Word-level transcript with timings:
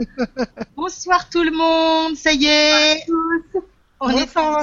Bonsoir 0.76 1.28
tout 1.28 1.42
le 1.42 1.50
monde, 1.50 2.16
ça 2.16 2.32
y 2.32 2.46
est. 2.46 3.06
On 4.00 4.10
est 4.10 4.36
en 4.36 4.56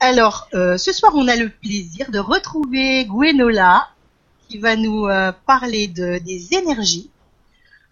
Alors, 0.00 0.48
euh, 0.54 0.76
ce 0.76 0.92
soir, 0.92 1.12
on 1.14 1.28
a 1.28 1.36
le 1.36 1.48
plaisir 1.48 2.10
de 2.10 2.18
retrouver 2.18 3.04
Gwenola 3.06 3.88
qui 4.48 4.58
va 4.58 4.76
nous 4.76 5.06
euh, 5.06 5.32
parler 5.46 5.86
de, 5.86 6.18
des 6.18 6.54
énergies, 6.54 7.10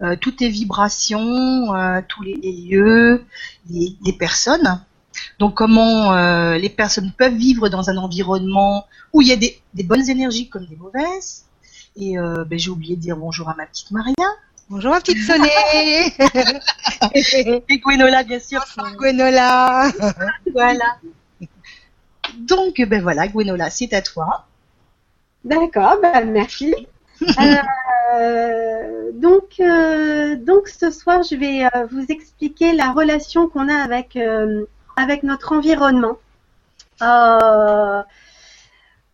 euh, 0.03 0.17
toutes 0.21 0.41
les 0.41 0.49
vibrations, 0.49 1.69
tous 2.09 2.23
les, 2.23 2.35
lieux, 2.37 3.25
les, 3.69 4.13
personnes. 4.19 4.83
Donc, 5.39 5.55
comment 5.55 6.15
les 6.55 6.69
personnes 6.69 7.13
peuvent 7.17 7.35
vivre 7.35 7.69
dans 7.69 7.91
un 7.91 7.97
environnement 7.97 8.87
où 9.13 9.23
il 9.23 9.29
y 9.29 9.33
a 9.33 9.37
des, 9.37 9.61
des 9.75 9.85
bonnes 9.85 10.09
énergies 10.09 10.49
comme 10.49 10.67
des 10.67 10.77
mauvaises. 10.77 11.45
Et 11.97 12.17
ben, 12.17 12.59
j'ai 12.59 12.71
oublié 12.71 12.97
de 12.97 13.01
dire 13.01 13.17
bonjour 13.17 13.49
à 13.49 13.55
ma 13.55 13.67
petite 13.67 13.91
Maria. 13.91 14.15
Bonjour 14.71 14.93
ma 14.93 15.01
petite 15.01 15.19
Soné 15.19 15.51
Et 17.69 17.79
Gwenola, 17.79 18.23
bien 18.23 18.39
sûr. 18.39 18.65
Bonjour 18.77 18.99
Gwenola 18.99 19.91
Voilà. 20.55 20.97
Donc, 22.39 22.81
ben 22.81 23.03
voilà, 23.03 23.27
Gwenola, 23.27 23.69
c'est 23.69 23.93
à 23.93 24.01
toi. 24.01 24.47
D'accord, 25.45 25.97
ben 26.01 26.25
merci. 26.31 26.75
Euh, 28.13 29.13
donc, 29.13 29.61
euh, 29.61 30.35
donc 30.35 30.67
ce 30.67 30.91
soir, 30.91 31.23
je 31.23 31.37
vais 31.37 31.65
euh, 31.65 31.87
vous 31.93 32.07
expliquer 32.09 32.73
la 32.73 32.91
relation 32.91 33.49
qu'on 33.49 33.69
a 33.69 33.77
avec, 33.77 34.19
avec 34.97 35.23
notre 35.23 35.53
environnement 35.53 36.17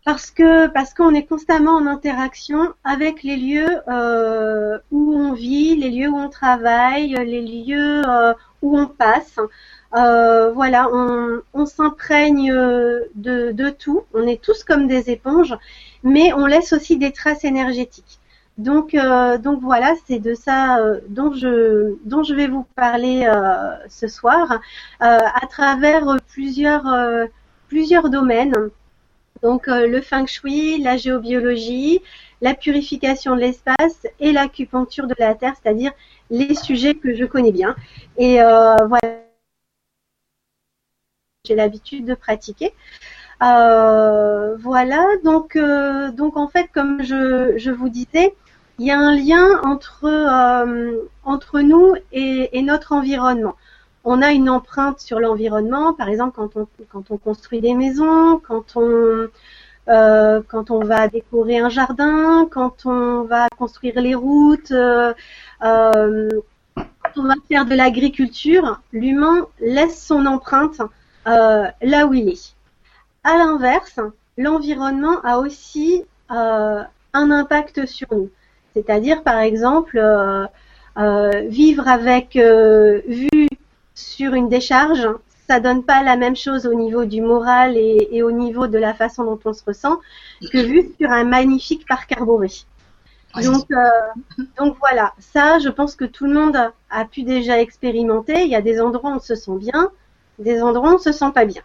parce 0.06 0.30
que 0.30 0.68
parce 0.68 0.94
qu'on 0.94 1.14
est 1.14 1.24
constamment 1.26 1.72
en 1.72 1.86
interaction 1.86 2.72
avec 2.84 3.24
les 3.24 3.36
lieux 3.36 3.80
euh, 3.88 4.78
où 4.92 5.12
on 5.12 5.32
vit, 5.32 5.74
les 5.74 5.90
lieux 5.90 6.08
où 6.08 6.16
on 6.16 6.28
travaille, 6.28 7.08
les 7.26 7.42
lieux 7.42 8.02
euh, 8.08 8.32
où 8.62 8.78
on 8.78 8.86
passe. 8.86 9.40
Euh, 9.96 10.52
voilà, 10.52 10.88
on, 10.92 11.66
s'imprègne 11.66 12.52
de, 12.52 13.50
de, 13.50 13.70
tout. 13.70 14.04
On 14.14 14.28
est 14.28 14.40
tous 14.40 14.62
comme 14.62 14.86
des 14.86 15.10
éponges, 15.10 15.56
mais 16.04 16.32
on 16.34 16.46
laisse 16.46 16.72
aussi 16.72 16.96
des 16.98 17.10
traces 17.10 17.44
énergétiques. 17.44 18.20
Donc, 18.58 18.96
donc 19.42 19.60
voilà, 19.60 19.94
c'est 20.06 20.20
de 20.20 20.34
ça 20.34 20.78
dont 21.08 21.32
je 21.34 21.96
dont 22.04 22.22
je 22.22 22.34
vais 22.34 22.46
vous 22.46 22.66
parler 22.76 23.28
ce 23.88 24.06
soir 24.06 24.60
à 25.00 25.46
travers 25.50 26.16
plusieurs 26.28 26.86
plusieurs 27.68 28.08
domaines. 28.08 28.54
Donc 29.46 29.68
euh, 29.68 29.86
le 29.86 30.00
feng 30.00 30.26
shui, 30.26 30.82
la 30.82 30.96
géobiologie, 30.96 32.02
la 32.40 32.52
purification 32.54 33.36
de 33.36 33.42
l'espace 33.42 34.08
et 34.18 34.32
l'acupuncture 34.32 35.06
de 35.06 35.14
la 35.20 35.36
terre, 35.36 35.54
c'est-à-dire 35.62 35.92
les 36.30 36.56
sujets 36.56 36.96
que 36.96 37.14
je 37.14 37.24
connais 37.24 37.52
bien. 37.52 37.76
Et 38.18 38.42
euh, 38.42 38.74
voilà, 38.88 39.20
j'ai 41.44 41.54
l'habitude 41.54 42.06
de 42.06 42.14
pratiquer. 42.14 42.74
Euh, 43.40 44.56
voilà, 44.56 45.06
donc 45.22 45.56
en 45.56 46.48
fait, 46.48 46.68
comme 46.74 47.04
je, 47.04 47.70
vous 47.70 47.88
disais, 47.88 48.34
il 48.80 48.86
y 48.86 48.90
a 48.90 48.98
un 48.98 49.14
lien 49.14 49.60
entre 49.62 51.60
nous 51.60 51.94
et 52.10 52.62
notre 52.62 52.94
environnement 52.94 53.54
on 54.06 54.22
a 54.22 54.30
une 54.32 54.48
empreinte 54.48 55.00
sur 55.00 55.18
l'environnement, 55.18 55.92
par 55.92 56.08
exemple 56.08 56.36
quand 56.36 56.56
on, 56.56 56.68
quand 56.90 57.10
on 57.10 57.18
construit 57.18 57.60
des 57.60 57.74
maisons, 57.74 58.40
quand 58.46 58.76
on, 58.76 59.28
euh, 59.88 60.42
quand 60.48 60.70
on 60.70 60.84
va 60.84 61.08
décorer 61.08 61.58
un 61.58 61.68
jardin, 61.68 62.48
quand 62.50 62.86
on 62.86 63.22
va 63.22 63.48
construire 63.58 64.00
les 64.00 64.14
routes, 64.14 64.70
euh, 64.70 65.12
euh, 65.62 66.28
quand 66.76 67.16
on 67.16 67.22
va 67.24 67.34
faire 67.48 67.66
de 67.66 67.74
l'agriculture, 67.74 68.80
l'humain 68.92 69.48
laisse 69.60 70.00
son 70.00 70.24
empreinte 70.24 70.80
là 71.24 72.06
où 72.06 72.14
il 72.14 72.28
est. 72.28 72.54
À 73.24 73.38
l'inverse, 73.38 73.98
l'environnement 74.38 75.20
a 75.24 75.38
aussi 75.38 76.04
un 76.28 76.86
impact 77.12 77.86
sur 77.86 78.06
nous. 78.12 78.30
C'est-à-dire, 78.74 79.24
par 79.24 79.38
exemple, 79.38 80.00
vivre 81.48 81.88
avec 81.88 82.38
sur 83.96 84.34
une 84.34 84.48
décharge, 84.48 85.08
ça 85.48 85.58
donne 85.58 85.82
pas 85.82 86.02
la 86.02 86.16
même 86.16 86.36
chose 86.36 86.66
au 86.66 86.74
niveau 86.74 87.04
du 87.04 87.22
moral 87.22 87.76
et, 87.76 88.22
au 88.22 88.30
niveau 88.30 88.66
de 88.66 88.78
la 88.78 88.94
façon 88.94 89.24
dont 89.24 89.40
on 89.44 89.52
se 89.52 89.64
ressent 89.64 89.98
que 90.52 90.58
vu 90.58 90.92
sur 91.00 91.10
un 91.10 91.24
magnifique 91.24 91.86
parc 91.88 92.12
arboré. 92.12 92.48
Donc, 93.42 93.70
euh, 93.70 93.76
donc 94.58 94.76
voilà, 94.78 95.12
ça, 95.18 95.58
je 95.58 95.68
pense 95.68 95.94
que 95.94 96.04
tout 96.04 96.26
le 96.26 96.32
monde 96.32 96.56
a, 96.90 97.04
pu 97.04 97.22
déjà 97.22 97.60
expérimenter. 97.60 98.42
Il 98.42 98.48
y 98.48 98.54
a 98.54 98.62
des 98.62 98.80
endroits 98.80 99.10
où 99.10 99.14
on 99.16 99.20
se 99.20 99.34
sent 99.34 99.56
bien, 99.58 99.90
des 100.38 100.62
endroits 100.62 100.92
où 100.92 100.94
on 100.94 100.98
se 100.98 101.12
sent 101.12 101.32
pas 101.34 101.44
bien. 101.44 101.62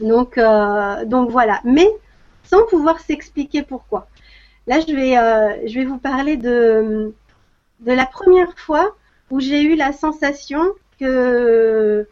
Donc, 0.00 0.38
euh, 0.38 1.04
donc 1.04 1.30
voilà, 1.30 1.60
mais 1.64 1.88
sans 2.44 2.64
pouvoir 2.66 3.00
s'expliquer 3.00 3.62
pourquoi. 3.62 4.08
Là, 4.66 4.80
je 4.80 4.94
vais, 4.94 5.18
euh, 5.18 5.66
je 5.66 5.74
vais 5.78 5.84
vous 5.84 5.98
parler 5.98 6.36
de, 6.36 7.14
de 7.80 7.92
la 7.92 8.06
première 8.06 8.52
fois 8.58 8.94
où 9.30 9.40
j'ai 9.40 9.62
eu 9.62 9.76
la 9.76 9.92
sensation 9.92 10.62
euh, 11.02 12.04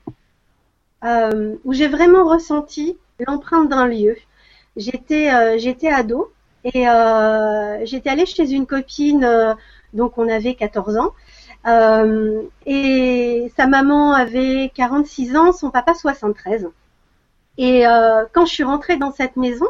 où 1.64 1.72
j'ai 1.72 1.88
vraiment 1.88 2.24
ressenti 2.26 2.98
l'empreinte 3.26 3.68
d'un 3.68 3.86
lieu. 3.86 4.16
J'étais 4.76 5.32
euh, 5.32 5.58
j'étais 5.58 5.88
ado 5.88 6.32
et 6.64 6.88
euh, 6.88 7.84
j'étais 7.84 8.10
allée 8.10 8.26
chez 8.26 8.50
une 8.50 8.66
copine, 8.66 9.56
donc 9.92 10.18
on 10.18 10.28
avait 10.28 10.54
14 10.54 10.96
ans. 10.96 11.12
et 12.66 13.52
sa 13.56 13.66
maman 13.66 14.12
avait 14.12 14.72
46 14.74 15.36
ans, 15.36 15.52
son 15.52 15.70
papa 15.70 15.94
73. 15.94 16.68
Et 17.58 17.84
quand 18.32 18.46
je 18.46 18.52
suis 18.52 18.64
rentrée 18.64 18.96
dans 18.96 19.12
cette 19.12 19.36
maison, 19.36 19.66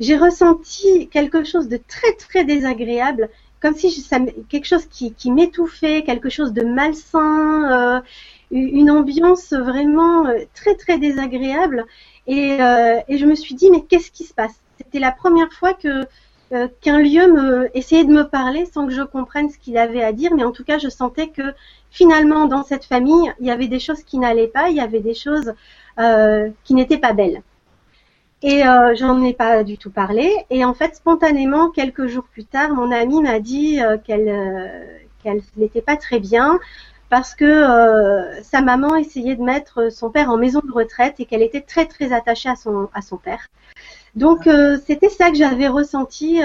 j'ai 0.00 0.16
ressenti 0.16 1.08
quelque 1.08 1.44
chose 1.44 1.68
de 1.68 1.78
très 1.88 2.12
très 2.14 2.44
désagréable 2.44 3.30
comme 3.60 3.74
si 3.74 3.90
ça, 3.90 4.18
quelque 4.48 4.66
chose 4.66 4.86
qui, 4.86 5.30
m'étouffait, 5.30 6.02
quelque 6.04 6.28
chose 6.28 6.52
de 6.52 6.62
malsain, 6.62 8.02
une 8.50 8.90
ambiance 8.90 9.52
vraiment 9.52 10.26
euh, 10.26 10.38
très 10.54 10.74
très 10.74 10.98
désagréable. 10.98 11.84
Et, 12.26 12.60
euh, 12.60 12.98
et 13.08 13.18
je 13.18 13.26
me 13.26 13.34
suis 13.34 13.54
dit 13.54 13.70
mais 13.70 13.82
qu'est-ce 13.82 14.10
qui 14.10 14.24
se 14.24 14.34
passe? 14.34 14.54
C'était 14.78 14.98
la 14.98 15.12
première 15.12 15.52
fois 15.52 15.74
que 15.74 16.06
euh, 16.52 16.68
qu'un 16.80 16.98
lieu 16.98 17.32
me 17.32 17.76
essayait 17.76 18.04
de 18.04 18.12
me 18.12 18.22
parler 18.22 18.66
sans 18.66 18.86
que 18.86 18.92
je 18.92 19.02
comprenne 19.02 19.50
ce 19.50 19.58
qu'il 19.58 19.76
avait 19.78 20.02
à 20.02 20.12
dire, 20.12 20.32
mais 20.34 20.44
en 20.44 20.52
tout 20.52 20.64
cas 20.64 20.78
je 20.78 20.88
sentais 20.88 21.28
que 21.28 21.54
finalement 21.90 22.46
dans 22.46 22.62
cette 22.62 22.84
famille 22.84 23.32
il 23.40 23.46
y 23.46 23.50
avait 23.50 23.68
des 23.68 23.80
choses 23.80 24.02
qui 24.04 24.18
n'allaient 24.18 24.46
pas, 24.46 24.68
il 24.70 24.76
y 24.76 24.80
avait 24.80 25.00
des 25.00 25.14
choses 25.14 25.52
qui 26.64 26.74
n'étaient 26.74 26.98
pas 26.98 27.14
belles. 27.14 27.42
Et 28.42 28.62
j'en 28.96 29.22
ai 29.24 29.32
pas 29.32 29.64
du 29.64 29.78
tout 29.78 29.90
parlé. 29.90 30.30
Et 30.50 30.62
en 30.62 30.74
fait, 30.74 30.94
spontanément, 30.94 31.70
quelques 31.70 32.06
jours 32.06 32.26
plus 32.30 32.44
tard, 32.44 32.74
mon 32.74 32.92
amie 32.92 33.22
m'a 33.22 33.40
dit 33.40 33.80
qu'elle 34.04 35.00
qu'elle 35.22 35.40
n'était 35.56 35.80
pas 35.80 35.96
très 35.96 36.20
bien 36.20 36.60
parce 37.08 37.34
que 37.34 37.44
euh, 37.44 38.42
sa 38.42 38.60
maman 38.60 38.96
essayait 38.96 39.36
de 39.36 39.42
mettre 39.42 39.92
son 39.92 40.10
père 40.10 40.30
en 40.30 40.36
maison 40.36 40.60
de 40.64 40.72
retraite 40.72 41.16
et 41.18 41.24
qu'elle 41.24 41.42
était 41.42 41.60
très 41.60 41.86
très 41.86 42.12
attachée 42.12 42.48
à 42.48 42.56
son 42.56 42.88
à 42.94 43.02
son 43.02 43.16
père. 43.16 43.48
Donc 44.14 44.48
c'était 44.86 45.10
ça 45.10 45.30
que 45.30 45.36
j'avais 45.36 45.68
ressenti. 45.68 46.40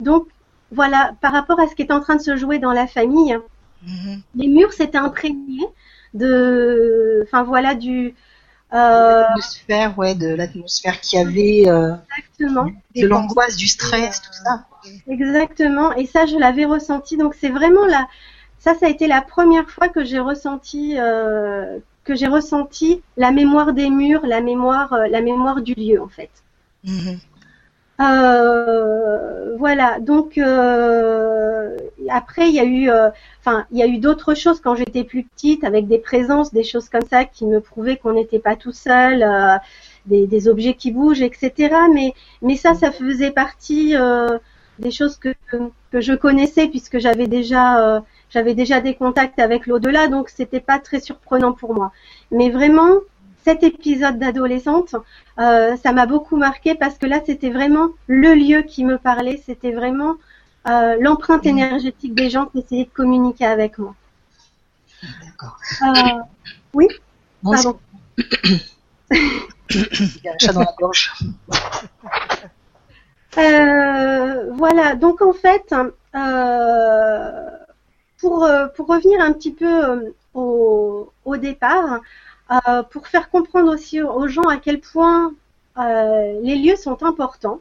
donc 0.00 0.26
voilà, 0.72 1.12
par 1.20 1.32
rapport 1.32 1.60
à 1.60 1.68
ce 1.68 1.76
qui 1.76 1.82
est 1.82 1.92
en 1.92 2.00
train 2.00 2.16
de 2.16 2.20
se 2.20 2.36
jouer 2.36 2.58
dans 2.58 2.72
la 2.72 2.88
famille, 2.88 3.38
mm-hmm. 3.86 4.20
les 4.34 4.48
murs 4.48 4.72
s'étaient 4.72 4.98
imprégnés 4.98 5.68
de, 6.14 7.22
enfin 7.24 7.44
voilà 7.44 7.76
du 7.76 8.14
euh, 8.74 9.20
l'atmosphère, 9.20 9.98
ouais, 9.98 10.14
de 10.16 10.34
l'atmosphère 10.34 11.00
qu'il 11.00 11.18
y 11.18 11.22
avait, 11.22 11.68
euh, 11.68 11.94
Exactement. 12.18 12.72
de 12.96 13.06
l'angoisse, 13.06 13.56
du 13.56 13.68
stress, 13.68 14.20
tout 14.20 14.32
ça. 14.32 14.66
Exactement. 15.06 15.92
Et 15.94 16.06
ça, 16.06 16.26
je 16.26 16.36
l'avais 16.36 16.64
ressenti. 16.64 17.16
Donc 17.16 17.36
c'est 17.40 17.50
vraiment 17.50 17.86
la, 17.86 18.08
ça, 18.64 18.74
ça 18.74 18.86
a 18.86 18.88
été 18.88 19.06
la 19.06 19.20
première 19.20 19.68
fois 19.68 19.88
que 19.90 20.04
j'ai 20.04 20.18
ressenti, 20.18 20.94
euh, 20.98 21.78
que 22.02 22.14
j'ai 22.14 22.28
ressenti 22.28 23.02
la 23.18 23.30
mémoire 23.30 23.74
des 23.74 23.90
murs, 23.90 24.24
la 24.24 24.40
mémoire, 24.40 24.94
euh, 24.94 25.06
la 25.06 25.20
mémoire 25.20 25.60
du 25.60 25.74
lieu, 25.74 26.00
en 26.00 26.08
fait. 26.08 26.30
Mm-hmm. 26.86 27.18
Euh, 28.00 29.56
voilà. 29.58 30.00
Donc 30.00 30.38
euh, 30.38 31.76
après, 32.08 32.48
il 32.48 32.54
y 32.54 32.58
a 32.58 32.64
eu, 32.64 32.90
enfin, 33.40 33.66
il 33.70 33.78
y 33.78 33.82
a 33.82 33.86
eu 33.86 33.98
d'autres 33.98 34.34
choses 34.34 34.60
quand 34.62 34.74
j'étais 34.76 35.04
plus 35.04 35.24
petite, 35.24 35.62
avec 35.62 35.86
des 35.86 35.98
présences, 35.98 36.54
des 36.54 36.64
choses 36.64 36.88
comme 36.88 37.06
ça 37.10 37.26
qui 37.26 37.44
me 37.44 37.60
prouvaient 37.60 37.98
qu'on 37.98 38.14
n'était 38.14 38.38
pas 38.38 38.56
tout 38.56 38.72
seul, 38.72 39.26
des, 40.06 40.26
des, 40.26 40.48
objets 40.48 40.72
qui 40.72 40.90
bougent, 40.90 41.22
etc. 41.22 41.52
Mais 41.92 42.14
mais 42.40 42.56
ça, 42.56 42.74
ça 42.74 42.90
faisait 42.90 43.30
partie 43.30 43.94
des 44.78 44.90
choses 44.90 45.16
que, 45.18 45.34
que, 45.50 45.58
je 46.00 46.12
connaissais 46.12 46.68
puisque 46.68 46.98
j'avais 46.98 47.26
déjà 47.26 48.02
j'avais 48.30 48.54
déjà 48.54 48.80
des 48.80 48.94
contacts 48.94 49.38
avec 49.38 49.66
l'au-delà, 49.66 50.08
donc 50.08 50.28
c'était 50.28 50.60
pas 50.60 50.78
très 50.80 51.00
surprenant 51.00 51.52
pour 51.52 51.72
moi. 51.72 51.92
Mais 52.32 52.50
vraiment, 52.50 52.98
cet 53.44 53.62
épisode 53.62 54.18
d'adolescente, 54.18 54.96
euh, 55.38 55.76
ça 55.76 55.92
m'a 55.92 56.06
beaucoup 56.06 56.36
marqué 56.36 56.74
parce 56.74 56.96
que 56.96 57.06
là, 57.06 57.20
c'était 57.24 57.50
vraiment 57.50 57.90
le 58.06 58.34
lieu 58.34 58.62
qui 58.62 58.84
me 58.84 58.98
parlait, 58.98 59.40
c'était 59.44 59.72
vraiment 59.72 60.14
euh, 60.66 60.96
l'empreinte 60.98 61.44
énergétique 61.44 62.14
des 62.14 62.30
gens 62.30 62.46
qui 62.46 62.60
essayaient 62.60 62.86
de 62.86 62.90
communiquer 62.90 63.44
avec 63.46 63.78
moi. 63.78 63.94
D'accord. 65.24 65.58
Euh, 65.82 66.20
oui. 66.72 66.88
Pardon. 67.42 67.78
Il 69.70 70.20
y 70.24 70.28
a 70.28 70.32
un 70.32 70.38
chat 70.38 70.52
dans 70.52 70.60
la 70.60 70.74
gorge. 70.78 71.12
Euh, 73.36 74.53
voilà, 74.64 74.94
donc 74.94 75.20
en 75.20 75.34
fait, 75.34 75.74
euh, 76.14 77.50
pour, 78.18 78.44
euh, 78.44 78.66
pour 78.74 78.86
revenir 78.86 79.20
un 79.20 79.32
petit 79.34 79.52
peu 79.52 79.66
euh, 79.84 80.10
au, 80.32 81.12
au 81.26 81.36
départ, 81.36 82.00
euh, 82.50 82.82
pour 82.84 83.06
faire 83.08 83.28
comprendre 83.28 83.70
aussi 83.74 84.00
aux 84.00 84.26
gens 84.26 84.48
à 84.48 84.56
quel 84.56 84.80
point 84.80 85.34
euh, 85.76 86.40
les 86.42 86.56
lieux 86.56 86.76
sont 86.76 87.02
importants. 87.02 87.60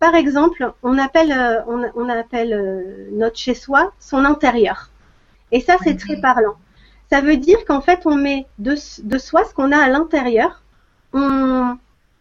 Par 0.00 0.16
exemple, 0.16 0.72
on 0.82 0.98
appelle, 0.98 1.32
on, 1.68 1.78
on 1.94 2.08
appelle 2.08 2.52
notre 3.12 3.36
chez-soi 3.38 3.92
son 4.00 4.24
intérieur. 4.24 4.90
Et 5.52 5.60
ça, 5.60 5.76
c'est 5.84 5.96
très 5.96 6.16
parlant. 6.20 6.56
Ça 7.12 7.20
veut 7.20 7.36
dire 7.36 7.64
qu'en 7.66 7.80
fait, 7.80 8.00
on 8.06 8.16
met 8.16 8.46
de, 8.58 8.74
de 9.04 9.18
soi 9.18 9.44
ce 9.44 9.54
qu'on 9.54 9.70
a 9.70 9.78
à 9.78 9.88
l'intérieur. 9.88 10.62
On, 11.12 11.76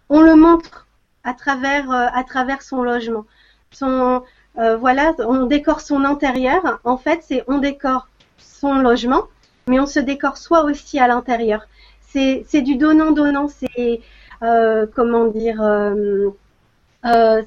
on 0.09 0.21
le 0.21 0.35
montre 0.35 0.85
à 1.23 1.33
travers, 1.33 1.89
à 1.91 2.23
travers 2.23 2.61
son 2.61 2.83
logement. 2.83 3.25
Son, 3.71 4.23
euh, 4.57 4.77
voilà, 4.77 5.13
on 5.19 5.45
décore 5.45 5.81
son 5.81 6.03
intérieur. 6.05 6.79
En 6.83 6.97
fait, 6.97 7.21
c'est 7.23 7.43
on 7.47 7.57
décore 7.59 8.07
son 8.37 8.75
logement, 8.75 9.23
mais 9.67 9.79
on 9.79 9.85
se 9.87 9.99
décore 9.99 10.37
soi 10.37 10.63
aussi 10.63 10.99
à 10.99 11.07
l'intérieur. 11.07 11.63
C'est, 12.01 12.45
c'est 12.47 12.61
du 12.61 12.75
donnant-donnant. 12.77 13.47
C'est 13.47 14.01
euh, 14.43 14.85
comment 14.95 15.25
dire 15.25 15.61
euh, 15.61 16.31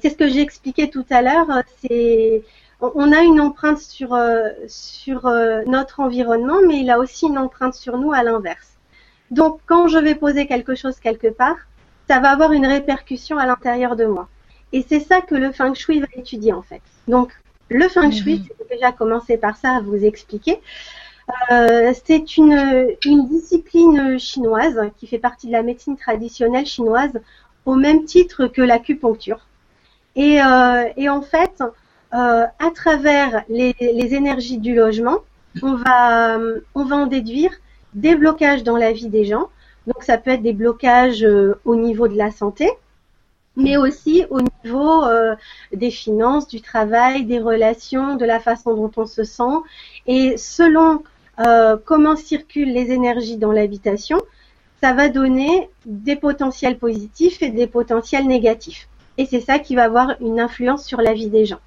C'est 0.01 0.09
ce 0.09 0.15
que 0.17 0.27
j'ai 0.27 0.41
expliqué 0.41 0.89
tout 0.89 1.05
à 1.09 1.21
l'heure. 1.21 1.47
C'est 1.81 2.43
on- 2.81 3.11
a 3.13 3.21
une 3.21 3.39
empreinte 3.41 3.79
sur 3.79 4.17
sur 4.67 5.23
notre 5.67 5.99
environnement, 6.01 6.59
mais 6.67 6.79
il 6.81 6.89
a 6.91 6.99
aussi 6.99 7.27
une 7.27 7.37
empreinte 7.37 7.73
sur 7.75 7.97
nous 7.97 8.11
à 8.13 8.23
l'inverse. 8.23 8.77
Donc, 9.31 9.61
quand 9.67 9.87
je 9.89 9.99
vais 9.99 10.15
poser 10.15 10.47
quelque 10.47 10.75
chose 10.75 10.99
quelque 10.99 11.29
part, 11.29 11.57
ça 12.09 12.19
va 12.21 12.31
avoir 12.31 12.53
une 12.53 12.67
répercussion 12.67 13.37
à 13.39 13.45
l'intérieur 13.47 13.95
de 13.97 14.05
moi. 14.05 14.29
Et 14.73 14.85
c'est 14.89 14.99
ça 14.99 15.21
que 15.21 15.35
le 15.35 15.51
feng 15.53 15.73
shui 15.73 15.99
va 16.01 16.07
étudier 16.15 16.53
en 16.53 16.61
fait. 16.63 16.81
Donc 17.07 17.31
le 17.69 17.87
feng 17.89 18.11
shui, 18.11 18.39
Mhm. 18.39 18.45
c'est 18.59 18.69
déjà 18.75 18.91
commencer 18.91 19.37
par 19.37 19.55
ça 19.57 19.77
à 19.77 19.81
vous 19.81 20.03
expliquer. 20.03 20.59
Euh, 21.51 21.93
c'est 22.05 22.37
une, 22.37 22.87
une 23.05 23.27
discipline 23.27 24.19
chinoise 24.19 24.79
qui 24.97 25.07
fait 25.07 25.19
partie 25.19 25.47
de 25.47 25.53
la 25.53 25.63
médecine 25.63 25.97
traditionnelle 25.97 26.65
chinoise 26.65 27.13
au 27.65 27.75
même 27.75 28.03
titre 28.05 28.47
que 28.47 28.61
l'acupuncture. 28.61 29.47
Et, 30.15 30.41
euh, 30.41 30.85
et 30.97 31.09
en 31.09 31.21
fait, 31.21 31.61
euh, 32.13 32.45
à 32.59 32.71
travers 32.75 33.43
les, 33.49 33.75
les 33.79 34.13
énergies 34.15 34.57
du 34.59 34.75
logement, 34.75 35.19
on 35.61 35.75
va, 35.75 36.39
on 36.75 36.85
va 36.85 36.95
en 36.97 37.07
déduire 37.07 37.51
des 37.93 38.15
blocages 38.15 38.63
dans 38.63 38.77
la 38.77 38.91
vie 38.91 39.07
des 39.09 39.25
gens. 39.25 39.49
Donc 39.87 40.03
ça 40.03 40.17
peut 40.17 40.31
être 40.31 40.41
des 40.43 40.53
blocages 40.53 41.23
euh, 41.23 41.55
au 41.65 41.75
niveau 41.75 42.07
de 42.07 42.17
la 42.17 42.31
santé, 42.31 42.69
mais 43.55 43.77
aussi 43.77 44.25
au 44.29 44.41
niveau 44.41 45.03
euh, 45.05 45.35
des 45.73 45.91
finances, 45.91 46.47
du 46.47 46.61
travail, 46.61 47.25
des 47.25 47.39
relations, 47.39 48.15
de 48.15 48.25
la 48.25 48.39
façon 48.39 48.73
dont 48.73 48.91
on 48.97 49.05
se 49.05 49.23
sent. 49.23 49.61
Et 50.07 50.37
selon 50.37 51.03
euh, 51.39 51.77
comment 51.83 52.15
circulent 52.15 52.73
les 52.73 52.91
énergies 52.91 53.37
dans 53.37 53.51
l'habitation, 53.51 54.19
ça 54.81 54.93
va 54.93 55.09
donner 55.09 55.69
des 55.85 56.15
potentiels 56.15 56.77
positifs 56.77 57.41
et 57.41 57.49
des 57.49 57.67
potentiels 57.67 58.27
négatifs. 58.27 58.87
Et 59.17 59.25
c'est 59.25 59.41
ça 59.41 59.59
qui 59.59 59.75
va 59.75 59.83
avoir 59.83 60.15
une 60.21 60.39
influence 60.39 60.85
sur 60.85 61.01
la 61.01 61.13
vie 61.13 61.29
des 61.29 61.45
gens. 61.45 61.59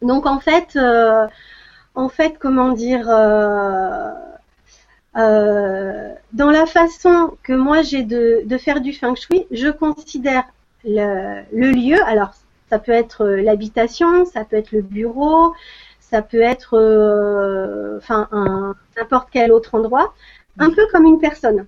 Donc 0.00 0.26
en 0.26 0.40
fait, 0.40 0.76
euh, 0.76 1.26
en 1.94 2.08
fait, 2.08 2.38
comment 2.38 2.70
dire, 2.72 3.06
dans 5.14 6.50
la 6.50 6.66
façon 6.66 7.36
que 7.42 7.52
moi 7.52 7.82
j'ai 7.82 8.02
de 8.02 8.58
faire 8.58 8.80
du 8.80 8.92
feng 8.92 9.14
shui, 9.16 9.46
je 9.50 9.68
considère 9.68 10.44
le, 10.84 11.42
le 11.52 11.70
lieu. 11.72 11.98
Alors, 12.06 12.32
ça 12.70 12.78
peut 12.78 12.92
être 12.92 13.24
euh, 13.24 13.42
l'habitation, 13.42 14.24
ça 14.24 14.44
peut 14.44 14.56
être 14.56 14.72
le 14.72 14.82
bureau, 14.82 15.54
ça 16.00 16.22
peut 16.22 16.40
être, 16.40 16.76
euh, 16.78 17.98
enfin, 17.98 18.28
un- 18.32 18.74
n'importe 18.96 19.28
quel 19.32 19.52
autre 19.52 19.74
endroit, 19.74 20.14
un 20.58 20.70
peu 20.70 20.86
comme 20.92 21.06
une 21.06 21.18
personne. 21.20 21.66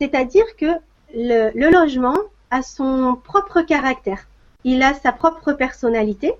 C'est-à-dire 0.00 0.44
que 0.56 0.66
le, 1.14 1.50
le 1.54 1.70
logement 1.70 2.16
a 2.50 2.62
son 2.62 3.16
propre 3.22 3.62
caractère. 3.62 4.26
Il 4.64 4.82
a 4.82 4.94
sa 4.94 5.12
propre 5.12 5.52
personnalité 5.52 6.32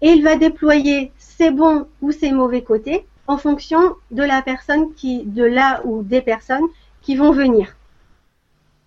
et 0.00 0.08
il 0.10 0.22
va 0.24 0.36
déployer 0.36 1.12
ses 1.18 1.50
bons 1.50 1.86
ou 2.02 2.10
ses 2.12 2.32
mauvais 2.32 2.62
côtés 2.62 3.06
en 3.26 3.36
fonction 3.36 3.94
de 4.10 4.22
la 4.22 4.42
personne 4.42 4.92
qui, 4.94 5.24
de 5.24 5.44
là 5.44 5.80
ou 5.84 6.02
des 6.02 6.22
personnes 6.22 6.66
qui 7.02 7.16
vont 7.16 7.32
venir. 7.32 7.76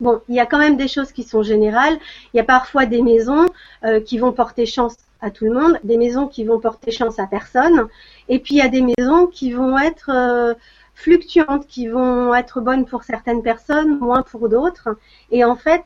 Bon, 0.03 0.19
il 0.27 0.35
y 0.35 0.41
a 0.41 0.45
quand 0.45 0.57
même 0.57 0.75
des 0.75 0.89
choses 0.89 1.13
qui 1.13 1.23
sont 1.23 1.44
générales. 1.44 1.97
Il 2.33 2.38
y 2.38 2.41
a 2.41 2.44
parfois 2.44 2.85
des 2.85 3.01
maisons 3.01 3.45
euh, 3.85 4.01
qui 4.01 4.17
vont 4.17 4.33
porter 4.33 4.65
chance 4.65 4.97
à 5.21 5.31
tout 5.31 5.45
le 5.45 5.53
monde, 5.53 5.79
des 5.85 5.95
maisons 5.95 6.27
qui 6.27 6.44
vont 6.44 6.59
porter 6.59 6.91
chance 6.91 7.19
à 7.19 7.25
personne, 7.25 7.88
et 8.27 8.39
puis 8.39 8.55
il 8.55 8.57
y 8.57 8.61
a 8.61 8.67
des 8.67 8.81
maisons 8.81 9.27
qui 9.27 9.53
vont 9.53 9.77
être 9.79 10.09
euh, 10.13 10.53
fluctuantes, 10.94 11.67
qui 11.67 11.88
vont 11.88 12.35
être 12.35 12.59
bonnes 12.59 12.83
pour 12.85 13.03
certaines 13.03 13.41
personnes, 13.41 13.97
moins 13.97 14.23
pour 14.23 14.50
d'autres. 14.50 14.89
Et 15.31 15.45
en 15.45 15.55
fait, 15.55 15.85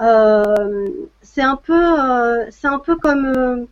euh, 0.00 0.86
c'est 1.22 1.42
un 1.42 1.56
peu, 1.56 1.84
c'est 2.50 2.68
un 2.68 2.78
peu 2.78 2.94
comme 2.94 3.66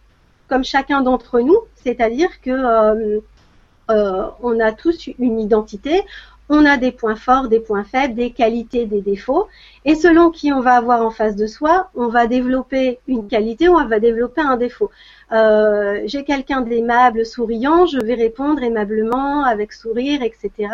comme 0.49 0.65
chacun 0.65 1.03
d'entre 1.03 1.39
nous, 1.39 1.59
c'est-à-dire 1.77 2.41
que 2.41 3.23
on 3.89 4.61
a 4.61 4.73
tous 4.73 5.07
une 5.21 5.39
identité, 5.39 6.03
on 6.49 6.65
a 6.65 6.77
des 6.77 6.93
points 6.93 7.17
forts, 7.17 7.49
des 7.49 7.61
points 7.61 7.85
faibles, 7.85 8.15
des 8.15 8.31
qualités, 8.31 8.87
des 8.87 9.01
défauts, 9.01 9.49
et 9.85 9.95
selon 9.95 10.31
qui 10.31 10.53
on 10.53 10.61
va 10.61 10.75
avoir 10.75 11.03
en 11.03 11.11
face 11.11 11.37
de 11.37 11.47
soi, 11.47 11.91
on 11.95 12.09
va 12.09 12.27
développer 12.27 12.99
une 13.09 13.27
qualité 13.29 13.69
ou 13.69 13.75
on 13.75 13.87
va 13.87 13.99
développer 14.01 14.43
un 14.43 14.57
défaut. 14.57 14.91
Euh, 15.33 16.03
J'ai 16.05 16.25
quelqu'un 16.25 16.61
d'aimable, 16.61 17.25
souriant, 17.25 17.87
je 17.87 17.99
vais 17.99 18.15
répondre 18.15 18.63
aimablement, 18.63 19.45
avec 19.45 19.73
sourire, 19.73 20.23
etc. 20.23 20.69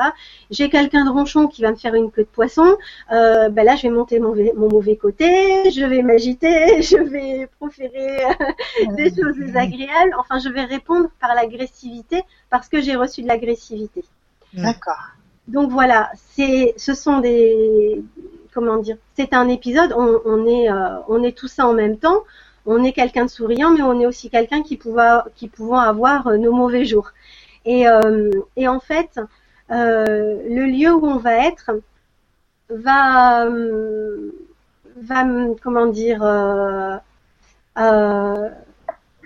J'ai 0.51 0.69
quelqu'un 0.69 1.05
de 1.05 1.11
ronchon 1.11 1.47
qui 1.47 1.63
va 1.63 1.71
me 1.71 1.77
faire 1.77 1.95
une 1.95 2.11
queue 2.11 2.23
de 2.23 2.29
poisson, 2.29 2.77
euh, 3.13 3.49
ben 3.49 3.65
là 3.65 3.77
je 3.77 3.83
vais 3.83 3.91
monter 3.91 4.19
mon, 4.19 4.35
mauvais 4.57 4.97
côté, 4.97 5.71
je 5.71 5.85
vais 5.85 6.03
m'agiter, 6.03 6.83
je 6.83 6.97
vais 6.97 7.49
proférer 7.59 8.19
des 8.97 9.11
choses 9.11 9.37
désagréables, 9.37 10.15
enfin 10.19 10.39
je 10.41 10.49
vais 10.49 10.65
répondre 10.65 11.09
par 11.21 11.35
l'agressivité 11.35 12.23
parce 12.51 12.69
que 12.69 12.81
j'ai 12.81 12.97
reçu 12.97 13.23
de 13.23 13.29
l'agressivité. 13.29 14.05
D'accord. 14.53 15.20
Donc 15.49 15.71
voilà, 15.71 16.11
c'est, 16.15 16.75
ce 16.77 16.95
sont 16.95 17.21
des, 17.21 18.03
comment 18.53 18.79
dire, 18.79 18.97
c'est 19.17 19.33
un 19.35 19.49
épisode. 19.49 19.93
On, 19.97 20.47
est, 20.47 20.71
euh, 20.71 20.99
on 21.09 21.23
est 21.23 21.37
tout 21.37 21.49
ça 21.49 21.67
en 21.67 21.73
même 21.73 21.97
temps. 21.99 22.23
On 22.67 22.85
est 22.85 22.93
quelqu'un 22.93 23.25
de 23.25 23.31
souriant, 23.31 23.71
mais 23.71 23.83
on 23.83 23.99
est 24.01 24.07
aussi 24.07 24.31
quelqu'un 24.31 24.63
qui 24.63 24.77
pouvait, 24.77 25.19
qui 25.35 25.49
pouvant 25.49 25.79
avoir 25.81 26.27
euh, 26.27 26.37
nos 26.37 26.53
mauvais 26.53 26.85
jours. 26.85 27.11
Et, 27.65 27.89
euh, 27.89 28.31
et 28.57 28.69
en 28.69 28.81
fait, 28.81 29.19
euh, 29.71 30.39
le 30.49 30.67
lieu 30.67 30.93
où 30.95 31.07
on 31.07 31.17
va 31.17 31.47
être 31.47 31.71
va, 32.69 33.47
va, 34.97 35.27
comment 35.63 35.87
dire, 35.87 36.21
va 36.21 37.03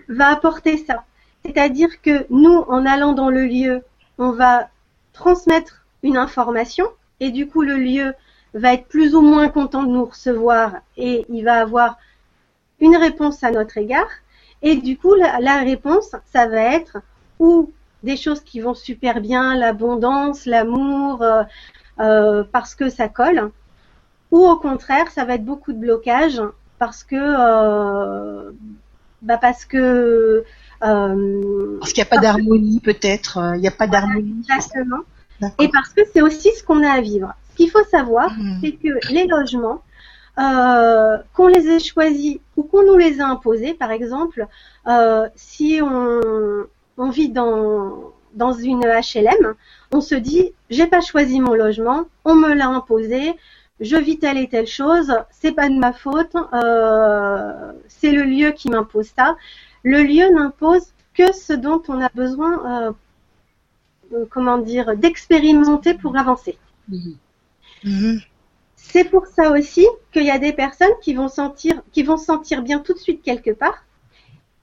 apporter 0.08 0.78
ça. 0.78 1.04
C'est-à-dire 1.44 2.00
que 2.00 2.26
nous, 2.30 2.64
en 2.68 2.86
allant 2.86 3.12
dans 3.12 3.30
le 3.30 3.44
lieu, 3.44 3.82
on 4.18 4.30
va 4.30 4.68
transmettre 5.12 5.83
une 6.04 6.16
information 6.16 6.86
et 7.18 7.32
du 7.32 7.48
coup 7.48 7.62
le 7.62 7.76
lieu 7.76 8.14
va 8.54 8.74
être 8.74 8.86
plus 8.86 9.16
ou 9.16 9.20
moins 9.20 9.48
content 9.48 9.82
de 9.82 9.90
nous 9.90 10.04
recevoir 10.04 10.74
et 10.96 11.26
il 11.28 11.44
va 11.44 11.60
avoir 11.60 11.98
une 12.78 12.96
réponse 12.96 13.42
à 13.42 13.50
notre 13.50 13.76
égard 13.78 14.10
et 14.62 14.76
du 14.76 14.96
coup 14.96 15.14
la, 15.14 15.40
la 15.40 15.58
réponse 15.58 16.14
ça 16.32 16.46
va 16.46 16.60
être 16.60 16.98
ou 17.40 17.72
des 18.04 18.16
choses 18.16 18.40
qui 18.40 18.60
vont 18.60 18.74
super 18.74 19.20
bien, 19.20 19.56
l'abondance, 19.56 20.46
l'amour, 20.46 21.22
euh, 21.22 21.42
euh, 22.00 22.44
parce 22.52 22.74
que 22.74 22.88
ça 22.90 23.08
colle, 23.08 23.50
ou 24.30 24.38
au 24.46 24.56
contraire 24.56 25.10
ça 25.10 25.24
va 25.24 25.34
être 25.34 25.44
beaucoup 25.44 25.72
de 25.72 25.78
blocages 25.78 26.42
parce 26.78 27.02
que 27.02 27.16
euh, 27.16 28.50
bah 29.22 29.38
parce 29.38 29.64
que 29.64 30.44
Parce 30.80 31.92
qu'il 31.92 32.02
n'y 32.02 32.08
a 32.08 32.10
pas 32.10 32.18
d'harmonie, 32.18 32.80
peut-être. 32.80 33.38
Il 33.54 33.62
n'y 33.62 33.68
a 33.68 33.72
pas 33.72 33.86
d'harmonie. 33.86 34.36
exactement. 34.40 35.00
Et 35.58 35.68
parce 35.68 35.90
que 35.90 36.02
c'est 36.12 36.22
aussi 36.22 36.50
ce 36.54 36.62
qu'on 36.64 36.82
a 36.82 36.90
à 36.90 37.00
vivre. 37.00 37.32
Ce 37.50 37.56
qu'il 37.56 37.70
faut 37.70 37.84
savoir, 37.84 38.30
Mhm. 38.36 38.58
c'est 38.62 38.72
que 38.72 39.12
les 39.12 39.26
logements, 39.26 39.82
euh, 40.38 41.16
qu'on 41.34 41.46
les 41.46 41.68
ait 41.68 41.78
choisis 41.78 42.38
ou 42.56 42.64
qu'on 42.64 42.82
nous 42.84 42.96
les 42.96 43.20
a 43.20 43.26
imposés, 43.28 43.74
par 43.74 43.90
exemple, 43.92 44.46
euh, 44.88 45.28
si 45.36 45.80
on, 45.82 46.20
on 46.98 47.10
vit 47.10 47.28
dans, 47.28 48.12
dans 48.34 48.52
une 48.52 48.82
HLM, 48.84 49.54
on 49.92 50.00
se 50.00 50.16
dit, 50.16 50.52
j'ai 50.70 50.86
pas 50.88 51.00
choisi 51.00 51.38
mon 51.40 51.54
logement, 51.54 52.04
on 52.24 52.34
me 52.34 52.52
l'a 52.52 52.68
imposé, 52.68 53.34
je 53.80 53.96
vis 53.96 54.18
telle 54.18 54.38
et 54.38 54.48
telle 54.48 54.66
chose, 54.66 55.14
c'est 55.30 55.52
pas 55.52 55.68
de 55.68 55.74
ma 55.78 55.92
faute, 55.92 56.34
euh, 56.52 57.72
c'est 57.88 58.10
le 58.10 58.22
lieu 58.22 58.50
qui 58.52 58.68
m'impose 58.70 59.10
ça. 59.16 59.36
Le 59.84 60.02
lieu 60.02 60.28
n'impose 60.34 60.86
que 61.14 61.32
ce 61.32 61.52
dont 61.52 61.80
on 61.88 62.00
a 62.00 62.08
besoin, 62.14 62.94
euh, 64.14 64.24
comment 64.30 64.58
dire, 64.58 64.96
d'expérimenter 64.96 65.94
pour 65.94 66.16
avancer. 66.16 66.58
Mhm. 66.88 67.16
Mhm. 67.84 68.20
C'est 68.76 69.04
pour 69.04 69.26
ça 69.26 69.50
aussi 69.52 69.86
qu'il 70.12 70.24
y 70.24 70.30
a 70.30 70.38
des 70.38 70.52
personnes 70.52 70.92
qui 71.02 71.14
vont 71.14 71.28
sentir, 71.28 71.82
qui 71.92 72.02
vont 72.02 72.16
se 72.16 72.26
sentir 72.26 72.62
bien 72.62 72.78
tout 72.80 72.92
de 72.94 72.98
suite 72.98 73.22
quelque 73.22 73.50
part, 73.50 73.84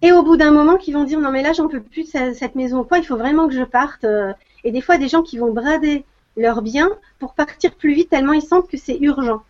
et 0.02 0.12
au 0.12 0.24
bout 0.24 0.38
d'un 0.38 0.52
moment 0.52 0.78
qui 0.78 0.92
vont 0.94 1.04
dire 1.04 1.20
non 1.20 1.32
mais 1.32 1.44
là 1.44 1.54
j'en 1.54 1.68
peux 1.68 1.82
plus 1.82 2.06
cette 2.06 2.56
maison 2.56 2.84
quoi, 2.84 2.98
il 3.00 3.06
faut 3.06 3.18
vraiment 3.18 3.48
que 3.48 3.54
je 3.54 3.64
parte. 3.64 4.04
euh. 4.06 4.34
Et 4.64 4.72
des 4.72 4.82
fois 4.82 4.98
des 4.98 5.08
gens 5.08 5.24
qui 5.24 5.38
vont 5.38 5.52
brader 5.54 6.06
leurs 6.38 6.62
biens 6.62 6.90
pour 7.20 7.34
partir 7.34 7.76
plus 7.76 7.94
vite 7.94 8.10
tellement 8.10 8.34
ils 8.34 8.42
sentent 8.44 8.70
que 8.70 8.78
c'est 8.78 8.98
urgent. 9.00 9.42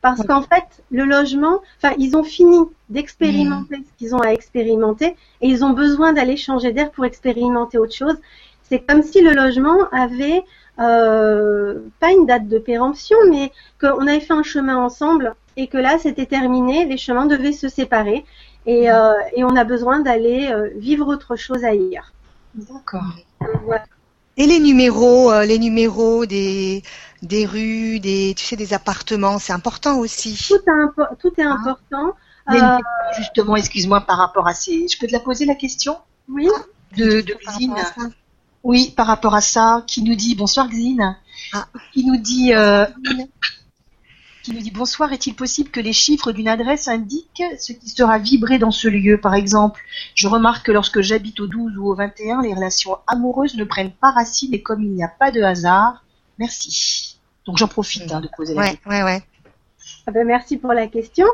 Parce 0.00 0.20
Ouais. 0.20 0.26
qu'en 0.26 0.42
fait 0.42 0.82
le 0.90 1.04
logement, 1.04 1.60
enfin 1.78 1.94
ils 1.98 2.16
ont 2.16 2.24
fini 2.24 2.58
d'expérimenter 2.88 3.76
ce 3.76 3.98
qu'ils 3.98 4.14
ont 4.14 4.20
à 4.20 4.32
expérimenter 4.32 5.16
et 5.40 5.48
ils 5.48 5.64
ont 5.64 5.70
besoin 5.70 6.12
d'aller 6.12 6.36
changer 6.36 6.72
d'air 6.72 6.90
pour 6.90 7.04
expérimenter 7.04 7.78
autre 7.78 7.94
chose. 7.94 8.16
C'est 8.72 8.86
comme 8.88 9.02
si 9.02 9.20
le 9.20 9.34
logement 9.34 9.80
avait 9.92 10.42
euh, 10.78 11.80
pas 12.00 12.10
une 12.10 12.24
date 12.24 12.48
de 12.48 12.58
péremption, 12.58 13.18
mais 13.28 13.52
qu'on 13.78 14.06
avait 14.06 14.20
fait 14.20 14.32
un 14.32 14.42
chemin 14.42 14.78
ensemble 14.78 15.34
et 15.58 15.66
que 15.66 15.76
là 15.76 15.98
c'était 15.98 16.24
terminé, 16.24 16.86
les 16.86 16.96
chemins 16.96 17.26
devaient 17.26 17.52
se 17.52 17.68
séparer 17.68 18.24
et, 18.64 18.90
euh, 18.90 19.12
et 19.36 19.44
on 19.44 19.54
a 19.56 19.64
besoin 19.64 20.00
d'aller 20.00 20.48
euh, 20.50 20.70
vivre 20.76 21.06
autre 21.06 21.36
chose 21.36 21.64
ailleurs. 21.64 22.14
D'accord. 22.54 23.12
Voilà. 23.66 23.84
Et 24.38 24.46
les 24.46 24.58
numéros, 24.58 25.30
euh, 25.30 25.44
les 25.44 25.58
numéros 25.58 26.24
des 26.24 26.82
des 27.20 27.44
rues, 27.44 28.00
des 28.00 28.32
tu 28.34 28.42
sais 28.46 28.56
des 28.56 28.72
appartements, 28.72 29.38
c'est 29.38 29.52
important 29.52 29.98
aussi. 29.98 30.42
Tout, 30.48 30.54
est 30.54 30.70
impo- 30.70 31.14
tout 31.20 31.34
est 31.36 31.44
important. 31.44 32.14
Euh, 32.50 32.78
justement, 33.18 33.54
excuse-moi, 33.56 34.00
par 34.00 34.16
rapport 34.16 34.48
à 34.48 34.54
ces... 34.54 34.88
Je 34.88 34.98
peux 34.98 35.06
te 35.06 35.12
la 35.12 35.20
poser 35.20 35.44
la 35.44 35.54
question? 35.54 35.98
Oui, 36.26 36.48
de, 36.96 37.20
de 37.20 37.34
à 37.76 37.84
ça. 37.84 38.08
Oui, 38.62 38.92
par 38.96 39.06
rapport 39.06 39.34
à 39.34 39.40
ça, 39.40 39.84
qui 39.86 40.02
nous 40.02 40.14
dit 40.14 40.34
bonsoir 40.34 40.68
Xine. 40.68 41.16
Ah. 41.52 41.66
Qui 41.92 42.04
nous 42.06 42.16
dit 42.16 42.54
euh, 42.54 42.86
qui 44.42 44.52
nous 44.52 44.60
dit 44.60 44.70
bonsoir, 44.70 45.12
est-il 45.12 45.34
possible 45.34 45.70
que 45.70 45.80
les 45.80 45.92
chiffres 45.92 46.32
d'une 46.32 46.48
adresse 46.48 46.88
indiquent 46.88 47.44
ce 47.58 47.72
qui 47.72 47.88
sera 47.88 48.18
vibré 48.18 48.58
dans 48.58 48.70
ce 48.70 48.88
lieu? 48.88 49.18
Par 49.20 49.34
exemple, 49.34 49.80
je 50.14 50.26
remarque 50.26 50.66
que 50.66 50.72
lorsque 50.72 51.00
j'habite 51.00 51.38
au 51.40 51.46
12 51.46 51.76
ou 51.78 51.88
au 51.88 51.94
21, 51.94 52.42
les 52.42 52.54
relations 52.54 52.98
amoureuses 53.06 53.54
ne 53.54 53.64
prennent 53.64 53.92
pas 53.92 54.10
racine 54.10 54.52
et 54.52 54.62
comme 54.62 54.82
il 54.82 54.90
n'y 54.90 55.04
a 55.04 55.08
pas 55.08 55.30
de 55.30 55.42
hasard, 55.42 56.04
merci. 56.38 57.18
Donc 57.46 57.56
j'en 57.58 57.68
profite 57.68 58.10
hein, 58.12 58.20
de 58.20 58.28
poser 58.36 58.54
la 58.54 58.62
Ouais, 58.62 58.78
ouais, 58.86 59.02
ouais. 59.02 59.22
Ah 60.06 60.10
ben, 60.10 60.26
merci 60.26 60.56
pour 60.56 60.72
la 60.72 60.88
question. 60.88 61.26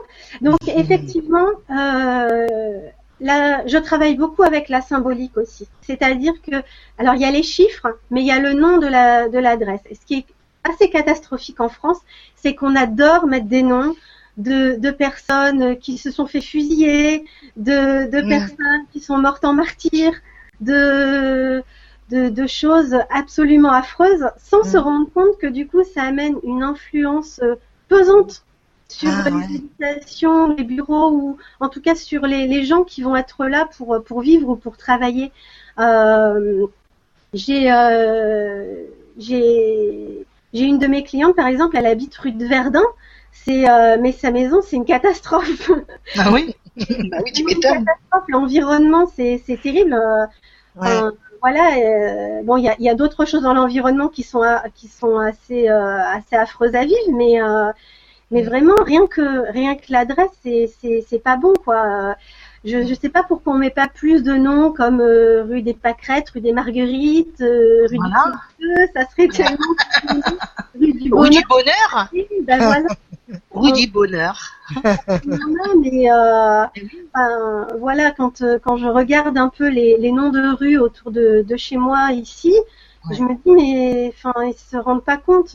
Donc 0.43 0.59
effectivement, 0.67 1.47
euh, 1.71 2.81
là, 3.21 3.67
je 3.67 3.79
travaille 3.79 4.17
beaucoup 4.17 4.43
avec 4.43 4.69
la 4.69 4.81
symbolique 4.81 5.37
aussi. 5.37 5.69
C'est-à-dire 5.83 6.35
que, 6.43 6.57
alors 6.99 7.15
il 7.15 7.21
y 7.21 7.25
a 7.25 7.31
les 7.31 7.43
chiffres, 7.43 7.99
mais 8.11 8.21
il 8.21 8.27
y 8.27 8.33
a 8.33 8.39
le 8.39 8.53
nom 8.53 8.79
de 8.79 8.87
la 8.87 9.29
de 9.29 9.39
l'adresse. 9.39 9.81
Et 9.91 9.95
ce 9.95 10.05
qui 10.07 10.15
est 10.15 10.27
assez 10.65 10.91
catastrophique 10.91 11.61
en 11.61 11.69
France, 11.69 11.99
c'est 12.37 12.55
qu'on 12.55 12.77
adore 12.77 13.27
mettre 13.27 13.47
des 13.47 13.63
noms 13.63 13.95
de, 14.37 14.77
de 14.79 14.91
personnes 14.91 15.79
qui 15.79 15.99
se 15.99 16.11
sont 16.11 16.27
fait 16.27 16.41
fusiller, 16.41 17.25
de, 17.57 18.09
de 18.11 18.29
personnes 18.29 18.87
qui 18.93 19.01
sont 19.01 19.19
mortes 19.19 19.45
en 19.45 19.53
martyr, 19.53 20.13
de, 20.61 21.63
de, 22.11 22.29
de 22.29 22.47
choses 22.47 22.97
absolument 23.11 23.73
affreuses, 23.73 24.27
sans 24.39 24.63
se 24.63 24.77
rendre 24.77 25.11
compte 25.13 25.39
que 25.39 25.47
du 25.47 25.67
coup 25.67 25.83
ça 25.85 26.03
amène 26.03 26.37
une 26.45 26.63
influence 26.63 27.41
euh, 27.43 27.57
pesante 27.89 28.45
sur 28.88 29.11
Ah, 29.11 29.25
les 29.30 29.37
ouais. 29.37 29.45
habitations, 29.45 30.49
les 30.57 30.64
bureaux 30.64 31.11
ou 31.12 31.38
en 31.61 31.68
tout 31.68 31.80
cas 31.83 31.95
sur 31.95 32.23
les, 32.26 32.47
les 32.47 32.64
gens 32.64 32.85
qui 32.85 33.02
vont 33.02 33.16
être 33.16 33.47
là 33.47 33.68
pour, 33.76 34.02
pour 34.04 34.21
vivre 34.23 34.49
ou 34.50 34.57
pour 34.57 34.76
travailler. 34.76 35.33
Euh, 35.78 36.66
j'ai 37.35 37.73
euh, 37.73 38.85
j'ai 39.18 40.26
j'ai 40.54 40.64
une 40.64 40.78
de 40.78 40.87
mes 40.88 41.04
clientes 41.04 41.37
par 41.37 41.47
exemple, 41.49 41.76
elle 41.78 41.87
habite 41.87 42.16
rue 42.16 42.33
de 42.33 42.47
Verdun. 42.47 42.85
C'est 43.33 43.68
euh, 43.71 43.99
mais 44.00 44.12
sa 44.12 44.30
maison 44.33 44.62
c'est 44.62 44.76
une 44.76 44.85
catastrophe. 44.87 45.71
Ah 46.18 46.30
oui? 46.33 46.54
Bah 47.11 47.18
oui, 47.25 47.33
tu 47.33 47.45
m'étonnes. 47.45 47.88
L'environnement 48.28 49.07
c'est 49.07 49.38
c'est 49.47 49.59
terrible. 49.59 49.95
Euh, 49.95 50.26
Ouais. 50.75 51.04
Enfin, 51.07 51.12
voilà. 51.42 51.76
euh, 51.78 52.42
bon, 52.45 52.57
il 52.59 52.64
y 52.64 52.68
a, 52.71 52.76
il 52.78 52.85
y 52.85 52.88
a 52.90 52.95
d'autres 52.95 53.25
choses 53.26 53.42
dans 53.42 53.54
l'environnement 53.54 54.09
qui 54.09 54.23
sont 54.25 54.42
a- 54.42 54.68
qui 54.71 54.88
sont 54.88 55.18
assez 55.18 55.68
euh, 55.71 56.02
assez 56.04 56.37
affreuses 56.37 56.75
à 56.76 56.85
vivre, 56.85 57.12
mais 57.16 57.42
euh, 57.42 57.73
mais 58.31 58.43
vraiment 58.43 58.75
rien 58.85 59.07
que 59.07 59.51
rien 59.53 59.75
que 59.77 59.91
l'adresse, 59.91 60.31
c'est 60.43 60.71
c'est 60.81 61.05
c'est 61.09 61.19
pas 61.23 61.37
bon 61.37 61.53
quoi. 61.65 61.77
Euh, 62.11 62.15
Je 62.65 62.85
je 62.87 62.95
sais 62.95 63.09
pas 63.09 63.23
pourquoi 63.23 63.55
on 63.55 63.59
met 63.59 63.71
pas 63.71 63.89
plus 63.89 64.23
de 64.23 64.33
noms 64.35 64.73
comme 64.73 65.01
euh, 65.01 65.45
rue 65.45 65.63
des 65.63 65.75
Pâquerettes, 65.75 66.31
rue 66.31 66.41
des 66.41 66.53
Marguerites, 66.53 67.41
euh, 67.41 67.87
rue 67.91 67.97
Voilà. 67.97 68.25
du 68.59 68.67
Feu, 68.67 68.87
ça 68.95 69.03
serait 69.11 69.29
tellement 69.37 69.75
rue 70.75 70.93
du 70.93 71.11
Rue 71.15 71.31
du 71.31 71.43
Bonheur. 71.49 71.49
bonheur? 71.49 72.09
Ben 72.43 72.59
voilà. 72.59 72.89
Rue 73.51 73.73
du 73.73 73.87
bonheur. 73.89 74.39
Mais 75.83 76.11
euh, 76.11 76.65
enfin, 77.15 77.67
voilà, 77.79 78.11
quand, 78.11 78.41
euh, 78.43 78.59
quand 78.63 78.77
je 78.77 78.87
regarde 78.87 79.37
un 79.39 79.49
peu 79.51 79.69
les, 79.69 79.97
les 79.99 80.13
noms 80.13 80.31
de 80.31 80.57
rues 80.57 80.79
autour 80.79 81.11
de, 81.11 81.43
de 81.47 81.57
chez 81.57 81.77
moi 81.77 82.13
ici, 82.13 82.55
Ouais. 83.09 83.15
je 83.17 83.23
me 83.23 83.35
dis 83.35 83.53
mais 83.53 84.13
enfin 84.13 84.35
ils 84.45 84.55
se 84.55 84.77
rendent 84.77 85.05
pas 85.05 85.19
compte, 85.19 85.55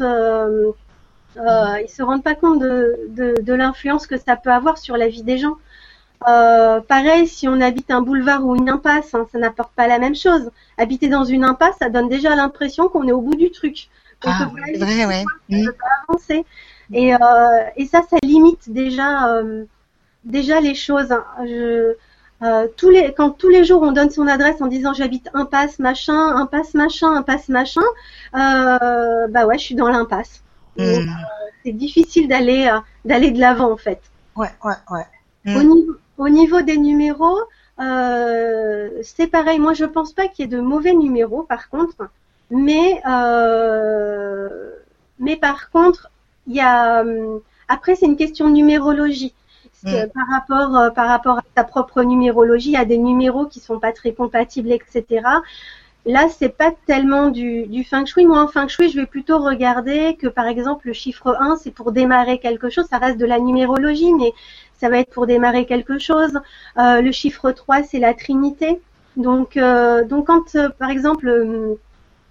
euh, 1.37 1.81
ils 1.83 1.89
se 1.89 2.03
rendent 2.03 2.23
pas 2.23 2.35
compte 2.35 2.59
de, 2.59 2.97
de, 3.09 3.35
de 3.41 3.53
l'influence 3.53 4.07
que 4.07 4.17
ça 4.17 4.35
peut 4.35 4.51
avoir 4.51 4.77
sur 4.77 4.97
la 4.97 5.07
vie 5.07 5.23
des 5.23 5.37
gens. 5.37 5.57
Euh, 6.27 6.79
pareil, 6.81 7.27
si 7.27 7.47
on 7.49 7.59
habite 7.61 7.91
un 7.91 8.01
boulevard 8.01 8.45
ou 8.45 8.55
une 8.55 8.69
impasse, 8.69 9.13
hein, 9.13 9.27
ça 9.31 9.39
n'apporte 9.39 9.73
pas 9.75 9.87
la 9.87 9.99
même 9.99 10.15
chose. 10.15 10.51
Habiter 10.77 11.09
dans 11.09 11.25
une 11.25 11.43
impasse, 11.43 11.75
ça 11.79 11.89
donne 11.89 12.09
déjà 12.09 12.35
l'impression 12.35 12.87
qu'on 12.89 13.07
est 13.07 13.11
au 13.11 13.21
bout 13.21 13.35
du 13.35 13.51
truc. 13.51 13.89
On 14.25 14.31
Ah, 14.31 14.47
peut 14.49 14.51
pas 14.61 14.67
C'est 14.67 14.81
aller 14.81 15.03
vrai, 15.03 15.05
ouais. 15.05 15.25
Mm. 15.49 15.69
avancer. 16.09 16.45
Et, 16.93 17.13
euh, 17.15 17.17
et 17.75 17.85
ça, 17.87 18.01
ça 18.09 18.17
limite 18.23 18.71
déjà, 18.71 19.35
euh, 19.35 19.65
déjà 20.25 20.61
les 20.61 20.75
choses. 20.75 21.11
hein. 21.11 21.25
Je, 21.45 21.95
euh, 22.43 22.67
tous 22.77 22.89
les, 22.89 23.13
quand 23.13 23.31
tous 23.31 23.49
les 23.49 23.63
jours 23.65 23.81
on 23.83 23.91
donne 23.93 24.09
son 24.09 24.27
adresse 24.27 24.61
en 24.61 24.67
disant 24.67 24.93
j'habite 24.93 25.29
impasse 25.33 25.79
machin, 25.79 26.35
impasse 26.35 26.73
machin, 26.73 27.13
impasse 27.15 27.49
machin, 27.49 27.81
euh, 28.35 29.27
bah 29.29 29.45
ouais, 29.45 29.57
je 29.57 29.63
suis 29.63 29.75
dans 29.75 29.89
l'impasse. 29.89 30.42
Donc, 30.77 31.06
Mm. 31.06 31.12
C'est 31.65 31.72
difficile 31.72 32.27
d'aller 32.27 32.68
euh, 32.68 32.80
d'aller 33.06 33.32
de 33.32 33.39
l'avant 33.39 33.72
en 33.72 33.77
fait. 33.77 34.01
Ouais, 34.36 34.50
ouais, 34.65 34.74
ouais. 34.92 35.56
Au, 35.56 35.63
niveau, 35.63 35.94
au 36.18 36.30
niveau 36.30 36.62
des 36.62 36.77
numéros, 36.77 37.39
euh, 37.80 38.89
c'est 39.01 39.27
pareil. 39.27 39.60
Moi, 39.60 39.74
je 39.74 39.86
pense 39.86 40.12
pas 40.13 40.27
qu'il 40.27 40.44
y 40.46 40.48
ait 40.48 40.58
de 40.58 40.60
mauvais 40.62 40.94
numéros, 40.94 41.44
par 41.44 41.70
contre. 41.70 42.10
Mais 42.51 43.01
euh, 43.08 44.72
mais 45.20 45.36
par 45.38 45.70
contre, 45.72 46.10
il 46.48 46.56
y 46.56 46.60
a 46.62 47.03
après 47.68 47.96
c'est 47.96 48.06
une 48.06 48.18
question 48.18 48.48
de 48.50 48.53
numérologie. 48.53 49.34
C'est- 49.86 50.12
Par 50.13 50.24
rapport 50.32 50.77
euh, 50.77 50.89
par 50.92 51.08
rapport 51.08 51.38
à 51.39 51.44
ta 51.56 51.63
propre 51.65 52.03
numérologie, 52.03 52.70
il 52.70 52.74
y 52.74 52.77
a 52.77 52.86
des 52.86 52.98
numéros 52.98 53.46
qui 53.48 53.60
sont 53.60 53.80
pas 53.80 53.92
très 53.92 54.13
compatibles, 54.13 54.72
etc. 54.72 55.03
Là, 56.05 56.27
c'est 56.29 56.50
pas 56.50 56.72
tellement 56.86 57.29
du, 57.29 57.65
du 57.67 57.83
feng 57.86 58.05
shui. 58.05 58.25
Moi, 58.25 58.41
en 58.41 58.48
feng 58.48 58.67
shui, 58.67 58.89
je 58.89 59.00
vais 59.00 59.05
plutôt 59.05 59.39
regarder 59.39 60.17
que, 60.17 60.27
par 60.27 60.48
exemple, 60.48 60.88
le 60.88 60.93
chiffre 60.93 61.38
1, 61.39 61.55
c'est 61.55 61.72
pour 61.72 61.93
démarrer 61.93 62.39
quelque 62.39 62.69
chose. 62.69 62.86
Ça 62.89 62.98
reste 62.98 63.17
de 63.17 63.25
la 63.25 63.39
numérologie, 63.39 64.13
mais 64.13 64.33
ça 64.74 64.89
va 64.89 65.00
être 65.00 65.12
pour 65.12 65.27
démarrer 65.27 65.65
quelque 65.65 66.00
chose. 66.00 66.39
Euh, 66.77 67.01
le 67.01 67.12
chiffre 67.13 67.51
3, 67.51 67.83
c'est 67.83 68.00
la 68.00 68.13
trinité. 68.13 68.81
Donc, 69.15 69.57
euh, 69.57 70.03
donc 70.03 70.27
quand, 70.27 70.55
euh, 70.55 70.69
par 70.69 70.89
exemple, 70.89 71.27
euh, 71.27 71.75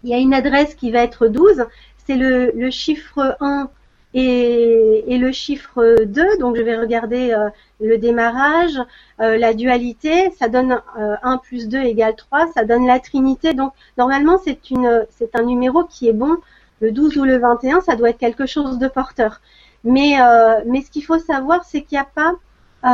il 0.04 0.10
y 0.10 0.14
a 0.14 0.18
une 0.18 0.34
adresse 0.34 0.74
qui 0.74 0.90
va 0.90 1.02
être 1.02 1.28
12, 1.28 1.64
c'est 2.06 2.16
le, 2.16 2.50
le 2.54 2.70
chiffre 2.70 3.36
1 3.40 3.70
et, 4.14 5.18
le 5.18 5.32
chiffre 5.32 6.04
2. 6.04 6.38
Donc, 6.38 6.56
je 6.56 6.62
vais 6.62 6.76
regarder 6.76 7.32
euh, 7.32 7.48
le 7.80 7.98
démarrage, 7.98 8.78
euh, 9.20 9.36
la 9.36 9.54
dualité, 9.54 10.30
ça 10.38 10.48
donne 10.48 10.80
euh, 10.98 11.16
1 11.22 11.38
plus 11.38 11.68
2 11.68 11.78
égale 11.78 12.16
3, 12.16 12.48
ça 12.54 12.64
donne 12.64 12.86
la 12.86 12.98
trinité. 13.00 13.54
Donc, 13.54 13.72
normalement, 13.98 14.38
c'est 14.38 15.36
un 15.36 15.42
numéro 15.42 15.84
qui 15.84 16.08
est 16.08 16.12
bon. 16.12 16.36
Le 16.80 16.90
12 16.90 17.16
ou 17.18 17.24
le 17.24 17.38
21, 17.38 17.80
ça 17.80 17.94
doit 17.94 18.10
être 18.10 18.18
quelque 18.18 18.46
chose 18.46 18.78
de 18.78 18.88
porteur. 18.88 19.40
Mais, 19.84 20.20
euh, 20.20 20.60
mais 20.66 20.82
ce 20.82 20.90
qu'il 20.90 21.04
faut 21.04 21.18
savoir, 21.18 21.64
c'est 21.64 21.82
qu'il 21.82 21.96
n'y 21.96 22.02
a 22.02 22.04
pas, 22.04 22.34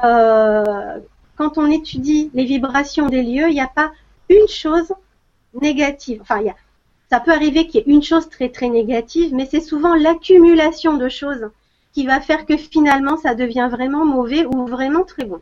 euh, 0.05 0.99
quand 1.37 1.59
on 1.59 1.67
étudie 1.71 2.31
les 2.35 2.45
vibrations 2.45 3.09
des 3.09 3.23
lieux, 3.23 3.49
il 3.49 3.55
n'y 3.55 3.61
a 3.61 3.67
pas 3.67 3.93
une 4.29 4.49
chose 4.49 4.93
négative. 5.61 6.21
Enfin, 6.23 6.41
il 6.41 6.47
y 6.47 6.51
a, 6.51 6.55
ça 7.11 7.21
peut 7.21 7.33
arriver 7.33 7.67
qu'il 7.67 7.81
y 7.81 7.91
ait 7.91 7.95
une 7.95 8.03
chose 8.03 8.29
très 8.29 8.49
très 8.49 8.69
négative, 8.69 9.35
mais 9.35 9.49
c'est 9.51 9.61
souvent 9.61 9.95
l'accumulation 9.95 10.97
de 10.97 11.09
choses 11.09 11.51
qui 11.93 12.07
va 12.07 12.21
faire 12.21 12.47
que 12.47 12.57
finalement 12.57 13.17
ça 13.17 13.35
devient 13.35 13.69
vraiment 13.71 14.05
mauvais 14.05 14.45
ou 14.45 14.67
vraiment 14.67 15.05
très 15.05 15.25
bon. 15.25 15.41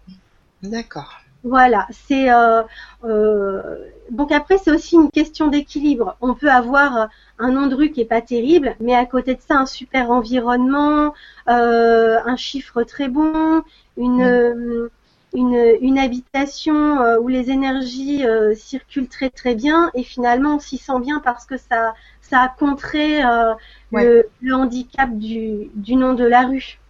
D'accord. 0.62 1.20
Voilà, 1.42 1.86
c'est 1.90 2.30
euh, 2.32 2.62
euh, 3.04 3.76
donc 4.10 4.32
après 4.32 4.58
c'est 4.58 4.70
aussi 4.70 4.96
une 4.96 5.10
question 5.10 5.48
d'équilibre. 5.48 6.16
On 6.20 6.34
peut 6.34 6.50
avoir 6.50 7.08
un 7.38 7.50
nom 7.52 7.66
de 7.66 7.74
rue 7.74 7.90
qui 7.90 8.00
est 8.00 8.06
pas 8.06 8.20
terrible, 8.20 8.74
mais 8.80 8.94
à 8.94 9.06
côté 9.06 9.34
de 9.34 9.40
ça 9.46 9.58
un 9.58 9.66
super 9.66 10.10
environnement, 10.10 11.14
euh, 11.48 12.18
un 12.24 12.36
chiffre 12.36 12.82
très 12.82 13.08
bon, 13.08 13.62
une 13.96 14.22
euh, 14.22 14.88
une, 15.36 15.76
une 15.80 15.98
habitation 15.98 17.00
euh, 17.00 17.18
où 17.20 17.28
les 17.28 17.50
énergies 17.50 18.26
euh, 18.26 18.54
circulent 18.54 19.08
très 19.08 19.30
très 19.30 19.54
bien 19.54 19.90
et 19.94 20.02
finalement 20.02 20.56
on 20.56 20.58
s'y 20.58 20.78
sent 20.78 20.98
bien 21.00 21.20
parce 21.20 21.44
que 21.44 21.56
ça, 21.58 21.94
ça 22.22 22.40
a 22.40 22.48
contré 22.48 23.22
euh, 23.24 23.54
Ouais. 23.92 24.04
le, 24.04 24.28
le 24.40 24.54
handicap 24.54 25.16
du, 25.16 25.70
du 25.74 25.94
nom 25.94 26.14
de 26.14 26.24
la 26.24 26.42
rue. 26.46 26.80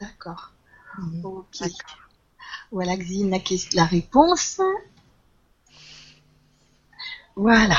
D'accord. 0.00 0.52
D'accord. 1.00 2.08
Voilà, 2.70 2.96
Xine, 2.96 3.36
la, 3.74 3.84
réponse. 3.84 4.60
Voilà. 7.34 7.74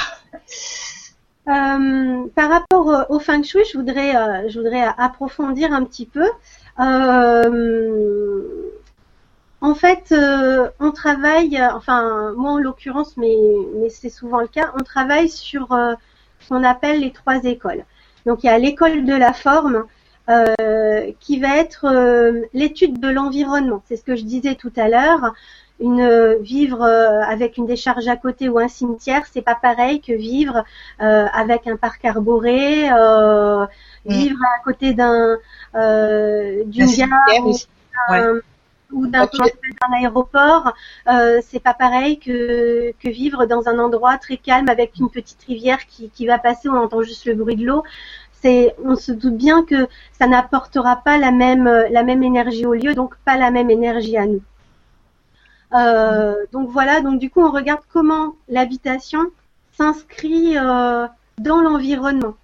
Euh, 1.47 2.27
par 2.35 2.49
rapport 2.49 3.05
au 3.09 3.19
feng 3.19 3.43
shui, 3.43 3.61
je 3.71 3.77
voudrais, 3.77 4.49
je 4.49 4.59
voudrais 4.59 4.83
approfondir 4.97 5.71
un 5.71 5.85
petit 5.85 6.05
peu. 6.05 6.27
Euh, 6.79 8.58
en 9.61 9.75
fait, 9.75 10.11
euh, 10.11 10.69
on 10.79 10.91
travaille, 10.91 11.61
enfin 11.73 12.33
moi 12.37 12.51
en 12.51 12.57
l'occurrence, 12.57 13.17
mais, 13.17 13.35
mais 13.75 13.89
c'est 13.89 14.09
souvent 14.09 14.39
le 14.39 14.47
cas, 14.47 14.71
on 14.79 14.83
travaille 14.83 15.29
sur 15.29 15.71
euh, 15.73 15.93
ce 16.39 16.49
qu'on 16.49 16.63
appelle 16.63 17.01
les 17.01 17.11
trois 17.11 17.43
écoles. 17.43 17.83
Donc 18.25 18.43
il 18.43 18.47
y 18.47 18.49
a 18.49 18.57
l'école 18.57 19.05
de 19.05 19.13
la 19.13 19.33
forme 19.33 19.85
euh, 20.29 21.11
qui 21.19 21.39
va 21.39 21.57
être 21.57 21.85
euh, 21.85 22.41
l'étude 22.53 22.99
de 22.99 23.09
l'environnement. 23.09 23.83
C'est 23.87 23.97
ce 23.97 24.03
que 24.03 24.15
je 24.15 24.23
disais 24.23 24.55
tout 24.55 24.73
à 24.77 24.87
l'heure. 24.87 25.33
Une 25.81 26.35
vivre 26.41 26.81
euh, 26.81 27.21
avec 27.23 27.55
une 27.55 27.65
décharge 27.65 28.07
à 28.09 28.17
côté 28.17 28.49
ou 28.49 28.59
un 28.59 28.67
cimetière, 28.67 29.23
c'est 29.31 29.41
pas 29.41 29.55
pareil 29.55 30.01
que 30.01 30.11
vivre 30.11 30.65
euh, 31.01 31.25
avec 31.33 31.67
un 31.67 31.77
parc 31.77 32.03
arboré, 32.03 32.89
euh, 32.91 33.65
Mm. 34.05 34.13
vivre 34.13 34.39
à 34.55 34.63
côté 34.63 34.93
d'un 34.93 35.37
euh, 35.75 36.63
d'une 36.65 36.83
Un 36.83 36.87
gare 38.07 38.41
ou 38.91 39.07
d'un- 39.07 39.27
aéroport, 39.95 40.73
euh, 41.07 41.39
c'est 41.47 41.59
pas 41.59 41.73
pareil 41.73 42.19
que, 42.19 42.91
que 42.99 43.09
vivre 43.09 43.45
dans 43.45 43.67
un 43.67 43.79
endroit 43.79 44.17
très 44.17 44.37
calme 44.37 44.69
avec 44.69 44.97
une 44.99 45.09
petite 45.09 45.41
rivière 45.43 45.85
qui, 45.87 46.09
qui 46.09 46.25
va 46.27 46.37
passer, 46.39 46.69
on 46.69 46.75
entend 46.77 47.01
juste 47.03 47.25
le 47.25 47.35
bruit 47.35 47.55
de 47.55 47.65
l'eau. 47.65 47.83
C'est, 48.41 48.75
on 48.83 48.95
se 48.95 49.11
doute 49.11 49.37
bien 49.37 49.63
que 49.65 49.87
ça 50.17 50.27
n'apportera 50.27 50.97
pas 50.97 51.17
la 51.17 51.31
même 51.31 51.65
la 51.91 52.03
même 52.03 52.23
énergie 52.23 52.65
au 52.65 52.73
lieu, 52.73 52.93
donc 52.95 53.15
pas 53.25 53.37
la 53.37 53.51
même 53.51 53.69
énergie 53.69 54.17
à 54.17 54.25
nous. 54.25 54.41
Euh, 55.75 56.35
donc 56.51 56.69
voilà, 56.69 57.01
donc 57.01 57.19
du 57.19 57.29
coup 57.29 57.41
on 57.41 57.51
regarde 57.51 57.81
comment 57.93 58.35
l'habitation 58.47 59.19
s'inscrit 59.77 60.57
euh, 60.57 61.07
dans 61.37 61.61
l'environnement, 61.61 62.35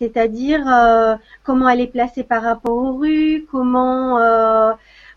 c'est-à-dire 0.00 0.62
euh, 0.68 1.16
comment 1.44 1.68
elle 1.68 1.80
est 1.80 1.86
placée 1.86 2.24
par 2.24 2.42
rapport 2.42 2.76
aux 2.76 2.92
rues, 2.98 3.46
comment 3.50 4.18
euh, 4.18 4.72
euh, 4.72 4.74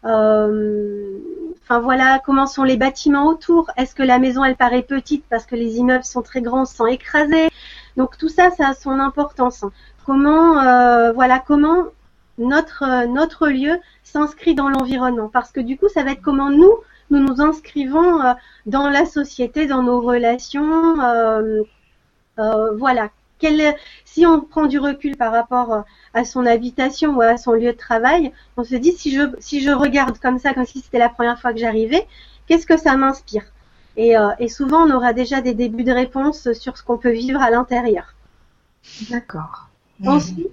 Enfin 0.07 1.79
voilà, 1.79 2.19
comment 2.25 2.47
sont 2.47 2.63
les 2.63 2.77
bâtiments 2.77 3.27
autour? 3.27 3.69
Est-ce 3.77 3.93
que 3.93 4.03
la 4.03 4.19
maison 4.19 4.43
elle 4.43 4.55
paraît 4.55 4.83
petite 4.83 5.25
parce 5.29 5.45
que 5.45 5.55
les 5.55 5.77
immeubles 5.77 6.05
sont 6.05 6.21
très 6.21 6.41
grands 6.41 6.65
sans 6.65 6.85
écraser 6.85 7.49
Donc 7.97 8.17
tout 8.17 8.29
ça, 8.29 8.51
ça 8.51 8.69
a 8.69 8.73
son 8.73 8.99
importance. 8.99 9.65
Comment 10.05 10.59
euh, 10.61 11.11
voilà 11.11 11.39
comment 11.39 11.85
notre 12.37 12.83
euh, 12.83 13.07
notre 13.07 13.49
lieu 13.49 13.77
s'inscrit 14.03 14.55
dans 14.55 14.69
l'environnement? 14.69 15.27
Parce 15.27 15.51
que 15.51 15.59
du 15.59 15.77
coup 15.77 15.89
ça 15.89 16.03
va 16.03 16.11
être 16.11 16.21
comment 16.21 16.49
nous 16.49 16.73
nous 17.09 17.19
nous 17.19 17.41
inscrivons 17.41 18.21
euh, 18.21 18.33
dans 18.65 18.89
la 18.89 19.05
société, 19.05 19.65
dans 19.67 19.83
nos 19.83 20.01
relations, 20.01 20.99
euh, 21.01 21.63
euh, 22.39 22.75
voilà. 22.77 23.09
Quel, 23.39 23.75
si 24.03 24.25
on 24.25 24.41
prend 24.41 24.65
du 24.65 24.79
recul 24.79 25.15
par 25.15 25.31
rapport 25.31 25.73
euh, 25.73 25.81
à 26.13 26.25
son 26.25 26.45
habitation 26.45 27.15
ou 27.15 27.21
à 27.21 27.37
son 27.37 27.51
lieu 27.51 27.71
de 27.71 27.77
travail, 27.77 28.31
on 28.57 28.63
se 28.63 28.75
dit 28.75 28.91
si 28.91 29.11
je 29.11 29.21
si 29.39 29.61
je 29.61 29.69
regarde 29.69 30.17
comme 30.17 30.39
ça, 30.39 30.53
comme 30.53 30.65
si 30.65 30.79
c'était 30.79 30.97
la 30.97 31.09
première 31.09 31.39
fois 31.39 31.53
que 31.53 31.59
j'arrivais, 31.59 32.07
qu'est-ce 32.47 32.65
que 32.65 32.77
ça 32.77 32.97
m'inspire? 32.97 33.43
Et, 33.95 34.17
euh, 34.17 34.29
et 34.39 34.47
souvent 34.47 34.87
on 34.87 34.91
aura 34.91 35.13
déjà 35.13 35.41
des 35.41 35.53
débuts 35.53 35.83
de 35.83 35.91
réponse 35.91 36.51
sur 36.53 36.77
ce 36.77 36.83
qu'on 36.83 36.97
peut 36.97 37.11
vivre 37.11 37.41
à 37.41 37.51
l'intérieur. 37.51 38.15
D'accord. 39.09 39.69
Ensuite, 40.05 40.51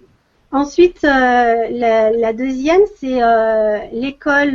ensuite 0.51 1.05
euh, 1.05 1.69
la, 1.71 2.11
la 2.11 2.33
deuxième, 2.33 2.83
c'est 2.99 3.23
euh, 3.23 3.79
l'école 3.93 4.55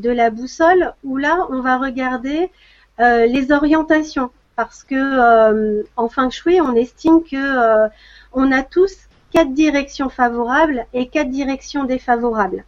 de 0.00 0.10
la 0.10 0.30
boussole, 0.30 0.94
où 1.04 1.16
là, 1.16 1.46
on 1.50 1.60
va 1.60 1.78
regarder 1.78 2.50
les 2.98 3.50
orientations. 3.50 4.30
Parce 4.60 4.82
que 4.82 4.94
euh, 4.94 5.82
en 5.96 6.10
feng 6.10 6.28
shui, 6.28 6.60
on 6.60 6.74
estime 6.74 7.22
que 7.22 7.34
euh, 7.34 7.88
on 8.34 8.52
a 8.52 8.62
tous 8.62 8.94
quatre 9.32 9.54
directions 9.54 10.10
favorables 10.10 10.84
et 10.92 11.08
quatre 11.08 11.30
directions 11.30 11.84
défavorables. 11.84 12.64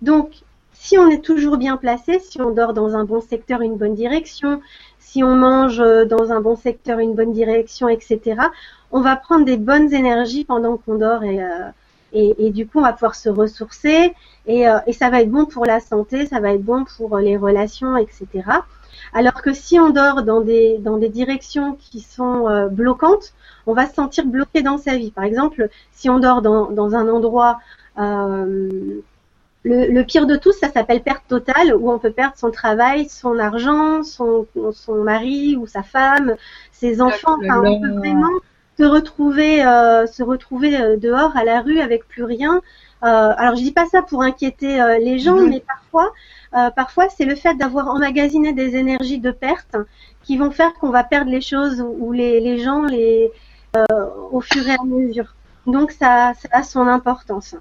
Donc, 0.00 0.30
si 0.72 0.96
on 0.96 1.06
est 1.10 1.22
toujours 1.22 1.58
bien 1.58 1.76
placé, 1.76 2.18
si 2.18 2.40
on 2.40 2.50
dort 2.50 2.72
dans 2.72 2.96
un 2.96 3.04
bon 3.04 3.20
secteur, 3.20 3.60
une 3.60 3.76
bonne 3.76 3.94
direction, 3.94 4.62
si 4.98 5.22
on 5.22 5.36
mange 5.36 5.80
euh, 5.80 6.06
dans 6.06 6.32
un 6.32 6.40
bon 6.40 6.56
secteur, 6.56 6.98
une 6.98 7.14
bonne 7.14 7.34
direction, 7.34 7.90
etc., 7.90 8.40
on 8.90 9.02
va 9.02 9.14
prendre 9.14 9.44
des 9.44 9.58
bonnes 9.58 9.92
énergies 9.92 10.46
pendant 10.46 10.78
qu'on 10.78 10.94
dort 10.94 11.24
et, 11.24 11.42
euh, 11.42 12.50
du 12.52 12.66
coup 12.66 12.78
on 12.78 12.82
va 12.82 12.94
pouvoir 12.94 13.16
se 13.16 13.28
ressourcer 13.28 14.14
et 14.46 14.64
ça 14.92 15.10
va 15.10 15.20
être 15.20 15.30
bon 15.30 15.44
pour 15.44 15.66
la 15.66 15.80
santé, 15.80 16.26
ça 16.26 16.40
va 16.40 16.54
être 16.54 16.62
bon 16.62 16.86
pour 16.96 17.18
les 17.18 17.36
relations, 17.36 17.98
etc. 17.98 18.44
Alors 19.12 19.42
que 19.42 19.52
si 19.52 19.78
on 19.78 19.90
dort 19.90 20.22
dans 20.22 20.40
des, 20.40 20.78
dans 20.78 20.96
des 20.96 21.08
directions 21.08 21.76
qui 21.78 22.00
sont 22.00 22.48
euh, 22.48 22.68
bloquantes, 22.68 23.32
on 23.66 23.74
va 23.74 23.86
se 23.86 23.94
sentir 23.94 24.26
bloqué 24.26 24.62
dans 24.62 24.78
sa 24.78 24.96
vie. 24.96 25.10
Par 25.10 25.24
exemple, 25.24 25.68
si 25.92 26.10
on 26.10 26.18
dort 26.18 26.42
dans, 26.42 26.70
dans 26.70 26.94
un 26.94 27.08
endroit 27.08 27.60
euh, 27.98 29.00
le, 29.62 29.86
le, 29.86 30.04
pire 30.04 30.26
de 30.26 30.36
tout, 30.36 30.52
ça 30.52 30.70
s'appelle 30.70 31.02
perte 31.02 31.24
totale, 31.28 31.74
où 31.74 31.90
on 31.90 31.98
peut 31.98 32.10
perdre 32.10 32.36
son 32.36 32.50
travail, 32.50 33.08
son 33.08 33.38
argent, 33.38 34.02
son, 34.02 34.46
son 34.72 35.02
mari 35.02 35.56
ou 35.56 35.66
sa 35.66 35.82
femme, 35.82 36.34
ses 36.72 37.00
enfants. 37.00 37.38
Enfin, 37.42 37.62
on 37.64 37.80
peut 37.80 37.92
vraiment 37.92 38.32
se 38.76 38.84
retrouver, 38.84 39.64
euh, 39.64 40.06
se 40.06 40.22
retrouver 40.22 40.96
dehors 40.98 41.36
à 41.36 41.44
la 41.44 41.60
rue 41.60 41.80
avec 41.80 42.06
plus 42.08 42.24
rien. 42.24 42.60
Euh, 43.04 43.34
alors 43.36 43.56
je 43.56 43.62
dis 43.62 43.72
pas 43.72 43.84
ça 43.86 44.00
pour 44.00 44.22
inquiéter 44.22 44.80
euh, 44.80 44.98
les 44.98 45.18
gens, 45.18 45.36
mmh. 45.36 45.50
mais 45.50 45.60
parfois, 45.60 46.10
euh, 46.54 46.70
parfois 46.70 47.08
c'est 47.08 47.24
le 47.24 47.34
fait 47.34 47.54
d'avoir 47.54 47.88
emmagasiné 47.88 48.52
des 48.52 48.76
énergies 48.76 49.18
de 49.18 49.30
perte 49.30 49.76
qui 50.22 50.36
vont 50.36 50.50
faire 50.50 50.72
qu'on 50.74 50.90
va 50.90 51.04
perdre 51.04 51.30
les 51.30 51.40
choses 51.40 51.84
ou 51.98 52.12
les, 52.12 52.40
les 52.40 52.58
gens 52.58 52.82
les, 52.82 53.30
euh, 53.76 53.84
au 54.30 54.40
fur 54.40 54.66
et 54.66 54.72
à 54.72 54.84
mesure. 54.84 55.34
Donc 55.66 55.90
ça, 55.90 56.32
ça 56.40 56.48
a 56.52 56.62
son 56.62 56.86
importance. 56.86 57.56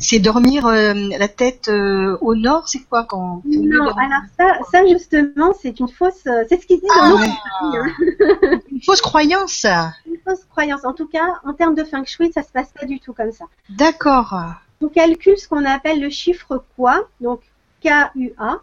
C'est 0.00 0.20
dormir 0.20 0.64
euh, 0.66 0.94
la 0.94 1.26
tête 1.26 1.68
au 1.68 2.34
nord, 2.36 2.68
c'est 2.68 2.84
quoi 2.88 3.04
quand 3.04 3.42
Non, 3.46 3.88
alors 3.96 4.22
ça, 4.38 4.46
ça 4.70 4.86
justement, 4.86 5.52
c'est 5.60 5.80
une 5.80 5.88
fausse, 5.88 6.22
c'est 6.48 6.60
ce 6.60 6.66
qu'ils 6.66 6.80
disent 6.80 6.90
ah, 6.94 7.10
dans 7.10 7.18
ouais. 7.18 7.28
hein. 7.62 8.60
Une 8.70 8.80
fausse 8.80 9.00
croyance. 9.00 9.66
Une 10.06 10.18
fausse 10.24 10.44
croyance. 10.50 10.84
En 10.84 10.92
tout 10.92 11.08
cas, 11.08 11.34
en 11.44 11.52
termes 11.52 11.74
de 11.74 11.82
feng 11.82 12.04
shui, 12.04 12.30
ça 12.32 12.44
se 12.44 12.52
passe 12.52 12.70
pas 12.78 12.86
du 12.86 13.00
tout 13.00 13.12
comme 13.12 13.32
ça. 13.32 13.46
D'accord. 13.70 14.36
On 14.80 14.86
calcule 14.88 15.36
ce 15.36 15.48
qu'on 15.48 15.64
appelle 15.64 16.00
le 16.00 16.10
chiffre 16.10 16.64
quoi, 16.76 17.08
donc 17.20 17.40
K-U-A, 17.82 18.60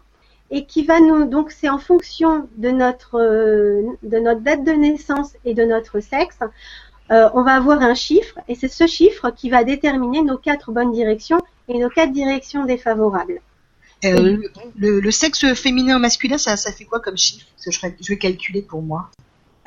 et 0.50 0.64
qui 0.64 0.84
va 0.84 1.00
nous, 1.00 1.26
donc 1.26 1.50
c'est 1.50 1.68
en 1.68 1.78
fonction 1.78 2.48
de 2.56 2.70
notre, 2.70 3.18
euh, 3.18 3.82
de 4.02 4.18
notre 4.18 4.40
date 4.40 4.64
de 4.64 4.72
naissance 4.72 5.32
et 5.44 5.54
de 5.54 5.64
notre 5.64 6.00
sexe. 6.00 6.38
Euh, 7.10 7.28
on 7.34 7.42
va 7.42 7.54
avoir 7.54 7.82
un 7.82 7.94
chiffre 7.94 8.38
et 8.48 8.54
c'est 8.54 8.68
ce 8.68 8.86
chiffre 8.86 9.30
qui 9.30 9.48
va 9.48 9.64
déterminer 9.64 10.22
nos 10.22 10.38
quatre 10.38 10.72
bonnes 10.72 10.92
directions 10.92 11.40
et 11.68 11.78
nos 11.78 11.88
quatre 11.88 12.12
directions 12.12 12.64
défavorables. 12.64 13.40
Euh, 14.04 14.20
le, 14.20 14.50
le, 14.76 15.00
le, 15.00 15.10
sexe 15.10 15.54
féminin 15.54 15.96
ou 15.96 16.00
masculin, 16.00 16.36
ça, 16.36 16.56
ça 16.56 16.70
fait 16.70 16.84
quoi 16.84 17.00
comme 17.00 17.16
chiffre? 17.16 17.46
Je, 17.64 17.70
je, 17.70 18.08
vais 18.08 18.18
calculer 18.18 18.60
pour 18.60 18.82
moi. 18.82 19.10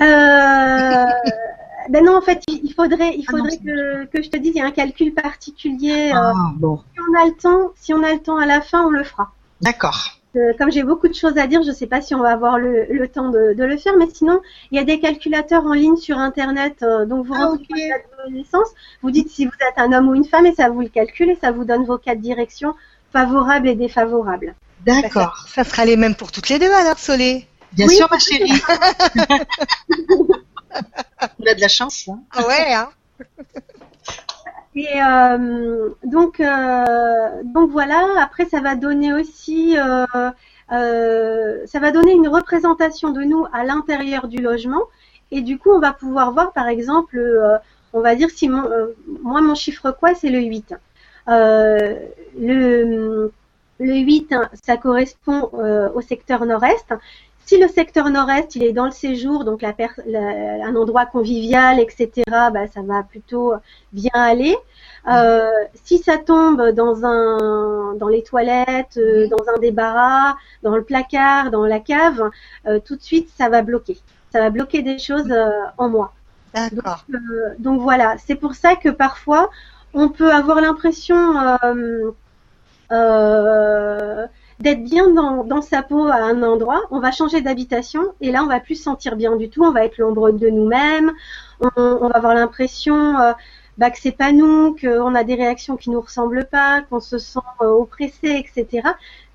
Euh, 0.02 0.06
ben 1.90 2.06
non, 2.06 2.18
en 2.18 2.22
fait, 2.22 2.44
il 2.48 2.74
faudrait, 2.74 3.16
il 3.18 3.26
faudrait 3.26 3.58
ah 3.60 3.66
non, 3.66 4.06
que, 4.06 4.18
que, 4.18 4.22
je 4.22 4.30
te 4.30 4.38
dise, 4.38 4.52
il 4.56 4.60
y 4.60 4.62
a 4.62 4.66
un 4.66 4.72
calcul 4.72 5.14
particulier. 5.14 6.12
Ah, 6.14 6.34
bon. 6.56 6.80
Si 6.94 7.00
on 7.02 7.20
a 7.20 7.26
le 7.26 7.34
temps, 7.34 7.72
si 7.76 7.94
on 7.94 8.04
a 8.04 8.14
le 8.14 8.20
temps 8.20 8.38
à 8.38 8.46
la 8.46 8.62
fin, 8.62 8.86
on 8.86 8.92
le 8.92 9.04
fera. 9.04 9.32
D'accord. 9.62 10.20
Euh, 10.36 10.54
comme 10.60 10.72
j'ai 10.72 10.84
beaucoup 10.84 11.08
de 11.08 11.16
choses 11.16 11.38
à 11.40 11.48
dire, 11.48 11.64
je 11.64 11.70
ne 11.70 11.74
sais 11.74 11.88
pas 11.88 12.02
si 12.02 12.14
on 12.14 12.20
va 12.20 12.30
avoir 12.30 12.60
le, 12.60 12.86
le 12.86 13.08
temps 13.08 13.30
de, 13.30 13.54
de, 13.54 13.64
le 13.64 13.78
faire, 13.78 13.94
mais 13.98 14.08
sinon, 14.14 14.42
il 14.72 14.78
y 14.78 14.82
a 14.82 14.84
des 14.84 15.00
calculateurs 15.00 15.66
en 15.66 15.74
ligne 15.74 15.96
sur 15.96 16.20
Internet, 16.20 16.84
euh, 16.84 17.06
donc 17.06 17.26
vous 17.26 17.34
ah, 17.34 17.48
rentrez 17.48 17.66
okay. 17.66 17.90
la 17.90 18.32
naissance, 18.32 18.68
vous 19.02 19.10
dites 19.10 19.30
si 19.30 19.46
vous 19.46 19.52
êtes 19.54 19.78
un 19.78 19.92
homme 19.92 20.08
ou 20.10 20.14
une 20.14 20.26
femme 20.26 20.46
et 20.46 20.54
ça 20.54 20.70
vous 20.70 20.82
le 20.82 20.90
calcule 20.90 21.32
et 21.32 21.38
ça 21.42 21.52
vous 21.52 21.66
donne 21.66 21.84
vos 21.84 21.98
quatre 21.98 22.22
directions 22.22 22.76
favorables 23.12 23.68
et 23.68 23.76
défavorables. 23.76 24.54
D'accord. 24.86 25.46
Ça, 25.48 25.64
ça, 25.64 25.70
sera 25.72 25.86
les 25.86 25.98
mêmes 25.98 26.16
pour 26.16 26.32
toutes 26.32 26.50
les 26.50 26.60
deux 26.60 26.72
alors, 26.72 27.00
Solé 27.00 27.48
Bien 27.74 27.88
oui, 27.88 27.96
sûr, 27.96 28.08
ma 28.10 28.20
chérie. 28.20 28.52
on 31.40 31.46
a 31.48 31.54
de 31.56 31.62
la 31.62 31.68
chance. 31.68 32.08
Hein. 32.08 32.20
Ah 32.32 32.48
ouais, 32.48 32.74
hein 32.74 32.90
et 34.76 34.88
euh, 35.02 35.90
donc, 36.04 36.40
euh, 36.40 37.44
donc 37.44 37.72
voilà. 37.72 38.06
Après, 38.22 38.46
ça 38.46 38.62
va 38.62 38.76
donner 38.76 39.14
aussi, 39.14 39.78
euh, 39.78 40.06
ça 41.66 41.80
va 41.80 41.92
donner 41.92 42.14
une 42.14 42.28
représentation 42.28 43.12
de 43.12 43.22
nous 43.24 43.46
à 43.54 43.64
l'intérieur 43.64 44.28
du 44.28 44.42
logement. 44.42 44.84
Et 45.32 45.42
du 45.42 45.58
coup, 45.58 45.72
on 45.72 45.80
va 45.80 45.94
pouvoir 45.94 46.32
voir, 46.34 46.54
par 46.54 46.68
exemple, 46.68 47.20
on 47.94 48.02
va 48.02 48.16
dire 48.16 48.30
si 48.30 48.50
mon, 48.50 48.64
moi 49.24 49.42
mon 49.42 49.56
chiffre 49.56 49.92
quoi, 49.92 50.14
c'est 50.16 50.30
le 50.30 50.40
8. 50.40 50.76
le 51.28 53.32
Le 53.80 53.96
8, 53.96 54.36
ça 54.62 54.76
correspond 54.76 55.50
euh, 55.54 55.90
au 55.96 56.02
secteur 56.02 56.46
nord-est. 56.46 56.94
Si 57.50 57.58
le 57.58 57.68
secteur 57.68 58.12
nord-est, 58.12 58.56
il 58.56 58.64
est 58.64 58.74
dans 58.74 58.86
le 58.86 58.92
séjour, 58.92 59.44
donc 59.44 59.64
la, 59.64 59.74
un 60.64 60.76
endroit 60.76 61.08
convivial, 61.08 61.80
etc., 61.80 62.12
bah, 62.28 62.68
ça 62.72 62.84
va 62.84 63.02
plutôt 63.02 63.54
bien 63.92 64.12
aller. 64.14 64.56
Euh, 65.08 65.50
si 65.74 65.98
ça 65.98 66.20
tombe 66.20 66.70
dans 66.74 67.06
un, 67.06 67.96
dans 67.96 68.08
les 68.08 68.22
toilettes, 68.22 68.98
euh, 68.98 69.28
dans 69.30 69.52
un 69.52 69.58
débarras, 69.58 70.36
dans 70.62 70.76
le 70.76 70.84
placard, 70.84 71.50
dans 71.50 71.66
la 71.66 71.80
cave, 71.80 72.30
euh, 72.68 72.80
tout 72.86 72.96
de 72.96 73.02
suite, 73.02 73.32
ça 73.36 73.50
va 73.50 73.64
bloquer. 73.64 73.98
Ça 74.32 74.42
va 74.42 74.52
bloquer 74.52 74.84
des 74.84 75.00
choses 75.00 75.34
en 75.80 75.90
moi. 75.90 76.14
D'accord. 76.54 77.04
Donc, 77.10 77.22
donc, 77.58 77.82
voilà, 77.82 78.16
c'est 78.28 78.36
pour 78.36 78.54
ça 78.54 78.76
que 78.76 78.90
parfois, 78.90 79.50
on 79.96 80.10
peut 80.10 80.32
avoir 80.32 80.62
l'impression 80.62 81.18
d'être 84.60 84.84
bien 84.84 85.10
dans, 85.10 85.44
dans, 85.44 85.62
sa 85.62 85.84
peau 85.84 86.08
à 86.08 86.16
un 86.16 86.44
endroit, 86.44 86.82
on 86.92 87.00
va 87.00 87.12
changer 87.12 87.42
d'habitation 87.42 88.02
et 88.22 88.32
là 88.32 88.44
on 88.44 88.48
va 88.48 88.60
plus 88.60 88.76
se 88.76 88.84
sentir 88.84 89.16
bien 89.16 89.36
du 89.36 89.50
tout, 89.50 89.64
on 89.64 89.72
va 89.72 89.86
être 89.86 89.98
l'ombre 89.98 90.32
de 90.32 90.50
nous-mêmes, 90.50 91.14
on, 91.62 91.70
on, 91.78 92.10
va 92.10 92.16
avoir 92.16 92.36
l'impression 92.36 93.16
bah, 93.80 93.90
que 93.92 93.98
c'est 93.98 94.12
pas 94.12 94.34
nous, 94.34 94.76
qu'on 94.76 95.16
a 95.16 95.24
des 95.24 95.36
réactions 95.36 95.78
qui 95.78 95.90
nous 95.90 96.02
ressemblent 96.02 96.46
pas, 96.46 96.82
qu'on 96.82 97.00
se 97.00 97.18
sent 97.18 97.40
euh, 97.62 97.68
oppressé, 97.68 98.44
etc. 98.46 98.90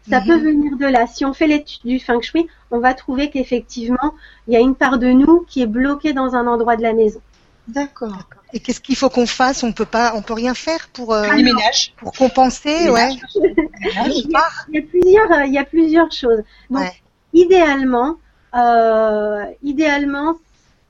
Ça 0.07 0.21
peut 0.21 0.37
mhm. 0.37 0.45
venir 0.45 0.77
de 0.77 0.85
là. 0.85 1.07
Si 1.07 1.25
on 1.25 1.33
fait 1.33 1.47
l'étude 1.47 1.81
du 1.83 1.99
feng 1.99 2.21
shui, 2.21 2.47
on 2.71 2.79
va 2.79 2.93
trouver 2.93 3.31
qu'effectivement, 3.31 4.15
il 4.47 4.53
y 4.53 4.57
a 4.57 4.61
une 4.61 4.75
part 4.75 4.99
de 4.99 5.07
nous 5.07 5.47
qui 5.49 5.63
est 5.63 5.67
bloquée 5.67 6.13
dans 6.13 6.35
un 6.35 6.47
endroit 6.47 6.77
de 6.77 6.83
la 6.83 6.93
maison. 6.93 7.23
D'accord. 7.69 8.19
Et 8.55 8.61
qu'est-ce 8.61 8.81
qu'il 8.81 8.95
faut 8.95 9.11
qu'on 9.11 9.27
fasse? 9.27 9.65
On 9.65 9.73
peut 9.73 9.85
pas, 9.85 10.13
on 10.15 10.23
peut 10.23 10.33
rien 10.33 10.55
faire 10.55 10.89
pour 10.93 11.13
euh, 11.13 11.27
ménages. 11.35 11.93
pour 11.97 12.13
compenser, 12.13 12.89
ouais. 12.89 13.11
il, 13.35 13.43
y 13.91 13.99
a, 13.99 14.07
il, 14.07 14.75
y 14.75 14.79
a, 14.79 14.83
plusieurs, 14.83 15.33
euh, 15.33 15.45
il 15.45 15.53
y 15.53 15.59
a 15.59 15.65
plusieurs 15.65 16.13
choses. 16.13 16.41
Donc, 16.71 16.87
idéalement, 17.33 18.15
euh, 18.55 19.45
idéalement, 19.65 20.37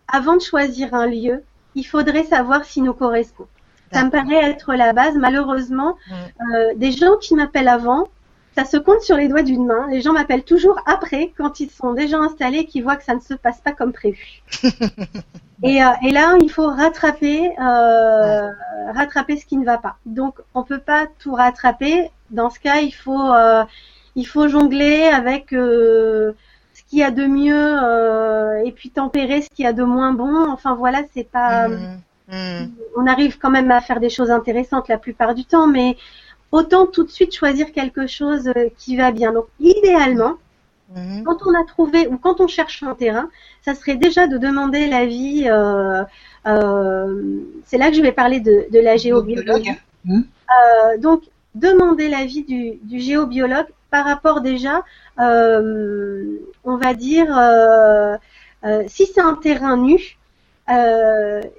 avant 0.09 0.37
de 0.37 0.43
choisir 0.43 0.93
un 0.93 1.07
lieu, 1.07 1.43
il 1.75 1.85
faudrait 1.85 2.25
savoir 2.25 2.67
s'il 2.67 2.85
nous 2.85 2.93
correspond. 2.93 3.47
Ça 3.93 4.05
me 4.05 4.11
paraît 4.11 4.51
être 4.51 4.75
la 4.75 4.93
base. 4.93 5.15
Malheureusement, 5.17 5.97
euh, 6.11 6.75
des 6.77 6.93
gens 6.93 7.17
qui 7.17 7.35
m'appellent 7.35 7.69
avant, 7.69 8.09
ça 8.55 8.65
se 8.65 8.77
compte 8.77 9.01
sur 9.01 9.17
les 9.17 9.29
doigts 9.29 9.43
d'une 9.43 9.67
main. 9.67 9.89
Les 9.91 10.01
gens 10.01 10.13
m'appellent 10.13 10.45
toujours 10.45 10.81
après, 10.87 11.33
quand 11.37 11.61
ils 11.61 11.71
sont 11.71 11.93
déjà 11.93 12.19
installés 12.19 12.59
et 12.59 12.67
qu'ils 12.67 12.85
voient 12.85 12.97
que 12.97 13.05
ça 13.05 13.15
ne 13.15 13.21
se 13.21 13.35
passe 13.35 13.61
pas 13.61 13.73
comme 13.73 13.93
prévu. 13.93 14.43
et, 15.63 15.83
euh, 15.83 15.89
et, 16.03 16.11
là, 16.13 16.37
il 16.41 16.49
faut 16.51 16.69
rattraper, 16.69 17.51
euh, 17.59 18.49
rattraper 18.95 19.37
ce 19.37 19.47
qui 19.47 19.57
ne 19.57 19.65
va 19.65 19.79
pas. 19.79 19.97
Donc, 20.07 20.39
on 20.55 20.63
peut 20.63 20.79
pas 20.79 21.07
tout 21.19 21.35
rattraper. 21.35 22.11
Dans 22.31 22.49
ce 22.49 22.61
cas, 22.61 22.77
il 22.77 22.93
faut, 22.93 23.33
euh, 23.33 23.65
il 24.15 24.25
faut 24.25 24.47
jongler 24.47 25.05
avec 25.07 25.53
euh, 25.53 26.33
qu'il 26.89 27.01
y 27.01 27.03
a 27.03 27.11
de 27.11 27.27
mieux 27.27 28.65
et 28.65 28.71
puis 28.71 28.91
tempérer 28.91 29.43
ce 29.43 29.51
qu'il 29.51 29.65
y 29.65 29.69
a 29.69 29.73
de 29.73 29.83
moins 29.83 30.13
bon. 30.13 30.49
Enfin 30.49 30.75
voilà, 30.75 31.03
c'est 31.13 31.29
pas. 31.29 31.69
Mmh. 31.69 32.01
Mmh. 32.29 32.71
On 32.97 33.07
arrive 33.07 33.39
quand 33.39 33.51
même 33.51 33.71
à 33.71 33.81
faire 33.81 34.01
des 34.01 34.09
choses 34.09 34.31
intéressantes 34.31 34.89
la 34.89 34.97
plupart 34.97 35.35
du 35.35 35.45
temps, 35.45 35.67
mais 35.67 35.97
autant 36.55 36.87
tout 36.87 37.03
de 37.03 37.11
suite 37.11 37.35
choisir 37.35 37.73
quelque 37.73 38.07
chose 38.07 38.47
euh, 38.57 38.69
qui 38.79 38.97
va 38.97 39.11
bien. 39.11 39.33
Donc 39.33 39.47
idéalement, 39.59 40.35
mmh. 40.95 41.25
quand 41.25 41.39
on 41.47 41.53
a 41.61 41.65
trouvé 41.67 42.07
ou 42.07 42.17
quand 42.17 42.41
on 42.41 42.47
cherche 42.47 42.83
un 42.85 42.95
terrain, 42.95 43.29
ça 43.65 43.75
serait 43.75 43.97
déjà 43.97 44.29
de 44.29 44.39
demander 44.39 44.87
l'avis. 44.87 45.49
Euh, 45.49 46.05
euh, 46.47 47.41
c'est 47.67 47.77
là 47.77 47.91
que 47.91 47.97
je 47.97 48.03
vais 48.03 48.13
parler 48.13 48.39
de, 48.39 48.67
de 48.71 48.79
la 48.79 48.97
géobiologie. 48.97 49.77
Euh, 50.09 50.99
donc 50.99 51.23
demander 51.57 52.09
l'avis 52.09 52.45
du, 52.45 52.75
du 52.83 53.01
géobiologue 53.01 53.71
par 53.91 54.05
rapport 54.05 54.41
déjà, 54.41 54.85
on 55.19 56.77
va 56.85 56.95
dire, 56.95 57.31
si 58.89 59.07
c'est 59.07 59.21
un 59.21 59.35
terrain 59.35 59.77
nu, 59.77 60.19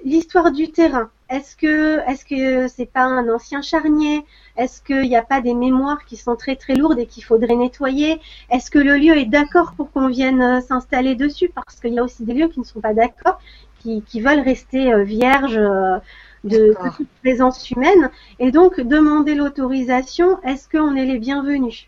l'histoire 0.04 0.52
du 0.52 0.70
terrain. 0.70 1.10
Est-ce 1.28 1.56
que 1.56 2.08
est-ce 2.08 2.24
que 2.24 2.68
c'est 2.68 2.86
pas 2.86 3.02
un 3.02 3.28
ancien 3.28 3.60
charnier? 3.60 4.24
Est-ce 4.56 4.80
qu'il 4.80 5.02
n'y 5.02 5.16
a 5.16 5.22
pas 5.22 5.40
des 5.40 5.54
mémoires 5.54 6.04
qui 6.06 6.16
sont 6.16 6.36
très 6.36 6.54
très 6.54 6.74
lourdes 6.74 7.00
et 7.00 7.06
qu'il 7.06 7.24
faudrait 7.24 7.56
nettoyer? 7.56 8.20
Est-ce 8.50 8.70
que 8.70 8.78
le 8.78 8.96
lieu 8.96 9.16
est 9.18 9.26
d'accord 9.26 9.72
pour 9.76 9.90
qu'on 9.90 10.08
vienne 10.08 10.60
s'installer 10.62 11.16
dessus? 11.16 11.50
Parce 11.52 11.80
qu'il 11.80 11.94
y 11.94 11.98
a 11.98 12.04
aussi 12.04 12.24
des 12.24 12.32
lieux 12.32 12.48
qui 12.48 12.60
ne 12.60 12.64
sont 12.64 12.80
pas 12.80 12.94
d'accord, 12.94 13.40
qui, 13.80 14.02
qui, 14.02 14.20
veulent 14.20 14.40
rester 14.40 15.02
vierges 15.02 15.60
de, 16.44 16.76
toute 16.96 17.08
présence 17.22 17.70
humaine. 17.70 18.10
Et 18.38 18.52
donc 18.52 18.80
demander 18.80 19.34
l'autorisation. 19.34 20.40
Est-ce 20.42 20.68
qu'on 20.68 20.94
est 20.94 21.06
les 21.06 21.18
bienvenus? 21.18 21.86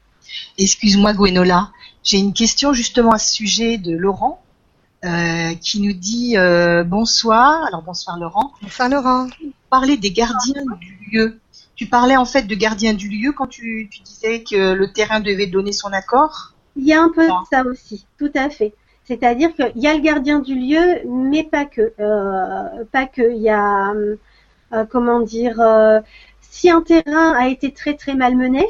Excuse-moi 0.58 1.14
Gwenola, 1.14 1.70
j'ai 2.02 2.18
une 2.18 2.34
question 2.34 2.72
justement 2.72 3.12
à 3.12 3.18
ce 3.18 3.34
sujet 3.34 3.78
de 3.78 3.96
Laurent 3.96 4.42
euh, 5.04 5.54
qui 5.60 5.80
nous 5.80 5.92
dit 5.92 6.36
euh, 6.36 6.82
bonsoir. 6.82 7.64
Alors 7.66 7.82
bonsoir 7.82 8.18
Laurent. 8.18 8.52
Bonsoir 8.62 8.88
Laurent. 8.88 9.28
Parler 9.70 9.96
des 9.96 10.10
gardiens 10.10 10.64
du 10.80 10.98
lieu. 11.12 11.38
Tu 11.76 11.86
parlais 11.86 12.16
en 12.16 12.24
fait 12.24 12.42
de 12.42 12.54
gardiens 12.56 12.94
du 12.94 13.08
lieu 13.08 13.32
quand 13.32 13.46
tu, 13.46 13.88
disais 14.04 14.42
que 14.42 14.72
le 14.72 14.92
terrain 14.92 15.20
devait 15.20 15.46
donner 15.46 15.70
son 15.70 15.92
accord? 15.92 16.54
Il 16.74 16.84
y 16.84 16.92
a 16.92 17.00
un 17.00 17.10
peu 17.10 17.28
de 17.28 17.32
ça 17.50 17.64
aussi, 17.64 18.06
tout 18.18 18.32
à 18.34 18.50
fait. 18.50 18.74
C'est-à-dire 19.04 19.54
qu'il 19.54 19.72
y 19.76 19.86
a 19.86 19.94
le 19.94 20.00
gardien 20.00 20.40
du 20.40 20.56
lieu, 20.56 21.00
mais 21.06 21.44
pas 21.44 21.64
que. 21.64 21.92
Euh, 22.00 22.84
pas 22.90 23.06
que. 23.06 23.32
Il 23.32 23.40
y 23.40 23.50
a, 23.50 23.94
comment 24.90 25.20
dire, 25.20 25.60
si 26.40 26.70
un 26.70 26.82
terrain 26.82 27.34
a 27.34 27.46
été 27.46 27.72
très 27.72 27.94
très 27.94 28.16
malmené, 28.16 28.66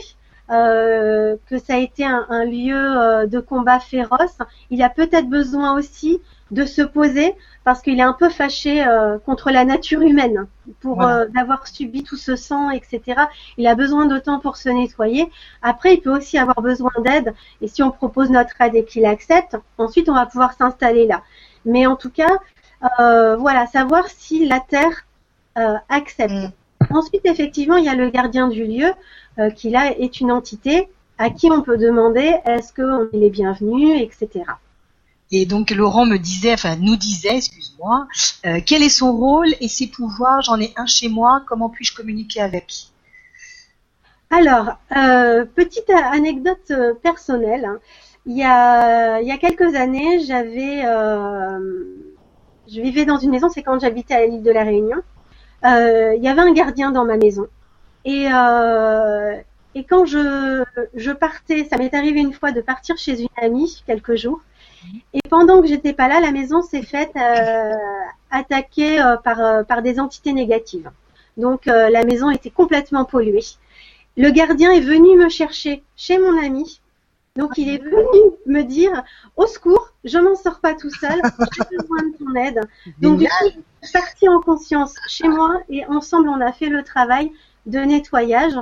euh, 0.51 1.37
que 1.47 1.59
ça 1.59 1.75
a 1.75 1.77
été 1.77 2.07
un, 2.07 2.45
lieu 2.47 2.75
euh, 2.75 3.27
de 3.27 3.39
combat 3.39 3.81
féroce, 3.81 4.39
il 4.71 4.83
a 4.83 4.89
peut-être 4.89 5.29
besoin 5.29 5.77
aussi 5.77 6.23
de 6.51 6.65
se 6.65 6.81
poser 6.81 7.35
parce 7.65 7.83
qu'il 7.83 7.99
est 7.99 8.03
un 8.03 8.15
peu 8.15 8.31
fâché 8.31 8.83
euh, 8.87 9.19
contre 9.19 9.51
la 9.51 9.67
nature 9.67 10.01
humaine 10.01 10.47
pour 10.81 11.07
d'avoir 11.35 11.67
subi 11.67 12.03
tout 12.03 12.17
ce 12.17 12.35
sang, 12.35 12.71
etc. 12.71 13.21
Il 13.59 13.67
a 13.67 13.75
besoin 13.75 14.07
de 14.07 14.19
temps 14.19 14.41
pour 14.41 14.57
se 14.57 14.71
nettoyer. 14.71 15.31
Après, 15.61 15.95
il 15.95 16.01
peut 16.01 16.17
aussi 16.17 16.39
avoir 16.39 16.63
besoin 16.63 16.93
d'aide 17.05 17.35
et 17.61 17.69
si 17.69 17.83
on 17.83 17.91
propose 17.91 18.31
notre 18.31 18.59
aide 18.63 18.75
et 18.75 18.87
qu'il 18.87 19.05
accepte, 19.05 19.57
ensuite 19.77 20.09
on 20.09 20.15
va 20.15 20.25
pouvoir 20.25 20.55
s'installer 20.55 21.07
là. 21.07 21.23
Mais 21.67 21.87
en 21.87 21.97
tout 21.97 22.11
cas, 22.11 22.39
voilà, 22.99 23.67
savoir 23.67 24.09
si 24.09 24.47
la 24.47 24.61
terre 24.61 25.05
accepte. 25.91 26.33
Mm. 26.33 26.53
Ensuite, 26.95 27.25
effectivement, 27.25 27.77
il 27.77 27.85
y 27.85 27.89
a 27.89 27.95
le 27.95 28.11
gardien 28.11 28.49
du 28.49 28.65
lieu 28.65 28.93
euh, 29.39 29.51
qui 29.51 29.71
là 29.71 29.93
est 29.99 30.21
une 30.21 30.33
entité 30.33 30.89
à 31.19 31.31
qui 31.31 31.51
on 31.51 31.63
peut 31.63 31.77
demander 31.77 32.35
est-ce 32.45 32.73
qu'on 32.73 33.09
est 33.13 33.19
les 33.19 33.31
bienvenus, 33.31 34.01
etc. 34.01 34.45
Et 35.31 35.45
donc 35.45 35.71
Laurent 35.71 36.07
me 36.07 36.17
disait, 36.17 36.55
enfin 36.55 36.77
nous 36.77 36.97
disait, 36.97 37.37
excuse-moi, 37.37 38.07
euh, 38.47 38.61
quel 38.65 38.83
est 38.83 38.89
son 38.89 39.13
rôle 39.13 39.49
et 39.61 39.69
ses 39.69 39.89
pouvoirs? 39.89 40.41
J'en 40.43 40.59
ai 40.59 40.73
un 40.77 40.87
chez 40.87 41.09
moi. 41.09 41.43
Comment 41.47 41.69
puis-je 41.69 41.95
communiquer 41.95 42.41
avec? 42.41 42.87
Alors, 44.31 44.79
euh, 44.97 45.45
petite 45.45 45.91
anecdote 45.91 46.73
personnelle. 47.03 47.65
Hein. 47.65 47.79
Il, 48.27 48.37
y 48.37 48.45
a, 48.45 49.21
il 49.21 49.29
y 49.29 49.33
a 49.33 49.39
quelques 49.39 49.75
années, 49.75 50.21
j'avais, 50.25 50.83
je 52.71 52.81
vivais 52.81 53.07
dans 53.07 53.19
une 53.19 53.31
maison, 53.31 53.49
c'est 53.49 53.63
quand 53.63 53.81
j'habitais 53.81 54.15
à 54.15 54.27
l'île 54.27 54.43
de 54.43 54.51
la 54.51 54.65
Réunion. 54.65 55.03
Il 55.65 56.21
y 56.23 56.29
avait 56.29 56.41
un 56.41 56.53
gardien 56.53 56.91
dans 56.91 57.05
ma 57.05 57.17
maison. 57.17 57.47
Et, 58.05 58.27
euh, 58.33 59.37
quand 59.89 60.05
je, 60.05 61.13
partais, 61.13 61.65
ça 61.65 61.77
m'est 61.77 61.95
arrivé 61.95 62.21
une 62.21 62.33
fois 62.33 62.53
de 62.53 62.61
partir 62.61 62.97
chez 62.97 63.21
une 63.21 63.29
amie 63.41 63.83
quelques 63.87 64.17
jours. 64.17 64.41
Et 65.13 65.21
pendant 65.29 65.61
que 65.61 65.67
j'étais 65.67 65.93
pas 65.93 66.09
là, 66.09 66.21
la 66.21 66.31
maison 66.31 66.63
s'est 66.63 66.83
faite 66.83 67.13
euh, 67.17 67.75
attaquer 68.31 69.01
euh, 69.01 69.17
par, 69.17 69.41
euh, 69.41 69.63
par 69.65 69.83
des 69.83 69.99
entités 70.01 70.33
négatives. 70.33 70.91
Donc 71.37 71.67
la 71.67 72.03
maison 72.03 72.31
était 72.31 72.51
complètement 72.51 73.05
polluée. 73.05 73.45
Le 74.17 74.31
gardien 74.31 74.73
est 74.73 74.81
venu 74.81 75.17
me 75.17 75.29
chercher 75.29 75.85
chez 75.95 76.19
mon 76.19 76.37
ami. 76.37 76.81
Donc 77.39 77.57
il 77.57 77.69
est 77.73 77.79
venu 77.79 78.33
me 78.47 78.63
dire 78.63 79.05
au 79.37 79.47
secours, 79.47 79.93
je 80.03 80.19
m'en 80.19 80.35
sors 80.35 80.59
pas 80.59 80.75
tout 80.75 80.91
seul, 80.91 81.21
j'ai 81.23 81.77
besoin 81.77 82.03
de 82.03 82.17
ton 82.19 82.35
aide. 82.35 82.61
Donc 83.01 83.19
du 83.19 83.27
coup, 83.27 83.45
je 83.81 83.87
suis 83.87 83.93
partie 83.93 84.29
en 84.29 84.41
conscience 84.41 84.95
chez 85.07 85.29
moi 85.29 85.61
et 85.71 85.87
ensemble 85.87 86.29
on 86.29 86.41
a 86.41 86.53
fait 86.53 86.69
le 86.69 86.83
travail 86.83 87.31
de 87.67 87.79
nettoyage. 87.79 88.55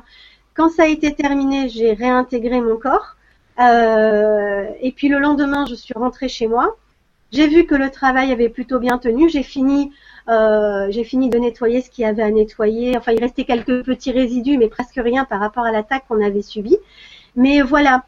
Quand 0.55 0.69
ça 0.69 0.83
a 0.83 0.87
été 0.87 1.15
terminé, 1.15 1.71
j'ai 1.71 1.95
réintégré 1.95 2.61
mon 2.61 2.77
corps. 2.77 3.17
Euh, 3.59 4.67
et 4.83 4.93
puis 4.93 5.09
le 5.09 5.19
lendemain, 5.21 5.65
je 5.67 5.75
suis 5.75 5.95
rentrée 5.95 6.29
chez 6.29 6.47
moi. 6.47 6.77
J'ai 7.33 7.49
vu 7.49 7.65
que 7.65 7.75
le 7.75 7.91
travail 7.91 8.31
avait 8.31 8.51
plutôt 8.51 8.79
bien 8.79 8.99
tenu. 8.99 9.31
J'ai 9.31 9.43
fini, 9.43 9.91
euh, 10.29 10.87
j'ai 10.91 11.05
fini 11.05 11.31
de 11.31 11.39
nettoyer 11.39 11.81
ce 11.81 11.89
qu'il 11.89 12.03
y 12.03 12.07
avait 12.07 12.23
à 12.23 12.31
nettoyer. 12.31 12.97
Enfin, 12.99 13.12
il 13.12 13.21
restait 13.21 13.45
quelques 13.45 13.85
petits 13.85 14.12
résidus, 14.12 14.59
mais 14.59 14.69
presque 14.69 15.01
rien 15.03 15.25
par 15.25 15.41
rapport 15.41 15.65
à 15.65 15.73
l'attaque 15.73 16.05
qu'on 16.09 16.23
avait 16.23 16.43
subie. 16.43 16.77
Mais 17.37 17.62
voilà, 17.62 18.05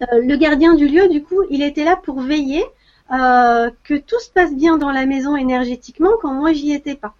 le 0.00 0.36
gardien 0.36 0.74
du 0.74 0.88
lieu, 0.88 1.08
du 1.08 1.22
coup, 1.22 1.42
il 1.50 1.62
était 1.62 1.84
là 1.84 1.96
pour 1.96 2.20
veiller 2.20 2.64
que 3.08 3.96
tout 3.96 4.20
se 4.20 4.30
passe 4.30 4.54
bien 4.54 4.78
dans 4.78 4.90
la 4.90 5.06
maison 5.06 5.36
énergétiquement 5.36 6.12
quand 6.20 6.32
moi 6.32 6.52
j'y 6.52 6.72
étais 6.72 6.94
pas. 6.94 7.14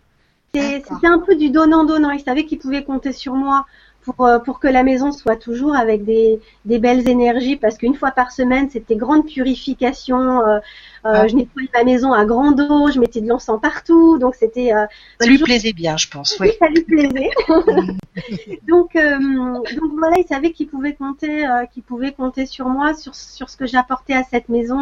C'était 0.52 1.06
un 1.06 1.20
peu 1.20 1.36
du 1.36 1.50
donnant-donnant. 1.50 2.10
Il 2.10 2.20
savait 2.20 2.44
qu'il 2.44 2.58
pouvait 2.58 2.84
compter 2.84 3.12
sur 3.12 3.34
moi 3.34 3.66
pour, 4.02 4.26
euh, 4.26 4.38
pour 4.38 4.60
que 4.60 4.68
la 4.68 4.82
maison 4.82 5.12
soit 5.12 5.36
toujours 5.36 5.74
avec 5.76 6.04
des, 6.04 6.40
des 6.64 6.78
belles 6.78 7.08
énergies, 7.08 7.56
parce 7.56 7.76
qu'une 7.78 7.94
fois 7.94 8.10
par 8.12 8.32
semaine, 8.32 8.68
c'était 8.70 8.96
grande 8.96 9.26
purification. 9.26 10.40
Euh, 10.46 10.56
euh, 10.56 10.60
Ah. 11.02 11.26
Je 11.28 11.34
nettoyais 11.34 11.68
ma 11.74 11.82
maison 11.84 12.12
à 12.12 12.24
grande 12.26 12.60
eau, 12.60 12.90
je 12.90 12.98
mettais 13.00 13.22
de 13.22 13.28
l'encens 13.28 13.58
partout, 13.60 14.18
donc 14.18 14.34
c'était 14.34 14.74
euh, 14.74 14.84
Ça 15.18 15.26
lui 15.26 15.34
toujours- 15.38 15.46
plaisait 15.46 15.72
bien, 15.72 15.96
je 15.96 16.08
pense. 16.08 16.36
oui, 16.38 16.48
Oui. 16.50 16.56
ça 16.60 16.68
lui 16.68 16.82
plaisait. 16.82 17.30
donc, 18.68 18.94
euh, 18.96 19.18
donc 19.18 19.90
voilà, 19.98 20.18
il 20.18 20.26
savait 20.26 20.52
qu'il 20.52 20.68
pouvait 20.68 20.92
compter, 20.94 21.46
euh, 21.46 21.64
qu'il 21.72 21.82
pouvait 21.82 22.12
compter 22.12 22.44
sur 22.46 22.68
moi, 22.68 22.92
sur, 22.94 23.14
sur 23.14 23.48
ce 23.48 23.56
que 23.56 23.66
j'apportais 23.66 24.12
à 24.14 24.24
cette 24.24 24.48
maison 24.50 24.78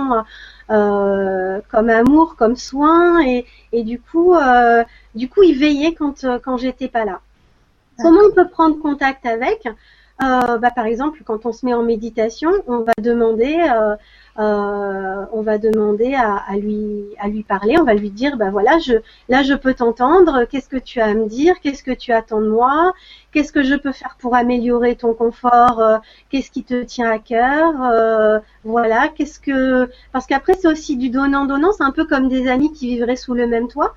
comme 0.69 1.89
amour, 1.89 2.37
comme 2.37 2.57
soin, 2.57 3.21
et, 3.25 3.47
et 3.73 3.83
du 3.85 4.01
coup, 4.01 4.35
euh, 4.35 4.83
du 5.15 5.29
coup, 5.29 5.43
il 5.43 5.59
veillait 5.59 5.95
quand 5.95 6.25
quand 6.45 6.57
j'étais 6.57 6.89
pas 6.89 7.05
là. 7.05 7.21
Comment 8.01 8.21
on 8.31 8.35
peut 8.35 8.49
prendre 8.49 8.79
contact 8.81 9.27
avec? 9.27 9.67
Euh, 10.21 10.59
bah, 10.59 10.71
Par 10.73 10.87
exemple, 10.87 11.23
quand 11.25 11.47
on 11.47 11.53
se 11.53 11.65
met 11.65 11.75
en 11.75 11.83
méditation, 11.83 12.51
on 12.67 12.81
va 12.81 12.93
demander, 13.01 13.57
euh, 13.73 13.95
euh, 14.41 15.25
on 15.33 15.43
va 15.43 15.59
demander 15.59 16.15
à, 16.15 16.37
à 16.49 16.57
lui, 16.57 17.05
à 17.21 17.29
lui 17.29 17.43
parler. 17.45 17.77
On 17.81 17.85
va 17.85 17.95
lui 17.95 18.11
dire, 18.11 18.37
bah 18.37 18.51
voilà, 18.51 18.79
je, 18.81 18.95
là, 19.29 19.43
je 19.45 19.55
peux 19.55 19.75
t'entendre. 19.75 20.45
Qu'est-ce 20.45 20.69
que 20.69 20.77
tu 20.77 21.01
as 21.01 21.07
à 21.07 21.15
me 21.15 21.27
dire? 21.27 21.55
Qu'est-ce 21.61 21.83
que 21.85 21.93
tu 21.93 22.13
attends 22.13 22.41
de 22.41 22.49
moi? 22.49 22.93
Qu'est-ce 23.33 23.53
que 23.53 23.63
je 23.63 23.75
peux 23.77 23.93
faire 23.93 24.17
pour 24.21 24.35
améliorer 24.35 24.97
ton 24.97 25.15
confort 25.15 25.81
Euh, 25.81 25.99
Qu'est-ce 26.31 26.51
qui 26.51 26.65
te 26.65 26.83
tient 26.83 27.11
à 27.11 27.19
cœur? 27.19 27.73
Euh, 27.83 28.39
Voilà. 28.65 29.09
Qu'est-ce 29.09 29.39
que 29.41 29.89
parce 30.13 30.27
qu'après 30.27 30.55
c'est 30.55 30.69
aussi 30.69 30.97
du 30.97 31.11
donnant 31.11 31.47
donnant. 31.47 31.73
C'est 31.73 31.85
un 31.85 31.93
peu 31.93 32.05
comme 32.07 32.29
des 32.29 32.49
amis 32.49 32.73
qui 32.73 32.89
vivraient 32.89 33.17
sous 33.17 33.35
le 33.35 33.47
même 33.47 33.69
toit. 33.69 33.95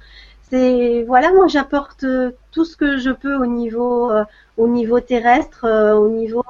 C'est 0.52 1.04
voilà, 1.08 1.32
moi 1.32 1.48
j'apporte 1.48 2.04
euh, 2.04 2.32
tout 2.52 2.66
ce 2.66 2.76
que 2.76 2.98
je 2.98 3.10
peux 3.10 3.36
au 3.36 3.46
niveau 3.46 4.12
euh, 4.12 4.26
au 4.58 4.68
niveau 4.68 5.00
terrestre, 5.00 5.64
euh, 5.66 5.96
au 5.96 6.10
niveau 6.10 6.44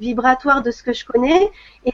vibratoire 0.00 0.62
de 0.62 0.70
ce 0.72 0.82
que 0.82 0.92
je 0.92 1.06
connais. 1.06 1.50
Et, 1.84 1.92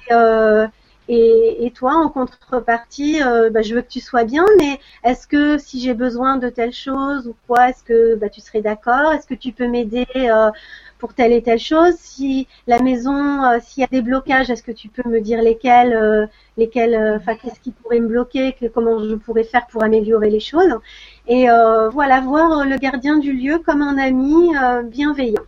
et, 1.08 1.66
et 1.66 1.70
toi, 1.72 1.94
en 1.94 2.08
contrepartie, 2.08 3.22
euh, 3.22 3.50
bah, 3.50 3.62
je 3.62 3.74
veux 3.74 3.82
que 3.82 3.88
tu 3.88 4.00
sois 4.00 4.24
bien, 4.24 4.44
mais 4.58 4.78
est-ce 5.04 5.26
que 5.26 5.58
si 5.58 5.80
j'ai 5.80 5.94
besoin 5.94 6.36
de 6.36 6.48
telle 6.48 6.72
chose 6.72 7.26
ou 7.26 7.34
quoi, 7.46 7.70
est-ce 7.70 7.82
que 7.82 8.14
bah, 8.14 8.28
tu 8.28 8.40
serais 8.40 8.62
d'accord? 8.62 9.12
Est-ce 9.12 9.26
que 9.26 9.34
tu 9.34 9.52
peux 9.52 9.66
m'aider 9.66 10.06
euh, 10.16 10.50
pour 10.98 11.14
telle 11.14 11.32
et 11.32 11.42
telle 11.42 11.58
chose? 11.58 11.94
Si 11.98 12.46
la 12.66 12.80
maison, 12.80 13.44
euh, 13.44 13.58
s'il 13.60 13.80
y 13.80 13.84
a 13.84 13.88
des 13.88 14.02
blocages, 14.02 14.48
est-ce 14.50 14.62
que 14.62 14.72
tu 14.72 14.88
peux 14.88 15.08
me 15.08 15.20
dire 15.20 15.42
lesquels, 15.42 16.28
lesquels, 16.56 17.16
enfin 17.16 17.34
qu'est-ce 17.34 17.60
qui 17.60 17.72
pourrait 17.72 18.00
me 18.00 18.08
bloquer, 18.08 18.52
que, 18.52 18.66
comment 18.66 19.02
je 19.02 19.14
pourrais 19.16 19.44
faire 19.44 19.66
pour 19.66 19.82
améliorer 19.82 20.30
les 20.30 20.40
choses? 20.40 20.78
Et 21.26 21.46
voilà, 21.92 22.20
voir 22.20 22.64
le 22.64 22.76
gardien 22.78 23.18
du 23.18 23.32
lieu 23.32 23.58
comme 23.58 23.82
un 23.82 23.98
ami 23.98 24.52
bienveillant. 24.84 25.42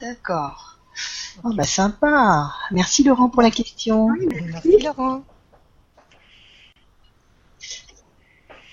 D'accord. 0.00 0.71
Oh, 1.44 1.52
bah 1.54 1.64
sympa. 1.64 2.52
Merci 2.70 3.04
Laurent 3.04 3.28
pour 3.28 3.42
la 3.42 3.50
question. 3.50 4.08
Merci 4.10 4.78
Laurent. 4.78 5.22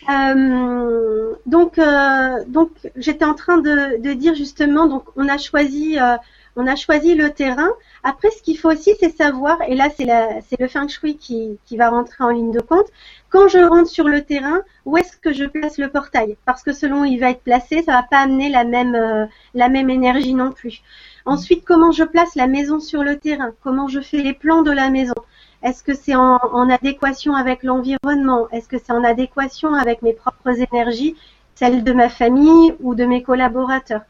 Euh, 0.10 1.36
donc, 1.46 1.78
euh, 1.78 2.44
donc 2.48 2.72
j'étais 2.96 3.26
en 3.26 3.36
train 3.36 3.60
de, 3.60 4.02
de 4.02 4.14
dire 4.14 4.34
justement, 4.34 4.88
donc 4.88 5.04
on 5.16 5.28
a 5.30 5.38
choisi, 5.38 6.00
euh, 6.00 6.18
on 6.56 6.66
a 6.66 6.76
choisi 6.76 7.14
le 7.14 7.30
terrain. 7.32 7.70
Après, 8.04 8.32
ce 8.32 8.42
qu'il 8.42 8.58
faut 8.58 8.72
aussi, 8.72 8.96
c'est 9.00 9.16
savoir, 9.16 9.62
et 9.68 9.76
là 9.76 9.90
c'est 9.96 10.06
la, 10.06 10.42
c'est 10.42 10.60
le 10.60 10.68
feng 10.68 10.88
shui 10.88 11.16
qui, 11.18 11.60
qui 11.66 11.78
va 11.78 11.90
rentrer 11.90 12.24
en 12.24 12.30
ligne 12.30 12.52
de 12.52 12.60
compte. 12.60 12.88
Quand 13.30 13.48
je 13.48 13.60
rentre 13.60 13.90
sur 13.90 14.08
le 14.08 14.24
terrain, 14.24 14.62
où 14.86 14.98
est-ce 14.98 15.16
que 15.16 15.32
je 15.32 15.46
place 15.46 15.78
le 15.78 15.90
portail? 15.90 16.38
Parce 16.46 16.64
que 16.64 16.74
selon 16.74 17.02
où 17.02 17.06
il 17.06 17.20
va 17.20 17.30
être 17.30 17.44
placé, 17.44 17.84
ça 17.84 17.92
va 17.92 18.04
pas 18.04 18.20
amener 18.20 18.50
la 18.50 18.64
même, 18.64 18.96
euh, 18.96 19.26
la 19.54 19.70
même 19.70 19.92
énergie 19.92 20.34
non 20.34 20.52
plus. 20.52 20.82
Ensuite, 21.26 21.66
comment 21.66 21.92
je 21.92 22.04
place 22.04 22.36
la 22.36 22.48
maison 22.48 22.80
sur 22.80 23.04
le 23.04 23.18
terrain? 23.18 23.52
Comment 23.64 23.88
je 23.88 24.00
fais 24.00 24.22
les 24.22 24.34
plans 24.34 24.62
de 24.62 24.72
la 24.72 24.90
maison? 24.90 25.16
Est-ce 25.62 25.84
que 25.84 25.94
c'est 25.94 26.16
en, 26.16 26.70
adéquation 26.70 27.36
avec 27.36 27.64
l'environnement? 27.64 28.50
Est-ce 28.52 28.68
que 28.70 28.78
c'est 28.78 28.94
en 28.94 29.04
adéquation 29.04 29.74
avec 29.74 30.02
mes 30.02 30.14
propres 30.14 30.62
énergies, 30.72 31.16
celles 31.56 31.84
de 31.84 31.92
ma 31.92 32.10
famille 32.10 32.74
ou 32.80 32.96
de 32.96 33.04
mes 33.06 33.24
collaborateurs? 33.24 34.02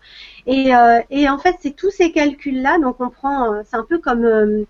Et, 0.46 0.76
euh, 0.76 1.02
en 1.28 1.38
fait, 1.40 1.56
c'est 1.60 1.76
tous 1.76 1.90
ces 1.90 2.12
calculs-là. 2.12 2.78
Donc, 2.80 2.98
on 3.00 3.10
prend, 3.10 3.54
euh, 3.54 3.62
c'est 3.66 3.78
un 3.78 3.84
peu 3.84 3.98
comme 3.98 4.26
euh, 4.26 4.66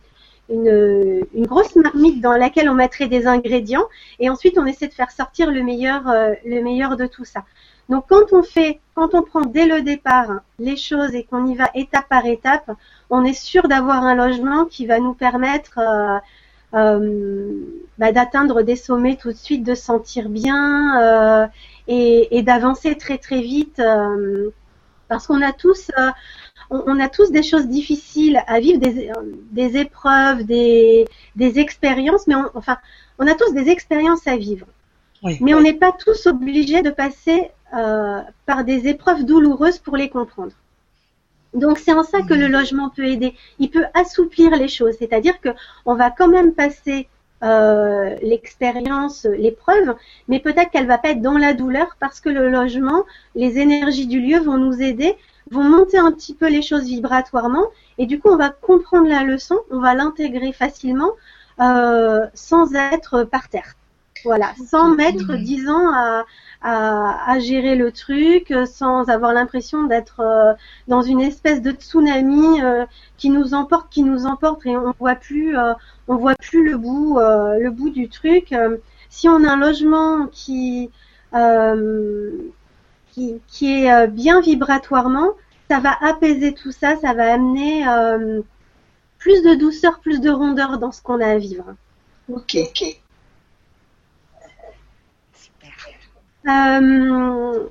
une, 0.50 1.46
grosse 1.46 1.76
marmite 1.76 2.22
dans 2.22 2.38
laquelle 2.38 2.70
on 2.70 2.76
mettrait 2.76 3.08
des 3.08 3.28
ingrédients, 3.28 3.86
et 4.20 4.30
ensuite 4.30 4.58
on 4.58 4.66
essaie 4.66 4.88
de 4.88 4.94
faire 4.94 5.12
sortir 5.12 5.52
le 5.52 5.62
meilleur, 5.62 6.04
le 6.44 6.62
meilleur 6.62 6.98
de 6.98 7.06
tout 7.06 7.26
ça. 7.26 7.44
Donc, 7.90 8.06
quand 8.08 8.34
on 8.34 8.44
fait, 8.44 8.80
quand 8.94 9.16
on 9.16 9.24
prend 9.24 9.42
dès 9.42 9.66
le 9.66 9.82
départ 9.82 10.42
les 10.60 10.78
choses 10.78 11.16
et 11.16 11.24
qu'on 11.24 11.48
y 11.48 11.56
va 11.56 11.70
étape 11.74 12.08
par 12.08 12.26
étape, 12.26 12.70
on 13.10 13.26
est 13.26 13.34
sûr 13.34 13.68
d'avoir 13.68 14.04
un 14.04 14.14
logement 14.14 14.66
qui 14.66 14.86
va 14.86 15.00
nous 15.00 15.16
permettre 15.16 15.80
euh, 15.80 16.20
euh, 16.76 17.62
bah, 17.98 18.12
d'atteindre 18.12 18.62
des 18.62 18.76
sommets 18.76 19.16
tout 19.16 19.30
de 19.30 19.38
suite, 19.38 19.64
de 19.64 19.74
se 19.74 19.84
sentir 19.84 20.30
bien 20.30 21.02
euh, 21.02 21.48
et, 21.88 22.38
et 22.38 22.44
d'avancer 22.44 22.96
très 22.96 23.18
très 23.18 23.42
vite 23.42 23.82
parce 25.08 25.26
qu'on 25.26 25.42
a 25.42 25.52
tous 25.52 25.90
on, 26.70 26.84
on, 26.86 27.00
a 27.00 27.10
tous 27.10 27.32
des 27.32 27.42
choses 27.42 27.68
difficiles 27.68 28.44
à 28.46 28.60
vivre, 28.60 28.80
des, 28.80 29.12
des 29.52 29.78
épreuves, 29.78 30.44
des, 30.44 31.08
des 31.36 31.58
expériences, 31.58 32.28
mais 32.28 32.36
on, 32.36 32.46
enfin 32.54 32.78
on 33.18 33.26
a 33.26 33.34
tous 33.34 33.52
des 33.54 33.70
expériences 33.70 34.28
à 34.28 34.38
vivre. 34.38 34.68
Oui. 35.24 35.38
Mais 35.42 35.56
on 35.56 35.62
n'est 35.62 35.74
pas 35.74 35.92
tous 35.92 36.28
obligés 36.28 36.84
de 36.84 36.92
passer 36.92 37.50
euh, 37.76 38.22
par 38.46 38.64
des 38.64 38.88
épreuves 38.88 39.26
douloureuses 39.26 39.80
pour 39.80 39.96
les 39.96 40.10
comprendre. 40.10 40.54
Donc 41.54 41.80
c'est 41.80 41.94
en 41.94 42.04
ça 42.04 42.22
que 42.22 42.34
le 42.34 42.48
logement 42.48 42.90
peut 42.90 43.06
aider. 43.06 43.36
Il 43.60 43.70
peut 43.70 43.86
assouplir 43.94 44.56
les 44.56 44.68
choses, 44.68 44.96
c'est-à-dire 45.00 45.40
que 45.42 45.50
on 45.86 45.96
va 45.96 46.12
quand 46.12 46.28
même 46.28 46.54
passer 46.54 47.08
euh, 47.42 48.16
l'expérience, 48.22 49.26
l'épreuve, 49.26 49.96
mais 50.28 50.40
peut-être 50.40 50.72
qu'elle 50.72 50.88
va 50.88 50.98
pas 50.98 51.12
être 51.12 51.22
dans 51.22 51.38
la 51.38 51.54
douleur 51.54 51.96
parce 52.00 52.20
que 52.20 52.30
le 52.30 52.50
logement, 52.50 53.06
les 53.34 53.58
énergies 53.60 54.08
du 54.08 54.20
lieu 54.20 54.40
vont 54.40 54.58
nous 54.58 54.82
aider, 54.82 55.16
vont 55.50 55.64
monter 55.64 55.98
un 55.98 56.12
petit 56.12 56.34
peu 56.34 56.50
les 56.50 56.62
choses 56.62 56.84
vibratoirement, 56.84 57.66
et 57.98 58.06
du 58.06 58.20
coup 58.20 58.30
on 58.30 58.36
va 58.36 58.50
comprendre 58.50 59.08
la 59.08 59.24
leçon, 59.24 59.58
on 59.72 59.80
va 59.80 59.96
l'intégrer 59.96 60.52
facilement 60.52 61.12
euh, 61.62 62.28
sans 62.34 62.74
être 62.76 63.24
par 63.24 63.48
terre. 63.48 63.76
Voilà, 64.26 64.54
sans 64.70 64.96
mettre 64.96 65.36
dix 65.36 65.70
ans 65.70 65.94
à, 65.94 66.26
à, 66.62 67.32
à, 67.32 67.40
gérer 67.40 67.76
le 67.76 67.92
truc, 67.92 68.54
sans 68.66 69.10
avoir 69.10 69.34
l'impression 69.34 69.84
d'être 69.84 70.20
euh, 70.20 70.54
dans 70.88 71.02
une 71.02 71.22
espèce 71.22 71.62
de 71.62 71.72
tsunami 71.72 72.62
euh, 72.62 72.86
qui 73.18 73.30
nous 73.30 73.54
emporte, 73.54 73.90
qui 73.90 74.04
nous 74.04 74.26
emporte, 74.26 74.66
et 74.66 74.76
on 74.76 74.94
voit 75.00 75.16
plus, 75.16 75.58
euh, 75.58 75.74
on 76.08 76.18
voit 76.18 76.36
plus 76.36 76.70
le 76.70 76.78
bout, 76.78 77.18
le 77.20 77.70
bout 77.70 77.90
du 77.90 78.10
truc. 78.10 78.54
si 79.10 79.30
on 79.30 79.44
a 79.44 79.52
un 79.52 79.58
logement 79.58 80.28
qui 80.28 80.90
qui, 83.12 83.42
qui, 83.48 83.86
est 83.86 84.08
bien 84.08 84.42
vibratoirement, 84.42 85.32
ça 85.70 85.80
va 85.80 85.96
apaiser 86.02 86.54
tout 86.54 86.72
ça, 86.72 86.96
ça 86.98 87.14
va 87.14 87.34
amener 87.34 87.86
plus 89.20 89.44
de 89.44 89.56
douceur, 89.56 90.00
plus 90.00 90.20
de 90.22 90.30
rondeur 90.30 90.80
dans 90.80 90.92
ce 90.92 91.02
qu'on 91.02 91.22
a 91.22 91.28
à 91.28 91.38
vivre. 91.38 91.76
Ok, 92.32 92.58
ok. 92.58 93.02
Euh, 96.48 97.68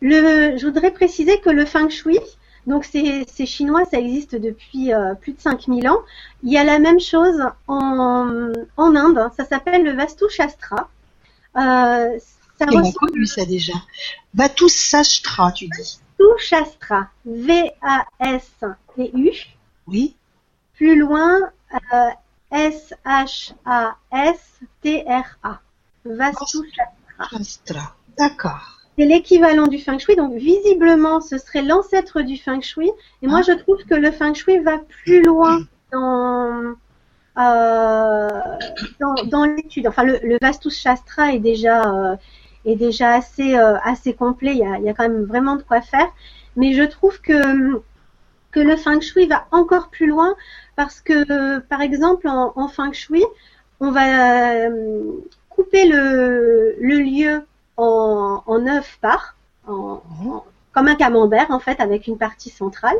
le, 0.00 0.56
je 0.56 0.66
voudrais 0.66 0.90
préciser 0.90 1.38
que 1.40 1.50
le 1.50 1.66
feng 1.66 1.88
shui, 1.90 2.18
donc 2.66 2.84
c'est 2.84 3.46
chinois, 3.46 3.84
ça 3.84 3.98
existe 3.98 4.34
depuis 4.36 4.92
euh, 4.92 5.14
plus 5.14 5.32
de 5.32 5.40
5000 5.40 5.88
ans. 5.88 6.00
Il 6.42 6.52
y 6.52 6.58
a 6.58 6.64
la 6.64 6.78
même 6.78 7.00
chose 7.00 7.42
en, 7.68 8.52
en 8.76 8.96
Inde, 8.96 9.30
ça 9.36 9.44
s'appelle 9.44 9.82
le 9.84 9.92
Vastu 9.92 10.24
Shastra. 10.30 10.88
Euh, 11.56 12.18
ça 12.58 12.66
connu 12.66 13.26
ça 13.26 13.44
déjà? 13.44 13.74
Vastu 14.34 14.68
Shastra, 14.68 15.52
tu 15.52 15.66
dis. 15.68 16.00
Vastu 16.18 16.38
Shastra, 16.38 17.08
V-A-S-T-U. 17.24 18.50
Oui. 19.86 20.16
Plus 20.74 20.98
loin, 20.98 21.40
euh, 21.72 22.10
S-H-A-S-T-R-A. 22.50 23.54
Vastu 26.04 26.58
Shastra. 26.74 26.99
D'accord. 28.18 28.80
C'est 28.98 29.04
l'équivalent 29.04 29.66
du 29.66 29.78
feng 29.78 29.98
shui, 29.98 30.16
donc 30.16 30.34
visiblement 30.34 31.20
ce 31.20 31.38
serait 31.38 31.62
l'ancêtre 31.62 32.22
du 32.22 32.36
feng 32.36 32.60
shui. 32.60 32.90
Et 33.22 33.26
moi 33.26 33.42
je 33.42 33.52
trouve 33.52 33.82
que 33.84 33.94
le 33.94 34.10
feng 34.10 34.34
shui 34.34 34.58
va 34.58 34.78
plus 34.78 35.22
loin 35.22 35.60
dans, 35.92 36.74
euh, 37.38 38.28
l'étude. 39.56 39.86
Enfin 39.86 40.04
le, 40.04 40.18
le 40.22 40.38
Vastu 40.40 40.70
Shastra 40.70 41.32
est 41.32 41.38
déjà, 41.38 41.82
euh, 41.84 42.16
assez, 43.00 43.56
euh, 43.56 43.78
assez 43.82 44.14
complet, 44.14 44.52
il 44.52 44.58
y, 44.58 44.88
a, 44.88 44.94
quand 44.94 45.08
même 45.08 45.24
vraiment 45.24 45.56
de 45.56 45.62
quoi 45.62 45.80
faire. 45.80 46.08
Mais 46.56 46.74
je 46.74 46.82
trouve 46.82 47.20
que, 47.20 47.80
le 48.54 48.76
feng 48.76 49.00
shui 49.00 49.26
va 49.26 49.46
encore 49.52 49.88
plus 49.88 50.08
loin 50.08 50.34
parce 50.74 51.00
que 51.00 51.60
par 51.60 51.80
exemple 51.80 52.28
en 52.28 52.68
feng 52.68 52.92
shui, 52.92 53.24
on 53.78 53.92
va 53.92 54.68
couper 55.60 55.86
le, 55.86 56.74
le 56.80 56.98
lieu 57.00 57.46
en, 57.76 58.42
en 58.46 58.58
neuf 58.60 58.98
parts, 59.02 59.36
en, 59.68 60.02
en, 60.24 60.44
comme 60.72 60.88
un 60.88 60.94
camembert 60.94 61.50
en 61.50 61.60
fait, 61.60 61.80
avec 61.80 62.06
une 62.06 62.16
partie 62.16 62.48
centrale. 62.48 62.96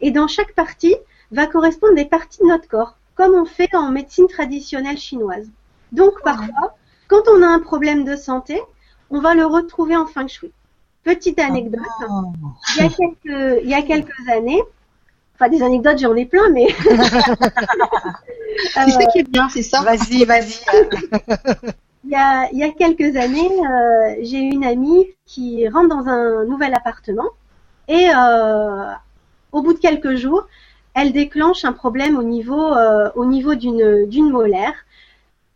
Et 0.00 0.10
dans 0.10 0.26
chaque 0.26 0.52
partie 0.52 0.96
va 1.30 1.46
correspondre 1.46 1.94
des 1.94 2.04
parties 2.04 2.40
de 2.42 2.48
notre 2.48 2.66
corps, 2.66 2.96
comme 3.14 3.34
on 3.34 3.44
fait 3.44 3.72
en 3.74 3.92
médecine 3.92 4.26
traditionnelle 4.26 4.98
chinoise. 4.98 5.48
Donc 5.92 6.20
parfois, 6.24 6.74
quand 7.06 7.22
on 7.28 7.40
a 7.40 7.46
un 7.46 7.60
problème 7.60 8.04
de 8.04 8.16
santé, 8.16 8.60
on 9.10 9.20
va 9.20 9.34
le 9.34 9.46
retrouver 9.46 9.96
en 9.96 10.06
feng 10.06 10.26
shui. 10.26 10.50
Petite 11.04 11.38
anecdote, 11.38 11.82
il, 12.76 12.82
y 12.82 12.84
a 12.84 12.88
quelques, 12.88 13.62
il 13.62 13.70
y 13.70 13.74
a 13.74 13.82
quelques 13.82 14.28
années, 14.28 14.60
enfin 15.36 15.48
des 15.48 15.62
anecdotes 15.62 15.98
j'en 15.98 16.16
ai 16.16 16.26
plein, 16.26 16.48
mais... 16.50 16.66
c'est 18.74 18.90
ça 18.90 19.06
qui 19.12 19.20
est 19.20 19.30
bien, 19.30 19.48
c'est 19.48 19.62
ça? 19.62 19.82
Vas-y, 19.82 20.24
vas-y. 20.24 20.64
Il, 22.04 22.10
y 22.10 22.64
a, 22.64 22.70
quelques 22.70 23.16
années, 23.16 23.50
euh, 23.50 24.16
j'ai 24.22 24.38
une 24.38 24.64
amie 24.64 25.06
qui 25.24 25.68
rentre 25.68 25.88
dans 25.88 26.08
un 26.08 26.44
nouvel 26.44 26.74
appartement 26.74 27.28
et 27.88 28.08
euh, 28.14 28.92
au 29.52 29.62
bout 29.62 29.74
de 29.74 29.78
quelques 29.78 30.16
jours, 30.16 30.46
elle 30.94 31.12
déclenche 31.12 31.64
un 31.64 31.72
problème 31.72 32.16
au 32.18 32.22
niveau, 32.22 32.74
euh, 32.74 33.10
au 33.14 33.24
niveau 33.24 33.54
d'une, 33.54 34.06
d'une 34.06 34.30
molaire. 34.30 34.74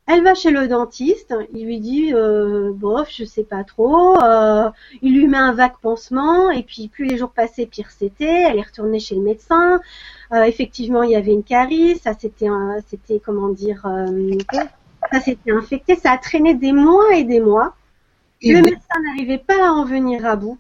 Elle 0.07 0.23
va 0.23 0.35
chez 0.35 0.53
le 0.53 0.69
dentiste, 0.69 1.35
il 1.53 1.67
lui 1.67 1.81
dit 1.81 2.15
euh, 2.15 2.71
bof, 2.73 3.09
je 3.11 3.25
sais 3.25 3.43
pas 3.43 3.65
trop. 3.65 4.17
Il 5.03 5.19
lui 5.19 5.27
met 5.27 5.37
un 5.37 5.53
vague 5.53 5.77
pansement 5.83 6.51
et 6.51 6.63
puis 6.63 6.87
plus 6.87 7.07
les 7.07 7.17
jours 7.17 7.31
passaient, 7.31 7.67
pire 7.67 7.91
c'était. 7.91 8.43
Elle 8.49 8.59
est 8.59 8.63
retournée 8.63 9.01
chez 9.01 9.17
le 9.17 9.23
médecin. 9.23 9.81
Effectivement, 10.33 11.03
il 11.03 11.11
y 11.11 11.17
avait 11.17 11.33
une 11.33 11.43
carie, 11.43 11.99
ça 11.99 12.13
c'était, 12.17 12.49
c'était 12.89 13.19
comment 13.19 13.49
dire, 13.49 13.85
ça 15.13 15.21
s'était 15.21 15.53
infecté, 15.53 15.97
ça 15.97 16.13
a 16.13 16.19
traîné 16.19 16.55
des 16.55 16.73
mois 16.73 17.15
et 17.15 17.25
des 17.25 17.41
mois. 17.41 17.75
Et 18.43 18.53
le 18.53 18.59
oui. 18.61 18.71
médecin 18.71 19.01
n'arrivait 19.05 19.39
pas 19.39 19.69
à 19.69 19.73
en 19.73 19.85
venir 19.85 20.27
à 20.27 20.37
bout. 20.37 20.59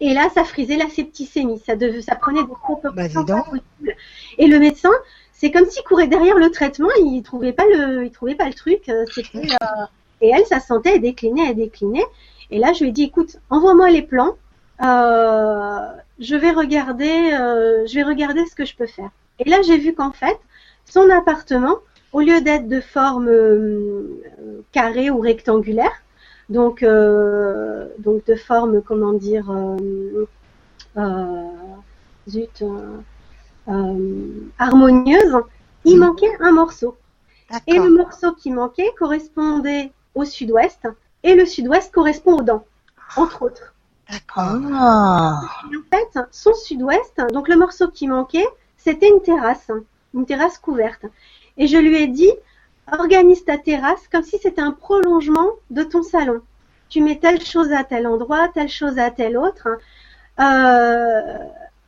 Et 0.00 0.12
là, 0.12 0.28
ça 0.34 0.44
frisait 0.44 0.76
la 0.76 0.88
septicémie. 0.88 1.58
Ça, 1.64 1.74
devait, 1.74 2.02
ça 2.02 2.16
prenait 2.16 2.42
des 2.42 2.48
proportions 2.52 3.22
Bah. 3.22 3.44
Et 4.38 4.46
le 4.46 4.58
médecin, 4.58 4.90
c'est 5.32 5.50
comme 5.50 5.64
s'il 5.66 5.82
courait 5.84 6.06
derrière 6.08 6.36
le 6.36 6.50
traitement. 6.50 6.88
Il 6.98 7.22
trouvait 7.22 7.52
pas 7.54 7.64
le, 7.64 8.04
il 8.04 8.10
trouvait 8.10 8.34
pas 8.34 8.46
le 8.46 8.54
truc. 8.54 8.88
euh, 8.88 9.04
C'était, 9.14 9.38
euh, 9.52 9.84
et 10.20 10.28
elle, 10.28 10.44
ça 10.46 10.60
sentait, 10.60 10.96
elle 10.96 11.00
déclinait, 11.00 11.48
elle 11.50 11.56
déclinait. 11.56 12.04
Et 12.50 12.58
là, 12.58 12.72
je 12.74 12.80
lui 12.84 12.90
ai 12.90 12.92
dit, 12.92 13.04
écoute, 13.04 13.38
envoie-moi 13.50 13.90
les 13.90 14.02
plans. 14.02 14.36
Euh, 14.82 15.78
je 16.18 16.36
vais 16.36 16.50
regarder, 16.50 17.32
euh, 17.32 17.86
je 17.86 17.94
vais 17.94 18.02
regarder 18.02 18.44
ce 18.46 18.54
que 18.54 18.64
je 18.66 18.76
peux 18.76 18.86
faire. 18.86 19.10
Et 19.38 19.48
là, 19.48 19.62
j'ai 19.62 19.78
vu 19.78 19.94
qu'en 19.94 20.12
fait, 20.12 20.38
son 20.84 21.08
appartement, 21.10 21.76
au 22.16 22.20
lieu 22.20 22.40
d'être 22.46 22.68
de 22.76 22.80
forme 22.80 23.28
euh, 23.28 24.22
carrée 24.72 25.10
ou 25.10 25.18
rectangulaire, 25.20 25.96
donc 26.48 26.76
euh, 26.82 27.88
donc 28.06 28.18
de 28.30 28.36
forme, 28.48 28.80
comment 28.88 29.12
dire, 29.12 29.46
euh, 29.50 30.24
euh, 30.96 31.42
zut, 32.26 32.62
euh, 32.62 32.96
euh, 33.68 34.28
harmonieuse, 34.58 35.34
il 35.84 35.96
Mhm. 35.96 36.04
manquait 36.06 36.34
un 36.40 36.52
morceau. 36.60 36.92
Et 37.66 37.78
le 37.78 37.90
morceau 38.00 38.30
qui 38.40 38.50
manquait 38.50 38.90
correspondait 38.98 39.92
au 40.14 40.24
sud-ouest, 40.24 40.82
et 41.22 41.34
le 41.40 41.44
sud-ouest 41.54 41.88
correspond 41.92 42.34
aux 42.38 42.42
dents, 42.50 42.64
entre 43.16 43.42
autres. 43.46 43.66
D'accord. 44.10 44.56
Ah. 44.72 45.40
Et 45.70 45.76
en 45.76 45.84
fait, 45.92 46.12
son 46.44 46.54
sud-ouest, 46.54 47.16
donc 47.34 47.44
le 47.52 47.56
morceau 47.64 47.88
qui 47.96 48.06
manquait, 48.08 48.48
c'était 48.84 49.10
une 49.14 49.20
terrasse, 49.20 49.70
une 50.14 50.24
terrasse 50.24 50.58
couverte. 50.66 51.04
Et 51.58 51.66
je 51.66 51.76
lui 51.78 51.96
ai 52.02 52.06
dit, 52.06 52.30
organise 52.92 53.44
ta 53.44 53.58
terrasse 53.58 54.06
comme 54.12 54.22
si 54.22 54.38
c'était 54.38 54.60
un 54.62 54.72
prolongement 54.72 55.50
de 55.70 55.82
ton 55.82 56.02
salon. 56.02 56.40
Tu 56.88 57.00
mets 57.02 57.18
telle 57.18 57.44
chose 57.44 57.72
à 57.72 57.82
tel 57.84 58.06
endroit, 58.06 58.48
telle 58.54 58.68
chose 58.68 58.98
à 58.98 59.10
tel 59.10 59.36
autre. 59.36 59.68
Euh, 60.38 61.20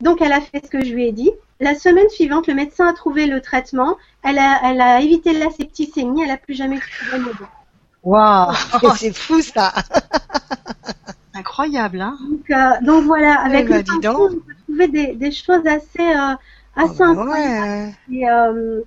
donc 0.01 0.21
elle 0.21 0.33
a 0.33 0.41
fait 0.41 0.65
ce 0.65 0.71
que 0.71 0.85
je 0.85 0.93
lui 0.93 1.07
ai 1.07 1.13
dit. 1.13 1.31
La 1.61 1.75
semaine 1.75 2.09
suivante, 2.09 2.47
le 2.47 2.55
médecin 2.55 2.87
a 2.89 2.93
trouvé 2.93 3.27
le 3.27 3.41
traitement. 3.41 3.97
Elle 4.23 4.39
a, 4.39 4.61
elle 4.65 4.81
a 4.81 5.01
évité 5.01 5.33
la 5.33 5.51
septicémie. 5.51 6.23
Elle 6.23 6.31
a 6.31 6.37
plus 6.37 6.55
jamais 6.55 6.77
eu 6.77 6.79
de 6.81 7.09
problème. 7.09 7.35
Waouh. 8.05 8.53
C'est 8.97 9.13
fou 9.17 9.41
ça. 9.43 9.73
Incroyable, 11.35 12.01
hein 12.01 12.17
Donc, 12.29 12.51
euh, 12.51 12.71
donc 12.83 13.05
voilà, 13.05 13.41
avec 13.41 13.67
Eh 13.67 13.69
ben, 13.69 13.79
le 13.79 13.85
shui, 13.85 14.09
on 14.09 14.29
peut 14.41 14.55
trouver 14.67 14.89
des, 14.89 15.15
des 15.15 15.31
choses 15.31 15.67
assez, 15.67 16.01
euh, 16.01 16.35
assez 16.75 16.95
Ah 17.01 17.05
bah 17.05 17.05
incroyables. 17.07 17.31
ouais. 17.31 17.95
Et, 18.13 18.29
euh, 18.29 18.81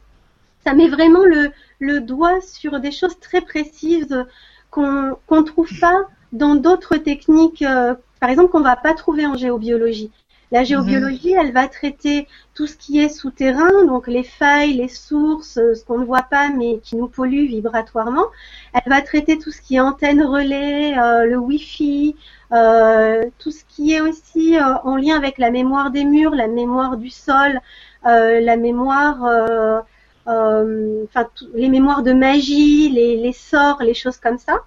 ça 0.66 0.74
met 0.74 0.88
vraiment 0.88 1.24
le, 1.26 1.52
le 1.80 2.00
doigt 2.02 2.42
sur 2.42 2.80
des 2.80 2.92
choses 2.92 3.20
très 3.20 3.42
précises 3.42 4.26
qu'on 4.70 5.18
qu'on 5.28 5.44
trouve 5.44 5.70
pas 5.80 6.06
dans 6.32 6.56
d'autres 6.56 6.98
techniques, 6.98 7.62
euh, 7.62 7.96
par 8.20 8.30
exemple 8.30 8.52
qu'on 8.52 8.62
va 8.62 8.76
pas 8.76 8.94
trouver 8.94 9.26
en 9.26 9.36
géobiologie. 9.36 10.12
La 10.52 10.66
géobiologie, 10.66 11.32
elle 11.32 11.54
va 11.54 11.70
traiter 11.70 12.28
tout 12.54 12.68
ce 12.68 12.76
qui 12.76 13.00
est 13.00 13.08
souterrain, 13.08 13.86
donc 13.86 14.08
les 14.08 14.24
failles, 14.24 14.74
les 14.74 14.90
sources, 14.90 15.58
euh, 15.58 15.76
ce 15.76 15.86
qu'on 15.86 15.98
ne 16.00 16.04
voit 16.04 16.24
pas 16.24 16.50
mais 16.50 16.80
qui 16.80 16.98
nous 16.98 17.08
pollue 17.08 17.46
vibratoirement. 17.48 18.26
Elle 18.74 18.90
va 18.92 19.02
traiter 19.02 19.38
tout 19.40 19.52
ce 19.52 19.62
qui 19.62 19.76
est 19.76 19.80
antenne 19.80 20.22
relais, 20.22 20.98
euh, 21.00 21.26
le 21.26 21.38
Wi-Fi, 21.38 22.18
euh, 22.52 23.26
tout 23.40 23.52
ce 23.52 23.64
qui 23.66 23.94
est 23.94 24.02
aussi 24.02 24.58
euh, 24.58 24.76
en 24.84 24.98
lien 24.98 25.16
avec 25.16 25.38
la 25.38 25.52
mémoire 25.52 25.90
des 25.90 26.04
murs, 26.04 26.36
la 26.36 26.48
mémoire 26.48 26.98
du 26.98 27.10
sol, 27.10 27.62
euh, 28.06 28.42
la 28.42 28.58
mémoire, 28.58 29.24
euh, 29.24 29.80
enfin 30.26 31.28
tout- 31.36 31.50
les 31.54 31.70
mémoires 31.70 32.04
de 32.04 32.14
magie, 32.14 32.90
les, 32.90 33.18
les 33.18 33.34
sorts, 33.34 33.82
les 33.82 33.94
choses 33.94 34.18
comme 34.18 34.38
ça. 34.38 34.62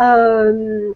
Euh, 0.00 0.92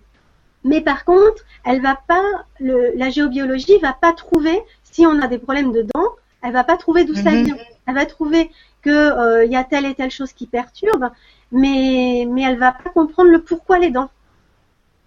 mais 0.64 0.80
par 0.80 1.04
contre, 1.04 1.44
elle 1.64 1.80
va 1.80 1.96
pas, 2.06 2.24
le, 2.60 2.92
la 2.96 3.10
géobiologie 3.10 3.78
va 3.78 3.92
pas 3.92 4.12
trouver 4.12 4.60
si 4.82 5.06
on 5.06 5.20
a 5.22 5.28
des 5.28 5.38
problèmes 5.38 5.72
de 5.72 5.82
dents, 5.82 6.08
elle 6.42 6.52
va 6.52 6.64
pas 6.64 6.76
trouver 6.76 7.04
d'où 7.04 7.14
ça 7.14 7.30
Mhm. 7.30 7.44
vient. 7.44 7.56
Elle 7.86 7.94
va 7.94 8.06
trouver 8.06 8.50
que 8.82 8.90
euh, 8.90 9.44
il 9.44 9.52
y 9.52 9.56
a 9.56 9.64
telle 9.64 9.86
et 9.86 9.94
telle 9.94 10.10
chose 10.10 10.32
qui 10.32 10.46
perturbe, 10.46 11.10
mais 11.52 12.26
mais 12.28 12.42
elle 12.42 12.58
va 12.58 12.72
pas 12.72 12.90
comprendre 12.90 13.30
le 13.30 13.40
pourquoi 13.42 13.78
les 13.78 13.90
dents. 13.90 14.10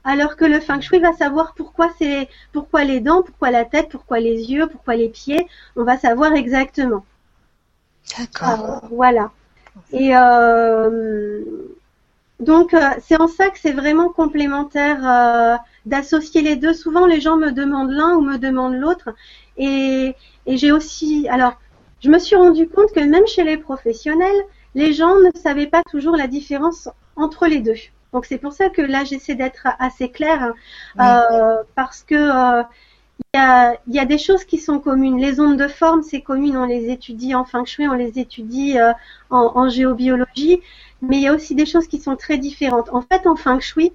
Alors 0.04 0.36
que 0.36 0.46
le 0.46 0.60
feng 0.60 0.82
shui 0.82 1.00
va 1.00 1.14
savoir 1.14 1.54
pourquoi 1.56 1.90
c'est 2.00 2.28
pourquoi 2.54 2.84
les 2.84 3.02
dents, 3.02 3.22
pourquoi 3.22 3.52
la 3.52 3.66
tête, 3.66 3.90
pourquoi 3.90 4.20
les 4.20 4.52
yeux, 4.52 4.68
pourquoi 4.68 4.96
les 4.96 5.10
pieds, 5.10 5.46
on 5.76 5.84
va 5.84 5.98
savoir 5.98 6.34
exactement. 6.34 7.06
D'accord. 8.18 8.84
Euh, 8.84 8.88
voilà. 8.92 9.32
Et 9.92 10.16
euh, 10.16 11.42
donc 12.40 12.74
euh, 12.74 12.80
c'est 13.02 13.20
en 13.20 13.28
ça 13.28 13.50
que 13.50 13.60
c'est 13.60 13.72
vraiment 13.72 14.10
complémentaire 14.10 15.00
euh, 15.08 15.56
d'associer 15.86 16.42
les 16.42 16.56
deux. 16.56 16.74
Souvent 16.74 17.06
les 17.06 17.22
gens 17.22 17.38
me 17.38 17.52
demandent 17.52 17.92
l'un 17.92 18.16
ou 18.16 18.22
me 18.22 18.38
demandent 18.38 18.76
l'autre. 18.76 19.10
Et, 19.58 20.16
et 20.46 20.58
j'ai 20.58 20.72
aussi, 20.72 21.28
alors 21.30 21.54
je 22.02 22.10
me 22.10 22.20
suis 22.20 22.36
rendu 22.36 22.68
compte 22.68 22.92
que 22.94 23.00
même 23.00 23.28
chez 23.28 23.44
les 23.44 23.58
professionnels, 23.58 24.42
les 24.76 24.94
gens 24.94 25.16
ne 25.20 25.30
savaient 25.40 25.68
pas 25.68 25.84
toujours 25.84 26.16
la 26.16 26.28
différence 26.28 26.90
entre 27.16 27.48
les 27.48 27.60
deux. 27.60 27.76
Donc 28.14 28.26
c'est 28.26 28.38
pour 28.38 28.54
ça 28.54 28.70
que 28.70 28.82
là 28.82 29.04
j'essaie 29.04 29.36
d'être 29.36 29.68
assez 29.80 30.10
claire 30.10 30.54
hein, 30.98 31.22
euh, 31.22 31.64
parce 31.76 32.04
que 32.04 32.16
euh, 32.16 32.64
il 33.34 33.94
y 33.94 34.00
a, 34.00 34.06
des 34.06 34.18
choses 34.18 34.44
qui 34.44 34.58
sont 34.58 34.80
communes. 34.80 35.18
Les 35.18 35.40
ondes 35.40 35.58
de 35.58 35.70
forme, 35.70 36.04
c'est 36.04 36.22
commun, 36.22 36.64
on 36.64 36.66
les 36.66 36.90
étudie 36.90 37.34
en 37.34 37.46
feng 37.46 37.64
shui, 37.64 37.88
on 37.88 37.94
les 37.94 38.20
étudie 38.20 38.78
euh, 38.78 38.92
en, 39.30 39.70
géobiologie, 39.70 40.60
mais 41.02 41.18
il 41.18 41.24
y 41.24 41.28
a 41.28 41.34
aussi 41.34 41.56
des 41.56 41.66
choses 41.66 41.88
qui 41.88 42.00
sont 42.00 42.18
très 42.18 42.38
différentes. 42.38 42.90
En 42.92 43.02
fait, 43.02 43.26
en 43.28 43.38
feng 43.38 43.62
shui, 43.62 43.94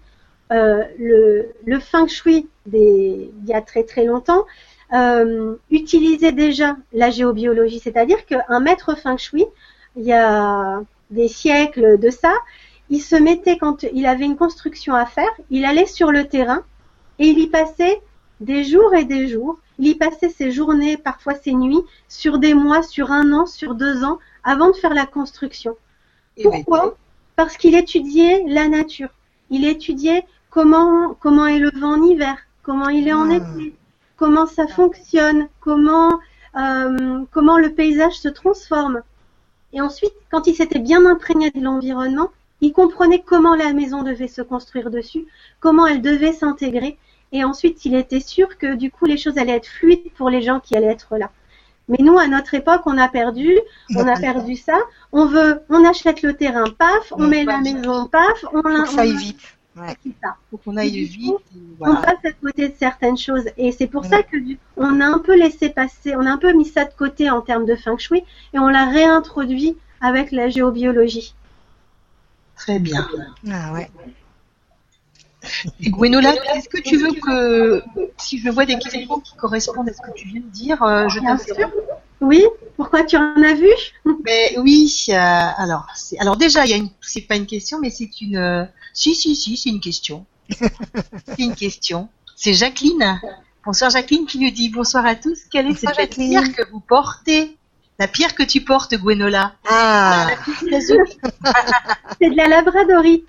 euh, 0.52 0.82
le, 0.98 1.52
le 1.66 1.80
feng 1.80 2.06
shui 2.06 2.48
des, 2.64 3.30
il 3.42 3.46
y 3.46 3.52
a 3.52 3.60
très 3.60 3.82
très 3.82 4.06
longtemps 4.06 4.46
euh, 4.94 5.56
utilisait 5.70 6.32
déjà 6.32 6.76
la 6.94 7.10
géobiologie, 7.10 7.80
c'est-à-dire 7.80 8.24
qu'un 8.24 8.60
maître 8.60 8.96
feng 8.96 9.18
shui, 9.18 9.44
il 9.96 10.04
y 10.04 10.14
a 10.14 10.80
des 11.10 11.28
siècles 11.28 11.98
de 11.98 12.08
ça, 12.08 12.32
il 12.88 13.02
se 13.02 13.16
mettait 13.16 13.58
quand 13.58 13.84
il 13.92 14.06
avait 14.06 14.24
une 14.24 14.36
construction 14.36 14.94
à 14.94 15.04
faire, 15.04 15.30
il 15.50 15.66
allait 15.66 15.86
sur 15.86 16.10
le 16.10 16.26
terrain 16.26 16.62
et 17.18 17.26
il 17.26 17.38
y 17.38 17.48
passait 17.48 18.00
des 18.40 18.64
jours 18.64 18.94
et 18.94 19.04
des 19.04 19.28
jours. 19.28 19.58
Il 19.78 19.88
y 19.88 19.94
passait 19.94 20.30
ses 20.30 20.50
journées, 20.50 20.96
parfois 20.96 21.34
ses 21.34 21.52
nuits, 21.52 21.82
sur 22.08 22.38
des 22.38 22.54
mois, 22.54 22.82
sur 22.82 23.12
un 23.12 23.32
an, 23.32 23.46
sur 23.46 23.74
deux 23.74 24.04
ans, 24.04 24.18
avant 24.44 24.70
de 24.70 24.76
faire 24.76 24.94
la 24.94 25.06
construction. 25.06 25.76
Pourquoi? 26.42 26.96
Parce 27.36 27.56
qu'il 27.56 27.74
étudiait 27.74 28.44
la 28.46 28.68
nature. 28.68 29.10
Il 29.50 29.66
étudiait 29.66 30.24
comment 30.50 31.14
comment 31.20 31.46
est 31.46 31.58
le 31.58 31.70
vent 31.78 31.98
en 31.98 32.02
hiver, 32.02 32.36
comment 32.62 32.88
il 32.88 33.08
est 33.08 33.12
en 33.12 33.30
Ah. 33.30 33.36
été, 33.36 33.74
comment 34.16 34.46
ça 34.46 34.66
fonctionne, 34.66 35.48
comment 35.60 36.18
euh, 36.56 37.24
comment 37.32 37.58
le 37.58 37.74
paysage 37.74 38.14
se 38.14 38.28
transforme. 38.28 39.02
Et 39.72 39.80
ensuite, 39.80 40.14
quand 40.30 40.46
il 40.46 40.54
s'était 40.54 40.78
bien 40.78 41.04
imprégné 41.04 41.50
de 41.50 41.60
l'environnement, 41.60 42.30
il 42.62 42.72
comprenait 42.72 43.22
comment 43.24 43.54
la 43.54 43.72
maison 43.74 44.02
devait 44.02 44.28
se 44.28 44.40
construire 44.40 44.90
dessus, 44.90 45.26
comment 45.60 45.86
elle 45.86 46.00
devait 46.00 46.32
s'intégrer. 46.32 46.96
Et 47.36 47.44
ensuite, 47.44 47.84
il 47.84 47.94
était 47.94 48.20
sûr 48.20 48.56
que 48.56 48.74
du 48.74 48.90
coup, 48.90 49.04
les 49.04 49.18
choses 49.18 49.36
allaient 49.36 49.56
être 49.56 49.66
fluides 49.68 50.10
pour 50.16 50.30
les 50.30 50.40
gens 50.40 50.58
qui 50.58 50.74
allaient 50.74 50.86
être 50.86 51.18
là. 51.18 51.30
Mais 51.88 51.98
nous, 52.00 52.16
à 52.18 52.26
notre 52.28 52.54
époque, 52.54 52.80
on 52.86 52.96
a 52.96 53.08
perdu, 53.08 53.58
on 53.94 54.06
a 54.08 54.18
perdu 54.18 54.56
ça. 54.56 54.78
On 55.12 55.26
veut, 55.26 55.60
on 55.68 55.84
achète 55.84 56.22
le 56.22 56.32
terrain, 56.34 56.64
paf, 56.78 57.12
on 57.12 57.26
met 57.26 57.44
la 57.44 57.58
maison, 57.58 58.06
paf, 58.06 58.44
on 58.54 58.62
que 58.62 58.88
ça 58.88 59.02
aille 59.02 59.16
vite. 59.16 59.40
Ouais. 59.76 59.94
Ça. 60.22 60.36
Faut 60.50 60.56
qu'on 60.56 60.78
aille 60.78 61.04
vite. 61.04 61.30
coup, 61.34 61.38
On 61.80 61.94
passe 61.96 62.24
à 62.24 62.32
côté 62.32 62.70
de 62.70 62.74
certaines 62.78 63.18
choses. 63.18 63.44
Et 63.58 63.70
c'est 63.72 63.86
pour 63.86 64.02
Ouais. 64.04 64.08
ça 64.08 64.22
que 64.22 64.38
du- 64.38 64.58
on 64.78 65.00
a 65.02 65.04
un 65.06 65.18
peu 65.18 65.36
laissé 65.36 65.68
passer, 65.68 66.16
on 66.16 66.24
a 66.24 66.30
un 66.30 66.38
peu 66.38 66.52
mis 66.54 66.64
ça 66.64 66.86
de 66.86 66.94
côté 66.94 67.28
en 67.28 67.42
termes 67.42 67.66
de 67.66 67.76
feng 67.76 67.98
shui 67.98 68.24
et 68.54 68.58
on 68.58 68.68
l'a 68.68 68.86
réintroduit 68.86 69.76
avec 70.00 70.32
la 70.32 70.48
géobiologie. 70.48 71.34
Très 72.56 72.78
bien. 72.78 73.06
Ah 73.52 73.74
ouais. 73.74 73.90
Et 75.80 75.90
Gwenola, 75.90 76.34
est-ce 76.54 76.68
que 76.68 76.78
tu 76.80 76.96
veux 76.96 77.12
que, 77.12 77.82
si 78.18 78.38
je 78.38 78.48
vois 78.50 78.64
des 78.66 78.78
questions 78.78 79.20
qui 79.20 79.34
correspondent 79.36 79.88
à 79.88 79.92
ce 79.92 80.00
que 80.00 80.14
tu 80.16 80.28
viens 80.28 80.40
de 80.40 80.46
dire, 80.48 80.82
euh, 80.82 81.08
je 81.08 81.20
t'interromps 81.20 81.74
Oui, 82.20 82.44
pourquoi 82.76 83.04
tu 83.04 83.16
en 83.16 83.42
as 83.42 83.54
vu? 83.54 83.68
Mais 84.24 84.56
oui, 84.58 85.04
euh, 85.10 85.12
alors, 85.14 85.86
c'est- 85.94 86.18
alors 86.18 86.36
déjà, 86.36 86.64
il 86.64 86.70
y 86.70 86.74
a 86.74 86.76
une, 86.76 86.88
c'est 87.00 87.20
pas 87.22 87.36
une 87.36 87.46
question, 87.46 87.78
mais 87.80 87.90
c'est 87.90 88.20
une, 88.20 88.36
euh, 88.36 88.64
si, 88.92 89.14
si, 89.14 89.36
si, 89.36 89.56
c'est 89.56 89.70
une 89.70 89.80
question. 89.80 90.24
c'est 90.50 91.38
une 91.42 91.54
question. 91.54 92.08
C'est 92.36 92.54
Jacqueline. 92.54 93.20
Bonsoir 93.64 93.90
Jacqueline 93.90 94.26
qui 94.26 94.38
nous 94.38 94.50
dit 94.50 94.68
bonsoir 94.70 95.04
à 95.06 95.14
tous. 95.16 95.38
Quelle 95.50 95.66
est 95.66 95.70
Bonsoir, 95.70 95.94
cette 95.94 96.10
Jacqueline. 96.12 96.30
pierre 96.30 96.52
que 96.54 96.70
vous 96.70 96.80
portez? 96.80 97.56
La 97.98 98.06
pierre 98.08 98.34
que 98.34 98.42
tu 98.42 98.60
portes, 98.60 98.94
Gwenola? 98.94 99.54
Ah. 99.68 100.28
C'est 100.70 102.30
de 102.30 102.36
la 102.36 102.46
labradorite. 102.48 103.26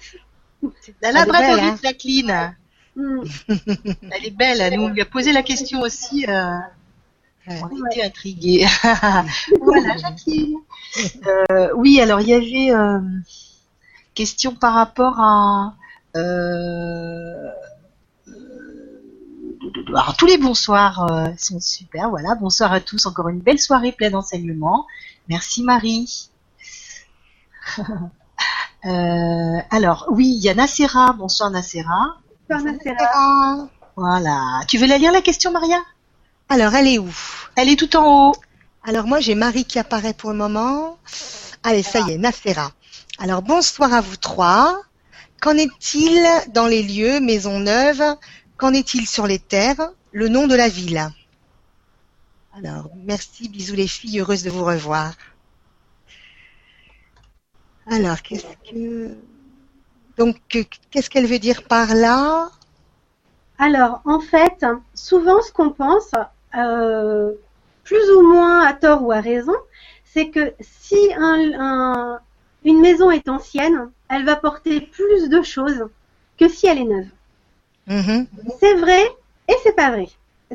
La 1.01 1.11
labradorite, 1.11 1.63
hein. 1.63 1.79
Jacqueline. 1.83 2.55
Hmm. 2.95 3.21
Elle 3.47 4.25
est 4.25 4.35
belle. 4.35 4.61
Elle 4.61 4.79
nous 4.79 4.87
lui 4.89 5.01
a 5.01 5.05
posé 5.05 5.31
la 5.31 5.43
question 5.43 5.81
aussi. 5.81 6.25
euh, 6.27 6.57
Ouais. 7.47 7.61
on 7.71 7.85
était 7.85 8.03
intrigués. 8.03 8.65
voilà, 9.61 9.95
Jacqueline. 9.97 10.57
Euh, 11.25 11.69
oui, 11.75 12.01
alors 12.01 12.19
il 12.19 12.27
y 12.27 12.33
avait 12.33 12.75
euh, 12.75 12.99
question 14.13 14.53
par 14.53 14.73
rapport 14.73 15.17
à 15.19 15.75
euh, 16.17 17.49
alors, 19.87 20.15
tous 20.17 20.25
les 20.25 20.37
bonsoirs 20.37 21.07
sont 21.37 21.59
super. 21.59 22.09
Voilà, 22.09 22.35
bonsoir 22.35 22.73
à 22.73 22.79
tous. 22.81 23.05
Encore 23.05 23.29
une 23.29 23.39
belle 23.39 23.59
soirée 23.59 23.91
pleine 23.91 24.11
d'enseignements. 24.11 24.85
Merci 25.29 25.63
Marie. 25.63 26.29
Euh, 28.87 29.59
alors 29.69 30.07
oui, 30.09 30.27
il 30.37 30.43
y 30.43 30.49
a 30.49 30.55
Nacera. 30.55 31.13
Bonsoir 31.13 31.51
Nacera. 31.51 32.17
Parnasera. 32.47 32.95
Ah. 33.13 33.67
Voilà. 33.95 34.61
Tu 34.67 34.77
veux 34.77 34.87
la 34.87 34.97
lire 34.97 35.11
la 35.11 35.21
question, 35.21 35.51
Maria? 35.51 35.77
Alors, 36.49 36.73
elle 36.75 36.87
est 36.87 36.97
où? 36.97 37.09
Elle 37.55 37.69
est 37.69 37.75
tout 37.75 37.95
en 37.97 38.29
haut. 38.29 38.35
Alors 38.87 39.05
moi 39.05 39.19
j'ai 39.19 39.35
Marie 39.35 39.65
qui 39.65 39.79
apparaît 39.79 40.13
pour 40.13 40.31
le 40.31 40.37
moment. 40.37 40.97
Allez, 41.63 41.83
ça 41.83 41.99
y 41.99 42.11
est, 42.11 42.17
Nafera. 42.17 42.71
Alors 43.19 43.41
bonsoir 43.41 43.93
à 43.93 43.99
vous 43.99 44.15
trois. 44.15 44.81
Qu'en 45.41 45.57
est-il 45.57 46.25
dans 46.53 46.67
les 46.67 46.83
lieux, 46.83 47.19
maisons 47.19 47.59
neuves? 47.59 48.15
Qu'en 48.55 48.73
est-il 48.73 49.05
sur 49.05 49.27
les 49.27 49.39
terres? 49.39 49.89
Le 50.13 50.29
nom 50.29 50.47
de 50.47 50.55
la 50.55 50.69
ville 50.69 51.11
Alors, 52.57 52.89
merci, 52.95 53.49
bisous 53.49 53.75
les 53.75 53.89
filles, 53.89 54.21
heureuse 54.21 54.43
de 54.43 54.49
vous 54.49 54.63
revoir. 54.63 55.11
Alors, 57.89 58.21
qu'est-ce 58.21 58.45
que... 58.69 59.09
Donc, 60.17 60.37
qu'est-ce 60.91 61.09
qu'elle 61.09 61.27
veut 61.27 61.39
dire 61.39 61.63
par 61.63 61.93
là? 61.93 62.49
Alors, 63.59 64.01
en 64.05 64.19
fait, 64.19 64.65
souvent, 64.93 65.41
ce 65.41 65.51
qu'on 65.51 65.69
pense, 65.69 66.11
euh, 66.57 67.31
plus 67.83 68.09
ou 68.11 68.21
moins 68.21 68.65
à 68.65 68.73
tort 68.73 69.03
ou 69.03 69.11
à 69.11 69.19
raison, 69.21 69.55
c'est 70.03 70.29
que 70.29 70.53
si 70.59 70.97
un- 71.17 71.53
un- 71.59 72.19
une 72.63 72.81
maison 72.81 73.11
est 73.11 73.29
ancienne, 73.29 73.89
elle 74.09 74.25
va 74.25 74.35
porter 74.35 74.81
plus 74.81 75.29
de 75.29 75.41
choses 75.41 75.87
que 76.37 76.47
si 76.49 76.67
elle 76.67 76.79
est 76.79 76.83
neuve. 76.83 77.07
Mhm. 77.87 78.27
C'est 78.59 78.75
vrai 78.75 79.01
et 79.47 79.53
c'est 79.63 79.75
pas 79.75 79.91
vrai. 79.91 80.07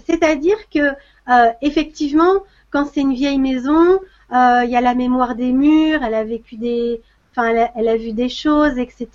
C'est-à-dire 0.07 0.59
que 0.70 0.93
euh, 1.28 1.53
effectivement, 1.62 2.43
quand 2.70 2.87
c'est 2.93 3.01
une 3.01 3.14
vieille 3.14 3.39
maison, 3.39 4.01
euh, 4.33 4.62
il 4.64 4.70
y 4.70 4.76
a 4.76 4.80
la 4.80 4.95
mémoire 4.95 5.35
des 5.35 5.53
murs, 5.53 6.03
elle 6.03 6.14
a 6.14 6.24
vécu 6.24 6.57
des, 6.57 7.01
enfin, 7.33 7.49
elle 7.49 7.70
elle 7.76 7.89
a 7.89 7.97
vu 7.97 8.12
des 8.12 8.28
choses, 8.28 8.78
etc. 8.78 9.09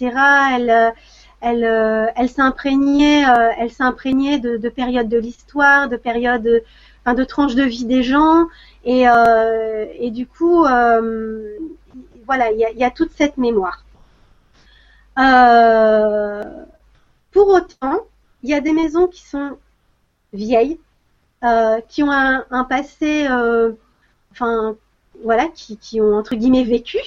Elle, 0.56 0.94
elle, 1.42 1.64
euh, 1.64 2.08
elle 2.16 2.30
s'imprégnait, 2.30 3.28
euh, 3.30 3.52
elle 3.60 3.72
s'imprégnait 3.72 4.40
de, 4.40 4.58
de 4.58 4.70
périodes 4.70 5.10
de 5.10 5.18
l'histoire, 5.18 5.88
de 5.90 5.98
périodes, 5.98 6.64
enfin, 7.06 7.14
de 7.16 7.24
tranches 7.24 7.56
de 7.56 7.64
vie 7.64 7.86
des 7.86 8.04
gens, 8.04 8.48
et, 8.86 9.08
euh, 9.08 9.86
et 10.00 10.12
du 10.12 10.28
coup, 10.28 10.64
voilà, 12.26 12.52
il 12.52 12.60
y 12.60 12.66
a, 12.66 12.72
y 12.72 12.84
a 12.84 12.92
toute 12.92 13.12
cette 13.16 13.38
mémoire. 13.38 13.84
Euh, 15.20 16.44
pour 17.32 17.48
autant, 17.50 18.02
il 18.44 18.50
y 18.50 18.54
a 18.54 18.62
des 18.62 18.74
maisons 18.74 19.08
qui 19.08 19.24
sont 19.26 19.58
vieilles, 20.34 20.80
euh, 21.44 21.80
qui 21.88 22.04
ont 22.04 22.12
un, 22.12 22.46
un 22.52 22.64
passé, 22.64 23.28
euh, 23.30 23.74
enfin 24.32 24.76
voilà, 25.24 25.48
qui, 25.48 25.78
qui 25.78 26.00
ont 26.02 26.16
entre 26.16 26.36
guillemets 26.36 26.64
vécu 26.64 27.00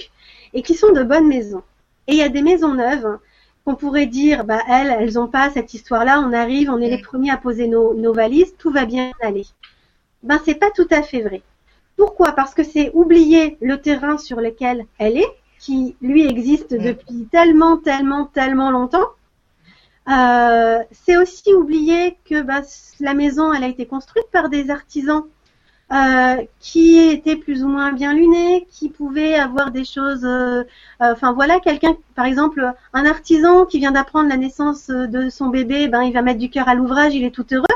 et 0.55 0.63
qui 0.63 0.75
sont 0.75 0.93
de 0.93 1.03
bonnes 1.03 1.29
maisons. 1.29 1.63
Et 2.07 2.13
il 2.13 2.19
y 2.19 2.23
a 2.23 2.29
des 2.29 2.43
maisons 2.43 2.75
neuves 2.75 3.19
qu'on 3.65 3.75
pourrait 3.75 4.07
dire, 4.07 4.45
bah 4.45 4.61
elles, 4.69 4.97
elles 5.01 5.19
ont 5.19 5.29
pas 5.29 5.51
cette 5.51 5.75
histoire-là. 5.75 6.21
On 6.21 6.33
arrive, 6.33 6.71
on 6.71 6.81
est 6.81 6.91
les 6.91 7.03
premiers 7.03 7.31
à 7.31 7.37
poser 7.37 7.69
nos, 7.69 7.95
nos 7.95 8.13
valises, 8.13 8.55
tout 8.59 8.71
va 8.71 8.85
bien 8.87 9.13
aller. 9.21 9.47
Ben 10.23 10.41
c'est 10.45 10.55
pas 10.55 10.71
tout 10.71 10.89
à 10.91 11.03
fait 11.03 11.23
vrai. 11.23 11.43
Pourquoi? 11.97 12.33
Parce 12.33 12.55
que 12.55 12.63
c'est 12.63 12.91
oublier 12.95 13.59
le 13.61 13.79
terrain 13.81 14.17
sur 14.17 14.41
lequel 14.41 14.87
elle 14.99 15.19
est, 15.19 15.31
qui 15.59 15.97
lui 16.01 16.27
existe 16.27 16.73
Mm. 16.73 16.83
depuis 16.83 17.27
tellement, 17.31 17.77
tellement, 17.77 18.25
tellement 18.27 18.71
longtemps. 18.71 19.09
Euh, 20.09 20.79
c'est 20.91 21.17
aussi 21.17 21.53
oublier 21.55 22.17
que 22.25 22.43
bah, 22.43 22.63
la 23.01 23.15
maison, 23.15 23.53
elle 23.53 23.65
a 23.65 23.69
été 23.69 23.87
construite 23.87 24.27
par 24.33 24.49
des 24.49 24.71
artisans 24.71 25.25
euh, 25.93 26.37
qui 26.61 26.99
étaient 26.99 27.37
plus 27.37 27.65
ou 27.65 27.69
moins 27.69 27.93
bien 27.93 28.13
lunés, 28.15 28.67
qui 28.71 28.89
pouvaient 28.89 29.35
avoir 29.35 29.71
des 29.73 29.85
choses. 29.85 30.25
euh, 30.25 30.63
euh, 31.03 31.13
Enfin 31.13 31.33
voilà, 31.33 31.59
quelqu'un, 31.61 31.97
par 32.15 32.27
exemple, 32.27 32.65
un 32.93 33.07
artisan 33.07 33.67
qui 33.67 33.79
vient 33.79 33.91
d'apprendre 33.93 34.29
la 34.29 34.37
naissance 34.37 34.89
de 34.89 35.31
son 35.31 35.49
bébé, 35.49 35.89
ben 35.89 36.03
il 36.03 36.13
va 36.13 36.23
mettre 36.23 36.39
du 36.39 36.51
cœur 36.51 36.69
à 36.69 36.75
l'ouvrage, 36.75 37.15
il 37.15 37.25
est 37.25 37.31
tout 37.35 37.47
heureux. 37.53 37.67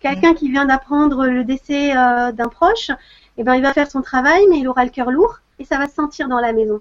Quelqu'un 0.00 0.34
qui 0.34 0.50
vient 0.50 0.64
d'apprendre 0.66 1.26
le 1.26 1.44
décès 1.44 1.96
euh, 1.96 2.32
d'un 2.32 2.48
proche, 2.48 2.90
eh 3.38 3.44
ben 3.44 3.54
il 3.54 3.62
va 3.62 3.72
faire 3.72 3.90
son 3.90 4.02
travail, 4.02 4.42
mais 4.50 4.58
il 4.58 4.68
aura 4.68 4.84
le 4.84 4.90
cœur 4.90 5.10
lourd 5.12 5.38
et 5.60 5.64
ça 5.64 5.78
va 5.78 5.86
se 5.88 5.94
sentir 5.94 6.28
dans 6.28 6.40
la 6.40 6.52
maison. 6.52 6.80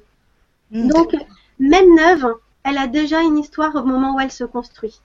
Mm. 0.71 0.87
Donc, 0.89 1.15
même 1.59 1.95
neuve, 1.95 2.35
elle 2.63 2.77
a 2.79 2.87
déjà 2.87 3.21
une 3.21 3.37
histoire 3.37 3.75
au 3.75 3.83
moment 3.83 4.15
où 4.15 4.19
elle 4.19 4.31
se 4.31 4.43
construit. 4.43 5.01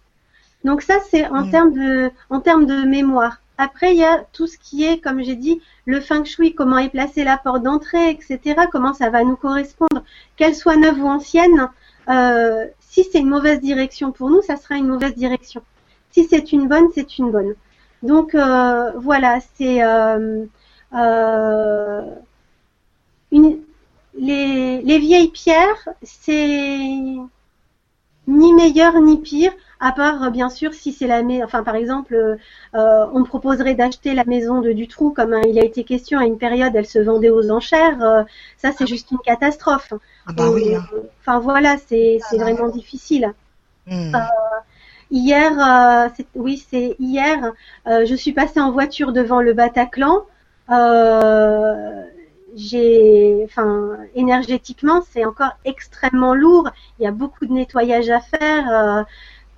Donc 0.64 0.82
ça, 0.82 0.94
c'est 1.10 1.26
en 1.28 1.42
Mm. 1.42 1.50
termes 1.50 1.72
de, 1.74 2.10
en 2.30 2.40
termes 2.40 2.66
de 2.66 2.82
mémoire. 2.84 3.40
Après, 3.58 3.92
il 3.92 3.98
y 3.98 4.04
a 4.04 4.24
tout 4.32 4.46
ce 4.46 4.58
qui 4.58 4.84
est, 4.84 4.98
comme 5.00 5.22
j'ai 5.22 5.36
dit, 5.36 5.60
le 5.86 6.00
feng 6.00 6.24
shui, 6.24 6.54
comment 6.54 6.78
est 6.78 6.90
placée 6.90 7.24
la 7.24 7.38
porte 7.38 7.62
d'entrée, 7.62 8.10
etc. 8.10 8.66
Comment 8.70 8.92
ça 8.94 9.10
va 9.10 9.24
nous 9.24 9.36
correspondre, 9.36 10.04
qu'elle 10.36 10.54
soit 10.54 10.76
neuve 10.76 11.00
ou 11.02 11.08
ancienne. 11.08 11.68
euh, 12.08 12.66
si 12.80 13.04
c'est 13.04 13.18
une 13.18 13.28
mauvaise 13.28 13.60
direction 13.60 14.12
pour 14.12 14.30
nous, 14.30 14.40
ça 14.42 14.56
sera 14.56 14.76
une 14.76 14.86
mauvaise 14.88 15.14
direction. 15.14 15.62
Si 16.10 16.24
c'est 16.24 16.52
une 16.52 16.68
bonne, 16.68 16.88
c'est 16.94 17.18
une 17.18 17.30
bonne. 17.30 17.54
Donc 18.02 18.34
euh, 18.34 18.92
voilà, 18.96 19.38
c'est 19.56 19.82
euh, 19.82 20.46
euh, 20.94 22.02
les, 23.32 24.82
les 24.82 24.98
vieilles 24.98 25.30
pierres, 25.30 25.88
c'est 26.02 27.16
ni 28.28 28.52
meilleur 28.54 29.00
ni 29.00 29.18
pire, 29.20 29.52
à 29.80 29.92
part 29.92 30.22
euh, 30.22 30.30
bien 30.30 30.48
sûr 30.48 30.72
si 30.74 30.92
c'est 30.92 31.06
la 31.06 31.22
mais 31.22 31.42
enfin 31.44 31.62
par 31.62 31.74
exemple, 31.76 32.14
euh, 32.14 32.36
euh, 32.74 33.06
on 33.12 33.20
me 33.20 33.24
proposerait 33.24 33.74
d'acheter 33.74 34.14
la 34.14 34.24
maison 34.24 34.60
de 34.60 34.72
Dutroux 34.72 35.10
comme 35.10 35.32
hein, 35.34 35.42
il 35.48 35.58
a 35.58 35.64
été 35.64 35.84
question 35.84 36.18
à 36.18 36.24
une 36.24 36.38
période, 36.38 36.74
elle 36.74 36.86
se 36.86 36.98
vendait 36.98 37.30
aux 37.30 37.50
enchères, 37.50 38.02
euh, 38.02 38.22
ça 38.56 38.72
c'est 38.76 38.86
juste 38.86 39.10
une 39.10 39.18
catastrophe. 39.18 39.92
Ah 40.26 40.32
bah 40.32 40.50
oui. 40.50 40.74
hein. 40.74 40.84
Enfin 41.20 41.38
voilà, 41.38 41.76
c'est 41.78 42.18
Ah, 42.30 42.36
vraiment 42.36 42.68
difficile. 42.68 43.32
Mm. 43.86 44.16
Hier, 45.10 45.52
euh, 45.52 46.08
oui, 46.34 46.64
c'est 46.68 46.96
hier, 46.98 47.52
je 47.86 48.14
suis 48.14 48.32
passée 48.32 48.60
en 48.60 48.72
voiture 48.72 49.12
devant 49.12 49.40
le 49.40 49.52
Bataclan. 49.52 50.24
J'ai, 52.54 53.42
enfin, 53.44 53.98
énergétiquement, 54.14 55.02
c'est 55.10 55.26
encore 55.26 55.52
extrêmement 55.66 56.34
lourd. 56.34 56.70
Il 56.98 57.04
y 57.04 57.06
a 57.06 57.10
beaucoup 57.10 57.44
de 57.44 57.52
nettoyage 57.52 58.08
à 58.08 58.20
faire. 58.20 59.04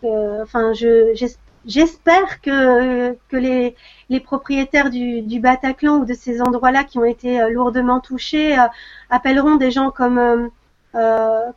Euh, 0.04 0.42
Enfin, 0.42 0.72
je, 0.74 1.12
j'es- 1.14 1.36
j'espère 1.66 2.40
que 2.40 3.12
que 3.28 3.36
les 3.36 3.76
les 4.08 4.20
propriétaires 4.20 4.90
du, 4.90 5.22
du 5.22 5.40
Bataclan 5.40 5.98
ou 5.98 6.04
de 6.04 6.14
ces 6.14 6.40
endroits-là 6.42 6.84
qui 6.84 6.98
ont 6.98 7.04
été 7.04 7.40
euh, 7.40 7.50
lourdement 7.50 8.00
touchés 8.00 8.58
euh, 8.58 8.62
appelleront 9.10 9.56
des 9.56 9.70
gens 9.70 9.90
comme 9.90 10.50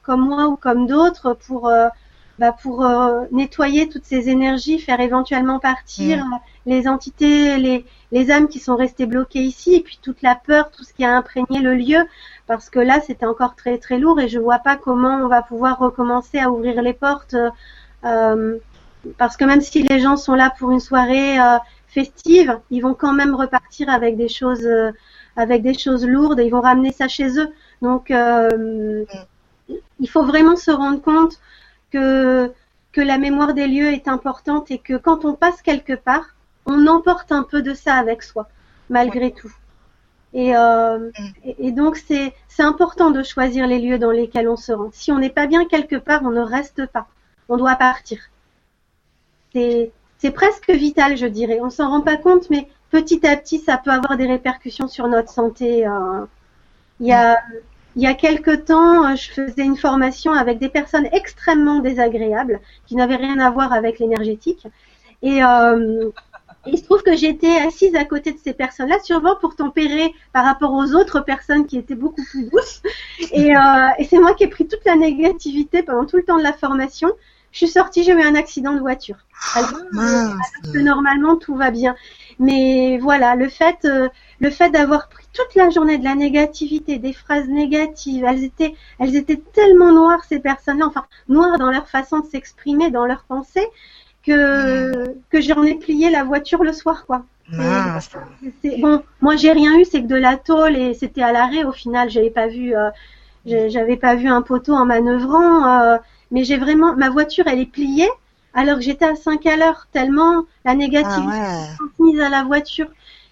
comme 0.04 0.28
moi 0.28 0.48
ou 0.48 0.56
comme 0.56 0.88
d'autres 0.88 1.34
pour 1.34 1.70
bah, 2.40 2.52
pour 2.54 2.86
euh, 2.86 3.26
nettoyer 3.32 3.90
toutes 3.90 4.06
ces 4.06 4.30
énergies, 4.30 4.80
faire 4.80 5.00
éventuellement 5.00 5.60
partir 5.60 6.20
euh, 6.26 6.38
les 6.66 6.88
entités, 6.88 7.58
les, 7.58 7.86
les 8.12 8.32
âmes 8.32 8.48
qui 8.50 8.60
sont 8.60 8.76
restées 8.76 9.06
bloquées 9.06 9.44
ici, 9.44 9.76
et 9.76 9.82
puis 9.82 10.00
toute 10.02 10.22
la 10.24 10.36
peur, 10.36 10.72
tout 10.72 10.84
ce 10.84 10.94
qui 10.94 11.06
a 11.06 11.16
imprégné 11.16 11.60
le 11.62 11.76
lieu, 11.76 12.00
parce 12.48 12.70
que 12.72 12.80
là 12.80 13.00
c'était 13.06 13.28
encore 13.28 13.56
très 13.56 13.78
très 13.78 14.00
lourd 14.00 14.20
et 14.20 14.28
je 14.30 14.40
vois 14.40 14.60
pas 14.60 14.76
comment 14.78 15.18
on 15.24 15.28
va 15.28 15.44
pouvoir 15.44 15.80
recommencer 15.80 16.40
à 16.40 16.50
ouvrir 16.52 16.82
les 16.82 16.94
portes 16.94 17.36
parce 19.18 19.38
que 19.38 19.46
même 19.46 19.62
si 19.62 19.82
les 19.84 20.00
gens 20.00 20.18
sont 20.18 20.36
là 20.36 20.52
pour 20.58 20.72
une 20.72 20.80
soirée 20.80 21.40
euh, 21.40 21.58
festive, 21.88 22.60
ils 22.70 22.82
vont 22.82 22.94
quand 22.94 23.14
même 23.14 23.36
repartir 23.36 23.90
avec 23.90 24.18
des 24.18 24.30
choses, 24.30 24.66
euh, 24.66 24.92
avec 25.36 25.62
des 25.62 25.74
choses 25.74 26.06
lourdes 26.06 26.40
et 26.40 26.46
ils 26.46 26.52
vont 26.52 26.62
ramener 26.62 26.92
ça 26.92 27.08
chez 27.08 27.40
eux. 27.40 27.50
Donc, 27.82 28.12
euh, 28.12 29.06
il 30.00 30.10
faut 30.10 30.24
vraiment 30.26 30.56
se 30.56 30.72
rendre 30.72 31.02
compte 31.02 31.40
que 31.92 32.52
que 32.94 33.02
la 33.02 33.18
mémoire 33.18 33.54
des 33.54 33.68
lieux 33.68 33.94
est 33.94 34.10
importante 34.10 34.70
et 34.70 34.78
que 34.78 34.98
quand 34.98 35.24
on 35.24 35.34
passe 35.34 35.62
quelque 35.62 35.94
part, 35.94 36.36
on 36.66 36.88
emporte 36.88 37.32
un 37.32 37.44
peu 37.44 37.62
de 37.62 37.74
ça 37.74 37.96
avec 37.96 38.22
soi, 38.22 38.50
malgré 38.90 39.32
tout. 39.32 39.52
Et, 40.34 40.56
euh, 40.56 41.10
et, 41.46 41.68
et 41.68 41.72
donc 41.72 41.96
c'est 41.98 42.34
c'est 42.50 42.64
important 42.64 43.12
de 43.12 43.24
choisir 43.24 43.66
les 43.68 43.80
lieux 43.80 43.98
dans 44.00 44.12
lesquels 44.12 44.50
on 44.50 44.58
se 44.58 44.72
rend. 44.74 44.90
Si 44.92 45.12
on 45.12 45.20
n'est 45.20 45.30
pas 45.30 45.48
bien 45.48 45.66
quelque 45.66 45.96
part, 45.98 46.22
on 46.24 46.32
ne 46.32 46.42
reste 46.42 46.86
pas. 46.88 47.08
On 47.52 47.58
doit 47.58 47.76
partir. 47.76 48.18
C'est 49.54 50.32
presque 50.34 50.70
vital, 50.72 51.18
je 51.18 51.26
dirais. 51.26 51.60
On 51.62 51.70
s'en 51.70 51.90
rend 51.90 52.00
pas 52.02 52.16
compte, 52.16 52.50
mais 52.50 52.70
petit 52.92 53.28
à 53.28 53.36
petit, 53.36 53.60
ça 53.60 53.78
peut 53.78 53.92
avoir 53.92 54.16
des 54.16 54.26
répercussions 54.26 54.88
sur 54.88 55.08
notre 55.10 55.30
santé. 55.30 55.86
euh. 55.86 56.26
Il 57.02 57.08
y 57.08 57.14
a 57.14 57.38
il 57.98 58.02
y 58.02 58.08
a 58.08 58.14
quelque 58.14 58.56
temps, 58.56 59.06
euh, 59.06 59.16
je 59.16 59.32
faisais 59.32 59.64
une 59.64 59.76
formation 59.76 60.32
avec 60.32 60.60
des 60.60 60.70
personnes 60.70 61.08
extrêmement 61.12 61.80
désagréables 61.80 62.62
qui 62.88 62.96
n'avaient 62.96 63.18
rien 63.18 63.38
à 63.40 63.50
voir 63.50 63.74
avec 63.74 64.00
l'énergétique. 64.00 64.66
Et 65.22 65.44
euh, 65.44 66.10
il 66.66 66.78
se 66.78 66.84
trouve 66.86 67.04
que 67.04 67.18
j'étais 67.18 67.58
assise 67.58 67.96
à 67.96 68.06
côté 68.06 68.32
de 68.32 68.38
ces 68.42 68.54
personnes-là, 68.54 68.96
sûrement 69.04 69.36
pour 69.36 69.58
tempérer 69.58 70.14
par 70.32 70.46
rapport 70.46 70.74
aux 70.74 70.94
autres 70.94 71.20
personnes 71.20 71.68
qui 71.68 71.78
étaient 71.78 71.96
beaucoup 71.96 72.24
plus 72.32 72.50
douces. 72.50 72.82
Et 73.34 73.54
c'est 74.06 74.20
moi 74.20 74.36
qui 74.36 74.46
ai 74.46 74.48
pris 74.48 74.68
toute 74.68 74.86
la 74.86 74.96
négativité 74.96 75.84
pendant 75.84 76.06
tout 76.06 76.18
le 76.18 76.24
temps 76.24 76.38
de 76.38 76.44
la 76.44 76.54
formation. 76.54 77.12
Je 77.52 77.58
suis 77.58 77.68
sortie, 77.68 78.04
j'ai 78.04 78.14
eu 78.14 78.22
un 78.22 78.36
accident 78.36 78.74
de 78.74 78.80
voiture. 78.80 79.18
Alors, 79.56 79.72
Mince. 79.92 80.36
que 80.72 80.78
normalement 80.78 81.36
tout 81.36 81.56
va 81.56 81.72
bien. 81.72 81.96
Mais 82.40 82.98
voilà, 83.00 83.36
le 83.36 83.50
fait, 83.50 83.86
euh, 83.86 84.08
le 84.40 84.50
fait 84.50 84.70
d'avoir 84.70 85.10
pris 85.10 85.28
toute 85.34 85.56
la 85.56 85.70
journée 85.70 85.98
de 85.98 86.04
la 86.04 86.16
négativité, 86.16 86.98
des 86.98 87.14
phrases 87.14 87.48
négatives, 87.48 88.24
elles 88.28 88.44
étaient, 88.44 88.74
elles 89.00 89.16
étaient 89.16 89.42
tellement 89.54 89.92
noires 89.92 90.24
ces 90.28 90.40
personnes-là, 90.40 90.86
enfin 90.88 91.06
noires 91.28 91.58
dans 91.58 91.72
leur 91.72 91.88
façon 91.90 92.20
de 92.20 92.26
s'exprimer, 92.26 92.90
dans 92.90 93.06
leurs 93.06 93.24
pensées, 93.24 93.68
que 94.24 95.16
que 95.30 95.42
j'en 95.42 95.64
ai 95.64 95.76
plié 95.76 96.10
la 96.10 96.24
voiture 96.24 96.64
le 96.64 96.74
soir, 96.74 97.06
quoi. 97.06 97.24
Bon, 98.80 99.04
moi 99.22 99.36
j'ai 99.36 99.52
rien 99.52 99.78
eu, 99.80 99.86
c'est 99.86 100.02
que 100.02 100.08
de 100.08 100.16
la 100.16 100.38
tôle 100.38 100.78
et 100.78 100.94
c'était 100.94 101.24
à 101.24 101.32
l'arrêt. 101.32 101.64
Au 101.64 101.72
final, 101.72 102.10
j'avais 102.10 102.30
pas 102.30 102.48
vu, 102.48 102.76
euh, 102.76 102.90
j'avais 103.46 103.98
pas 103.98 104.16
vu 104.16 104.28
un 104.28 104.42
poteau 104.42 104.74
en 104.74 104.86
manœuvrant, 104.86 105.82
euh, 105.82 105.98
mais 106.32 106.44
j'ai 106.44 106.58
vraiment, 106.58 106.96
ma 106.96 107.10
voiture 107.10 107.46
elle 107.48 107.60
est 107.60 107.66
pliée 107.66 108.10
alors 108.54 108.78
que 108.78 108.82
j'étais 108.84 109.06
à 109.06 109.16
5 109.16 109.46
à 109.46 109.58
l'heure 109.58 109.88
tellement 109.92 110.46
la 110.66 110.76
Ah 110.76 110.76
négativité 110.76 111.22
ouais. 111.22 111.64
est 111.64 111.76
transmise 111.78 112.20
à 112.22 112.30
la 112.30 112.44
voiture. 112.44 112.88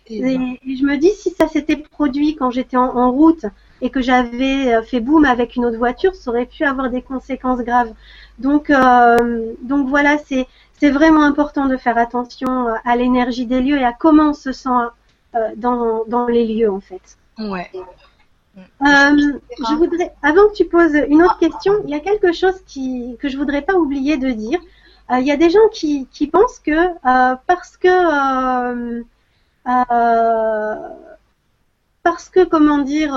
Et 0.07 0.21
ben, 0.21 0.41
Et, 0.41 0.59
et 0.65 0.75
je 0.77 0.83
me 0.85 0.97
dis 0.97 1.11
si 1.11 1.31
ça 1.31 1.47
s'était 1.47 1.77
produit 1.77 2.35
quand 2.35 2.51
j'étais 2.51 2.77
en, 2.77 2.95
en 2.97 3.11
route 3.11 3.45
et 3.81 3.89
que 3.91 4.01
j'avais 4.01 4.73
euh, 4.73 4.81
fait 4.83 4.99
boum 5.01 5.25
avec 5.25 5.55
une 5.55 5.65
autre 5.65 5.77
voiture, 5.77 6.15
ça 6.15 6.31
aurait 6.31 6.45
pu 6.47 6.63
avoir 6.65 6.89
des 6.89 7.01
conséquences 7.01 7.59
graves. 7.61 7.93
Donc, 8.39 8.69
euh, 8.69 9.53
donc 9.61 9.87
voilà, 9.89 10.17
c'est 10.27 10.47
c'est 10.79 10.91
vraiment 10.91 11.23
important 11.23 11.65
de 11.67 11.77
faire 11.77 11.97
attention 11.97 12.67
euh, 12.69 12.73
à 12.85 12.95
l'énergie 12.95 13.45
des 13.45 13.61
lieux 13.61 13.77
et 13.79 13.83
à 13.85 13.93
comment 13.93 14.29
on 14.31 14.33
se 14.33 14.51
sent 14.53 14.69
euh, 15.35 15.49
dans, 15.57 16.05
dans 16.07 16.27
les 16.27 16.45
lieux 16.47 16.71
en 16.71 16.79
fait. 16.79 17.17
ouais. 17.37 17.71
Euh, 18.57 18.61
je 18.81 19.75
voudrais, 19.75 20.13
avant 20.21 20.47
que 20.49 20.55
tu 20.55 20.65
poses 20.65 20.95
une 21.07 21.23
autre 21.23 21.37
question, 21.39 21.73
il 21.85 21.91
y 21.91 21.95
a 21.95 21.99
quelque 21.99 22.33
chose 22.33 22.61
qui, 22.65 23.15
que 23.19 23.29
je 23.29 23.37
voudrais 23.37 23.61
pas 23.61 23.75
oublier 23.75 24.17
de 24.17 24.29
dire. 24.31 24.59
Euh, 25.11 25.19
il 25.19 25.27
y 25.27 25.31
a 25.31 25.37
des 25.37 25.49
gens 25.49 25.67
qui, 25.71 26.07
qui 26.11 26.27
pensent 26.27 26.59
que 26.59 26.71
euh, 26.71 27.35
parce 27.47 27.77
que 27.77 29.03
parce 32.03 32.29
que 32.29 32.43
comment 32.43 32.79
dire, 32.79 33.13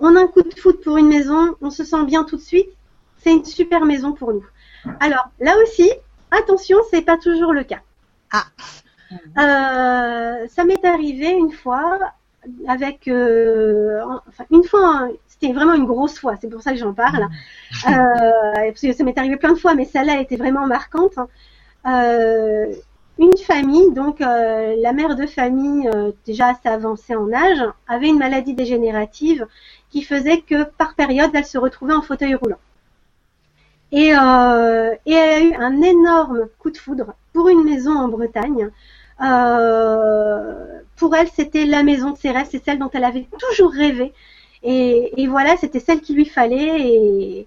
on 0.00 0.16
a 0.16 0.20
un 0.20 0.26
coup 0.26 0.42
de 0.42 0.54
foot 0.58 0.82
pour 0.82 0.96
une 0.96 1.08
maison, 1.08 1.56
on 1.60 1.70
se 1.70 1.84
sent 1.84 2.04
bien 2.04 2.24
tout 2.24 2.36
de 2.36 2.42
suite, 2.42 2.68
c'est 3.18 3.32
une 3.32 3.44
super 3.44 3.84
maison 3.84 4.12
pour 4.12 4.32
nous. 4.32 4.46
Alors 5.00 5.30
là 5.40 5.54
aussi, 5.62 5.90
attention, 6.30 6.78
c'est 6.90 7.02
pas 7.02 7.16
toujours 7.16 7.52
le 7.52 7.64
cas. 7.64 7.80
Ah. 8.32 8.44
Euh, 9.12 10.46
ça 10.48 10.64
m'est 10.64 10.84
arrivé 10.84 11.30
une 11.30 11.52
fois 11.52 11.98
avec, 12.66 13.08
euh, 13.08 14.00
enfin 14.28 14.44
une 14.50 14.64
fois, 14.64 15.08
c'était 15.26 15.52
vraiment 15.52 15.74
une 15.74 15.86
grosse 15.86 16.18
fois, 16.18 16.34
c'est 16.40 16.48
pour 16.48 16.62
ça 16.62 16.72
que 16.72 16.78
j'en 16.78 16.94
parle. 16.94 17.28
Euh, 17.86 17.90
parce 18.54 18.80
que 18.80 18.92
ça 18.92 19.04
m'est 19.04 19.18
arrivé 19.18 19.36
plein 19.36 19.52
de 19.52 19.58
fois, 19.58 19.74
mais 19.74 19.84
celle-là 19.84 20.20
était 20.20 20.36
vraiment 20.36 20.66
marquante. 20.66 21.18
Euh, 21.86 22.66
une 23.18 23.36
famille, 23.36 23.92
donc 23.92 24.20
la 24.20 24.92
mère 24.92 25.16
de 25.16 25.26
famille, 25.26 25.90
déjà 26.24 26.48
assez 26.48 26.68
avancée 26.68 27.14
en 27.14 27.32
âge, 27.32 27.62
avait 27.86 28.08
une 28.08 28.18
maladie 28.18 28.54
dégénérative 28.54 29.46
qui 29.90 30.02
faisait 30.02 30.40
que 30.40 30.64
par 30.64 30.94
période, 30.94 31.30
elle 31.34 31.44
se 31.44 31.58
retrouvait 31.58 31.94
en 31.94 32.02
fauteuil 32.02 32.34
roulant. 32.34 32.60
Et, 33.92 34.08
et 34.08 34.12
elle 34.12 35.32
a 35.32 35.40
eu 35.42 35.54
un 35.54 35.82
énorme 35.82 36.46
coup 36.58 36.70
de 36.70 36.78
foudre 36.78 37.14
pour 37.32 37.48
une 37.48 37.64
maison 37.64 37.92
en 37.92 38.08
Bretagne. 38.08 38.70
Euh, 39.20 40.80
pour 40.96 41.14
elle, 41.14 41.28
c'était 41.28 41.64
la 41.64 41.82
maison 41.82 42.10
de 42.10 42.18
ses 42.18 42.30
rêves, 42.30 42.48
c'est 42.50 42.64
celle 42.64 42.78
dont 42.78 42.90
elle 42.92 43.04
avait 43.04 43.28
toujours 43.38 43.72
rêvé. 43.72 44.12
Et, 44.62 45.22
et 45.22 45.26
voilà, 45.26 45.56
c'était 45.56 45.80
celle 45.80 46.00
qu'il 46.00 46.16
lui 46.16 46.26
fallait. 46.26 46.80
Et, 46.80 47.46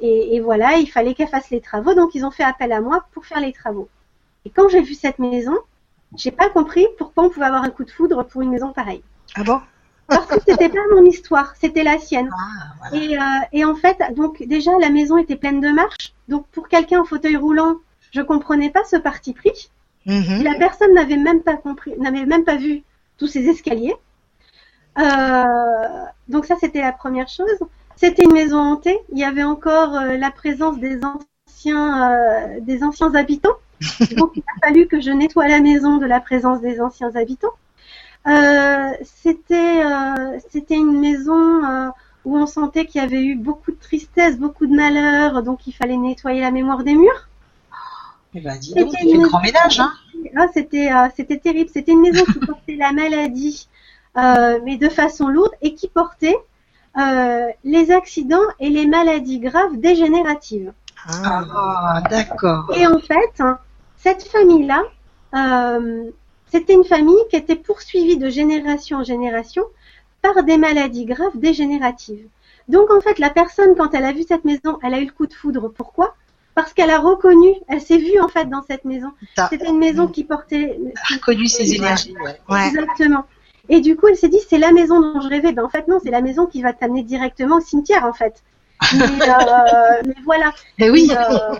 et, 0.00 0.36
et 0.36 0.40
voilà, 0.40 0.76
il 0.76 0.86
fallait 0.86 1.14
qu'elle 1.14 1.28
fasse 1.28 1.50
les 1.50 1.60
travaux. 1.60 1.94
Donc, 1.94 2.14
ils 2.14 2.24
ont 2.24 2.30
fait 2.30 2.44
appel 2.44 2.72
à 2.72 2.80
moi 2.80 3.04
pour 3.12 3.24
faire 3.26 3.40
les 3.40 3.52
travaux. 3.52 3.88
Et 4.44 4.50
quand 4.50 4.68
j'ai 4.68 4.82
vu 4.82 4.94
cette 4.94 5.18
maison, 5.18 5.56
j'ai 6.16 6.30
pas 6.30 6.48
compris 6.48 6.86
pourquoi 6.98 7.24
on 7.24 7.30
pouvait 7.30 7.46
avoir 7.46 7.62
un 7.62 7.70
coup 7.70 7.84
de 7.84 7.90
foudre 7.90 8.24
pour 8.24 8.42
une 8.42 8.50
maison 8.50 8.72
pareille. 8.72 9.02
Ah 9.34 9.44
bon? 9.44 9.60
Parce 10.08 10.26
que 10.26 10.34
c'était 10.46 10.68
pas 10.68 10.84
mon 10.94 11.04
histoire, 11.06 11.54
c'était 11.58 11.84
la 11.84 11.98
sienne. 11.98 12.28
Ah, 12.32 12.90
voilà. 12.90 13.04
Et, 13.04 13.16
euh, 13.16 13.46
et 13.52 13.64
en 13.64 13.74
fait, 13.76 13.96
donc 14.14 14.42
déjà 14.42 14.72
la 14.78 14.90
maison 14.90 15.16
était 15.16 15.36
pleine 15.36 15.60
de 15.60 15.70
marches. 15.70 16.12
Donc 16.28 16.46
pour 16.48 16.68
quelqu'un 16.68 17.00
en 17.00 17.04
fauteuil 17.04 17.36
roulant, 17.36 17.76
je 18.10 18.20
comprenais 18.20 18.68
pas 18.68 18.84
ce 18.84 18.96
parti 18.96 19.32
pris. 19.32 19.70
Mhm. 20.06 20.42
La 20.42 20.54
personne 20.54 20.94
n'avait 20.94 21.16
même 21.16 21.42
pas 21.42 21.56
compris, 21.56 21.92
n'avait 21.98 22.26
même 22.26 22.44
pas 22.44 22.56
vu 22.56 22.82
tous 23.18 23.28
ces 23.28 23.48
escaliers. 23.48 23.94
Euh, 24.98 26.04
donc 26.28 26.44
ça 26.44 26.56
c'était 26.60 26.80
la 26.80 26.92
première 26.92 27.28
chose. 27.28 27.58
C'était 27.96 28.24
une 28.24 28.32
maison 28.32 28.58
hantée. 28.58 28.98
Il 29.12 29.18
y 29.18 29.24
avait 29.24 29.44
encore 29.44 29.94
euh, 29.94 30.16
la 30.16 30.30
présence 30.30 30.78
des 30.78 31.00
anciens, 31.04 32.10
euh, 32.10 32.60
des 32.60 32.82
anciens 32.82 33.14
habitants. 33.14 33.56
Donc 34.16 34.32
il 34.36 34.42
a 34.42 34.66
fallu 34.66 34.86
que 34.86 35.00
je 35.00 35.10
nettoie 35.10 35.48
la 35.48 35.60
maison 35.60 35.96
de 35.98 36.06
la 36.06 36.20
présence 36.20 36.60
des 36.60 36.80
anciens 36.80 37.16
habitants. 37.16 37.52
C'était, 39.02 39.82
c'était 40.50 40.76
une 40.76 41.00
maison 41.00 41.92
où 42.24 42.36
on 42.36 42.46
sentait 42.46 42.86
qu'il 42.86 43.00
y 43.00 43.04
avait 43.04 43.24
eu 43.24 43.34
beaucoup 43.34 43.72
de 43.72 43.76
tristesse, 43.76 44.38
beaucoup 44.38 44.66
de 44.66 44.74
malheur, 44.74 45.42
donc 45.42 45.66
il 45.66 45.72
fallait 45.72 45.96
nettoyer 45.96 46.40
la 46.40 46.52
mémoire 46.52 46.84
des 46.84 46.94
murs. 46.94 47.28
Eh 48.34 48.40
ben, 48.40 48.58
dis 48.58 48.74
donc, 48.74 48.90
C'était 48.90 49.10
tu 49.10 49.18
grand 49.20 49.40
ménage, 49.40 49.80
hein. 49.80 49.92
Ah, 50.36 50.46
c'était, 50.52 50.90
euh, 50.90 51.08
c'était 51.16 51.38
terrible. 51.38 51.70
C'était 51.72 51.92
une 51.92 52.00
maison 52.00 52.24
qui 52.24 52.38
portait 52.46 52.76
la 52.76 52.92
maladie, 52.92 53.68
euh, 54.16 54.58
mais 54.64 54.76
de 54.76 54.88
façon 54.88 55.28
lourde, 55.28 55.52
et 55.60 55.74
qui 55.74 55.88
portait 55.88 56.38
euh, 56.98 57.46
les 57.64 57.90
accidents 57.90 58.48
et 58.58 58.70
les 58.70 58.86
maladies 58.86 59.40
graves 59.40 59.76
dégénératives. 59.76 60.72
Ah. 61.06 62.02
D'accord. 62.08 62.72
Et 62.76 62.86
en 62.86 62.98
fait, 63.00 63.40
hein, 63.40 63.58
cette 63.96 64.22
famille-là, 64.22 64.82
c'était 66.50 66.74
une 66.74 66.84
famille 66.84 67.22
qui 67.30 67.36
était 67.36 67.56
poursuivie 67.56 68.18
de 68.18 68.28
génération 68.30 68.98
en 68.98 69.04
génération 69.04 69.64
par 70.22 70.42
des 70.44 70.56
maladies 70.56 71.04
graves 71.04 71.36
dégénératives. 71.36 72.26
Donc 72.68 72.90
en 72.90 73.00
fait, 73.00 73.18
la 73.18 73.30
personne, 73.30 73.74
quand 73.76 73.92
elle 73.94 74.04
a 74.04 74.12
vu 74.12 74.22
cette 74.22 74.44
maison, 74.44 74.78
elle 74.82 74.94
a 74.94 75.00
eu 75.00 75.06
le 75.06 75.12
coup 75.12 75.26
de 75.26 75.34
foudre. 75.34 75.68
Pourquoi? 75.68 76.14
Parce 76.54 76.72
qu'elle 76.74 76.90
a 76.90 76.98
reconnu, 76.98 77.48
elle 77.68 77.80
s'est 77.80 77.96
vue 77.96 78.20
en 78.20 78.28
fait 78.28 78.46
dans 78.46 78.62
cette 78.62 78.84
maison. 78.84 79.10
C'était 79.50 79.68
une 79.68 79.78
maison 79.78 80.06
qui 80.06 80.24
portait 80.24 80.78
J'ai 81.08 81.14
reconnu 81.14 81.46
ces 81.46 81.74
énergies. 81.74 82.14
ouais. 82.22 82.38
Ouais. 82.48 82.68
Exactement. 82.68 83.24
Et 83.68 83.80
du 83.80 83.96
coup, 83.96 84.08
elle 84.08 84.16
s'est 84.16 84.28
dit, 84.28 84.40
c'est 84.48 84.58
la 84.58 84.72
maison 84.72 85.00
dont 85.00 85.20
je 85.20 85.28
rêvais. 85.28 85.52
Ben, 85.52 85.64
en 85.64 85.68
fait, 85.68 85.88
non, 85.88 85.98
c'est 86.02 86.10
la 86.10 86.20
maison 86.20 86.46
qui 86.46 86.62
va 86.62 86.72
t'amener 86.72 87.02
directement 87.02 87.58
au 87.58 87.60
cimetière, 87.60 88.04
en 88.04 88.12
fait. 88.12 88.42
Mais, 88.94 89.04
euh, 89.04 90.02
mais 90.04 90.14
voilà. 90.24 90.52
Oui. 90.80 91.08
Euh, 91.12 91.54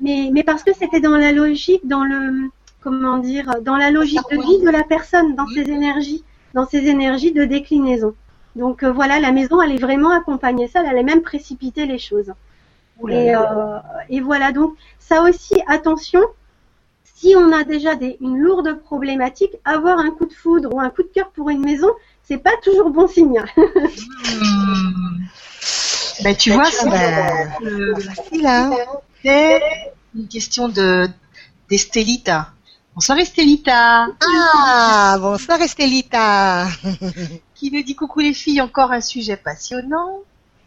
mais, 0.00 0.30
mais 0.32 0.42
parce 0.42 0.62
que 0.62 0.72
c'était 0.72 1.00
dans 1.00 1.18
la 1.18 1.30
logique, 1.30 1.86
dans 1.86 2.04
le, 2.04 2.48
comment 2.80 3.18
dire, 3.18 3.56
dans 3.60 3.76
la 3.76 3.90
logique 3.90 4.22
de 4.30 4.40
vie 4.40 4.64
de 4.64 4.70
la 4.70 4.82
personne, 4.82 5.34
dans 5.34 5.46
ses 5.46 5.70
énergies, 5.70 6.24
dans 6.54 6.66
ses 6.66 6.86
énergies 6.86 7.32
de 7.32 7.44
déclinaison. 7.44 8.14
Donc 8.56 8.82
euh, 8.82 8.92
voilà, 8.92 9.20
la 9.20 9.32
maison 9.32 9.60
allait 9.60 9.76
vraiment 9.76 10.10
accompagner 10.10 10.66
ça, 10.68 10.80
elle 10.80 10.86
allait 10.86 11.02
même 11.02 11.22
précipiter 11.22 11.84
les 11.86 11.98
choses. 11.98 12.32
Et, 13.08 13.34
euh, 13.34 13.40
et 14.08 14.20
voilà, 14.20 14.52
donc 14.52 14.74
ça 14.98 15.22
aussi, 15.22 15.54
attention, 15.66 16.20
si 17.16 17.34
on 17.36 17.52
a 17.52 17.64
déjà 17.64 17.94
des, 17.94 18.16
une 18.20 18.38
lourde 18.38 18.80
problématique, 18.84 19.52
avoir 19.64 19.98
un 19.98 20.10
coup 20.10 20.26
de 20.26 20.32
foudre 20.32 20.74
ou 20.74 20.80
un 20.80 20.90
coup 20.90 21.02
de 21.02 21.08
cœur 21.08 21.30
pour 21.30 21.50
une 21.50 21.60
maison, 21.60 21.88
c'est 22.22 22.38
pas 22.38 22.56
toujours 22.62 22.90
bon 22.90 23.08
signe. 23.08 23.42
Hmm. 24.26 25.24
Ben, 26.22 26.36
tu 26.36 26.52
vois, 26.52 26.66
c'est 26.66 26.88
Ben, 26.88 27.50
euh, 27.64 27.94
facile, 27.96 28.46
hein 28.46 28.70
c'est 29.24 29.60
une 30.14 30.28
question 30.28 30.68
de 30.68 31.08
d'Estelita. 31.68 32.50
Bonsoir 32.94 33.18
Estelita. 33.18 34.06
Ah, 34.20 35.16
bonsoir 35.18 35.60
Estelita. 35.60 36.68
Qui 37.54 37.70
nous 37.72 37.82
dit 37.82 37.96
coucou 37.96 38.20
les 38.20 38.34
filles, 38.34 38.60
encore 38.60 38.92
un 38.92 39.00
sujet 39.00 39.36
passionnant. 39.36 40.20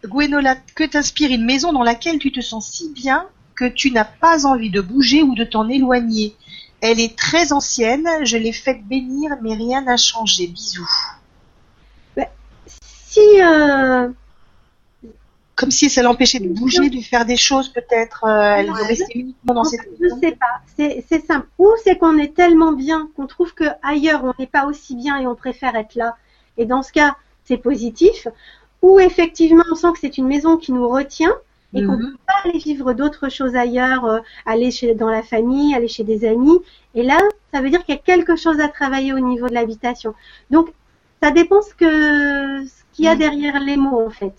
Gwenola, 0.06 0.56
que 0.76 0.84
t'inspire 0.84 1.32
une 1.32 1.46
maison 1.46 1.72
dans 1.74 1.84
laquelle 1.84 2.20
tu 2.20 2.32
te 2.32 2.42
sens 2.42 2.70
si 2.72 2.90
bien 2.94 3.28
que 3.56 3.66
tu 3.68 3.92
n'as 3.92 4.06
pas 4.06 4.46
envie 4.46 4.70
de 4.70 4.82
bouger 4.82 5.24
ou 5.24 5.34
de 5.36 5.44
t'en 5.44 5.68
éloigner 5.70 6.36
Elle 6.82 7.00
est 7.00 7.18
très 7.18 7.52
ancienne, 7.54 8.08
je 8.24 8.38
l'ai 8.38 8.54
faite 8.54 8.86
bénir, 8.88 9.32
mais 9.42 9.56
rien 9.56 9.82
n'a 9.82 9.98
changé. 9.98 10.48
Bisous. 10.48 10.88
Si 12.80 13.42
euh, 13.42 14.10
Comme 15.56 15.72
si 15.72 15.90
ça 15.90 16.04
l'empêchait 16.04 16.40
de 16.40 16.50
bouger, 16.50 16.90
de 16.90 17.02
faire 17.02 17.26
des 17.26 17.36
choses 17.38 17.70
peut-être. 17.70 18.24
euh, 18.26 18.56
elle 18.58 18.72
Ouais. 18.72 18.86
restait 18.86 19.14
uniquement 19.16 19.56
dans 19.56 19.64
cette 19.64 19.82
je 20.00 20.04
maison. 20.04 20.20
sais 20.22 20.34
pas. 20.34 20.62
C'est 20.76 21.04
c'est 21.10 21.26
simple. 21.26 21.48
Ou 21.58 21.70
c'est 21.84 21.98
qu'on 21.98 22.18
est 22.20 22.36
tellement 22.36 22.74
bien 22.74 23.10
qu'on 23.16 23.26
trouve 23.26 23.54
que 23.56 23.66
ailleurs 23.82 24.24
on 24.24 24.34
n'est 24.40 24.48
pas 24.48 24.66
aussi 24.68 24.96
bien 24.96 25.18
et 25.20 25.26
on 25.26 25.36
préfère 25.36 25.76
être 25.76 25.96
là. 25.96 26.16
Et 26.58 26.66
dans 26.66 26.84
ce 26.84 26.92
cas, 26.92 27.16
c'est 27.46 27.58
positif. 27.58 28.28
Ou 28.82 29.00
effectivement, 29.00 29.64
on 29.72 29.76
sent 29.76 29.92
que 29.94 30.00
c'est 30.00 30.18
une 30.18 30.28
maison 30.28 30.58
qui 30.58 30.72
nous 30.72 30.88
retient 30.88 31.34
et 31.74 31.84
qu'on 31.84 31.98
Mhm. 31.98 32.12
peut 32.12 32.18
pas 32.28 32.50
aller 32.50 32.60
vivre 32.60 32.94
d'autres 32.94 33.30
choses 33.30 33.56
ailleurs, 33.56 34.06
euh, 34.06 34.20
aller 34.46 34.72
chez, 34.72 34.96
dans 34.96 35.10
la 35.10 35.24
famille, 35.24 35.76
aller 35.76 35.88
chez 35.88 36.04
des 36.04 36.26
amis. 36.28 36.60
Et 36.96 37.04
là, 37.04 37.18
ça 37.54 37.62
veut 37.62 37.70
dire 37.70 37.84
qu'il 37.86 37.96
y 37.96 37.98
a 37.98 38.02
quelque 38.02 38.36
chose 38.36 38.60
à 38.60 38.70
travailler 38.70 39.14
au 39.14 39.20
niveau 39.20 39.48
de 39.50 39.54
l'habitation. 39.54 40.14
Donc, 40.52 40.74
ça 41.22 41.32
dépend 41.32 41.62
ce 41.62 41.74
que 41.76 42.66
ce 42.68 42.84
qu'il 42.94 43.06
y 43.06 43.08
a 43.08 43.16
Mhm. 43.16 43.20
derrière 43.24 43.60
les 43.60 43.78
mots 43.78 44.06
en 44.06 44.10
fait. 44.12 44.36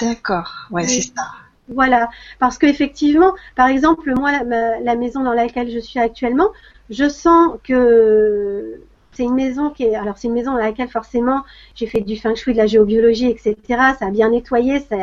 D'accord, 0.00 0.66
ouais, 0.70 0.84
Oui. 0.84 0.88
c'est 0.88 1.02
ça. 1.02 1.24
Voilà, 1.68 2.08
parce 2.38 2.58
qu'effectivement, 2.58 3.34
par 3.56 3.66
exemple, 3.68 4.12
moi, 4.14 4.30
la 4.44 4.94
maison 4.96 5.22
dans 5.24 5.32
laquelle 5.32 5.70
je 5.70 5.80
suis 5.80 5.98
actuellement, 5.98 6.50
je 6.90 7.08
sens 7.08 7.58
que 7.64 8.80
c'est 9.16 9.24
une 9.24 9.34
maison 9.34 9.70
qui 9.70 9.84
est, 9.84 9.94
alors 9.96 10.16
c'est 10.18 10.28
une 10.28 10.34
maison 10.34 10.52
dans 10.52 10.58
laquelle 10.58 10.88
forcément 10.88 11.42
j'ai 11.74 11.86
fait 11.86 12.00
du 12.00 12.16
feng 12.16 12.34
shui, 12.34 12.52
de 12.52 12.58
la 12.58 12.66
géobiologie, 12.66 13.28
etc. 13.30 13.54
Ça 13.98 14.06
a 14.06 14.10
bien 14.10 14.30
nettoyé, 14.30 14.80
ça, 14.80 14.96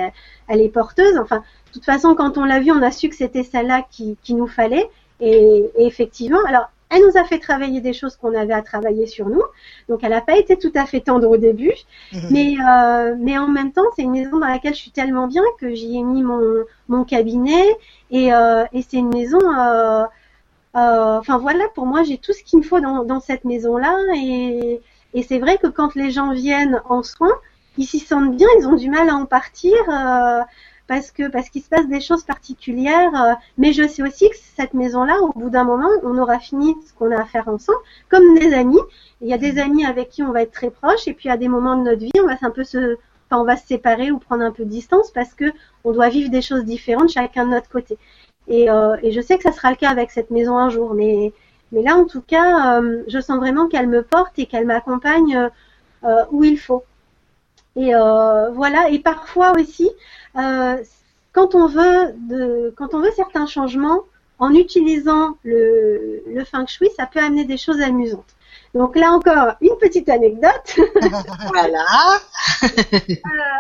elle 0.48 0.62
est 0.62 0.70
porteuse. 0.70 1.18
Enfin, 1.18 1.38
de 1.40 1.72
toute 1.74 1.86
façon, 1.86 2.16
quand 2.16 2.38
on 2.38 2.46
l'a 2.46 2.60
vue, 2.60 2.72
on 2.72 2.82
a 2.82 2.92
su 2.92 3.10
que 3.10 3.16
c'était 3.16 3.44
celle-là 3.44 3.86
qui, 3.90 4.18
qui 4.24 4.34
nous 4.36 4.48
fallait. 4.48 4.88
Et, 5.20 5.70
et 5.78 5.86
effectivement, 5.86 6.40
alors 6.48 6.70
elle 6.90 7.02
nous 7.02 7.18
a 7.18 7.24
fait 7.24 7.40
travailler 7.40 7.82
des 7.82 7.94
choses 7.94 8.16
qu'on 8.16 8.36
avait 8.36 8.54
à 8.54 8.62
travailler 8.62 9.08
sur 9.08 9.28
nous. 9.28 9.42
Donc, 9.90 10.02
elle 10.04 10.12
n'a 10.12 10.22
pas 10.22 10.38
été 10.38 10.58
tout 10.58 10.72
à 10.76 10.86
fait 10.86 11.02
tendre 11.02 11.28
au 11.28 11.38
début. 11.38 11.74
Mais, 12.30 12.56
euh, 12.70 13.16
mais 13.20 13.38
en 13.40 13.48
même 13.48 13.72
temps, 13.72 13.90
c'est 13.96 14.04
une 14.04 14.12
maison 14.12 14.38
dans 14.40 14.48
laquelle 14.48 14.76
je 14.76 14.80
suis 14.80 14.92
tellement 14.92 15.28
bien 15.28 15.42
que 15.60 15.74
j'y 15.74 15.98
ai 15.98 16.04
mis 16.04 16.22
mon, 16.22 16.40
mon 16.90 17.04
cabinet 17.04 17.66
et, 18.12 18.32
euh, 18.34 18.66
et 18.74 18.84
c'est 18.84 18.98
une 18.98 19.10
maison. 19.10 19.40
euh, 19.42 20.04
Enfin 20.74 21.38
voilà, 21.38 21.66
pour 21.76 21.86
moi, 21.86 22.04
j'ai 22.04 22.18
tout 22.18 22.34
ce 22.34 22.44
qu'il 22.44 22.60
me 22.60 22.64
faut 22.64 22.80
dans, 22.80 23.04
dans 23.04 23.20
cette 23.20 23.46
maison-là 23.46 23.96
et, 24.16 24.82
et 25.14 25.24
c'est 25.24 25.40
vrai 25.40 25.58
que 25.58 25.68
quand 25.68 25.94
les 25.96 26.10
gens 26.12 26.32
viennent 26.34 26.82
en 26.90 27.04
soins, 27.04 27.34
ils 27.78 27.86
s'y 27.86 28.00
sentent 28.00 28.36
bien, 28.36 28.48
ils 28.60 28.68
ont 28.68 28.76
du 28.76 28.90
mal 28.90 29.10
à 29.10 29.16
en 29.16 29.26
partir. 29.26 29.76
euh, 29.90 30.42
parce 30.88 31.12
que 31.12 31.30
parce 31.30 31.50
qu'il 31.50 31.62
se 31.64 31.70
passe 31.70 31.88
des 31.88 32.02
choses 32.02 32.24
particulières, 32.26 33.16
euh, 33.16 33.34
mais 33.58 33.72
je 33.72 33.88
sais 33.88 34.04
aussi 34.04 34.30
que 34.30 34.36
cette 34.58 34.74
maison-là, 34.74 35.18
au 35.22 35.32
bout 35.32 35.50
d'un 35.50 35.64
moment, 35.64 35.88
on 36.04 36.18
aura 36.18 36.40
fini 36.40 36.76
ce 36.86 36.94
qu'on 36.94 37.10
a 37.12 37.22
à 37.22 37.26
faire 37.26 37.48
ensemble, 37.48 37.78
comme 38.10 38.38
des 38.38 38.54
amis, 38.54 38.80
il 39.22 39.30
y 39.30 39.34
a 39.34 39.38
des 39.38 39.60
amis 39.60 39.86
avec 39.86 40.10
qui 40.10 40.24
on 40.24 40.32
va 40.34 40.42
être 40.44 40.52
très 40.52 40.72
proches 40.72 41.08
et 41.08 41.14
puis 41.14 41.30
à 41.30 41.38
des 41.38 41.48
moments 41.48 41.78
de 41.78 41.84
notre 41.84 42.02
vie, 42.04 42.12
on 42.22 42.28
va 42.28 42.36
un 42.42 42.52
peu 42.52 42.64
se, 42.66 42.98
enfin, 43.30 43.42
on 43.42 43.46
va 43.46 43.56
se 43.56 43.66
séparer 43.66 44.12
ou 44.12 44.20
prendre 44.20 44.44
un 44.44 44.52
peu 44.52 44.66
de 44.66 44.70
distance 44.70 45.10
parce 45.12 45.34
que 45.34 45.46
on 45.86 45.92
doit 45.94 46.10
vivre 46.10 46.30
des 46.30 46.42
choses 46.42 46.66
différentes 46.66 47.10
chacun 47.10 47.46
de 47.46 47.52
notre 47.52 47.70
côté. 47.70 47.98
Et, 48.48 48.70
euh, 48.70 48.98
et 49.02 49.12
je 49.12 49.22
sais 49.22 49.38
que 49.38 49.44
ça 49.44 49.52
sera 49.52 49.70
le 49.72 49.76
cas 49.78 49.90
avec 49.90 50.12
cette 50.12 50.32
maison 50.32 50.58
un 50.58 50.70
jour, 50.70 50.94
mais 50.94 51.34
mais 51.72 51.82
là 51.82 51.96
en 51.96 52.06
tout 52.06 52.22
cas, 52.22 52.80
euh, 52.82 53.04
je 53.08 53.20
sens 53.20 53.38
vraiment 53.38 53.68
qu'elle 53.68 53.88
me 53.88 54.04
porte 54.04 54.38
et 54.38 54.46
qu'elle 54.46 54.66
m'accompagne 54.66 55.50
euh, 56.04 56.24
où 56.32 56.44
il 56.44 56.58
faut. 56.60 56.84
Et 57.76 57.94
voilà. 57.94 58.90
Et 58.90 59.00
parfois 59.00 59.54
aussi, 59.60 59.90
quand 60.36 61.56
on 61.56 61.68
veut 61.68 62.14
de, 62.30 62.74
quand 62.78 62.94
on 62.94 63.00
veut 63.00 63.12
certains 63.16 63.48
changements, 63.48 64.02
en 64.40 64.54
utilisant 64.54 65.38
le, 65.44 66.22
le 66.28 66.44
feng 66.44 66.68
shui, 66.68 66.90
ça 66.98 67.06
peut 67.06 67.20
amener 67.20 67.46
des 67.46 67.58
choses 67.58 67.82
amusantes. 67.82 68.36
Donc 68.74 68.96
là 68.96 69.12
encore, 69.12 69.54
une 69.62 69.78
petite 69.80 70.10
anecdote. 70.10 70.76
Voilà. 71.54 71.86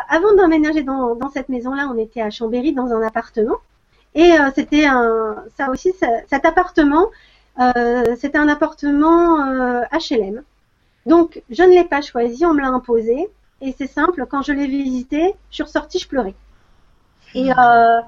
Avant 0.09 0.33
d'emménager 0.35 0.83
dans, 0.83 1.15
dans 1.15 1.29
cette 1.29 1.49
maison-là, 1.49 1.89
on 1.93 1.97
était 1.97 2.21
à 2.21 2.29
Chambéry 2.29 2.73
dans 2.73 2.91
un 2.91 3.01
appartement. 3.01 3.57
Et 4.15 4.31
euh, 4.31 4.49
c'était 4.55 4.85
un, 4.85 5.43
ça 5.57 5.69
aussi, 5.69 5.93
cet 6.27 6.45
appartement, 6.45 7.07
euh, 7.59 8.15
c'était 8.19 8.37
un 8.37 8.47
appartement 8.47 9.45
euh, 9.45 9.81
HLM. 9.91 10.43
Donc, 11.05 11.41
je 11.49 11.63
ne 11.63 11.69
l'ai 11.69 11.83
pas 11.83 12.01
choisi, 12.01 12.45
on 12.45 12.53
me 12.53 12.61
l'a 12.61 12.69
imposé. 12.69 13.27
Et 13.61 13.73
c'est 13.77 13.87
simple, 13.87 14.25
quand 14.29 14.41
je 14.41 14.51
l'ai 14.51 14.67
visité, 14.67 15.33
je 15.49 15.55
suis 15.55 15.63
ressortie, 15.63 15.99
je 15.99 16.07
pleurais. 16.07 16.35
Et 17.33 17.51
euh, 17.51 18.01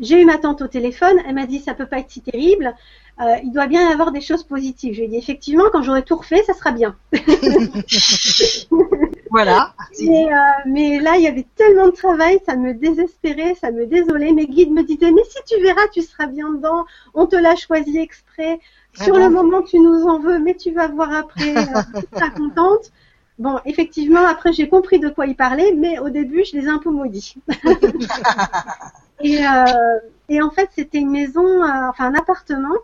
j'ai 0.00 0.20
eu 0.20 0.24
ma 0.24 0.38
tante 0.38 0.62
au 0.62 0.68
téléphone, 0.68 1.16
elle 1.26 1.34
m'a 1.34 1.46
dit 1.46 1.60
ça 1.60 1.74
peut 1.74 1.86
pas 1.86 1.98
être 1.98 2.10
si 2.10 2.20
terrible, 2.20 2.74
euh, 3.20 3.36
il 3.42 3.52
doit 3.52 3.66
bien 3.66 3.88
y 3.88 3.92
avoir 3.92 4.12
des 4.12 4.20
choses 4.20 4.44
positives. 4.44 4.94
Je 4.94 5.00
lui 5.00 5.06
ai 5.06 5.08
dit 5.08 5.16
effectivement, 5.16 5.64
quand 5.72 5.82
j'aurai 5.82 6.02
tout 6.02 6.16
refait, 6.16 6.42
ça 6.44 6.54
sera 6.54 6.72
bien. 6.72 6.96
Voilà. 9.34 9.74
Mais, 10.00 10.32
euh, 10.32 10.36
mais 10.66 11.00
là, 11.00 11.16
il 11.16 11.24
y 11.24 11.26
avait 11.26 11.46
tellement 11.56 11.86
de 11.86 11.90
travail, 11.90 12.38
ça 12.46 12.54
me 12.54 12.72
désespérait, 12.72 13.56
ça 13.56 13.72
me 13.72 13.84
désolait. 13.84 14.30
Mes 14.30 14.46
guides 14.46 14.70
me 14.70 14.84
disaient, 14.84 15.10
mais 15.10 15.24
si 15.24 15.38
tu 15.44 15.60
verras, 15.60 15.88
tu 15.92 16.02
seras 16.02 16.26
bien 16.26 16.50
dedans. 16.50 16.84
On 17.14 17.26
te 17.26 17.34
l'a 17.34 17.56
choisi 17.56 17.98
exprès. 17.98 18.60
Ah 18.96 19.04
Sur 19.04 19.14
bon 19.14 19.24
le 19.24 19.30
moment, 19.30 19.62
tu 19.62 19.80
nous 19.80 20.04
en 20.04 20.20
veux, 20.20 20.38
mais 20.38 20.54
tu 20.54 20.70
vas 20.70 20.86
voir 20.86 21.12
après, 21.12 21.50
euh, 21.50 21.80
tu 22.00 22.06
seras 22.16 22.30
contente. 22.30 22.92
Bon, 23.40 23.58
effectivement, 23.64 24.24
après, 24.24 24.52
j'ai 24.52 24.68
compris 24.68 25.00
de 25.00 25.08
quoi 25.08 25.26
il 25.26 25.34
parlait, 25.34 25.72
mais 25.76 25.98
au 25.98 26.10
début, 26.10 26.44
je 26.44 26.56
les 26.56 26.66
ai 26.66 26.68
un 26.68 26.78
peu 26.78 26.90
maudits. 26.90 27.34
et, 29.20 29.44
euh, 29.44 29.98
et 30.28 30.42
en 30.42 30.50
fait, 30.50 30.70
c'était 30.76 30.98
une 30.98 31.10
maison, 31.10 31.44
euh, 31.44 31.88
enfin 31.90 32.04
un 32.06 32.14
appartement. 32.14 32.76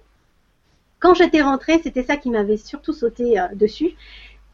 Quand 0.99 1.15
j'étais 1.15 1.43
rentrée, 1.43 1.81
c'était 1.83 2.03
ça 2.03 2.17
qui 2.17 2.29
m'avait 2.29 2.59
surtout 2.59 2.93
sauté 2.93 3.41
euh, 3.41 3.47
dessus. 3.55 3.93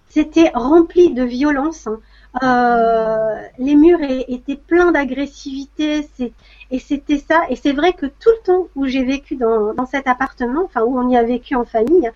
C'était 0.08 0.50
rempli 0.54 1.12
de 1.12 1.22
violence. 1.24 1.86
hein. 1.86 2.00
Euh, 2.42 3.40
les 3.58 3.74
murs 3.74 3.98
étaient 4.28 4.56
pleins 4.56 4.92
d'agressivité, 4.92 6.06
et 6.70 6.78
c'était 6.78 7.18
ça. 7.18 7.42
Et 7.48 7.56
c'est 7.56 7.72
vrai 7.72 7.92
que 7.94 8.06
tout 8.06 8.30
le 8.30 8.42
temps 8.44 8.68
où 8.76 8.86
j'ai 8.86 9.04
vécu 9.04 9.36
dans, 9.36 9.72
dans 9.74 9.86
cet 9.86 10.06
appartement, 10.06 10.62
enfin 10.64 10.82
où 10.82 10.98
on 10.98 11.08
y 11.08 11.16
a 11.16 11.22
vécu 11.22 11.54
en 11.54 11.64
famille, 11.64 12.10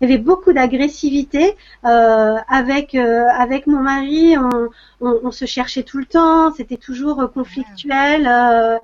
il 0.00 0.08
y 0.08 0.12
avait 0.12 0.18
beaucoup 0.22 0.52
d'agressivité. 0.52 1.56
Euh, 1.84 2.36
avec 2.48 2.94
euh, 2.94 3.24
avec 3.38 3.66
mon 3.66 3.80
mari, 3.80 4.36
on, 4.38 4.68
on, 5.00 5.20
on 5.22 5.30
se 5.30 5.44
cherchait 5.44 5.82
tout 5.84 5.98
le 5.98 6.06
temps, 6.06 6.52
c'était 6.52 6.76
toujours 6.76 7.20
euh, 7.20 7.26
conflictuel. 7.28 8.26
euh, 8.26 8.78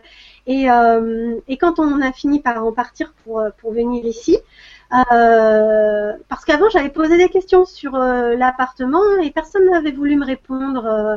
et, 0.46 0.70
euh, 0.70 1.34
et 1.48 1.56
quand 1.56 1.80
on 1.80 2.00
a 2.00 2.12
fini 2.12 2.40
par 2.40 2.64
en 2.64 2.72
partir 2.72 3.12
pour 3.24 3.42
pour 3.58 3.72
venir 3.72 4.04
ici, 4.04 4.38
euh, 4.92 6.12
parce 6.28 6.44
qu'avant 6.44 6.68
j'avais 6.70 6.90
posé 6.90 7.16
des 7.18 7.28
questions 7.28 7.64
sur 7.64 7.94
euh, 7.96 8.36
l'appartement 8.36 9.02
et 9.22 9.30
personne 9.30 9.68
n'avait 9.70 9.92
voulu 9.92 10.16
me 10.16 10.24
répondre. 10.24 10.84
euh, 10.86 11.16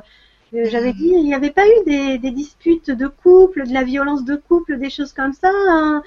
j'avais 0.54 0.94
dit 0.94 1.10
il 1.16 1.24
n'y 1.24 1.36
avait 1.36 1.52
pas 1.52 1.68
eu 1.68 1.84
des, 1.86 2.18
des 2.18 2.32
disputes 2.32 2.92
de 2.92 3.08
couple, 3.08 3.68
de 3.68 3.74
la 3.74 3.84
violence 3.84 4.24
de 4.26 4.36
couple, 4.36 4.78
des 4.80 4.90
choses 4.90 5.14
comme 5.14 5.34
ça. 5.34 5.50
hein. 5.54 6.02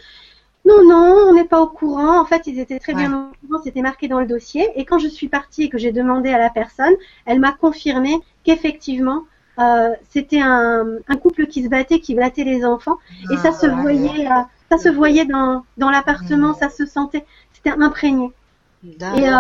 Non, 0.65 0.85
non, 0.85 1.17
on 1.31 1.35
n'est 1.35 1.45
pas 1.45 1.61
au 1.61 1.67
courant. 1.69 2.21
En 2.21 2.25
fait, 2.25 2.47
ils 2.47 2.61
étaient 2.61 2.79
très 2.79 2.95
bien 2.95 3.13
au 3.13 3.47
courant, 3.47 3.61
c'était 3.65 3.83
marqué 3.83 4.09
dans 4.09 4.21
le 4.21 4.27
dossier. 4.27 4.69
Et 4.77 4.85
quand 4.85 4.99
je 4.99 5.09
suis 5.09 5.29
partie 5.29 5.65
et 5.65 5.69
que 5.69 5.79
j'ai 5.79 5.93
demandé 5.93 6.31
à 6.31 6.39
la 6.39 6.51
personne, 6.51 6.95
elle 7.27 7.41
m'a 7.41 7.53
confirmé 7.53 8.15
qu'effectivement, 8.45 9.25
c'était 10.11 10.41
un, 10.41 10.87
un 11.09 11.17
couple 11.17 11.47
qui 11.47 11.63
se 11.65 11.69
battait, 11.69 12.01
qui 12.01 12.15
battait 12.15 12.45
les 12.45 12.65
enfants. 12.65 12.99
Et 13.29 13.37
ça 13.37 13.53
se 13.53 13.67
voyait, 13.67 14.29
ça 14.71 14.79
se 14.79 14.89
voyait 14.89 15.25
dans, 15.27 15.65
dans 15.79 15.91
l'appartement, 15.91 16.55
ça 16.55 16.69
se 16.71 16.87
sentait, 16.87 17.25
c'était 17.63 17.81
imprégné. 17.81 18.33
Et 18.85 19.29
euh, 19.29 19.37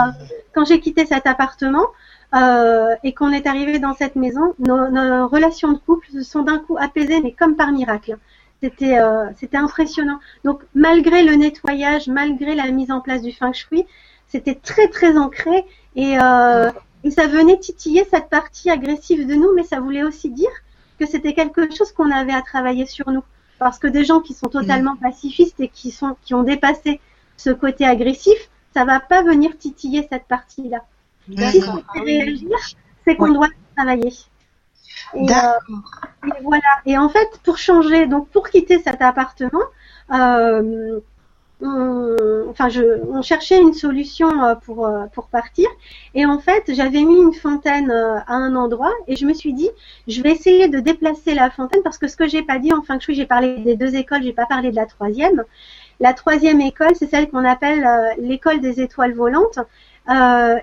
quand 0.54 0.64
j'ai 0.64 0.80
quitté 0.80 1.04
cet 1.04 1.26
appartement 1.26 1.86
euh, 2.34 2.94
et 3.02 3.12
qu'on 3.12 3.30
est 3.30 3.46
arrivé 3.46 3.78
dans 3.78 3.94
cette 3.94 4.14
maison, 4.14 4.54
nos, 4.58 4.88
nos 4.88 5.26
relations 5.28 5.72
de 5.72 5.78
couple 5.78 6.06
se 6.12 6.22
sont 6.22 6.42
d'un 6.42 6.58
coup 6.58 6.76
apaisées, 6.78 7.20
mais 7.20 7.32
comme 7.32 7.56
par 7.56 7.72
miracle. 7.72 8.18
C'était 8.62 9.00
euh, 9.00 9.26
c'était 9.36 9.56
impressionnant. 9.56 10.20
Donc 10.44 10.62
malgré 10.74 11.24
le 11.24 11.34
nettoyage, 11.34 12.06
malgré 12.06 12.54
la 12.54 12.70
mise 12.70 12.92
en 12.92 13.00
place 13.00 13.22
du 13.22 13.32
feng 13.32 13.52
shui, 13.52 13.84
c'était 14.28 14.54
très 14.54 14.86
très 14.88 15.18
ancré 15.18 15.64
et, 15.96 16.16
euh, 16.20 16.70
et 17.02 17.10
ça 17.10 17.26
venait 17.26 17.58
titiller 17.58 18.06
cette 18.08 18.30
partie 18.30 18.70
agressive 18.70 19.26
de 19.26 19.34
nous, 19.34 19.52
mais 19.56 19.64
ça 19.64 19.80
voulait 19.80 20.04
aussi 20.04 20.30
dire 20.30 20.50
que 21.00 21.06
c'était 21.06 21.32
quelque 21.32 21.74
chose 21.74 21.90
qu'on 21.90 22.12
avait 22.12 22.32
à 22.32 22.42
travailler 22.42 22.86
sur 22.86 23.10
nous. 23.10 23.24
Parce 23.58 23.80
que 23.80 23.88
des 23.88 24.04
gens 24.04 24.20
qui 24.20 24.32
sont 24.32 24.48
totalement 24.48 24.96
pacifistes 24.96 25.58
et 25.58 25.68
qui 25.68 25.90
sont 25.90 26.16
qui 26.24 26.34
ont 26.34 26.44
dépassé 26.44 27.00
ce 27.45 27.51
côté 27.51 27.84
agressif, 27.84 28.38
ça 28.74 28.84
va 28.84 29.01
pas 29.01 29.22
venir 29.22 29.51
titiller 29.59 30.03
cette 30.11 30.26
partie-là. 30.36 30.80
Si 31.51 31.61
ça 31.61 31.72
fait 31.93 32.01
réagir, 32.01 32.59
c'est 33.05 33.16
qu'on 33.16 33.30
Ouais. 33.30 33.34
doit 33.38 33.49
travailler. 33.76 34.12
Et, 35.14 35.28
euh, 35.30 36.28
et 36.28 36.43
voilà. 36.43 36.72
Et 36.86 36.97
en 36.99 37.09
fait, 37.09 37.30
pour 37.45 37.57
changer, 37.59 38.07
donc 38.07 38.28
pour 38.34 38.45
quitter 38.51 38.78
cet 38.86 39.01
appartement, 39.03 39.66
euh, 40.12 41.01
on, 41.61 42.16
enfin, 42.51 42.68
je, 42.68 42.82
on 43.09 43.22
cherchait 43.22 43.61
une 43.61 43.72
solution 43.72 44.30
euh, 44.45 44.55
pour 44.64 44.80
pour 45.14 45.26
partir. 45.28 45.68
Et 46.14 46.24
en 46.26 46.38
fait, 46.47 46.64
j'avais 46.78 47.03
mis 47.11 47.18
une 47.28 47.34
fontaine 47.34 47.90
à 47.93 48.34
un 48.34 48.55
endroit 48.57 48.93
et 49.09 49.14
je 49.16 49.26
me 49.26 49.34
suis 49.34 49.53
dit, 49.55 49.70
je 50.09 50.22
vais 50.22 50.32
essayer 50.32 50.68
de 50.68 50.80
déplacer 50.80 51.34
la 51.34 51.51
fontaine 51.51 51.82
parce 51.84 51.99
que 51.99 52.09
ce 52.09 52.16
que 52.16 52.26
j'ai 52.28 52.43
pas 52.43 52.59
dit 52.59 52.72
en 52.72 52.82
fin 52.82 52.97
de 52.97 53.03
j'ai 53.09 53.26
parlé 53.26 53.59
des 53.59 53.76
deux 53.76 53.95
écoles, 53.95 54.22
j'ai 54.22 54.32
pas 54.43 54.47
parlé 54.47 54.70
de 54.70 54.76
la 54.76 54.86
troisième. 54.86 55.45
La 56.03 56.12
troisième 56.12 56.61
école, 56.61 56.94
c'est 56.94 57.09
celle 57.09 57.30
qu'on 57.30 57.44
appelle 57.44 57.88
l'école 58.18 58.61
des 58.61 58.80
étoiles 58.80 59.14
volantes. 59.14 59.61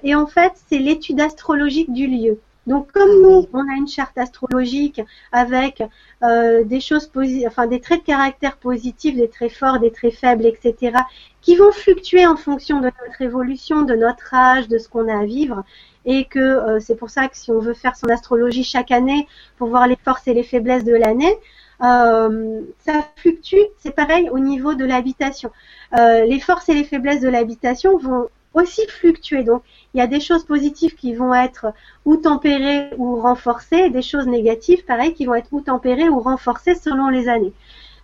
et 0.04 0.14
en 0.14 0.28
fait, 0.28 0.52
c'est 0.68 0.80
l'étude 0.80 1.22
astrologique 1.22 1.92
du 1.92 2.08
lieu. 2.08 2.40
Donc 2.70 2.92
comme 2.92 3.10
nous, 3.24 3.48
on 3.52 3.68
a 3.68 3.76
une 3.76 3.88
charte 3.88 4.16
astrologique 4.20 5.02
avec 5.32 5.82
euh, 6.24 6.64
des 6.64 6.80
choses 6.80 7.10
enfin 7.48 7.66
des 7.66 7.82
traits 7.82 8.02
de 8.02 8.06
caractère 8.06 8.58
positifs, 8.58 9.16
des 9.16 9.28
traits 9.28 9.52
forts, 9.52 9.80
des 9.80 9.92
traits 9.92 10.14
faibles, 10.14 10.46
etc., 10.46 10.96
qui 11.42 11.56
vont 11.56 11.72
fluctuer 11.72 12.28
en 12.28 12.36
fonction 12.36 12.80
de 12.80 12.92
notre 13.04 13.22
évolution, 13.22 13.82
de 13.82 13.96
notre 13.96 14.36
âge, 14.36 14.68
de 14.68 14.78
ce 14.78 14.88
qu'on 14.88 15.08
a 15.08 15.20
à 15.20 15.26
vivre, 15.26 15.64
et 16.06 16.26
que 16.26 16.40
euh, 16.40 16.80
c'est 16.80 16.96
pour 16.96 17.10
ça 17.10 17.28
que 17.28 17.38
si 17.38 17.50
on 17.50 17.58
veut 17.58 17.74
faire 17.74 17.96
son 17.96 18.08
astrologie 18.10 18.64
chaque 18.64 18.92
année 18.92 19.28
pour 19.58 19.70
voir 19.70 19.88
les 19.88 19.98
forces 20.06 20.28
et 20.28 20.36
les 20.36 20.44
faiblesses 20.44 20.84
de 20.84 20.94
l'année, 20.94 21.36
euh, 21.82 22.62
ça 22.86 23.06
fluctue. 23.16 23.58
C'est 23.80 23.96
pareil 23.96 24.30
au 24.30 24.40
niveau 24.40 24.74
de 24.74 24.86
l'habitation. 24.86 25.52
les 25.94 26.40
forces 26.40 26.70
et 26.70 26.74
les 26.74 26.84
faiblesses 26.84 27.22
de 27.22 27.30
l'habitation 27.30 27.98
vont 27.98 28.30
aussi 28.54 28.86
fluctuer. 28.88 29.44
Donc, 29.44 29.64
il 29.94 30.00
y 30.00 30.02
a 30.02 30.08
des 30.08 30.20
choses 30.20 30.44
positives 30.46 30.96
qui 30.96 31.14
vont 31.14 31.34
être 31.34 31.74
ou 32.06 32.18
tempérées 32.18 32.90
ou 32.98 33.20
renforcées, 33.22 33.90
des 33.90 34.02
choses 34.02 34.28
négatives, 34.28 34.86
pareil, 34.86 35.14
qui 35.14 35.26
vont 35.26 35.36
être 35.36 35.52
ou 35.52 35.62
tempérées 35.62 36.10
ou 36.10 36.20
renforcées 36.20 36.76
selon 36.76 37.10
les 37.10 37.28
années. 37.28 37.54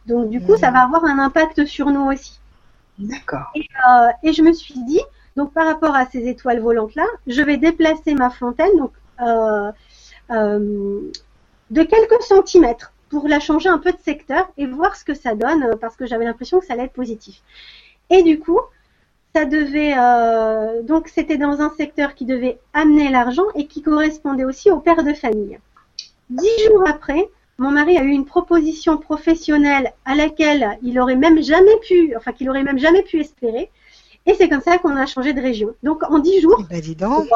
Donc, 0.06 0.30
du 0.30 0.42
coup, 0.42 0.56
ça 0.56 0.72
va 0.72 0.82
avoir 0.82 1.04
un 1.06 1.20
impact 1.20 1.66
sur 1.66 1.88
nous 1.88 2.12
aussi. 2.12 2.40
D'accord. 3.00 3.52
Et, 3.56 3.68
euh, 3.90 4.10
et, 4.24 4.34
je 4.34 4.42
me 4.42 4.54
suis 4.54 4.80
dit, 4.86 5.02
donc 5.36 5.52
par 5.54 5.66
rapport 5.66 5.96
à 5.96 6.06
ces 6.06 6.28
étoiles 6.28 6.60
volantes-là, 6.60 7.06
je 7.28 7.42
vais 7.42 7.58
déplacer 7.58 8.14
ma 8.14 8.30
fontaine 8.30 8.78
donc, 8.78 8.92
euh, 9.22 9.72
euh, 10.32 11.02
de 11.72 11.84
quelques 11.84 12.22
centimètres 12.22 12.94
pour 13.10 13.28
la 13.28 13.40
changer 13.40 13.70
un 13.70 13.78
peu 13.78 13.92
de 13.92 14.00
secteur 14.04 14.50
et 14.58 14.66
voir 14.66 14.96
ce 14.96 15.04
que 15.04 15.14
ça 15.14 15.36
donne 15.36 15.78
parce 15.80 15.96
que 15.96 16.06
j'avais 16.06 16.26
l'impression 16.26 16.60
que 16.60 16.66
ça 16.66 16.74
allait 16.74 16.86
être 16.86 16.94
positif. 16.94 17.42
Et 18.10 18.24
du 18.24 18.40
coup, 18.40 18.60
ça 19.36 19.46
devait 19.46 19.94
euh, 19.98 20.82
donc 20.84 21.10
c'était 21.10 21.38
dans 21.38 21.62
un 21.62 21.72
secteur 21.78 22.16
qui 22.16 22.26
devait 22.26 22.60
amener 22.74 23.10
l'argent 23.10 23.46
et 23.56 23.68
qui 23.68 23.82
correspondait 23.82 24.46
aussi 24.46 24.72
au 24.72 24.80
père 24.80 25.04
de 25.04 25.14
famille. 25.14 25.60
Dix 26.30 26.66
jours 26.66 26.84
après, 26.88 27.30
mon 27.58 27.72
mari 27.72 27.98
a 27.98 28.04
eu 28.04 28.10
une 28.10 28.26
proposition 28.26 28.98
professionnelle 28.98 29.94
à 30.06 30.16
laquelle 30.16 30.78
il 30.82 31.00
aurait 31.00 31.16
même 31.16 31.42
jamais 31.44 31.78
pu, 31.88 32.16
enfin 32.18 32.32
qu'il 32.32 32.50
aurait 32.50 32.64
même 32.64 32.80
jamais 32.80 33.04
pu 33.04 33.20
espérer. 33.20 33.70
Et 34.26 34.34
c'est 34.34 34.50
comme 34.50 34.62
ça 34.62 34.80
qu'on 34.80 34.96
a 34.96 35.06
changé 35.06 35.34
de 35.34 35.42
région. 35.42 35.76
Donc 35.84 36.02
en 36.10 36.18
dix 36.18 36.42
jours. 36.42 36.58
Eh 36.62 36.74
ben, 36.74 36.82
dis 36.82 36.96
donc. 36.96 37.28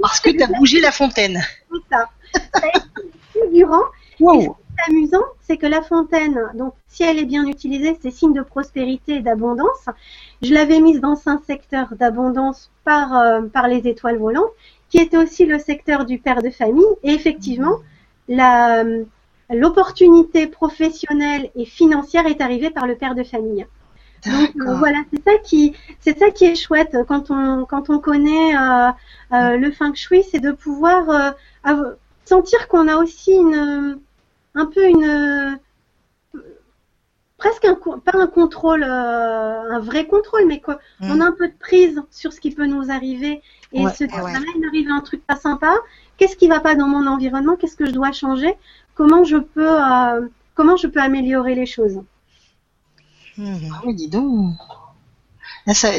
Parce 0.00 0.20
que 0.20 0.30
tu 0.30 0.42
as 0.42 0.48
bougé 0.48 0.80
la 0.80 0.90
fontaine. 0.90 1.40
C'est 1.70 1.94
ça. 1.94 2.08
Ça 2.34 2.60
a 2.62 2.68
été 2.68 3.08
fulgurant. 3.32 3.84
Wow 4.18 4.56
amusant, 4.88 5.22
c'est 5.40 5.56
que 5.56 5.66
la 5.66 5.82
fontaine, 5.82 6.40
donc 6.54 6.74
si 6.88 7.02
elle 7.02 7.18
est 7.18 7.24
bien 7.24 7.46
utilisée, 7.46 7.96
c'est 8.00 8.10
signe 8.10 8.32
de 8.32 8.42
prospérité 8.42 9.16
et 9.16 9.20
d'abondance. 9.20 9.86
Je 10.42 10.52
l'avais 10.52 10.80
mise 10.80 11.00
dans 11.00 11.20
un 11.26 11.40
secteur 11.46 11.94
d'abondance 11.94 12.70
par, 12.84 13.16
euh, 13.16 13.42
par 13.42 13.68
les 13.68 13.86
étoiles 13.88 14.18
volantes, 14.18 14.50
qui 14.88 14.98
était 14.98 15.16
aussi 15.16 15.46
le 15.46 15.58
secteur 15.58 16.04
du 16.04 16.18
père 16.18 16.42
de 16.42 16.50
famille. 16.50 16.84
Et 17.02 17.10
effectivement, 17.10 17.78
la, 18.28 18.84
l'opportunité 19.50 20.46
professionnelle 20.46 21.50
et 21.56 21.64
financière 21.64 22.26
est 22.26 22.40
arrivée 22.40 22.70
par 22.70 22.86
le 22.86 22.96
père 22.96 23.14
de 23.14 23.22
famille. 23.22 23.66
Donc 24.24 24.50
euh, 24.60 24.74
voilà, 24.76 24.98
c'est 25.12 25.22
ça 25.24 25.36
qui 25.38 25.74
c'est 25.98 26.16
ça 26.16 26.30
qui 26.30 26.44
est 26.44 26.54
chouette 26.54 26.96
quand 27.08 27.32
on 27.32 27.64
quand 27.64 27.90
on 27.90 27.98
connaît 27.98 28.54
euh, 28.56 29.56
le 29.56 29.72
feng 29.72 29.94
shui, 29.94 30.22
c'est 30.22 30.38
de 30.38 30.52
pouvoir 30.52 31.34
sentir 32.24 32.68
qu'on 32.68 32.86
a 32.86 32.96
aussi 32.98 33.32
une 33.32 33.98
un 34.54 34.66
peu 34.66 34.86
une 34.88 35.58
presque 37.42 37.64
un 37.64 37.74
pas 37.74 38.16
un 38.16 38.28
contrôle, 38.28 38.84
euh, 38.84 39.74
un 39.74 39.80
vrai 39.80 40.06
contrôle, 40.06 40.46
mais 40.46 40.60
quoi, 40.60 40.78
mm. 41.00 41.10
on 41.10 41.20
a 41.20 41.26
un 41.26 41.32
peu 41.32 41.48
de 41.48 41.54
prise 41.58 42.00
sur 42.10 42.32
ce 42.32 42.40
qui 42.40 42.52
peut 42.52 42.66
nous 42.66 42.90
arriver 42.90 43.42
et 43.72 43.84
ce 43.88 44.04
qui 44.04 44.14
ouais. 44.14 44.32
il 44.56 44.64
arrive 44.66 44.88
un 44.90 45.00
truc 45.00 45.26
pas 45.26 45.36
sympa. 45.36 45.74
Qu'est-ce 46.16 46.36
qui 46.36 46.46
va 46.46 46.60
pas 46.60 46.76
dans 46.76 46.86
mon 46.86 47.06
environnement? 47.08 47.56
Qu'est-ce 47.56 47.76
que 47.76 47.86
je 47.86 47.90
dois 47.90 48.12
changer? 48.12 48.54
Comment 48.94 49.24
je 49.24 49.38
peux 49.38 49.82
euh, 49.82 50.28
comment 50.54 50.76
je 50.76 50.86
peux 50.86 51.00
améliorer 51.00 51.56
les 51.56 51.66
choses? 51.66 52.00
Mm. 53.36 53.56
ah 53.72 53.80
Oui, 53.84 53.94
dis 53.94 54.08
donc. 54.08 54.54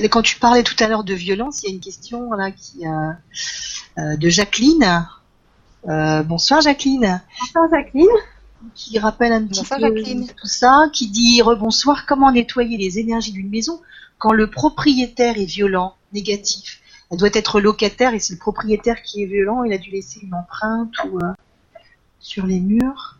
quand 0.09 0.21
tu 0.21 0.39
parlais 0.39 0.63
tout 0.63 0.81
à 0.81 0.87
l'heure 0.87 1.03
de 1.03 1.13
violence, 1.13 1.61
il 1.63 1.69
y 1.69 1.71
a 1.73 1.75
une 1.75 1.81
question 1.81 2.31
là 2.31 2.51
qui 2.51 2.85
euh, 2.87 4.15
de 4.15 4.29
Jacqueline. 4.29 5.07
bonsoir 5.83 6.61
Jacqueline. 6.61 7.21
Bonsoir 7.41 7.67
Jacqueline 7.69 8.07
qui 8.75 8.99
rappelle 8.99 9.31
un 9.31 9.45
petit 9.45 9.63
peu 9.63 10.33
tout 10.35 10.47
ça, 10.47 10.89
qui 10.93 11.07
dit 11.07 11.41
rebonsoir, 11.41 12.05
comment 12.05 12.31
nettoyer 12.31 12.77
les 12.77 12.99
énergies 12.99 13.31
d'une 13.31 13.49
maison 13.49 13.81
quand 14.17 14.31
le 14.31 14.49
propriétaire 14.49 15.37
est 15.37 15.45
violent, 15.45 15.95
négatif? 16.13 16.81
Elle 17.11 17.17
doit 17.17 17.29
être 17.33 17.59
locataire 17.59 18.13
et 18.13 18.19
c'est 18.19 18.33
le 18.33 18.39
propriétaire 18.39 19.01
qui 19.03 19.23
est 19.23 19.25
violent, 19.25 19.63
il 19.63 19.73
a 19.73 19.77
dû 19.77 19.91
laisser 19.91 20.21
une 20.23 20.33
empreinte 20.33 20.93
ou 21.09 21.19
euh, 21.19 21.33
sur 22.19 22.45
les 22.45 22.59
murs. 22.59 23.19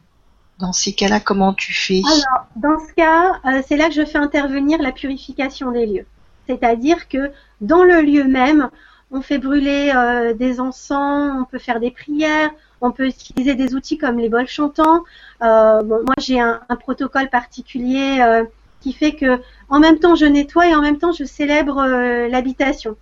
Dans 0.60 0.74
ces 0.74 0.94
cas-là, 0.94 1.20
comment 1.20 1.54
tu 1.54 1.74
fais? 1.74 2.02
Alors, 2.06 2.48
dans 2.56 2.80
ce 2.80 2.94
cas, 2.94 3.40
euh, 3.46 3.62
c'est 3.68 3.76
là 3.76 3.90
que 3.90 3.96
je 3.96 4.06
fais 4.06 4.18
intervenir 4.18 4.82
la 4.82 4.92
purification 4.92 5.72
des 5.72 5.86
lieux. 5.86 6.06
C'est-à-dire 6.48 7.08
que 7.08 7.32
dans 7.62 7.84
le 7.84 8.02
lieu 8.02 8.24
même, 8.24 8.70
on 9.12 9.22
fait 9.22 9.38
brûler 9.38 9.92
euh, 9.96 10.34
des 10.34 10.60
encens, 10.60 11.36
on 11.40 11.46
peut 11.46 11.60
faire 11.60 11.80
des 11.80 11.92
prières, 11.92 12.52
on 12.84 12.92
peut 12.92 13.08
utiliser 13.08 13.56
des 13.56 13.74
outils 13.76 13.98
comme 13.98 14.20
les 14.20 14.30
bols 14.30 14.48
chantants. 14.48 15.04
Euh, 15.42 15.82
moi, 15.84 16.14
j'ai 16.20 16.40
un, 16.40 16.60
protocole 16.82 17.30
particulier 17.30 18.20
euh, 18.22 18.44
qui 18.82 18.92
fait 18.92 19.14
que, 19.14 19.40
en 19.70 19.80
même 19.80 20.00
temps, 20.00 20.16
je 20.16 20.26
nettoie 20.26 20.68
et 20.68 20.76
en 20.76 20.82
même 20.82 20.98
temps, 20.98 21.14
je 21.14 21.24
célèbre 21.24 21.80
euh, 21.80 22.28
l'habitation, 22.28 22.98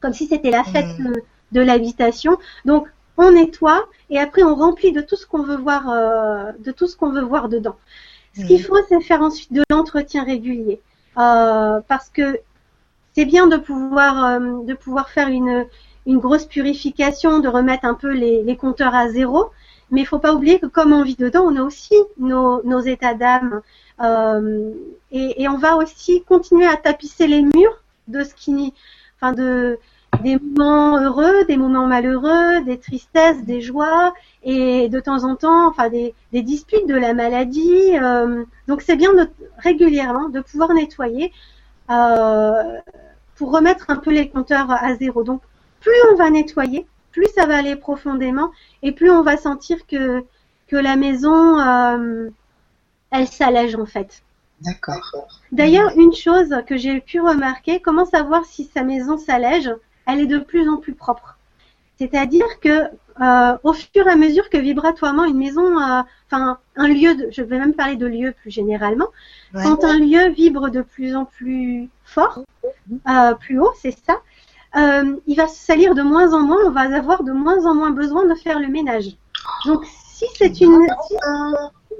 comme 0.00 0.12
si 0.12 0.26
c'était 0.26 0.50
la 0.50 0.64
fête 0.64 0.98
mmh. 0.98 1.14
de, 1.52 1.60
l'habitation. 1.62 2.36
Donc, 2.66 2.88
on 3.16 3.32
nettoie 3.32 3.86
et 4.10 4.18
après, 4.18 4.42
on 4.42 4.54
remplit 4.54 4.92
de 4.92 5.00
tout 5.00 5.16
ce 5.16 5.26
qu'on 5.26 5.42
veut 5.42 5.56
voir, 5.56 5.84
de 6.58 6.70
tout 6.70 6.86
ce 6.86 6.94
qu'on 6.94 7.10
veut 7.10 7.22
voir 7.22 7.48
dedans. 7.48 7.76
Ce 8.38 8.44
qu'il 8.44 8.60
mmh. 8.60 8.64
faut, 8.64 8.76
c'est 8.86 9.00
faire 9.00 9.22
ensuite 9.22 9.54
de 9.54 9.62
l'entretien 9.70 10.24
régulier, 10.24 10.82
parce 11.14 12.10
que 12.12 12.38
c'est 13.14 13.24
bien 13.24 13.46
de 13.46 13.56
pouvoir 13.56 14.38
de 14.38 14.74
pouvoir 14.74 15.08
faire 15.08 15.28
une 15.28 15.64
une 16.06 16.18
grosse 16.18 16.46
purification, 16.46 17.40
de 17.40 17.48
remettre 17.48 17.84
un 17.84 17.94
peu 17.94 18.12
les, 18.12 18.56
compteurs 18.56 18.94
à 18.94 19.08
zéro. 19.08 19.50
Mais 19.90 20.00
il 20.00 20.06
faut 20.06 20.18
pas 20.18 20.34
oublier 20.34 20.58
que 20.58 20.66
comme 20.66 20.92
on 20.92 21.02
vit 21.02 21.16
dedans, 21.16 21.44
on 21.44 21.56
a 21.56 21.62
aussi 21.62 21.94
nos, 22.18 22.80
états 22.80 23.14
d'âme. 23.14 23.60
Euh, 24.00 24.72
et, 25.12 25.48
on 25.48 25.58
va 25.58 25.76
aussi 25.76 26.22
continuer 26.24 26.66
à 26.66 26.76
tapisser 26.76 27.26
les 27.26 27.42
murs 27.42 27.82
de 28.08 28.22
ce 28.22 28.34
qui, 28.34 28.74
enfin 29.16 29.32
de 29.32 29.78
des 30.22 30.38
moments 30.38 30.98
heureux, 31.00 31.44
des 31.44 31.56
moments 31.56 31.86
malheureux, 31.86 32.62
des 32.64 32.78
tristesses, 32.78 33.44
des 33.44 33.60
joies, 33.60 34.14
et 34.42 34.88
de 34.88 35.00
temps 35.00 35.24
en 35.24 35.36
temps, 35.36 35.68
enfin 35.68 35.88
des, 35.90 36.14
disputes 36.32 36.86
de 36.86 36.94
la 36.94 37.14
maladie. 37.14 37.96
Euh, 38.00 38.44
donc 38.68 38.82
c'est 38.82 38.96
bien 38.96 39.12
de, 39.14 39.28
régulièrement 39.58 40.28
de 40.28 40.40
pouvoir 40.40 40.72
nettoyer 40.72 41.32
euh, 41.90 42.78
pour 43.36 43.52
remettre 43.52 43.90
un 43.90 43.96
peu 43.96 44.10
les 44.10 44.28
compteurs 44.28 44.70
à 44.70 44.94
zéro. 44.94 45.22
Donc 45.24 45.42
plus 45.80 45.94
on 46.12 46.16
va 46.16 46.30
nettoyer, 46.30 46.86
plus 47.12 47.28
ça 47.34 47.46
va 47.46 47.56
aller 47.56 47.76
profondément 47.76 48.52
et 48.82 48.92
plus 48.92 49.10
on 49.10 49.22
va 49.22 49.36
sentir 49.36 49.86
que, 49.86 50.24
que 50.68 50.76
la 50.76 50.96
maison, 50.96 51.58
euh, 51.58 52.28
elle 53.10 53.26
s'allège 53.26 53.74
en 53.76 53.86
fait. 53.86 54.22
D'accord. 54.60 55.28
D'ailleurs, 55.52 55.92
une 55.96 56.14
chose 56.14 56.54
que 56.66 56.76
j'ai 56.76 57.00
pu 57.00 57.20
remarquer, 57.20 57.80
comment 57.80 58.06
savoir 58.06 58.44
si 58.44 58.64
sa 58.64 58.82
maison 58.82 59.18
s'allège 59.18 59.70
Elle 60.06 60.20
est 60.20 60.26
de 60.26 60.38
plus 60.38 60.68
en 60.68 60.78
plus 60.78 60.94
propre. 60.94 61.36
C'est-à-dire 61.98 62.60
que 62.60 62.84
euh, 63.20 63.58
au 63.62 63.72
fur 63.72 64.06
et 64.06 64.10
à 64.10 64.16
mesure 64.16 64.50
que 64.50 64.58
vibratoirement 64.58 65.24
une 65.24 65.38
maison, 65.38 65.78
euh, 65.78 66.02
enfin 66.30 66.58
un 66.76 66.88
lieu, 66.88 67.14
de, 67.14 67.28
je 67.30 67.42
vais 67.42 67.58
même 67.58 67.74
parler 67.74 67.96
de 67.96 68.06
lieu 68.06 68.32
plus 68.32 68.50
généralement, 68.50 69.08
quand 69.54 69.84
un 69.84 69.98
lieu 69.98 70.28
vibre 70.28 70.68
de 70.70 70.82
plus 70.82 71.16
en 71.16 71.24
plus 71.24 71.88
fort, 72.04 72.40
plus 73.40 73.58
haut, 73.58 73.72
c'est 73.80 73.96
ça, 74.06 74.20
euh, 74.76 75.16
il 75.26 75.36
va 75.36 75.48
se 75.48 75.58
salir 75.58 75.94
de 75.94 76.02
moins 76.02 76.32
en 76.32 76.40
moins, 76.40 76.58
on 76.66 76.70
va 76.70 76.82
avoir 76.82 77.22
de 77.22 77.32
moins 77.32 77.66
en 77.66 77.74
moins 77.74 77.90
besoin 77.90 78.26
de 78.26 78.34
faire 78.34 78.60
le 78.60 78.68
ménage. 78.68 79.16
Donc 79.64 79.84
si 79.84 80.26
c'est 80.36 80.60
une 80.60 80.86
si 81.08 81.14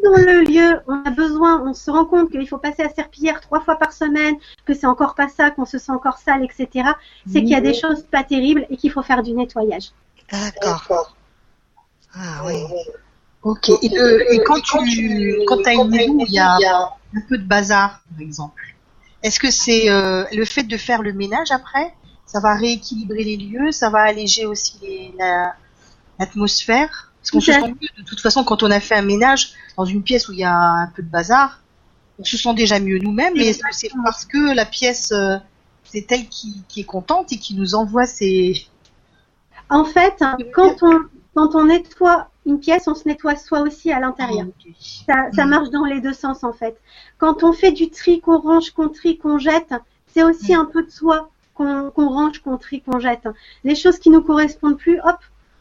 dans 0.05 0.16
le 0.16 0.43
lieu, 0.43 0.81
on 0.87 1.03
a 1.05 1.11
besoin, 1.11 1.62
on 1.66 1.72
se 1.72 1.91
rend 1.91 2.05
compte 2.05 2.31
qu'il 2.31 2.47
faut 2.47 2.59
passer 2.59 2.83
à 2.83 2.91
serpillière 2.91 3.41
trois 3.41 3.61
fois 3.61 3.77
par 3.77 3.93
semaine, 3.93 4.37
que 4.64 4.74
c'est 4.74 4.87
encore 4.87 5.14
pas 5.14 5.29
ça, 5.29 5.51
qu'on 5.51 5.64
se 5.64 5.79
sent 5.79 5.93
encore 5.93 6.18
sale, 6.18 6.45
etc. 6.45 6.91
C'est 7.27 7.41
qu'il 7.41 7.51
y 7.51 7.55
a 7.55 7.61
des 7.61 7.74
choses 7.74 8.03
pas 8.03 8.22
terribles 8.22 8.66
et 8.68 8.77
qu'il 8.77 8.91
faut 8.91 9.03
faire 9.03 9.22
du 9.22 9.33
nettoyage. 9.33 9.93
D'accord. 10.31 11.16
Ah 12.14 12.43
oui. 12.47 12.55
Ok. 13.43 13.70
Et, 13.83 14.41
quand 14.45 14.61
tu, 14.61 15.39
quand 15.47 15.66
as 15.66 15.74
une 15.74 15.89
maison 15.89 16.12
où 16.14 16.24
il 16.27 16.33
y 16.33 16.39
a 16.39 16.91
un 17.14 17.20
peu 17.29 17.39
de 17.39 17.45
bazar, 17.45 18.03
par 18.11 18.20
exemple. 18.20 18.62
Est-ce 19.22 19.41
que 19.41 19.51
c'est 19.51 19.91
euh, 19.91 20.24
le 20.33 20.45
fait 20.45 20.64
de 20.64 20.77
faire 20.77 21.03
le 21.03 21.12
ménage 21.12 21.51
après? 21.51 21.95
Ça 22.27 22.41
va 22.41 22.55
rééquilibrer 22.57 23.24
les 23.24 23.37
lieux, 23.37 23.72
ça 23.72 23.89
va 23.89 24.01
alléger 24.01 24.47
aussi 24.47 25.12
la, 25.18 25.55
l'atmosphère 26.18 27.12
Parce 27.20 27.31
qu'on 27.31 27.41
se 27.41 27.53
sent 27.53 27.68
mieux 27.68 27.89
de 27.97 28.03
toute 28.03 28.20
façon 28.20 28.43
quand 28.45 28.62
on 28.62 28.70
a 28.70 28.81
fait 28.81 28.97
un 28.97 29.03
ménage 29.03 29.53
dans 29.77 29.85
une 29.85 30.03
pièce 30.03 30.29
où 30.29 30.33
il 30.33 30.41
y 30.41 30.45
a 30.45 30.55
un 30.55 30.87
peu 30.89 31.03
de 31.03 31.09
bazar, 31.09 31.61
on 32.18 32.24
se 32.24 32.37
sent 32.37 32.55
déjà 32.55 32.81
mieux 32.81 32.99
nous-mêmes. 32.99 33.35
Mais 33.37 33.47
est-ce 33.49 33.61
que 33.61 33.72
c'est 33.72 33.91
parce 34.05 34.24
que 34.24 34.55
la 34.55 34.64
pièce, 34.66 35.12
euh, 35.12 35.37
c'est 35.85 36.11
elle 36.11 36.29
qui, 36.29 36.62
qui 36.68 36.81
est 36.81 36.85
contente 36.85 37.33
et 37.33 37.39
qui 37.39 37.55
nous 37.55 37.74
envoie 37.74 38.07
ses... 38.07 38.66
En 39.70 39.85
fait, 39.85 40.22
quand 40.55 40.77
on, 40.83 41.01
quand 41.35 41.55
on 41.55 41.66
nettoie 41.66 42.29
une 42.45 42.59
pièce, 42.61 42.87
on 42.89 42.95
se 42.95 43.07
nettoie 43.09 43.37
soi 43.37 43.61
aussi 43.61 43.93
à 43.93 44.01
l'intérieur. 44.01 44.47
Ah. 44.49 44.72
Ça, 45.07 45.14
ça 45.35 45.45
Mm. 45.45 45.49
marche 45.51 45.70
dans 45.70 45.85
les 45.85 46.01
deux 46.01 46.12
sens 46.14 46.43
en 46.45 46.53
fait. 46.53 46.77
Quand 47.18 47.43
on 47.45 47.53
fait 47.53 47.72
du 47.72 47.91
tri, 47.91 48.20
qu'on 48.20 48.39
range, 48.41 48.70
qu'on 48.70 48.89
trie, 48.89 49.18
qu'on 49.18 49.39
jette, 49.39 49.74
c'est 50.14 50.22
aussi 50.22 50.55
Mm. 50.55 50.61
un 50.61 50.64
peu 50.64 50.83
de 50.85 50.91
soi 50.91 51.31
qu'on 51.57 52.09
range, 52.09 52.41
qu'on 52.41 52.57
trie, 52.59 52.83
qu'on 52.83 52.99
jette. 53.01 53.29
Les 53.65 53.75
choses 53.75 53.99
qui 53.99 54.11
nous 54.11 54.23
correspondent 54.23 54.77
plus, 54.79 54.99
hop, 55.01 55.17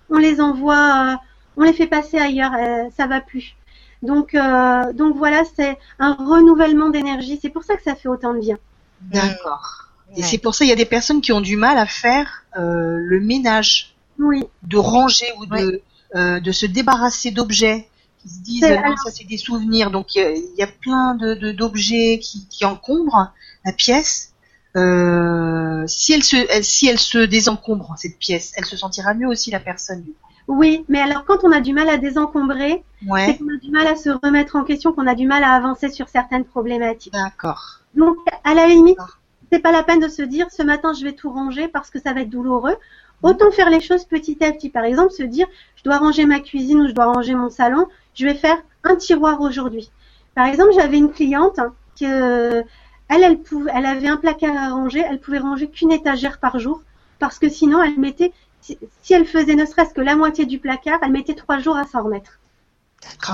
on 0.10 0.18
les 0.18 0.39
envoie, 0.41 1.14
euh, 1.14 1.16
on 1.58 1.64
les 1.64 1.74
fait 1.74 1.88
passer 1.88 2.18
ailleurs, 2.18 2.52
euh, 2.60 2.84
ça 2.98 3.08
va 3.08 3.22
plus. 3.22 3.56
Donc, 4.04 4.36
euh, 4.36 4.93
donc 4.93 5.16
voilà, 5.16 5.43
c'est 5.56 5.78
un 6.00 6.14
renouvellement 6.14 6.89
d'énergie. 6.89 7.39
C'est 7.41 7.50
pour 7.50 7.64
ça 7.64 7.76
que 7.78 7.84
ça 7.84 7.96
fait 7.96 8.10
autant 8.10 8.34
de 8.34 8.39
bien. 8.39 8.58
D'accord. 9.02 9.86
Et 10.18 10.22
c'est 10.24 10.38
pour 10.38 10.54
ça 10.54 10.60
qu'il 10.60 10.70
y 10.70 10.74
a 10.74 10.76
des 10.78 10.86
personnes 10.86 11.22
qui 11.22 11.32
ont 11.34 11.41
du 11.41 11.58
mal 11.58 11.78
à 11.78 11.86
faire 11.86 12.43
euh, 12.58 12.98
le 13.00 13.20
ménage, 13.20 13.96
Oui, 14.20 14.43
de 14.64 14.78
ranger 14.78 15.26
ou 15.39 15.46
de, 15.46 15.82
euh, 16.16 16.39
de 16.39 16.52
se 16.52 16.66
débarrasser 16.66 17.32
d'objets 17.32 17.89
qui 18.22 18.30
se 18.30 18.39
disent 18.39 18.64
C'est- 18.64 18.78
euh, 18.78 18.82
non, 18.89 18.96
ça 19.04 19.12
c'est 19.12 19.26
des 19.28 19.38
souvenirs. 19.38 19.91
Donc 19.91 20.16
il 20.16 20.22
y 20.22 20.26
a- 20.26 20.32
il 20.32 20.56
y, 20.58 20.62
a 20.64 20.68
plein 20.68 21.16
de 21.16 21.34
de- 21.34 21.52
d'objets 21.52 22.20
qui, 22.22 22.48
qui 22.48 22.64
encombrent 22.66 23.32
la 23.66 23.74
pièce. 23.74 24.32
Euh, 24.76 25.84
si 25.88 26.13
elle 26.13 26.23
se 26.23 26.36
elle- 26.49 26.63
si 26.63 26.88
elle 26.88 26.99
se 26.99 27.19
désencombre 27.19 27.93
cette 27.97 28.17
pièce, 28.17 28.53
elle 28.57 28.65
se 28.65 28.76
sentira 28.78 29.13
mieux 29.13 29.28
aussi 29.28 29.51
la 29.51 29.59
personne. 29.59 30.03
oui. 30.47 30.86
Mais 30.89 30.99
alors, 30.99 31.26
quand 31.26 31.43
on 31.43 31.51
a 31.51 31.59
du 31.61 31.73
mal 31.73 31.89
à 31.89 31.97
désencombrer, 31.97 32.84
c'est 33.01 33.38
qu'on 33.38 33.49
a 33.53 33.57
du 33.61 33.71
mal 33.71 33.88
à 33.88 33.95
se 33.95 34.09
remettre 34.09 34.55
en 34.55 34.63
question, 34.63 34.91
qu'on 34.93 35.07
a 35.07 35.15
du 35.15 35.26
mal 35.28 35.43
à 35.43 35.53
avancer 35.53 35.89
sur 35.89 36.07
certaines 36.09 36.45
problématiques. 36.45 37.13
D'accord. 37.13 37.80
Donc, 37.95 38.17
à 38.43 38.53
la 38.53 38.67
limite, 38.67 38.97
D'accord. 38.97 39.17
c'est 39.51 39.59
pas 39.59 39.71
la 39.71 39.82
peine 39.84 39.99
de 39.99 40.07
se 40.09 40.21
dire 40.21 40.47
ce 40.51 40.61
matin 40.63 40.91
je 40.93 41.03
vais 41.05 41.13
tout 41.13 41.32
ranger 41.32 41.67
parce 41.67 41.89
que 41.89 41.99
ça 41.99 42.13
va 42.13 42.21
être 42.21 42.30
douloureux. 42.30 42.76
Autant 43.23 43.49
faire 43.51 43.69
les 43.69 43.80
choses 43.82 44.03
petit 44.03 44.38
à 44.43 44.51
petit. 44.51 44.69
Par 44.69 44.84
exemple, 44.84 45.11
se 45.11 45.23
dire 45.23 45.47
je 45.78 45.84
dois 45.84 45.97
ranger 45.97 46.26
ma 46.26 46.39
cuisine 46.41 46.82
ou 46.82 46.88
je 46.88 46.91
dois 46.93 47.05
ranger 47.05 47.34
mon 47.34 47.49
salon, 47.49 47.88
je 48.13 48.26
vais 48.26 48.36
faire 48.36 48.57
un 48.84 48.95
tiroir 48.97 49.39
aujourd'hui. 49.41 49.89
Par 50.36 50.45
exemple, 50.47 50.71
j'avais 50.76 50.97
une 50.97 51.11
cliente 51.11 51.57
hein, 51.59 51.73
que 51.99 52.61
elle, 53.10 53.24
elle 53.24 53.39
pouvait, 53.39 53.72
elle 53.74 53.86
avait 53.86 54.08
un 54.08 54.18
placard 54.18 54.56
à 54.56 54.70
ranger, 54.70 55.03
elle 55.08 55.20
pouvait 55.20 55.39
ranger 55.39 55.70
qu'une 55.70 55.91
étagère 55.91 56.39
par 56.39 56.60
jour 56.60 56.82
parce 57.20 57.39
que 57.39 57.49
sinon 57.49 57.82
elle 57.84 57.99
mettait, 57.99 58.34
si, 58.62 58.78
elle 59.12 59.26
faisait 59.26 59.56
ne 59.56 59.66
serait-ce 59.66 59.93
que 59.93 60.01
la 60.01 60.16
moitié 60.16 60.45
du 60.45 60.60
placard, 60.60 60.99
elle 61.03 61.12
mettait 61.12 61.36
trois 61.36 61.60
jours 61.60 61.78
à 61.78 61.86
s'en 61.86 62.03
remettre 62.03 62.39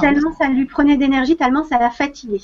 tellement 0.01 0.31
ça 0.33 0.47
lui 0.49 0.65
prenait 0.65 0.97
d'énergie, 0.97 1.37
tellement 1.37 1.63
ça 1.63 1.79
la 1.79 1.89
fatiguait. 1.91 2.41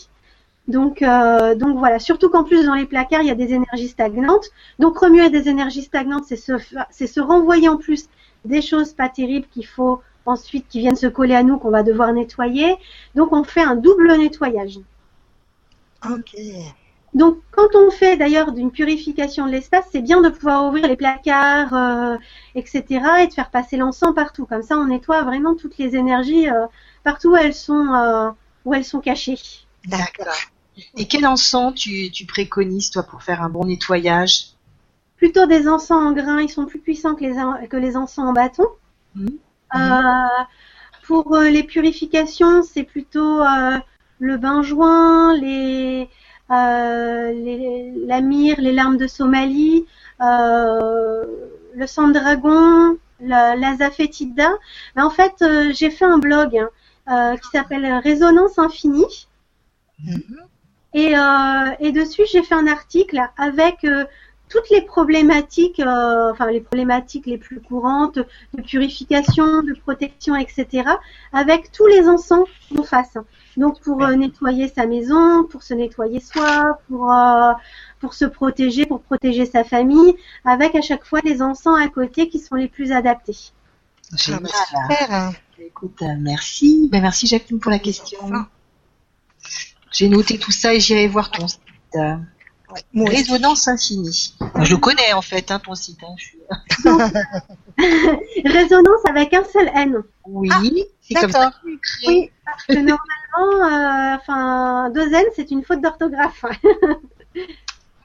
Donc, 0.67 1.01
euh, 1.01 1.55
donc 1.55 1.78
voilà. 1.78 1.99
Surtout 1.99 2.30
qu'en 2.30 2.43
plus 2.43 2.65
dans 2.65 2.73
les 2.75 2.86
placards 2.86 3.21
il 3.21 3.28
y 3.28 3.32
a 3.32 3.36
des 3.36 3.53
énergies 3.53 3.88
stagnantes. 3.89 4.47
Donc 4.80 4.97
remuer 4.97 5.30
des 5.30 5.47
énergies 5.49 5.84
stagnantes, 5.84 6.25
c'est 6.28 6.36
se, 6.38 6.57
fa- 6.57 6.88
c'est 6.91 7.07
se 7.07 7.19
renvoyer 7.19 7.69
en 7.69 7.78
plus 7.78 8.09
des 8.45 8.61
choses 8.61 8.93
pas 8.93 9.09
terribles 9.09 9.47
qu'il 9.51 9.65
faut 9.65 10.01
ensuite 10.25 10.67
qui 10.67 10.80
viennent 10.80 10.95
se 10.97 11.07
coller 11.07 11.36
à 11.36 11.43
nous 11.43 11.57
qu'on 11.57 11.69
va 11.71 11.84
devoir 11.84 12.11
nettoyer. 12.13 12.75
Donc 13.15 13.32
on 13.34 13.43
fait 13.43 13.61
un 13.63 13.75
double 13.75 14.17
nettoyage. 14.17 14.80
Ok. 16.03 16.36
Donc 17.14 17.39
quand 17.51 17.76
on 17.76 17.89
fait 17.89 18.18
d'ailleurs 18.18 18.51
d'une 18.51 18.72
purification 18.72 19.45
de 19.45 19.51
l'espace, 19.51 19.86
c'est 19.91 20.01
bien 20.01 20.22
de 20.22 20.30
pouvoir 20.30 20.66
ouvrir 20.68 20.88
les 20.88 20.95
placards, 20.95 21.74
euh, 21.74 22.18
etc. 22.55 22.84
et 23.22 23.28
de 23.28 23.34
faire 23.34 23.49
passer 23.49 23.78
l'encens 23.78 24.14
partout. 24.14 24.45
Comme 24.45 24.62
ça, 24.62 24.78
on 24.78 24.86
nettoie 24.86 25.24
vraiment 25.24 25.55
toutes 25.55 25.78
les 25.78 25.95
énergies 25.95 26.49
euh, 26.49 26.66
partout 27.03 27.32
où 27.32 27.36
elles 27.36 27.53
sont 27.53 27.93
euh, 27.93 28.30
où 28.66 28.74
elles 28.74 28.86
sont 28.86 28.99
cachées. 28.99 29.39
D'accord. 29.86 30.36
Et 30.95 31.08
quel 31.08 31.26
encens 31.26 31.74
tu, 31.74 32.12
tu 32.12 32.26
préconises 32.26 32.91
toi 32.91 33.03
pour 33.03 33.24
faire 33.24 33.41
un 33.41 33.49
bon 33.49 33.66
nettoyage? 33.66 34.49
Plutôt 35.16 35.47
des 35.47 35.68
encens 35.68 36.03
en 36.03 36.12
grains, 36.12 36.41
ils 36.41 36.49
sont 36.49 36.66
plus 36.66 36.80
puissants 36.80 37.16
que 37.16 37.24
les 37.24 37.68
que 37.68 37.78
les 37.78 37.97
encens 37.97 38.28
en 38.28 38.34
bâton. 38.34 38.68
Euh, 39.76 40.43
pour 41.03 41.36
les 41.38 41.64
purifications, 41.64 42.62
c'est 42.62 42.84
plutôt 42.84 43.41
le 44.20 44.38
benjoin, 44.38 45.36
les, 45.36 46.03
euh, 46.03 46.05
les 46.49 47.93
la 48.07 48.21
myrrhe, 48.21 48.59
les 48.59 48.71
larmes 48.71 48.97
de 48.97 49.07
Somalie, 49.07 49.85
euh, 50.21 51.25
le 51.75 51.87
sang 51.87 52.07
de 52.07 52.13
dragon, 52.13 52.97
la, 53.19 53.55
l'azafétida. 53.55 54.49
Mais 54.95 55.01
en 55.01 55.09
fait, 55.09 55.41
euh, 55.41 55.71
j'ai 55.73 55.89
fait 55.89 56.05
un 56.05 56.17
blog 56.17 56.57
hein, 56.57 56.69
euh, 57.09 57.37
qui 57.37 57.49
s'appelle 57.49 57.85
Résonance 58.03 58.57
infinie. 58.57 59.27
Mhm. 60.03 60.37
Et, 60.93 61.15
euh, 61.17 61.71
et 61.79 61.91
dessus, 61.91 62.23
j'ai 62.31 62.43
fait 62.43 62.55
un 62.55 62.67
article 62.67 63.21
avec 63.37 63.83
euh, 63.83 64.05
toutes 64.49 64.69
les 64.69 64.81
problématiques, 64.81 65.79
euh, 65.79 66.31
enfin 66.31 66.49
les 66.49 66.61
problématiques 66.61 67.25
les 67.25 67.37
plus 67.37 67.59
courantes 67.59 68.19
de 68.53 68.61
purification, 68.61 69.61
de 69.63 69.73
protection, 69.73 70.35
etc. 70.35 70.89
Avec 71.33 71.71
tous 71.71 71.85
les 71.87 72.07
encens 72.07 72.47
qu'on 72.73 72.83
fasse. 72.83 73.17
Donc 73.58 73.82
pour 73.82 74.03
euh, 74.03 74.16
nettoyer 74.16 74.68
sa 74.70 74.86
maison, 74.86 75.43
pour 75.43 75.64
se 75.64 75.74
nettoyer 75.74 76.20
soi, 76.20 76.78
pour 76.88 77.12
euh, 77.12 77.53
pour 77.99 78.14
se 78.14 78.26
protéger, 78.26 78.86
pour 78.86 79.01
protéger 79.01 79.45
sa 79.47 79.64
famille, 79.64 80.16
avec 80.45 80.76
à 80.76 80.82
chaque 80.82 81.03
fois 81.05 81.20
les 81.24 81.41
encens 81.41 81.80
à 81.84 81.88
côté 81.89 82.30
qui 82.30 82.39
sont 82.39 82.55
les 82.55 82.68
plus 82.68 82.91
adaptés. 82.91 83.36
Ah, 84.14 84.16
Génial. 84.18 84.43
bah, 84.43 84.49
super. 84.89 85.12
hein. 85.14 85.32
Écoute, 85.60 85.97
euh, 86.03 86.16
merci. 86.20 86.88
Ben, 86.91 87.01
merci 87.01 87.26
Jacqueline 87.26 87.60
pour 87.60 87.72
la 87.72 87.80
question. 87.80 88.20
J'ai 89.91 90.08
noté 90.08 90.38
tout 90.38 90.51
ça 90.51 90.74
et 90.76 90.80
j'irai 90.80 91.08
voir 91.08 91.32
ton 91.32 91.47
site. 91.47 91.62
Ouais, 91.95 92.84
aussi. 93.08 93.16
Résonance 93.16 93.68
infinie. 93.70 94.36
Je 94.62 94.72
le 94.76 94.78
connais 94.78 95.14
en 95.14 95.22
fait, 95.22 95.49
hein, 95.51 95.60
ton 95.60 95.74
site. 95.74 95.99
hein, 96.03 96.14
je 96.18 96.26
suis- 96.26 96.38
Résonance 98.45 99.01
avec 99.10 99.34
un 99.34 99.43
seul 99.45 99.70
N. 99.74 100.03
Oui, 100.26 100.49
Ah, 100.51 100.60
c'est 101.08 101.14
comme 101.16 101.32
ça 101.32 101.51
que. 101.62 102.08
Oui, 102.08 102.32
parce 102.45 102.66
que 102.66 102.74
normalement, 102.74 103.66
euh, 103.66 104.16
enfin, 104.18 104.89
deux 104.91 105.12
N, 105.14 105.26
c'est 105.36 105.51
une 105.51 105.64
faute 105.64 105.82
d'orthographe. 105.82 106.43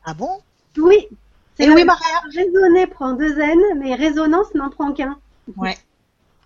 Ah 0.05 0.15
bon? 0.15 0.41
Oui. 0.77 1.07
C'est 1.57 1.69
oui. 1.73 1.85
Maria 1.85 2.21
Raisonner 2.35 2.87
prend 2.89 3.13
deux 3.13 3.39
N, 3.39 3.59
mais 3.79 3.95
résonance 3.95 4.53
n'en 4.55 4.69
prend 4.71 4.93
qu'un. 4.93 5.17
Ouais. 5.57 5.77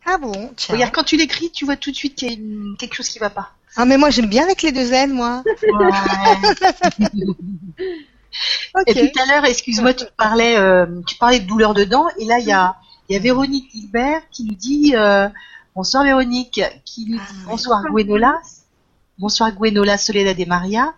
Ah 0.08 0.18
bon? 0.18 0.52
Tiens. 0.54 0.76
Regarde, 0.76 0.92
quand 0.94 1.02
tu 1.02 1.16
l'écris, 1.16 1.50
tu 1.50 1.64
vois 1.64 1.74
tout 1.76 1.90
de 1.90 1.96
suite 1.96 2.14
qu'il 2.14 2.28
y 2.28 2.30
a 2.30 2.34
une- 2.34 2.76
quelque 2.78 2.94
chose 2.94 3.08
qui 3.08 3.18
va 3.18 3.28
pas. 3.28 3.50
Ah 3.74 3.84
mais 3.86 3.98
moi 3.98 4.08
j'aime 4.10 4.28
bien 4.28 4.44
avec 4.44 4.62
les 4.62 4.70
deux 4.70 4.92
N 4.92 5.12
moi. 5.12 5.42
Et 8.86 8.94
tout 8.94 9.20
à 9.20 9.26
l'heure, 9.26 9.44
excuse-moi, 9.46 9.94
tu 9.94 10.04
parlais, 10.16 10.56
euh, 10.58 10.86
tu 11.06 11.16
parlais 11.16 11.40
de 11.40 11.46
douleur 11.46 11.74
de 11.74 11.84
dents, 11.84 12.06
et 12.18 12.24
là 12.24 12.38
il 12.38 12.46
y 12.46 12.52
a, 12.52 12.76
il 13.08 13.14
y 13.14 13.16
a 13.16 13.20
Véronique 13.20 13.70
Gilbert 13.72 14.22
qui 14.30 14.44
nous 14.44 14.54
dit 14.54 14.92
euh, 14.94 15.28
bonsoir 15.76 16.04
Véronique, 16.04 16.60
qui 16.84 17.04
nous 17.06 17.16
dit 17.18 17.22
Ah, 17.22 17.32
oui. 17.32 17.44
bonsoir 17.50 17.82
Gwenola, 17.84 18.40
bonsoir 19.18 19.52
Gwenola 19.52 19.98
Soledad 19.98 20.38
et 20.40 20.46
Maria. 20.46 20.94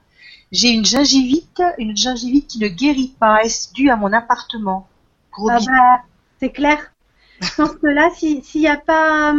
J'ai 0.51 0.69
une 0.71 0.85
gingivite, 0.85 1.63
une 1.79 1.95
gingivite 1.97 2.47
qui 2.47 2.59
ne 2.59 2.69
guérit 2.69 3.15
pas. 3.21 3.43
Est-ce 3.43 3.73
dû 3.75 3.91
à 3.91 3.97
mon 3.97 4.13
appartement? 4.13 4.89
Ah 5.49 5.59
bah, 5.67 6.03
c'est 6.41 6.51
clair. 6.51 6.79
Je 7.41 7.55
pense 7.55 7.73
que 7.77 7.87
là, 7.87 8.09
si- 8.15 8.43
s'il 8.43 8.63
n'y 8.63 8.69
a 8.69 8.77
pas, 8.79 9.35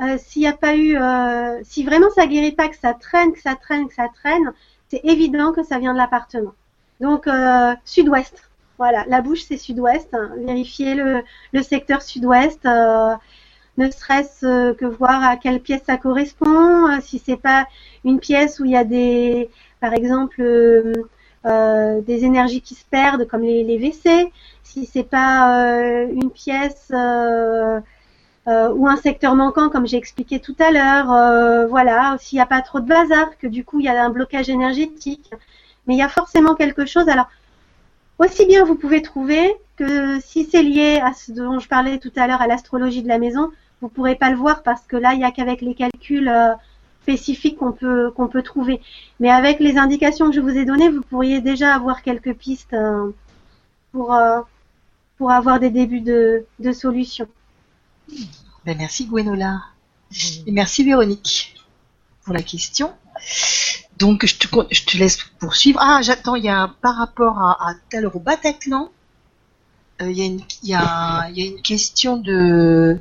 euh, 0.00 0.18
s'il 0.18 0.42
n'y 0.42 0.48
a 0.48 0.52
pas 0.52 0.76
eu, 0.76 0.96
euh, 0.96 1.60
si 1.64 1.84
vraiment 1.84 2.08
ça 2.14 2.26
guérit 2.26 2.52
pas, 2.52 2.68
que 2.68 2.76
ça 2.78 2.94
traîne, 2.94 3.32
que 3.32 3.40
ça 3.40 3.56
traîne, 3.56 3.88
que 3.88 3.94
ça 3.94 4.08
traîne, 4.14 4.52
c'est 4.88 5.00
évident 5.04 5.52
que 5.52 5.64
ça 5.64 5.78
vient 5.78 5.92
de 5.92 5.98
l'appartement. 5.98 6.52
Donc 7.00 7.26
euh, 7.26 7.74
sud-ouest. 7.84 8.42
Voilà, 8.78 9.04
la 9.08 9.20
bouche 9.22 9.42
c'est 9.48 9.56
sud-ouest. 9.56 10.14
hein. 10.14 10.30
Vérifiez 10.46 10.94
le, 10.94 11.22
le 11.52 11.62
secteur 11.62 12.02
sud-ouest. 12.02 12.64
Ne 13.78 13.90
serait-ce 13.90 14.46
euh, 14.46 14.74
que 14.74 14.84
voir 14.84 15.22
à 15.22 15.36
quelle 15.36 15.60
pièce 15.60 15.82
ça 15.86 15.96
correspond. 15.96 16.88
euh, 16.88 17.00
si 17.00 17.18
c'est 17.24 17.36
pas 17.36 17.66
une 18.04 18.20
pièce 18.20 18.60
où 18.60 18.64
il 18.64 18.72
y 18.72 18.76
a 18.76 18.84
des, 18.84 19.50
par 19.80 19.92
exemple, 19.92 20.40
euh, 20.40 22.00
des 22.00 22.24
énergies 22.24 22.60
qui 22.60 22.74
se 22.74 22.84
perdent, 22.84 23.26
comme 23.26 23.42
les, 23.42 23.64
les 23.64 23.78
WC. 23.78 24.32
Si 24.62 24.86
c'est 24.86 25.04
pas 25.08 26.04
une 26.12 26.30
pièce 26.30 26.90
ou 26.92 28.88
un 28.88 28.96
secteur 28.96 29.34
manquant, 29.34 29.68
comme 29.68 29.86
j'ai 29.86 29.96
expliqué 29.96 30.40
tout 30.40 30.56
à 30.58 30.70
l'heure, 30.70 31.68
voilà. 31.68 32.16
S'il 32.20 32.36
n'y 32.36 32.42
a 32.42 32.46
pas 32.46 32.62
trop 32.62 32.80
de 32.80 32.86
bazar, 32.86 33.38
que 33.38 33.46
du 33.46 33.64
coup 33.64 33.80
il 33.80 33.86
y 33.86 33.88
a 33.88 34.04
un 34.04 34.10
blocage 34.10 34.48
énergétique, 34.50 35.30
mais 35.86 35.94
il 35.94 35.98
y 35.98 36.02
a 36.02 36.08
forcément 36.08 36.54
quelque 36.54 36.84
chose. 36.84 37.08
Alors 37.08 37.28
aussi 38.18 38.46
bien 38.46 38.64
vous 38.64 38.74
pouvez 38.74 39.02
trouver 39.02 39.54
que 39.76 40.20
si 40.20 40.44
c'est 40.44 40.62
lié 40.62 41.00
à 41.02 41.12
ce 41.12 41.32
dont 41.32 41.58
je 41.58 41.68
parlais 41.68 41.98
tout 41.98 42.12
à 42.16 42.26
l'heure, 42.26 42.42
à 42.42 42.46
l'astrologie 42.46 43.02
de 43.02 43.08
la 43.08 43.18
maison, 43.18 43.50
vous 43.80 43.88
pourrez 43.88 44.16
pas 44.16 44.30
le 44.30 44.36
voir 44.36 44.62
parce 44.62 44.82
que 44.82 44.96
là, 44.96 45.14
il 45.14 45.20
y 45.20 45.24
a 45.24 45.30
qu'avec 45.30 45.60
les 45.60 45.74
calculs, 45.74 46.28
euh, 46.28 46.54
spécifiques 47.06 47.58
qu'on 47.58 47.72
peut 47.72 48.10
qu'on 48.10 48.26
peut 48.26 48.42
trouver. 48.42 48.80
Mais 49.20 49.30
avec 49.30 49.60
les 49.60 49.76
indications 49.78 50.28
que 50.28 50.34
je 50.34 50.40
vous 50.40 50.56
ai 50.56 50.64
données, 50.64 50.88
vous 50.88 51.02
pourriez 51.02 51.40
déjà 51.40 51.72
avoir 51.72 52.02
quelques 52.02 52.34
pistes 52.34 52.74
euh, 52.74 53.12
pour 53.92 54.12
euh, 54.12 54.40
pour 55.16 55.30
avoir 55.30 55.60
des 55.60 55.70
débuts 55.70 56.00
de, 56.00 56.44
de 56.58 56.72
solutions. 56.72 57.28
Ben, 58.64 58.76
merci 58.76 59.06
Gwenola. 59.06 59.60
Et 60.46 60.52
merci 60.52 60.84
Véronique 60.84 61.54
pour 62.24 62.34
la 62.34 62.42
question. 62.42 62.92
Donc 63.98 64.26
je 64.26 64.36
te, 64.36 64.48
je 64.72 64.84
te 64.84 64.96
laisse 64.98 65.18
poursuivre. 65.38 65.78
Ah 65.80 66.00
j'attends, 66.02 66.34
il 66.34 66.44
y 66.44 66.48
a 66.48 66.74
par 66.82 66.96
rapport 66.96 67.38
à, 67.38 67.68
à 67.68 67.74
tout 67.74 67.96
à 67.96 68.00
l'heure 68.00 68.16
au 68.16 68.20
Bataclan, 68.20 68.90
euh, 70.02 70.10
il 70.10 70.18
y, 70.18 70.22
a 70.22 70.24
une, 70.26 70.40
il, 70.64 70.68
y 70.68 70.74
a, 70.74 71.28
il 71.30 71.38
y 71.38 71.42
a 71.42 71.46
une 71.52 71.62
question 71.62 72.16
de 72.16 72.98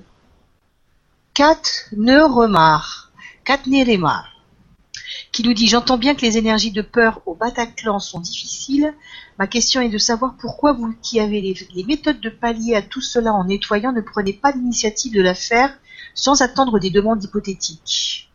Kat 1.35 1.89
Neuremar, 1.91 3.11
Kat 3.43 3.59
Neremar, 3.67 4.41
qui 5.33 5.43
nous 5.43 5.53
dit 5.53 5.67
J'entends 5.67 5.97
bien 5.97 6.15
que 6.15 6.21
les 6.21 6.37
énergies 6.37 6.71
de 6.71 6.81
peur 6.81 7.21
au 7.25 7.35
Bataclan 7.35 7.99
sont 7.99 8.21
difficiles. 8.21 8.93
Ma 9.37 9.45
question 9.45 9.81
est 9.81 9.89
de 9.89 9.97
savoir 9.97 10.35
pourquoi 10.39 10.71
vous 10.71 10.95
qui 11.01 11.19
avez 11.19 11.41
les, 11.41 11.83
méthodes 11.83 12.21
de 12.21 12.29
pallier 12.29 12.77
à 12.77 12.81
tout 12.81 13.01
cela 13.01 13.33
en 13.33 13.43
nettoyant 13.43 13.91
ne 13.91 13.99
prenez 13.99 14.31
pas 14.31 14.53
l'initiative 14.53 15.13
de 15.13 15.21
la 15.21 15.33
faire 15.33 15.77
sans 16.13 16.41
attendre 16.41 16.79
des 16.79 16.89
demandes 16.89 17.21
hypothétiques. 17.21 18.31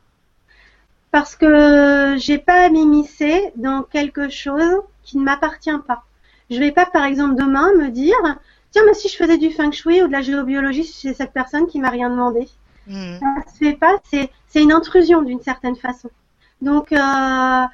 Parce 1.10 1.36
que 1.36 2.16
j'ai 2.18 2.36
pas 2.36 2.66
à 2.66 2.68
m'immiscer 2.68 3.50
dans 3.56 3.82
quelque 3.82 4.28
chose 4.28 4.82
qui 5.04 5.16
ne 5.16 5.22
m'appartient 5.22 5.70
pas. 5.86 6.04
Je 6.50 6.58
vais 6.58 6.70
pas, 6.70 6.84
par 6.84 7.04
exemple, 7.04 7.36
demain 7.36 7.72
me 7.78 7.88
dire 7.88 8.18
tiens, 8.72 8.82
mais 8.84 8.92
si 8.92 9.08
je 9.08 9.16
faisais 9.16 9.38
du 9.38 9.50
feng 9.52 9.72
shui 9.72 10.02
ou 10.02 10.06
de 10.06 10.12
la 10.12 10.20
géobiologie 10.20 10.84
chez 10.84 11.14
cette 11.14 11.32
personne 11.32 11.66
qui 11.66 11.80
m'a 11.80 11.88
rien 11.88 12.10
demandé. 12.10 12.46
Hmm. 12.86 13.18
Ça 13.18 13.52
se 13.52 13.58
fait 13.58 13.72
pas, 13.74 13.96
c'est 14.10 14.62
une 14.62 14.72
intrusion 14.72 15.22
d'une 15.22 15.40
certaine 15.40 15.76
façon. 15.76 16.10
Donc 16.62 16.92
euh, 16.92 17.64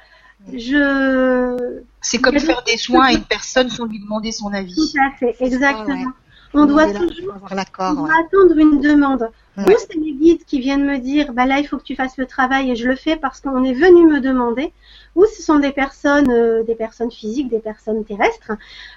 je 0.53 1.81
C'est 2.01 2.19
comme 2.19 2.39
faire 2.39 2.63
des 2.63 2.77
soins 2.77 3.05
à 3.05 3.11
une 3.13 3.23
personne 3.23 3.69
sans 3.69 3.85
lui 3.85 3.99
demander 3.99 4.31
son 4.31 4.49
tout 4.49 4.55
avis. 4.55 4.93
à 5.05 5.15
fait 5.17 5.35
exactement. 5.39 5.95
ouais. 5.95 6.05
On 6.53 6.65
doit 6.65 6.91
toujours 6.93 7.35
on 7.35 7.93
doit 7.93 8.03
ouais. 8.03 8.11
attendre 8.25 8.57
une 8.57 8.79
demande. 8.79 9.29
Ouais. 9.57 9.63
Ou 9.65 9.77
c'est 9.77 9.95
les 9.95 10.13
guides 10.13 10.45
qui 10.45 10.59
viennent 10.59 10.85
me 10.85 10.97
dire, 10.99 11.33
bah 11.33 11.45
là 11.45 11.59
il 11.59 11.67
faut 11.67 11.77
que 11.77 11.83
tu 11.83 11.95
fasses 11.95 12.17
le 12.17 12.25
travail 12.25 12.71
et 12.71 12.75
je 12.75 12.87
le 12.87 12.95
fais 12.95 13.17
parce 13.17 13.41
qu'on 13.41 13.63
est 13.63 13.73
venu 13.73 14.05
me 14.05 14.21
demander. 14.21 14.71
Ou 15.17 15.25
ce 15.25 15.41
sont 15.41 15.57
des 15.57 15.71
personnes, 15.71 16.29
euh, 16.29 16.63
des 16.63 16.75
personnes 16.75 17.11
physiques, 17.11 17.49
des 17.49 17.59
personnes 17.59 18.05
terrestres, 18.05 18.51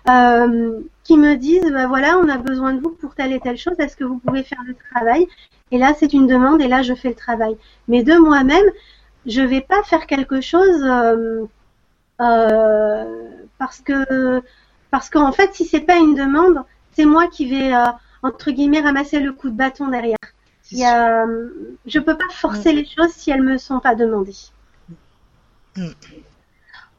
euh, 0.09 0.81
qui 1.03 1.16
me 1.16 1.35
disent, 1.35 1.73
bah 1.73 1.87
voilà, 1.87 2.18
on 2.18 2.29
a 2.29 2.37
besoin 2.37 2.75
de 2.75 2.81
vous 2.81 2.91
pour 2.91 3.14
telle 3.14 3.33
et 3.33 3.41
telle 3.41 3.57
chose. 3.57 3.75
Est-ce 3.79 3.97
que 3.97 4.05
vous 4.05 4.18
pouvez 4.18 4.43
faire 4.43 4.62
le 4.66 4.77
travail? 4.93 5.27
Et 5.73 5.79
là 5.79 5.95
c'est 5.99 6.12
une 6.12 6.27
demande 6.27 6.61
et 6.61 6.68
là 6.68 6.83
je 6.83 6.95
fais 6.95 7.09
le 7.09 7.14
travail. 7.14 7.57
Mais 7.89 8.03
de 8.03 8.14
moi-même, 8.18 8.66
je 9.25 9.41
vais 9.41 9.62
pas 9.62 9.83
faire 9.83 10.07
quelque 10.07 10.41
chose 10.43 10.85
euh, 10.85 11.47
parce 13.59 13.81
que 13.81 14.43
parce 14.91 15.09
qu'en 15.09 15.33
fait 15.33 15.55
si 15.55 15.64
c'est 15.64 15.81
pas 15.81 15.97
une 15.97 16.14
demande, 16.14 16.64
c'est 16.93 17.07
moi 17.07 17.29
qui 17.29 17.47
vais 17.49 17.73
entre 18.23 18.51
guillemets 18.51 18.81
ramasser 18.81 19.21
le 19.21 19.33
coup 19.33 19.49
de 19.49 19.57
bâton 19.57 19.89
derrière. 19.89 20.18
Il 20.73 20.79
y 20.79 20.85
a, 20.85 21.25
je 21.87 21.99
peux 21.99 22.16
pas 22.16 22.29
forcer 22.31 22.73
les 22.73 22.85
choses 22.85 23.11
si 23.11 23.31
elles 23.31 23.43
me 23.43 23.59
sont 23.59 23.81
pas 23.81 23.95
demandées. 23.95 24.37
Mm. 25.77 25.91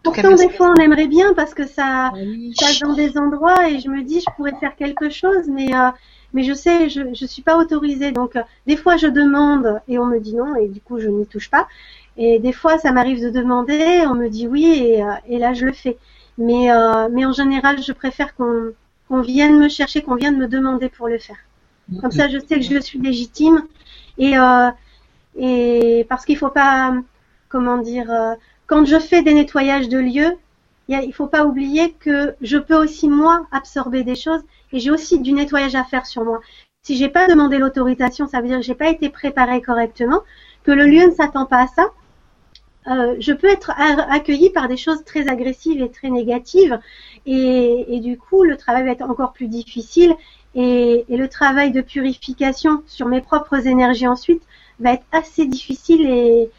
Pourtant, 0.03 0.33
des 0.35 0.49
fois, 0.49 0.73
on 0.75 0.81
aimerait 0.81 1.07
bien 1.07 1.33
parce 1.35 1.53
que 1.53 1.67
ça 1.67 2.11
Oui. 2.15 2.55
passe 2.59 2.79
dans 2.79 2.93
des 2.93 3.17
endroits 3.17 3.69
et 3.69 3.79
je 3.79 3.87
me 3.89 4.01
dis, 4.03 4.19
je 4.19 4.31
pourrais 4.35 4.55
faire 4.59 4.75
quelque 4.75 5.09
chose, 5.09 5.47
mais 5.47 5.75
euh, 5.75 5.91
mais 6.33 6.43
je 6.43 6.53
sais, 6.53 6.89
je 6.89 7.13
je 7.13 7.25
suis 7.25 7.43
pas 7.43 7.57
autorisée. 7.57 8.11
Donc, 8.11 8.35
euh, 8.35 8.41
des 8.65 8.77
fois, 8.77 8.97
je 8.97 9.07
demande 9.07 9.79
et 9.87 9.99
on 9.99 10.05
me 10.07 10.19
dit 10.19 10.35
non 10.35 10.55
et 10.55 10.67
du 10.67 10.81
coup, 10.81 10.99
je 10.99 11.07
n'y 11.07 11.27
touche 11.27 11.51
pas. 11.51 11.67
Et 12.17 12.39
des 12.39 12.51
fois, 12.53 12.77
ça 12.79 12.91
m'arrive 12.91 13.21
de 13.23 13.29
demander, 13.29 14.03
on 14.07 14.15
me 14.15 14.27
dit 14.27 14.47
oui 14.47 14.65
et, 14.65 15.03
euh, 15.03 15.11
et 15.27 15.37
là, 15.37 15.53
je 15.53 15.65
le 15.65 15.73
fais. 15.73 15.97
Mais 16.37 16.71
euh, 16.71 17.07
mais 17.11 17.25
en 17.25 17.33
général, 17.33 17.81
je 17.83 17.91
préfère 17.91 18.35
qu'on 18.35 18.71
qu'on 19.07 19.21
vienne 19.21 19.57
me 19.59 19.69
chercher, 19.69 20.01
qu'on 20.01 20.15
vienne 20.15 20.37
me 20.37 20.47
demander 20.47 20.89
pour 20.89 21.07
le 21.09 21.19
faire. 21.19 21.37
Comme 22.01 22.11
ça, 22.11 22.29
je 22.29 22.39
sais 22.39 22.55
que 22.55 22.61
je 22.63 22.79
suis 22.79 22.99
légitime 22.99 23.63
et 24.17 24.37
euh, 24.37 24.69
et 25.37 26.05
parce 26.09 26.25
qu'il 26.25 26.37
faut 26.37 26.49
pas, 26.49 26.93
comment 27.49 27.77
dire, 27.77 28.09
euh, 28.11 28.35
quand 28.71 28.85
je 28.85 28.99
fais 28.99 29.23
des 29.23 29.35
nettoyages 29.35 29.89
de 29.89 29.99
lieux, 29.99 30.39
il 30.89 30.99
il 31.03 31.13
faut 31.13 31.27
pas 31.27 31.45
oublier 31.45 31.93
que 32.05 32.35
je 32.41 32.57
peux 32.57 32.75
aussi 32.75 33.09
moi 33.09 33.47
absorber 33.51 34.03
des 34.03 34.15
choses 34.15 34.41
et 34.73 34.79
j'ai 34.79 34.91
aussi 34.91 35.19
du 35.19 35.33
nettoyage 35.33 35.75
à 35.75 35.83
faire 35.85 36.05
sur 36.07 36.23
moi. 36.25 36.39
Si 36.83 36.97
j'ai 36.97 37.09
pas 37.09 37.27
demandé 37.27 37.57
l'autorisation, 37.59 38.27
ça 38.27 38.41
veut 38.41 38.47
dire 38.49 38.59
que 38.59 38.65
j'ai 38.65 38.75
pas 38.75 38.89
été 38.89 39.09
préparée 39.09 39.61
correctement, 39.61 40.21
que 40.63 40.71
le 40.71 40.85
lieu 40.85 41.05
ne 41.07 41.11
s'attend 41.11 41.45
pas 41.47 41.63
à 41.63 41.67
ça. 41.67 41.85
euh, 42.87 43.15
je 43.19 43.31
peux 43.33 43.47
être 43.47 43.71
accueillie 43.77 44.49
par 44.49 44.67
des 44.67 44.77
choses 44.77 45.03
très 45.05 45.27
agressives 45.29 45.81
et 45.81 45.91
très 45.91 46.09
négatives 46.09 46.79
et, 47.27 47.95
et 47.95 47.99
du 47.99 48.17
coup 48.17 48.43
le 48.43 48.57
travail 48.57 48.83
va 48.85 48.91
être 48.91 49.03
encore 49.03 49.33
plus 49.33 49.47
difficile 49.47 50.15
et, 50.55 51.05
et 51.07 51.17
le 51.17 51.29
travail 51.29 51.71
de 51.71 51.81
purification 51.81 52.83
sur 52.87 53.07
mes 53.07 53.21
propres 53.21 53.67
énergies 53.67 54.07
ensuite 54.07 54.43
va 54.79 54.93
être 54.93 55.05
assez 55.11 55.45
difficile 55.45 56.07
et, 56.09 56.49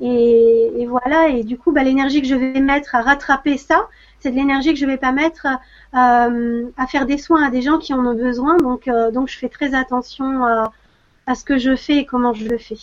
et, 0.00 0.72
et 0.76 0.86
voilà 0.86 1.28
et 1.28 1.44
du 1.44 1.56
coup 1.56 1.72
bah, 1.72 1.82
l'énergie 1.82 2.20
que 2.20 2.28
je 2.28 2.34
vais 2.34 2.60
mettre 2.60 2.94
à 2.94 3.02
rattraper 3.02 3.56
ça 3.58 3.88
c'est 4.18 4.30
de 4.30 4.36
l'énergie 4.36 4.72
que 4.72 4.78
je 4.78 4.86
vais 4.86 4.96
pas 4.96 5.12
mettre 5.12 5.46
euh, 5.94 6.70
à 6.76 6.86
faire 6.86 7.06
des 7.06 7.18
soins 7.18 7.44
à 7.46 7.50
des 7.50 7.62
gens 7.62 7.78
qui 7.78 7.94
en 7.94 8.04
ont 8.04 8.14
besoin 8.14 8.56
donc 8.56 8.88
euh, 8.88 9.10
donc 9.10 9.28
je 9.28 9.38
fais 9.38 9.48
très 9.48 9.74
attention 9.74 10.44
à, 10.44 10.72
à 11.26 11.34
ce 11.34 11.44
que 11.44 11.58
je 11.58 11.76
fais 11.76 11.98
et 11.98 12.06
comment 12.06 12.32
je 12.32 12.46
le 12.48 12.58
fais 12.58 12.78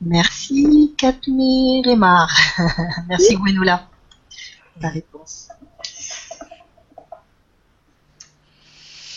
Merci 0.00 0.94
Katmi 0.98 1.82
Remar. 1.86 2.28
Merci 3.08 3.36
Gwenola. 3.36 3.88
Ta 4.80 4.88
réponse. 4.88 5.48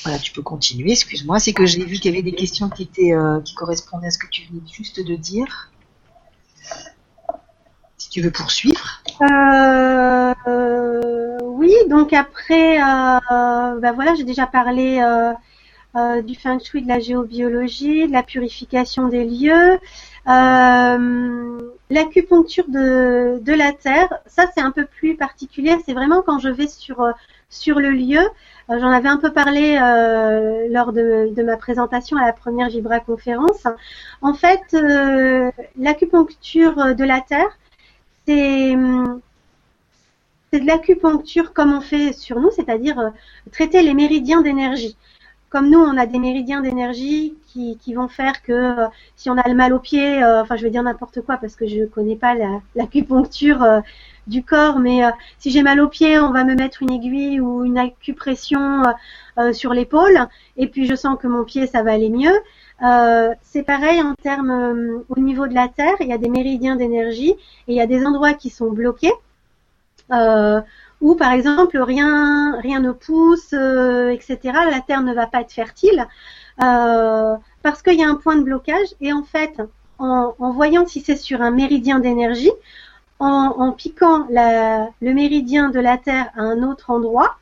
Voilà, 0.05 0.19
tu 0.19 0.31
peux 0.31 0.43
continuer, 0.43 0.91
excuse-moi. 0.91 1.39
C'est 1.39 1.51
que 1.51 1.65
j'ai 1.65 1.83
vu 1.83 1.95
qu'il 1.95 2.11
y 2.11 2.13
avait 2.13 2.21
des 2.21 2.35
questions 2.35 2.69
qui 2.69 2.83
étaient 2.83 3.11
euh, 3.11 3.41
qui 3.41 3.55
correspondaient 3.55 4.05
à 4.05 4.11
ce 4.11 4.19
que 4.19 4.27
tu 4.27 4.43
venais 4.47 4.61
juste 4.71 5.03
de 5.03 5.15
dire. 5.15 5.71
Si 7.97 8.11
tu 8.11 8.21
veux 8.21 8.29
poursuivre. 8.29 9.01
Euh, 9.23 10.33
oui, 11.41 11.73
donc 11.89 12.13
après, 12.13 12.77
euh, 12.77 13.79
ben 13.79 13.93
voilà, 13.93 14.13
j'ai 14.13 14.25
déjà 14.25 14.45
parlé 14.45 15.01
du 16.23 16.35
feng 16.35 16.59
shui, 16.59 16.83
de 16.83 16.87
la 16.87 16.99
géobiologie, 16.99 18.07
de 18.07 18.13
la 18.13 18.21
purification 18.21 19.07
des 19.07 19.25
lieux, 19.25 19.79
l'acupuncture 21.89 22.65
de, 22.67 23.39
de 23.41 23.53
la 23.53 23.73
terre. 23.73 24.13
Ça, 24.27 24.45
c'est 24.53 24.61
un 24.61 24.69
peu 24.69 24.85
plus 24.85 25.15
particulier. 25.15 25.75
C'est 25.83 25.93
vraiment 25.93 26.21
quand 26.21 26.37
je 26.37 26.49
vais 26.49 26.67
sur 26.67 27.11
sur 27.49 27.79
le 27.79 27.89
lieu. 27.89 28.19
Euh, 28.69 28.79
J'en 28.79 28.89
avais 28.89 29.09
un 29.09 29.17
peu 29.17 29.31
parlé 29.31 29.77
euh, 29.81 30.67
lors 30.69 30.93
de, 30.93 31.33
de 31.33 31.43
ma 31.43 31.57
présentation 31.57 32.17
à 32.17 32.25
la 32.25 32.33
première 32.33 32.69
Vibra 32.69 32.99
conférence. 32.99 33.67
En 34.21 34.33
fait, 34.33 34.73
euh, 34.73 35.51
l'acupuncture 35.77 36.95
de 36.95 37.03
la 37.03 37.21
terre, 37.21 37.57
c'est 38.27 38.75
de 40.59 40.65
l'acupuncture 40.65 41.53
comme 41.53 41.73
on 41.73 41.81
fait 41.81 42.13
sur 42.13 42.39
nous, 42.39 42.51
c'est-à-dire 42.51 42.99
euh, 42.99 43.09
traiter 43.51 43.81
les 43.81 43.93
méridiens 43.93 44.41
d'énergie. 44.41 44.97
Comme 45.55 45.69
nous, 45.69 45.79
on 45.79 45.95
a 45.95 46.05
des 46.05 46.19
méridiens 46.19 46.59
d'énergie 46.59 47.33
qui, 47.47 47.93
vont 47.93 48.09
faire 48.09 48.43
que 48.43 48.51
euh, 48.51 48.87
si 49.15 49.29
on 49.29 49.37
a 49.37 49.47
le 49.47 49.55
mal 49.55 49.71
au 49.71 49.79
pied, 49.79 50.21
euh, 50.21 50.41
enfin 50.41 50.57
je 50.57 50.63
vais 50.63 50.69
dire 50.69 50.83
n'importe 50.83 51.21
quoi 51.21 51.37
parce 51.37 51.55
que 51.55 51.65
je 51.65 51.85
connais 51.85 52.17
pas 52.17 52.33
la- 52.33 52.59
l'acupuncture 52.75 53.63
euh, 53.63 53.79
du 54.27 54.43
corps, 54.43 54.79
mais 54.79 55.03
si 55.39 55.51
j'ai 55.51 55.63
mal 55.63 55.79
au 55.79 55.87
pied, 55.87 56.19
on 56.19 56.31
va 56.33 56.43
me 56.43 56.55
mettre 56.55 56.81
une 56.83 56.91
aiguille 56.91 57.39
ou 57.39 57.63
une 57.63 57.77
acupression 57.77 58.83
sur 59.53 59.73
l'épaule, 59.73 60.27
et 60.57 60.67
puis 60.67 60.87
je 60.87 60.95
sens 60.95 61.17
que 61.17 61.27
mon 61.27 61.45
pied 61.45 61.67
ça 61.67 61.83
va 61.83 61.93
aller 61.93 62.09
mieux. 62.09 62.35
C'est 63.43 63.63
pareil 63.63 64.01
en 64.01 64.13
termes 64.15 65.03
au 65.07 65.19
niveau 65.21 65.47
de 65.47 65.53
la 65.53 65.69
terre, 65.69 65.95
il 66.01 66.07
y 66.07 66.13
a 66.13 66.17
des 66.17 66.27
méridiens 66.27 66.75
d'énergie 66.75 67.29
et 67.31 67.37
il 67.69 67.75
y 67.75 67.81
a 67.81 67.87
des 67.87 68.03
endroits 68.05 68.33
qui 68.33 68.49
sont 68.49 68.71
bloqués. 68.71 69.13
Où 71.05 71.13
par 71.13 71.33
exemple 71.33 71.77
rien 71.77 72.59
rien 72.61 72.79
ne 72.79 72.91
pousse, 72.91 73.53
euh, 73.53 74.09
etc. 74.09 74.37
La 74.71 74.81
terre 74.81 75.03
ne 75.03 75.13
va 75.13 75.27
pas 75.27 75.41
être 75.41 75.51
fertile 75.51 76.07
euh, 76.63 77.35
parce 77.61 77.83
qu'il 77.83 77.99
y 77.99 78.03
a 78.03 78.09
un 78.09 78.15
point 78.15 78.37
de 78.37 78.41
blocage 78.41 78.87
et 79.01 79.13
en 79.13 79.21
fait 79.23 79.61
en, 79.99 80.33
en 80.39 80.51
voyant 80.51 80.87
si 80.87 81.01
c'est 81.01 81.15
sur 81.15 81.43
un 81.43 81.51
méridien 81.51 81.99
d'énergie, 81.99 82.51
en, 83.19 83.27
en 83.27 83.71
piquant 83.71 84.25
la, 84.31 84.89
le 84.99 85.13
méridien 85.13 85.69
de 85.69 85.79
la 85.79 85.97
terre 85.97 86.31
à 86.35 86.41
un 86.41 86.63
autre 86.63 86.89
endroit, 86.89 87.35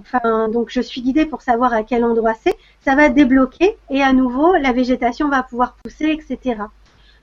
enfin 0.00 0.48
donc 0.48 0.70
je 0.70 0.80
suis 0.80 1.02
guidée 1.02 1.26
pour 1.26 1.42
savoir 1.42 1.74
à 1.74 1.82
quel 1.82 2.04
endroit 2.04 2.34
c'est, 2.42 2.56
ça 2.86 2.94
va 2.94 3.10
débloquer 3.10 3.76
et 3.90 4.02
à 4.02 4.14
nouveau 4.14 4.54
la 4.54 4.72
végétation 4.72 5.28
va 5.28 5.42
pouvoir 5.42 5.76
pousser, 5.82 6.06
etc. 6.18 6.62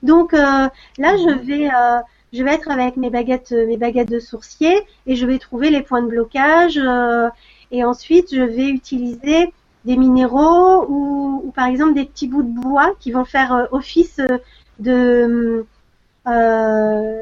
Donc 0.04 0.36
euh, 0.36 0.70
là 1.00 1.18
je 1.18 1.40
vais 1.40 1.70
euh, 1.70 2.02
je 2.34 2.44
vais 2.44 2.54
être 2.54 2.70
avec 2.72 2.98
mes 2.98 3.10
baguettes 3.10 3.52
mes 3.52 3.78
baguettes 3.78 4.10
de 4.10 4.20
sourcier 4.20 4.82
et 5.06 5.16
je 5.16 5.26
vais 5.26 5.40
trouver 5.40 5.70
les 5.70 5.82
points 5.82 6.02
de 6.02 6.08
blocage 6.08 6.78
euh, 6.78 7.30
et 7.72 7.84
ensuite 7.84 8.34
je 8.34 8.42
vais 8.42 8.70
utiliser 8.70 9.54
des 9.86 9.98
minéraux 9.98 10.86
ou, 10.88 11.42
ou 11.46 11.52
par 11.52 11.66
exemple 11.68 11.94
des 11.94 12.06
petits 12.06 12.28
bouts 12.28 12.44
de 12.44 12.60
bois 12.62 12.94
qui 13.00 13.12
vont 13.12 13.26
faire 13.26 13.54
euh, 13.54 13.66
office 13.72 14.20
euh, 14.20 14.38
de 14.80 15.66
euh, 16.28 17.22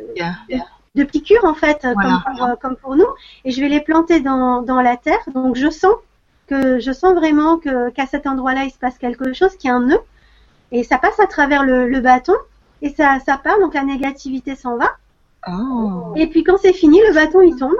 de 0.96 1.04
piqûres 1.04 1.46
en 1.46 1.54
fait, 1.54 1.80
Voilà. 1.94 2.22
comme, 2.26 2.36
pour, 2.36 2.46
euh, 2.46 2.56
comme 2.62 2.76
pour 2.76 2.96
nous, 2.96 3.08
et 3.46 3.52
je 3.52 3.62
vais 3.62 3.70
les 3.70 3.80
planter 3.80 4.20
dans, 4.20 4.62
dans 4.62 4.82
la 4.82 4.98
terre. 4.98 5.20
Donc 5.34 5.56
je 5.56 5.70
sens 5.70 5.94
que 6.48 6.80
je 6.80 6.92
sens 6.92 7.14
vraiment 7.14 7.58
que 7.58 7.92
qu'à 7.92 8.08
cet 8.08 8.26
endroit-là 8.28 8.64
il 8.66 8.72
se 8.72 8.78
passe 8.80 8.98
quelque 8.98 9.32
chose, 9.34 9.56
qu'il 9.56 9.70
y 9.70 9.72
a 9.72 9.76
un 9.76 9.82
nœud, 9.86 10.02
et 10.72 10.84
ça 10.84 10.98
passe 10.98 11.20
à 11.20 11.28
travers 11.28 11.64
le, 11.64 11.88
le 11.88 12.00
bâton 12.02 12.34
et 12.82 12.90
ça 12.96 13.20
ça 13.26 13.38
part, 13.38 13.60
donc 13.60 13.74
la 13.74 13.84
négativité 13.84 14.56
s'en 14.56 14.78
va. 14.78 14.92
Oh. 15.48 16.14
Et 16.16 16.28
puis 16.28 16.44
quand 16.44 16.58
c'est 16.62 16.74
fini, 16.74 17.00
le 17.08 17.14
bâton 17.14 17.42
il 17.42 17.56
tombe, 17.56 17.76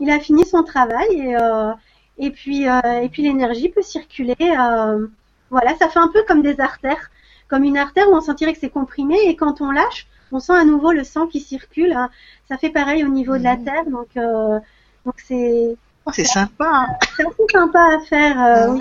il 0.00 0.10
a 0.10 0.18
fini 0.20 0.44
son 0.46 0.62
travail 0.62 1.06
et 1.12 1.36
euh, 1.36 1.72
et 2.18 2.30
puis 2.30 2.68
euh, 2.68 2.80
et 3.02 3.08
puis 3.08 3.22
l'énergie 3.22 3.68
peut 3.68 3.82
circuler. 3.82 4.36
euh, 4.40 5.06
voilà, 5.50 5.74
ça 5.76 5.88
fait 5.88 5.98
un 6.00 6.08
peu 6.08 6.22
comme 6.26 6.42
des 6.42 6.58
artères, 6.60 7.10
comme 7.48 7.64
une 7.64 7.76
artère 7.78 8.08
où 8.10 8.14
on 8.14 8.20
sentirait 8.20 8.52
que 8.54 8.58
c'est 8.60 8.70
comprimé 8.70 9.16
et 9.26 9.36
quand 9.36 9.60
on 9.60 9.70
lâche, 9.70 10.06
on 10.32 10.40
sent 10.40 10.54
à 10.54 10.64
nouveau 10.64 10.92
le 10.92 11.04
sang 11.04 11.26
qui 11.26 11.40
circule. 11.40 11.92
hein. 11.92 12.10
Ça 12.48 12.56
fait 12.58 12.70
pareil 12.70 13.04
au 13.04 13.08
niveau 13.08 13.36
de 13.38 13.42
la 13.44 13.56
terre, 13.56 13.84
donc 13.86 14.08
donc 15.04 15.14
c'est 15.26 15.76
Oh, 16.06 16.10
c'est 16.12 16.24
sympa. 16.24 16.86
c'est 17.16 17.26
assez 17.26 17.44
sympa 17.50 17.80
à 17.96 17.98
faire. 18.00 18.68
oui. 18.70 18.80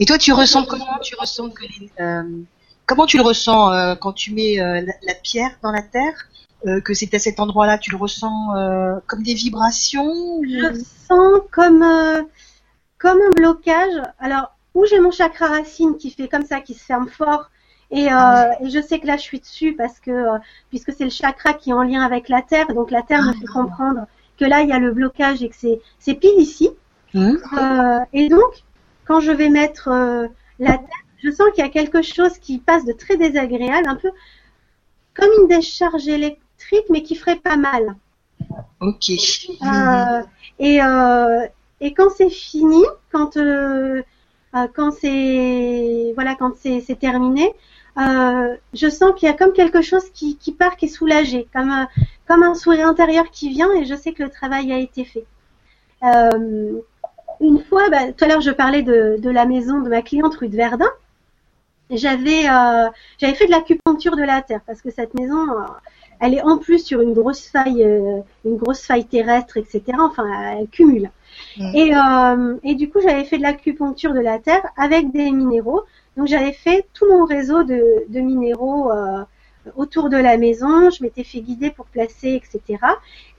Et 0.00 0.06
toi, 0.06 0.16
tu 0.16 0.32
ressens 0.32 0.64
comment? 0.64 0.98
Tu 1.02 1.14
ressens 1.16 1.50
que 1.50 1.62
les, 1.62 1.90
comment 2.88 3.06
tu 3.06 3.18
le 3.18 3.22
ressens 3.22 3.72
euh, 3.72 3.94
quand 3.94 4.12
tu 4.12 4.32
mets 4.34 4.60
euh, 4.60 4.80
la, 4.80 4.92
la 5.02 5.14
pierre 5.14 5.52
dans 5.62 5.70
la 5.70 5.82
terre 5.82 6.28
euh, 6.66 6.80
Que 6.80 6.94
c'est 6.94 7.14
à 7.14 7.20
cet 7.20 7.38
endroit-là, 7.38 7.78
tu 7.78 7.92
le 7.92 7.96
ressens 7.96 9.00
comme 9.06 9.22
des 9.22 9.34
vibrations 9.34 10.42
Je 10.42 10.74
sens 11.06 11.40
comme 11.52 11.84
comme 12.98 13.18
un 13.20 13.30
blocage. 13.36 14.02
Alors 14.18 14.56
où 14.74 14.84
j'ai 14.86 14.98
mon 14.98 15.12
chakra 15.12 15.46
racine 15.46 15.96
qui 15.96 16.10
fait 16.10 16.28
comme 16.28 16.44
ça, 16.44 16.60
qui 16.60 16.74
se 16.74 16.84
ferme 16.84 17.08
fort. 17.08 17.50
Et, 17.90 18.06
et 18.06 18.70
je 18.70 18.82
sais 18.86 18.98
que 18.98 19.06
là 19.06 19.16
je 19.16 19.22
suis 19.22 19.40
dessus 19.40 19.74
parce 19.74 20.00
que 20.00 20.10
puisque 20.68 20.92
c'est 20.92 21.04
le 21.04 21.10
chakra 21.10 21.54
qui 21.54 21.70
est 21.70 21.74
en 21.74 21.82
lien 21.82 22.02
avec 22.02 22.28
la 22.28 22.42
terre, 22.42 22.66
donc 22.74 22.90
la 22.90 23.02
terre 23.02 23.22
me 23.22 23.32
fait 23.32 23.46
comprendre 23.46 24.06
que 24.38 24.44
là 24.44 24.62
il 24.62 24.68
y 24.68 24.72
a 24.72 24.78
le 24.78 24.92
blocage 24.92 25.42
et 25.42 25.48
que 25.48 25.56
c'est 25.56 26.14
pile 26.14 26.38
ici. 26.38 26.70
Euh, 27.14 28.00
et 28.12 28.28
donc 28.28 28.64
quand 29.06 29.20
je 29.20 29.32
vais 29.32 29.48
mettre 29.48 29.88
la 30.58 30.76
terre, 30.76 31.04
je 31.22 31.30
sens 31.30 31.48
qu'il 31.54 31.64
y 31.64 31.66
a 31.66 31.70
quelque 31.70 32.02
chose 32.02 32.38
qui 32.38 32.58
passe 32.58 32.84
de 32.84 32.92
très 32.92 33.16
désagréable, 33.16 33.88
un 33.88 33.96
peu 33.96 34.10
comme 35.14 35.30
une 35.40 35.48
décharge 35.48 36.06
électrique, 36.06 36.86
mais 36.90 37.02
qui 37.02 37.16
ferait 37.16 37.36
pas 37.36 37.56
mal. 37.56 37.96
Ok. 38.80 39.10
Euh, 39.10 40.22
et, 40.58 40.82
euh, 40.82 41.46
et 41.80 41.92
quand 41.92 42.10
c'est 42.10 42.30
fini, 42.30 42.84
quand 43.12 43.36
euh, 43.36 44.02
quand 44.74 44.92
c'est 44.92 46.12
voilà, 46.14 46.34
quand 46.34 46.52
c'est 46.56 46.98
terminé, 46.98 47.52
je 47.96 48.88
sens 48.88 49.12
qu'il 49.16 49.28
y 49.28 49.30
a 49.30 49.34
comme 49.34 49.52
quelque 49.52 49.82
chose 49.82 50.08
qui, 50.14 50.36
qui 50.36 50.52
part, 50.52 50.76
qui 50.76 50.86
est 50.86 50.88
soulagé, 50.88 51.48
comme 51.52 51.70
un, 51.70 51.88
comme 52.26 52.42
un 52.42 52.54
sourire 52.54 52.86
intérieur 52.86 53.30
qui 53.30 53.50
vient, 53.50 53.72
et 53.72 53.84
je 53.84 53.94
sais 53.94 54.12
que 54.12 54.22
le 54.22 54.30
travail 54.30 54.72
a 54.72 54.78
été 54.78 55.04
fait. 55.04 55.26
Une 57.40 57.62
fois, 57.68 57.88
bah, 57.90 58.12
tout 58.12 58.24
à 58.24 58.28
l'heure 58.28 58.40
je 58.40 58.50
parlais 58.50 58.82
de, 58.82 59.16
de 59.18 59.30
la 59.30 59.46
maison 59.46 59.80
de 59.80 59.88
ma 59.88 60.02
cliente 60.02 60.34
rue 60.36 60.48
de 60.48 60.56
Verdun. 60.56 60.90
J'avais 61.90 62.48
euh, 62.48 62.88
j'avais 63.18 63.34
fait 63.34 63.46
de 63.46 63.50
l'acupuncture 63.50 64.16
de 64.16 64.22
la 64.22 64.42
terre 64.42 64.60
parce 64.66 64.82
que 64.82 64.90
cette 64.90 65.14
maison, 65.14 65.50
euh, 65.50 65.64
elle 66.20 66.34
est 66.34 66.42
en 66.42 66.58
plus 66.58 66.84
sur 66.84 67.00
une 67.00 67.14
grosse 67.14 67.48
faille, 67.48 67.84
euh, 67.84 68.20
une 68.44 68.56
grosse 68.56 68.84
faille 68.84 69.06
terrestre, 69.06 69.56
etc. 69.56 69.82
Enfin, 69.98 70.26
elle 70.58 70.68
cumule. 70.68 71.10
Et, 71.74 71.94
euh, 71.94 72.56
et 72.64 72.74
du 72.74 72.90
coup, 72.90 73.00
j'avais 73.00 73.24
fait 73.24 73.38
de 73.38 73.42
l'acupuncture 73.42 74.12
de 74.12 74.20
la 74.20 74.38
terre 74.38 74.62
avec 74.76 75.12
des 75.12 75.30
minéraux. 75.30 75.82
Donc, 76.16 76.26
j'avais 76.26 76.52
fait 76.52 76.86
tout 76.94 77.06
mon 77.08 77.24
réseau 77.24 77.62
de, 77.62 78.04
de 78.08 78.20
minéraux 78.20 78.90
euh, 78.90 79.24
autour 79.76 80.08
de 80.08 80.16
la 80.16 80.36
maison. 80.36 80.90
Je 80.90 81.02
m'étais 81.02 81.24
fait 81.24 81.40
guider 81.40 81.70
pour 81.70 81.86
placer, 81.86 82.34
etc. 82.34 82.78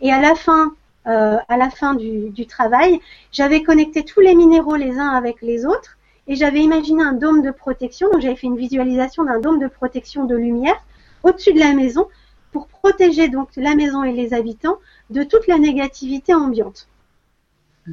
Et 0.01 0.11
à 0.11 0.21
la 0.21 0.35
fin, 0.35 0.73
euh, 1.07 1.37
à 1.47 1.57
la 1.57 1.69
fin 1.69 1.93
du, 1.95 2.29
du 2.29 2.45
travail, 2.45 2.99
j'avais 3.31 3.63
connecté 3.63 4.03
tous 4.03 4.21
les 4.21 4.35
minéraux 4.35 4.75
les 4.75 4.97
uns 4.97 5.09
avec 5.09 5.41
les 5.41 5.65
autres. 5.65 5.97
Et 6.29 6.35
j'avais 6.35 6.61
imaginé 6.61 7.03
un 7.03 7.11
dôme 7.13 7.41
de 7.41 7.51
protection. 7.51 8.09
Donc, 8.09 8.21
j'avais 8.21 8.37
fait 8.37 8.47
une 8.47 8.55
visualisation 8.55 9.25
d'un 9.25 9.41
dôme 9.41 9.59
de 9.59 9.67
protection 9.67 10.23
de 10.25 10.35
lumière 10.35 10.81
au-dessus 11.23 11.53
de 11.53 11.59
la 11.59 11.73
maison 11.73 12.07
pour 12.51 12.67
protéger 12.67 13.27
donc 13.27 13.49
la 13.57 13.75
maison 13.75 14.03
et 14.03 14.13
les 14.13 14.33
habitants 14.33 14.77
de 15.09 15.23
toute 15.23 15.47
la 15.47 15.57
négativité 15.57 16.33
ambiante. 16.33 16.87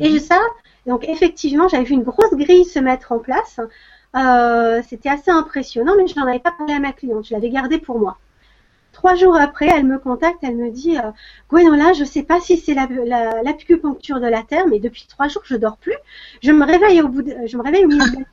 Et 0.00 0.18
ça, 0.18 0.38
donc 0.86 1.08
effectivement, 1.08 1.68
j'avais 1.68 1.84
vu 1.84 1.94
une 1.94 2.02
grosse 2.02 2.34
grille 2.34 2.64
se 2.64 2.78
mettre 2.78 3.12
en 3.12 3.18
place. 3.18 3.60
Euh, 4.14 4.82
C'était 4.88 5.08
assez 5.08 5.30
impressionnant, 5.30 5.94
mais 5.96 6.06
je 6.06 6.18
n'en 6.18 6.26
avais 6.26 6.38
pas 6.38 6.52
parlé 6.52 6.74
à 6.74 6.78
ma 6.78 6.92
cliente. 6.92 7.26
Je 7.26 7.34
l'avais 7.34 7.50
gardée 7.50 7.78
pour 7.78 7.98
moi. 7.98 8.18
Trois 8.96 9.14
jours 9.14 9.36
après, 9.36 9.66
elle 9.68 9.84
me 9.86 9.98
contacte, 9.98 10.38
elle 10.42 10.56
me 10.56 10.70
dit 10.70 10.96
euh, 10.96 11.10
Gwenola, 11.50 11.92
je 11.92 12.02
sais 12.04 12.22
pas 12.22 12.40
si 12.40 12.56
c'est 12.56 12.72
la- 12.72 12.88
la- 13.04 13.42
l'acupuncture 13.42 14.20
de 14.20 14.26
la 14.26 14.42
terre, 14.42 14.66
mais 14.68 14.78
depuis 14.80 15.06
trois 15.06 15.28
jours, 15.28 15.42
je 15.44 15.54
dors 15.56 15.76
plus. 15.76 15.96
Je 16.42 16.50
me 16.50 16.64
réveille 16.64 17.02
au 17.02 17.08
bout, 17.08 17.20
de, 17.22 17.34
je 17.46 17.56
me 17.58 17.62
réveille 17.62 17.84
au 17.84 17.88
milieu 17.88 18.08
de 18.08 18.16
la- 18.16 18.24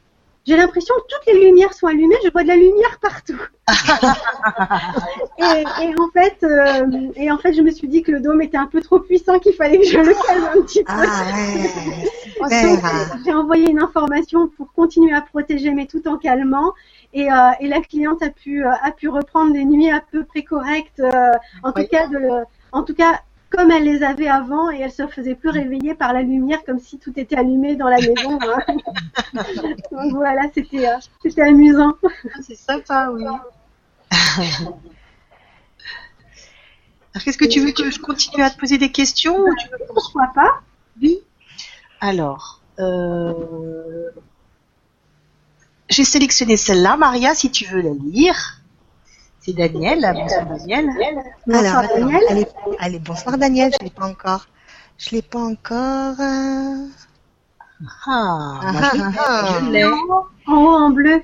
J'ai 0.45 0.57
l'impression 0.57 0.93
que 0.95 1.15
toutes 1.15 1.25
les 1.33 1.45
lumières 1.45 1.73
sont 1.73 1.87
allumées, 1.87 2.17
je 2.23 2.29
vois 2.29 2.43
de 2.43 2.49
la 2.49 2.57
lumière 2.57 2.99
partout. 3.01 3.39
et, 5.37 5.63
et 5.83 5.95
en 5.97 6.09
fait, 6.11 6.37
euh, 6.43 7.11
et 7.15 7.31
en 7.31 7.37
fait, 7.37 7.53
je 7.53 7.61
me 7.61 7.71
suis 7.71 7.87
dit 7.87 8.03
que 8.03 8.11
le 8.11 8.19
dôme 8.19 8.41
était 8.41 8.57
un 8.57 8.67
peu 8.67 8.81
trop 8.81 8.99
puissant, 8.99 9.39
qu'il 9.39 9.53
fallait 9.53 9.77
que 9.79 9.85
je 9.85 9.99
le 9.99 10.13
calme 10.13 10.49
un 10.53 10.61
petit 10.61 10.83
peu. 10.83 10.91
Ah 10.91 11.25
ouais. 12.41 12.79
J'ai 13.25 13.33
envoyé 13.33 13.69
une 13.69 13.81
information 13.81 14.49
pour 14.49 14.73
continuer 14.73 15.13
à 15.13 15.21
protéger, 15.21 15.71
mais 15.71 15.85
tout 15.85 16.05
en 16.07 16.17
calmant. 16.17 16.73
Et, 17.13 17.31
euh, 17.31 17.51
et 17.59 17.67
la 17.67 17.79
cliente 17.79 18.21
a 18.23 18.29
pu 18.29 18.65
euh, 18.65 18.71
a 18.81 18.91
pu 18.91 19.07
reprendre 19.07 19.53
des 19.53 19.65
nuits 19.65 19.91
à 19.91 20.01
peu 20.01 20.23
près 20.23 20.43
correctes, 20.43 20.99
euh, 20.99 21.31
en 21.61 21.71
tout 21.71 21.87
cas 21.87 22.07
de 22.07 22.43
en 22.71 22.83
tout 22.83 22.95
cas 22.95 23.21
comme 23.55 23.69
elle 23.71 23.83
les 23.83 24.01
avait 24.03 24.27
avant, 24.27 24.71
et 24.71 24.79
elle 24.79 24.91
se 24.91 25.05
faisait 25.07 25.35
plus 25.35 25.49
réveiller 25.49 25.93
par 25.93 26.11
la 26.11 26.23
lumière, 26.23 26.63
comme 26.65 26.79
si 26.79 26.97
tout 26.97 27.13
était 27.17 27.35
allumé 27.37 27.75
dans 27.75 27.87
la 27.87 27.97
maison. 27.97 28.39
hein. 28.41 28.57
Donc 29.91 30.13
voilà, 30.13 30.41
c'était 30.53 30.87
euh, 30.87 30.97
c'était 31.21 31.43
amusant. 31.43 31.93
Ah, 32.03 32.39
c'est 32.41 32.55
sympa, 32.55 33.09
oui. 33.11 33.23
Alors, 37.15 37.23
qu'est-ce 37.23 37.37
que 37.37 37.45
tu 37.45 37.59
veux 37.59 37.71
que 37.71 37.91
je 37.91 37.99
continue 37.99 38.41
à 38.43 38.49
te 38.49 38.57
poser 38.57 38.79
des 38.79 38.91
questions 38.91 39.37
ou 39.37 39.55
tu 39.55 39.67
veux 39.69 39.77
Pourquoi 39.93 40.31
pas? 40.33 40.61
Oui. 40.99 41.19
Alors, 42.01 42.59
euh, 42.79 44.09
j'ai 45.89 46.03
sélectionné 46.03 46.57
celle-là, 46.57 46.97
Maria, 46.97 47.35
si 47.35 47.51
tu 47.51 47.65
veux 47.65 47.81
la 47.81 47.93
lire. 47.93 48.62
C'est 49.45 49.53
Daniel, 49.53 49.99
bonsoir 50.13 50.45
Daniel. 50.45 50.87
Bonsoir, 51.45 51.77
Alors, 51.79 51.95
Daniel. 51.97 52.21
allez, 52.29 52.47
allez, 52.79 52.99
bonsoir 52.99 53.37
Daniel, 53.37 53.71
je 53.79 53.83
l'ai 53.83 53.89
pas 53.91 54.05
encore. 54.05 54.47
Je 54.97 55.11
l'ai 55.11 55.21
pas 55.21 55.39
encore. 55.39 56.15
euh, 56.19 56.87
Ah, 58.05 58.59
Ah, 58.61 58.71
moi, 58.71 58.81
je 58.93 58.97
l'ai, 58.97 59.03
ah, 59.19 59.59
je 59.65 59.69
l'ai. 59.71 59.83
En 59.85 60.55
haut 60.55 60.69
en 60.69 60.89
bleu. 60.91 61.21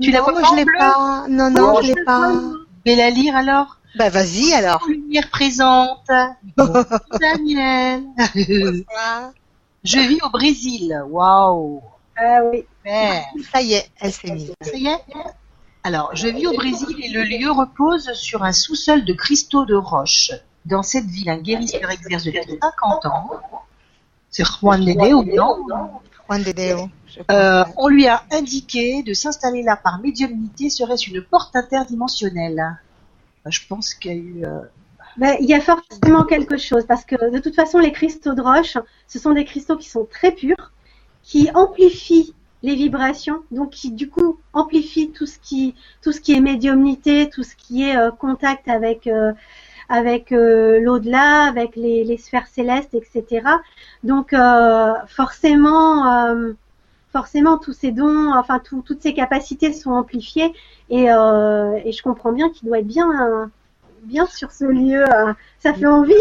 Tu 0.00 0.10
la 0.10 0.18
non, 0.18 0.24
vois 0.24 0.40
pas 0.40 0.48
je 0.50 0.56
l'ai 0.56 0.64
pas. 0.66 1.26
Non, 1.28 1.50
non, 1.50 1.72
Non, 1.74 1.80
je 1.82 1.86
l'ai 1.94 2.04
pas. 2.04 2.30
Je 2.84 2.90
vais 2.90 2.96
la 2.96 3.10
lire 3.10 3.34
alors. 3.36 3.78
Bah 3.98 4.10
vas-y 4.10 4.52
alors. 4.52 4.84
Lumière 4.88 5.30
présente. 5.30 6.06
Daniel. 7.20 8.02
je 9.84 9.98
vis 9.98 10.18
au 10.22 10.28
Brésil. 10.30 11.02
Waouh. 11.08 11.80
Ah 12.18 12.40
oui. 12.52 12.64
Super. 12.84 13.22
Ça 13.52 13.62
y 13.62 13.74
est, 13.74 13.90
elle 14.00 14.12
s'est 14.12 14.30
mise. 14.32 14.52
Ça 14.60 14.74
y 14.74 14.86
est 14.88 14.98
Alors, 15.86 16.10
je 16.16 16.26
vis 16.26 16.48
au 16.48 16.52
Brésil 16.52 16.96
et 17.00 17.08
le 17.10 17.22
lieu 17.22 17.48
repose 17.48 18.12
sur 18.14 18.42
un 18.42 18.50
sous-sol 18.50 19.04
de 19.04 19.12
cristaux 19.12 19.64
de 19.64 19.76
roche. 19.76 20.32
Dans 20.64 20.82
cette 20.82 21.04
ville, 21.06 21.30
un 21.30 21.38
guérisseur 21.38 21.88
exerce 21.92 22.24
depuis 22.24 22.58
50 22.60 23.06
ans. 23.06 23.30
C'est 24.28 24.44
Juan 24.44 24.84
de 24.84 24.92
Deu, 24.94 25.36
non? 25.36 25.64
Juan 26.26 26.42
de 26.42 26.50
Deo. 26.50 26.88
je 27.06 27.18
pense. 27.22 27.26
Euh, 27.30 27.64
On 27.76 27.86
lui 27.86 28.08
a 28.08 28.24
indiqué 28.32 29.04
de 29.04 29.14
s'installer 29.14 29.62
là 29.62 29.76
par 29.76 30.00
médiumnité 30.00 30.70
serait-ce 30.70 31.08
une 31.08 31.22
porte 31.22 31.54
interdimensionnelle. 31.54 32.78
Euh, 33.46 33.50
Je 33.50 33.60
pense 33.68 33.94
qu'il 33.94 34.10
y 34.10 34.14
a 34.14 34.18
eu... 34.18 34.44
euh, 34.44 34.62
Ben, 35.18 35.36
il 35.38 35.46
y 35.48 35.54
a 35.54 35.60
forcément 35.60 36.24
quelque 36.24 36.56
chose 36.56 36.84
parce 36.88 37.04
que 37.04 37.30
de 37.30 37.38
toute 37.38 37.54
façon, 37.54 37.78
les 37.78 37.92
cristaux 37.92 38.34
de 38.34 38.42
roche, 38.42 38.76
ce 39.06 39.20
sont 39.20 39.34
des 39.34 39.44
cristaux 39.44 39.76
qui 39.76 39.88
sont 39.88 40.04
très 40.10 40.32
purs, 40.32 40.72
qui 41.22 41.48
amplifient 41.54 42.34
les 42.62 42.74
vibrations, 42.74 43.42
donc 43.50 43.70
qui 43.70 43.92
du 43.92 44.08
coup 44.08 44.38
amplifient 44.52 45.10
tout 45.12 45.26
ce 45.26 45.38
qui 45.38 45.74
tout 46.02 46.12
ce 46.12 46.20
qui 46.20 46.32
est 46.34 46.40
médiumnité, 46.40 47.28
tout 47.30 47.42
ce 47.42 47.54
qui 47.56 47.82
est 47.84 47.96
euh, 47.96 48.10
contact 48.10 48.68
avec 48.68 49.06
euh, 49.06 49.32
avec 49.88 50.32
euh, 50.32 50.80
l'au-delà, 50.80 51.44
avec 51.44 51.76
les, 51.76 52.04
les 52.04 52.16
sphères 52.18 52.48
célestes, 52.48 52.94
etc. 52.94 53.60
Donc 54.04 54.34
forcément, 55.08 56.26
forcément 57.12 57.58
tous 57.58 57.72
ces 57.72 57.92
dons, 57.92 58.32
enfin 58.34 58.58
tout- 58.58 58.82
toutes 58.82 59.02
ces 59.02 59.14
capacités 59.14 59.72
sont 59.72 59.92
amplifiées 59.92 60.52
et, 60.90 61.04
et 61.04 61.92
je 61.92 62.02
comprends 62.02 62.32
bien 62.32 62.50
qu'il 62.50 62.68
doit 62.68 62.80
être 62.80 62.86
bien 62.86 63.50
bien 64.02 64.26
sur 64.26 64.52
ce 64.52 64.64
lieu. 64.64 65.04
ça 65.58 65.74
fait 65.74 65.86
envie. 65.86 66.14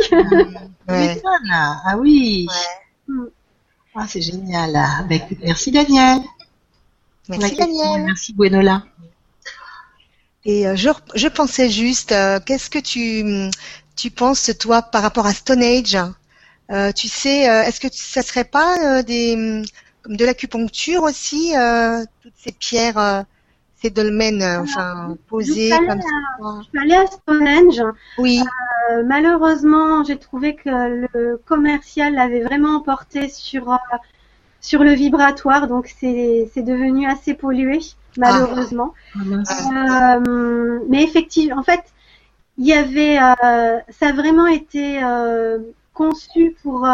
Ouais. 0.87 1.21
Ah 1.85 1.97
oui. 1.97 2.47
Ouais. 3.09 3.25
Ah, 3.95 4.05
c'est 4.07 4.21
génial. 4.21 4.73
Bah, 4.73 5.15
écoute, 5.15 5.39
merci 5.41 5.71
Daniel. 5.71 6.19
Merci 7.29 7.55
Daniel. 7.55 8.03
Merci 8.05 8.33
Gwenola. 8.33 8.83
Et 10.45 10.67
euh, 10.67 10.75
je, 10.75 10.89
je 11.15 11.27
pensais 11.27 11.69
juste, 11.69 12.11
euh, 12.11 12.39
qu'est-ce 12.45 12.69
que 12.69 12.79
tu, 12.79 13.23
tu 13.95 14.11
penses, 14.11 14.51
toi, 14.59 14.81
par 14.83 15.01
rapport 15.01 15.25
à 15.25 15.33
Stone 15.33 15.63
Age? 15.63 15.97
Euh, 16.71 16.91
Tu 16.91 17.07
sais, 17.07 17.49
euh, 17.49 17.63
est-ce 17.63 17.79
que 17.79 17.87
ça 17.91 18.21
serait 18.21 18.43
pas 18.45 18.99
euh, 18.99 19.03
des, 19.03 19.63
comme 20.03 20.17
de 20.17 20.25
l'acupuncture 20.25 21.03
aussi, 21.03 21.55
euh, 21.57 22.03
toutes 22.21 22.33
ces 22.43 22.51
pierres, 22.51 22.97
euh, 22.99 23.23
ces 23.75 23.89
dolmens, 23.89 24.41
euh, 24.41 24.61
enfin, 24.61 25.15
posées 25.27 25.71
allée 25.71 25.87
comme 25.87 26.01
ça 26.01 26.07
Je 26.61 26.67
suis 26.69 26.79
allée 26.79 26.95
à 26.95 27.05
Stonehenge. 27.07 27.81
Oui, 28.17 28.41
Euh, 28.91 29.03
malheureusement, 29.05 30.03
j'ai 30.03 30.17
trouvé 30.17 30.55
que 30.55 30.69
le 31.13 31.37
commercial 31.45 32.13
l'avait 32.13 32.43
vraiment 32.43 32.75
emporté 32.77 33.29
sur 33.29 33.71
euh, 33.73 33.77
sur 34.61 34.83
le 34.83 34.91
vibratoire, 34.93 35.67
donc 35.67 35.87
c'est 35.99 36.49
c'est 36.53 36.61
devenu 36.63 37.07
assez 37.07 37.33
pollué, 37.33 37.79
malheureusement. 38.17 38.93
Euh, 39.15 40.79
mais 40.89 41.03
effectivement, 41.03 41.59
en 41.59 41.63
fait, 41.63 41.83
il 42.57 42.65
y 42.67 42.73
avait, 42.73 43.15
ça 43.17 44.07
a 44.07 44.11
vraiment 44.13 44.47
été 44.47 45.01
conçu 45.93 46.55
pour 46.63 46.87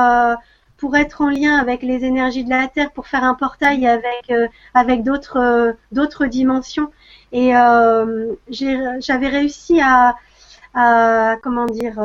pour 0.81 0.97
être 0.97 1.21
en 1.21 1.29
lien 1.29 1.57
avec 1.57 1.83
les 1.83 2.03
énergies 2.05 2.43
de 2.43 2.49
la 2.49 2.67
Terre, 2.67 2.91
pour 2.91 3.07
faire 3.07 3.23
un 3.23 3.35
portail 3.35 3.85
avec 3.87 4.25
euh, 4.31 4.47
avec 4.73 5.03
d'autres 5.03 5.37
euh, 5.37 5.73
d'autres 5.91 6.25
dimensions. 6.25 6.91
Et 7.31 7.55
euh, 7.55 8.33
j'avais 8.49 9.29
réussi 9.29 9.79
à, 9.79 10.15
à 10.73 11.37
comment 11.43 11.67
dire 11.67 11.99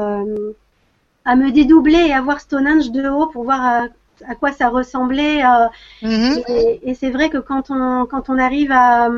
à 1.24 1.36
me 1.36 1.50
dédoubler 1.50 2.04
et 2.08 2.12
à 2.12 2.20
voir 2.20 2.38
Stonehenge 2.40 2.90
de 2.92 3.08
haut 3.08 3.26
pour 3.28 3.44
voir 3.44 3.64
à, 3.64 3.86
à 4.28 4.34
quoi 4.34 4.52
ça 4.52 4.68
ressemblait. 4.68 5.42
Mhm. 6.02 6.42
et, 6.48 6.90
et 6.90 6.94
c'est 6.94 7.10
vrai 7.10 7.30
que 7.30 7.38
quand 7.38 7.70
on 7.70 8.06
quand 8.06 8.28
on 8.28 8.38
arrive 8.38 8.72
à 8.72 9.08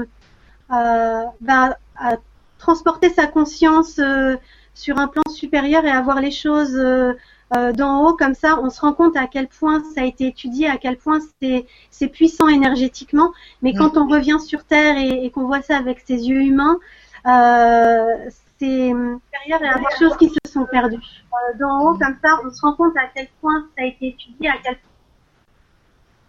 à, 0.70 1.32
ben, 1.40 1.74
à 1.96 2.16
transporter 2.58 3.08
sa 3.10 3.26
conscience 3.26 3.98
euh, 3.98 4.36
sur 4.74 4.98
un 4.98 5.08
plan 5.08 5.22
supérieur 5.30 5.84
et 5.84 5.90
à 5.90 6.00
voir 6.00 6.20
les 6.20 6.30
choses 6.30 6.76
euh, 6.76 7.14
euh, 7.56 7.72
d'en 7.72 8.04
haut 8.04 8.14
comme 8.14 8.34
ça, 8.34 8.58
on 8.60 8.70
se 8.70 8.80
rend 8.80 8.92
compte 8.92 9.16
à 9.16 9.26
quel 9.26 9.48
point 9.48 9.82
ça 9.94 10.02
a 10.02 10.04
été 10.04 10.26
étudié, 10.26 10.68
à 10.68 10.76
quel 10.76 10.96
point 10.96 11.20
c'est 11.40 11.66
c'est 11.90 12.08
puissant 12.08 12.48
énergétiquement. 12.48 13.32
Mais 13.62 13.72
quand 13.74 13.96
on 13.96 14.06
revient 14.06 14.38
sur 14.44 14.64
Terre 14.64 14.96
et, 14.98 15.24
et 15.24 15.30
qu'on 15.30 15.46
voit 15.46 15.62
ça 15.62 15.76
avec 15.76 16.00
ses 16.06 16.28
yeux 16.28 16.42
humains, 16.42 16.78
euh, 17.26 18.30
c'est 18.58 18.90
supérieur 18.90 19.62
et 19.62 19.68
à 19.68 19.78
des 19.78 19.96
choses 19.98 20.16
qui 20.16 20.28
se 20.28 20.52
sont 20.52 20.66
perdues. 20.70 20.96
Euh, 20.96 21.58
d'en 21.58 21.80
haut 21.82 21.98
comme 21.98 22.16
ça, 22.22 22.38
on 22.44 22.50
se 22.50 22.60
rend 22.60 22.74
compte 22.74 22.96
à 22.96 23.08
quel 23.14 23.28
point 23.40 23.66
ça 23.76 23.84
a 23.84 23.86
été 23.86 24.08
étudié, 24.08 24.48
à 24.48 24.54
quel 24.62 24.76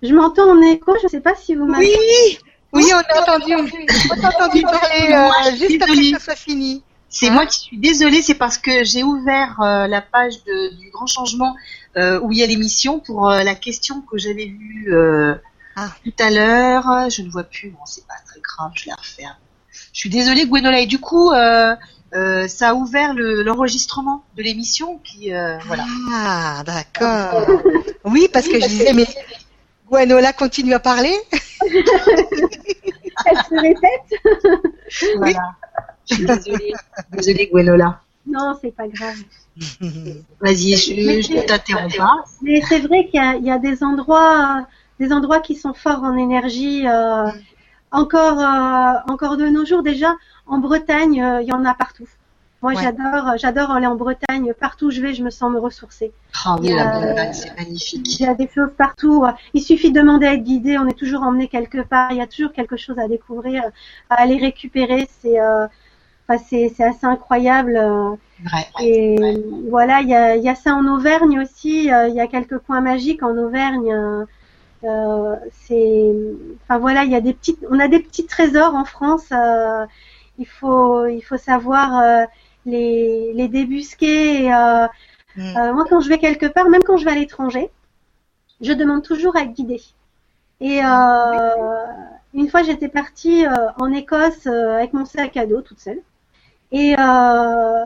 je 0.01 0.13
m'entends 0.13 0.49
en 0.51 0.61
écho, 0.61 0.95
je 0.99 1.05
ne 1.05 1.09
sais 1.09 1.19
pas 1.19 1.35
si 1.35 1.55
vous 1.55 1.65
m'avez. 1.65 1.87
oui, 1.87 2.39
oui, 2.71 2.85
on 2.93 2.97
a 2.97 3.21
entendu, 3.21 3.53
on 3.53 4.23
a 4.23 4.27
entendu 4.29 4.61
parler 4.61 5.13
euh, 5.13 5.55
juste 5.57 5.81
après 5.81 5.95
que 5.95 6.09
ça 6.11 6.19
soit 6.19 6.35
fini. 6.35 6.83
C'est 7.09 7.29
moi 7.31 7.45
qui 7.47 7.59
suis 7.59 7.77
désolée, 7.77 8.21
c'est 8.21 8.35
parce 8.35 8.57
que 8.57 8.83
j'ai 8.83 9.03
ouvert 9.03 9.59
euh, 9.61 9.87
la 9.87 10.01
page 10.01 10.43
de- 10.45 10.75
du 10.75 10.89
grand 10.91 11.07
changement 11.07 11.55
euh, 11.97 12.19
où 12.21 12.31
il 12.31 12.37
y 12.37 12.43
a 12.43 12.45
l'émission 12.45 12.99
pour 12.99 13.29
euh, 13.31 13.43
la 13.43 13.55
question 13.55 14.01
que 14.01 14.17
j'avais 14.17 14.45
vue 14.45 14.93
euh, 14.93 15.33
Ah. 15.75 15.89
tout 16.03 16.13
à 16.19 16.29
l'heure. 16.29 17.09
Je 17.09 17.21
ne 17.23 17.29
vois 17.29 17.43
plus, 17.43 17.69
bon 17.71 17.79
c'est 17.85 18.05
pas 18.05 18.13
très 18.27 18.39
grave, 18.41 18.71
je 18.75 18.89
la 18.89 18.95
referme. 18.95 19.35
Je 19.93 19.99
suis 19.99 20.09
désolée 20.09 20.45
Gwenola 20.45 20.81
et 20.81 20.85
du 20.85 20.99
coup 20.99 21.31
euh, 21.31 21.75
euh, 22.13 22.47
ça 22.47 22.69
a 22.69 22.73
ouvert 22.75 23.13
le- 23.13 23.41
l'enregistrement 23.43 24.23
de 24.37 24.43
l'émission 24.43 24.99
qui 25.03 25.33
euh, 25.33 25.57
voilà. 25.65 25.85
Ah, 26.13 26.63
d'accord. 26.65 27.47
Oui, 28.05 28.27
parce 28.31 28.47
que 28.47 28.59
je 28.59 28.67
disais, 28.67 28.93
mais 28.93 29.07
Gwenola 29.89 30.31
continue 30.33 30.73
à 30.75 30.79
parler. 30.79 31.15
Elle 33.25 33.37
se 33.37 33.61
répète. 33.61 35.17
voilà. 35.17 35.41
Je 36.09 36.15
suis 36.15 36.25
désolée, 36.25 36.73
désolée 37.11 37.49
Gwenola. 37.51 38.01
Non, 38.27 38.57
c'est 38.61 38.75
pas 38.75 38.87
grave. 38.87 39.15
Vas-y, 40.41 40.75
je, 40.75 41.33
ne 41.33 41.41
t'interromps 41.45 41.97
pas. 41.97 42.23
Mais 42.41 42.61
c'est 42.67 42.79
vrai 42.79 43.05
qu'il 43.07 43.15
y 43.19 43.23
a, 43.23 43.35
il 43.35 43.45
y 43.45 43.51
a 43.51 43.57
des 43.57 43.83
endroits, 43.83 44.67
des 44.99 45.11
endroits 45.11 45.39
qui 45.39 45.55
sont 45.55 45.73
forts 45.73 46.03
en 46.03 46.15
énergie. 46.17 46.87
euh, 46.87 47.27
encore, 47.91 48.39
euh, 48.39 49.11
encore 49.11 49.37
de 49.37 49.47
nos 49.47 49.65
jours 49.65 49.81
déjà. 49.81 50.15
En 50.45 50.59
Bretagne, 50.59 51.21
euh, 51.23 51.41
il 51.41 51.47
y 51.47 51.53
en 51.53 51.65
a 51.65 51.73
partout. 51.73 52.07
Moi, 52.61 52.73
Ouais. 52.73 52.83
j'adore, 52.83 53.37
j'adore 53.37 53.71
aller 53.71 53.87
en 53.87 53.95
Bretagne. 53.95 54.53
Partout 54.59 54.87
où 54.87 54.91
je 54.91 55.01
vais, 55.01 55.13
je 55.13 55.23
me 55.23 55.29
sens 55.29 55.51
me 55.51 55.57
ressourcer. 55.59 56.11
Ah 56.45 56.57
oui, 56.59 56.69
la 56.73 56.99
Bretagne, 56.99 57.33
c'est 57.33 57.55
magnifique. 57.57 58.19
Il 58.19 58.25
y 58.25 58.27
a 58.27 58.35
des 58.35 58.49
choses 58.53 58.69
partout. 58.77 59.23
Il 59.53 59.63
suffit 59.63 59.91
de 59.91 59.99
demander 59.99 60.27
à 60.27 60.33
être 60.33 60.43
guidé. 60.43 60.77
On 60.77 60.87
est 60.87 60.97
toujours 60.97 61.23
emmené 61.23 61.47
quelque 61.47 61.81
part. 61.81 62.11
Il 62.11 62.17
y 62.17 62.21
a 62.21 62.27
toujours 62.27 62.51
quelque 62.51 62.77
chose 62.77 62.99
à 62.99 63.07
découvrir, 63.07 63.63
à 64.09 64.15
aller 64.21 64.37
récupérer. 64.37 65.07
C'est, 65.21 65.37
enfin, 66.29 66.43
c'est, 66.49 66.69
c'est 66.75 66.83
assez 66.83 67.05
incroyable. 67.05 67.77
euh. 67.77 68.15
Vrai. 68.43 68.67
Et 68.81 69.17
voilà, 69.69 70.01
il 70.01 70.09
y 70.09 70.15
a, 70.15 70.35
il 70.37 70.43
y 70.43 70.49
a 70.49 70.55
ça 70.55 70.75
en 70.75 70.87
Auvergne 70.87 71.39
aussi. 71.41 71.91
euh, 71.93 72.07
Il 72.09 72.15
y 72.15 72.21
a 72.21 72.27
quelques 72.27 72.59
coins 72.59 72.81
magiques 72.81 73.23
en 73.23 73.37
Auvergne. 73.37 74.25
euh, 74.85 75.35
c'est, 75.51 76.11
enfin 76.63 76.79
voilà, 76.79 77.03
il 77.03 77.11
y 77.11 77.15
a 77.15 77.21
des 77.21 77.33
petites, 77.33 77.59
on 77.69 77.79
a 77.79 77.87
des 77.87 77.99
petits 77.99 78.25
trésors 78.25 78.75
en 78.75 78.85
France. 78.85 79.27
euh, 79.31 79.85
il 80.37 80.47
faut, 80.47 81.05
il 81.07 81.21
faut 81.21 81.37
savoir 81.37 81.99
euh, 81.99 82.23
les, 82.65 83.33
les 83.33 83.47
débusquer. 83.47 84.45
et, 84.45 84.51
Mm. 85.37 85.73
moi, 85.73 85.85
quand 85.89 86.01
je 86.01 86.09
vais 86.09 86.17
quelque 86.17 86.47
part, 86.47 86.69
même 86.69 86.83
quand 86.83 86.97
je 86.97 87.05
vais 87.05 87.11
à 87.11 87.15
l'étranger, 87.15 87.69
je 88.61 88.73
demande 88.73 89.03
toujours 89.03 89.35
à 89.37 89.41
être 89.43 89.53
guidée. 89.53 89.81
Et 90.61 90.81
euh, 90.83 91.85
une 92.33 92.49
fois, 92.49 92.63
j'étais 92.63 92.89
partie 92.89 93.45
en 93.79 93.91
Écosse 93.93 94.47
avec 94.47 94.93
mon 94.93 95.05
sac 95.05 95.37
à 95.37 95.45
dos 95.45 95.61
toute 95.61 95.79
seule. 95.79 96.01
Et 96.71 96.95
euh, 96.99 97.85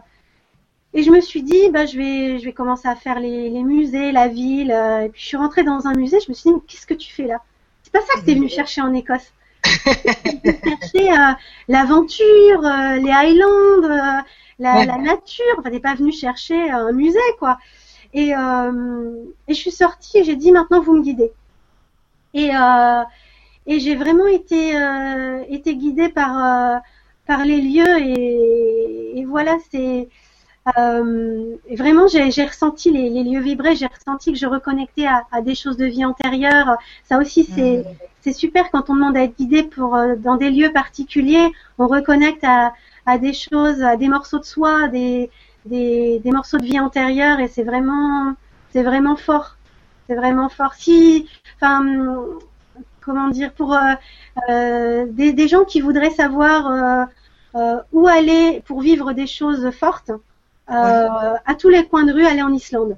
et 0.93 1.03
je 1.03 1.09
me 1.11 1.21
suis 1.21 1.41
dit, 1.43 1.69
bah, 1.71 1.85
je 1.85 1.97
vais, 1.97 2.39
je 2.39 2.45
vais 2.45 2.53
commencer 2.53 2.87
à 2.87 2.95
faire 2.95 3.19
les, 3.19 3.49
les 3.49 3.63
musées, 3.63 4.11
la 4.11 4.27
ville. 4.27 4.71
euh, 4.71 5.01
et 5.01 5.09
puis 5.09 5.21
je 5.21 5.27
suis 5.27 5.37
rentrée 5.37 5.63
dans 5.63 5.87
un 5.87 5.93
musée. 5.95 6.19
Je 6.19 6.29
me 6.29 6.33
suis 6.35 6.49
dit, 6.51 6.55
mais 6.55 6.61
qu'est-ce 6.67 6.85
que 6.87 6.93
tu 6.93 7.11
fais 7.13 7.25
là? 7.27 7.41
C'est 7.83 7.91
pas 7.93 8.01
ça 8.01 8.19
que 8.19 8.25
t'es 8.25 8.35
venu 8.35 8.49
chercher 8.49 8.81
en 8.81 8.93
Écosse. 8.93 9.33
Chercher 10.63 11.11
euh, 11.11 11.33
l'aventure, 11.67 12.65
euh, 12.65 12.97
les 12.97 13.11
Highlands, 13.11 13.83
euh, 13.83 14.21
la, 14.59 14.73
Ouais. 14.79 14.85
la 14.85 14.97
nature. 14.97 15.45
Enfin, 15.59 15.71
t'es 15.71 15.79
pas 15.79 15.95
venu 15.95 16.11
chercher 16.11 16.69
un 16.71 16.91
musée, 16.91 17.19
quoi. 17.39 17.57
Et, 18.13 18.35
euh, 18.35 19.13
et 19.47 19.53
je 19.53 19.59
suis 19.59 19.71
sortie 19.71 20.19
et 20.19 20.23
j'ai 20.23 20.35
dit, 20.35 20.51
maintenant 20.51 20.81
vous 20.81 20.93
me 20.95 21.03
guidez. 21.03 21.31
Et, 22.33 22.49
euh, 22.55 23.03
et 23.67 23.79
j'ai 23.79 23.95
vraiment 23.95 24.27
été, 24.27 24.77
euh, 24.77 25.43
été 25.49 25.75
guidée 25.75 26.09
par, 26.09 26.37
euh, 26.77 26.79
par 27.27 27.45
les 27.45 27.61
lieux 27.61 27.99
et, 27.99 29.19
et 29.19 29.25
voilà, 29.25 29.57
c'est 29.71 30.09
euh, 30.77 31.55
vraiment 31.77 32.07
j'ai 32.07 32.45
ressenti 32.45 32.91
les, 32.91 33.09
les 33.09 33.23
lieux 33.23 33.41
vibrer, 33.41 33.75
j'ai 33.75 33.87
ressenti 33.87 34.31
que 34.31 34.37
je 34.39 34.45
reconnectais 34.47 35.05
à, 35.05 35.23
à 35.31 35.41
des 35.41 35.55
choses 35.55 35.77
de 35.77 35.85
vie 35.85 36.05
antérieure. 36.05 36.77
Ça 37.03 37.17
aussi 37.19 37.43
c'est 37.43 37.83
c'est 38.21 38.33
super 38.33 38.71
quand 38.71 38.89
on 38.89 38.95
demande 38.95 39.17
à 39.17 39.23
être 39.23 39.37
guidé 39.37 39.63
pour 39.63 39.95
euh, 39.95 40.15
dans 40.15 40.37
des 40.37 40.49
lieux 40.49 40.71
particuliers, 40.71 41.51
on 41.77 41.87
reconnecte 41.87 42.43
à, 42.43 42.73
à 43.05 43.17
des 43.17 43.33
choses, 43.33 43.81
à 43.83 43.97
des 43.97 44.07
morceaux 44.07 44.39
de 44.39 44.45
soi, 44.45 44.87
des 44.87 45.29
des, 45.65 46.19
des 46.19 46.31
morceaux 46.31 46.57
de 46.57 46.65
vie 46.65 46.79
antérieure 46.79 47.39
et 47.39 47.47
c'est 47.47 47.63
vraiment 47.63 48.33
c'est 48.71 48.83
vraiment 48.83 49.15
fort. 49.17 49.57
C'est 50.07 50.15
vraiment 50.15 50.49
fort. 50.49 50.73
Si 50.75 51.27
enfin 51.55 51.85
comment 53.05 53.29
dire 53.29 53.51
pour 53.53 53.73
euh, 53.73 53.79
euh, 54.49 55.05
des, 55.09 55.33
des 55.33 55.47
gens 55.47 55.63
qui 55.65 55.81
voudraient 55.81 56.11
savoir 56.11 56.67
euh, 56.67 57.05
euh, 57.55 57.77
où 57.91 58.07
aller 58.07 58.61
pour 58.65 58.81
vivre 58.81 59.13
des 59.13 59.27
choses 59.27 59.69
fortes, 59.71 60.11
euh, 60.71 61.35
à 61.45 61.55
tous 61.59 61.69
les 61.69 61.85
coins 61.85 62.03
de 62.03 62.13
rue, 62.13 62.25
aller 62.25 62.41
en 62.41 62.53
Islande. 62.53 62.97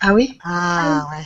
Ah 0.00 0.12
oui? 0.14 0.38
Ah, 0.44 1.06
ouais. 1.10 1.24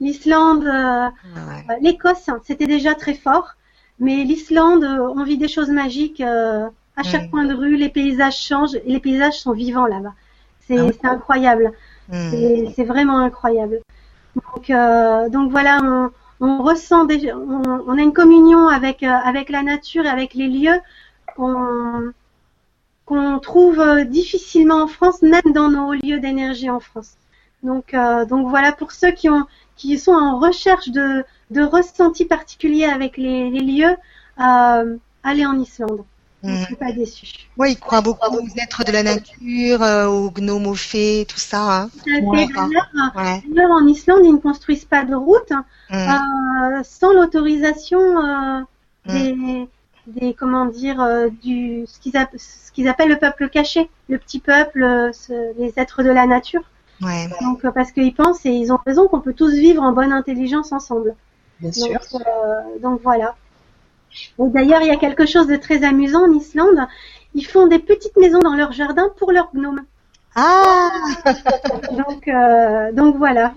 L'Islande, 0.00 0.64
euh, 0.64 1.06
ouais. 1.06 1.64
euh, 1.70 1.74
l'Écosse, 1.80 2.28
hein, 2.28 2.40
c'était 2.44 2.66
déjà 2.66 2.94
très 2.94 3.14
fort, 3.14 3.54
mais 3.98 4.24
l'Islande, 4.24 4.84
euh, 4.84 5.14
on 5.16 5.24
vit 5.24 5.38
des 5.38 5.48
choses 5.48 5.70
magiques 5.70 6.20
euh, 6.20 6.68
à 6.96 7.02
chaque 7.02 7.30
coin 7.30 7.44
de 7.44 7.54
rue. 7.54 7.76
Les 7.76 7.88
paysages 7.88 8.38
changent 8.38 8.74
et 8.74 8.82
les 8.86 9.00
paysages 9.00 9.38
sont 9.40 9.52
vivants 9.52 9.86
là-bas. 9.86 10.14
C'est 10.66 10.78
Ah 10.78 10.84
oui. 10.86 10.98
incroyable. 11.04 11.72
Mm. 12.08 12.30
C'est 12.30 12.72
c'est 12.76 12.84
vraiment 12.84 13.18
incroyable. 13.18 13.80
Donc, 14.34 14.70
euh, 14.70 15.28
donc 15.28 15.50
voilà, 15.50 15.78
on, 15.82 16.10
on 16.42 16.62
ressent 16.62 17.06
on, 17.06 17.98
a 17.98 18.02
une 18.02 18.12
communion 18.12 18.66
avec 18.66 19.04
euh, 19.04 19.08
avec 19.10 19.48
la 19.48 19.62
nature 19.62 20.04
et 20.04 20.08
avec 20.08 20.34
les 20.34 20.48
lieux 20.48 20.80
qu'on 23.06 23.38
trouve 23.40 23.78
euh, 23.80 24.04
difficilement 24.04 24.82
en 24.82 24.88
France, 24.88 25.22
même 25.22 25.52
dans 25.54 25.70
nos 25.70 25.92
lieux 25.92 26.18
d'énergie 26.18 26.68
en 26.68 26.80
France. 26.80 27.14
Donc 27.62 27.94
euh, 27.94 28.24
voilà 28.28 28.72
pour 28.72 28.90
ceux 28.90 29.12
qui 29.12 29.30
ont 29.30 29.46
qui 29.76 29.98
sont 29.98 30.12
en 30.12 30.40
recherche 30.40 30.90
de 30.90 31.24
ressentis 31.62 32.24
particuliers 32.24 32.86
avec 32.86 33.16
les, 33.16 33.50
lieux, 33.50 33.96
allez 34.36 35.46
en 35.46 35.58
Islande. 35.58 36.04
Vous 36.42 36.50
ne 36.50 36.56
Mm. 36.56 36.64
serez 36.64 36.74
pas 36.76 36.92
déçus. 36.92 37.48
Ouais, 37.56 37.72
il 37.72 37.78
croit 37.78 38.00
beaucoup 38.00 38.34
aux 38.36 38.48
êtres 38.60 38.84
de 38.84 38.90
la 38.92 39.02
nature, 39.04 39.82
euh, 39.82 40.06
aux 40.06 40.30
gnomes, 40.30 40.66
aux 40.66 40.74
fées, 40.74 41.24
tout 41.28 41.38
ça. 41.38 41.82
Hein. 41.82 41.90
Ça 41.96 42.02
fait 42.04 42.20
Ouais. 42.22 42.46
d'ailleurs, 42.48 43.12
Ouais. 43.16 43.42
d'ailleurs, 43.48 43.70
en 43.70 43.86
Islande, 43.86 44.20
ils 44.24 44.32
ne 44.32 44.38
construisent 44.38 44.84
pas 44.84 45.04
de 45.04 45.14
route. 45.14 45.52
Mm. 45.90 45.94
euh, 45.94 46.82
sans 46.84 47.12
l'autorisation 47.12 48.00
euh, 48.00 48.60
des, 49.06 49.68
des 50.06 50.34
comment 50.34 50.64
dire 50.66 51.00
euh, 51.00 51.28
du 51.42 51.84
ce 51.86 51.98
qu'ils 52.00 52.16
app- 52.16 52.34
ce 52.36 52.72
qu'ils 52.72 52.88
appellent 52.88 53.10
le 53.10 53.18
peuple 53.18 53.48
caché, 53.48 53.88
le 54.08 54.18
petit 54.18 54.40
peuple, 54.40 55.10
ce- 55.12 55.56
les 55.60 55.72
êtres 55.76 56.02
de 56.02 56.10
la 56.10 56.26
nature. 56.26 56.62
Ouais. 57.02 57.28
Donc 57.40 57.64
euh, 57.64 57.70
parce 57.72 57.92
qu'ils 57.92 58.14
pensent 58.14 58.44
et 58.46 58.50
ils 58.50 58.72
ont 58.72 58.78
raison 58.86 59.06
qu'on 59.06 59.20
peut 59.20 59.34
tous 59.34 59.52
vivre 59.52 59.82
en 59.82 59.92
bonne 59.92 60.12
intelligence 60.12 60.72
ensemble. 60.72 61.14
Bien 61.60 61.72
sûr. 61.72 61.88
Donc, 62.12 62.22
euh, 62.22 62.78
donc 62.82 63.00
voilà. 63.02 63.34
Et 64.38 64.48
d'ailleurs, 64.48 64.82
il 64.82 64.88
y 64.88 64.90
a 64.90 64.96
quelque 64.96 65.26
chose 65.26 65.46
de 65.46 65.56
très 65.56 65.84
amusant 65.84 66.24
en 66.28 66.32
Islande. 66.32 66.86
Ils 67.34 67.46
font 67.46 67.66
des 67.66 67.78
petites 67.78 68.16
maisons 68.16 68.40
dans 68.40 68.54
leur 68.54 68.72
jardin 68.72 69.08
pour 69.18 69.32
leurs 69.32 69.50
gnomes. 69.54 69.82
Ah, 70.34 70.90
Donc, 71.92 72.26
euh, 72.28 72.92
donc 72.92 73.16
voilà. 73.16 73.52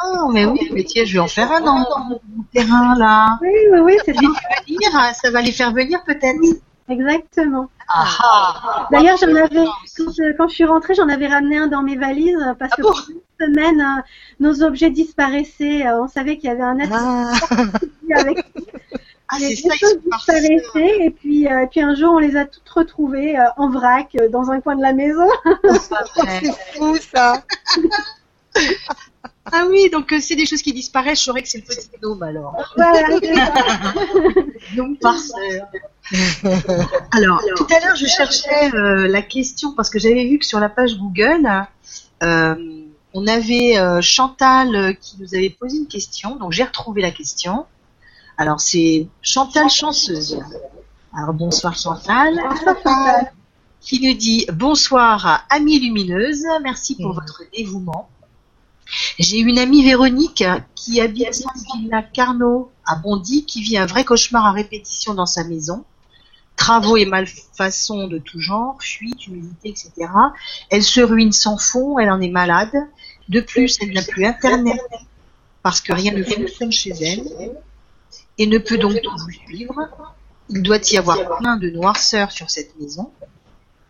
Ah, 0.00 0.26
mais 0.32 0.46
oui, 0.46 0.70
mais 0.72 0.84
tiens, 0.84 1.04
je 1.04 1.12
vais 1.14 1.18
en 1.18 1.28
faire 1.28 1.50
un 1.52 1.60
dans 1.60 1.74
mon 1.78 2.20
terrain, 2.54 2.94
là. 2.96 3.38
Oui, 3.42 3.50
oui, 3.72 3.80
oui, 3.80 3.96
c'est 4.04 4.14
ça. 4.14 4.20
Venir, 4.66 5.14
ça 5.14 5.30
va 5.30 5.42
les 5.42 5.52
faire 5.52 5.72
venir, 5.72 6.02
peut-être. 6.04 6.40
Exactement. 6.88 7.68
Ah, 7.88 8.04
ah. 8.22 8.88
D'ailleurs, 8.90 9.16
j'en 9.18 9.34
avais, 9.34 9.66
quand, 9.96 10.06
quand 10.38 10.48
je 10.48 10.54
suis 10.54 10.64
rentrée, 10.64 10.94
j'en 10.94 11.08
avais 11.08 11.28
ramené 11.28 11.58
un 11.58 11.66
dans 11.66 11.82
mes 11.82 11.96
valises 11.96 12.44
parce 12.58 12.72
Ah 12.72 12.76
que 12.76 12.82
bon 12.82 12.90
pendant 12.92 13.08
une 13.08 13.54
semaine, 13.54 13.80
euh, 13.80 14.02
nos 14.40 14.62
objets 14.62 14.90
disparaissaient. 14.90 15.86
euh, 15.86 16.02
on 16.02 16.08
savait 16.08 16.36
qu'il 16.36 16.48
y 16.48 16.52
avait 16.52 16.62
un 16.62 16.78
être 16.78 16.92
ah. 16.92 17.32
avec 18.16 18.38
Ah, 19.32 19.38
les 19.38 19.54
c'est 19.56 19.68
ça, 19.68 19.74
choses 19.76 19.90
ils 19.98 20.02
sont 20.02 20.08
partis. 20.10 20.32
disparaissaient 20.40 21.04
et 21.06 21.10
puis, 21.10 21.46
euh, 21.48 21.66
puis 21.70 21.80
un 21.80 21.94
jour, 21.94 22.12
on 22.14 22.18
les 22.18 22.36
a 22.36 22.44
toutes 22.44 22.68
retrouvées 22.68 23.38
euh, 23.38 23.44
en 23.56 23.70
vrac 23.70 24.08
euh, 24.20 24.28
dans 24.28 24.50
un 24.50 24.60
coin 24.60 24.76
de 24.76 24.82
la 24.82 24.92
maison. 24.92 25.28
C'est 26.40 26.76
fou 26.76 26.96
ça. 27.12 27.44
Ah 29.52 29.64
oui, 29.68 29.90
donc 29.90 30.12
euh, 30.12 30.18
c'est 30.20 30.36
des 30.36 30.46
choses 30.46 30.62
qui 30.62 30.72
disparaissent, 30.72 31.18
je 31.20 31.24
saurais 31.24 31.42
que 31.42 31.48
c'est 31.48 31.58
le 31.58 31.64
petit 31.64 31.88
gnome 32.00 32.22
alors. 32.22 32.54
voilà. 32.76 33.08
Gnome 34.74 34.96
farceur. 35.02 35.66
Alors, 37.12 37.42
tout 37.56 37.66
à 37.74 37.80
l'heure, 37.84 37.96
je 37.96 38.06
cherchais 38.06 38.72
euh, 38.74 39.08
la 39.08 39.22
question 39.22 39.72
parce 39.72 39.90
que 39.90 39.98
j'avais 39.98 40.26
vu 40.26 40.38
que 40.38 40.44
sur 40.46 40.60
la 40.60 40.68
page 40.68 40.96
Google, 40.98 41.48
euh, 42.22 42.54
on 43.14 43.26
avait 43.26 43.78
euh, 43.78 44.00
Chantal 44.00 44.74
euh, 44.76 44.92
qui 44.92 45.16
nous 45.18 45.34
avait 45.34 45.50
posé 45.50 45.78
une 45.78 45.88
question, 45.88 46.36
donc 46.36 46.52
j'ai 46.52 46.64
retrouvé 46.64 47.02
la 47.02 47.10
question. 47.10 47.66
Alors, 48.40 48.58
c'est 48.58 49.06
Chantal 49.20 49.68
Chanceuse. 49.68 50.40
Alors, 51.14 51.34
bonsoir 51.34 51.76
Chantal. 51.76 52.40
Qui 53.82 54.00
nous 54.00 54.16
dit 54.16 54.46
bonsoir 54.50 55.44
amie 55.50 55.78
lumineuse, 55.78 56.46
merci 56.62 56.94
pour 56.96 57.08
Mhm. 57.08 57.14
votre 57.16 57.42
dévouement. 57.54 58.08
J'ai 59.18 59.40
une 59.40 59.58
amie 59.58 59.84
Véronique 59.84 60.42
qui 60.74 61.02
habite 61.02 61.44
Villa 61.76 62.02
Carnot 62.02 62.70
à 62.86 62.96
Bondy, 62.96 63.44
qui 63.44 63.60
vit 63.60 63.76
un 63.76 63.84
vrai 63.84 64.04
cauchemar 64.06 64.46
à 64.46 64.52
répétition 64.52 65.12
dans 65.12 65.26
sa 65.26 65.44
maison. 65.44 65.84
Travaux 66.56 66.96
et 66.96 67.04
malfaçons 67.04 68.08
de 68.08 68.16
tout 68.16 68.40
genre, 68.40 68.78
fuite, 68.80 69.26
humidité, 69.26 69.68
etc. 69.68 69.92
Elle 70.70 70.82
se 70.82 71.02
ruine 71.02 71.32
sans 71.32 71.58
fond, 71.58 71.98
elle 71.98 72.10
en 72.10 72.22
est 72.22 72.30
malade. 72.30 72.72
De 73.28 73.40
plus, 73.42 73.76
elle 73.82 73.92
n'a 73.92 74.02
plus 74.02 74.24
Internet 74.24 74.80
parce 75.62 75.82
que 75.82 75.92
rien 75.92 76.12
ne 76.12 76.22
fonctionne 76.22 76.72
chez 76.72 76.94
elle 77.02 77.52
et 78.40 78.46
ne 78.46 78.56
peut 78.56 78.78
donc 78.78 79.00
tout 79.02 79.18
suivre. 79.18 79.74
Il 80.48 80.62
doit 80.62 80.80
y 80.90 80.96
avoir 80.96 81.38
plein 81.38 81.58
de 81.58 81.68
noirceur 81.68 82.32
sur 82.32 82.48
cette 82.48 82.74
maison. 82.80 83.12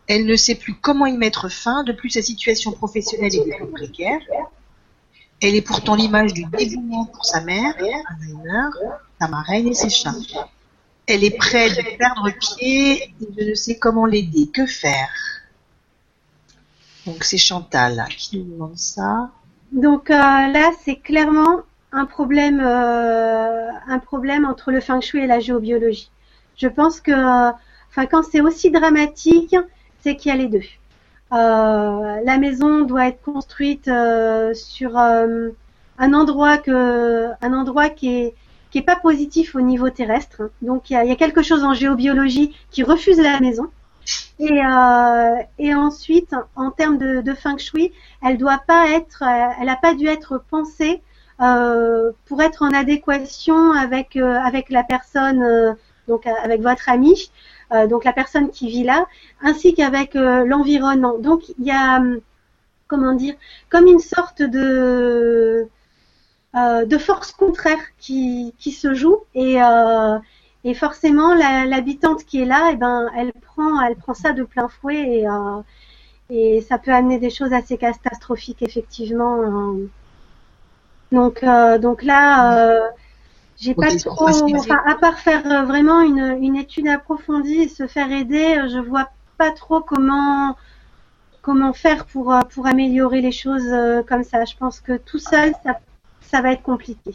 Elle 0.07 0.25
ne 0.25 0.35
sait 0.35 0.55
plus 0.55 0.73
comment 0.75 1.05
y 1.05 1.15
mettre 1.15 1.49
fin. 1.49 1.85
De 1.85 1.93
plus, 1.93 2.09
sa 2.09 2.21
situation 2.21 2.73
professionnelle 2.73 3.33
est 3.33 3.39
devenue 3.39 3.71
précaire. 3.71 4.19
Elle 5.41 5.55
est 5.55 5.61
pourtant 5.61 5.95
l'image 5.95 6.33
du 6.33 6.43
dévouement 6.43 7.05
pour 7.05 7.23
sa 7.23 7.39
mère, 7.39 7.73
Alzheimer, 8.09 8.69
sa 9.19 9.29
marraine 9.29 9.67
et 9.67 9.73
ses 9.73 9.89
chats. 9.89 10.13
Elle 11.07 11.23
est 11.23 11.37
près 11.37 11.69
de 11.69 11.97
perdre 11.97 12.29
pied 12.37 13.03
et 13.03 13.13
je 13.39 13.49
ne 13.51 13.55
sais 13.55 13.77
comment 13.79 14.05
l'aider. 14.05 14.49
Que 14.53 14.67
faire? 14.67 15.09
Donc 17.05 17.23
c'est 17.23 17.37
Chantal 17.37 18.05
qui 18.17 18.37
nous 18.37 18.51
demande 18.51 18.77
ça. 18.77 19.31
Donc 19.71 20.11
euh, 20.11 20.13
là, 20.13 20.71
c'est 20.83 20.97
clairement 20.97 21.61
un 21.91 22.05
problème, 22.05 22.61
euh, 22.63 23.69
un 23.87 23.99
problème 23.99 24.45
entre 24.45 24.71
le 24.71 24.79
feng 24.79 25.01
shui 25.01 25.23
et 25.23 25.27
la 25.27 25.39
géobiologie. 25.39 26.09
Je 26.57 26.67
pense 26.67 27.01
que, 27.01 27.11
enfin, 27.89 28.05
quand 28.05 28.23
c'est 28.23 28.41
aussi 28.41 28.71
dramatique, 28.71 29.55
c'est 29.99 30.15
qu'il 30.15 30.29
y 30.29 30.33
a 30.33 30.37
les 30.37 30.47
deux. 30.47 30.63
Euh, 31.33 32.17
la 32.23 32.37
maison 32.37 32.81
doit 32.81 33.07
être 33.07 33.21
construite 33.21 33.87
euh, 33.87 34.53
sur 34.53 34.97
euh, 34.97 35.49
un 35.97 36.13
endroit 36.13 36.57
que, 36.57 37.29
un 37.41 37.53
endroit 37.53 37.89
qui 37.89 38.09
est 38.09 38.35
qui 38.69 38.77
est 38.77 38.83
pas 38.83 38.95
positif 38.95 39.53
au 39.55 39.59
niveau 39.59 39.89
terrestre. 39.89 40.49
Donc 40.61 40.89
il 40.89 40.93
y 40.93 40.95
a, 40.95 41.03
y 41.03 41.11
a 41.11 41.17
quelque 41.17 41.41
chose 41.41 41.63
en 41.65 41.73
géobiologie 41.73 42.55
qui 42.71 42.83
refuse 42.83 43.19
la 43.19 43.39
maison. 43.41 43.67
Et, 44.39 44.61
euh, 44.65 45.35
et 45.59 45.75
ensuite, 45.75 46.33
en 46.55 46.71
termes 46.71 46.97
de, 46.97 47.19
de 47.19 47.33
feng 47.33 47.57
shui, 47.57 47.91
elle 48.23 48.37
doit 48.37 48.61
pas 48.65 48.89
être, 48.89 49.23
elle 49.59 49.69
a 49.69 49.75
pas 49.75 49.93
dû 49.93 50.07
être 50.07 50.41
pensée 50.49 51.01
euh, 51.39 52.11
pour 52.25 52.41
être 52.41 52.61
en 52.63 52.71
adéquation 52.73 53.71
avec 53.73 54.15
euh, 54.15 54.33
avec 54.39 54.69
la 54.69 54.83
personne, 54.83 55.41
euh, 55.43 55.73
donc 56.07 56.25
avec 56.27 56.61
votre 56.61 56.89
ami, 56.89 57.31
donc 57.89 58.03
la 58.03 58.13
personne 58.13 58.49
qui 58.51 58.67
vit 58.69 58.83
là, 58.83 59.05
ainsi 59.41 59.73
qu'avec 59.73 60.13
l'environnement. 60.15 61.17
Donc 61.19 61.49
il 61.57 61.65
y 61.65 61.71
a, 61.71 61.97
hum, 61.97 62.19
comment 62.87 63.13
dire, 63.13 63.35
comme 63.69 63.87
une 63.87 63.99
sorte 63.99 64.41
de 64.41 65.67
de 66.53 66.97
force 66.97 67.31
contraire 67.31 67.79
qui 67.97 68.53
qui 68.59 68.71
se 68.71 68.93
joue 68.93 69.17
et 69.35 69.57
et 70.63 70.73
forcément 70.75 71.33
l'habitante 71.33 72.23
qui 72.25 72.41
est 72.41 72.45
là, 72.45 72.69
eh 72.73 72.75
ben 72.75 73.09
elle 73.17 73.31
prend 73.33 73.81
elle 73.81 73.95
prend 73.95 74.13
ça 74.13 74.33
de 74.33 74.43
plein 74.43 74.67
fouet 74.69 75.21
et 75.21 75.25
et 76.29 76.61
ça 76.61 76.77
peut 76.79 76.91
amener 76.93 77.19
des 77.19 77.29
choses 77.29 77.53
assez 77.53 77.77
catastrophiques 77.77 78.61
effectivement. 78.63 79.35
euh. 79.41 79.87
Donc 81.11 81.43
euh, 81.43 81.77
donc 81.77 82.03
là, 82.03 82.57
euh, 82.57 82.89
j'ai 83.59 83.75
pas 83.75 83.93
trop, 83.97 84.29
enfin 84.29 84.79
à 84.87 84.95
part 84.95 85.19
faire 85.19 85.45
euh, 85.45 85.63
vraiment 85.63 86.01
une 86.01 86.37
une 86.41 86.55
étude 86.55 86.87
approfondie 86.87 87.63
et 87.63 87.67
se 87.67 87.85
faire 87.87 88.11
aider, 88.11 88.61
je 88.71 88.79
vois 88.79 89.09
pas 89.37 89.51
trop 89.51 89.81
comment 89.81 90.55
comment 91.41 91.73
faire 91.73 92.05
pour 92.05 92.33
pour 92.49 92.65
améliorer 92.65 93.21
les 93.21 93.33
choses 93.33 93.69
comme 94.07 94.23
ça. 94.23 94.45
Je 94.45 94.55
pense 94.55 94.79
que 94.79 94.97
tout 94.97 95.19
seul 95.19 95.53
ça 95.63 95.79
ça 96.21 96.41
va 96.41 96.53
être 96.53 96.63
compliqué. 96.63 97.13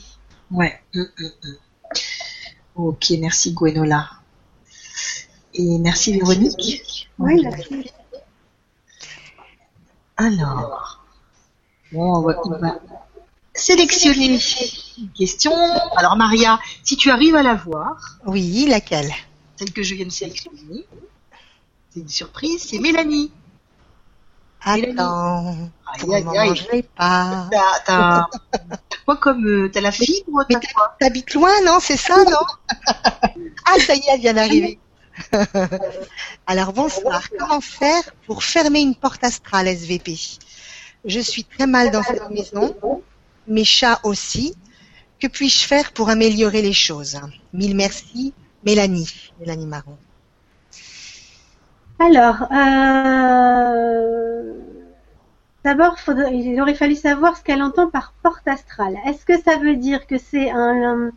Ouais. 0.50 0.78
hum. 0.94 1.06
Ok, 2.74 3.14
merci 3.18 3.54
Gwenola. 3.54 4.06
Et 5.54 5.78
merci 5.78 6.12
Véronique. 6.12 7.08
Oui, 7.18 7.40
merci. 7.42 7.90
Alors, 10.18 11.02
bon, 11.92 12.16
on 12.16 12.20
va, 12.20 12.38
on 12.44 12.58
va 12.58 13.05
sélectionner 13.56 14.38
une 14.98 15.10
question. 15.12 15.52
Alors 15.96 16.16
Maria, 16.16 16.58
si 16.84 16.96
tu 16.96 17.10
arrives 17.10 17.34
à 17.34 17.42
la 17.42 17.54
voir, 17.54 18.18
Oui, 18.26 18.66
laquelle? 18.68 19.12
Celle 19.56 19.72
que 19.72 19.82
je 19.82 19.94
viens 19.94 20.06
de 20.06 20.10
sélectionner, 20.10 20.86
c'est 21.90 22.00
une 22.00 22.08
surprise, 22.08 22.66
c'est 22.68 22.78
Mélanie. 22.78 23.32
Attends, 24.62 25.70
pour 26.00 26.12
le 26.12 26.24
moment, 26.24 26.40
aïe. 26.40 26.56
je 26.56 26.70
l'ai 26.72 26.82
pas. 26.82 27.48
T'as, 27.86 28.26
quoi 29.04 29.16
comme, 29.16 29.46
euh, 29.46 29.70
t'as 29.72 29.80
la 29.80 29.92
fibre, 29.92 30.44
Mais 30.48 30.56
t'as 30.56 30.72
quoi? 30.74 30.96
T'habites 30.98 31.32
loin, 31.34 31.52
non? 31.64 31.78
C'est 31.80 31.96
ça, 31.96 32.24
non? 32.24 32.44
Ah, 33.68 33.80
ça 33.80 33.94
y 33.94 33.98
est, 33.98 34.14
elle 34.14 34.20
vient 34.20 34.34
d'arriver. 34.34 34.78
Alors, 36.46 36.72
bonsoir. 36.72 37.22
Comment 37.38 37.60
faire 37.60 38.02
pour 38.26 38.44
fermer 38.44 38.80
une 38.80 38.94
porte 38.94 39.24
astrale 39.24 39.66
SVP 39.66 40.16
Je 41.04 41.20
suis 41.20 41.44
très 41.44 41.66
mal 41.66 41.90
dans 41.90 42.02
cette 42.02 42.30
maison, 42.30 42.76
mes 43.48 43.64
chats 43.64 44.00
aussi. 44.04 44.54
Que 45.20 45.28
puis-je 45.28 45.66
faire 45.66 45.92
pour 45.92 46.10
améliorer 46.10 46.62
les 46.62 46.74
choses? 46.74 47.18
Mille 47.52 47.74
merci, 47.74 48.34
Mélanie. 48.64 49.30
Mélanie 49.40 49.66
Marron. 49.66 49.96
Alors, 51.98 52.46
euh, 52.52 54.52
d'abord, 55.64 55.96
il 56.30 56.60
aurait 56.60 56.74
fallu 56.74 56.94
savoir 56.94 57.38
ce 57.38 57.42
qu'elle 57.42 57.62
entend 57.62 57.88
par 57.88 58.12
porte 58.22 58.46
astrale. 58.46 58.98
Est-ce 59.06 59.24
que 59.24 59.40
ça 59.40 59.56
veut 59.56 59.76
dire 59.76 60.06
que 60.06 60.18
c'est 60.18 60.50
un, 60.50 61.10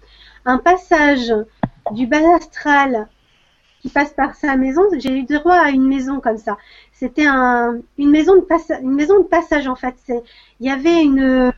passage 0.64 1.34
du 1.92 2.08
bas 2.08 2.36
astral 2.36 3.10
qui 3.82 3.90
passe 3.90 4.14
par 4.14 4.36
sa 4.36 4.56
maison? 4.56 4.84
J'ai 4.98 5.12
eu 5.12 5.24
droit 5.24 5.56
à 5.56 5.72
une 5.72 5.86
maison 5.86 6.22
comme 6.22 6.38
ça. 6.38 6.58
C'était 6.94 7.28
un, 7.28 7.80
une 7.98 8.10
maison 8.10 8.38
de 8.38 8.42
passage, 8.42 8.80
une 8.82 8.96
maison 8.96 9.20
de 9.20 9.28
passage 9.28 9.68
en 9.68 9.76
fait. 9.76 9.98
Il 10.62 10.68
y 10.68 10.70
avait 10.70 11.04
une, 11.04 11.52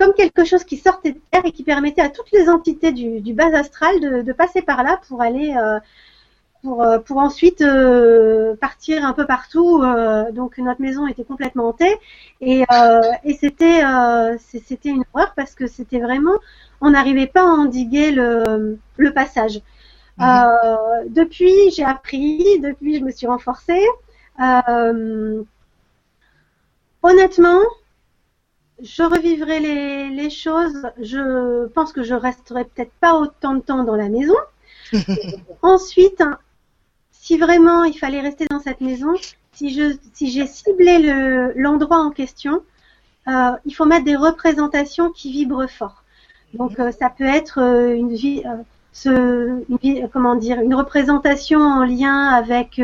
comme 0.00 0.14
quelque 0.14 0.44
chose 0.44 0.64
qui 0.64 0.78
sortait 0.78 1.12
de 1.12 1.20
terre 1.32 1.44
et 1.46 1.52
qui 1.52 1.64
permettait 1.64 2.02
à 2.02 2.10
toutes 2.10 2.32
les 2.32 2.48
entités 2.50 2.92
du, 2.92 3.20
du 3.22 3.34
bas 3.34 3.54
astral 3.56 4.00
de, 4.00 4.22
de 4.22 4.34
passer 4.34 4.62
par 4.62 4.82
là 4.84 5.00
pour 5.08 5.22
aller 5.22 5.54
euh, 5.56 5.80
pour, 6.62 6.82
euh, 6.82 6.98
pour 6.98 7.18
ensuite 7.18 7.62
euh, 7.62 8.54
partir 8.56 9.04
un 9.04 9.12
peu 9.14 9.26
partout. 9.26 9.82
euh, 9.82 10.30
donc 10.32 10.58
notre 10.58 10.82
maison 10.82 11.06
était 11.06 11.24
complètement 11.24 11.68
hantée 11.70 11.96
et, 12.40 12.64
euh, 12.72 13.00
et 13.24 13.34
c'était 13.34 13.84
euh, 13.84 14.36
c'était 14.38 14.90
une 14.90 15.04
horreur 15.14 15.32
parce 15.36 15.54
que 15.54 15.66
c'était 15.66 16.00
vraiment 16.00 16.36
on 16.82 16.90
n'arrivait 16.90 17.26
pas 17.28 17.42
à 17.42 17.44
endiguer 17.46 18.10
le, 18.12 18.78
le 18.96 19.12
passage. 19.12 19.60
Euh, 20.20 20.46
depuis, 21.08 21.54
j'ai 21.76 21.84
appris, 21.84 22.60
depuis, 22.60 22.98
je 22.98 23.04
me 23.04 23.10
suis 23.10 23.26
renforcée. 23.26 23.84
Euh, 24.40 25.42
honnêtement, 27.02 27.60
je 28.82 29.02
revivrai 29.02 29.60
les, 29.60 30.08
les, 30.10 30.30
choses. 30.30 30.86
Je 31.00 31.66
pense 31.68 31.92
que 31.92 32.02
je 32.02 32.14
resterai 32.14 32.64
peut-être 32.64 32.92
pas 33.00 33.14
autant 33.14 33.54
de 33.54 33.60
temps 33.60 33.84
dans 33.84 33.96
la 33.96 34.08
maison. 34.08 34.36
Ensuite, 35.62 36.22
si 37.10 37.38
vraiment 37.38 37.84
il 37.84 37.96
fallait 37.98 38.20
rester 38.20 38.46
dans 38.50 38.60
cette 38.60 38.80
maison, 38.80 39.14
si 39.52 39.74
je 39.74 39.96
si 40.14 40.30
j'ai 40.30 40.46
ciblé 40.46 40.98
le 40.98 41.52
l'endroit 41.54 41.98
en 41.98 42.10
question, 42.10 42.62
euh, 43.28 43.52
il 43.66 43.74
faut 43.74 43.84
mettre 43.84 44.04
des 44.04 44.16
représentations 44.16 45.10
qui 45.10 45.30
vibrent 45.32 45.68
fort. 45.68 46.02
Donc 46.54 46.80
euh, 46.80 46.90
ça 46.92 47.10
peut 47.10 47.24
être 47.24 47.60
euh, 47.60 47.94
une 47.94 48.14
vie, 48.14 48.42
ce, 48.92 49.62
une, 49.82 50.08
comment 50.08 50.34
dire, 50.34 50.60
une 50.60 50.74
représentation 50.74 51.60
en 51.60 51.84
lien 51.84 52.28
avec 52.28 52.80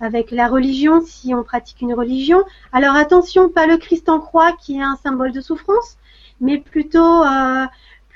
avec 0.00 0.30
la 0.30 0.48
religion, 0.48 1.00
si 1.04 1.34
on 1.34 1.42
pratique 1.42 1.80
une 1.80 1.94
religion. 1.94 2.44
Alors 2.72 2.94
attention, 2.94 3.48
pas 3.48 3.66
le 3.66 3.76
Christ 3.76 4.08
en 4.08 4.20
croix 4.20 4.52
qui 4.52 4.78
est 4.78 4.82
un 4.82 4.96
symbole 4.96 5.32
de 5.32 5.40
souffrance, 5.40 5.96
mais 6.40 6.58
plutôt 6.58 7.24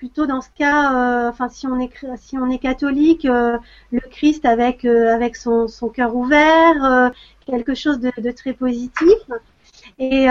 plutôt 0.00 0.24
dans 0.24 0.40
ce 0.40 0.48
cas, 0.56 0.94
euh, 0.94 1.28
enfin 1.28 1.50
si 1.50 1.66
on 1.66 1.78
est 1.78 1.90
si 2.16 2.38
on 2.38 2.48
est 2.48 2.58
catholique, 2.58 3.26
euh, 3.26 3.58
le 3.92 4.00
Christ 4.00 4.46
avec 4.46 4.86
euh, 4.86 5.14
avec 5.14 5.36
son, 5.36 5.68
son 5.68 5.90
cœur 5.90 6.16
ouvert, 6.16 7.12
quelque 7.44 7.74
chose 7.74 8.00
de, 8.00 8.10
de, 8.16 8.30
très 8.30 8.54
positif. 8.54 9.18
Et 9.98 10.24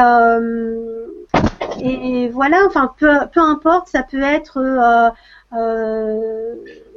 et 1.82 2.30
voilà, 2.30 2.66
enfin 2.66 2.96
peu 2.98 3.12
peu 3.32 3.42
importe, 3.42 3.90
ça 3.90 4.02
peut 4.02 4.24
être 4.24 4.60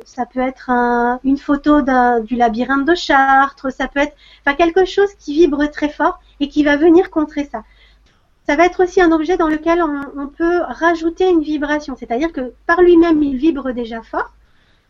ça 0.04 0.26
peut 0.26 0.40
être 0.40 0.70
un, 0.70 1.20
une 1.24 1.38
photo 1.38 1.80
du 2.22 2.36
labyrinthe 2.36 2.86
de 2.86 2.94
Chartres, 2.94 3.72
ça 3.72 3.88
peut 3.88 4.00
être 4.00 4.16
quelque 4.56 4.84
chose 4.84 5.12
qui 5.18 5.34
vibre 5.34 5.70
très 5.70 5.88
fort 5.88 6.20
et 6.40 6.48
qui 6.48 6.64
va 6.64 6.76
venir 6.76 7.10
contrer 7.10 7.44
ça. 7.44 7.64
Ça 8.46 8.56
va 8.56 8.66
être 8.66 8.82
aussi 8.82 9.00
un 9.00 9.12
objet 9.12 9.36
dans 9.36 9.48
lequel 9.48 9.82
on, 9.82 10.26
peut 10.26 10.60
rajouter 10.62 11.28
une 11.28 11.42
vibration, 11.42 11.94
c'est-à-dire 11.96 12.32
que 12.32 12.52
par 12.66 12.82
lui-même 12.82 13.22
il 13.22 13.36
vibre 13.36 13.72
déjà 13.72 14.02
fort, 14.02 14.32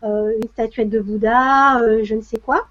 euh, 0.03 0.31
une 0.41 0.49
statuette 0.49 0.89
de 0.89 0.99
Bouddha, 0.99 1.79
euh, 1.79 2.03
je 2.03 2.15
ne 2.15 2.21
sais 2.21 2.37
quoi, 2.37 2.67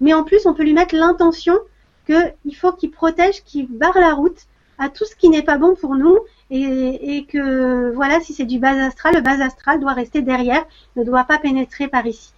mais 0.00 0.12
en 0.12 0.24
plus 0.24 0.46
on 0.46 0.54
peut 0.54 0.62
lui 0.62 0.74
mettre 0.74 0.94
l'intention 0.94 1.58
qu'il 2.06 2.54
faut 2.54 2.72
qu'il 2.72 2.90
protège, 2.90 3.42
qu'il 3.44 3.66
barre 3.66 3.98
la 3.98 4.12
route 4.12 4.46
à 4.78 4.88
tout 4.88 5.04
ce 5.04 5.16
qui 5.16 5.28
n'est 5.28 5.42
pas 5.42 5.58
bon 5.58 5.74
pour 5.74 5.94
nous 5.94 6.18
et, 6.50 7.26
que 7.28 7.92
voilà, 7.92 8.20
si 8.20 8.32
c'est 8.32 8.44
du 8.44 8.58
bas 8.58 8.70
astral, 8.84 9.14
le 9.14 9.20
bas 9.20 9.42
astral 9.44 9.80
doit 9.80 9.92
rester 9.92 10.22
derrière, 10.22 10.64
ne 10.96 11.04
doit 11.04 11.24
pas 11.24 11.38
pénétrer 11.38 11.88
par 11.88 12.06
ici. 12.06 12.32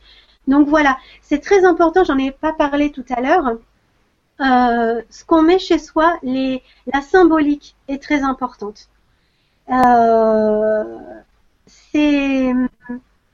Donc 0.47 0.69
voilà, 0.69 0.97
c'est 1.21 1.41
très 1.41 1.65
important, 1.65 2.05
j'en 2.05 2.17
ai 2.19 2.31
pas 2.31 2.53
parlé 2.53 2.91
tout 2.91 3.05
à 3.11 3.21
l'heure, 3.21 3.59
euh, 4.41 5.03
ce 5.11 5.25
qu'on 5.25 5.43
met 5.43 5.59
chez 5.59 5.79
soi, 5.79 6.19
la 6.23 7.03
symbolique 7.03 7.77
est 7.89 8.03
très 8.03 8.23
importante. 8.23 8.89
Euh, 9.71 10.99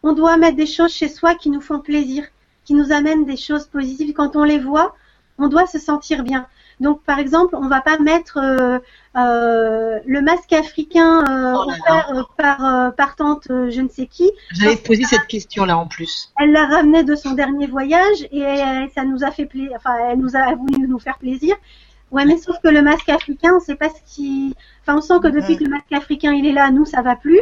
on 0.03 0.13
doit 0.13 0.37
mettre 0.37 0.57
des 0.57 0.67
choses 0.67 0.93
chez 0.93 1.09
soi 1.09 1.35
qui 1.35 1.51
nous 1.51 1.61
font 1.61 1.81
plaisir, 1.81 2.27
qui 2.65 2.75
nous 2.75 2.93
amènent 2.93 3.25
des 3.25 3.37
choses 3.37 3.67
positives. 3.67 4.13
Quand 4.15 4.37
on 4.37 4.45
les 4.45 4.59
voit, 4.59 4.97
on 5.39 5.49
doit 5.49 5.67
se 5.67 5.79
sentir 5.79 6.23
bien. 6.25 6.47
Donc, 6.81 7.03
par 7.03 7.19
exemple, 7.19 7.55
on 7.57 7.69
va 7.69 7.81
pas 7.81 7.99
mettre 7.99 8.39
euh, 8.39 8.79
euh, 9.17 10.01
le 10.07 10.21
masque 10.23 10.53
africain 10.53 11.25
euh, 11.29 11.55
oh 11.57 11.71
offert 11.71 12.29
par 12.37 12.95
par 12.95 13.17
tante 13.17 13.47
je 13.49 13.81
ne 13.81 13.89
sais 13.89 14.07
qui. 14.07 14.31
J'avais 14.53 14.77
posé 14.77 15.05
cette 15.05 15.27
question-là 15.27 15.79
en 15.79 15.87
plus. 15.87 16.33
Elle 16.39 16.53
l'a 16.53 16.67
ramené 16.67 17.05
de 17.05 17.15
son 17.15 17.33
dernier 17.33 17.67
voyage 17.67 18.27
et 18.33 18.45
ça 18.95 19.05
nous 19.05 19.25
a 19.25 19.31
fait 19.31 19.47
plaisir. 19.47 19.73
Enfin, 19.77 19.95
elle 20.11 20.19
nous 20.19 20.37
a 20.37 20.55
voulu 20.55 20.89
nous 20.89 20.99
faire 20.99 21.19
plaisir. 21.19 21.55
Ouais, 22.11 22.25
mais 22.27 22.39
sauf 22.39 22.57
que 22.63 22.69
le 22.69 22.83
masque 22.83 23.09
africain, 23.09 23.53
on 23.57 23.61
sait 23.61 23.77
pas 23.77 23.89
ce 23.89 24.15
qui. 24.15 24.55
Enfin, 24.83 24.99
on 24.99 25.01
sent 25.01 25.21
que 25.23 25.29
depuis 25.29 25.57
que 25.57 25.65
le 25.65 25.71
masque 25.71 25.93
africain 25.93 26.33
il 26.33 26.47
est 26.47 26.53
là, 26.53 26.71
nous 26.71 26.85
ça 26.85 27.03
va 27.03 27.17
plus. 27.17 27.41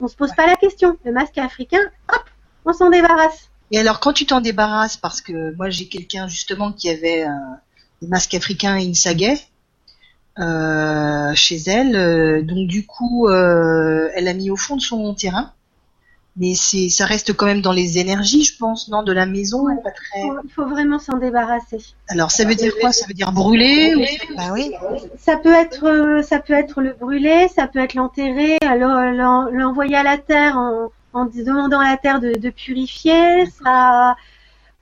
On 0.00 0.08
se 0.08 0.16
pose 0.16 0.32
pas 0.34 0.46
la 0.46 0.56
question. 0.56 0.96
Le 1.04 1.12
masque 1.12 1.38
africain, 1.38 1.80
hop, 2.12 2.24
on 2.64 2.72
s'en 2.72 2.90
débarrasse. 2.90 3.50
Et 3.70 3.78
alors, 3.78 4.00
quand 4.00 4.12
tu 4.12 4.26
t'en 4.26 4.40
débarrasses, 4.40 4.96
parce 4.96 5.20
que 5.20 5.54
moi 5.56 5.70
j'ai 5.70 5.88
quelqu'un 5.88 6.28
justement 6.28 6.72
qui 6.72 6.90
avait 6.90 7.26
masque 8.08 8.34
africain 8.34 8.78
et 8.78 8.84
une 8.84 8.94
sagaie 8.94 9.38
euh, 10.38 11.32
chez 11.34 11.58
elle. 11.66 11.96
Euh, 11.96 12.42
donc 12.42 12.68
du 12.68 12.86
coup, 12.86 13.28
euh, 13.28 14.08
elle 14.14 14.28
a 14.28 14.34
mis 14.34 14.50
au 14.50 14.56
fond 14.56 14.76
de 14.76 14.82
son 14.82 15.14
terrain. 15.14 15.52
Mais 16.36 16.56
c'est, 16.56 16.88
ça 16.88 17.06
reste 17.06 17.32
quand 17.32 17.46
même 17.46 17.60
dans 17.62 17.70
les 17.70 17.98
énergies, 17.98 18.42
je 18.42 18.58
pense, 18.58 18.88
non, 18.88 19.04
de 19.04 19.12
la 19.12 19.24
maison, 19.24 19.66
pas 19.84 19.92
très. 19.92 20.20
Il 20.42 20.50
faut 20.50 20.66
vraiment 20.66 20.98
s'en 20.98 21.16
débarrasser. 21.16 21.78
Alors, 22.08 22.32
ça 22.32 22.44
veut 22.44 22.56
dire 22.56 22.72
quoi? 22.80 22.90
Ça 22.90 23.06
veut 23.06 23.14
dire 23.14 23.30
brûler? 23.30 23.94
Ou... 23.94 24.36
bah 24.36 24.50
oui. 24.52 24.72
Ça 25.16 25.36
peut 25.36 25.54
être, 25.54 26.22
ça 26.24 26.40
peut 26.40 26.54
être 26.54 26.82
le 26.82 26.92
brûler, 26.92 27.46
ça 27.54 27.68
peut 27.68 27.78
être 27.78 27.94
l'enterrer, 27.94 28.58
l'envoyer 28.62 29.94
à 29.94 30.02
la 30.02 30.18
terre 30.18 30.58
en, 30.58 30.90
en 31.12 31.26
demandant 31.26 31.78
à 31.78 31.90
la 31.90 31.98
terre 31.98 32.18
de, 32.18 32.36
de 32.36 32.50
purifier. 32.50 33.46
Ça, 33.62 34.16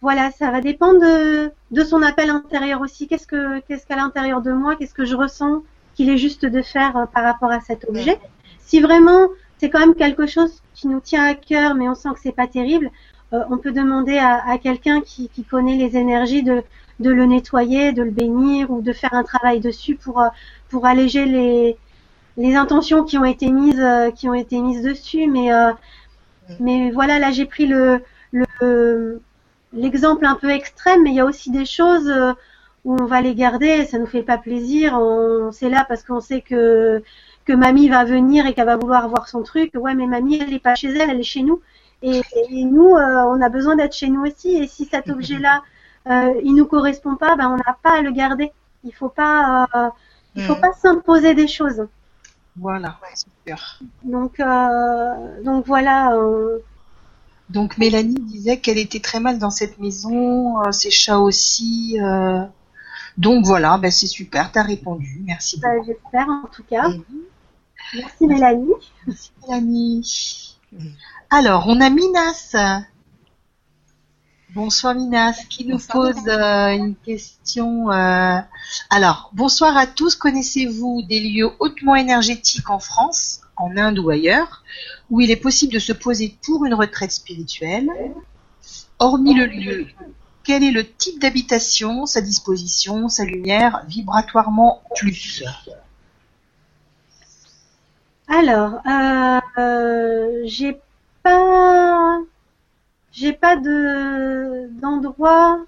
voilà, 0.03 0.33
ça 0.33 0.51
va 0.51 0.61
dépendre 0.61 1.01
de, 1.01 1.85
son 1.85 2.03
appel 2.03 2.29
intérieur 2.29 2.81
aussi. 2.81 3.07
Qu'est-ce 3.07 3.27
que 3.27 3.61
qu'est-ce 3.61 3.87
qu'à 3.87 3.97
l'intérieur 3.97 4.43
de 4.43 4.53
moi, 4.53 4.75
qu'est-ce 4.77 4.95
que 4.95 5.05
je 5.05 5.15
ressens 5.15 5.63
qu'il 5.95 6.11
est 6.11 6.19
juste 6.19 6.45
de 6.45 6.63
faire 6.63 6.97
euh, 6.97 7.07
par 7.07 7.25
rapport 7.25 7.51
à 7.51 7.61
cet 7.61 7.89
objet. 7.89 8.19
Si 8.59 8.81
vraiment 8.81 9.29
c'est 9.59 9.71
quand 9.71 9.79
même 9.79 9.95
quelque 9.95 10.27
chose 10.27 10.61
qui 10.75 10.89
nous 10.89 11.01
tient 11.01 11.25
à 11.25 11.35
cœur, 11.35 11.75
mais 11.75 11.89
on 11.89 11.95
sent 11.95 12.09
que 12.15 12.21
c'est 12.21 12.33
pas 12.33 12.49
terrible, 12.49 12.91
euh, 13.33 13.45
on 13.49 13.59
peut 13.59 13.71
demander 13.71 14.19
à, 14.19 14.59
quelqu'un 14.59 15.01
qui, 15.01 15.31
connaît 15.49 15.77
les 15.77 15.97
énergies 15.97 16.43
de, 16.43 16.65
le 16.99 17.27
nettoyer, 17.27 17.93
de 17.93 18.03
le 18.03 18.11
bénir 18.11 18.71
ou 18.71 18.83
de 18.83 18.93
faire 18.93 19.15
un 19.15 19.23
travail 19.23 19.61
dessus 19.61 19.95
pour 19.95 20.21
euh, 20.21 20.29
pour 20.69 20.87
alléger 20.87 21.27
les 21.27 21.77
les 22.39 22.55
intentions 22.57 23.05
qui 23.05 23.19
ont 23.19 23.25
été 23.25 23.53
mises 23.53 23.85
qui 24.17 24.29
ont 24.29 24.35
été 24.35 24.61
mises 24.61 24.83
dessus. 24.83 25.27
Mais 25.29 25.51
mais 26.61 26.91
voilà, 26.91 27.19
là 27.19 27.31
j'ai 27.31 27.47
pris 27.47 27.67
le 27.67 28.03
le 28.33 29.21
l'exemple 29.73 30.25
un 30.25 30.35
peu 30.35 30.51
extrême, 30.51 31.03
mais 31.03 31.11
il 31.11 31.17
y 31.17 31.21
a 31.21 31.25
aussi 31.25 31.51
des 31.51 31.65
choses 31.65 32.09
euh, 32.09 32.33
où 32.85 32.97
on 33.01 33.07
va 33.07 33.21
les 33.21 33.35
garder, 33.35 33.85
ça 33.87 33.99
nous 33.99 34.07
fait 34.07 34.23
pas 34.23 34.39
plaisir, 34.39 34.95
on 34.95 35.53
c'est 35.53 35.71
là 35.71 35.85
parce 35.89 36.03
qu'on 36.03 36.21
sait 36.21 36.41
que 36.41 37.03
que 37.45 37.53
mamie 37.53 37.89
va 37.89 38.05
venir 38.05 38.47
et 38.47 38.55
qu'elle 38.55 38.67
va 38.67 38.77
vouloir 38.77 39.09
voir 39.09 39.29
son 39.29 39.43
truc. 39.43 39.73
Ouais, 39.75 39.95
mais 39.95 40.07
mamie, 40.07 40.37
elle 40.41 40.53
est 40.53 40.59
pas 40.59 40.75
chez 40.75 40.89
elle, 40.89 41.11
elle 41.11 41.21
est 41.21 41.25
chez 41.25 41.43
nous. 41.43 41.61
Et, 42.03 42.23
nous, 42.51 42.97
euh, 42.97 43.25
on 43.27 43.41
a 43.41 43.49
besoin 43.49 43.77
d'être 43.77 43.95
chez 43.95 44.09
nous 44.09 44.23
aussi. 44.23 44.57
Et 44.57 44.67
si 44.67 44.87
cet 44.87 45.09
objet-là, 45.09 45.63
euh, 46.09 46.35
il 46.43 46.55
nous 46.55 46.67
correspond 46.67 47.17
pas, 47.17 47.37
ben 47.37 47.49
on 47.49 47.57
n'a 47.57 47.77
pas 47.83 47.99
à 47.99 48.03
le 48.03 48.11
garder. 48.11 48.53
Il 48.85 48.93
faut 48.93 49.09
pas, 49.09 49.69
euh, 49.75 49.89
il 50.35 50.45
faut 50.45 50.57
mm. 50.57 50.61
pas 50.61 50.73
s'imposer 50.73 51.35
des 51.35 51.47
choses. 51.47 51.87
Voilà, 52.57 52.99
super. 53.15 53.81
Donc, 54.03 54.43
donc 55.45 55.67
voilà. 55.67 56.13
Donc 57.53 57.77
Mélanie 57.77 58.21
disait 58.21 58.59
qu'elle 58.59 58.79
était 58.79 59.01
très 59.01 59.21
mal 59.21 59.39
dans 59.39 59.51
cette 59.51 59.79
maison, 59.79 60.61
euh, 60.63 60.73
ses 60.73 60.91
chats 60.91 61.21
aussi. 61.21 61.99
Euh. 62.01 62.45
Donc 63.19 63.45
voilà, 63.45 63.77
ben 63.77 63.91
c'est 63.91 64.07
super, 64.07 64.51
t'as 64.51 64.63
répondu, 64.63 65.23
merci 65.27 65.61
bah, 65.61 65.69
beaucoup. 65.77 65.87
J'espère 65.87 66.29
en 66.29 66.49
tout 66.51 66.63
cas. 66.65 66.89
Merci 67.95 68.27
Mélanie. 68.27 68.73
Merci 69.07 69.31
Mélanie. 69.43 70.57
Alors, 71.29 71.67
on 71.69 71.79
a 71.83 71.91
Minas. 71.91 72.57
Bonsoir 74.55 74.95
Minas, 74.95 75.45
qui 75.51 75.67
nous 75.67 75.79
pose 75.79 76.27
euh, 76.29 76.69
une 76.71 76.95
question. 76.95 77.91
Alors, 78.89 79.31
bonsoir 79.35 79.77
à 79.77 79.87
tous. 79.87 80.15
Connaissez-vous 80.15 81.03
des 81.03 81.21
lieux 81.21 81.51
hautement 81.59 81.97
énergétiques 81.97 82.71
en 82.71 82.79
France, 82.79 83.43
en 83.57 83.77
Inde 83.77 83.99
ou 83.99 84.11
ailleurs, 84.11 84.63
où 85.11 85.21
il 85.21 85.31
est 85.31 85.37
possible 85.37 85.73
de 85.73 85.79
se 85.79 85.93
poser 85.93 86.37
pour 86.45 86.65
une 86.65 86.75
retraite 86.75 87.13
spirituelle. 87.13 87.89
Hormis 88.99 89.35
le 89.35 89.47
lieu, 89.47 89.87
quel 90.45 90.63
est 90.65 90.71
le 90.71 90.87
type 90.87 91.21
d'habitation, 91.21 92.07
sa 92.07 92.21
disposition, 92.21 93.09
sa 93.09 93.25
lumière, 93.25 93.85
vibratoirement 93.87 94.83
plus? 94.97 95.45
Alors, 98.29 98.81
euh, 99.59 100.41
j'ai 100.45 100.81
pas, 101.23 102.19
j'ai 103.13 103.33
pas 103.33 103.57
de 103.57 104.69
d'endroit 104.81 105.61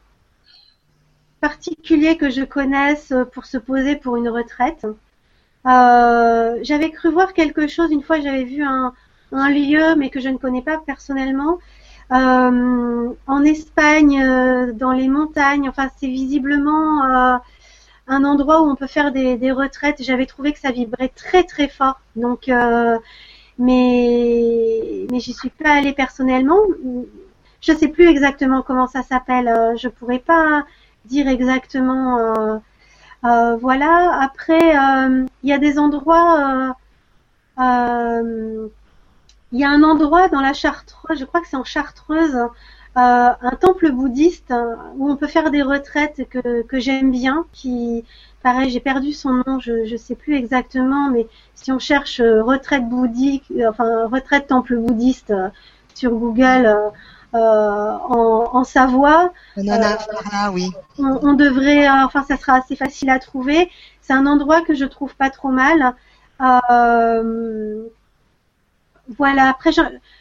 particulier 1.40 2.16
que 2.16 2.30
je 2.30 2.42
connaisse 2.42 3.12
pour 3.32 3.44
se 3.44 3.58
poser 3.58 3.96
pour 3.96 4.16
une 4.16 4.30
retraite. 4.30 4.86
Euh, 5.66 6.58
j'avais 6.62 6.90
cru 6.90 7.10
voir 7.10 7.32
quelque 7.32 7.66
chose 7.66 7.90
une 7.90 8.02
fois, 8.02 8.20
j'avais 8.20 8.44
vu 8.44 8.62
un, 8.62 8.92
un 9.32 9.50
lieu, 9.50 9.94
mais 9.96 10.10
que 10.10 10.20
je 10.20 10.28
ne 10.28 10.38
connais 10.38 10.62
pas 10.62 10.78
personnellement. 10.78 11.58
Euh, 12.12 13.14
en 13.26 13.44
Espagne, 13.44 14.22
euh, 14.22 14.72
dans 14.72 14.92
les 14.92 15.08
montagnes. 15.08 15.68
Enfin, 15.68 15.90
c'est 15.96 16.06
visiblement 16.06 17.04
euh, 17.04 17.38
un 18.08 18.24
endroit 18.24 18.62
où 18.62 18.70
on 18.70 18.76
peut 18.76 18.86
faire 18.86 19.12
des, 19.12 19.52
retraites. 19.52 20.02
J'avais 20.02 20.26
trouvé 20.26 20.52
que 20.52 20.58
ça 20.58 20.70
vibrait 20.70 21.08
très 21.08 21.44
très 21.44 21.68
fort. 21.68 22.00
Donc, 22.16 22.50
mais 23.58 25.06
mais 25.10 25.20
j'y 25.20 25.32
suis 25.32 25.50
pas 25.50 25.70
allée 25.70 25.92
personnellement. 25.92 26.58
je 27.60 27.72
sais 27.72 27.88
plus 27.88 28.06
exactement 28.08 28.62
comment 28.62 28.86
ça 28.86 29.02
s'appelle. 29.02 29.48
Euh, 29.48 29.76
je 29.76 29.88
pourrais 29.88 30.18
pas 30.18 30.64
dire 31.06 31.28
exactement. 31.28 32.60
Euh, 33.24 33.28
euh, 33.28 33.56
voilà. 33.56 34.20
Après, 34.22 34.74
il 35.42 35.48
y 35.48 35.52
a 35.52 35.58
des 35.58 35.78
endroits. 35.78 36.76
Il 37.58 39.60
y 39.60 39.64
a 39.64 39.70
un 39.70 39.82
endroit 39.84 40.28
dans 40.28 40.40
la 40.40 40.52
Chartreuse, 40.52 41.18
je 41.18 41.24
crois 41.24 41.40
que 41.40 41.46
c'est 41.48 41.56
en 41.56 41.64
Chartreuse, 41.64 42.36
un 42.96 43.56
temple 43.60 43.92
bouddhiste 43.92 44.52
où 44.96 45.10
on 45.10 45.16
peut 45.16 45.28
faire 45.28 45.50
des 45.50 45.62
retraites 45.62 46.28
que, 46.28 46.62
que 46.62 46.80
j'aime 46.80 47.10
bien, 47.12 47.46
qui 47.52 48.04
pareil, 48.42 48.70
j'ai 48.70 48.80
perdu 48.80 49.12
son 49.12 49.42
nom, 49.46 49.60
je 49.60 49.92
ne 49.92 49.96
sais 49.96 50.16
plus 50.16 50.34
exactement, 50.34 51.10
mais 51.10 51.28
si 51.54 51.72
on 51.72 51.78
cherche 51.78 52.20
retraite 52.20 52.88
bouddhique, 52.88 53.52
enfin 53.68 54.06
retraite 54.08 54.48
temple 54.48 54.76
bouddhiste 54.76 55.32
sur 55.94 56.10
Google, 56.10 56.76
euh, 57.34 57.38
en, 57.38 58.64
Savoie. 58.64 59.32
On 59.56 59.68
en 59.68 59.82
a 59.82 59.92
euh, 59.92 60.52
oui. 60.52 60.70
On, 60.98 61.34
devrait, 61.34 61.86
euh, 61.88 62.04
enfin, 62.04 62.24
ça 62.26 62.36
sera 62.36 62.54
assez 62.56 62.76
facile 62.76 63.10
à 63.10 63.18
trouver. 63.18 63.70
C'est 64.00 64.12
un 64.12 64.26
endroit 64.26 64.62
que 64.62 64.74
je 64.74 64.84
trouve 64.84 65.14
pas 65.16 65.30
trop 65.30 65.50
mal. 65.50 65.94
voilà. 69.18 69.48
Après, 69.48 69.72
je, 69.72 69.80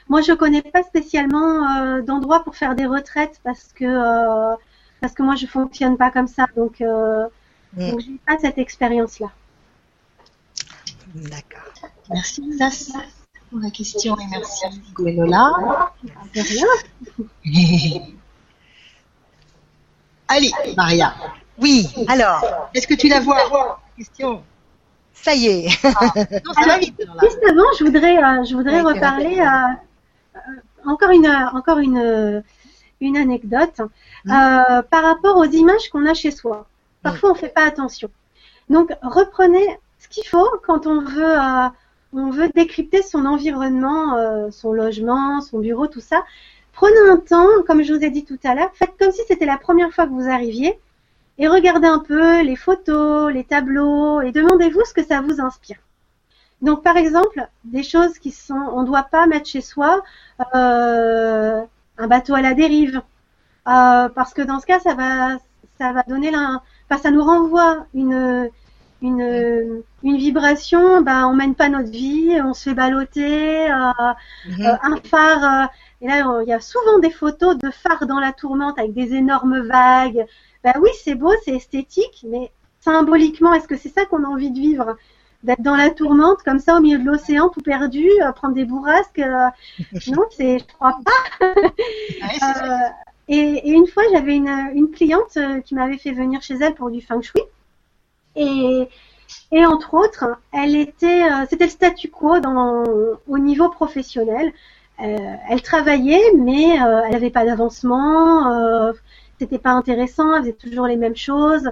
moi, 0.10 0.22
je 0.22 0.34
connais 0.34 0.62
pas 0.62 0.84
spécialement 0.84 2.02
d'endroit 2.02 2.44
pour 2.44 2.56
faire 2.56 2.76
des 2.76 2.86
retraites 2.86 3.40
parce 3.44 3.74
que 3.74 4.56
parce 5.04 5.16
que 5.16 5.22
moi, 5.22 5.36
je 5.36 5.46
fonctionne 5.48 5.98
pas 5.98 6.12
comme 6.12 6.28
ça. 6.28 6.48
Donc, 6.56 6.80
euh, 6.80 7.28
mm. 7.74 7.92
donc 7.92 8.00
j'ai 8.00 8.18
pas 8.26 8.38
cette 8.40 8.58
expérience-là. 8.58 9.32
D'accord. 11.14 11.74
Merci, 12.10 12.42
pour 13.54 13.62
la 13.62 13.70
question 13.70 14.18
et 14.18 14.26
merci 14.32 14.66
Gwenola. 14.96 15.92
Allez, 20.28 20.52
Maria. 20.76 21.14
Oui, 21.60 21.88
alors. 22.08 22.42
Est-ce 22.74 22.88
que 22.88 22.96
tu 22.96 23.08
la 23.08 23.20
vois? 23.20 23.80
Question. 23.96 24.42
Ça 25.14 25.36
y 25.36 25.46
est. 25.46 25.68
Ah, 25.84 26.14
juste 26.16 27.44
avant, 27.48 27.70
je 27.78 27.84
voudrais, 27.84 28.18
euh, 28.18 28.44
je 28.44 28.56
voudrais 28.56 28.82
reparler 28.82 29.40
euh, 29.40 29.46
euh, 30.36 30.40
encore 30.90 31.12
une, 31.12 31.28
encore 31.28 31.78
une, 31.78 32.44
une 33.02 33.18
anecdote 33.18 33.82
mmh. 34.26 34.32
par 34.90 35.04
rapport 35.04 35.38
aux 35.38 35.46
images 35.46 35.90
qu'on 35.92 36.08
a 36.08 36.16
chez 36.16 36.32
soi. 36.32 36.66
Parfois, 37.04 37.30
on 37.30 37.34
ne 37.34 37.38
fait 37.38 37.54
pas 37.54 37.68
attention. 37.68 38.10
Donc, 38.72 38.92
reprenez 39.04 39.78
ce 40.00 40.08
qu'il 40.08 40.26
faut 40.28 40.50
quand 40.66 40.88
on 40.88 41.02
veut 41.02 41.36
on 42.14 42.30
veut 42.30 42.50
décrypter 42.50 43.02
son 43.02 43.26
environnement, 43.26 44.16
euh, 44.16 44.52
son 44.52 44.74
logement, 44.74 45.42
son 45.42 45.60
bureau, 45.60 45.88
tout 45.88 46.02
ça. 46.02 46.24
Prenez 46.74 47.00
un 47.10 47.18
temps, 47.18 47.48
comme 47.68 47.84
je 47.84 47.94
vous 47.94 48.04
ai 48.04 48.10
dit 48.10 48.26
tout 48.26 48.40
à 48.44 48.56
l'heure, 48.56 48.72
faites 48.74 48.94
comme 49.00 49.12
si 49.12 49.22
c'était 49.28 49.46
la 49.46 49.58
première 49.58 49.92
fois 49.94 50.06
que 50.06 50.12
vous 50.12 50.30
arriviez 50.30 50.80
et 51.38 51.48
regardez 51.48 51.88
un 51.88 52.00
peu 52.00 52.42
les 52.42 52.56
photos, 52.56 53.32
les 53.34 53.44
tableaux 53.44 54.22
et 54.22 54.32
demandez-vous 54.32 54.84
ce 54.86 54.94
que 54.94 55.04
ça 55.04 55.22
vous 55.22 55.42
inspire. 55.42 55.78
Donc 56.62 56.84
par 56.84 56.98
exemple, 56.98 57.48
des 57.64 57.84
choses 57.84 58.18
qui 58.20 58.32
sont, 58.32 58.56
on 58.74 58.82
ne 58.82 58.88
doit 58.88 59.04
pas 59.04 59.28
mettre 59.28 59.48
chez 59.48 59.62
soi 59.62 60.02
euh, 60.56 61.62
un 61.98 62.08
bateau 62.08 62.36
à 62.36 62.42
la 62.42 62.54
dérive, 62.54 63.02
euh, 63.68 64.10
parce 64.10 64.34
que 64.34 64.42
dans 64.42 64.60
ce 64.60 64.66
cas, 64.66 64.80
ça 64.80 64.94
va, 64.94 65.38
ça 65.78 65.92
va 65.92 66.04
donner, 66.04 66.32
la, 66.32 66.62
enfin, 66.90 67.02
ça 67.02 67.12
nous 67.12 67.24
renvoie 67.24 67.86
une 67.94 68.50
une, 69.04 69.84
une 70.02 70.18
vibration, 70.18 71.02
ben 71.02 71.28
on 71.28 71.34
mène 71.34 71.56
pas 71.56 71.68
notre 71.68 71.92
vie, 71.92 72.40
on 72.44 72.54
se 72.54 72.70
fait 72.70 72.74
balloter, 72.74 73.70
euh, 73.70 73.92
mhm. 74.48 74.66
euh, 74.66 74.76
un 74.82 74.96
phare. 75.04 75.44
Euh, 75.44 75.68
et 76.02 76.08
là, 76.08 76.42
il 76.42 76.50
y 76.50 76.54
a 76.54 76.60
souvent 76.62 77.00
des 77.00 77.12
photos 77.12 77.58
de 77.58 77.70
phares 77.70 78.08
dans 78.08 78.20
la 78.20 78.32
tourmente 78.32 78.80
avec 78.80 78.94
des 78.94 79.14
énormes 79.14 79.68
vagues. 79.68 80.26
Ben 80.64 80.74
oui, 80.82 80.90
c'est 81.04 81.16
beau, 81.16 81.32
c'est 81.44 81.56
esthétique, 81.56 82.26
mais 82.28 82.52
symboliquement, 82.80 83.54
est-ce 83.54 83.68
que 83.68 83.78
c'est 83.78 83.90
ça 83.94 84.06
qu'on 84.06 84.24
a 84.24 84.28
envie 84.28 84.52
de 84.52 84.60
vivre? 84.60 84.98
D'être 85.44 85.62
dans 85.62 85.76
la 85.76 85.90
tourmente, 85.90 86.42
comme 86.44 86.60
ça, 86.60 86.78
au 86.78 86.80
milieu 86.80 87.00
de 87.00 87.06
l'océan, 87.06 87.50
tout 87.50 87.62
perdu, 87.62 88.08
prendre 88.36 88.56
des 88.56 88.64
bourrasques 88.64 89.20
Non, 90.08 90.24
c'est, 90.32 90.60
je 90.60 90.66
crois 90.74 90.98
pas. 91.04 91.46
et, 93.28 93.36
et, 93.38 93.72
une 93.72 93.88
fois, 93.88 94.04
j'avais 94.14 94.38
une, 94.38 94.72
une 94.74 94.90
cliente 94.90 95.38
qui 95.66 95.76
m'avait 95.76 95.98
fait 95.98 96.14
venir 96.14 96.42
chez 96.42 96.56
elle 96.62 96.76
pour 96.76 96.90
du 96.90 97.02
feng 97.02 97.22
shui. 97.22 97.42
Et, 98.36 98.88
et 99.52 99.66
entre 99.66 99.94
autres, 99.94 100.26
elle 100.52 100.76
était, 100.76 101.24
euh, 101.24 101.46
c'était 101.50 101.66
le 101.66 101.72
statu 101.72 102.10
quo 102.10 102.40
dans, 102.40 102.84
au 103.28 103.38
niveau 103.38 103.70
professionnel. 103.70 104.52
Euh, 105.02 105.18
elle 105.50 105.62
travaillait, 105.62 106.34
mais 106.38 106.80
euh, 106.80 107.02
elle 107.06 107.14
n'avait 107.14 107.32
pas 107.32 107.46
d'avancement, 107.46 108.52
euh, 108.54 108.94
c'était 109.40 109.58
pas 109.58 109.72
intéressant, 109.72 110.36
elle 110.36 110.42
faisait 110.42 110.54
toujours 110.54 110.86
les 110.86 110.98
mêmes 110.98 111.16
choses, 111.16 111.68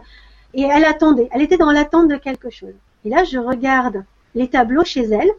et 0.55 0.63
elle 0.63 0.85
attendait. 0.85 1.29
Elle 1.31 1.43
était 1.43 1.57
dans 1.57 1.71
l'attente 1.71 2.07
de 2.07 2.15
quelque 2.15 2.49
chose. 2.49 2.73
Et 3.05 3.09
là, 3.09 3.23
je 3.23 3.37
regarde 3.37 4.03
les 4.33 4.49
tableaux 4.49 4.83
chez 4.83 5.03
elle, 5.03 5.31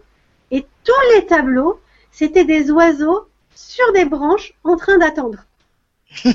et 0.52 0.64
tous 0.84 1.14
les 1.16 1.26
tableaux, 1.26 1.80
c'était 2.12 2.44
des 2.44 2.70
oiseaux 2.70 3.26
sur 3.54 3.92
des 3.92 4.04
branches 4.04 4.54
en 4.62 4.76
train 4.76 4.98
d'attendre. 4.98 5.44
Ah. 6.24 6.30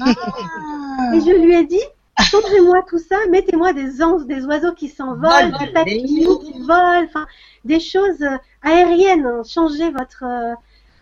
Et 1.13 1.21
je 1.21 1.41
lui 1.41 1.55
ai 1.55 1.65
dit, 1.65 1.83
changez-moi 2.23 2.83
tout 2.87 2.99
ça, 2.99 3.15
mettez-moi 3.29 3.73
des 3.73 4.01
anges, 4.01 4.25
des 4.25 4.45
oiseaux 4.45 4.73
qui 4.73 4.89
s'envolent, 4.89 5.51
des 5.59 5.67
papillons 5.67 6.37
qui 6.37 6.59
volent, 6.59 7.05
enfin, 7.05 7.27
des 7.65 7.79
choses 7.79 8.21
euh, 8.21 8.37
aériennes. 8.61 9.25
Hein. 9.25 9.41
Changez 9.47 9.89
votre, 9.91 10.23
euh, 10.23 10.53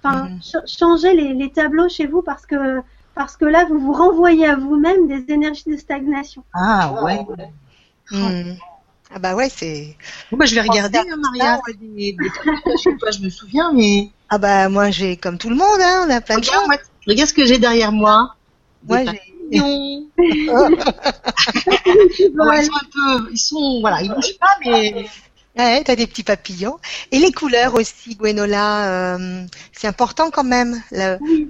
enfin, 0.03 0.29
mhm. 0.29 0.67
changez 0.67 1.13
les, 1.15 1.51
tableaux 1.51 1.89
chez 1.89 2.07
vous 2.07 2.21
parce 2.21 2.45
que 2.45 2.81
parce 3.13 3.37
que 3.37 3.45
là, 3.45 3.65
vous 3.65 3.79
vous 3.79 3.93
renvoyez 3.93 4.45
à 4.45 4.57
vous-même 4.57 5.07
des 5.07 5.33
énergies 5.33 5.69
de 5.69 5.77
stagnation. 5.77 6.43
Ah 6.53 7.01
ouais. 7.01 7.25
Hmm. 8.11 8.55
Ah 9.13 9.19
bah 9.19 9.35
ouais, 9.35 9.47
c'est. 9.47 9.95
Bon, 10.29 10.37
bah, 10.37 10.45
je 10.45 10.53
vais 10.53 10.61
regarder, 10.61 10.97
hein, 10.97 11.15
Maria, 11.17 11.61
des, 11.79 12.11
des 12.11 12.29
trucs, 12.29 13.13
je 13.13 13.23
me 13.23 13.29
souviens, 13.29 13.71
mais. 13.71 14.09
Ah 14.29 14.37
bah 14.37 14.69
moi 14.69 14.89
j'ai 14.89 15.17
comme 15.17 15.37
tout 15.37 15.49
le 15.49 15.55
monde, 15.55 15.79
hein, 15.79 16.05
on 16.07 16.09
a 16.09 16.19
plein 16.19 16.39
de 16.39 16.43
choses. 16.43 16.53
regarde 17.07 17.29
ce 17.29 17.33
que 17.33 17.45
j'ai 17.45 17.59
derrière 17.59 17.91
moi. 17.91 18.35
Moi 18.87 19.05
j'ai 19.05 19.34
ils 19.51 20.09
sont 20.47 20.65
un 22.55 22.87
peu, 22.93 23.29
ils 23.31 23.37
sont, 23.37 23.79
voilà, 23.81 24.01
ils 24.01 24.13
bougent 24.13 24.37
pas, 24.39 24.57
mais. 24.65 25.05
Ouais, 25.57 25.83
t'as 25.85 25.95
des 25.95 26.07
petits 26.07 26.23
papillons. 26.23 26.77
Et 27.11 27.19
les 27.19 27.31
couleurs 27.31 27.75
aussi, 27.75 28.15
Gwenola, 28.15 29.15
euh, 29.15 29.45
c'est 29.71 29.87
important 29.87 30.29
quand 30.29 30.43
même. 30.43 30.81
Oui, 31.21 31.49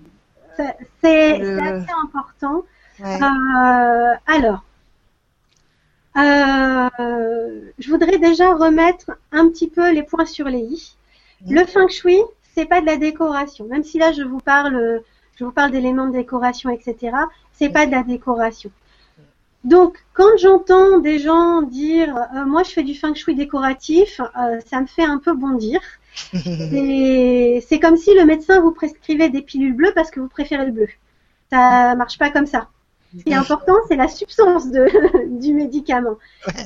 c'est 1.02 1.42
assez 1.42 1.92
important. 2.04 2.64
Euh, 3.02 4.14
alors, 4.28 4.64
euh, 6.18 7.62
je 7.78 7.90
voudrais 7.90 8.18
déjà 8.18 8.54
remettre 8.54 9.12
un 9.32 9.50
petit 9.50 9.68
peu 9.68 9.92
les 9.92 10.04
points 10.04 10.26
sur 10.26 10.48
les 10.48 10.60
i. 10.60 10.96
Le 11.48 11.66
feng 11.66 11.90
shui, 11.90 12.20
c'est 12.54 12.66
pas 12.66 12.82
de 12.82 12.86
la 12.86 12.98
décoration. 12.98 13.66
Même 13.66 13.84
si 13.84 13.98
là, 13.98 14.14
je 14.14 14.22
vous 14.24 14.40
parle, 14.40 15.02
je 15.36 15.44
vous 15.44 15.52
parle 15.52 15.72
d'éléments 15.72 16.08
de 16.08 16.14
décoration, 16.14 16.70
etc 16.70 17.12
c'est 17.58 17.70
pas 17.70 17.86
de 17.86 17.92
la 17.92 18.04
décoration. 18.04 18.72
Donc, 19.64 19.98
quand 20.14 20.38
j'entends 20.38 21.00
des 21.00 21.18
gens 21.18 21.64
dire 21.64 22.16
euh, 22.16 22.46
moi 22.46 22.62
je 22.64 22.70
fais 22.70 22.84
du 22.84 22.94
feng 22.94 23.16
shui 23.16 23.34
décoratif, 23.36 24.22
euh, 24.22 24.60
ça 24.66 24.80
me 24.80 24.86
fait 24.86 25.04
un 25.04 25.18
peu 25.18 25.34
bondir. 25.34 25.80
c'est 26.34 27.80
comme 27.82 27.98
si 27.98 28.14
le 28.14 28.26
médecin 28.26 28.62
vous 28.62 28.72
prescrivait 28.72 29.30
des 29.30 29.42
pilules 29.42 29.74
bleues 29.74 29.92
parce 29.94 30.12
que 30.12 30.20
vous 30.20 30.28
préférez 30.28 30.68
le 30.68 30.72
bleu. 30.72 30.88
Ça 31.52 31.96
marche 31.96 32.18
pas 32.18 32.30
comme 32.30 32.46
ça. 32.46 32.70
Ce 33.18 33.24
qui 33.24 33.32
est 33.32 33.36
important, 33.36 33.76
c'est 33.88 33.96
la 33.96 34.08
substance 34.08 34.70
de, 34.70 34.88
du 35.40 35.54
médicament. 35.54 36.18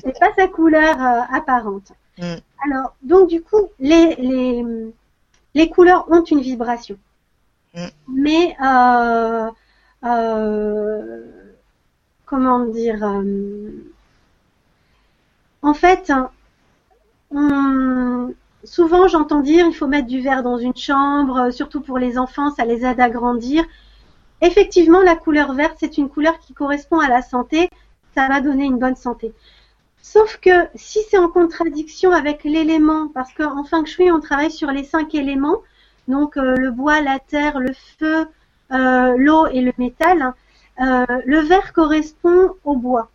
C'est 0.04 0.20
pas 0.20 0.32
sa 0.38 0.48
couleur 0.48 1.02
euh, 1.02 1.22
apparente. 1.32 1.94
Alors, 2.20 2.96
donc 3.02 3.30
du 3.30 3.41
coup, 3.41 3.70
les, 3.80 4.16
les, 4.16 4.66
les 5.56 5.70
couleurs 5.70 6.06
ont 6.12 6.24
une 6.24 6.41
vibration. 6.41 6.98
Mais 8.08 8.56
euh, 8.64 9.50
euh, 10.04 11.26
comment 12.26 12.66
dire 12.66 13.04
euh, 13.04 13.72
En 15.62 15.74
fait, 15.74 16.12
souvent 18.64 19.08
j'entends 19.08 19.41
dire 19.41 19.68
il 19.68 19.74
faut 19.74 19.88
mettre 19.88 20.08
du 20.08 20.22
vert 20.22 20.44
dans 20.44 20.58
une 20.58 20.76
chambre, 20.76 21.52
surtout 21.52 21.82
pour 21.82 21.98
les 21.98 22.18
enfants, 22.18 22.52
ça 22.52 22.66
les 22.66 22.86
aide 22.86 23.00
à 23.00 23.10
grandir. 23.10 23.64
Effectivement, 24.41 25.02
la 25.02 25.16
couleur 25.16 25.54
verte, 25.54 25.78
c'est 25.80 25.98
une 25.98 26.10
couleur 26.10 26.40
qui 26.40 26.54
correspond 26.54 27.00
à 27.00 27.10
la 27.10 27.22
santé, 27.22 27.70
ça 28.16 28.28
va 28.28 28.40
donner 28.40 28.66
une 28.66 28.80
bonne 28.80 28.96
santé. 28.96 29.34
Sauf 30.02 30.38
que 30.38 30.50
si 30.76 31.00
c'est 31.10 31.18
en 31.18 31.28
contradiction 31.28 32.12
avec 32.14 32.46
l'élément, 32.46 33.10
parce 33.10 33.34
qu'en 33.34 33.66
feng 33.66 33.86
shui, 33.86 34.12
on 34.12 34.22
travaille 34.22 34.50
sur 34.50 34.72
les 34.72 34.86
cinq 34.86 35.14
éléments, 35.14 35.58
donc 36.10 36.38
euh, 36.38 36.56
le 36.57 36.72
bois, 36.72 37.02
la 37.02 37.19
terre, 37.19 37.60
le 37.60 37.72
feu, 37.98 38.27
euh, 38.72 39.15
l'eau 39.18 39.48
et 39.48 39.61
le 39.61 39.72
métal, 39.77 40.34
euh, 40.81 41.06
le 41.26 41.40
verre 41.40 41.72
correspond 41.72 42.52
au 42.65 42.76
bois. 42.76 43.10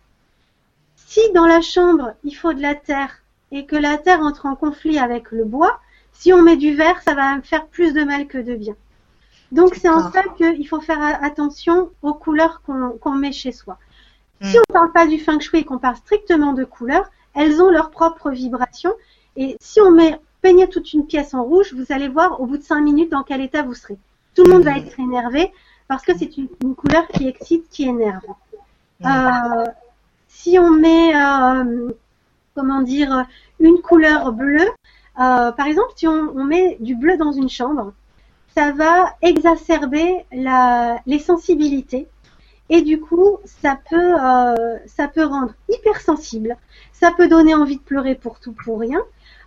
Si 0.95 1.19
dans 1.33 1.45
la 1.45 1.61
chambre 1.61 2.13
il 2.23 2.31
faut 2.31 2.53
de 2.53 2.61
la 2.61 2.73
terre 2.73 3.21
et 3.51 3.65
que 3.65 3.75
la 3.75 3.97
terre 3.97 4.21
entre 4.21 4.45
en 4.47 4.55
conflit 4.55 4.97
avec 4.97 5.31
le 5.31 5.43
bois, 5.43 5.79
si 6.13 6.33
on 6.33 6.41
met 6.41 6.57
du 6.57 6.73
verre, 6.73 7.01
ça 7.03 7.13
va 7.13 7.41
faire 7.41 7.67
plus 7.67 7.93
de 7.93 8.03
mal 8.03 8.27
que 8.27 8.37
de 8.37 8.55
bien. 8.55 8.75
Donc 9.51 9.75
c'est 9.75 9.89
en 9.89 10.11
ça 10.11 10.23
qu'il 10.37 10.67
faut 10.67 10.81
faire 10.81 11.01
attention 11.23 11.91
aux 12.01 12.13
couleurs 12.13 12.61
qu'on 12.65 13.11
met 13.11 13.31
chez 13.31 13.51
soi. 13.51 13.77
Si 14.41 14.57
on 14.57 14.73
parle 14.73 14.91
pas 14.91 15.07
du 15.07 15.19
feng 15.19 15.39
shui 15.39 15.59
et 15.59 15.63
qu'on 15.63 15.79
parle 15.79 15.95
strictement 15.97 16.53
de 16.53 16.63
couleurs, 16.65 17.09
elles 17.33 17.61
ont 17.61 17.69
leur 17.69 17.89
propre 17.89 18.31
vibration. 18.31 18.91
Et 19.37 19.57
si 19.59 19.79
on 19.81 19.91
met 19.91 20.19
peignez 20.45 20.69
toute 20.69 20.93
une 20.93 21.07
pièce 21.07 21.33
en 21.33 21.43
rouge, 21.43 21.73
vous 21.73 21.91
allez 21.91 22.07
voir 22.07 22.39
au 22.39 22.45
bout 22.45 22.57
de 22.57 22.61
cinq 22.61 22.79
minutes 22.81 23.09
dans 23.09 23.23
quel 23.23 23.41
état 23.41 23.63
vous 23.63 23.73
serez. 23.73 23.97
Tout 24.35 24.43
le 24.43 24.53
monde 24.53 24.63
va 24.63 24.77
être 24.77 24.99
énervé 24.99 25.51
parce 25.87 26.05
que 26.05 26.15
c'est 26.15 26.37
une, 26.37 26.49
une 26.63 26.75
couleur 26.75 27.07
qui 27.07 27.27
excite, 27.27 27.67
qui 27.71 27.85
énerve. 27.85 28.21
Euh, 29.03 29.65
si 30.27 30.59
on 30.59 30.69
met, 30.69 31.15
euh, 31.15 31.89
comment 32.53 32.83
dire, 32.83 33.25
une 33.59 33.81
couleur 33.81 34.33
bleue, 34.33 34.69
euh, 35.19 35.51
par 35.51 35.65
exemple, 35.65 35.93
si 35.95 36.07
on, 36.07 36.29
on 36.35 36.43
met 36.43 36.77
du 36.79 36.93
bleu 36.93 37.17
dans 37.17 37.31
une 37.31 37.49
chambre, 37.49 37.93
ça 38.55 38.71
va 38.71 39.15
exacerber 39.23 40.27
la, 40.31 40.99
les 41.07 41.17
sensibilités 41.17 42.07
et 42.69 42.83
du 42.83 43.01
coup, 43.01 43.37
ça 43.45 43.79
peut, 43.89 44.13
ça 44.85 45.07
peut 45.07 45.25
rendre 45.25 45.53
hypersensible. 45.69 46.55
Ça 46.93 47.11
peut 47.17 47.27
donner 47.27 47.55
envie 47.55 47.77
de 47.77 47.81
pleurer 47.81 48.13
pour 48.13 48.39
tout, 48.39 48.53
pour 48.53 48.79
rien. 48.79 49.01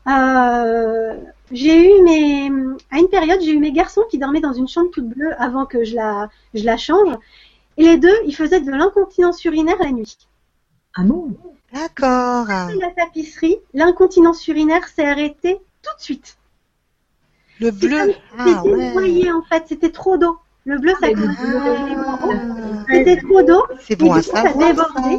Euh, 0.09 1.15
j'ai 1.53 1.91
eu 1.99 2.03
mes, 2.03 2.51
à 2.91 2.99
une 2.99 3.09
période, 3.09 3.41
j'ai 3.43 3.53
eu 3.53 3.59
mes 3.59 3.73
garçons 3.73 4.03
qui 4.11 4.19
dormaient 4.19 4.41
dans 4.41 4.53
une 4.53 4.69
chambre 4.69 4.91
toute 4.91 5.09
bleue 5.09 5.33
avant 5.41 5.67
que 5.67 5.85
je 5.85 5.95
la, 5.95 6.29
je 6.55 6.65
la 6.65 6.77
change. 6.77 7.15
Et 7.77 7.85
les 7.85 7.97
deux, 7.99 8.15
ils 8.27 8.35
faisaient 8.35 8.61
de 8.61 8.71
l'incontinence 8.71 9.45
urinaire 9.45 9.77
la 9.81 9.91
nuit. 9.93 10.17
Ah 10.97 11.05
non 11.05 11.29
D'accord. 11.73 12.47
La 12.49 12.91
tapisserie, 12.97 13.59
l'incontinence 13.75 14.47
urinaire 14.49 14.89
s'est 14.89 15.07
arrêtée 15.07 15.59
tout 15.83 15.95
de 15.97 16.03
suite. 16.03 16.39
Le 17.61 17.71
bleu. 17.71 18.15
Ah 18.39 18.45
C'était 18.47 18.69
ouais. 18.75 18.93
noyé 18.95 19.33
en 19.33 19.43
fait, 19.43 19.65
c'était 19.69 19.91
trop 19.91 20.17
d'eau. 20.17 20.39
Le 20.65 20.79
bleu, 20.79 20.93
ça 21.01 21.09
Ah. 21.15 22.19
Ah, 22.23 22.93
C'était 22.93 23.17
trop 23.21 23.43
d'eau, 23.43 23.63
C'est 23.81 23.97
bon 23.97 24.13
à 24.13 24.21
du 24.21 24.29
coup, 24.29 24.37
ça 24.37 24.43
savoir. 24.43 24.69
débordait. 24.69 25.19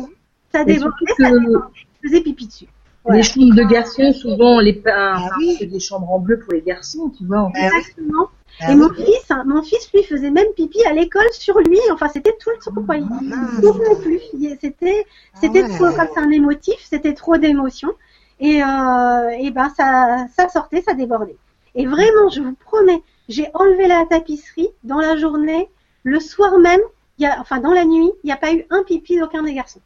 ça. 0.52 0.60
ça 0.60 0.64
débordait, 0.64 1.06
ça 1.18 1.30
débordait, 1.30 1.68
je 2.02 2.08
faisais 2.10 2.22
pipi 2.22 2.48
dessus. 2.48 2.68
Voilà. 3.10 3.22
les 3.22 3.24
chambres 3.24 3.56
de 3.56 3.64
garçons, 3.64 4.14
souvent, 4.14 4.60
les 4.60 4.82
Ah 4.88 5.30
oui. 5.40 5.56
c'est 5.60 5.66
des 5.66 5.80
chambres 5.80 6.12
en 6.12 6.20
bleu 6.20 6.40
pour 6.40 6.54
les 6.54 6.62
garçons, 6.62 7.12
tu 7.18 7.26
vois. 7.26 7.42
en 7.42 7.52
fait. 7.52 7.60
Oui. 7.60 7.66
Exactement. 7.78 8.28
Bah 8.62 8.66
Et 8.72 8.74
oui. 8.74 8.76
mon 8.78 8.90
fils, 8.94 9.26
hein, 9.30 9.44
mon 9.46 9.62
fils 9.64 9.90
lui 9.94 10.04
faisait 10.04 10.32
même 10.32 10.48
pipi 10.56 10.84
à 10.86 10.94
l'école 10.94 11.30
sur 11.32 11.58
lui. 11.60 11.80
Enfin, 11.94 12.08
c'était 12.10 12.36
tout 12.40 12.50
le 12.50 12.58
temps. 12.64 12.82
Quoi. 12.86 12.98
Il 12.98 13.06
mince. 13.06 13.62
pouvait 13.62 13.96
plus. 14.02 14.20
Il- 14.34 14.58
C'était, 14.60 15.06
c'était 15.40 15.64
Ah 15.64 15.68
ouais. 15.68 15.76
trop, 15.76 15.86
comme 15.96 16.08
c'est 16.14 16.20
un 16.20 16.32
émotif, 16.32 16.76
c'était 16.84 17.14
trop 17.14 17.38
d'émotions. 17.38 17.94
Et, 18.42 18.62
euh, 18.64 19.30
et 19.40 19.52
ben, 19.52 19.70
ça, 19.76 20.26
ça 20.36 20.50
sortait, 20.50 20.82
ça 20.82 20.94
débordait. 20.94 21.36
Et 21.76 21.86
vraiment, 21.86 22.30
je 22.34 22.42
vous 22.42 22.54
promets, 22.66 23.02
j'ai 23.30 23.48
enlevé 23.54 23.88
la 23.88 24.06
tapisserie 24.10 24.70
dans 24.84 25.00
la 25.00 25.16
journée, 25.18 25.70
le 26.04 26.20
soir 26.20 26.58
même, 26.58 26.80
il 27.18 27.24
y 27.24 27.28
a, 27.28 27.38
enfin, 27.40 27.60
dans 27.60 27.74
la 27.74 27.86
nuit, 27.86 28.12
il 28.24 28.28
n'y 28.28 28.32
a 28.34 28.38
pas 28.38 28.54
eu 28.54 28.66
un 28.72 28.84
pipi 28.84 29.20
d'aucun 29.20 29.44
des 29.44 29.54
garçons. 29.54 29.82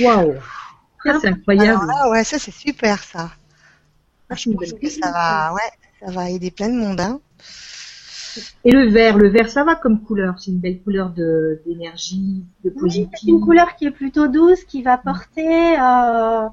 Waouh 0.00 0.34
Ça, 1.04 1.18
c'est 1.20 1.28
incroyable. 1.28 1.86
Là, 1.86 2.10
ouais, 2.10 2.24
ça 2.24 2.38
c'est 2.38 2.50
super 2.52 3.02
ça. 3.02 3.30
Ah, 4.30 4.34
Je 4.34 4.50
pense 4.50 4.72
que 4.72 4.88
ça 4.88 5.10
va, 5.10 5.52
ouais, 5.54 5.70
ça 6.00 6.10
va 6.12 6.30
aider 6.30 6.50
plein 6.50 6.68
de 6.68 6.74
monde. 6.76 7.00
Hein. 7.00 7.20
Et 8.64 8.72
le 8.72 8.88
vert, 8.90 9.16
le 9.16 9.28
vert, 9.28 9.48
ça 9.48 9.62
va 9.64 9.76
comme 9.76 10.02
couleur. 10.02 10.34
C'est 10.40 10.50
une 10.50 10.58
belle 10.58 10.80
couleur 10.82 11.10
de 11.10 11.60
d'énergie, 11.66 12.44
de 12.64 12.70
Oui, 12.70 12.76
positif. 12.80 13.08
c'est 13.20 13.28
une 13.30 13.40
couleur 13.40 13.76
qui 13.76 13.86
est 13.86 13.90
plutôt 13.92 14.26
douce, 14.26 14.64
qui 14.64 14.82
va 14.82 14.98
porter. 14.98 15.78
euh, 15.78 16.48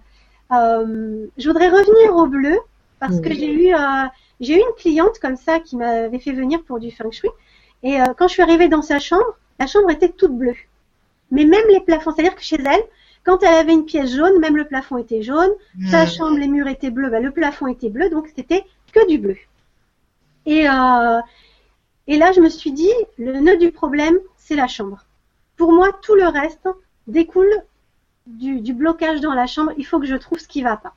euh, 0.51 1.27
je 1.37 1.47
voudrais 1.47 1.69
revenir 1.69 2.15
au 2.15 2.27
bleu 2.27 2.57
parce 2.99 3.19
que 3.21 3.33
j'ai 3.33 3.51
eu 3.51 3.73
euh, 3.73 4.05
j'ai 4.41 4.55
eu 4.55 4.59
une 4.59 4.75
cliente 4.77 5.17
comme 5.19 5.37
ça 5.37 5.59
qui 5.59 5.75
m'avait 5.77 6.19
fait 6.19 6.33
venir 6.33 6.61
pour 6.63 6.79
du 6.79 6.91
feng 6.91 7.09
shui 7.11 7.29
et 7.83 7.97
quand 8.17 8.27
je 8.27 8.33
suis 8.33 8.41
arrivée 8.43 8.67
dans 8.69 8.81
sa 8.83 8.99
chambre, 8.99 9.25
la 9.59 9.65
chambre 9.65 9.89
était 9.89 10.09
toute 10.09 10.35
bleue. 10.37 10.55
Mais 11.31 11.45
même 11.45 11.63
les 11.69 11.79
plafonds, 11.79 12.11
c'est-à-dire 12.13 12.35
que 12.35 12.43
chez 12.43 12.57
elle, 12.61 12.83
quand 13.23 13.43
elle 13.43 13.55
avait 13.55 13.73
une 13.73 13.85
pièce 13.85 14.15
jaune, 14.15 14.39
même 14.39 14.57
le 14.57 14.65
plafond 14.67 14.97
était 14.97 15.21
jaune, 15.23 15.51
sa 15.83 16.05
Hmm. 16.05 16.07
chambre, 16.07 16.37
les 16.37 16.47
murs 16.47 16.67
étaient 16.67 16.91
bleus, 16.91 17.09
bah, 17.09 17.19
le 17.19 17.31
plafond 17.31 17.67
était 17.67 17.89
bleu, 17.89 18.09
donc 18.09 18.27
c'était 18.35 18.65
que 18.93 19.07
du 19.07 19.17
bleu. 19.19 19.37
Et, 20.45 20.67
euh, 20.69 21.19
et 22.07 22.17
là, 22.17 22.31
je 22.33 22.41
me 22.41 22.49
suis 22.49 22.71
dit, 22.73 22.91
le 23.17 23.39
nœud 23.41 23.57
du 23.57 23.71
problème, 23.71 24.17
c'est 24.37 24.55
la 24.55 24.67
chambre. 24.67 25.05
Pour 25.57 25.73
moi, 25.73 25.89
tout 26.03 26.15
le 26.15 26.27
reste 26.27 26.67
découle 27.07 27.53
du, 28.27 28.61
du 28.61 28.73
blocage 28.73 29.21
dans 29.21 29.33
la 29.33 29.47
chambre. 29.47 29.73
Il 29.77 29.85
faut 29.85 29.99
que 29.99 30.07
je 30.07 30.15
trouve 30.15 30.39
ce 30.39 30.47
qui 30.47 30.63
va 30.63 30.77
pas. 30.77 30.95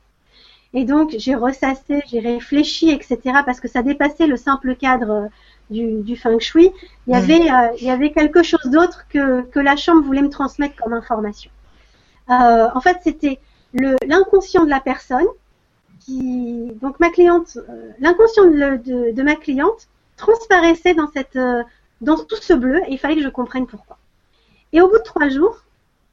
Et 0.75 0.85
donc, 0.85 1.15
j'ai 1.19 1.35
ressassé, 1.37 2.03
j'ai 2.09 2.21
réfléchi, 2.21 2.91
etc., 2.91 3.39
parce 3.47 3.61
que 3.61 3.69
ça 3.69 3.83
dépassait 3.83 4.27
le 4.27 4.37
simple 4.37 4.77
cadre 4.77 5.11
euh, 5.11 5.29
du, 5.71 6.03
du 6.03 6.17
feng 6.17 6.39
shui. 6.41 6.71
Il 7.07 7.13
y 7.15 7.17
avait, 7.17 7.51
euh, 7.51 7.77
il 7.81 7.85
y 7.87 7.91
avait 7.91 8.13
quelque 8.13 8.43
chose 8.43 8.65
d'autre 8.67 9.07
que, 9.09 9.43
que 9.43 9.61
la 9.61 9.77
chambre 9.77 10.03
voulait 10.05 10.23
me 10.23 10.31
transmettre 10.31 10.77
comme 10.77 10.93
information. 10.95 11.51
Euh, 12.31 12.69
en 12.75 12.81
fait, 12.81 12.99
c'était 13.03 13.39
le- 13.73 13.97
l'inconscient 14.07 14.65
de 14.65 14.71
la 14.71 14.81
personne 14.81 15.27
qui, 16.01 16.73
donc 16.83 17.01
ma 17.01 17.11
cliente, 17.11 17.59
euh, 17.69 17.91
l'inconscient 18.01 18.45
de, 18.45 18.77
de- 18.77 19.13
de 19.13 19.23
ma 19.23 19.37
cliente 19.37 19.89
transparaissait 20.17 20.95
dans 20.95 21.09
cette, 21.09 21.37
euh, 21.37 21.63
dans 22.01 22.17
tout 22.17 22.37
ce 22.37 22.53
bleu 22.53 22.79
et 22.87 22.93
il 22.93 22.99
fallait 22.99 23.17
que 23.17 23.23
je 23.23 23.29
comprenne 23.29 23.67
pourquoi. 23.67 23.99
Et 24.73 24.81
au 24.81 24.89
bout 24.89 24.99
de 24.99 25.03
trois 25.05 25.29
jours, 25.29 25.65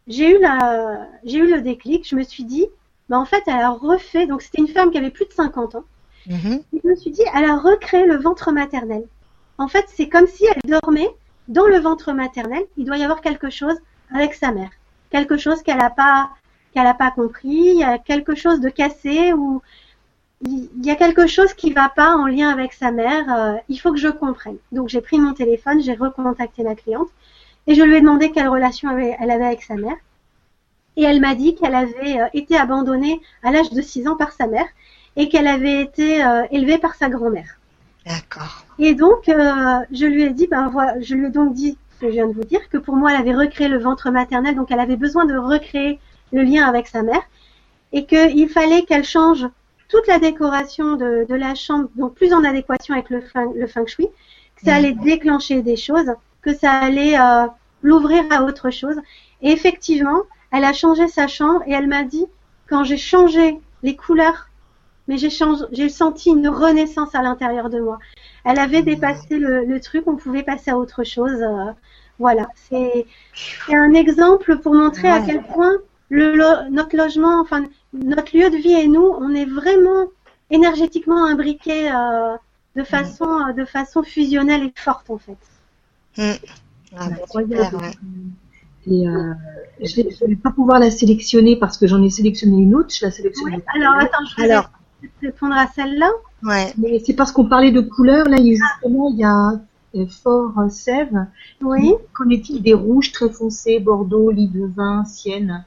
j'ai 0.07 0.37
eu 0.37 0.39
la, 0.41 1.07
j'ai 1.23 1.39
eu 1.39 1.51
le 1.51 1.61
déclic. 1.61 2.07
Je 2.07 2.15
me 2.15 2.23
suis 2.23 2.43
dit, 2.43 2.67
bah 3.09 3.19
en 3.19 3.25
fait, 3.25 3.43
elle 3.47 3.59
a 3.61 3.69
refait. 3.71 4.27
Donc 4.27 4.41
c'était 4.41 4.59
une 4.61 4.67
femme 4.67 4.91
qui 4.91 4.97
avait 4.97 5.11
plus 5.11 5.25
de 5.25 5.33
50 5.33 5.75
ans. 5.75 5.83
Mhm. 6.27 6.61
Et 6.73 6.81
je 6.83 6.89
me 6.89 6.95
suis 6.95 7.11
dit, 7.11 7.23
elle 7.35 7.45
a 7.45 7.57
recréé 7.57 8.05
le 8.05 8.17
ventre 8.17 8.51
maternel. 8.51 9.03
En 9.57 9.67
fait, 9.67 9.85
c'est 9.89 10.09
comme 10.09 10.27
si 10.27 10.45
elle 10.45 10.69
dormait 10.71 11.09
dans 11.47 11.65
le 11.65 11.79
ventre 11.79 12.13
maternel. 12.13 12.63
Il 12.77 12.85
doit 12.85 12.97
y 12.97 13.03
avoir 13.03 13.21
quelque 13.21 13.49
chose 13.49 13.75
avec 14.13 14.33
sa 14.33 14.51
mère, 14.51 14.69
quelque 15.11 15.37
chose 15.37 15.61
qu'elle 15.63 15.77
n'a 15.77 15.89
pas, 15.89 16.29
qu'elle 16.73 16.87
a 16.87 16.93
pas 16.93 17.11
compris. 17.11 17.49
Il 17.49 17.77
y 17.77 17.83
a 17.83 17.97
quelque 17.97 18.35
chose 18.35 18.59
de 18.61 18.69
cassé 18.69 19.33
ou 19.33 19.61
il 20.41 20.69
y 20.83 20.89
a 20.89 20.95
quelque 20.95 21.27
chose 21.27 21.53
qui 21.53 21.71
va 21.71 21.89
pas 21.89 22.15
en 22.15 22.25
lien 22.25 22.49
avec 22.49 22.73
sa 22.73 22.91
mère. 22.91 23.31
euh, 23.31 23.57
il 23.69 23.77
faut 23.77 23.91
que 23.91 23.99
je 23.99 24.07
comprenne. 24.07 24.57
Donc 24.71 24.89
j'ai 24.89 25.01
pris 25.01 25.19
mon 25.19 25.33
téléphone, 25.33 25.81
j'ai 25.81 25.93
recontacté 25.93 26.63
ma 26.63 26.75
cliente 26.75 27.09
et 27.67 27.75
je 27.75 27.83
lui 27.83 27.95
ai 27.95 28.01
demandé 28.01 28.31
quelle 28.31 28.47
relation 28.47 28.89
elle 28.97 29.31
avait 29.31 29.45
avec 29.45 29.61
sa 29.63 29.75
mère. 29.75 29.97
Et 30.97 31.03
elle 31.03 31.21
m'a 31.21 31.35
dit 31.35 31.55
qu'elle 31.55 31.75
avait 31.75 32.19
euh, 32.19 32.27
été 32.33 32.57
abandonnée 32.57 33.21
à 33.43 33.51
l'âge 33.51 33.69
de 33.69 33.81
6 33.81 34.07
ans 34.07 34.15
par 34.17 34.31
sa 34.33 34.47
mère 34.47 34.67
et 35.15 35.29
qu'elle 35.29 35.47
avait 35.47 35.81
été 35.81 36.23
euh, 36.23 36.43
élevée 36.51 36.77
par 36.77 36.95
sa 36.95 37.09
grand-mère. 37.09 37.59
D'accord. 38.05 38.65
Et 38.79 38.95
donc, 38.95 39.29
euh, 39.29 39.79
je 39.91 40.05
lui 40.05 40.23
ai 40.23 40.31
dit, 40.31 40.47
ben 40.47 40.69
voilà, 40.69 40.99
je 40.99 41.15
lui 41.15 41.27
ai 41.27 41.29
donc 41.29 41.53
dit 41.53 41.77
que 42.01 42.07
je 42.07 42.13
viens 42.13 42.27
de 42.27 42.33
vous 42.33 42.43
dire, 42.43 42.67
que 42.69 42.77
pour 42.77 42.95
moi, 42.95 43.11
elle 43.13 43.21
avait 43.21 43.35
recréé 43.35 43.69
le 43.69 43.79
ventre 43.79 44.09
maternel, 44.11 44.55
donc 44.55 44.71
elle 44.71 44.79
avait 44.79 44.97
besoin 44.97 45.25
de 45.25 45.37
recréer 45.37 45.99
le 46.33 46.43
lien 46.43 46.65
avec 46.67 46.87
sa 46.87 47.03
mère, 47.03 47.21
et 47.93 48.05
qu'il 48.05 48.49
fallait 48.49 48.83
qu'elle 48.83 49.03
change 49.03 49.45
toute 49.89 50.07
la 50.07 50.19
décoration 50.19 50.95
de, 50.95 51.25
de 51.27 51.35
la 51.35 51.53
chambre, 51.55 51.89
donc 51.95 52.15
plus 52.15 52.33
en 52.33 52.43
adéquation 52.43 52.93
avec 52.95 53.09
le 53.09 53.21
feng, 53.21 53.51
le 53.55 53.67
feng 53.67 53.85
shui, 53.85 54.07
que 54.55 54.61
ça 54.65 54.71
Mhm. 54.71 54.77
allait 54.77 54.93
déclencher 54.93 55.61
des 55.61 55.75
choses, 55.75 56.11
que 56.41 56.53
ça 56.53 56.71
allait 56.71 57.19
euh, 57.19 57.47
l'ouvrir 57.83 58.23
à 58.31 58.43
autre 58.43 58.69
chose. 58.71 58.97
Et 59.41 59.51
effectivement, 59.51 60.21
elle 60.51 60.63
a 60.63 60.73
changé 60.73 61.07
sa 61.07 61.27
chambre 61.27 61.61
et 61.67 61.73
elle 61.73 61.87
m'a 61.87 62.03
dit, 62.03 62.25
quand 62.69 62.83
j'ai 62.83 62.97
changé 62.97 63.59
les 63.83 63.95
couleurs, 63.95 64.47
mais 65.07 65.17
j'ai 65.17 65.89
senti 65.89 66.29
une 66.29 66.47
renaissance 66.47 67.13
à 67.15 67.21
l'intérieur 67.21 67.69
de 67.69 67.79
moi. 67.81 67.99
Elle 68.43 68.59
avait 68.59 68.83
dépassé 68.83 69.37
le, 69.37 69.65
le 69.65 69.79
truc, 69.79 70.03
on 70.07 70.15
pouvait 70.15 70.43
passer 70.43 70.71
à 70.71 70.77
autre 70.77 71.03
chose. 71.03 71.41
euh, 71.41 71.71
voilà, 72.19 72.47
c'est 72.55 73.05
un 73.69 73.93
exemple 73.93 74.59
pour 74.59 74.73
montrer 74.75 75.09
à 75.09 75.21
quel 75.21 75.41
point 75.43 75.73
le, 76.09 76.35
lo- 76.35 76.69
notre 76.69 76.95
logement, 76.95 77.39
enfin 77.41 77.63
notre 77.93 78.35
lieu 78.37 78.49
de 78.49 78.57
vie 78.57 78.73
et 78.73 78.87
nous, 78.87 79.01
on 79.19 79.33
est 79.33 79.45
vraiment 79.45 80.07
énergétiquement 80.49 81.25
imbriqués 81.25 81.91
euh, 81.91 82.35
de 82.75 82.83
façon 82.83 83.25
euh, 83.25 83.53
de 83.53 83.65
façon 83.65 84.03
fusionnelle 84.03 84.63
et 84.63 84.73
forte 84.75 85.09
en 85.09 85.17
fait. 85.17 85.37
Ah, 86.17 87.07
Incroyable. 87.09 87.53
super, 87.53 87.81
ouais. 87.81 87.93
Et 88.87 89.07
euh, 89.07 89.33
je 89.81 89.95
vais, 89.95 90.09
je 90.11 90.25
vais 90.25 90.35
pas 90.35 90.51
pouvoir 90.51 90.79
la 90.79 90.91
sélectionner 90.91 91.55
parce 91.55 91.77
que 91.77 91.87
j'en 91.87 92.01
ai 92.03 92.09
sélectionné 92.09 92.57
une 92.61 92.75
autre. 92.75 92.93
Je 92.93 93.05
la 93.05 93.11
sélectionne. 93.11 93.53
Oui, 93.53 93.61
alors 93.75 93.93
attends, 93.99 94.25
je 94.25 94.41
vais 94.41 94.51
Alors, 94.51 94.69
répondre 95.21 95.55
à 95.55 95.67
celle-là. 95.67 96.09
Ouais. 96.43 96.73
Mais 96.77 97.01
c'est 97.05 97.13
parce 97.13 97.31
qu'on 97.31 97.45
parlait 97.47 97.71
de 97.71 97.81
couleurs. 97.81 98.27
Là, 98.27 98.37
il- 98.39 98.55
justement, 98.57 99.09
il 99.09 99.17
y 99.17 99.23
a 99.23 99.51
euh, 99.95 100.05
Fort 100.23 100.53
euh, 100.59 100.69
Sèvres. 100.69 101.25
Oui. 101.61 101.93
Qu'en 102.13 102.29
est-il 102.29 102.61
des 102.61 102.73
rouges 102.73 103.11
très 103.11 103.29
foncés, 103.29 103.79
Bordeaux, 103.79 104.31
lit 104.31 104.47
de 104.47 104.65
vin, 104.65 105.03
Sienne? 105.05 105.65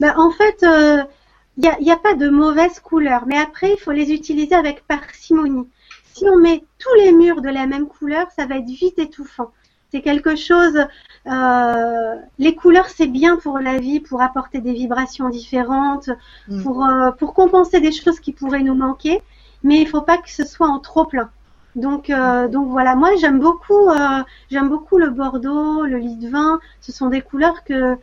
Bah, 0.00 0.14
en 0.18 0.30
fait, 0.30 0.58
il 0.62 1.62
n'y 1.62 1.68
a, 1.68 1.80
y 1.80 1.90
a 1.90 1.96
pas 1.96 2.14
de 2.14 2.28
mauvaise 2.28 2.80
couleur, 2.80 3.24
mais 3.26 3.38
après, 3.38 3.72
il 3.72 3.78
faut 3.78 3.92
les 3.92 4.12
utiliser 4.12 4.54
avec 4.54 4.86
parcimonie. 4.86 5.66
Si 6.12 6.24
on 6.28 6.38
met 6.38 6.62
tous 6.78 6.94
les 6.98 7.12
murs 7.12 7.40
de 7.42 7.48
la 7.48 7.66
même 7.66 7.86
couleur, 7.88 8.26
ça 8.36 8.46
va 8.46 8.56
être 8.58 8.66
vite 8.66 8.98
étouffant. 8.98 9.50
C'est 9.92 10.02
quelque 10.02 10.36
chose. 10.36 10.78
euh, 11.26 12.14
les 12.38 12.54
couleurs, 12.54 12.88
c'est 12.88 13.06
bien 13.06 13.36
pour 13.36 13.58
la 13.58 13.78
vie, 13.78 14.00
pour 14.00 14.22
apporter 14.22 14.60
des 14.60 14.72
vibrations 14.72 15.28
différentes, 15.28 16.10
Mm. 16.48 16.62
pour 16.62 16.84
euh, 16.86 17.10
pour 17.12 17.34
compenser 17.34 17.80
des 17.80 17.90
choses 17.92 18.20
qui 18.20 18.32
pourraient 18.32 18.62
nous 18.62 18.74
manquer. 18.76 19.20
Mais 19.66 19.76
il 19.82 19.88
faut 19.88 20.02
pas 20.02 20.18
que 20.18 20.30
ce 20.30 20.44
soit 20.46 20.68
en 20.68 20.80
trop 20.80 21.04
plein. 21.06 21.30
Donc, 21.76 22.10
euh, 22.10 22.48
donc 22.48 22.68
voilà, 22.70 22.96
moi 22.96 23.10
j'aime 23.20 23.38
beaucoup, 23.40 23.90
euh, 23.90 24.22
j'aime 24.50 24.68
beaucoup 24.70 24.98
le 24.98 25.10
Bordeaux, 25.10 25.84
le 25.86 25.98
lit 25.98 26.16
de 26.16 26.28
vin. 26.30 26.60
Ce 26.80 26.92
sont 26.92 27.08
des 27.08 27.22
couleurs 27.22 27.64
que, 27.64 27.96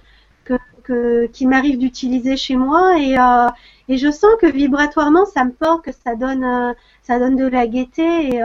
que, 0.46 0.56
que 0.84 1.26
qui 1.28 1.48
m'arrive 1.48 1.80
d'utiliser 1.80 2.38
chez 2.38 2.56
moi 2.58 3.00
et, 3.00 3.18
euh, 3.20 3.50
et 3.90 3.98
je 3.98 4.12
sens 4.12 4.32
que 4.42 4.48
vibratoirement 4.48 5.26
ça 5.26 5.46
me 5.46 5.52
porte, 5.54 5.86
que 5.86 5.92
ça 5.94 6.16
donne, 6.16 6.44
euh, 6.44 6.74
ça 7.04 7.20
donne 7.20 7.38
de 7.38 7.48
la 7.48 7.68
gaieté 7.68 8.36
et 8.36 8.42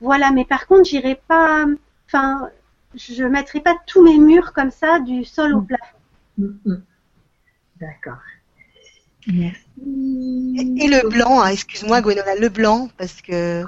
voilà. 0.00 0.30
Mais 0.32 0.44
par 0.44 0.66
contre, 0.66 0.84
j'irai 0.88 1.16
pas, 1.28 1.64
enfin, 2.08 2.50
je 2.94 3.24
mettrai 3.24 3.60
pas 3.60 3.76
tous 3.86 4.02
mes 4.04 4.18
murs 4.18 4.52
comme 4.52 4.70
ça 4.70 5.00
du 5.00 5.24
sol 5.24 5.54
au 5.54 5.62
Mm. 5.62 5.66
plafond. 5.66 5.98
Mm, 6.38 6.46
mm. 6.66 6.82
D'accord. 7.80 8.22
Merci. 9.32 9.64
Et 10.80 10.88
le 10.88 11.08
blanc, 11.08 11.40
hein, 11.40 11.48
excuse-moi 11.48 12.00
Gwenola, 12.00 12.34
le 12.36 12.48
blanc, 12.48 12.88
parce 12.98 13.20
que... 13.22 13.62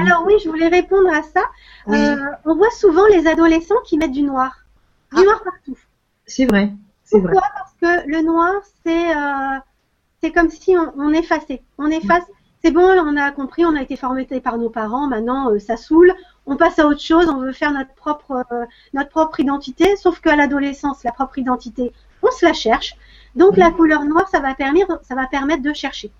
Alors 0.00 0.24
oui, 0.26 0.34
je 0.42 0.48
voulais 0.48 0.68
répondre 0.68 1.08
à 1.12 1.22
ça. 1.22 1.42
Oui. 1.86 1.98
Euh, 1.98 2.16
on 2.44 2.54
voit 2.56 2.70
souvent 2.70 3.06
les 3.08 3.26
adolescents 3.26 3.80
qui 3.84 3.98
mettent 3.98 4.12
du 4.12 4.22
noir, 4.22 4.64
du 5.12 5.20
Ah. 5.20 5.24
noir 5.24 5.42
partout. 5.42 5.76
C'est 6.26 6.46
vrai. 6.46 6.72
C'est 7.04 7.18
vrai. 7.18 7.32
Pourquoi? 7.32 7.48
Parce 7.54 7.74
que 7.80 8.08
le 8.08 8.22
noir, 8.22 8.52
c'est 8.84 9.16
euh, 9.16 9.58
c'est 10.22 10.32
comme 10.32 10.50
si 10.50 10.76
on, 10.76 10.92
on 10.96 11.12
effaçait. 11.12 11.62
On 11.78 11.90
efface. 11.90 12.24
C'est 12.64 12.70
bon, 12.70 12.82
on 12.82 13.16
a 13.18 13.30
compris, 13.30 13.66
on 13.66 13.76
a 13.76 13.82
été 13.82 13.96
formaté 13.96 14.40
par 14.40 14.56
nos 14.56 14.70
parents. 14.70 15.06
Maintenant, 15.06 15.50
euh, 15.50 15.58
ça 15.58 15.76
saoule. 15.76 16.14
On 16.46 16.56
passe 16.56 16.78
à 16.78 16.86
autre 16.86 17.02
chose. 17.02 17.28
On 17.28 17.40
veut 17.40 17.52
faire 17.52 17.72
notre 17.72 17.92
propre 17.94 18.42
euh, 18.50 18.64
notre 18.94 19.10
propre 19.10 19.38
identité. 19.40 19.96
Sauf 19.96 20.20
qu'à 20.20 20.34
l'adolescence, 20.34 21.04
la 21.04 21.12
propre 21.12 21.38
identité, 21.38 21.92
on 22.22 22.30
se 22.30 22.46
la 22.46 22.54
cherche. 22.54 22.96
Donc 23.36 23.56
la 23.56 23.70
couleur 23.70 24.04
noire, 24.04 24.28
ça 24.28 24.40
va 24.40 24.54
permettre 24.54 25.00
ça 25.02 25.14
va 25.14 25.26
permettre 25.26 25.62
de 25.62 25.72
chercher. 25.72 26.10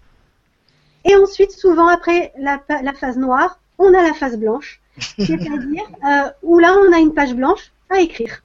Et 1.05 1.15
ensuite, 1.17 1.53
souvent 1.53 1.89
après 1.89 2.33
la, 2.39 2.61
la 2.83 2.93
phase 2.93 3.19
noire, 3.19 3.59
on 3.79 3.93
a 3.95 4.03
la 4.03 4.15
phase 4.15 4.37
blanche, 4.37 4.81
c'est-à-dire 4.99 5.85
euh, 6.05 6.31
où 6.43 6.59
là 6.59 6.77
on 6.79 6.93
a 6.93 6.99
une 6.99 7.15
page 7.15 7.35
blanche 7.35 7.73
à 7.91 8.01
écrire. 8.01 8.43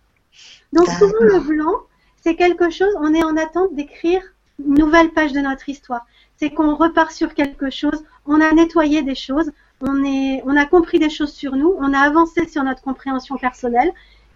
Donc 0.73 0.87
souvent 0.87 1.21
le 1.21 1.39
blanc, 1.39 1.73
c'est 2.21 2.35
quelque 2.35 2.69
chose, 2.69 2.93
on 2.99 3.13
est 3.13 3.23
en 3.23 3.37
attente 3.37 3.73
d'écrire 3.73 4.21
une 4.63 4.75
nouvelle 4.75 5.11
page 5.11 5.31
de 5.31 5.39
notre 5.39 5.69
histoire. 5.69 6.05
C'est 6.37 6.51
qu'on 6.51 6.75
repart 6.75 7.11
sur 7.11 7.33
quelque 7.33 7.69
chose, 7.69 8.03
on 8.25 8.39
a 8.41 8.51
nettoyé 8.51 9.01
des 9.01 9.15
choses, 9.15 9.51
on, 9.81 10.03
est, 10.03 10.41
on 10.45 10.55
a 10.55 10.65
compris 10.65 10.99
des 10.99 11.09
choses 11.09 11.33
sur 11.33 11.55
nous, 11.55 11.75
on 11.79 11.93
a 11.93 11.99
avancé 11.99 12.47
sur 12.47 12.63
notre 12.63 12.81
compréhension 12.81 13.37
personnelle 13.37 13.91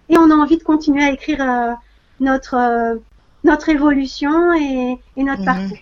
et 0.09 0.17
on 0.17 0.29
a 0.31 0.35
envie 0.35 0.57
de 0.57 0.63
continuer 0.63 1.03
à 1.03 1.11
écrire 1.11 1.41
euh, 1.41 1.73
notre, 2.19 2.55
euh, 2.55 2.95
notre 3.43 3.69
évolution 3.69 4.53
et, 4.53 4.97
et 5.17 5.23
notre 5.23 5.41
Mhm. 5.41 5.45
parcours. 5.45 5.77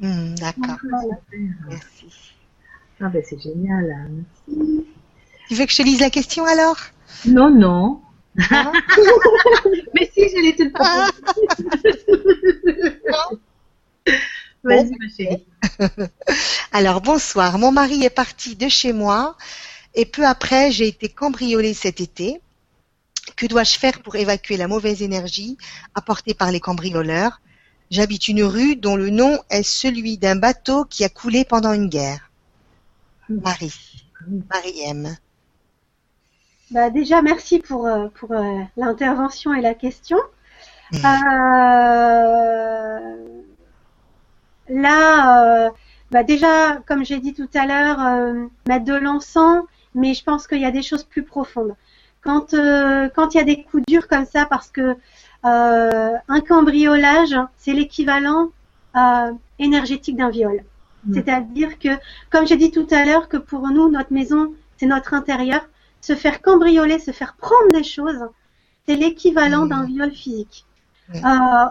Hmm, 0.00 0.34
D'accord, 0.36 0.76
Voilà. 0.90 1.18
merci. 1.68 2.06
Ah 3.00 3.08
ben 3.08 3.22
c'est 3.28 3.40
génial. 3.40 3.90
hein. 3.90 4.08
Tu 5.48 5.54
veux 5.54 5.64
que 5.66 5.72
je 5.72 5.76
te 5.78 5.82
lise 5.82 6.00
la 6.00 6.10
question 6.10 6.44
alors? 6.44 6.76
Non, 7.26 7.50
non. 7.50 8.00
Hein 8.50 8.72
Mais 9.94 10.10
si, 10.12 10.28
j'allais 10.28 10.54
te 10.54 10.62
le 10.64 10.70
proposer. 10.70 11.12
Vas-y, 14.64 14.90
ma 14.98 15.08
chérie. 15.16 15.44
Alors 16.72 17.00
bonsoir, 17.00 17.58
mon 17.58 17.72
mari 17.72 18.04
est 18.04 18.10
parti 18.10 18.56
de 18.56 18.68
chez 18.68 18.92
moi 18.92 19.36
et 19.94 20.04
peu 20.06 20.24
après 20.26 20.70
j'ai 20.70 20.86
été 20.88 21.08
cambriolée 21.08 21.74
cet 21.74 22.00
été. 22.00 22.40
Que 23.36 23.46
dois-je 23.46 23.78
faire 23.78 24.02
pour 24.02 24.16
évacuer 24.16 24.56
la 24.56 24.68
mauvaise 24.68 25.02
énergie 25.02 25.56
apportée 25.94 26.34
par 26.34 26.50
les 26.50 26.60
cambrioleurs? 26.60 27.40
J'habite 27.90 28.28
une 28.28 28.42
rue 28.42 28.76
dont 28.76 28.96
le 28.96 29.10
nom 29.10 29.38
est 29.50 29.62
celui 29.62 30.18
d'un 30.18 30.36
bateau 30.36 30.84
qui 30.84 31.04
a 31.04 31.08
coulé 31.08 31.44
pendant 31.44 31.72
une 31.72 31.88
guerre. 31.88 32.30
Marie, 33.28 33.72
Marie 34.50 34.80
M. 34.84 35.16
Bah, 36.70 36.90
déjà, 36.90 37.22
merci 37.22 37.60
pour, 37.60 37.86
euh, 37.86 38.08
pour 38.08 38.32
euh, 38.32 38.60
l'intervention 38.76 39.54
et 39.54 39.62
la 39.62 39.74
question. 39.74 40.18
Mhm. 40.92 41.00
Euh, 41.04 41.08
là, 44.68 45.66
euh, 45.66 45.70
bah 46.10 46.22
déjà, 46.24 46.76
comme 46.86 47.04
j'ai 47.04 47.20
dit 47.20 47.34
tout 47.34 47.48
à 47.54 47.66
l'heure, 47.66 47.98
mettre 48.66 48.84
de 48.84 48.94
l'encens, 48.94 49.64
mais 49.94 50.14
je 50.14 50.24
pense 50.24 50.46
qu'il 50.46 50.60
y 50.60 50.64
a 50.64 50.70
des 50.70 50.82
choses 50.82 51.04
plus 51.04 51.22
profondes. 51.22 51.74
Quand 52.22 52.54
euh, 52.54 53.08
quand 53.14 53.34
il 53.34 53.38
y 53.38 53.40
a 53.40 53.44
des 53.44 53.62
coups 53.62 53.84
durs 53.86 54.08
comme 54.08 54.26
ça, 54.26 54.46
parce 54.46 54.70
que 54.70 54.96
euh, 55.44 56.12
un 56.28 56.40
cambriolage, 56.40 57.36
c'est 57.56 57.72
l'équivalent 57.72 58.50
euh, 58.96 59.32
énergétique 59.58 60.16
d'un 60.16 60.30
viol. 60.30 60.64
C'est-à-dire 61.14 61.78
que, 61.78 61.88
comme 62.30 62.46
j'ai 62.46 62.56
dit 62.56 62.70
tout 62.70 62.86
à 62.90 63.04
l'heure, 63.04 63.28
que 63.28 63.36
pour 63.36 63.68
nous, 63.68 63.88
notre 63.88 64.12
maison, 64.12 64.52
c'est 64.76 64.86
notre 64.86 65.14
intérieur. 65.14 65.62
Se 66.00 66.14
faire 66.14 66.42
cambrioler, 66.42 66.98
se 66.98 67.12
faire 67.12 67.34
prendre 67.34 67.68
des 67.72 67.84
choses, 67.84 68.28
c'est 68.86 68.94
l'équivalent 68.94 69.66
d'un 69.66 69.84
viol 69.84 70.10
physique. 70.10 70.66
Euh, 71.14 71.20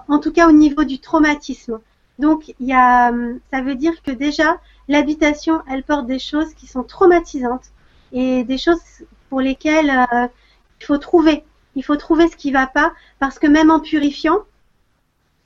en 0.07 0.19
tout 0.19 0.32
cas, 0.32 0.48
au 0.48 0.52
niveau 0.52 0.84
du 0.84 0.99
traumatisme. 0.99 1.80
Donc, 2.18 2.53
il 2.60 2.68
y 2.68 2.74
a, 2.74 3.10
hum, 3.10 3.40
ça 3.52 3.61
veut 3.61 3.76
dire 3.76 4.02
que 4.02 4.11
déjà, 4.11 4.60
l'habitation, 4.88 5.61
elle 5.69 5.84
porte 5.84 6.07
des 6.07 6.19
choses 6.19 6.53
qui 6.56 6.65
sont 6.65 6.84
traumatisantes 6.84 7.68
et 8.11 8.44
des 8.44 8.57
choses 8.57 8.82
pour 9.30 9.41
lesquelles 9.41 9.91
euh, 10.14 10.28
il 10.82 10.86
faut 10.86 10.98
trouver. 10.98 11.44
Il 11.76 11.84
faut 11.84 11.95
trouver 11.95 12.28
ce 12.28 12.36
qui 12.36 12.52
va 12.52 12.68
pas 12.68 12.91
parce 13.20 13.38
que 13.40 13.48
même 13.48 13.70
en 13.70 13.80
purifiant, 13.80 14.40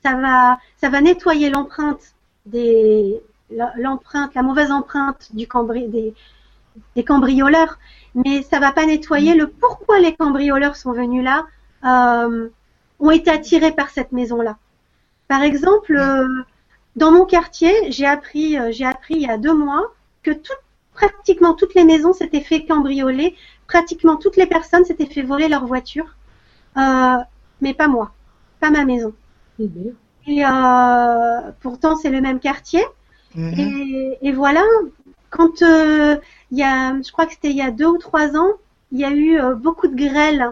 ça 0.02 0.14
va, 0.14 0.58
ça 0.80 0.88
va 0.88 1.00
nettoyer 1.00 1.50
l'empreinte 1.50 2.14
des, 2.46 3.20
l'empreinte, 3.76 4.34
la 4.34 4.42
mauvaise 4.42 4.70
empreinte 4.70 5.28
du 5.34 5.46
cambri, 5.46 5.88
des, 5.88 7.04
cambrioleurs, 7.04 7.78
mais 8.14 8.42
ça 8.42 8.58
va 8.58 8.72
pas 8.72 8.86
nettoyer 8.86 9.34
le 9.34 9.48
pourquoi 9.48 9.98
les 9.98 10.14
cambrioleurs 10.14 10.76
sont 10.76 10.92
venus 10.92 11.22
là, 11.22 11.44
euh, 11.84 12.48
ont 12.98 13.10
été 13.10 13.30
attirés 13.30 13.72
par 13.72 13.90
cette 13.90 14.12
maison-là. 14.12 14.56
Par 15.28 15.42
exemple, 15.42 15.96
euh, 15.96 16.26
dans 16.96 17.10
mon 17.10 17.24
quartier, 17.24 17.72
j'ai 17.90 18.06
appris, 18.06 18.58
euh, 18.58 18.70
j'ai 18.70 18.84
appris 18.84 19.14
il 19.14 19.22
y 19.22 19.30
a 19.30 19.38
deux 19.38 19.54
mois 19.54 19.92
que 20.22 20.30
pratiquement 20.94 21.54
toutes 21.54 21.74
les 21.74 21.84
maisons 21.84 22.12
s'étaient 22.12 22.40
fait 22.40 22.64
cambrioler, 22.64 23.36
pratiquement 23.72 24.16
toutes 24.22 24.36
les 24.42 24.46
personnes 24.56 24.84
s'étaient 24.88 25.12
fait 25.14 25.22
voler 25.32 25.48
leur 25.54 25.64
voiture, 25.72 26.08
euh, 26.82 27.16
mais 27.62 27.74
pas 27.80 27.88
moi, 27.96 28.06
pas 28.60 28.70
ma 28.70 28.84
maison. 28.84 29.12
Bien. 29.58 29.92
Et 30.32 30.40
euh, 30.44 31.40
pourtant 31.64 31.94
c'est 32.00 32.10
le 32.16 32.20
même 32.26 32.40
quartier. 32.48 32.84
Mhm. 33.34 33.54
Et, 33.62 34.18
et 34.26 34.32
voilà, 34.32 34.64
quand 35.36 35.54
euh, 35.62 36.16
il 36.50 36.58
y 36.58 36.62
a, 36.62 36.76
je 37.06 37.10
crois 37.14 37.26
que 37.26 37.32
c'était 37.36 37.50
il 37.50 37.56
y 37.64 37.68
a 37.70 37.70
deux 37.80 37.90
ou 37.94 37.98
trois 38.08 38.28
ans, 38.42 38.52
il 38.92 38.98
y 39.00 39.06
a 39.10 39.10
eu 39.10 39.30
euh, 39.40 39.54
beaucoup 39.66 39.88
de 39.88 39.96
grêles, 40.06 40.46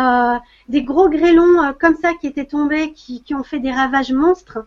euh, 0.00 0.36
des 0.74 0.82
gros 0.90 1.08
grêlons 1.16 1.56
euh, 1.62 1.72
comme 1.82 1.96
ça 2.02 2.10
qui 2.18 2.26
étaient 2.26 2.46
tombés, 2.56 2.92
qui, 2.92 3.22
qui 3.24 3.34
ont 3.34 3.44
fait 3.50 3.60
des 3.66 3.74
ravages 3.80 4.12
monstres. 4.12 4.58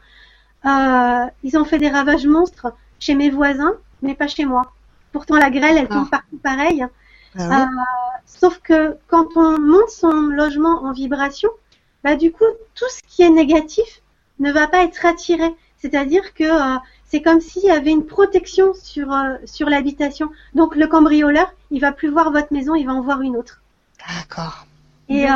Euh, 0.71 1.25
ils 1.45 1.55
ont 1.59 1.65
fait 1.65 1.79
des 1.85 1.89
ravages 1.89 2.27
monstres 2.27 2.67
chez 2.99 3.15
mes 3.15 3.31
voisins, 3.39 3.73
mais 4.03 4.15
pas 4.21 4.27
chez 4.27 4.45
moi. 4.45 4.63
Pourtant 5.11 5.37
la 5.45 5.49
grêle, 5.49 5.77
elle 5.81 5.87
tombe 5.87 6.07
Ah. 6.11 6.17
partout 6.17 6.39
pareil. 6.51 6.85
Ah 7.37 7.67
oui. 7.71 7.83
Sauf 8.25 8.59
que 8.59 8.97
quand 9.07 9.27
on 9.35 9.59
monte 9.59 9.89
son 9.89 10.11
logement 10.11 10.83
en 10.83 10.91
vibration, 10.91 11.49
bah 12.03 12.15
du 12.15 12.31
coup 12.31 12.45
tout 12.75 12.85
ce 12.89 13.01
qui 13.07 13.23
est 13.23 13.29
négatif 13.29 14.01
ne 14.39 14.51
va 14.51 14.67
pas 14.67 14.83
être 14.83 15.05
attiré. 15.05 15.55
C'est-à-dire 15.77 16.33
que 16.33 16.43
euh, 16.43 16.77
c'est 17.05 17.21
comme 17.21 17.39
s'il 17.39 17.63
y 17.63 17.71
avait 17.71 17.91
une 17.91 18.05
protection 18.05 18.73
sur 18.73 19.11
euh, 19.13 19.35
sur 19.45 19.69
l'habitation. 19.69 20.29
Donc 20.55 20.75
le 20.75 20.87
cambrioleur, 20.87 21.53
il 21.71 21.81
va 21.81 21.91
plus 21.91 22.09
voir 22.09 22.31
votre 22.31 22.51
maison, 22.53 22.75
il 22.75 22.85
va 22.85 22.93
en 22.93 23.01
voir 23.01 23.21
une 23.21 23.35
autre. 23.37 23.61
D'accord. 24.07 24.65
Et 25.09 25.29
euh, 25.29 25.35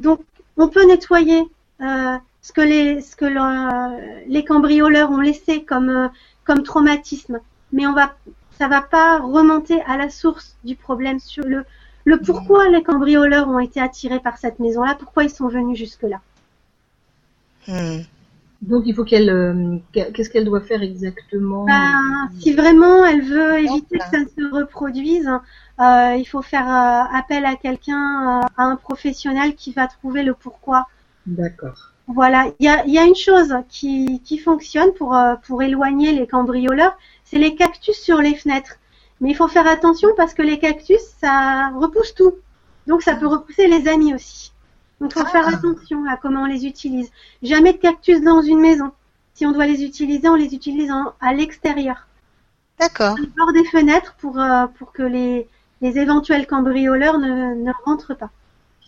donc 0.00 0.20
on 0.56 0.68
peut 0.68 0.84
nettoyer 0.86 1.42
euh, 1.80 2.16
ce 2.42 2.52
que 2.52 2.60
les 2.60 3.00
ce 3.00 3.16
que 3.16 3.24
le- 3.24 4.26
les 4.28 4.44
cambrioleurs 4.44 5.10
ont 5.10 5.20
laissé 5.20 5.64
comme 5.64 5.88
euh, 5.88 6.08
comme 6.44 6.62
traumatisme, 6.62 7.40
mais 7.72 7.86
on 7.86 7.92
va 7.92 8.14
ça 8.58 8.68
va 8.68 8.82
pas 8.82 9.18
remonter 9.18 9.80
à 9.82 9.96
la 9.96 10.08
source 10.10 10.56
du 10.64 10.76
problème 10.76 11.18
sur 11.20 11.44
le 11.44 11.64
le 12.04 12.18
pourquoi 12.20 12.68
les 12.68 12.84
cambrioleurs 12.84 13.48
ont 13.48 13.58
été 13.58 13.80
attirés 13.80 14.20
par 14.20 14.38
cette 14.38 14.60
maison-là, 14.60 14.94
pourquoi 14.96 15.24
ils 15.24 15.30
sont 15.30 15.48
venus 15.48 15.76
jusque-là. 15.76 16.20
Hmm. 17.66 18.02
Donc 18.62 18.84
il 18.86 18.94
faut 18.94 19.04
qu'elle, 19.04 19.28
euh, 19.28 19.76
qu'elle- 19.92 20.12
qu'est-ce 20.12 20.30
qu'elle 20.30 20.44
doit 20.44 20.60
faire 20.60 20.82
exactement? 20.82 21.66
Ben, 21.66 22.30
si 22.38 22.54
vraiment 22.54 23.04
elle 23.04 23.22
veut 23.22 23.58
éviter 23.58 23.98
que 23.98 24.04
ça 24.04 24.18
se 24.24 24.54
reproduise, 24.54 25.28
euh, 25.80 26.14
il 26.16 26.24
faut 26.24 26.42
faire 26.42 26.68
euh, 26.68 27.18
appel 27.18 27.44
à 27.44 27.56
quelqu'un, 27.56 28.40
euh, 28.44 28.46
à 28.56 28.64
un 28.64 28.76
professionnel 28.76 29.56
qui 29.56 29.72
va 29.72 29.88
trouver 29.88 30.22
le 30.22 30.34
pourquoi. 30.34 30.86
D'accord. 31.26 31.92
Voilà, 32.08 32.46
il 32.60 32.66
y 32.66 32.68
a, 32.68 32.84
il 32.86 32.92
y 32.92 32.98
a 32.98 33.04
une 33.04 33.16
chose 33.16 33.52
qui, 33.68 34.20
qui 34.24 34.38
fonctionne 34.38 34.92
pour, 34.94 35.14
euh, 35.16 35.34
pour 35.46 35.62
éloigner 35.62 36.12
les 36.12 36.26
cambrioleurs, 36.26 36.96
c'est 37.24 37.38
les 37.38 37.54
cactus 37.56 37.96
sur 37.96 38.18
les 38.18 38.34
fenêtres. 38.36 38.76
Mais 39.20 39.30
il 39.30 39.34
faut 39.34 39.48
faire 39.48 39.66
attention 39.66 40.10
parce 40.16 40.32
que 40.34 40.42
les 40.42 40.58
cactus, 40.58 41.00
ça 41.20 41.70
repousse 41.70 42.14
tout. 42.14 42.34
Donc 42.86 43.02
ça 43.02 43.16
peut 43.16 43.26
repousser 43.26 43.66
les 43.66 43.88
amis 43.88 44.14
aussi. 44.14 44.52
Donc 45.00 45.12
il 45.16 45.20
faut 45.20 45.26
Ah. 45.26 45.30
faire 45.30 45.48
attention 45.48 46.04
à 46.08 46.16
comment 46.16 46.42
on 46.42 46.46
les 46.46 46.64
utilise. 46.66 47.10
Jamais 47.42 47.72
de 47.72 47.78
cactus 47.78 48.20
dans 48.22 48.40
une 48.42 48.60
maison. 48.60 48.92
Si 49.34 49.44
on 49.44 49.52
doit 49.52 49.66
les 49.66 49.82
utiliser, 49.82 50.28
on 50.28 50.34
les 50.36 50.54
utilise 50.54 50.90
en- 50.92 51.12
à 51.20 51.34
l'extérieur. 51.34 52.06
D'accord. 52.78 53.16
bord 53.36 53.52
des 53.52 53.64
fenêtres 53.64 54.14
pour, 54.18 54.38
euh, 54.38 54.66
pour 54.78 54.92
que 54.92 55.02
les, 55.02 55.48
les 55.80 55.98
éventuels 55.98 56.46
cambrioleurs 56.46 57.18
ne, 57.18 57.54
ne 57.54 57.72
rentrent 57.84 58.14
pas. 58.14 58.30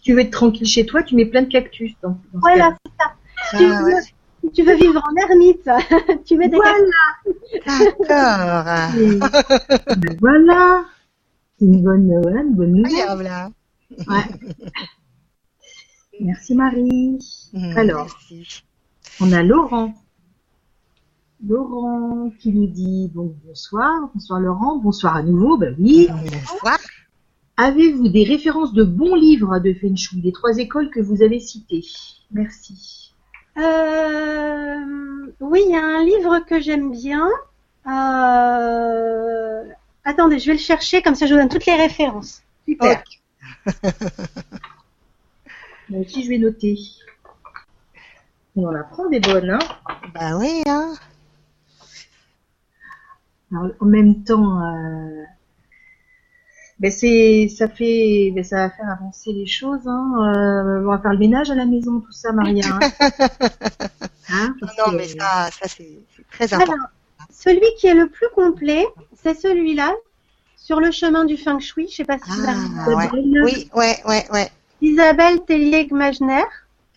Tu 0.08 0.14
veux 0.14 0.20
être 0.20 0.30
tranquille 0.30 0.66
chez 0.66 0.86
toi, 0.86 1.02
tu 1.02 1.14
mets 1.16 1.26
plein 1.26 1.42
de 1.42 1.48
cactus 1.48 1.92
dans, 2.02 2.16
Voilà, 2.32 2.74
c'est 2.82 2.92
ça. 2.98 3.12
Si 3.50 3.56
tu, 3.58 3.64
Ah, 3.70 3.82
veux, 3.82 3.92
ouais. 3.92 4.00
si 4.42 4.50
tu 4.52 4.62
veux 4.62 4.74
vivre 4.74 5.02
en 5.06 5.14
ermite, 5.16 5.66
tu 6.24 6.38
mets 6.38 6.48
des 6.48 6.56
Voilà. 6.56 6.72
D'accord. 7.66 8.64
Ben 9.98 10.16
voilà. 10.20 10.84
C'est 11.58 11.66
une 11.66 11.82
bonne, 11.82 12.10
euh, 12.10 12.20
voilà, 12.22 12.40
une 12.40 12.54
bonne 12.54 12.72
nouvelle. 12.72 13.26
Hein. 13.26 13.50
Ouais. 14.08 14.24
Merci 16.22 16.54
Marie. 16.54 17.18
Mhm, 17.52 17.76
Alors. 17.76 18.06
merci. 18.30 18.64
On 19.20 19.30
a 19.32 19.42
Laurent. 19.42 19.92
Laurent 21.46 22.30
qui 22.40 22.50
nous 22.54 22.66
dit 22.66 23.10
bon, 23.14 23.36
bonsoir, 23.44 24.08
bonsoir 24.14 24.40
Laurent, 24.40 24.78
bonsoir 24.78 25.16
à 25.16 25.22
nouveau, 25.22 25.58
bah 25.58 25.66
oui. 25.78 26.08
Bonsoir. 26.10 26.77
Avez-vous 27.60 28.08
des 28.08 28.22
références 28.22 28.72
de 28.72 28.84
bons 28.84 29.16
livres 29.16 29.58
de 29.58 29.74
Feng 29.74 29.96
Shui, 29.96 30.20
des 30.20 30.30
trois 30.30 30.58
écoles 30.58 30.90
que 30.90 31.00
vous 31.00 31.24
avez 31.24 31.40
citées? 31.40 31.84
Merci. 32.30 33.12
Euh, 33.56 34.76
oui, 35.40 35.64
il 35.66 35.72
y 35.72 35.76
a 35.76 35.84
un 35.84 36.04
livre 36.04 36.38
que 36.46 36.60
j'aime 36.60 36.92
bien. 36.92 37.28
Euh, 37.84 39.64
attendez, 40.04 40.38
je 40.38 40.46
vais 40.46 40.52
le 40.52 40.60
chercher, 40.60 41.02
comme 41.02 41.16
ça 41.16 41.26
je 41.26 41.34
vous 41.34 41.40
donne 41.40 41.48
toutes 41.48 41.66
les 41.66 41.74
références. 41.74 42.44
Super. 42.64 43.02
Moi 45.88 46.00
aussi 46.02 46.22
je 46.22 46.28
vais 46.28 46.38
noter. 46.38 46.78
On 48.54 48.68
en 48.68 48.74
apprend 48.76 49.08
des 49.08 49.18
bonnes, 49.18 49.50
hein? 49.50 49.58
Bah 50.14 50.38
oui, 50.38 50.62
hein. 50.64 50.94
Alors, 53.50 53.72
en 53.80 53.86
même 53.86 54.22
temps, 54.22 54.62
euh, 54.62 55.24
ben 56.80 56.90
c'est, 56.90 57.48
ça 57.48 57.68
fait, 57.68 58.32
ben 58.34 58.44
ça 58.44 58.56
va 58.56 58.70
faire 58.70 58.88
avancer 58.90 59.32
les 59.32 59.46
choses. 59.46 59.86
Hein. 59.86 60.12
Euh, 60.36 60.82
on 60.84 60.90
va 60.90 60.98
faire 60.98 61.12
le 61.12 61.18
ménage 61.18 61.50
à 61.50 61.54
la 61.54 61.66
maison, 61.66 62.00
tout 62.00 62.12
ça, 62.12 62.32
Maria. 62.32 62.64
Hein, 62.66 62.78
Hein, 64.30 64.54
Non, 64.78 64.92
que- 64.92 64.96
mais 64.96 65.08
ça, 65.08 65.48
ça 65.50 65.66
c'est 65.68 65.98
très 66.30 66.52
important. 66.52 66.72
Alors, 66.74 66.86
celui 67.30 67.66
qui 67.78 67.86
est 67.86 67.94
le 67.94 68.08
plus 68.08 68.26
complet, 68.34 68.84
c'est 69.22 69.34
celui-là, 69.34 69.92
sur 70.56 70.80
le 70.80 70.90
chemin 70.90 71.24
du 71.24 71.36
feng 71.38 71.58
shui. 71.60 71.88
Je 71.90 71.96
sais 71.96 72.04
pas 72.04 72.18
si 72.18 72.30
vous 72.30 72.44
Ah, 72.46 72.88
ouais. 72.94 73.06
Isabelle, 73.06 73.42
Oui, 73.44 73.70
ouais, 73.74 73.96
ouais, 74.06 74.24
ouais. 74.32 74.48
Isabelle 74.82 75.40
Tellier-Gmajner. 75.46 76.44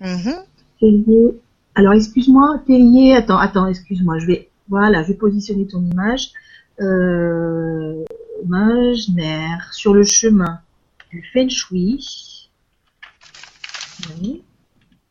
Mhm. 0.01 0.33
Tellier. 0.79 1.39
Alors, 1.75 1.93
excuse-moi, 1.93 2.59
Tellier. 2.67 3.13
Attends, 3.15 3.37
attends, 3.37 3.67
excuse-moi. 3.67 4.19
Je 4.19 4.25
vais, 4.27 4.49
voilà, 4.67 5.01
je 5.03 5.07
vais 5.09 5.13
positionner 5.13 5.65
ton 5.67 5.79
image. 5.81 6.31
Euh, 6.81 8.03
Majner, 8.45 9.57
sur 9.71 9.93
le 9.93 10.03
chemin 10.03 10.61
du 11.09 11.23
Feng 11.33 11.49
Shui. 11.49 12.49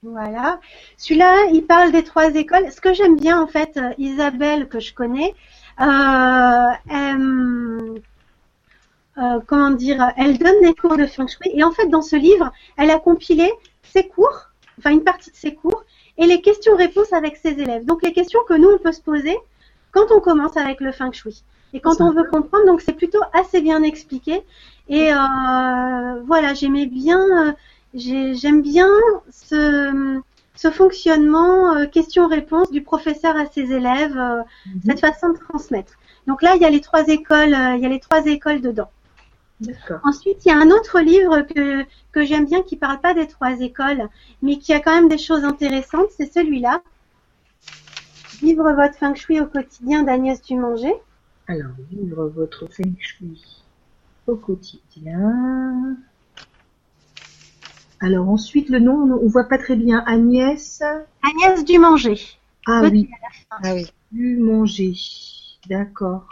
Voilà. 0.02 0.61
Celui-là, 0.97 1.47
il 1.52 1.66
parle 1.66 1.93
des 1.93 2.02
trois 2.02 2.35
écoles. 2.35 2.73
Ce 2.73 2.81
que 2.81 2.94
j'aime 2.94 3.16
bien, 3.16 3.40
en 3.40 3.47
fait, 3.47 3.77
euh, 3.77 3.93
Isabelle, 3.98 4.66
que 4.69 4.81
je 4.81 4.94
connais, 4.94 5.35
euh, 5.81 6.70
euh, 9.19 9.40
comment 9.47 9.70
dire, 9.70 10.12
elle 10.16 10.39
donne 10.39 10.62
des 10.62 10.74
cours 10.74 10.97
de 10.97 11.07
feng 11.07 11.27
shui. 11.27 11.51
Et 11.52 11.62
en 11.62 11.73
fait, 11.73 11.89
dans 11.89 12.01
ce 12.01 12.16
livre, 12.16 12.51
elle 12.78 12.90
a 12.90 12.98
compilé 12.98 13.52
ses 13.82 14.09
cours, 14.09 14.51
enfin 14.78 14.90
une 14.90 15.05
partie 15.05 15.31
de 15.31 15.36
ses 15.36 15.55
cours, 15.55 15.85
et 16.16 16.27
les 16.27 16.40
questions-réponses 16.40 17.12
avec 17.12 17.36
ses 17.36 17.61
élèves. 17.61 17.85
Donc 17.85 18.02
les 18.02 18.12
questions 18.12 18.40
que 18.48 18.55
nous, 18.55 18.70
on 18.70 18.78
peut 18.78 18.93
se 18.93 19.02
poser 19.02 19.36
quand 19.93 20.11
on 20.12 20.20
commence 20.20 20.57
avec 20.57 20.81
le 20.81 20.93
feng 20.93 21.12
shui. 21.12 21.44
Et 21.73 21.81
quand 21.81 22.01
on 22.01 22.11
veut 22.13 22.25
comprendre, 22.25 22.67
donc 22.67 22.81
c'est 22.81 22.93
plutôt 22.93 23.21
assez 23.33 23.61
bien 23.61 23.83
expliqué. 23.83 24.43
Et 24.89 25.13
euh, 25.13 26.21
voilà, 26.27 26.55
j'aimais 26.55 26.87
bien, 26.87 27.21
euh, 27.21 27.53
j'ai- 27.95 28.35
j'aime 28.35 28.61
bien 28.63 28.89
ce, 29.31 30.21
ce 30.57 30.71
fonctionnement 30.71 31.75
euh, 31.77 31.87
question-réponse 31.87 32.71
du 32.71 32.83
professeur 32.83 33.37
à 33.37 33.47
ses 33.47 33.73
élèves, 33.73 34.19
euh, 34.19 34.43
cette 34.85 35.01
façon 35.01 35.31
de 35.31 35.39
transmettre. 35.39 35.95
Donc 36.27 36.43
là, 36.43 36.55
il 36.57 36.63
y 36.63 36.65
a 36.65 36.71
les 36.71 36.81
trois 36.81 37.07
écoles, 37.07 37.55
euh, 37.55 37.77
il 37.77 37.83
y 37.83 37.87
a 37.87 37.89
les 37.89 38.01
trois 38.01 38.27
écoles 38.27 38.61
dedans. 38.61 38.91
D'accord. 39.61 40.01
Ensuite, 40.05 40.45
il 40.45 40.49
y 40.49 40.53
a 40.53 40.57
un 40.59 40.71
autre 40.71 41.01
livre 41.01 41.43
que, 41.43 41.85
que 42.13 42.25
j'aime 42.25 42.47
bien 42.47 42.63
qui 42.63 42.77
parle 42.77 43.01
pas 43.01 43.15
des 43.15 43.27
trois 43.27 43.61
écoles, 43.61 44.09
mais 44.43 44.57
qui 44.57 44.73
a 44.73 44.81
quand 44.81 44.95
même 44.95 45.09
des 45.09 45.19
choses 45.19 45.45
intéressantes, 45.45 46.09
c'est 46.17 46.33
celui-là. 46.33 46.83
Vivre 48.43 48.73
votre 48.73 48.95
feng 48.95 49.15
shui 49.15 49.39
au 49.41 49.47
quotidien 49.47 50.03
d'Agnès 50.03 50.41
Dumanger. 50.43 50.95
Alors, 51.51 51.73
vivre 51.91 52.27
votre 52.29 52.69
Feng 52.69 52.95
Shui 53.01 53.43
au 54.29 54.37
quotidien. 54.37 55.97
Alors 57.99 58.29
ensuite, 58.29 58.69
le 58.69 58.79
nom, 58.79 58.95
on 58.95 59.21
on 59.21 59.27
voit 59.27 59.49
pas 59.49 59.59
très 59.59 59.75
bien. 59.75 60.05
Agnès. 60.07 60.81
Agnès 61.23 61.65
Dumanger. 61.65 62.21
Ah 62.69 62.83
Petit 62.85 62.93
oui, 62.93 63.11
Ah 63.51 63.75
oui. 63.75 63.87
du 64.13 64.37
manger. 64.37 64.95
D'accord. 65.69 66.25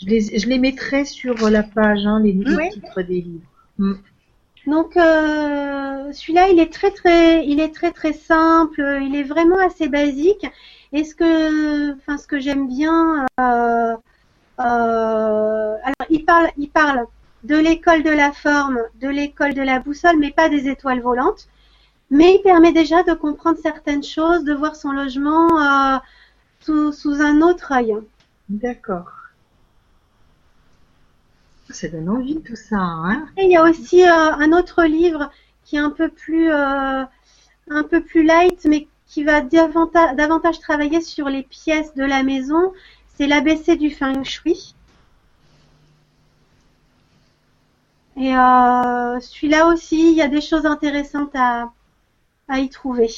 Je 0.00 0.06
les, 0.06 0.38
je 0.38 0.48
les 0.48 0.58
mettrai 0.60 1.04
sur 1.04 1.50
la 1.50 1.64
page, 1.64 2.06
hein, 2.06 2.20
les, 2.22 2.34
Oui. 2.34 2.70
titres 2.70 3.02
des 3.02 3.22
livres. 3.22 3.50
Hmm. 3.78 3.94
Donc 4.68 4.96
euh, 4.96 6.12
celui-là, 6.12 6.50
il 6.50 6.60
est 6.60 6.72
très 6.72 6.92
très, 6.92 7.44
il 7.48 7.58
est 7.58 7.74
très 7.74 7.90
très 7.90 8.12
simple. 8.12 9.00
Il 9.02 9.16
est 9.16 9.24
vraiment 9.24 9.58
assez 9.58 9.88
basique. 9.88 10.46
Et 10.92 11.04
ce 11.04 11.14
que, 11.14 11.94
enfin 11.96 12.16
ce 12.16 12.26
que 12.26 12.40
j'aime 12.40 12.66
bien, 12.68 13.26
euh, 13.40 13.96
euh, 14.60 15.76
alors 15.82 16.08
il 16.10 16.24
parle, 16.24 16.48
il 16.56 16.70
parle 16.70 17.06
de 17.44 17.56
l'école 17.56 18.02
de 18.02 18.10
la 18.10 18.32
forme, 18.32 18.80
de 19.00 19.08
l'école 19.08 19.54
de 19.54 19.62
la 19.62 19.80
boussole, 19.80 20.18
mais 20.18 20.30
pas 20.30 20.48
des 20.48 20.68
étoiles 20.68 21.00
volantes. 21.00 21.48
Mais 22.10 22.36
il 22.36 22.42
permet 22.42 22.72
déjà 22.72 23.02
de 23.02 23.12
comprendre 23.12 23.58
certaines 23.62 24.02
choses, 24.02 24.44
de 24.44 24.54
voir 24.54 24.76
son 24.76 24.92
logement 24.92 25.60
euh, 25.60 25.98
sous, 26.60 26.92
sous 26.92 27.20
un 27.20 27.42
autre 27.42 27.72
œil. 27.72 27.94
D'accord. 28.48 29.12
Ça 31.68 31.88
donne 31.88 32.08
envie 32.08 32.40
tout 32.40 32.56
ça, 32.56 32.78
hein 32.78 33.26
Et 33.36 33.44
il 33.44 33.50
y 33.50 33.56
a 33.56 33.62
aussi 33.62 34.02
un 34.02 34.52
autre 34.52 34.84
livre 34.84 35.30
qui 35.64 35.76
est 35.76 35.80
un 35.80 35.90
peu 35.90 36.08
plus 36.08 36.50
un 37.70 37.82
peu 37.84 38.02
plus 38.02 38.22
light, 38.22 38.64
mais 38.64 38.88
qui 39.08 39.24
va 39.24 39.40
davantage, 39.40 40.14
davantage 40.16 40.60
travailler 40.60 41.00
sur 41.00 41.28
les 41.28 41.42
pièces 41.42 41.94
de 41.94 42.04
la 42.04 42.22
maison. 42.22 42.72
C'est 43.16 43.26
l'ABC 43.26 43.76
du 43.76 43.90
Feng 43.90 44.22
Shui. 44.22 44.74
Et 48.16 48.36
euh, 48.36 49.20
celui-là 49.20 49.66
aussi, 49.66 50.10
il 50.10 50.16
y 50.16 50.22
a 50.22 50.28
des 50.28 50.40
choses 50.40 50.66
intéressantes 50.66 51.34
à, 51.34 51.72
à 52.48 52.58
y 52.58 52.68
trouver. 52.68 53.08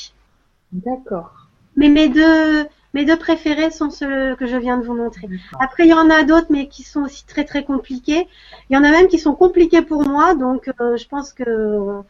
D'accord. 0.72 1.48
Mais 1.76 1.88
mes 1.88 2.08
deux, 2.08 2.66
mes 2.92 3.04
deux 3.04 3.16
préférés 3.16 3.70
sont 3.70 3.90
ceux 3.90 4.36
que 4.36 4.46
je 4.46 4.56
viens 4.56 4.76
de 4.76 4.84
vous 4.84 4.94
montrer. 4.94 5.28
Après, 5.58 5.84
il 5.84 5.90
y 5.90 5.94
en 5.94 6.10
a 6.10 6.22
d'autres, 6.22 6.48
mais 6.50 6.68
qui 6.68 6.82
sont 6.82 7.02
aussi 7.02 7.24
très 7.24 7.44
très 7.44 7.64
compliqués. 7.64 8.28
Il 8.68 8.74
y 8.74 8.76
en 8.76 8.84
a 8.84 8.90
même 8.90 9.08
qui 9.08 9.18
sont 9.18 9.34
compliqués 9.34 9.82
pour 9.82 10.06
moi, 10.06 10.34
donc 10.34 10.70
euh, 10.80 10.96
je 10.96 11.08
pense 11.08 11.32
que 11.32 12.02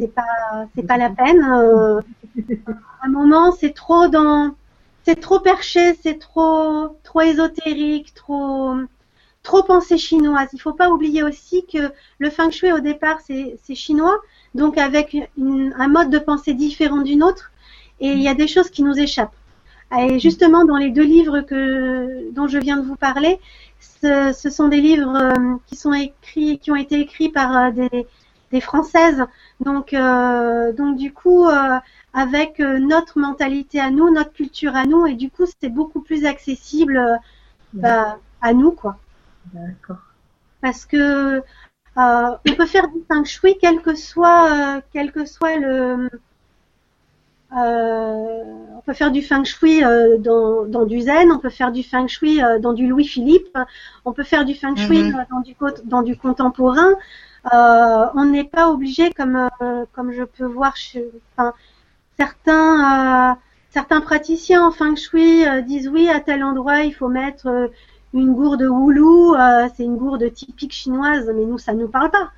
c'est 0.00 0.14
pas 0.14 0.66
c'est 0.74 0.86
pas 0.86 0.96
la 0.96 1.10
peine. 1.10 1.42
Euh, 1.42 2.00
à 3.00 3.06
un 3.06 3.10
moment, 3.10 3.52
c'est 3.52 3.74
trop 3.74 4.08
dans, 4.08 4.54
c'est 5.04 5.20
trop 5.20 5.40
perché, 5.40 5.94
c'est 6.02 6.18
trop 6.18 6.96
trop 7.02 7.20
ésotérique, 7.20 8.14
trop 8.14 8.74
trop 9.42 9.62
pensée 9.62 9.98
chinoise. 9.98 10.48
Il 10.52 10.60
faut 10.60 10.72
pas 10.72 10.90
oublier 10.90 11.22
aussi 11.22 11.64
que 11.66 11.92
le 12.18 12.30
feng 12.30 12.50
shui 12.50 12.72
au 12.72 12.80
départ 12.80 13.20
c'est 13.20 13.74
chinois, 13.74 14.18
donc 14.54 14.78
avec 14.78 15.16
un 15.38 15.88
mode 15.88 16.10
de 16.10 16.18
pensée 16.18 16.54
différent 16.54 17.02
du 17.02 17.16
nôtre, 17.16 17.52
et 18.00 18.08
il 18.08 18.22
y 18.22 18.28
a 18.28 18.34
des 18.34 18.48
choses 18.48 18.70
qui 18.70 18.82
nous 18.82 18.98
échappent. 18.98 19.34
Et 19.98 20.18
justement, 20.18 20.64
dans 20.64 20.78
les 20.78 20.90
deux 20.90 21.04
livres 21.04 21.42
que, 21.42 22.30
dont 22.32 22.46
je 22.46 22.56
viens 22.56 22.78
de 22.78 22.86
vous 22.86 22.96
parler, 22.96 23.38
ce, 23.78 24.32
ce 24.32 24.48
sont 24.48 24.68
des 24.68 24.80
livres 24.80 25.14
euh, 25.14 25.56
qui 25.66 25.76
sont 25.76 25.92
écrits, 25.92 26.58
qui 26.58 26.70
ont 26.70 26.76
été 26.76 26.98
écrits 27.00 27.28
par 27.28 27.54
euh, 27.56 27.70
des, 27.70 28.06
des 28.52 28.60
Françaises. 28.60 29.24
Donc, 29.60 29.94
euh, 29.94 30.72
donc 30.72 30.96
du 30.96 31.12
coup, 31.12 31.48
euh, 31.48 31.78
avec 32.12 32.60
euh, 32.60 32.78
notre 32.78 33.18
mentalité 33.18 33.80
à 33.80 33.90
nous, 33.90 34.12
notre 34.12 34.32
culture 34.32 34.76
à 34.76 34.84
nous, 34.84 35.06
et 35.06 35.14
du 35.14 35.30
coup, 35.30 35.44
c'est 35.60 35.70
beaucoup 35.70 36.00
plus 36.00 36.24
accessible 36.24 37.00
bah, 37.72 38.18
à 38.40 38.52
nous, 38.52 38.70
quoi. 38.70 38.98
D'accord. 39.54 40.02
Parce 40.60 40.86
que 40.86 41.42
on 41.96 42.54
peut 42.56 42.66
faire 42.66 42.88
du 42.88 43.00
feng 43.08 43.24
shui 43.24 43.58
quel 43.60 43.82
que 43.82 43.94
soit, 43.94 44.80
quel 44.92 45.12
que 45.12 45.24
soit 45.26 45.56
le, 45.56 46.08
on 47.54 48.80
peut 48.84 48.94
faire 48.94 49.10
du 49.10 49.22
feng 49.22 49.44
shui 49.44 49.84
euh, 49.84 50.18
dans, 50.18 50.64
dans 50.64 50.86
du 50.86 51.00
zen, 51.02 51.30
on 51.32 51.38
peut 51.38 51.50
faire 51.50 51.72
du 51.72 51.82
feng 51.82 52.06
shui 52.08 52.42
euh, 52.42 52.58
dans 52.58 52.72
du 52.72 52.86
Louis 52.86 53.04
Philippe, 53.06 53.56
on 54.04 54.12
peut 54.12 54.22
faire 54.24 54.44
du 54.44 54.54
feng 54.54 54.76
shui 54.76 55.02
Mhm. 55.02 55.14
euh, 55.16 55.22
dans 55.30 55.40
du 55.40 55.54
dans 55.84 56.02
du 56.02 56.16
contemporain. 56.16 56.94
Euh, 57.52 58.06
on 58.14 58.24
n'est 58.26 58.44
pas 58.44 58.70
obligé 58.70 59.10
comme 59.12 59.48
euh, 59.60 59.84
comme 59.92 60.12
je 60.12 60.22
peux 60.24 60.44
voir 60.46 60.76
chez, 60.76 61.10
enfin, 61.36 61.52
certains 62.18 63.32
euh, 63.32 63.34
certains 63.70 64.00
praticiens 64.00 64.66
en 64.66 64.70
feng 64.70 64.96
shui 64.96 65.46
euh, 65.46 65.60
disent 65.62 65.88
oui 65.88 66.08
à 66.08 66.20
tel 66.20 66.44
endroit 66.44 66.80
il 66.82 66.92
faut 66.94 67.08
mettre 67.08 67.48
euh, 67.48 67.66
une 68.14 68.34
gourde 68.34 68.62
Woulou, 68.62 69.34
euh, 69.34 69.68
c'est 69.74 69.84
une 69.84 69.96
gourde 69.96 70.30
typique 70.34 70.72
chinoise, 70.72 71.30
mais 71.34 71.46
nous, 71.46 71.56
ça 71.58 71.72
ne 71.72 71.80
nous 71.80 71.88
parle 71.88 72.10
pas. 72.10 72.30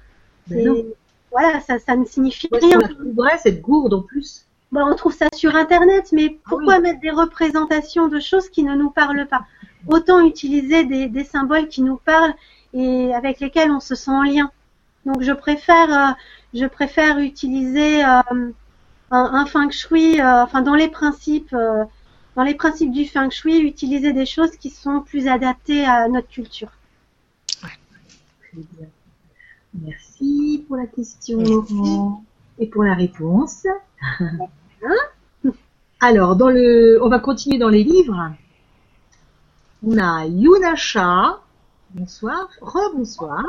C'est- 0.49 0.87
voilà, 1.33 1.61
ça, 1.61 1.81
ça 1.81 1.97
ne 1.97 2.05
signifie 2.05 2.49
rien. 2.53 2.79
la 2.79 2.87
trouverait, 2.89 3.39
cette 3.39 3.61
gourde 3.61 3.93
en 3.93 4.03
plus 4.03 4.44
Bon, 4.75 4.91
on 4.91 4.97
trouve 4.97 5.15
ça 5.15 5.29
sur 5.33 5.55
Internet, 5.55 6.09
mais 6.11 6.37
Ah 6.37 6.49
pourquoi 6.49 6.81
mettre 6.81 6.99
des 6.99 7.13
représentations 7.13 8.09
de 8.09 8.19
choses 8.19 8.49
qui 8.49 8.65
ne 8.65 8.75
nous 8.75 8.91
parlent 8.91 9.29
pas? 9.29 9.47
Autant 9.87 10.19
utiliser 10.27 10.85
des, 10.85 11.07
des 11.07 11.23
symboles 11.23 11.69
qui 11.69 11.81
nous 11.81 11.97
parlent 11.97 12.35
et 12.73 13.15
avec 13.15 13.39
lesquels 13.39 13.71
on 13.71 13.79
se 13.79 13.95
sent 13.95 14.11
en 14.11 14.25
lien. 14.25 14.51
Donc, 15.07 15.23
je 15.23 15.31
préfère, 15.31 15.93
euh, 15.93 16.13
je 16.55 16.67
préfère 16.67 17.19
utiliser 17.19 18.05
euh, 18.05 18.19
un, 18.33 18.53
un 19.13 19.47
feng 19.47 19.71
shui, 19.71 20.21
euh, 20.21 20.43
enfin 20.43 20.61
dans 20.61 20.75
les 20.75 20.89
principes, 20.89 21.55
dans 22.35 22.43
les 22.43 22.57
principes 22.57 22.91
du 22.91 23.05
feng 23.05 23.31
shui, 23.31 23.61
utiliser 23.61 24.13
des 24.13 24.27
choses 24.27 24.57
qui 24.57 24.71
sont 24.71 25.03
plus 25.03 25.29
adaptées 25.29 25.85
à 25.85 26.09
notre 26.09 26.29
culture. 26.29 26.73
Merci 29.73 30.65
pour 30.67 30.79
la 30.79 30.87
question, 30.89 31.39
Merci. 31.39 32.01
Et 32.59 32.67
pour 32.67 32.83
la 32.83 32.95
réponse. 32.95 33.69
Alors, 36.01 36.37
dans 36.37 36.51
le, 36.51 36.99
on 37.03 37.09
va 37.09 37.19
continuer 37.19 37.59
dans 37.59 37.69
les 37.69 37.85
livres. 37.85 38.33
On 39.87 39.97
a 39.99 40.27
Yunasha. 40.27 41.41
Bonsoir. 41.91 42.49
Rebonsoir. 42.61 43.45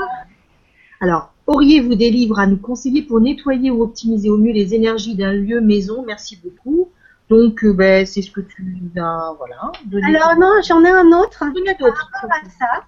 Alors, 1.02 1.34
auriez-vous 1.48 1.96
des 1.96 2.10
livres 2.12 2.40
à 2.40 2.48
nous 2.48 2.58
conseiller 2.58 3.02
pour 3.02 3.20
nettoyer 3.20 3.72
ou 3.72 3.82
optimiser 3.84 4.30
au 4.30 4.38
mieux 4.38 4.54
les 4.54 4.74
énergies 4.74 5.16
d'un 5.16 5.34
lieu, 5.34 5.62
maison? 5.62 6.04
Merci 6.06 6.40
beaucoup. 6.44 6.90
Donc, 7.30 7.64
euh, 7.64 7.74
ben, 7.74 8.06
c'est 8.06 8.22
ce 8.22 8.32
que 8.32 8.42
tu 8.42 8.92
as, 8.98 9.34
voilà. 9.38 9.72
Alors 10.08 10.38
non, 10.40 10.52
j'en 10.66 10.84
ai 10.84 10.92
un 10.92 11.08
autre. 11.08 11.44
Il 11.56 11.66
y 11.66 11.70
en 11.70 11.74
a 11.74 11.76
d'autres. 11.76 12.12
à 12.24 12.40
ça. 12.60 12.84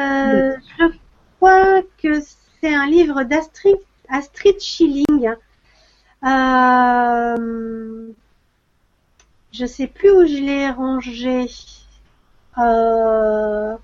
Euh, 0.00 0.56
je 0.78 0.84
crois 1.36 1.82
que 2.02 2.20
c'est 2.60 2.74
un 2.74 2.86
livre 2.86 3.22
d'Astrid 3.24 3.76
Astrid 4.08 4.60
Schilling. 4.60 5.34
Euh, 6.26 8.12
je 9.52 9.66
sais 9.66 9.86
plus 9.86 10.10
où 10.10 10.26
je 10.26 10.36
l'ai 10.36 10.70
rangé. 10.70 11.46
Euh, 12.58 13.76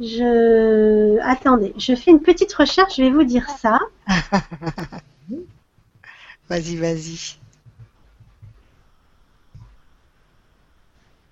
je 0.00 1.18
attendez, 1.20 1.72
je 1.76 1.94
fais 1.94 2.10
une 2.10 2.20
petite 2.22 2.52
recherche. 2.52 2.96
Je 2.96 3.02
vais 3.02 3.10
vous 3.10 3.24
dire 3.24 3.48
ça. 3.50 3.80
Vas-y, 6.48 6.76
vas-y. 6.76 7.38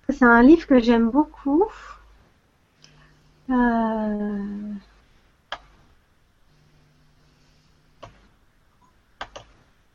C'est 0.09 0.23
un 0.25 0.41
livre 0.41 0.65
que 0.67 0.79
j'aime 0.79 1.09
beaucoup. 1.09 1.65
Euh, 3.49 4.73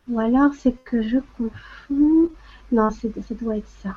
Ou 0.08 0.18
alors 0.18 0.52
c'est 0.54 0.72
que 0.84 1.00
je 1.00 1.18
confonds. 1.36 2.30
Non, 2.72 2.90
ça 2.90 3.06
doit 3.34 3.56
être 3.56 3.68
ça. 3.82 3.96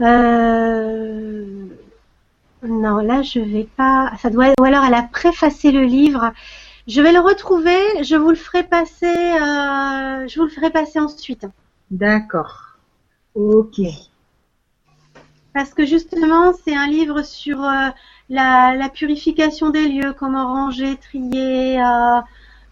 Euh, 0.00 1.66
Non, 2.62 2.98
là 2.98 3.22
je 3.22 3.40
vais 3.40 3.64
pas. 3.76 4.12
Ça 4.20 4.30
doit. 4.30 4.48
Ou 4.60 4.64
alors 4.64 4.84
elle 4.84 4.94
a 4.94 5.02
préfacé 5.04 5.72
le 5.72 5.84
livre. 5.84 6.32
Je 6.88 7.02
vais 7.02 7.12
le 7.12 7.20
retrouver. 7.20 7.78
Je 8.04 8.16
vous 8.16 8.30
le 8.30 8.36
ferai 8.36 8.64
passer. 8.64 9.06
euh, 9.06 10.28
Je 10.28 10.36
vous 10.38 10.46
le 10.46 10.50
ferai 10.52 10.70
passer 10.70 10.98
ensuite. 11.00 11.46
D'accord. 11.90 12.78
Ok. 13.34 13.80
Parce 15.52 15.74
que 15.74 15.84
justement, 15.86 16.52
c'est 16.64 16.74
un 16.76 16.86
livre 16.86 17.22
sur 17.22 17.62
euh, 17.64 17.88
la, 18.28 18.74
la 18.76 18.88
purification 18.88 19.70
des 19.70 19.88
lieux, 19.88 20.12
comment 20.12 20.46
ranger, 20.46 20.96
trier, 20.96 21.80
euh, 21.82 22.20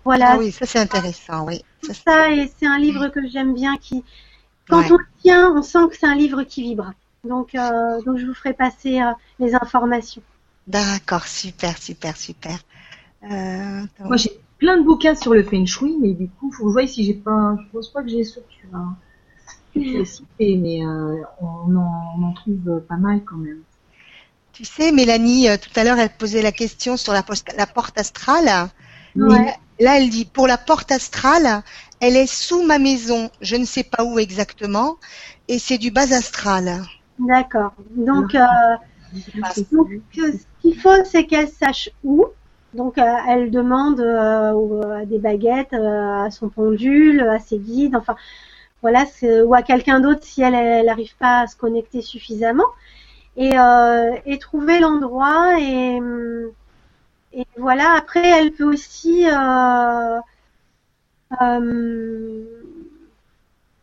voilà. 0.04 0.34
Ah 0.34 0.38
oui, 0.38 0.52
ça 0.52 0.66
c'est 0.66 0.78
intéressant, 0.78 1.46
oui. 1.46 1.64
Ça, 1.82 1.92
c'est- 1.94 2.02
Ça, 2.04 2.30
et 2.30 2.50
c'est 2.58 2.66
un 2.66 2.78
livre 2.78 3.08
que 3.08 3.26
j'aime 3.28 3.54
bien 3.54 3.76
qui, 3.76 4.04
quand 4.68 4.78
Ouais. 4.78 4.92
on 4.92 4.96
le 4.98 5.06
tient, 5.22 5.52
on 5.56 5.62
sent 5.62 5.88
que 5.90 5.96
c'est 5.96 6.06
un 6.06 6.14
livre 6.16 6.42
qui 6.44 6.62
vibre. 6.62 6.92
Donc, 7.24 7.54
euh, 7.54 8.02
donc 8.02 8.18
je 8.18 8.26
vous 8.26 8.34
ferai 8.34 8.54
passer 8.54 9.00
euh, 9.02 9.12
les 9.38 9.54
informations. 9.54 10.22
D'accord, 10.66 11.26
super, 11.26 11.76
super, 11.78 12.16
super. 12.16 12.58
Euh. 13.24 13.82
Moi, 14.04 14.16
j'ai 14.16 14.38
plein 14.58 14.76
de 14.78 14.84
bouquins 14.84 15.14
sur 15.14 15.34
le 15.34 15.42
feng 15.42 15.66
shui, 15.66 15.96
mais 16.00 16.12
du 16.14 16.28
coup, 16.28 16.52
faut 16.52 16.64
que 16.64 16.70
je 16.70 16.72
voie 16.72 16.86
si 16.86 17.04
j'ai 17.04 17.14
pas, 17.14 17.56
je 17.60 17.72
pense 17.72 17.88
pas 17.92 18.02
que 18.02 18.08
j'ai 18.08 18.24
ceux 18.24 18.40
que 18.42 18.50
tu 18.50 18.66
as, 18.74 18.96
mais 20.40 20.84
euh, 20.84 21.22
on, 21.40 21.76
en, 21.76 22.14
on 22.18 22.22
en 22.24 22.32
trouve 22.32 22.80
pas 22.88 22.96
mal 22.96 23.22
quand 23.24 23.36
même. 23.36 23.62
Tu 24.52 24.64
sais, 24.64 24.90
Mélanie, 24.92 25.48
euh, 25.48 25.56
tout 25.56 25.70
à 25.78 25.84
l'heure, 25.84 25.98
elle 25.98 26.10
posait 26.10 26.42
la 26.42 26.52
question 26.52 26.96
sur 26.96 27.12
la, 27.12 27.22
poste- 27.22 27.54
la 27.56 27.66
porte 27.66 27.98
astrale. 27.98 28.68
Ouais. 29.16 29.54
Là, 29.80 29.98
elle 29.98 30.10
dit, 30.10 30.24
pour 30.24 30.46
la 30.48 30.58
porte 30.58 30.90
astrale, 30.90 31.62
elle 32.00 32.16
est 32.16 32.26
sous 32.26 32.64
ma 32.64 32.78
maison, 32.78 33.30
je 33.40 33.56
ne 33.56 33.64
sais 33.64 33.84
pas 33.84 34.02
où 34.04 34.18
exactement, 34.18 34.96
et 35.46 35.58
c'est 35.58 35.78
du 35.78 35.90
bas 35.92 36.12
astral. 36.12 36.82
D'accord. 37.18 37.72
Donc, 37.96 38.34
euh, 38.34 38.40
Ah, 39.42 39.52
donc 39.70 39.86
euh, 40.18 40.32
ce 40.32 40.44
qu'il 40.60 40.78
faut, 40.80 41.04
c'est 41.04 41.26
qu'elle 41.26 41.48
sache 41.48 41.90
où. 42.04 42.26
Donc, 42.74 42.98
euh, 42.98 43.02
elle 43.28 43.50
demande 43.50 44.00
euh, 44.00 45.00
à 45.00 45.04
des 45.06 45.18
baguettes, 45.18 45.72
euh, 45.72 46.24
à 46.26 46.30
son 46.30 46.48
pendule, 46.48 47.20
à 47.20 47.38
ses 47.38 47.58
guides, 47.58 47.96
enfin, 47.96 48.16
voilà, 48.82 49.04
ou 49.44 49.54
à 49.54 49.62
quelqu'un 49.62 50.00
d'autre 50.00 50.22
si 50.22 50.42
elle 50.42 50.84
n'arrive 50.86 51.16
pas 51.16 51.40
à 51.40 51.46
se 51.46 51.56
connecter 51.56 52.02
suffisamment. 52.02 52.66
Et, 53.36 53.58
euh, 53.58 54.16
trouver 54.40 54.80
l'endroit 54.80 55.60
et, 55.60 56.00
voilà. 57.56 57.92
Après, 57.96 58.26
elle 58.26 58.52
peut 58.52 58.64
aussi, 58.64 59.26
euh, 59.28 60.20
euh, 61.40 62.44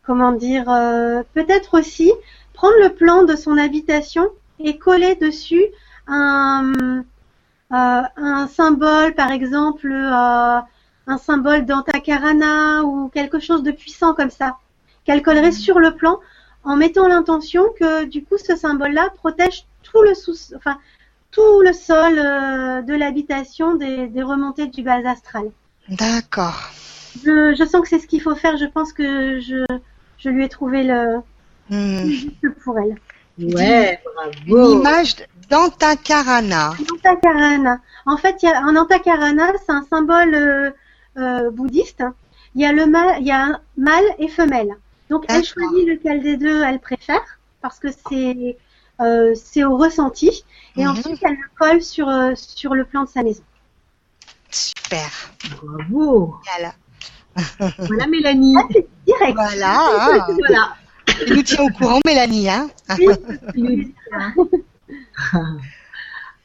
comment 0.03 0.31
dire, 0.31 0.69
euh, 0.69 1.23
peut-être 1.33 1.77
aussi 1.79 2.11
prendre 2.53 2.75
le 2.81 2.89
plan 2.93 3.23
de 3.23 3.35
son 3.35 3.57
habitation 3.57 4.27
et 4.59 4.77
coller 4.77 5.15
dessus 5.15 5.65
un, 6.07 7.03
un 7.69 8.47
symbole, 8.47 9.13
par 9.15 9.31
exemple, 9.31 9.91
un 9.91 11.17
symbole 11.17 11.65
d'Antakarana 11.65 12.83
ou 12.83 13.09
quelque 13.09 13.39
chose 13.39 13.63
de 13.63 13.71
puissant 13.71 14.13
comme 14.13 14.29
ça, 14.29 14.57
qu'elle 15.05 15.21
collerait 15.21 15.51
sur 15.51 15.79
le 15.79 15.95
plan 15.95 16.19
en 16.63 16.75
mettant 16.75 17.07
l'intention 17.07 17.63
que 17.79 18.05
du 18.05 18.23
coup 18.23 18.37
ce 18.37 18.55
symbole-là 18.55 19.09
protège 19.15 19.65
tout 19.83 20.01
le 20.01 20.15
sous, 20.15 20.35
enfin 20.55 20.77
tout 21.31 21.61
le 21.61 21.73
sol 21.73 22.17
euh, 22.17 22.81
de 22.81 22.93
l'habitation 22.93 23.75
des, 23.75 24.07
des 24.07 24.23
remontées 24.23 24.67
du 24.67 24.81
bas 24.83 24.99
astral. 25.07 25.51
D'accord. 25.89 26.71
Je, 27.23 27.55
je 27.57 27.65
sens 27.65 27.81
que 27.81 27.87
c'est 27.87 27.99
ce 27.99 28.07
qu'il 28.07 28.21
faut 28.21 28.35
faire. 28.35 28.57
Je 28.57 28.65
pense 28.65 28.91
que 28.93 29.39
je, 29.39 29.63
je 30.17 30.29
lui 30.29 30.43
ai 30.45 30.49
trouvé 30.49 30.83
le, 30.83 31.21
le 31.69 32.05
juste 32.09 32.49
pour 32.63 32.79
elle. 32.79 32.95
Ouais, 33.37 33.99
Une 34.47 34.53
bravo. 34.53 34.79
image 34.79 35.15
d'Antakarana. 35.49 36.73
Antakarana. 36.93 37.79
En 38.05 38.17
fait, 38.17 38.37
il 38.41 38.49
y 38.49 38.51
a 38.51 38.61
un 38.63 38.75
Antakarana, 38.75 39.51
c'est 39.65 39.71
un 39.73 39.83
symbole 39.89 40.33
euh, 40.33 40.71
euh, 41.17 41.51
bouddhiste. 41.51 42.03
Il 42.55 42.61
y 42.61 42.65
a 42.65 42.71
le 42.71 42.85
mâle, 42.85 43.17
il 43.19 43.27
y 43.27 43.31
a 43.31 43.43
un 43.43 43.59
mâle 43.77 44.05
et 44.19 44.29
femelle. 44.29 44.75
Donc 45.09 45.25
elle 45.29 45.43
choisit 45.43 45.87
lequel 45.87 46.23
des 46.23 46.37
deux 46.37 46.63
elle 46.63 46.79
préfère 46.79 47.21
parce 47.61 47.79
que 47.79 47.89
c'est 48.09 48.57
euh, 49.01 49.33
c'est 49.35 49.63
au 49.63 49.77
ressenti 49.77 50.43
et 50.77 50.83
Mhm. 50.85 50.87
ensuite 50.91 51.19
elle 51.21 51.33
le 51.35 51.49
colle 51.59 51.81
sur 51.81 52.07
euh, 52.09 52.33
sur 52.35 52.73
le 52.73 52.85
plan 52.85 53.03
de 53.03 53.09
sa 53.09 53.23
maison. 53.23 53.43
Super. 54.49 55.09
Bravo. 55.61 56.35
Voilà. 56.57 56.73
Voilà 57.77 58.07
Mélanie. 58.07 58.55
Direct. 59.05 59.35
Voilà. 59.35 59.75
hein. 59.89 60.27
Voilà. 60.39 60.75
Tu 61.25 61.33
nous 61.33 61.43
tiens 61.43 61.63
au 61.65 61.69
courant, 61.69 61.99
Mélanie. 62.05 62.49
Hein 62.49 62.69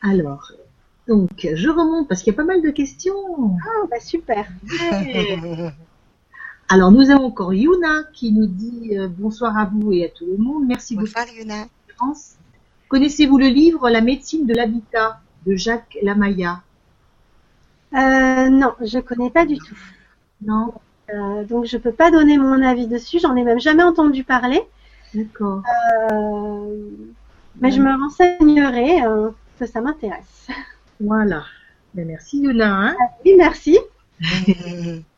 Alors, 0.02 0.52
donc, 1.08 1.28
je 1.54 1.68
remonte 1.68 2.08
parce 2.08 2.22
qu'il 2.22 2.32
y 2.32 2.34
a 2.34 2.36
pas 2.36 2.44
mal 2.44 2.62
de 2.62 2.70
questions. 2.70 3.56
Ah, 3.64 3.86
bah 3.90 4.00
super. 4.00 4.46
Alors, 6.72 6.92
nous 6.92 7.10
avons 7.10 7.24
encore 7.26 7.52
Yuna 7.52 8.04
qui 8.12 8.30
nous 8.32 8.46
dit 8.46 8.96
euh, 8.96 9.08
bonsoir 9.08 9.58
à 9.58 9.64
vous 9.64 9.92
et 9.92 10.04
à 10.04 10.08
tout 10.08 10.24
le 10.26 10.36
monde. 10.36 10.64
Merci 10.68 10.94
beaucoup. 10.94 11.06
Bonsoir, 11.06 11.26
Yuna. 11.36 11.64
France. 11.96 12.36
Connaissez-vous 12.88 13.38
le 13.38 13.48
livre 13.48 13.90
La 13.90 14.00
médecine 14.00 14.46
de 14.46 14.54
l'habitat 14.54 15.20
de 15.46 15.56
Jacques 15.56 15.98
Lamaya? 16.02 16.62
Euh, 17.94 18.48
non, 18.48 18.74
je 18.80 19.00
connais 19.00 19.30
pas 19.30 19.46
du 19.46 19.58
tout. 19.58 19.78
Non 20.46 20.72
Euh, 21.12 21.42
donc 21.44 21.64
je 21.64 21.76
peux 21.76 21.90
pas 21.90 22.12
donner 22.12 22.38
mon 22.38 22.62
avis 22.62 22.86
dessus. 22.86 23.18
J'en 23.20 23.34
ai 23.34 23.42
même 23.42 23.58
jamais 23.58 23.82
entendu 23.82 24.22
parler. 24.22 24.62
D'accord. 25.12 25.62
Euh, 26.12 26.88
mais 27.60 27.72
je 27.72 27.80
me 27.82 27.92
renseignerai 28.00 29.04
euh, 29.04 29.30
que 29.58 29.66
ça 29.66 29.80
m'intéresse. 29.80 30.46
Voilà. 31.00 31.42
Ben, 31.94 32.06
merci 32.06 32.38
Yuna. 32.38 32.90
hein. 32.90 32.96
Oui, 33.24 33.34
merci. 33.36 33.76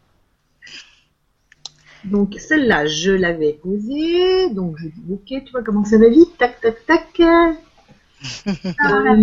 Donc 2.04 2.34
celle-là, 2.38 2.86
je 2.86 3.12
l'avais 3.12 3.52
posée, 3.54 4.50
donc 4.50 4.76
je 4.78 4.88
dis 4.88 5.02
ok, 5.12 5.44
tu 5.44 5.52
vois 5.52 5.62
comment 5.62 5.84
ça 5.84 5.98
va 5.98 6.08
vite, 6.08 6.36
tac 6.38 6.60
tac 6.60 6.84
tac. 6.86 7.20
Euh, 8.84 9.16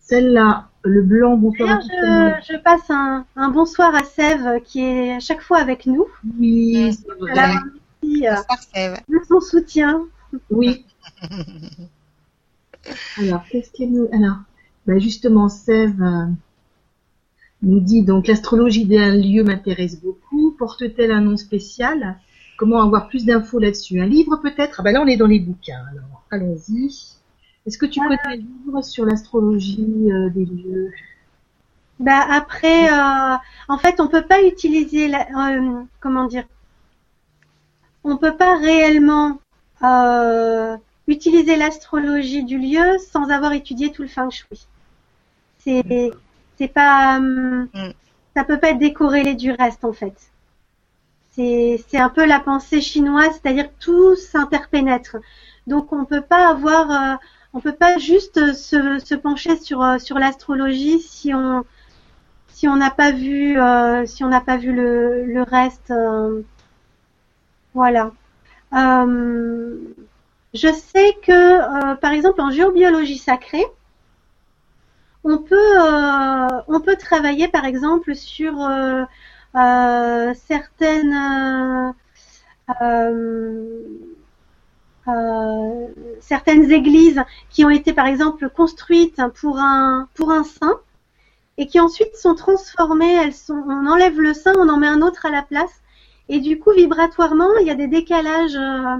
celle-là, 0.00 0.68
le 0.82 1.02
blanc, 1.02 1.36
bonsoir 1.36 1.70
à 1.70 1.78
D'ailleurs, 1.78 2.38
tous. 2.40 2.46
je, 2.48 2.52
je 2.54 2.58
passe 2.58 2.90
un, 2.90 3.26
un 3.36 3.50
bonsoir 3.50 3.94
à 3.94 4.04
Sève 4.04 4.60
qui 4.64 4.80
est 4.80 5.12
à 5.14 5.20
chaque 5.20 5.40
fois 5.42 5.58
avec 5.58 5.86
nous. 5.86 6.06
Oui, 6.38 6.92
c'est 6.92 7.06
vrai. 7.18 7.60
remercie, 8.02 8.26
euh, 8.28 8.34
Bonsoir, 8.36 8.58
Sève. 8.74 9.00
de 9.08 9.18
son 9.28 9.40
soutien. 9.40 10.06
Oui. 10.50 10.84
Alors, 13.18 13.44
qu'est-ce 13.50 13.70
qu'elle 13.72 13.92
nous... 13.92 14.08
Alors, 14.12 14.36
bah 14.86 14.98
justement, 14.98 15.48
Sève 15.48 16.00
euh, 16.02 16.26
nous 17.62 17.80
dit 17.80 18.02
donc 18.02 18.26
l'astrologie 18.26 18.86
d'un 18.86 19.14
lieu 19.16 19.44
m'intéresse 19.44 20.00
beaucoup. 20.00 20.17
Porte-t-elle 20.58 21.12
un 21.12 21.20
nom 21.20 21.36
spécial? 21.36 22.18
Comment 22.56 22.82
avoir 22.82 23.08
plus 23.08 23.24
d'infos 23.24 23.58
là-dessus? 23.60 24.00
Un 24.00 24.06
livre 24.06 24.36
peut-être? 24.42 24.80
Ah 24.80 24.82
bah 24.82 24.92
là, 24.92 25.00
on 25.00 25.06
est 25.06 25.16
dans 25.16 25.26
les 25.26 25.38
bouquins. 25.38 25.84
Alors, 25.92 26.24
allons-y. 26.30 27.16
Est-ce 27.66 27.78
que 27.78 27.86
tu 27.86 28.00
connais 28.00 28.18
un 28.24 28.36
livre 28.36 28.82
sur 28.82 29.04
l'astrologie 29.04 30.10
euh, 30.10 30.30
des 30.30 30.44
lieux? 30.44 30.90
Bah 32.00 32.24
après, 32.30 32.90
euh, 32.92 33.36
en 33.68 33.78
fait, 33.78 34.00
on 34.00 34.08
peut 34.08 34.22
pas 34.26 34.42
utiliser, 34.42 35.08
la, 35.08 35.26
euh, 35.50 35.82
comment 36.00 36.26
dire, 36.26 36.44
on 38.04 38.16
peut 38.16 38.36
pas 38.36 38.56
réellement 38.56 39.40
euh, 39.82 40.76
utiliser 41.06 41.56
l'astrologie 41.56 42.44
du 42.44 42.58
lieu 42.58 42.98
sans 42.98 43.28
avoir 43.30 43.52
étudié 43.52 43.92
tout 43.92 44.02
le 44.02 44.08
feng 44.08 44.30
shui. 44.30 44.66
C'est, 45.58 46.10
c'est 46.56 46.68
pas, 46.68 47.20
Mm. 47.20 47.92
ça 48.36 48.44
peut 48.44 48.58
pas 48.58 48.70
être 48.70 48.78
décorrélé 48.78 49.34
du 49.34 49.50
reste 49.52 49.84
en 49.84 49.92
fait. 49.92 50.30
C'est, 51.38 51.98
un 51.98 52.08
peu 52.08 52.26
la 52.26 52.40
pensée 52.40 52.80
chinoise, 52.80 53.38
c'est-à-dire 53.40 53.70
tout 53.78 54.16
s'interpénètre. 54.16 55.18
Donc 55.68 55.92
on 55.92 56.04
peut 56.04 56.20
pas 56.20 56.48
avoir, 56.48 56.90
euh, 56.90 57.16
on 57.52 57.60
peut 57.60 57.76
pas 57.76 57.96
juste 57.98 58.54
se, 58.54 59.14
pencher 59.14 59.56
sur 59.56 59.80
euh, 59.80 59.98
sur 59.98 60.18
l'astrologie 60.18 60.98
si 60.98 61.32
on 61.32 61.64
si 62.48 62.66
on 62.66 62.74
n'a 62.74 62.90
pas 62.90 63.12
vu 63.12 63.60
euh, 63.60 64.04
si 64.04 64.24
on 64.24 64.28
n'a 64.28 64.40
pas 64.40 64.56
vu 64.56 64.72
le, 64.72 65.42
reste 65.42 65.92
voilà 67.72 68.10
je 68.72 70.72
sais 70.72 71.16
que 71.22 71.94
par 72.00 72.12
exemple 72.12 72.40
en 72.40 72.50
géobiologie 72.50 73.18
sacrée 73.18 73.64
on 75.22 75.38
peut 75.38 75.78
on 76.66 76.80
peut 76.80 76.96
travailler 76.96 77.46
par 77.46 77.64
exemple 77.64 78.16
sur 78.16 78.54
certaines 79.54 81.14
euh, 81.14 81.92
euh, 82.80 83.82
euh, 85.08 85.86
certaines 86.20 86.70
églises 86.70 87.22
qui 87.50 87.64
ont 87.64 87.70
été 87.70 87.92
par 87.94 88.06
exemple 88.06 88.50
construites 88.50 89.22
pour 89.40 89.58
un 89.58 90.08
pour 90.14 90.30
saint 90.44 90.80
et 91.56 91.66
qui 91.66 91.80
ensuite 91.80 92.14
sont 92.16 92.34
transformées. 92.34 93.18
On 93.48 93.86
enlève 93.86 94.20
le 94.20 94.34
saint, 94.34 94.52
on 94.58 94.68
en 94.68 94.76
met 94.78 94.86
un 94.86 95.02
autre 95.02 95.26
à 95.26 95.30
la 95.30 95.42
place, 95.42 95.82
et 96.28 96.40
du 96.40 96.58
coup 96.58 96.72
vibratoirement, 96.72 97.56
il 97.60 97.66
y 97.66 97.70
a 97.70 97.74
des 97.74 97.88
décalages. 97.88 98.56
euh, 98.56 98.96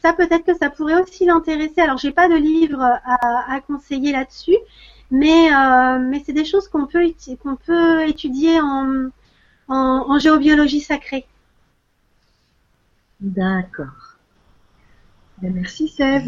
ça 0.00 0.12
peut-être 0.12 0.44
que 0.44 0.56
ça 0.56 0.70
pourrait 0.70 1.02
aussi 1.02 1.24
l'intéresser. 1.26 1.80
Alors 1.80 1.98
j'ai 1.98 2.12
pas 2.12 2.28
de 2.28 2.36
livre 2.36 2.80
à, 2.80 3.60
conseiller 3.66 4.12
là-dessus, 4.12 4.56
mais 5.10 5.52
euh, 5.52 5.98
mais 5.98 6.22
c'est 6.24 6.32
des 6.32 6.44
choses 6.44 6.68
qu'on 6.68 6.86
peut 6.86 7.04
étudier 8.06 8.60
en, 8.60 9.10
en 9.68 10.04
en 10.08 10.18
géobiologie 10.18 10.80
sacrée. 10.80 11.26
D'accord. 13.20 14.16
Ben, 15.42 15.52
merci, 15.54 15.88
Sève. 15.88 16.26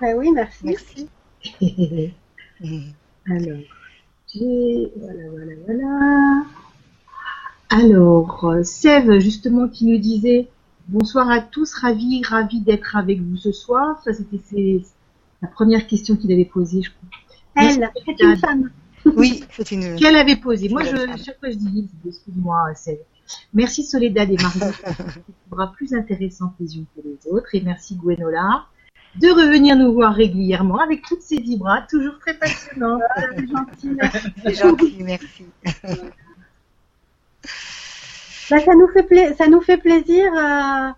Ben 0.00 0.16
oui, 0.16 0.30
merci. 0.32 0.64
Merci. 0.64 1.08
Alors, 3.26 3.58
j'ai... 4.32 4.92
Voilà, 4.96 5.22
voilà, 5.30 5.52
voilà. 5.66 6.44
Alors, 7.70 8.54
Sève, 8.64 9.18
justement, 9.18 9.68
qui 9.68 9.86
nous 9.86 9.98
disait 9.98 10.48
Bonsoir 10.88 11.28
à 11.30 11.40
tous, 11.42 11.74
ravi, 11.74 12.22
ravi 12.24 12.60
d'être 12.62 12.96
avec 12.96 13.20
vous 13.20 13.36
ce 13.36 13.52
soir. 13.52 14.00
Ça, 14.04 14.14
c'était 14.14 14.38
ses- 14.38 14.82
la 15.42 15.48
première 15.48 15.86
question 15.86 16.16
qu'il 16.16 16.32
avait 16.32 16.46
posée, 16.46 16.80
je 16.82 16.90
crois. 16.90 17.08
Elle, 17.56 17.90
c'est 18.06 18.20
une 18.24 18.36
femme. 18.38 18.70
Oui, 19.04 19.44
c'est 19.52 19.70
une. 19.72 19.96
Qu'elle 19.96 20.16
avait 20.16 20.36
posée. 20.36 20.68
Moi, 20.68 20.84
C'est 20.84 20.90
je, 20.96 21.24
chaque 21.24 21.38
fois, 21.40 21.50
je 21.50 21.56
dis 21.56 21.88
excuse-moi, 22.06 22.74
Sève. 22.74 22.98
Merci 23.52 23.84
Soledad 23.84 24.30
et 24.30 24.36
Marie, 24.36 24.60
qui 25.26 25.32
sera 25.50 25.72
plus 25.72 25.92
intéressante 25.94 26.54
les 26.60 26.76
unes 26.76 26.86
que 26.96 27.02
les 27.04 27.18
autres. 27.30 27.48
Et 27.54 27.60
merci 27.60 27.94
Gwenola 27.96 28.64
de 29.16 29.28
revenir 29.28 29.74
nous 29.76 29.92
voir 29.92 30.14
régulièrement 30.14 30.78
avec 30.80 31.02
toutes 31.02 31.22
ces 31.22 31.36
vibras, 31.40 31.82
toujours 31.90 32.18
très 32.20 32.34
passionnantes. 32.34 33.02
C'est 33.36 33.46
gentil, 33.46 33.88
merci. 34.00 34.28
C'est 34.44 34.54
gentil, 34.54 34.96
merci. 35.02 35.44
Bah, 38.50 38.58
ça 38.60 38.74
nous 38.74 38.88
fait 38.88 39.02
pla- 39.02 39.34
ça 39.34 39.46
nous 39.46 39.60
fait 39.60 39.76
plaisir 39.76 40.32
euh, 40.34 40.88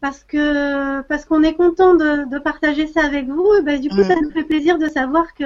parce 0.00 0.24
que 0.24 1.02
parce 1.02 1.26
qu'on 1.26 1.42
est 1.42 1.52
content 1.54 1.94
de, 1.94 2.26
de 2.30 2.38
partager 2.38 2.86
ça 2.86 3.04
avec 3.04 3.26
vous. 3.28 3.46
Et 3.58 3.62
bah, 3.62 3.76
du 3.78 3.90
coup, 3.90 3.96
Mm. 3.98 4.04
ça 4.04 4.14
nous 4.22 4.30
fait 4.30 4.44
plaisir 4.44 4.78
de 4.78 4.86
savoir 4.88 5.34
que 5.34 5.44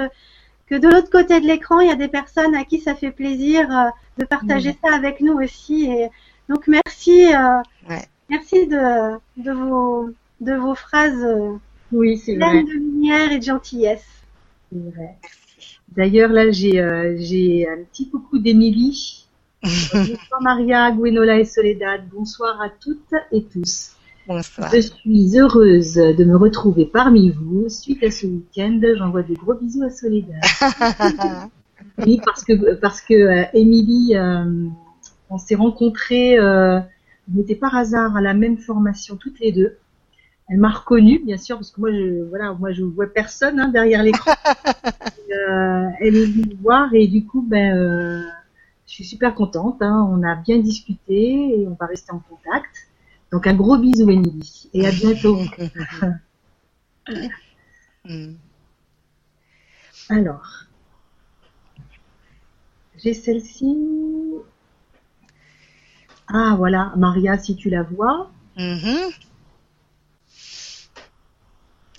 que 0.67 0.75
de 0.75 0.87
l'autre 0.87 1.09
côté 1.11 1.39
de 1.39 1.45
l'écran, 1.45 1.79
il 1.79 1.87
y 1.87 1.91
a 1.91 1.95
des 1.95 2.07
personnes 2.07 2.55
à 2.55 2.63
qui 2.65 2.79
ça 2.79 2.95
fait 2.95 3.11
plaisir 3.11 3.69
euh, 3.71 3.89
de 4.17 4.25
partager 4.25 4.75
ça 4.83 4.93
avec 4.95 5.21
nous 5.21 5.33
aussi. 5.33 5.85
Et 5.85 6.09
donc 6.49 6.67
merci 6.67 7.33
euh, 7.33 7.61
Ouais. 7.89 8.03
merci 8.29 8.67
de 8.67 9.17
de 9.37 9.51
vos 9.51 10.09
de 10.41 10.53
vos 10.53 10.75
phrases 10.75 11.23
euh, 11.23 11.53
Oui, 11.91 12.17
c'est 12.17 12.35
vrai. 12.35 12.49
pleines 12.49 12.65
de 12.65 12.71
lumière 12.71 13.31
et 13.31 13.37
de 13.39 13.43
gentillesse. 13.43 14.05
c'est 14.71 14.79
vrai. 14.95 15.17
D'ailleurs, 15.95 16.31
là, 16.31 16.51
j'ai 16.51 16.79
euh, 16.81 17.15
j'ai 17.19 17.67
un 17.69 17.83
petit 17.83 18.09
coucou 18.09 18.37
d'Émilie. 18.39 19.27
Bonsoir 19.63 20.41
Maria, 20.41 20.91
Gwenola 20.91 21.39
et 21.39 21.45
Soledad. 21.45 22.07
Bonsoir 22.09 22.59
à 22.61 22.69
toutes 22.69 23.13
et 23.31 23.43
tous. 23.43 23.94
Bonsoir. 24.27 24.71
Je 24.73 24.79
suis 24.79 25.37
heureuse 25.37 25.95
de 25.95 26.23
me 26.23 26.35
retrouver 26.35 26.85
parmi 26.85 27.29
vous. 27.29 27.69
Suite 27.69 28.03
à 28.03 28.09
ce 28.09 28.25
week-end, 28.25 28.81
j'envoie 28.97 29.21
de 29.23 29.35
gros 29.35 29.53
bisous 29.53 29.83
à 29.83 29.89
Soledad. 29.89 30.41
Oui, 31.97 32.19
parce 32.25 32.43
que 32.43 32.73
parce 32.75 33.01
que 33.01 33.13
euh, 33.13 33.45
Émilie, 33.53 34.15
euh, 34.15 34.67
on 35.29 35.37
s'est 35.37 35.55
rencontrés, 35.55 36.37
euh, 36.37 36.79
on 37.33 37.39
était 37.39 37.55
par 37.55 37.75
hasard 37.75 38.17
à 38.17 38.21
la 38.21 38.33
même 38.33 38.57
formation 38.57 39.15
toutes 39.15 39.39
les 39.39 39.51
deux. 39.51 39.77
Elle 40.47 40.57
m'a 40.57 40.69
reconnue, 40.69 41.21
bien 41.25 41.37
sûr, 41.37 41.57
parce 41.57 41.71
que 41.71 41.79
moi, 41.79 41.91
je, 41.91 42.23
voilà, 42.29 42.53
moi, 42.53 42.71
je 42.71 42.83
vois 42.83 43.07
personne 43.07 43.59
hein, 43.59 43.69
derrière 43.69 44.03
l'écran. 44.03 44.31
Euh, 45.49 45.87
elle 45.99 46.15
est 46.15 46.25
venue 46.25 46.55
me 46.55 46.61
voir 46.61 46.93
et 46.93 47.07
du 47.07 47.25
coup, 47.25 47.41
ben, 47.41 47.75
euh, 47.75 48.21
je 48.87 48.93
suis 48.93 49.03
super 49.03 49.35
contente. 49.35 49.81
Hein, 49.81 50.07
on 50.09 50.23
a 50.23 50.35
bien 50.35 50.59
discuté 50.59 51.59
et 51.59 51.67
on 51.67 51.75
va 51.77 51.87
rester 51.87 52.11
en 52.13 52.19
contact. 52.19 52.87
Donc 53.35 53.47
un 53.47 53.53
gros 53.53 53.77
bisou, 53.77 54.09
Émilie, 54.09 54.69
et 54.73 54.87
à 54.87 54.91
bientôt. 54.91 55.37
Mhm. 58.05 58.37
Alors, 60.07 60.63
j'ai 62.95 63.13
celle-ci. 63.13 63.75
Ah 66.29 66.55
voilà, 66.57 66.93
Maria, 66.95 67.37
si 67.37 67.57
tu 67.57 67.69
la 67.69 67.83
vois, 67.83 68.31
Mhm. 68.55 69.11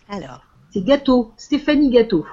Alors, 0.08 0.42
c'est 0.72 0.82
Gâteau, 0.84 1.34
Stéphanie 1.36 1.90
Gâteau. 1.90 2.24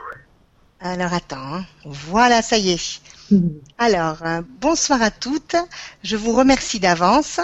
alors 0.79 1.11
attends. 1.13 1.55
hein. 1.55 1.65
Voilà, 1.83 2.41
ça 2.41 2.57
y 2.57 2.69
est. 2.71 3.01
Alors, 3.77 4.23
euh, 4.23 4.41
bonsoir 4.61 5.01
à 5.01 5.11
toutes. 5.11 5.55
Je 6.03 6.15
vous 6.15 6.31
remercie 6.33 6.79
d'avance. 6.79 7.41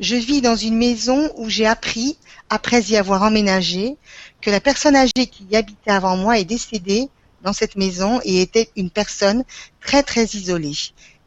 Je 0.00 0.16
vis 0.16 0.40
dans 0.40 0.56
une 0.56 0.76
maison 0.76 1.30
où 1.36 1.48
j'ai 1.48 1.66
appris, 1.66 2.16
après 2.50 2.80
y 2.82 2.96
avoir 2.96 3.22
emménagé, 3.22 3.96
que 4.40 4.50
la 4.50 4.60
personne 4.60 4.94
âgée 4.96 5.26
qui 5.30 5.44
y 5.50 5.56
habitait 5.56 5.90
avant 5.90 6.16
moi 6.16 6.38
est 6.38 6.44
décédée 6.44 7.08
dans 7.42 7.52
cette 7.52 7.76
maison 7.76 8.20
et 8.24 8.40
était 8.42 8.70
une 8.76 8.90
personne 8.90 9.44
très 9.80 10.02
très 10.02 10.24
isolée. 10.24 10.74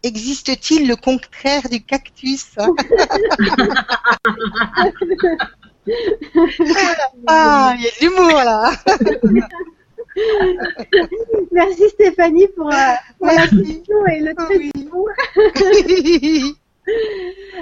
Existe-t-il 0.03 0.87
le 0.87 0.95
contraire 0.95 1.69
du 1.69 1.83
cactus 1.83 2.45
Ah, 7.27 7.73
il 7.77 7.83
y 7.83 7.87
a 7.87 7.91
de 7.91 8.05
l'humour 8.05 8.33
là. 8.43 8.71
Merci 11.51 11.89
Stéphanie 11.89 12.47
pour, 12.55 12.67
euh, 12.71 12.93
pour 13.17 13.27
la 13.27 13.35
Merci. 13.35 13.63
question 13.63 14.05
et 14.07 14.19
le 14.19 14.33
trait 14.35 14.57
Oui. 16.17 16.55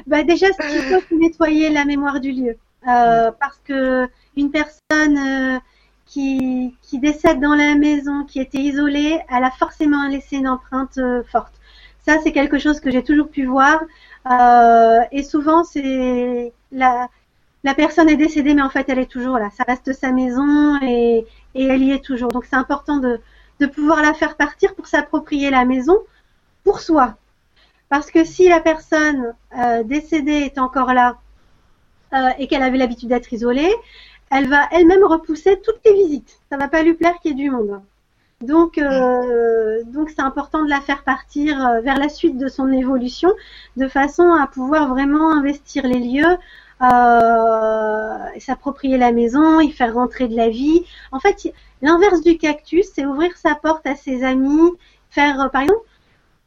Bah 0.07 0.23
déjà, 0.23 0.47
ce 0.53 0.61
qu'il 0.69 0.81
faut, 0.83 0.99
c'est 1.07 1.15
nettoyer 1.15 1.69
la 1.69 1.85
mémoire 1.85 2.19
du 2.19 2.31
lieu, 2.31 2.57
Euh, 2.87 3.31
parce 3.39 3.59
que 3.67 4.07
une 4.37 4.51
personne 4.51 5.17
euh, 5.17 5.59
qui 6.05 6.75
qui 6.81 6.97
décède 6.99 7.39
dans 7.41 7.55
la 7.55 7.75
maison, 7.75 8.23
qui 8.25 8.39
était 8.39 8.59
isolée, 8.71 9.19
elle 9.29 9.43
a 9.43 9.51
forcément 9.51 10.07
laissé 10.07 10.37
une 10.37 10.47
empreinte 10.47 10.97
euh, 10.97 11.23
forte. 11.33 11.53
Ça, 12.05 12.13
c'est 12.23 12.31
quelque 12.31 12.57
chose 12.59 12.79
que 12.79 12.89
j'ai 12.91 13.03
toujours 13.03 13.29
pu 13.29 13.45
voir. 13.45 13.81
Et 15.11 15.23
souvent, 15.23 15.63
c'est 15.63 16.53
la, 16.71 17.09
la 17.63 17.73
personne 17.75 18.09
est 18.09 18.15
décédée, 18.17 18.53
mais 18.53 18.61
en 18.61 18.69
fait, 18.69 18.87
elle 18.89 18.99
est 18.99 19.11
toujours 19.11 19.37
là. 19.37 19.49
Ça 19.57 19.63
reste 19.67 19.93
sa 19.93 20.11
maison 20.11 20.79
et, 20.81 21.25
et 21.55 21.63
elle 21.65 21.83
y 21.83 21.91
est 21.91 22.03
toujours. 22.03 22.31
Donc, 22.31 22.45
c'est 22.45 22.55
important 22.55 22.97
de, 22.97 23.19
de 23.59 23.65
pouvoir 23.67 24.01
la 24.01 24.13
faire 24.13 24.35
partir 24.37 24.73
pour 24.75 24.87
s'approprier 24.87 25.49
la 25.51 25.65
maison 25.65 25.97
pour 26.63 26.79
soi. 26.79 27.15
Parce 27.90 28.11
que 28.11 28.24
si 28.24 28.48
la 28.48 28.60
personne 28.60 29.34
euh, 29.57 29.84
décédée 29.84 30.32
est 30.32 30.57
encore 30.60 30.94
là 30.94 31.18
euh, 32.14 32.30
et 32.38 32.48
qu'elle 32.48 32.64
avait 32.64 32.78
l'habitude 32.78 33.10
d'être 33.10 33.34
isolée, 33.34 33.74
elle 34.32 34.48
va 34.48 34.68
elle-même 34.72 35.03
repousser 35.03 35.60
toutes 35.61 35.80
les 35.86 35.94
visites. 35.94 36.40
Ça 36.49 36.57
va 36.57 36.68
pas 36.68 36.84
lui 36.84 36.94
plaire 36.94 37.20
qu'il 37.20 37.32
y 37.32 37.34
ait 37.34 37.44
du 37.44 37.49
monde. 37.49 37.82
Donc, 38.41 38.78
euh, 38.78 39.84
donc 39.86 40.10
c'est 40.11 40.22
important 40.22 40.64
de 40.64 40.70
la 40.70 40.80
faire 40.80 41.03
partir 41.03 41.66
euh, 41.66 41.82
vers 41.82 41.98
la 41.98 42.07
suite 42.07 42.38
de 42.38 42.48
son 42.48 42.72
évolution, 42.72 43.34
de 43.76 43.88
façon 43.88 44.32
à 44.32 44.48
pouvoir 44.48 44.88
vraiment 44.88 45.34
investir 45.34 45.86
les 45.86 45.99
lieux, 45.99 46.38
euh, 46.82 48.40
s'approprier 48.40 48.98
la 48.98 49.11
maison, 49.11 49.60
y 49.60 49.72
faire 49.72 49.94
rentrer 49.94 50.30
de 50.30 50.38
la 50.38 50.48
vie. 50.48 50.86
En 51.11 51.20
fait, 51.20 51.52
l'inverse 51.82 52.22
du 52.22 52.38
cactus, 52.38 52.86
c'est 52.94 53.06
ouvrir 53.06 53.36
sa 53.36 53.56
porte 53.56 53.86
à 53.86 53.95
ses 53.95 54.24
amis, 54.24 54.72
faire, 55.10 55.41
euh, 55.41 55.49
par 55.49 55.64
exemple, 55.64 55.82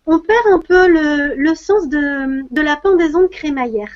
on 0.06 0.18
perd 0.18 0.46
un 0.52 0.58
peu 0.58 0.88
le, 0.88 1.54
sens 1.54 1.88
de, 1.88 2.62
la 2.62 2.76
pendaison 2.76 3.22
de 3.22 3.26
crémaillère. 3.28 3.90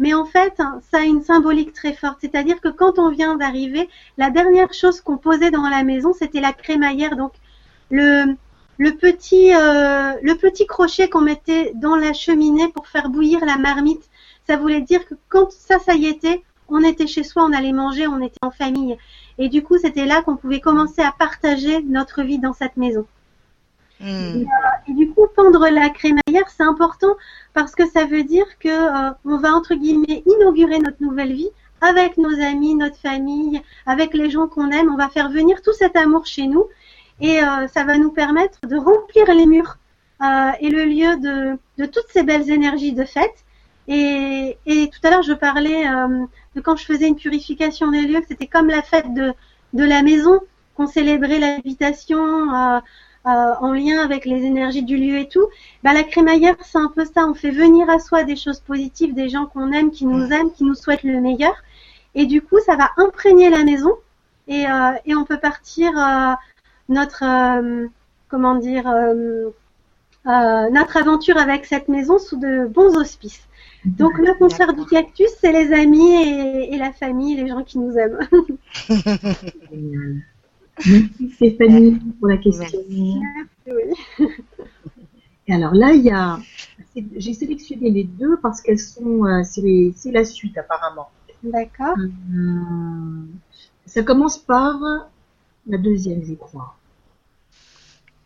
Mais 0.00 0.14
en 0.14 0.24
fait, 0.24 0.54
hein, 0.58 0.80
ça 0.90 0.98
a 0.98 1.02
une 1.02 1.22
symbolique 1.22 1.72
très 1.72 1.92
forte. 1.92 2.18
C'est-à-dire 2.20 2.60
que 2.60 2.68
quand 2.68 2.98
on 2.98 3.10
vient 3.10 3.36
d'arriver, 3.36 3.88
la 4.16 4.30
dernière 4.30 4.72
chose 4.72 5.00
qu'on 5.00 5.16
posait 5.16 5.50
dans 5.50 5.68
la 5.68 5.82
maison, 5.82 6.12
c'était 6.12 6.40
la 6.40 6.52
crémaillère. 6.52 7.16
Donc, 7.16 7.32
le, 7.90 8.36
le 8.78 8.92
petit, 8.92 9.52
euh, 9.54 10.14
le 10.22 10.34
petit 10.36 10.66
crochet 10.66 11.08
qu'on 11.08 11.20
mettait 11.20 11.72
dans 11.74 11.96
la 11.96 12.12
cheminée 12.12 12.68
pour 12.68 12.86
faire 12.86 13.08
bouillir 13.08 13.44
la 13.44 13.58
marmite. 13.58 14.08
Ça 14.46 14.56
voulait 14.56 14.80
dire 14.80 15.04
que 15.06 15.14
quand 15.28 15.50
ça, 15.50 15.78
ça 15.78 15.94
y 15.94 16.06
était, 16.06 16.42
on 16.68 16.82
était 16.84 17.06
chez 17.06 17.24
soi, 17.24 17.44
on 17.44 17.52
allait 17.52 17.72
manger, 17.72 18.06
on 18.06 18.20
était 18.20 18.38
en 18.42 18.50
famille. 18.50 18.96
Et 19.38 19.48
du 19.48 19.62
coup, 19.62 19.78
c'était 19.78 20.06
là 20.06 20.22
qu'on 20.22 20.36
pouvait 20.36 20.60
commencer 20.60 21.02
à 21.02 21.12
partager 21.12 21.82
notre 21.82 22.22
vie 22.22 22.38
dans 22.38 22.52
cette 22.52 22.76
maison. 22.76 23.06
Hmm. 24.00 24.44
Et 24.86 24.92
du 24.94 25.10
coup, 25.10 25.26
pendre 25.34 25.68
la 25.68 25.88
crémaillère, 25.90 26.48
c'est 26.48 26.62
important 26.62 27.16
parce 27.52 27.74
que 27.74 27.86
ça 27.88 28.04
veut 28.04 28.22
dire 28.22 28.46
que 28.60 28.68
euh, 28.68 29.12
on 29.24 29.38
va 29.38 29.52
entre 29.52 29.74
guillemets 29.74 30.22
inaugurer 30.26 30.78
notre 30.78 31.02
nouvelle 31.02 31.32
vie 31.32 31.50
avec 31.80 32.16
nos 32.16 32.40
amis, 32.40 32.74
notre 32.74 32.96
famille, 32.96 33.60
avec 33.86 34.14
les 34.14 34.30
gens 34.30 34.46
qu'on 34.46 34.70
aime. 34.70 34.90
On 34.92 34.96
va 34.96 35.08
faire 35.08 35.30
venir 35.30 35.62
tout 35.62 35.72
cet 35.72 35.96
amour 35.96 36.26
chez 36.26 36.46
nous 36.46 36.66
et 37.20 37.42
euh, 37.42 37.66
ça 37.68 37.84
va 37.84 37.98
nous 37.98 38.10
permettre 38.10 38.58
de 38.66 38.76
remplir 38.76 39.26
les 39.34 39.46
murs 39.46 39.78
euh, 40.22 40.50
et 40.60 40.70
le 40.70 40.84
lieu 40.84 41.16
de, 41.16 41.58
de 41.78 41.86
toutes 41.86 42.08
ces 42.10 42.22
belles 42.22 42.50
énergies 42.50 42.92
de 42.92 43.04
fête. 43.04 43.44
Et, 43.88 44.58
et 44.66 44.90
tout 44.90 45.06
à 45.06 45.10
l'heure, 45.10 45.22
je 45.22 45.32
parlais 45.32 45.88
euh, 45.88 46.26
de 46.54 46.60
quand 46.60 46.76
je 46.76 46.84
faisais 46.84 47.08
une 47.08 47.16
purification 47.16 47.90
des 47.90 48.02
lieux, 48.02 48.22
c'était 48.28 48.46
comme 48.46 48.68
la 48.68 48.82
fête 48.82 49.12
de, 49.14 49.32
de 49.72 49.84
la 49.84 50.02
maison, 50.02 50.40
qu'on 50.74 50.86
célébrait 50.86 51.38
l'habitation, 51.38 52.80
euh, 53.28 53.54
en 53.60 53.72
lien 53.72 53.98
avec 54.02 54.24
les 54.24 54.44
énergies 54.44 54.82
du 54.82 54.96
lieu 54.96 55.18
et 55.18 55.28
tout, 55.28 55.46
bah, 55.82 55.92
la 55.92 56.02
crémaillère, 56.02 56.56
c'est 56.62 56.78
un 56.78 56.90
peu 56.94 57.04
ça. 57.04 57.26
On 57.26 57.34
fait 57.34 57.50
venir 57.50 57.88
à 57.90 57.98
soi 57.98 58.24
des 58.24 58.36
choses 58.36 58.60
positives, 58.60 59.14
des 59.14 59.28
gens 59.28 59.46
qu'on 59.46 59.72
aime, 59.72 59.90
qui 59.90 60.06
nous 60.06 60.32
aiment, 60.32 60.52
qui 60.52 60.64
nous 60.64 60.74
souhaitent 60.74 61.02
le 61.02 61.20
meilleur. 61.20 61.54
Et 62.14 62.26
du 62.26 62.40
coup, 62.42 62.58
ça 62.64 62.76
va 62.76 62.90
imprégner 62.96 63.50
la 63.50 63.64
maison 63.64 63.92
et, 64.48 64.66
euh, 64.66 64.92
et 65.04 65.14
on 65.14 65.24
peut 65.24 65.38
partir 65.38 65.90
euh, 65.96 66.34
notre, 66.88 67.22
comment 68.28 68.54
dire, 68.54 68.90
notre 70.24 70.96
aventure 70.96 71.36
avec 71.36 71.66
cette 71.66 71.88
maison 71.88 72.18
sous 72.18 72.38
de 72.38 72.66
bons 72.66 72.96
auspices. 72.96 73.42
Donc 73.84 74.18
le 74.18 74.34
concert 74.38 74.72
du 74.72 74.84
cactus, 74.86 75.30
c'est 75.40 75.52
les 75.52 75.72
amis 75.72 76.14
et, 76.14 76.74
et 76.74 76.78
la 76.78 76.92
famille, 76.92 77.36
les 77.36 77.46
gens 77.46 77.62
qui 77.62 77.78
nous 77.78 77.96
aiment. 77.96 78.18
Merci 80.86 81.30
Stéphanie 81.34 81.98
pour 82.18 82.28
la 82.28 82.36
question. 82.36 82.78
Oui. 82.90 83.16
Et 85.48 85.54
alors 85.54 85.74
là, 85.74 85.92
il 85.92 86.02
y 86.02 86.10
a, 86.10 86.38
j'ai 87.16 87.32
sélectionné 87.32 87.90
les 87.90 88.04
deux 88.04 88.36
parce 88.42 88.60
qu'elles 88.60 88.78
sont, 88.78 89.24
euh, 89.24 89.42
c'est 89.44 90.10
la 90.12 90.24
suite 90.24 90.58
apparemment. 90.58 91.08
D'accord. 91.42 91.96
Euh, 91.98 93.22
ça 93.86 94.02
commence 94.02 94.38
par 94.38 94.78
la 95.66 95.78
deuxième, 95.78 96.22
je 96.24 96.34
crois. 96.34 96.76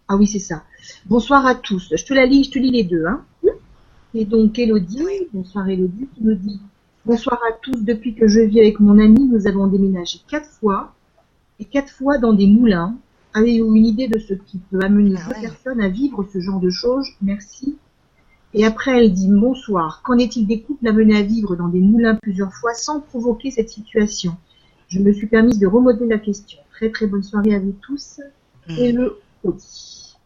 Ah 0.08 0.16
oui, 0.16 0.26
c'est 0.26 0.40
ça. 0.40 0.64
Bonsoir 1.06 1.46
à 1.46 1.54
tous. 1.54 1.92
Je 1.96 2.04
te 2.04 2.12
la 2.12 2.26
lis, 2.26 2.44
je 2.44 2.50
te 2.50 2.58
lis 2.58 2.70
les 2.70 2.84
deux. 2.84 3.06
Hein. 3.06 3.24
Et 4.14 4.24
donc 4.24 4.58
Elodie, 4.58 5.28
bonsoir 5.32 5.68
Elodie, 5.68 6.08
qui 6.14 6.22
nous 6.22 6.34
dit 6.34 6.60
Bonsoir 7.06 7.40
à 7.48 7.52
tous. 7.52 7.82
Depuis 7.82 8.14
que 8.14 8.28
je 8.28 8.40
vis 8.40 8.60
avec 8.60 8.78
mon 8.78 8.98
ami, 8.98 9.24
nous 9.24 9.46
avons 9.46 9.66
déménagé 9.66 10.18
quatre 10.28 10.48
fois 10.48 10.94
et 11.62 11.64
quatre 11.64 11.92
fois 11.92 12.18
dans 12.18 12.32
des 12.32 12.48
moulins. 12.48 12.96
Avez-vous 13.34 13.74
une 13.76 13.86
idée 13.86 14.08
de 14.08 14.18
ce 14.18 14.34
qui 14.34 14.58
peut 14.58 14.80
amener 14.82 15.14
Ah 15.16 15.28
deux 15.28 15.34
ouais. 15.36 15.40
personnes 15.42 15.80
à 15.80 15.88
vivre 15.88 16.26
ce 16.30 16.40
genre 16.40 16.58
de 16.58 16.70
choses? 16.70 17.08
Merci. 17.22 17.78
Et 18.52 18.66
après, 18.66 18.98
elle 18.98 19.12
dit 19.12 19.28
bonsoir. 19.30 20.02
Qu'en 20.04 20.18
est-il 20.18 20.46
des 20.46 20.60
couples 20.60 20.86
amenés 20.86 21.16
à 21.16 21.22
vivre 21.22 21.54
dans 21.56 21.68
des 21.68 21.80
moulins 21.80 22.16
plusieurs 22.16 22.52
fois 22.52 22.74
sans 22.74 23.00
provoquer 23.00 23.50
cette 23.52 23.70
situation? 23.70 24.36
Je 24.88 24.98
me 24.98 25.12
suis 25.12 25.28
permise 25.28 25.58
de 25.58 25.66
remodeler 25.66 26.08
la 26.08 26.18
question. 26.18 26.58
Très 26.72 26.90
très 26.90 27.06
bonne 27.06 27.22
soirée 27.22 27.54
à 27.54 27.60
vous 27.60 27.74
tous. 27.80 28.20
Et 28.68 28.92
le 28.92 29.20
Audi. 29.44 30.16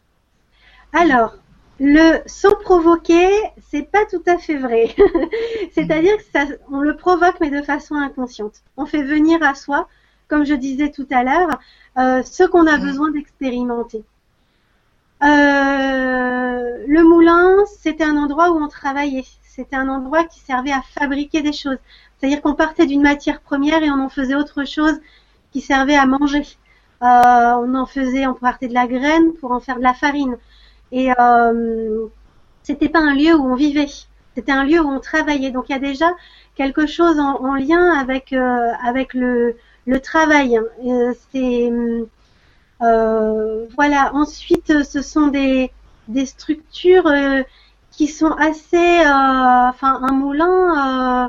Alors, 0.93 1.37
le 1.79 2.21
sans 2.27 2.55
provoquer, 2.57 3.29
c'est 3.71 3.91
pas 3.91 4.07
tout 4.07 4.23
à 4.27 4.39
fait 4.39 4.57
vrai. 4.57 4.89
C'est-à-dire 5.73 6.17
que 6.17 6.25
ça, 6.33 6.47
on 6.73 6.81
le 6.81 6.97
provoque, 6.97 7.37
mais 7.41 7.51
de 7.51 7.63
façon 7.63 7.95
inconsciente. 7.95 8.63
On 8.79 8.87
fait 8.87 9.03
venir 9.03 9.43
à 9.43 9.55
soi, 9.55 9.87
comme 10.29 10.45
je 10.45 10.55
disais 10.55 10.91
tout 10.91 11.07
à 11.11 11.23
l'heure, 11.25 11.59
euh, 11.99 12.23
ce 12.23 12.45
qu'on 12.45 12.67
a 12.67 12.79
Mm. 12.79 12.83
besoin 12.83 13.11
d'expérimenter. 13.11 14.05
Euh, 15.23 16.85
le 16.87 17.03
moulin, 17.05 17.65
c'était 17.81 18.05
un 18.05 18.17
endroit 18.17 18.51
où 18.51 18.57
on 18.63 18.69
travaillait. 18.69 19.25
C'était 19.43 19.77
un 19.77 19.89
endroit 19.89 20.25
qui 20.25 20.41
servait 20.41 20.73
à 20.73 20.83
fabriquer 20.83 21.43
des 21.43 21.53
choses. 21.53 21.79
C'est-à-dire 22.19 22.43
qu'on 22.43 22.55
partait 22.55 22.87
d'une 22.87 23.03
matière 23.03 23.41
première 23.41 23.83
et 23.83 23.91
on 23.91 24.01
en 24.01 24.09
faisait 24.09 24.35
autre 24.35 24.65
chose 24.65 24.99
qui 25.53 25.61
servait 25.61 25.97
à 25.97 26.07
manger. 26.07 26.43
Euh, 27.03 27.07
on 27.63 27.75
en 27.75 27.87
faisait, 27.87 28.27
on 28.27 28.35
partait 28.35 28.69
de 28.69 28.75
la 28.75 28.87
graine 28.87 29.33
pour 29.41 29.53
en 29.53 29.61
faire 29.61 29.77
de 29.79 29.83
la 29.83 29.95
farine. 29.95 30.37
Et 30.93 31.11
euh, 31.19 32.07
c'était 32.63 32.89
pas 32.89 33.01
un 33.01 33.15
lieu 33.15 33.35
où 33.35 33.45
on 33.45 33.55
vivait, 33.55 33.89
c'était 34.35 34.53
un 34.53 34.65
lieu 34.65 34.81
où 34.81 34.89
on 34.89 35.01
travaillait. 35.01 35.51
Donc 35.51 35.67
il 35.69 35.73
y 35.73 35.77
a 35.77 35.79
déjà 35.79 36.11
quelque 36.55 36.87
chose 36.87 37.19
en, 37.19 37.37
en 37.43 37.55
lien 37.55 37.93
avec 37.99 38.33
euh, 38.33 38.73
avec 38.85 39.15
le 39.15 39.57
le 39.87 40.01
travail. 40.01 40.59
Euh, 40.87 41.15
c'est 41.33 41.71
euh, 42.83 43.67
voilà. 43.77 44.11
Ensuite, 44.15 44.83
ce 44.85 45.03
sont 45.03 45.29
des 45.29 45.71
des 46.09 46.27
structures 46.27 47.07
euh, 47.07 47.43
qui 47.91 48.07
sont 48.09 48.33
assez, 48.33 48.77
euh, 48.77 49.69
enfin 49.71 50.01
un 50.03 50.13
moulin. 50.13 51.27
euh, 51.27 51.29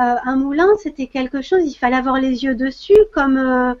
euh, 0.00 0.16
un 0.24 0.36
moulin, 0.36 0.68
c'était 0.82 1.08
quelque 1.08 1.42
chose. 1.42 1.60
Il 1.64 1.74
fallait 1.74 1.96
avoir 1.96 2.16
les 2.20 2.44
yeux 2.44 2.54
dessus, 2.54 2.96
comme 3.14 3.36
euh, 3.38 3.74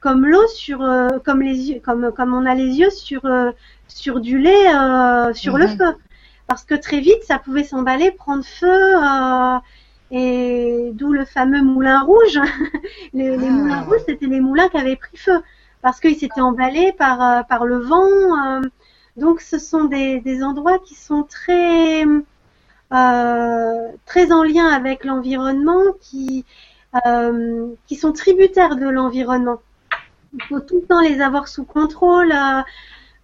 comme 0.00 0.24
l'eau 0.26 0.46
sur, 0.48 0.82
euh, 0.82 1.18
comme 1.24 1.42
les 1.42 1.70
yeux, 1.72 1.80
comme 1.80 2.12
comme 2.12 2.34
on 2.34 2.46
a 2.46 2.54
les 2.54 2.78
yeux 2.80 2.90
sur 2.90 3.24
euh, 3.26 3.50
sur 3.88 4.20
du 4.20 4.38
lait, 4.38 4.74
euh, 4.74 5.32
sur 5.34 5.58
le 5.58 5.66
Mhm. 5.66 5.76
feu, 5.78 5.94
parce 6.46 6.64
que 6.64 6.74
très 6.74 7.00
vite 7.00 7.22
ça 7.24 7.38
pouvait 7.38 7.64
s'emballer, 7.64 8.10
prendre 8.12 8.44
feu, 8.44 8.68
euh, 8.96 9.58
et 10.10 10.90
d'où 10.94 11.12
le 11.12 11.24
fameux 11.24 11.62
moulin 11.62 12.00
rouge. 12.02 12.38
les, 13.14 13.36
les 13.36 13.48
Ah. 13.48 13.50
moulins 13.50 13.82
rouges, 13.82 14.00
c'était 14.06 14.26
les 14.26 14.40
moulins 14.40 14.68
qui 14.68 14.78
avaient 14.78 14.96
pris 14.96 15.16
feu, 15.16 15.40
parce 15.82 16.00
qu'ils 16.00 16.16
s'étaient 16.16 16.40
emballés 16.40 16.92
par 16.92 17.22
euh, 17.22 17.42
par 17.42 17.64
le 17.66 17.78
vent. 17.78 18.04
euh. 18.04 18.60
donc 19.16 19.40
ce 19.40 19.58
sont 19.58 19.84
des 19.84 20.20
des 20.20 20.42
endroits 20.42 20.78
qui 20.80 20.94
sont 20.94 21.22
très 21.24 22.04
euh, 22.92 23.88
très 24.06 24.32
en 24.32 24.42
lien 24.44 24.66
avec 24.68 25.04
l'environnement, 25.04 25.82
qui 26.00 26.44
euh, 27.06 27.68
qui 27.86 27.96
sont 27.96 28.12
tributaires 28.12 28.76
de 28.76 28.88
l'environnement. 28.88 29.60
Il 30.34 30.42
faut 30.48 30.60
tout 30.60 30.76
le 30.82 30.86
temps 30.86 31.00
les 31.00 31.20
avoir 31.20 31.48
sous 31.48 31.64
contrôle. 31.64 32.32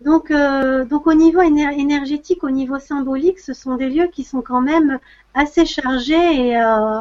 Donc, 0.04 0.30
euh, 0.30 0.84
donc 0.84 1.06
au 1.06 1.14
niveau 1.14 1.40
éner- 1.42 1.78
énergétique, 1.78 2.44
au 2.44 2.50
niveau 2.50 2.78
symbolique, 2.78 3.38
ce 3.40 3.54
sont 3.54 3.76
des 3.76 3.88
lieux 3.88 4.08
qui 4.08 4.24
sont 4.24 4.42
quand 4.42 4.60
même 4.62 4.98
assez 5.34 5.66
chargés 5.66 6.48
et, 6.48 6.56
euh, 6.60 7.00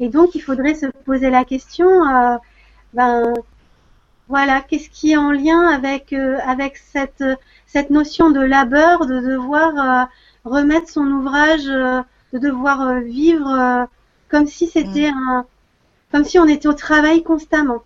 et 0.00 0.08
donc 0.08 0.34
il 0.34 0.40
faudrait 0.42 0.74
se 0.74 0.86
poser 1.06 1.30
la 1.30 1.44
question, 1.44 1.88
euh, 2.08 2.36
ben 2.94 3.32
voilà, 4.28 4.60
qu'est-ce 4.62 4.88
qui 4.90 5.12
est 5.12 5.16
en 5.16 5.32
lien 5.32 5.60
avec 5.68 6.12
euh, 6.12 6.38
avec 6.46 6.76
cette 6.76 7.24
cette 7.66 7.90
notion 7.90 8.30
de 8.30 8.40
labeur, 8.40 9.06
de 9.06 9.20
devoir 9.20 9.72
euh, 9.78 10.04
remettre 10.44 10.88
son 10.88 11.06
ouvrage, 11.06 11.66
euh, 11.68 12.00
de 12.32 12.38
devoir 12.38 13.00
vivre 13.00 13.48
euh, 13.50 13.84
comme 14.30 14.46
si 14.46 14.66
c'était 14.68 15.08
un 15.08 15.46
comme 16.12 16.24
si 16.24 16.38
on 16.38 16.46
était 16.46 16.68
au 16.68 16.74
travail 16.74 17.22
constamment. 17.24 17.82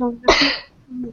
Donc, 0.00 0.16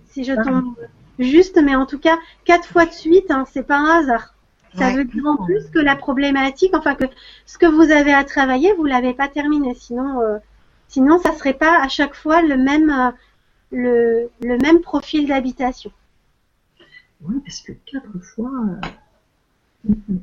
si 0.10 0.24
je 0.24 0.34
tombe 0.34 0.76
juste, 1.20 1.60
mais 1.64 1.76
en 1.76 1.86
tout 1.86 2.00
cas, 2.00 2.18
quatre 2.46 2.68
fois 2.68 2.86
de 2.86 2.92
suite, 2.94 3.30
hein, 3.32 3.46
c'est 3.52 3.64
pas 3.64 3.78
un 3.78 4.00
hasard. 4.02 4.34
Ça 4.78 4.88
Ouais. 4.88 4.96
veut 4.96 5.04
dire 5.06 5.26
en 5.28 5.38
plus 5.46 5.70
que 5.70 5.78
la 5.80 5.96
problématique, 5.96 6.76
enfin 6.76 6.96
que 6.96 7.06
ce 7.46 7.58
que 7.60 7.68
vous 7.68 7.92
avez 7.92 8.12
à 8.14 8.24
travailler, 8.24 8.74
vous 8.74 8.86
l'avez 8.86 9.14
pas 9.14 9.28
terminé. 9.28 9.76
Sinon, 9.76 10.20
euh, 10.22 10.38
sinon, 10.88 11.20
ça 11.20 11.32
serait 11.34 11.54
pas 11.54 11.80
à 11.82 11.88
chaque 11.90 12.16
fois 12.16 12.42
le 12.42 12.58
même, 12.58 12.90
euh, 12.90 13.12
le, 13.72 14.30
le 14.42 14.58
même 14.58 14.82
profil 14.82 15.28
d'habitation. 15.28 15.92
Oui, 17.22 17.36
parce 17.46 17.62
que 17.62 17.72
quatre 17.86 18.20
fois. 18.20 18.52
euh. 19.88 20.16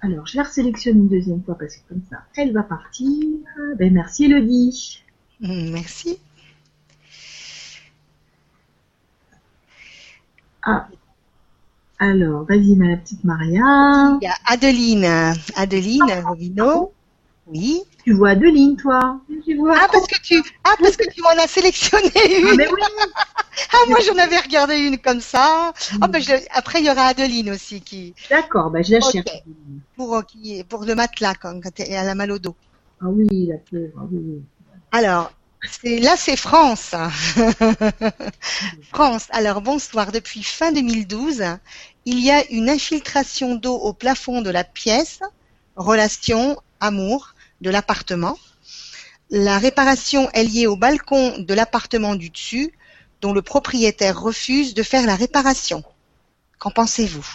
Alors, 0.00 0.26
je 0.26 0.38
la 0.38 0.44
resélectionne 0.44 0.96
une 0.96 1.08
deuxième 1.08 1.42
fois 1.42 1.56
parce 1.58 1.76
que 1.76 1.88
comme 1.90 2.02
ça, 2.10 2.22
elle 2.36 2.52
va 2.52 2.62
partir. 2.62 3.36
Ben, 3.76 3.92
merci 3.92 4.24
Elodie. 4.24 5.02
Merci. 5.40 6.18
Ah. 10.62 10.88
Alors, 11.98 12.44
vas-y, 12.46 12.74
ma 12.76 12.96
petite 12.96 13.24
Maria. 13.24 14.18
Il 14.20 14.24
y 14.24 14.26
a 14.26 14.34
Adeline. 14.46 15.34
Adeline 15.56 16.22
Robino. 16.26 16.92
Oui. 17.46 17.82
Tu 18.04 18.12
vois 18.12 18.30
Adeline, 18.30 18.76
toi 18.76 19.20
Tu 19.44 19.56
vois, 19.56 19.74
Ah, 19.78 19.86
parce 19.92 20.06
que 20.06 20.20
tu, 20.22 20.42
ah, 20.64 20.74
parce 20.80 20.96
que 20.96 21.10
tu 21.12 21.20
m'en 21.20 21.30
as 21.30 21.46
sélectionné 21.46 22.10
Ah, 22.16 22.28
une. 22.28 22.44
oui 22.46 22.82
Ah, 23.72 23.78
moi, 23.88 23.98
j'en 24.06 24.16
avais 24.16 24.38
regardé 24.38 24.78
une 24.78 24.96
comme 24.98 25.20
ça. 25.20 25.72
Ah, 26.00 26.08
ben, 26.08 26.22
je- 26.22 26.46
après, 26.52 26.80
il 26.80 26.86
y 26.86 26.90
aura 26.90 27.06
Adeline 27.08 27.50
aussi 27.50 27.80
qui, 27.80 28.14
D'accord, 28.30 28.70
ben, 28.70 28.82
je 28.82 28.92
la 28.92 29.00
cherche. 29.00 29.26
pour, 29.96 30.16
euh, 30.16 30.22
qui, 30.22 30.62
pour 30.64 30.84
le 30.84 30.94
matelas 30.94 31.34
quand, 31.34 31.60
quand 31.60 31.78
elle 31.80 32.08
a 32.08 32.14
mal 32.14 32.30
au 32.30 32.38
dos. 32.38 32.56
Ah 33.00 33.06
oui, 33.08 33.46
la 33.46 33.56
pauvre, 33.58 33.92
ah 33.98 34.06
oui, 34.10 34.18
oui. 34.22 34.42
Alors, 34.92 35.32
là, 35.84 36.16
c'est 36.16 36.36
France. 36.36 36.94
France. 38.92 39.26
Alors, 39.30 39.60
bonsoir. 39.60 40.12
Depuis 40.12 40.42
fin 40.42 40.72
2012, 40.72 41.42
il 42.04 42.20
y 42.20 42.30
a 42.30 42.44
une 42.50 42.70
infiltration 42.70 43.56
d'eau 43.56 43.74
au 43.76 43.92
plafond 43.92 44.42
de 44.42 44.50
la 44.50 44.64
pièce, 44.64 45.20
relation, 45.76 46.56
amour, 46.80 47.34
de 47.60 47.70
l'appartement. 47.70 48.38
La 49.30 49.58
réparation 49.58 50.30
est 50.32 50.44
liée 50.44 50.66
au 50.66 50.76
balcon 50.76 51.38
de 51.38 51.54
l'appartement 51.54 52.14
du 52.16 52.30
dessus, 52.30 52.72
dont 53.20 53.32
le 53.32 53.42
propriétaire 53.42 54.20
refuse 54.20 54.74
de 54.74 54.82
faire 54.82 55.06
la 55.06 55.14
réparation. 55.16 55.84
Qu'en 56.58 56.70
pensez-vous? 56.70 57.26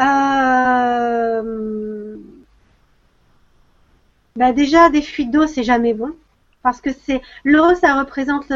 Euh, 0.00 2.16
Bah 4.34 4.52
déjà, 4.52 4.90
des 4.90 5.02
fuites 5.02 5.30
d'eau, 5.30 5.46
c'est 5.46 5.62
jamais 5.62 5.94
bon. 5.94 6.16
Parce 6.62 6.80
que 6.80 6.90
c'est 6.92 7.22
l'eau, 7.44 7.74
ça 7.74 7.94
représente 7.98 8.50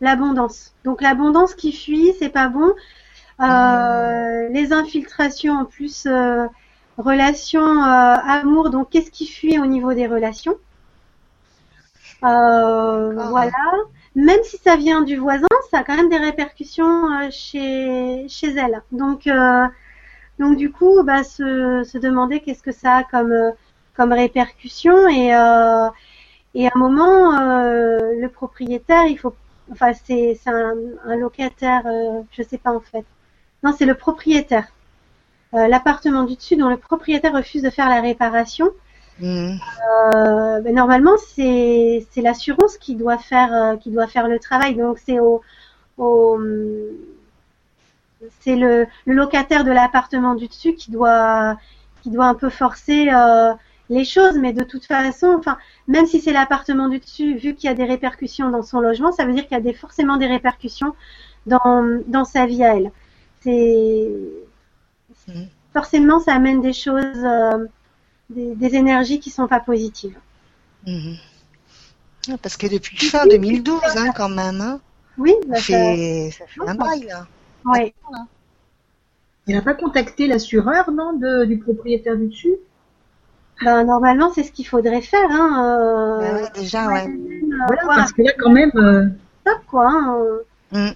l'abondance. 0.00 0.74
Donc 0.84 1.02
l'abondance 1.02 1.54
qui 1.54 1.72
fuit, 1.72 2.12
c'est 2.18 2.28
pas 2.28 2.48
bon. 2.48 2.72
Euh, 3.40 4.48
Les 4.50 4.72
infiltrations 4.72 5.54
en 5.54 5.64
plus, 5.64 6.06
euh, 6.06 6.46
relations, 6.98 7.82
euh, 7.84 8.16
amour. 8.38 8.70
Donc 8.70 8.90
qu'est-ce 8.90 9.10
qui 9.10 9.26
fuit 9.26 9.58
au 9.58 9.66
niveau 9.66 9.94
des 9.94 10.06
relations? 10.06 10.56
Euh, 12.24 13.16
Ah. 13.18 13.26
Voilà. 13.30 13.52
Même 14.14 14.40
si 14.44 14.58
ça 14.58 14.76
vient 14.76 15.02
du 15.02 15.16
voisin, 15.16 15.48
ça 15.70 15.78
a 15.78 15.84
quand 15.84 15.96
même 15.96 16.10
des 16.10 16.18
répercussions 16.18 17.10
euh, 17.12 17.28
chez 17.30 18.26
chez 18.28 18.48
elle. 18.56 18.82
Donc 18.92 19.26
euh, 19.26 19.66
donc 20.38 20.56
du 20.56 20.70
coup, 20.72 21.02
bah, 21.04 21.24
se, 21.24 21.82
se 21.84 21.98
demander 21.98 22.40
qu'est-ce 22.40 22.62
que 22.62 22.72
ça 22.72 22.96
a 22.98 23.04
comme 23.04 23.34
comme 23.96 24.12
répercussion 24.12 25.08
et 25.08 25.34
euh, 25.34 25.88
et 26.54 26.66
à 26.66 26.70
un 26.74 26.78
moment, 26.78 27.38
euh, 27.38 27.98
le 28.20 28.28
propriétaire, 28.28 29.06
il 29.06 29.18
faut, 29.18 29.34
enfin 29.70 29.92
c'est 30.04 30.38
un, 30.46 30.74
un 31.04 31.16
locataire, 31.16 31.82
euh, 31.86 32.22
je 32.32 32.42
sais 32.42 32.58
pas 32.58 32.72
en 32.72 32.80
fait. 32.80 33.04
Non, 33.62 33.72
c'est 33.76 33.86
le 33.86 33.94
propriétaire. 33.94 34.68
Euh, 35.54 35.68
L'appartement 35.68 36.24
du 36.24 36.36
dessus 36.36 36.56
dont 36.56 36.68
le 36.68 36.76
propriétaire 36.76 37.32
refuse 37.32 37.62
de 37.62 37.70
faire 37.70 37.88
la 37.88 38.00
réparation. 38.00 38.70
Hmm. 39.20 39.52
Euh, 40.14 40.60
ben, 40.60 40.74
normalement, 40.74 41.16
c'est 41.34 42.06
c'est 42.10 42.22
l'assurance 42.22 42.76
qui 42.78 42.96
doit 42.96 43.18
faire 43.18 43.78
qui 43.80 43.90
doit 43.90 44.06
faire 44.06 44.28
le 44.28 44.38
travail. 44.38 44.74
Donc 44.74 44.98
c'est 44.98 45.20
au, 45.20 45.42
au 45.98 46.38
c'est 48.40 48.56
le, 48.56 48.86
le 49.06 49.14
locataire 49.14 49.64
de 49.64 49.70
l'appartement 49.70 50.34
du 50.34 50.48
dessus 50.48 50.74
qui 50.74 50.90
doit 50.90 51.56
qui 52.02 52.10
doit 52.10 52.26
un 52.26 52.34
peu 52.34 52.50
forcer 52.50 53.08
les 53.92 54.04
choses. 54.04 54.38
Mais 54.38 54.52
de 54.52 54.64
toute 54.64 54.84
façon, 54.86 55.36
enfin 55.38 55.58
même 55.88 56.06
si 56.06 56.20
c'est 56.20 56.32
l'appartement 56.32 56.88
du 56.88 56.98
dessus, 57.00 57.36
vu 57.36 57.54
qu'il 57.54 57.68
y 57.68 57.72
a 57.72 57.74
des 57.74 57.84
répercussions 57.84 58.50
dans 58.50 58.62
son 58.62 58.80
logement, 58.80 59.12
ça 59.12 59.24
veut 59.26 59.34
dire 59.34 59.44
qu'il 59.46 59.56
y 59.58 59.60
a 59.60 59.62
des, 59.62 59.74
forcément 59.74 60.16
des 60.18 60.26
répercussions 60.28 60.94
dans 61.46 62.00
dans 62.08 62.24
sa 62.24 62.46
vie 62.46 62.64
à 62.64 62.76
elle. 62.76 62.92
C'est 63.42 64.08
Mhm. 65.28 65.50
forcément 65.74 66.18
ça 66.20 66.34
amène 66.34 66.60
des 66.62 66.72
choses. 66.72 67.04
euh, 67.24 67.66
des, 68.30 68.56
des 68.56 68.76
énergies 68.76 69.20
qui 69.20 69.30
sont 69.30 69.48
pas 69.48 69.60
positives. 69.60 70.18
Mhm. 70.86 71.18
Ah, 72.30 72.38
Parce 72.42 72.56
que 72.56 72.66
depuis 72.66 72.96
fin 72.98 73.26
2012, 73.26 73.96
hein, 73.96 74.10
quand 74.12 74.28
même, 74.28 74.60
hein, 74.60 74.80
Oui, 75.16 75.34
ça 75.48 75.48
bah, 75.48 75.62
ça- 75.62 75.62
fait, 75.62 76.30
ça 76.38 76.46
fait 76.46 76.68
un 76.68 76.74
bail, 76.74 77.02
là. 77.04 77.26
ouais. 77.64 77.94
Il 79.46 79.54
n'a 79.54 79.62
pas 79.62 79.74
contacté 79.74 80.26
l'assureur, 80.26 80.90
non, 80.90 81.12
de, 81.12 81.44
du 81.44 81.58
propriétaire 81.58 82.16
du 82.16 82.26
dessus? 82.26 82.56
Ben, 83.64 83.84
normalement, 83.84 84.32
c'est 84.34 84.42
ce 84.44 84.52
qu'il 84.52 84.66
faudrait 84.66 85.02
faire. 85.02 85.28
Hein, 85.30 85.64
euh, 85.64 86.18
Bah 86.20 86.34
ouais, 86.42 86.48
déjà, 86.54 86.86
ouais. 86.88 87.06
euh, 87.08 87.56
Voilà, 87.66 87.82
parce 87.86 88.12
que 88.12 88.22
là, 88.22 88.32
quand 88.38 88.50
même, 88.50 88.70
euh, 88.76 89.06
stop, 89.42 89.64
quoi. 89.66 89.88
hein. 89.90 90.16
Mm. 90.72 90.90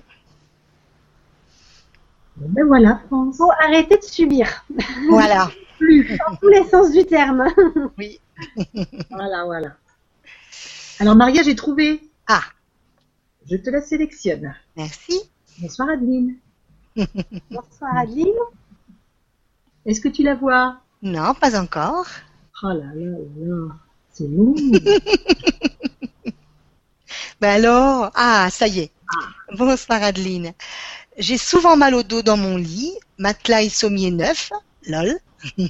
ben 2.36 2.66
voilà, 2.66 3.00
France. 3.06 3.36
Faut 3.38 3.50
arrêter 3.52 3.98
de 3.98 4.02
subir, 4.02 4.64
Voilà. 5.08 5.50
Plus. 5.78 6.16
dans 6.26 6.34
tous 6.36 6.48
les 6.48 6.64
sens 6.68 6.90
du 6.92 7.04
terme. 7.04 7.46
Oui. 7.98 8.18
Voilà, 9.10 9.44
voilà. 9.44 9.68
Alors, 11.00 11.14
Maria, 11.16 11.42
j'ai 11.42 11.54
trouvé. 11.54 12.00
Ah, 12.26 12.40
Je 13.50 13.56
te 13.56 13.68
la 13.70 13.82
sélectionne. 13.82 14.54
merci. 14.76 15.20
Bonsoir, 15.60 15.90
Adeline. 15.90 16.36
Bonsoir 17.50 17.96
Adeline. 17.98 18.32
Est-ce 19.84 20.00
que 20.00 20.08
tu 20.08 20.22
la 20.22 20.34
vois? 20.34 20.78
Non, 21.02 21.34
pas 21.34 21.58
encore. 21.60 22.06
Oh 22.62 22.68
là 22.68 22.74
là 22.74 22.84
là 22.94 23.18
là. 23.36 23.74
C'est 24.12 24.28
long. 24.28 24.54
Ben 27.38 27.50
alors, 27.50 28.10
ah, 28.14 28.48
ça 28.50 28.66
y 28.66 28.80
est. 28.80 28.92
Bonsoir 29.58 30.02
Adeline. 30.02 30.54
J'ai 31.18 31.36
souvent 31.36 31.76
mal 31.76 31.94
au 31.94 32.02
dos 32.02 32.22
dans 32.22 32.38
mon 32.38 32.56
lit, 32.56 32.94
matelas 33.18 33.62
et 33.62 33.68
sommier 33.68 34.10
neuf, 34.10 34.50
lol. 34.86 35.18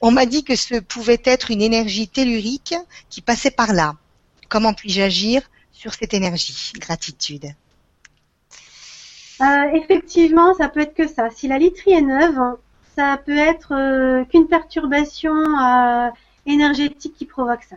On 0.00 0.10
m'a 0.10 0.26
dit 0.26 0.42
que 0.42 0.56
ce 0.56 0.80
pouvait 0.80 1.22
être 1.24 1.52
une 1.52 1.62
énergie 1.62 2.08
tellurique 2.08 2.74
qui 3.10 3.20
passait 3.20 3.52
par 3.52 3.72
là. 3.72 3.94
Comment 4.48 4.74
puis-je 4.74 5.02
agir 5.02 5.42
sur 5.70 5.94
cette 5.94 6.14
énergie? 6.14 6.72
Gratitude. 6.80 7.46
Euh, 9.40 9.64
effectivement, 9.74 10.54
ça 10.54 10.68
peut 10.68 10.80
être 10.80 10.94
que 10.94 11.06
ça. 11.06 11.30
Si 11.30 11.46
la 11.46 11.58
literie 11.58 11.92
est 11.92 12.02
neuve, 12.02 12.40
ça 12.96 13.18
peut 13.24 13.36
être 13.36 13.72
euh, 13.72 14.24
qu'une 14.24 14.48
perturbation 14.48 15.34
euh, 15.34 16.08
énergétique 16.46 17.14
qui 17.16 17.24
provoque 17.26 17.62
ça. 17.64 17.76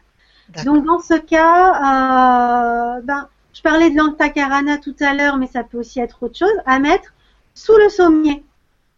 Donc 0.64 0.86
dans 0.86 1.00
ce 1.00 1.16
cas, 1.16 2.98
euh, 2.98 3.02
ben, 3.04 3.28
je 3.54 3.62
parlais 3.62 3.90
de 3.90 3.98
l'antakarana 3.98 4.78
tout 4.78 4.96
à 5.02 5.14
l'heure, 5.14 5.38
mais 5.38 5.48
ça 5.48 5.64
peut 5.64 5.78
aussi 5.80 6.00
être 6.00 6.24
autre 6.24 6.38
chose, 6.38 6.58
à 6.66 6.80
mettre 6.80 7.14
sous 7.54 7.76
le 7.76 7.90
sommier. 7.90 8.44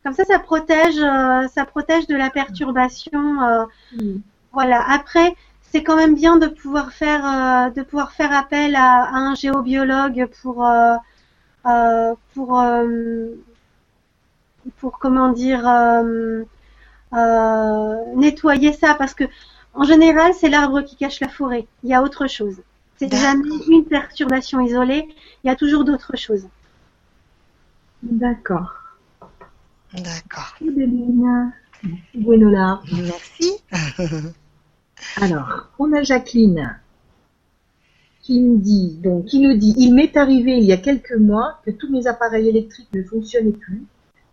Comme 0.03 0.13
ça, 0.13 0.23
ça 0.25 0.39
protège, 0.39 0.99
euh, 0.99 1.47
ça 1.47 1.65
protège 1.65 2.07
de 2.07 2.15
la 2.15 2.29
perturbation. 2.29 3.41
euh, 3.43 3.65
Mm. 3.93 4.17
voilà. 4.51 4.83
Après, 4.89 5.35
c'est 5.61 5.83
quand 5.83 5.95
même 5.95 6.13
bien 6.15 6.37
de 6.37 6.47
pouvoir 6.47 6.91
faire, 6.91 7.71
de 7.73 7.81
pouvoir 7.83 8.11
faire 8.11 8.31
appel 8.33 8.75
à, 8.75 9.03
à 9.03 9.15
un 9.15 9.35
géobiologue 9.35 10.27
pour, 10.41 10.67
pour, 12.33 12.63
pour 14.79 14.99
comment 14.99 15.29
dire, 15.29 15.63
nettoyer 18.15 18.73
ça, 18.73 18.95
parce 18.95 19.13
que 19.13 19.23
en 19.73 19.83
général, 19.83 20.33
c'est 20.33 20.49
l'arbre 20.49 20.81
qui 20.81 20.95
cache 20.95 21.19
la 21.19 21.29
forêt. 21.29 21.67
Il 21.83 21.89
y 21.89 21.93
a 21.93 22.03
autre 22.03 22.27
chose. 22.27 22.57
C'est 22.97 23.13
jamais 23.13 23.47
une 23.69 23.85
perturbation 23.85 24.59
isolée. 24.59 25.07
Il 25.43 25.47
y 25.47 25.49
a 25.49 25.55
toujours 25.55 25.85
d'autres 25.85 26.17
choses. 26.17 26.47
D'accord. 28.03 28.73
D'accord. 29.93 30.55
Merci, 30.61 31.51
Gwenola. 32.15 32.81
Merci. 32.91 33.51
Alors, 35.21 35.69
on 35.79 35.93
a 35.93 36.03
Jacqueline 36.03 36.77
qui 38.21 38.41
nous 38.41 38.57
dit, 38.57 38.99
donc, 39.01 39.25
qui 39.25 39.39
nous 39.39 39.57
dit, 39.57 39.73
il 39.77 39.95
m'est 39.95 40.15
arrivé 40.15 40.57
il 40.57 40.65
y 40.65 40.71
a 40.71 40.77
quelques 40.77 41.15
mois 41.15 41.61
que 41.65 41.71
tous 41.71 41.91
mes 41.91 42.05
appareils 42.05 42.47
électriques 42.47 42.89
ne 42.93 43.01
fonctionnaient 43.01 43.51
plus. 43.51 43.83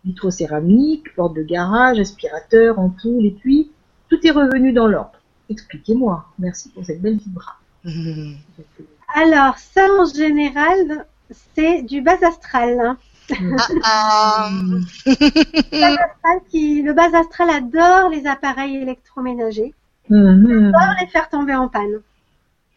Vitrocéramique, 0.05 1.15
porte 1.15 1.35
de 1.35 1.41
garage, 1.41 1.99
aspirateur, 1.99 2.79
ampoule, 2.79 3.25
et 3.25 3.31
puis, 3.31 3.71
tout 4.09 4.19
est 4.25 4.31
revenu 4.31 4.71
dans 4.71 4.87
l'ordre. 4.87 5.16
Expliquez-moi. 5.49 6.25
Merci 6.39 6.69
pour 6.69 6.85
cette 6.85 7.01
belle 7.01 7.17
vibra. 7.17 7.57
Alors, 9.15 9.57
ça, 9.57 9.87
en 9.99 10.05
général, 10.05 11.05
c'est 11.55 11.81
du 11.83 12.01
bas 12.01 12.17
astral. 12.25 12.97
Ah, 13.31 13.67
ah. 13.83 14.49
Le 15.05 15.95
bas 15.95 16.03
astral 16.03 16.39
qui, 16.49 16.81
le 16.81 16.93
bas 16.93 17.17
astral 17.17 17.49
adore 17.49 18.09
les 18.09 18.25
appareils 18.25 18.77
électroménagers, 18.77 19.73
Mhm. 20.09 20.71
adore 20.73 20.95
les 21.01 21.07
faire 21.07 21.29
tomber 21.29 21.53
en 21.55 21.67
panne. 21.67 22.01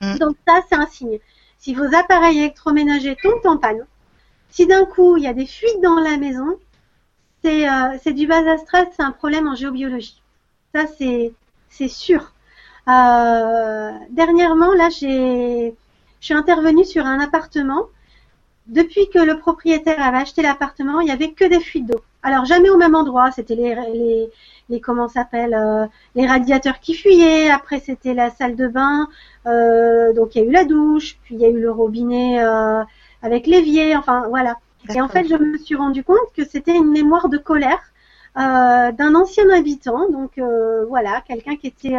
Mm. 0.01 0.19
Donc 0.19 0.37
ça, 0.47 0.61
c'est 0.69 0.75
un 0.75 0.87
signe. 0.87 1.19
Si 1.59 1.75
vos 1.75 1.95
appareils 1.95 2.39
électroménagers 2.39 3.17
tombent 3.23 3.47
en 3.47 3.59
panne, 3.59 3.87
si 4.49 4.67
d'un 4.67 4.85
coup 4.85 5.17
il 5.17 5.23
y 5.25 5.29
a 5.29 5.35
des 5.35 5.47
fuites 5.47 5.81
dans 5.83 6.01
la 6.01 6.17
maison, 6.17 6.59
c'est 7.45 7.69
euh, 7.69 7.97
c'est 8.03 8.13
du 8.13 8.27
bas 8.27 8.43
astral, 8.51 8.89
c'est 8.97 9.03
un 9.03 9.13
problème 9.13 9.47
en 9.47 9.55
géobiologie. 9.55 10.21
Ça, 10.75 10.87
c'est 10.89 11.89
sûr. 11.89 12.33
Euh, 12.89 13.91
dernièrement, 14.11 14.73
là, 14.75 14.89
j'ai 14.91 15.75
je 16.21 16.27
suis 16.27 16.35
intervenue 16.35 16.85
sur 16.85 17.07
un 17.07 17.19
appartement. 17.21 17.87
Depuis 18.67 19.09
que 19.09 19.19
le 19.19 19.39
propriétaire 19.39 20.01
avait 20.03 20.19
acheté 20.19 20.43
l'appartement, 20.43 21.01
il 21.01 21.09
y 21.09 21.11
avait 21.11 21.33
que 21.33 21.45
des 21.45 21.61
fuites 21.61 21.87
d'eau. 21.87 22.01
Alors 22.23 22.45
jamais 22.45 22.71
au 22.71 22.77
même 22.77 22.95
endroit. 22.95 23.33
C'était 23.33 23.55
les, 23.55 23.75
les, 23.75 24.31
les 24.69 24.81
comment 24.81 25.09
s'appelle 25.09 25.55
euh, 25.55 25.87
les 26.15 26.27
radiateurs 26.27 26.79
qui 26.81 26.95
fuyaient. 26.95 27.51
Après 27.51 27.81
c'était 27.81 28.15
la 28.15 28.31
salle 28.31 28.55
de 28.55 28.69
bain. 28.69 29.09
Euh, 29.47 30.13
donc 30.13 30.35
il 30.35 30.43
y 30.43 30.45
a 30.45 30.49
eu 30.49 30.53
la 30.53 30.65
douche, 30.65 31.19
puis 31.25 31.35
il 31.37 31.41
y 31.41 31.47
a 31.47 31.49
eu 31.49 31.61
le 31.61 31.71
robinet 31.71 32.45
euh, 32.45 32.83
avec 33.23 33.47
l'évier. 33.47 33.97
Enfin 33.97 34.27
voilà. 34.29 34.59
Et 34.95 35.01
en 35.01 35.09
fait, 35.09 35.27
je 35.27 35.35
me 35.35 35.59
suis 35.59 35.75
rendu 35.75 36.03
compte 36.05 36.19
que 36.37 36.45
c'était 36.45 36.75
une 36.75 36.91
mémoire 36.91 37.29
de 37.29 37.39
colère 37.39 37.81
d'un 38.35 39.15
ancien 39.15 39.49
habitant. 39.51 40.09
Donc 40.11 40.41
voilà, 40.89 41.23
quelqu'un 41.27 41.57
qui 41.57 41.67
était 41.67 41.97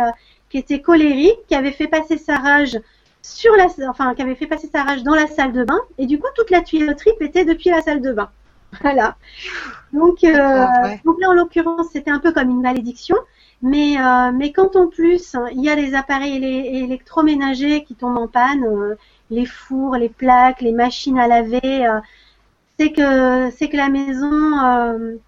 qui 0.52 0.58
était 0.58 0.82
colérique, 0.82 1.40
qui 1.48 1.56
avait 1.56 1.72
fait 1.72 1.88
passer 1.88 2.18
sa 2.18 2.38
rage 2.38 2.78
sur 3.22 3.56
la, 3.56 3.68
enfin, 3.90 4.14
qui 4.16 4.22
avait 4.22 4.36
fait 4.36 4.48
passer 4.48 4.70
sa 4.72 4.84
rage 4.84 5.04
dans 5.04 5.16
la 5.16 5.28
salle 5.28 5.54
de 5.54 5.64
bain, 5.64 5.80
et 5.98 6.06
du 6.06 6.20
coup 6.20 6.28
toute 6.36 6.50
la 6.50 6.62
tuyauterie 6.62 7.14
pétait 7.18 7.46
depuis 7.46 7.70
la 7.70 7.82
salle 7.82 8.02
de 8.02 8.14
bain. 8.14 8.30
Voilà. 8.82 9.18
Donc, 9.92 10.24
euh, 10.24 10.30
ouais. 10.30 11.02
donc 11.04 11.18
là 11.20 11.30
en 11.30 11.34
l'occurrence 11.34 11.88
c'était 11.92 12.12
un 12.12 12.20
peu 12.20 12.32
comme 12.32 12.50
une 12.50 12.62
malédiction, 12.62 13.18
mais 13.62 13.98
euh, 14.00 14.32
mais 14.34 14.54
quand 14.54 14.78
en 14.78 14.88
plus 14.88 15.36
hein, 15.36 15.48
il 15.52 15.62
y 15.62 15.70
a 15.70 15.76
les 15.76 15.94
appareils 15.94 16.44
électroménagers 16.84 17.84
qui 17.84 17.96
tombent 17.96 18.18
en 18.18 18.28
panne, 18.28 18.64
euh, 18.64 18.96
les 19.30 19.46
fours, 19.46 19.98
les 19.98 20.08
plaques, 20.08 20.62
les 20.62 20.72
machines 20.72 21.20
à 21.20 21.28
laver, 21.28 21.86
c'est 22.80 22.92
que 22.94 23.50
c'est 23.52 23.68
que 23.68 23.78
la 23.78 23.90
maison 23.90 25.20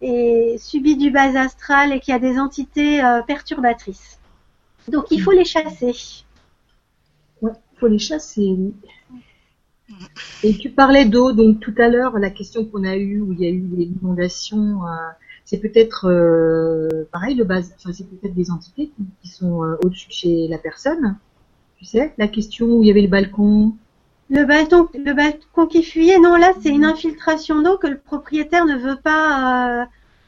est 0.00 0.58
subit 0.58 0.96
du 0.96 1.10
bas 1.10 1.38
astral 1.40 1.92
et 1.92 2.00
qu'il 2.00 2.12
y 2.12 2.16
a 2.16 2.20
des 2.20 2.38
entités 2.38 3.00
perturbatrices. 3.28 4.18
Donc 4.88 5.06
il 5.10 5.20
faut 5.20 5.32
les 5.32 5.44
chasser. 5.44 5.94
Ouais, 7.42 7.52
faut 7.78 7.88
les 7.88 7.98
chasser. 7.98 8.54
oui. 8.56 8.74
Et 10.42 10.54
tu 10.56 10.70
parlais 10.70 11.04
d'eau, 11.04 11.32
donc 11.32 11.60
tout 11.60 11.74
à 11.78 11.88
l'heure, 11.88 12.18
la 12.18 12.30
question 12.30 12.64
qu'on 12.64 12.84
a 12.84 12.96
eue 12.96 13.20
où 13.20 13.32
il 13.32 13.40
y 13.40 13.46
a 13.46 13.50
eu 13.50 13.60
des 13.60 13.84
inondations, 13.84 14.84
euh, 14.84 14.90
c'est 15.44 15.58
peut-être 15.58 16.06
euh, 16.08 17.04
pareil, 17.12 17.36
le 17.36 17.44
bas, 17.44 17.60
enfin, 17.76 17.92
c'est 17.92 18.04
peut-être 18.08 18.34
des 18.34 18.50
entités 18.50 18.88
qui, 18.88 19.04
qui 19.22 19.28
sont 19.28 19.62
euh, 19.62 19.76
au-dessus 19.84 20.08
de 20.08 20.12
chez 20.12 20.48
la 20.48 20.58
personne. 20.58 21.16
Tu 21.78 21.84
sais, 21.84 22.12
la 22.18 22.26
question 22.26 22.66
où 22.66 22.82
il 22.82 22.88
y 22.88 22.90
avait 22.90 23.02
le 23.02 23.08
balcon. 23.08 23.74
Le 24.28 24.44
balcon, 24.44 24.88
le 24.94 25.12
balcon 25.14 25.66
qui 25.66 25.84
fuyait, 25.84 26.18
non 26.18 26.34
là 26.34 26.52
c'est 26.60 26.70
une 26.70 26.84
infiltration 26.84 27.62
d'eau 27.62 27.78
que 27.78 27.86
le 27.86 27.98
propriétaire 27.98 28.64
ne 28.66 28.76
veut 28.76 28.96
pas. 28.96 29.82
euh, 29.82 29.84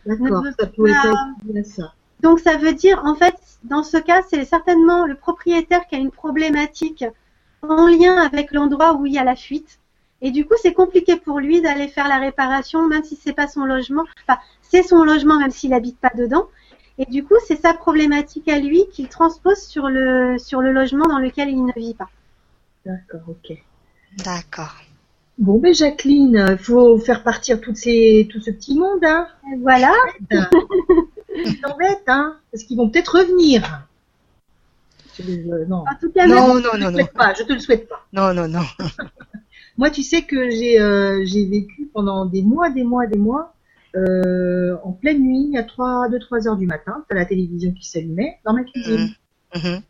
D'accord, 0.06 0.44
ça 0.58 0.66
être 0.66 1.66
ça. 1.66 1.92
Donc 2.22 2.38
ça 2.38 2.56
veut 2.56 2.74
dire 2.74 3.02
en 3.04 3.16
fait 3.16 3.34
dans 3.64 3.82
ce 3.82 3.96
cas 3.96 4.22
c'est 4.28 4.44
certainement 4.44 5.06
le 5.06 5.14
propriétaire 5.14 5.86
qui 5.86 5.96
a 5.96 5.98
une 5.98 6.10
problématique 6.10 7.04
en 7.62 7.86
lien 7.86 8.16
avec 8.16 8.52
l'endroit 8.52 8.94
où 8.94 9.06
il 9.06 9.14
y 9.14 9.18
a 9.18 9.24
la 9.24 9.36
fuite. 9.36 9.78
Et 10.20 10.30
du 10.30 10.46
coup 10.46 10.54
c'est 10.62 10.72
compliqué 10.72 11.16
pour 11.16 11.38
lui 11.38 11.60
d'aller 11.60 11.88
faire 11.88 12.08
la 12.08 12.18
réparation 12.18 12.86
même 12.86 13.04
si 13.04 13.16
c'est 13.16 13.32
pas 13.32 13.48
son 13.48 13.64
logement. 13.64 14.04
Enfin 14.26 14.40
c'est 14.62 14.82
son 14.82 15.02
logement 15.04 15.38
même 15.38 15.50
s'il 15.50 15.74
habite 15.74 15.98
pas 15.98 16.12
dedans. 16.16 16.46
Et 16.98 17.06
du 17.06 17.24
coup 17.24 17.36
c'est 17.46 17.60
sa 17.60 17.74
problématique 17.74 18.48
à 18.48 18.58
lui 18.58 18.86
qu'il 18.92 19.08
transpose 19.08 19.58
sur 19.58 19.88
le 19.88 20.38
sur 20.38 20.60
le 20.60 20.72
logement 20.72 21.06
dans 21.06 21.18
lequel 21.18 21.48
il 21.50 21.64
ne 21.64 21.72
vit 21.74 21.94
pas. 21.94 22.08
D'accord, 22.84 23.20
ok. 23.28 23.56
D'accord. 24.24 24.74
Bon, 25.38 25.58
ben 25.58 25.72
Jacqueline, 25.72 26.36
euh, 26.36 26.56
faut 26.56 26.98
faire 26.98 27.22
partir 27.22 27.60
toutes 27.60 27.76
ces, 27.76 28.28
tout 28.30 28.40
ce 28.40 28.50
petit 28.50 28.76
monde, 28.76 29.04
hein. 29.04 29.28
Voilà. 29.60 29.92
Ils 31.44 31.60
t'embêtent, 31.60 32.08
hein, 32.08 32.36
parce 32.50 32.64
qu'ils 32.64 32.76
vont 32.76 32.88
peut-être 32.88 33.18
revenir. 33.18 33.86
Euh, 35.20 35.64
non, 35.66 35.78
En 35.78 35.96
tout 36.00 36.10
cas 36.12 36.26
Non, 36.26 36.54
non, 36.54 36.70
je 36.74 36.78
non, 36.78 36.86
le 36.88 36.92
souhaite 36.92 37.12
pas, 37.12 37.34
je 37.34 37.42
te 37.42 37.52
le 37.52 37.58
souhaite 37.58 37.88
pas. 37.88 38.06
Non, 38.12 38.32
non, 38.32 38.48
non. 38.48 38.62
Moi, 39.78 39.90
tu 39.90 40.02
sais 40.02 40.22
que 40.22 40.50
j'ai 40.50 40.80
euh, 40.80 41.22
j'ai 41.24 41.46
vécu 41.46 41.88
pendant 41.92 42.24
des 42.24 42.42
mois, 42.42 42.70
des 42.70 42.84
mois, 42.84 43.06
des 43.06 43.18
mois, 43.18 43.54
euh, 43.96 44.76
en 44.82 44.92
pleine 44.92 45.22
nuit, 45.22 45.56
à 45.56 45.62
3, 45.62 46.08
2, 46.08 46.18
3 46.18 46.48
heures 46.48 46.56
du 46.56 46.66
matin, 46.66 47.04
t'as 47.08 47.14
la 47.14 47.24
télévision 47.24 47.72
qui 47.72 47.88
s'allumait 47.88 48.38
dans 48.44 48.52
ma 48.52 48.64
cuisine. 48.64 49.10
Mhm. 49.54 49.80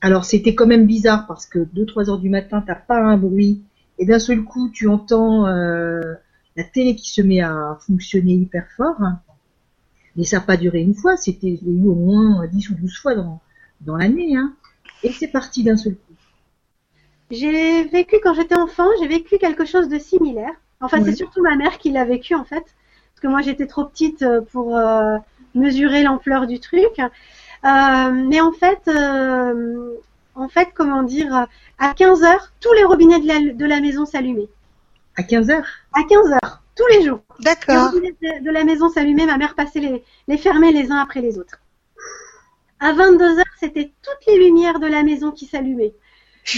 Alors, 0.00 0.24
c'était 0.24 0.54
quand 0.54 0.66
même 0.66 0.86
bizarre 0.86 1.26
parce 1.26 1.46
que 1.46 1.60
2, 1.60 1.86
3 1.86 2.10
heures 2.10 2.18
du 2.18 2.28
matin, 2.28 2.62
t'as 2.66 2.74
pas 2.74 2.98
un 2.98 3.16
bruit, 3.16 3.62
et 3.98 4.04
d'un 4.04 4.18
seul 4.18 4.42
coup, 4.42 4.68
tu 4.70 4.88
entends 4.88 5.46
euh, 5.46 6.00
la 6.56 6.64
télé 6.64 6.96
qui 6.96 7.10
se 7.10 7.22
met 7.22 7.40
à 7.40 7.78
fonctionner 7.86 8.32
hyper 8.32 8.66
fort. 8.76 8.96
Mais 10.16 10.24
ça 10.24 10.38
n'a 10.38 10.42
pas 10.42 10.56
duré 10.56 10.80
une 10.80 10.94
fois, 10.94 11.16
c'était, 11.16 11.58
eu 11.64 11.86
au 11.86 11.94
moins 11.94 12.46
10 12.46 12.70
ou 12.70 12.74
12 12.74 12.98
fois 12.98 13.14
dans, 13.14 13.40
dans 13.80 13.96
l'année, 13.96 14.36
hein. 14.36 14.52
Et 15.02 15.10
c'est 15.10 15.28
parti 15.28 15.64
d'un 15.64 15.76
seul 15.76 15.94
coup. 15.94 16.14
J'ai 17.30 17.84
vécu 17.84 18.16
quand 18.22 18.34
j'étais 18.34 18.56
enfant, 18.56 18.86
j'ai 19.00 19.08
vécu 19.08 19.38
quelque 19.38 19.64
chose 19.64 19.88
de 19.88 19.98
similaire. 19.98 20.52
Enfin, 20.80 21.02
c'est 21.04 21.14
surtout 21.14 21.42
ma 21.42 21.56
mère 21.56 21.78
qui 21.78 21.90
l'a 21.90 22.04
vécu 22.04 22.34
en 22.34 22.44
fait, 22.44 22.60
parce 22.60 23.20
que 23.22 23.28
moi 23.28 23.40
j'étais 23.40 23.66
trop 23.66 23.84
petite 23.84 24.22
euh, 24.22 24.40
pour 24.40 24.76
euh, 24.76 25.16
mesurer 25.54 26.02
l'ampleur 26.02 26.46
du 26.46 26.60
truc. 26.60 26.98
Euh, 26.98 28.10
mais 28.10 28.40
en 28.40 28.52
fait, 28.52 28.82
euh, 28.88 29.94
en 30.34 30.48
fait, 30.48 30.70
comment 30.74 31.02
dire, 31.02 31.46
à 31.78 31.94
15 31.94 32.24
heures, 32.24 32.52
tous 32.60 32.72
les 32.72 32.84
robinets 32.84 33.20
de 33.20 33.26
la, 33.26 33.52
de 33.52 33.64
la 33.64 33.80
maison 33.80 34.04
s'allumaient. 34.04 34.48
À 35.16 35.22
15 35.22 35.50
heures? 35.50 35.68
À 35.92 36.02
15 36.02 36.32
heures, 36.32 36.61
tous 36.76 36.86
les 36.88 37.04
jours. 37.04 37.20
D'accord. 37.40 37.92
de, 37.92 38.44
de 38.44 38.50
la 38.50 38.64
maison 38.64 38.88
s'allumaient, 38.88 39.26
ma 39.26 39.38
mère 39.38 39.54
passait 39.54 39.80
les, 39.80 40.04
les 40.28 40.38
fermer 40.38 40.72
les 40.72 40.90
uns 40.90 40.98
après 40.98 41.20
les 41.20 41.38
autres. 41.38 41.58
À 42.80 42.92
22 42.92 43.38
heures, 43.38 43.44
c'était 43.60 43.92
toutes 44.02 44.26
les 44.26 44.44
lumières 44.44 44.80
de 44.80 44.86
la 44.86 45.02
maison 45.02 45.30
qui 45.30 45.46
s'allumaient. 45.46 45.94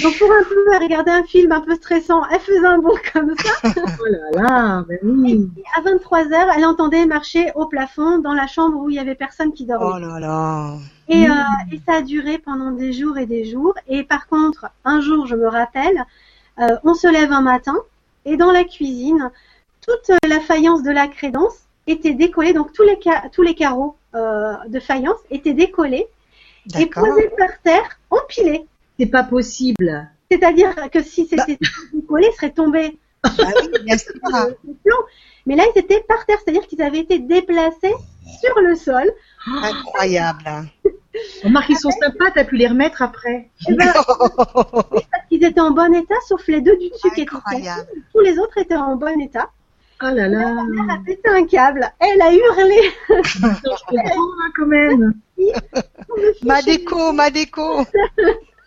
Donc 0.02 0.18
pour 0.18 0.32
un 0.32 0.42
peu 0.44 0.82
regarder 0.82 1.10
un 1.10 1.24
film 1.24 1.52
un 1.52 1.60
peu 1.60 1.74
stressant, 1.74 2.22
elle 2.30 2.40
faisait 2.40 2.66
un 2.66 2.78
bond 2.78 2.96
comme 3.12 3.34
ça. 3.36 3.52
Oh 4.00 4.06
là 4.06 4.42
là, 4.42 4.84
ben 4.88 4.98
oui. 5.02 5.50
Et 5.58 5.62
à 5.78 5.82
23 5.82 6.32
heures, 6.32 6.48
elle 6.56 6.64
entendait 6.64 7.04
marcher 7.04 7.52
au 7.54 7.66
plafond 7.66 8.18
dans 8.18 8.32
la 8.32 8.46
chambre 8.46 8.78
où 8.80 8.88
il 8.88 8.96
y 8.96 8.98
avait 8.98 9.14
personne 9.14 9.52
qui 9.52 9.66
dormait. 9.66 9.92
Oh 9.94 9.98
là 9.98 10.18
là. 10.18 10.76
Et, 11.08 11.28
euh, 11.28 11.34
et 11.70 11.80
ça 11.86 11.96
a 11.96 12.02
duré 12.02 12.38
pendant 12.38 12.70
des 12.70 12.94
jours 12.94 13.18
et 13.18 13.26
des 13.26 13.44
jours. 13.44 13.74
Et 13.86 14.04
par 14.04 14.26
contre, 14.26 14.66
un 14.86 15.02
jour, 15.02 15.26
je 15.26 15.36
me 15.36 15.48
rappelle, 15.48 16.06
euh, 16.58 16.76
on 16.84 16.94
se 16.94 17.06
lève 17.06 17.32
un 17.32 17.42
matin 17.42 17.76
et 18.24 18.38
dans 18.38 18.52
la 18.52 18.64
cuisine, 18.64 19.30
toute 19.86 20.10
la 20.28 20.40
faïence 20.40 20.82
de 20.82 20.90
la 20.90 21.08
crédence 21.08 21.56
était 21.86 22.14
décollée. 22.14 22.52
Donc 22.52 22.72
tous 22.72 22.82
les, 22.82 22.98
ca- 23.02 23.24
tous 23.32 23.42
les 23.42 23.54
carreaux 23.54 23.96
euh, 24.14 24.54
de 24.68 24.80
faïence 24.80 25.18
étaient 25.30 25.54
décollés 25.54 26.06
et 26.78 26.86
posés 26.86 27.30
par 27.36 27.60
terre, 27.62 27.98
empilés. 28.10 28.66
C'est 28.98 29.06
pas 29.06 29.24
possible. 29.24 30.08
C'est-à-dire 30.30 30.74
que 30.90 31.02
si 31.02 31.26
c'était 31.26 31.58
décollé, 31.92 32.28
ils 32.32 32.34
seraient 32.36 32.52
tombés 32.52 32.96
Ah 33.22 33.30
oui, 33.38 33.68
bien 33.84 33.98
sûr. 33.98 34.12
Mais 35.46 35.56
là, 35.56 35.64
ils 35.74 35.78
étaient 35.78 36.00
par 36.08 36.24
terre, 36.24 36.38
c'est-à-dire 36.42 36.66
qu'ils 36.66 36.80
avaient 36.80 37.00
été 37.00 37.18
déplacés 37.18 37.92
sur 38.40 38.58
le 38.60 38.74
sol. 38.74 39.12
Incroyable. 39.46 40.68
Remarque, 41.44 41.68
ils 41.68 41.76
sont 41.76 41.90
sympas, 41.90 42.30
t'as 42.34 42.44
pu 42.44 42.56
les 42.56 42.66
remettre 42.66 43.02
après. 43.02 43.50
Et 43.68 43.74
ben, 43.74 43.92
ils 45.30 45.44
étaient 45.44 45.60
en 45.60 45.70
bon 45.70 45.92
état, 45.94 46.14
sauf 46.26 46.46
les 46.48 46.60
deux 46.62 46.76
du 46.78 46.88
dessus 46.88 47.10
qui 47.14 47.22
étaient. 47.22 47.30
Tous 48.12 48.20
les 48.20 48.38
autres 48.38 48.56
étaient 48.58 48.74
en 48.74 48.96
bon 48.96 49.20
état. 49.20 49.50
Oh 50.02 50.06
là 50.06 50.28
là. 50.28 50.64
Elle 50.72 50.90
a 50.90 50.98
pété 51.04 51.28
un 51.28 51.46
câble. 51.46 51.90
Elle 52.00 52.20
a 52.20 52.32
hurlé. 52.32 52.92
Je 53.24 53.40
comprends, 53.40 53.96
hein, 53.96 54.52
quand 54.56 54.66
même. 54.66 55.14
Ma 56.42 56.62
déco, 56.62 57.12
ma 57.12 57.30
déco. 57.30 57.80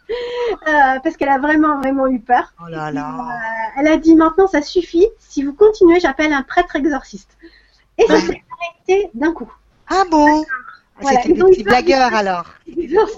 Euh, 0.09 0.99
parce 1.03 1.17
qu'elle 1.17 1.29
a 1.29 1.37
vraiment, 1.37 1.79
vraiment 1.79 2.07
eu 2.07 2.19
peur. 2.19 2.53
Oh 2.63 2.69
là 2.69 2.91
là. 2.91 3.09
Euh, 3.09 3.79
elle 3.79 3.87
a 3.87 3.97
dit 3.97 4.15
maintenant 4.15 4.47
ça 4.47 4.61
suffit. 4.61 5.07
Si 5.19 5.43
vous 5.43 5.53
continuez, 5.53 5.99
j'appelle 5.99 6.31
un 6.33 6.43
prêtre 6.43 6.75
exorciste. 6.75 7.37
Et 7.97 8.05
ça 8.05 8.19
s'est 8.21 8.43
arrêté 8.51 9.09
d'un 9.13 9.33
coup. 9.33 9.51
Ah 9.89 10.03
bon? 10.09 10.45
Voilà, 10.99 11.21
C'était 11.21 11.33
ils 11.33 11.43
des 11.43 11.49
petits 11.49 11.63
blagueurs 11.63 12.13
alors. 12.13 12.45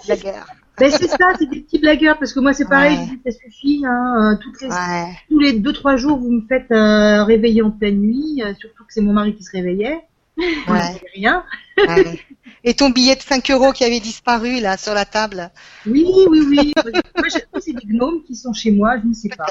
Blagueurs. 0.05 0.47
Ben, 0.79 0.91
c'est 0.91 1.07
ça, 1.07 1.17
c'est 1.37 1.49
des 1.49 1.61
petits 1.61 1.79
blagueurs, 1.79 2.17
parce 2.17 2.33
que 2.33 2.39
moi, 2.39 2.53
c'est 2.53 2.67
pareil, 2.67 2.97
Ouais. 2.97 3.05
je 3.05 3.15
dis, 3.15 3.21
ça 3.25 3.31
suffit, 3.45 3.83
hein, 3.85 4.33
euh, 4.33 4.35
toutes 4.41 4.61
les, 4.61 4.67
Ouais. 4.67 5.13
tous 5.29 5.39
les 5.39 5.53
deux, 5.53 5.73
trois 5.73 5.95
jours, 5.97 6.17
vous 6.17 6.31
me 6.31 6.41
faites 6.47 6.71
euh, 6.71 7.23
réveiller 7.23 7.61
en 7.61 7.71
pleine 7.71 7.97
nuit, 7.99 8.41
euh, 8.43 8.53
surtout 8.59 8.83
que 8.85 8.93
c'est 8.93 9.01
mon 9.01 9.13
mari 9.13 9.35
qui 9.35 9.43
se 9.43 9.51
réveillait. 9.51 9.99
Ouais. 10.37 11.01
rien. 11.15 11.43
ouais. 11.77 12.19
Et 12.63 12.73
ton 12.73 12.89
billet 12.91 13.15
de 13.15 13.21
5 13.21 13.51
euros 13.51 13.71
qui 13.73 13.83
avait 13.83 13.99
disparu 13.99 14.61
là 14.61 14.77
sur 14.77 14.93
la 14.93 15.03
table? 15.05 15.49
Oui, 15.85 16.05
oui, 16.29 16.39
oui. 16.49 16.73
moi, 17.17 17.29
c'est 17.59 17.73
des 17.73 17.85
gnomes 17.85 18.23
qui 18.23 18.35
sont 18.35 18.53
chez 18.53 18.71
moi, 18.71 18.97
je 19.01 19.07
ne 19.07 19.13
sais 19.13 19.29
pas. 19.29 19.45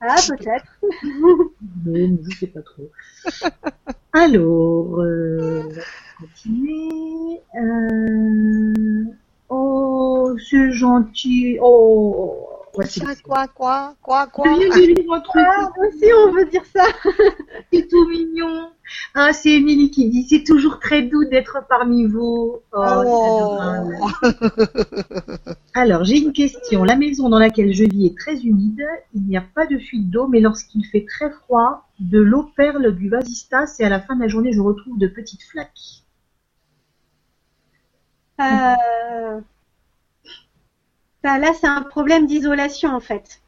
Ah, 0.00 0.14
peut-être. 0.28 0.64
Non, 1.84 2.16
je 2.28 2.36
sais 2.38 2.46
pas 2.46 2.60
trop. 2.62 2.90
Alors, 4.12 5.00
euh, 5.00 5.62
on 5.64 5.68
va 5.74 5.82
continuer. 6.20 7.40
Euh, 7.54 9.04
oh, 9.50 10.36
c'est 10.48 10.72
gentil. 10.72 11.58
Oh, 11.60 12.48
voici. 12.74 13.00
Quoi, 13.00 13.14
quoi, 13.24 13.46
quoi, 13.48 13.94
quoi, 14.02 14.26
quoi 14.28 14.46
Ah, 15.36 15.70
aussi, 15.86 16.06
on 16.26 16.32
veut 16.32 16.46
dire 16.46 16.64
ça. 16.74 16.84
c'est 17.72 17.88
tout 17.88 18.08
mignon. 18.08 18.68
Ah, 19.14 19.32
c'est 19.32 19.50
Émilie 19.52 19.90
qui 19.90 20.08
dit, 20.08 20.26
c'est 20.28 20.44
toujours 20.44 20.78
très 20.80 21.02
doux 21.02 21.24
d'être 21.24 21.58
parmi 21.68 22.06
vous. 22.06 22.60
Oh, 22.72 22.78
Oh. 23.06 23.58
Alors, 25.74 26.04
j'ai 26.04 26.18
une 26.18 26.32
question. 26.32 26.84
La 26.84 26.96
maison 26.96 27.28
dans 27.28 27.38
laquelle 27.38 27.72
je 27.72 27.84
vis 27.84 28.06
est 28.06 28.18
très 28.18 28.40
humide. 28.40 28.84
Il 29.14 29.22
n'y 29.26 29.36
a 29.36 29.44
pas 29.54 29.66
de 29.66 29.78
fuite 29.78 30.10
d'eau, 30.10 30.26
mais 30.26 30.40
lorsqu'il 30.40 30.84
fait 30.84 31.04
très 31.06 31.30
froid, 31.30 31.88
de 32.00 32.18
l'eau 32.20 32.50
perle 32.56 32.94
du 32.94 33.08
vasistas 33.08 33.76
et 33.78 33.84
à 33.84 33.88
la 33.88 34.00
fin 34.00 34.16
de 34.16 34.22
la 34.22 34.28
journée, 34.28 34.52
je 34.52 34.60
retrouve 34.60 34.98
de 34.98 35.06
petites 35.06 35.42
flaques. 35.42 36.04
Euh, 38.40 39.40
bah, 41.22 41.38
là, 41.38 41.52
c'est 41.58 41.66
un 41.66 41.82
problème 41.82 42.26
d'isolation 42.26 42.90
en 42.94 43.00
fait. 43.00 43.40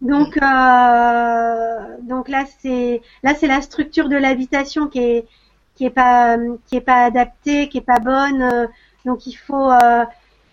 Donc, 0.00 0.36
euh, 0.36 1.96
donc 2.02 2.28
là, 2.28 2.44
c'est 2.60 3.02
là, 3.22 3.34
c'est 3.34 3.48
la 3.48 3.60
structure 3.62 4.08
de 4.08 4.16
l'habitation 4.16 4.86
qui 4.88 5.00
est 5.00 5.26
qui 5.74 5.84
est 5.84 5.90
pas 5.90 6.36
qui 6.66 6.76
est 6.76 6.80
pas 6.80 7.04
adaptée, 7.04 7.68
qui 7.68 7.78
est 7.78 7.82
pas 7.82 7.98
bonne. 7.98 8.68
Donc, 9.04 9.26
il 9.26 9.34
faut 9.34 9.70
euh, 9.70 10.04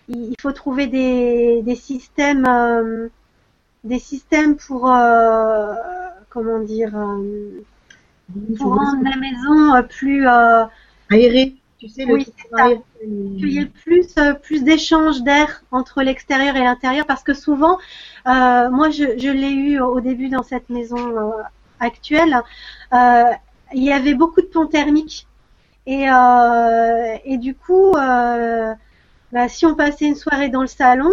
il 0.10 0.36
faut 0.42 0.52
trouver 0.52 0.88
des 0.88 1.62
des 1.64 1.76
systèmes 1.76 2.46
euh, 2.48 3.10
des 3.84 4.00
systèmes 4.00 4.56
pour 4.58 4.92
comment 6.30 6.60
dire 6.60 6.92
pour 8.58 8.76
rendre 8.76 9.04
la 9.04 9.18
maison 9.18 9.88
plus 9.88 10.28
euh, 10.28 10.66
Aéré, 11.12 11.56
tu 11.77 11.89
sais, 11.89 12.06
Oui, 12.06 12.26
qu'il 12.26 13.49
y 13.49 13.60
ait 13.60 13.65
plus 13.65 14.07
euh, 14.18 14.34
plus 14.34 14.64
d'échanges 14.64 15.22
d'air 15.23 15.64
entre 15.72 16.03
l'extérieur 16.03 16.56
et 16.56 16.64
l'intérieur 16.64 17.06
parce 17.06 17.23
que 17.23 17.34
souvent 17.34 17.77
euh, 18.27 18.69
moi 18.69 18.89
je, 18.89 19.18
je 19.18 19.30
l'ai 19.30 19.52
eu 19.52 19.80
au 19.80 19.99
début 19.99 20.30
dans 20.30 20.43
cette 20.43 20.69
maison 20.69 20.97
euh, 20.97 21.31
actuelle. 21.80 22.41
Euh, 22.93 23.23
il 23.73 23.84
y 23.84 23.91
avait 23.91 24.14
beaucoup 24.14 24.41
de 24.41 24.47
ponts 24.47 24.68
thermiques. 24.68 25.27
Et 25.85 26.10
euh, 26.10 27.18
et 27.26 27.38
du 27.38 27.53
coup 27.56 27.91
bah, 27.93 29.49
si 29.49 29.65
on 29.65 29.76
passait 29.76 30.06
une 30.06 30.15
soirée 30.15 30.49
dans 30.49 30.61
le 30.61 30.68
salon 30.68 31.10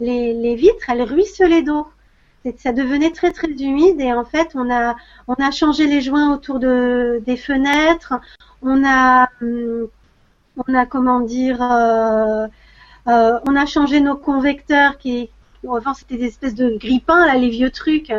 les, 0.00 0.32
les 0.32 0.54
vitres 0.54 0.88
elles 0.88 1.02
ruisselaient 1.02 1.62
d'eau. 1.62 1.86
Ça 2.58 2.72
devenait 2.72 3.10
très 3.10 3.32
très 3.32 3.48
humide 3.48 4.00
et 4.00 4.12
en 4.12 4.24
fait 4.24 4.52
on 4.54 4.70
a 4.70 4.94
on 5.26 5.34
a 5.34 5.50
changé 5.50 5.88
les 5.88 6.00
joints 6.00 6.32
autour 6.32 6.60
de 6.60 7.20
des 7.26 7.36
fenêtres 7.36 8.14
on 8.62 8.84
a 8.84 9.28
hum, 9.42 9.88
on 10.56 10.74
a 10.74 10.86
comment 10.86 11.20
dire, 11.20 11.62
euh, 11.62 12.46
euh, 13.08 13.38
on 13.46 13.56
a 13.56 13.66
changé 13.66 14.00
nos 14.00 14.16
convecteurs 14.16 14.98
qui, 14.98 15.30
avant 15.64 15.94
c'était 15.94 16.16
des 16.16 16.26
espèces 16.26 16.54
de 16.54 16.76
grippins 16.78 17.26
là, 17.26 17.36
les 17.36 17.50
vieux 17.50 17.70
trucs. 17.70 18.12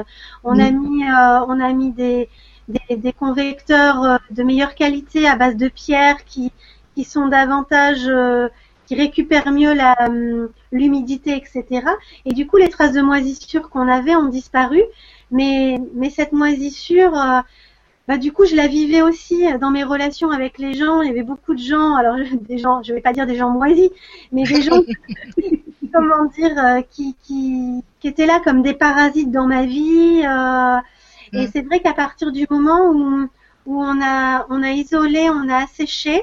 On 0.44 0.60
a 0.60 0.72
mis, 0.72 1.04
euh, 1.04 1.46
on 1.48 1.60
a 1.60 1.74
mis 1.74 1.92
des, 1.92 2.30
des, 2.68 2.96
des 2.98 3.14
convecteurs 3.14 4.04
euh, 4.04 4.18
de 4.32 4.44
meilleure 4.44 4.76
qualité 4.76 5.28
à 5.28 5.36
base 5.36 5.56
de 5.56 5.68
pierre 5.70 6.26
qui, 6.26 6.52
qui 6.96 7.04
sont 7.04 7.28
davantage, 7.28 8.08
euh, 8.08 8.50
qui 8.86 8.96
récupèrent 8.96 9.52
mieux 9.52 9.74
la 9.74 9.96
hum, 10.08 10.50
l'humidité, 10.72 11.36
etc. 11.36 11.86
Et 12.26 12.34
du 12.34 12.48
coup, 12.48 12.58
les 12.58 12.70
traces 12.70 12.94
de 12.94 13.02
moisissure 13.02 13.70
qu'on 13.70 13.88
avait 13.88 14.16
ont 14.16 14.28
disparu. 14.30 14.82
Mais, 15.32 15.78
mais 15.94 16.10
cette 16.10 16.32
moisissure, 16.32 17.18
euh, 17.18 17.42
bah, 18.08 18.18
du 18.18 18.32
coup, 18.32 18.46
je 18.46 18.56
la 18.56 18.68
vivais 18.68 19.02
aussi 19.02 19.46
dans 19.60 19.72
mes 19.72 19.84
relations 19.84 20.32
avec 20.32 20.58
les 20.60 20.74
gens. 20.74 21.02
Il 21.02 21.08
y 21.08 21.12
avait 21.12 21.24
beaucoup 21.24 21.54
de 21.54 21.60
gens, 21.62 21.96
alors 21.96 22.16
des 22.42 22.58
gens, 22.58 22.82
je 22.84 22.94
vais 22.94 23.02
pas 23.02 23.14
dire 23.14 23.28
des 23.28 23.36
gens 23.36 23.50
moisis, 23.50 23.90
mais 24.32 24.44
des 24.44 24.62
gens, 24.62 24.82
comment 25.94 26.26
dire, 26.26 26.58
euh, 26.58 26.82
qui, 26.82 27.16
qui, 27.24 27.84
qui 28.00 28.08
étaient 28.08 28.26
là 28.26 28.40
comme 28.44 28.62
des 28.62 28.74
parasites 28.74 29.32
dans 29.32 29.48
ma 29.48 29.66
vie. 29.66 30.24
euh, 30.26 30.78
et 31.34 31.48
Mm. 31.48 31.50
c'est 31.52 31.62
vrai 31.62 31.80
qu'à 31.82 31.94
partir 31.94 32.32
du 32.32 32.46
moment 32.50 32.90
où, 32.92 33.28
où 33.66 33.84
on 33.84 34.02
a, 34.02 34.46
on 34.50 34.64
a 34.64 34.72
isolé, 34.72 35.30
on 35.30 35.50
a 35.50 35.64
asséché, 35.64 36.22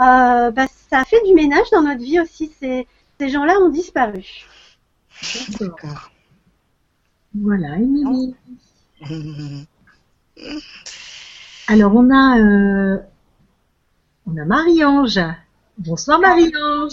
euh, 0.00 0.50
bah, 0.50 0.66
ça 0.90 1.00
a 1.00 1.04
fait 1.04 1.22
du 1.26 1.34
ménage 1.34 1.70
dans 1.72 1.82
notre 1.82 2.02
vie 2.02 2.20
aussi. 2.20 2.52
Ces, 2.60 2.86
ces 3.20 3.28
gens-là 3.28 3.58
ont 3.60 3.68
disparu. 3.70 4.24
D'accord. 5.60 6.10
Voilà, 7.34 7.76
Émilie. 7.76 8.34
Alors, 11.68 11.94
on 11.96 12.10
a, 12.10 12.38
euh, 12.38 12.98
on 14.26 14.36
a 14.36 14.44
Marie-Ange. 14.44 15.20
Bonsoir 15.78 16.20
Marie-Ange. 16.20 16.92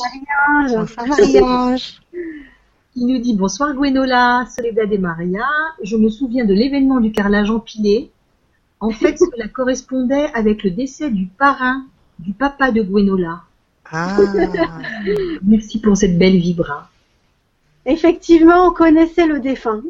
Bonsoir 0.67 1.07
Marie-Ange. 1.07 2.01
qui 2.93 3.05
nous 3.05 3.19
dit 3.19 3.35
bonsoir 3.35 3.73
Gwenola, 3.73 4.47
Soledad 4.53 4.91
et 4.91 4.97
Maria. 4.97 5.45
Je 5.83 5.95
me 5.95 6.09
souviens 6.09 6.45
de 6.45 6.53
l'événement 6.53 6.99
du 6.99 7.11
carrelage 7.11 7.51
empilé. 7.51 8.11
En 8.79 8.89
fait, 8.99 9.17
cela 9.17 9.47
correspondait 9.47 10.31
avec 10.33 10.63
le 10.63 10.71
décès 10.71 11.11
du 11.11 11.27
parrain, 11.27 11.85
du 12.17 12.33
papa 12.33 12.71
de 12.71 12.81
Gwenola. 12.81 13.41
Ah, 13.91 14.17
Merci 15.43 15.81
pour 15.81 15.95
cette 15.95 16.17
belle 16.17 16.37
vibra. 16.37 16.89
Effectivement, 17.85 18.69
on 18.69 18.71
connaissait 18.71 19.27
le 19.27 19.39
défunt. 19.39 19.83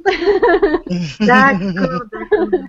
D'accord, 1.22 1.74
d'accord, 1.74 2.48
d'accord. 2.52 2.60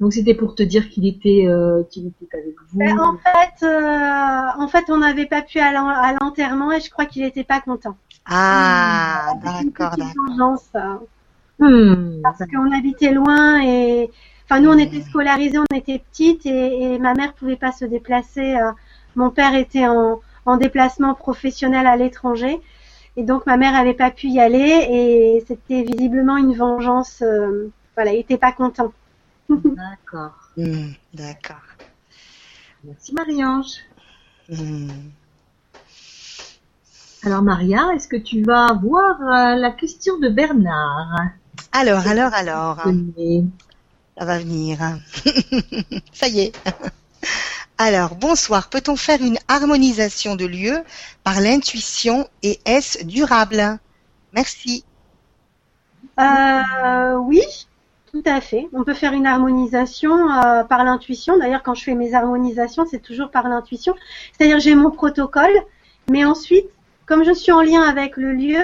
Donc 0.00 0.12
c'était 0.14 0.34
pour 0.34 0.54
te 0.54 0.62
dire 0.62 0.88
qu'il 0.88 1.06
était, 1.06 1.46
euh, 1.46 1.84
qu'il 1.90 2.06
était 2.08 2.36
avec 2.36 2.56
vous. 2.72 2.80
Ben, 2.80 2.98
en 2.98 3.16
fait, 3.18 3.64
euh, 3.64 4.60
en 4.62 4.66
fait, 4.68 4.90
on 4.90 4.98
n'avait 4.98 5.26
pas 5.26 5.42
pu 5.42 5.58
aller 5.60 5.76
à 5.76 6.12
l'enterrement 6.20 6.72
et 6.72 6.80
je 6.80 6.90
crois 6.90 7.06
qu'il 7.06 7.22
n'était 7.22 7.44
pas 7.44 7.60
content. 7.60 7.96
ah, 8.24 9.34
Une 9.60 9.72
d'accord, 9.72 9.90
petite 9.90 9.98
d'accord. 9.98 10.14
vengeance, 10.14 10.70
Hmm, 11.58 12.22
parce 12.22 12.44
qu'on 12.46 12.70
habitait 12.72 13.12
loin 13.12 13.60
et, 13.62 14.10
enfin, 14.44 14.60
nous, 14.60 14.70
on 14.70 14.78
était 14.78 15.00
scolarisés, 15.00 15.58
on 15.58 15.74
était 15.74 15.98
petites 15.98 16.46
et, 16.46 16.94
et 16.94 16.98
ma 16.98 17.14
mère 17.14 17.34
pouvait 17.34 17.56
pas 17.56 17.72
se 17.72 17.84
déplacer. 17.84 18.56
euh, 18.56 18.72
mon 19.16 19.30
père 19.30 19.54
était 19.54 19.86
en, 19.88 20.20
en 20.46 20.56
déplacement 20.56 21.14
professionnel 21.14 21.86
à 21.86 21.96
l'étranger 21.96 22.60
et 23.16 23.24
donc 23.24 23.46
ma 23.46 23.56
mère 23.56 23.76
avait 23.76 23.94
pas 23.94 24.10
pu 24.10 24.28
y 24.28 24.40
aller 24.40 24.86
et 24.90 25.44
c'était 25.48 25.82
visiblement 25.84 26.36
une 26.38 26.54
vengeance. 26.54 27.22
euh, 27.22 27.70
voilà, 27.96 28.12
il 28.14 28.20
était 28.20 28.38
pas 28.38 28.52
content. 28.52 28.92
D'accord. 29.50 30.34
Hmm, 30.56 30.92
D'accord. 31.12 31.56
Merci 32.84 33.12
Marie-Ange. 33.14 33.78
Hmm. 34.48 34.88
Alors 37.22 37.42
Maria, 37.42 37.90
est-ce 37.94 38.08
que 38.08 38.16
tu 38.16 38.42
vas 38.42 38.72
voir 38.72 39.20
euh, 39.20 39.56
la 39.56 39.72
question 39.72 40.18
de 40.18 40.28
Bernard? 40.28 41.32
Alors, 41.72 42.06
alors, 42.06 42.32
alors, 42.32 42.76
ça 44.18 44.24
va 44.24 44.38
venir. 44.38 44.78
ça 46.12 46.28
y 46.28 46.40
est. 46.40 46.52
Alors, 47.76 48.14
bonsoir. 48.14 48.68
Peut-on 48.70 48.96
faire 48.96 49.22
une 49.22 49.38
harmonisation 49.48 50.36
de 50.36 50.46
lieu 50.46 50.82
par 51.24 51.40
l'intuition 51.40 52.28
et 52.42 52.60
est-ce 52.64 53.04
durable? 53.04 53.78
Merci. 54.32 54.84
Euh, 56.18 57.14
oui, 57.16 57.42
tout 58.12 58.22
à 58.26 58.40
fait. 58.40 58.68
On 58.72 58.82
peut 58.84 58.94
faire 58.94 59.12
une 59.12 59.26
harmonisation 59.26 60.12
euh, 60.30 60.64
par 60.64 60.84
l'intuition. 60.84 61.38
D'ailleurs, 61.38 61.62
quand 61.62 61.74
je 61.74 61.84
fais 61.84 61.94
mes 61.94 62.14
harmonisations, 62.14 62.84
c'est 62.90 62.98
toujours 63.00 63.30
par 63.30 63.48
l'intuition. 63.48 63.94
C'est-à-dire, 64.32 64.58
j'ai 64.58 64.74
mon 64.74 64.90
protocole, 64.90 65.52
mais 66.10 66.24
ensuite, 66.24 66.66
comme 67.06 67.24
je 67.24 67.32
suis 67.32 67.52
en 67.52 67.62
lien 67.62 67.82
avec 67.82 68.16
le 68.16 68.32
lieu, 68.32 68.62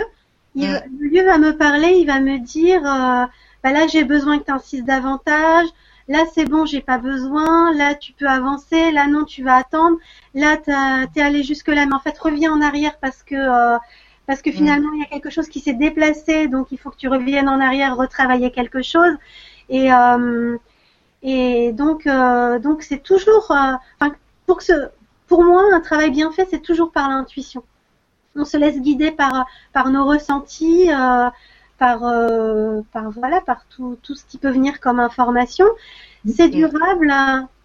il- 0.54 0.80
le 0.98 1.08
lieu 1.08 1.24
va 1.24 1.38
me 1.38 1.56
parler, 1.56 1.94
il 1.98 2.06
va 2.06 2.20
me 2.20 2.38
dire, 2.38 2.80
euh, 2.84 3.26
bah 3.62 3.72
là, 3.72 3.86
j'ai 3.86 4.04
besoin 4.04 4.38
que 4.38 4.44
tu 4.44 4.52
insistes 4.52 4.84
davantage. 4.84 5.66
Là, 6.08 6.20
c'est 6.32 6.44
bon, 6.44 6.64
j'ai 6.66 6.80
pas 6.80 6.98
besoin. 6.98 7.72
Là, 7.74 7.94
tu 7.94 8.12
peux 8.12 8.28
avancer. 8.28 8.90
Là, 8.92 9.06
non, 9.08 9.24
tu 9.24 9.42
vas 9.42 9.56
attendre. 9.56 9.98
Là, 10.34 10.56
t'es 10.56 11.20
allé 11.20 11.42
jusque 11.42 11.68
là, 11.68 11.86
mais 11.86 11.94
en 11.94 12.00
fait, 12.00 12.16
reviens 12.18 12.52
en 12.52 12.60
arrière 12.62 12.96
parce 13.00 13.22
que 13.22 13.34
euh, 13.36 13.78
parce 14.26 14.42
que 14.42 14.50
finalement, 14.52 14.90
il 14.94 15.00
y 15.00 15.04
a 15.04 15.06
quelque 15.06 15.30
chose 15.30 15.48
qui 15.48 15.60
s'est 15.60 15.74
déplacé, 15.74 16.48
donc 16.48 16.68
il 16.72 16.78
faut 16.78 16.90
que 16.90 16.96
tu 16.96 17.08
reviennes 17.08 17.48
en 17.48 17.60
arrière, 17.60 17.96
retravailler 17.96 18.50
quelque 18.50 18.82
chose. 18.82 19.14
Et 19.68 19.92
euh, 19.92 20.56
et 21.22 21.72
donc 21.72 22.06
euh, 22.06 22.58
donc 22.58 22.82
c'est 22.82 23.02
toujours, 23.02 23.50
euh, 23.50 24.08
pour 24.46 24.58
que 24.58 24.64
ce, 24.64 24.88
pour 25.26 25.44
moi, 25.44 25.62
un 25.72 25.80
travail 25.80 26.10
bien 26.10 26.30
fait, 26.32 26.46
c'est 26.50 26.60
toujours 26.62 26.92
par 26.92 27.08
l'intuition. 27.08 27.64
On 28.36 28.44
se 28.44 28.56
laisse 28.56 28.80
guider 28.80 29.10
par 29.12 29.46
par 29.72 29.90
nos 29.90 30.04
ressentis. 30.06 30.90
euh, 30.92 31.30
par, 31.78 32.04
euh, 32.04 32.80
par 32.92 33.10
voilà, 33.10 33.40
par 33.42 33.66
tout, 33.68 33.98
tout 34.02 34.14
ce 34.14 34.24
qui 34.24 34.38
peut 34.38 34.50
venir 34.50 34.80
comme 34.80 34.98
information. 34.98 35.66
C'est 36.26 36.48
durable, 36.48 37.12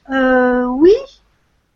euh, 0.10 0.66
oui 0.66 0.92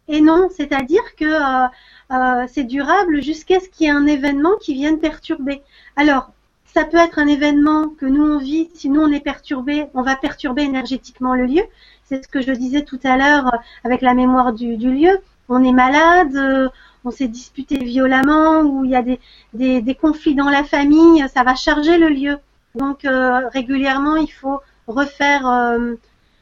et 0.08 0.22
non, 0.22 0.50
c'est-à-dire 0.56 1.16
que 1.18 1.26
euh, 1.26 1.68
euh, 2.12 2.46
c'est 2.48 2.64
durable 2.64 3.22
jusqu'à 3.22 3.60
ce 3.60 3.70
qu'il 3.70 3.88
y 3.88 3.90
ait 3.90 3.94
un 3.94 4.06
événement 4.06 4.56
qui 4.62 4.74
vienne 4.74 5.00
perturber. 5.00 5.62
Alors, 5.96 6.32
ça 6.76 6.84
peut 6.84 6.98
être 6.98 7.20
un 7.20 7.28
événement 7.28 7.88
que 7.88 8.06
nous 8.06 8.24
on 8.24 8.38
vit. 8.38 8.70
Si 8.74 8.90
nous 8.90 9.02
on 9.02 9.10
est 9.12 9.22
perturbé, 9.22 9.88
on 9.94 10.02
va 10.02 10.18
perturber 10.18 10.64
énergétiquement 10.64 11.34
le 11.34 11.46
lieu. 11.46 11.64
C'est 12.04 12.22
ce 12.22 12.28
que 12.28 12.42
je 12.42 12.52
disais 12.52 12.84
tout 12.84 13.00
à 13.06 13.16
l'heure 13.16 13.48
euh, 13.48 13.58
avec 13.86 14.02
la 14.02 14.14
mémoire 14.14 14.52
du, 14.52 14.76
lieu. 14.76 15.20
On 15.48 15.64
est 15.64 15.72
malade, 15.72 16.36
euh, 16.36 16.68
on 17.06 17.12
s'est 17.12 17.30
disputé 17.30 17.78
violemment, 17.78 18.60
ou 18.62 18.84
il 18.84 18.92
y 18.92 18.96
a 18.96 19.02
des, 19.02 19.20
des, 19.54 19.96
conflits 19.96 20.36
dans 20.36 20.50
la 20.50 20.66
famille, 20.66 21.26
ça 21.34 21.44
va 21.44 21.56
charger 21.56 21.98
le 21.98 22.10
lieu. 22.10 22.38
Donc 22.76 23.06
euh, 23.06 23.48
régulièrement, 23.50 24.18
il 24.18 24.32
faut 24.32 24.60
refaire, 24.88 25.46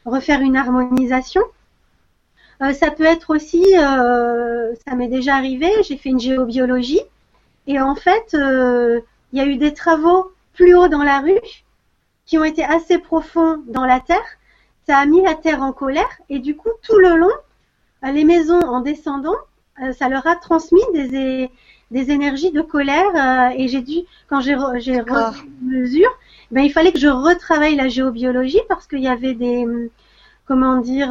refaire 0.06 0.42
une 0.42 0.58
harmonisation. 0.58 1.44
Ça 2.72 2.92
peut 2.92 3.04
être 3.04 3.36
aussi, 3.36 3.64
ça 3.74 4.96
m'est 4.96 5.08
déjà 5.08 5.36
arrivé, 5.36 5.68
j'ai 5.88 5.98
fait 5.98 6.10
une 6.10 6.20
géobiologie, 6.20 7.02
et 7.68 7.80
en 7.80 7.96
fait, 7.96 8.34
il 8.34 9.40
y 9.40 9.42
a 9.42 9.46
eu 9.46 9.58
des 9.58 9.74
travaux 9.74 10.32
plus 10.54 10.76
haut 10.76 10.88
dans 10.88 11.04
la 11.04 11.20
rue 11.20 11.40
qui 12.26 12.38
ont 12.38 12.44
été 12.44 12.64
assez 12.64 12.98
profonds 12.98 13.62
dans 13.68 13.86
la 13.86 14.00
terre. 14.00 14.26
Ça 14.88 14.98
a 14.98 15.06
mis 15.06 15.22
la 15.22 15.36
terre 15.36 15.62
en 15.62 15.74
colère. 15.74 16.10
Et 16.30 16.40
du 16.40 16.56
coup, 16.56 16.70
tout 16.84 16.98
le 16.98 17.18
long, 17.18 17.32
euh, 18.04 18.12
les 18.12 18.24
maisons 18.24 18.60
en 18.60 18.82
descendant, 18.82 19.36
euh, 19.82 19.94
ça 19.94 20.10
leur 20.10 20.26
a 20.28 20.36
transmis 20.36 20.82
des, 20.94 21.50
des 21.92 22.12
énergies 22.12 22.52
de 22.52 22.62
colère. 22.62 23.10
Euh, 23.16 23.56
et 23.58 23.68
j'ai 23.68 23.82
dû, 23.82 24.00
quand 24.28 24.42
j'ai 24.42 24.56
j'ai 24.78 25.02
mesure, 25.62 26.10
ben 26.52 26.62
il 26.62 26.72
fallait 26.72 26.92
que 26.92 27.00
je 27.00 27.08
retravaille 27.08 27.76
la 27.76 27.88
géobiologie 27.88 28.62
parce 28.70 28.88
qu'il 28.88 29.00
y 29.00 29.08
avait 29.08 29.34
des 29.34 29.66
comment 30.46 30.78
dire 30.78 31.10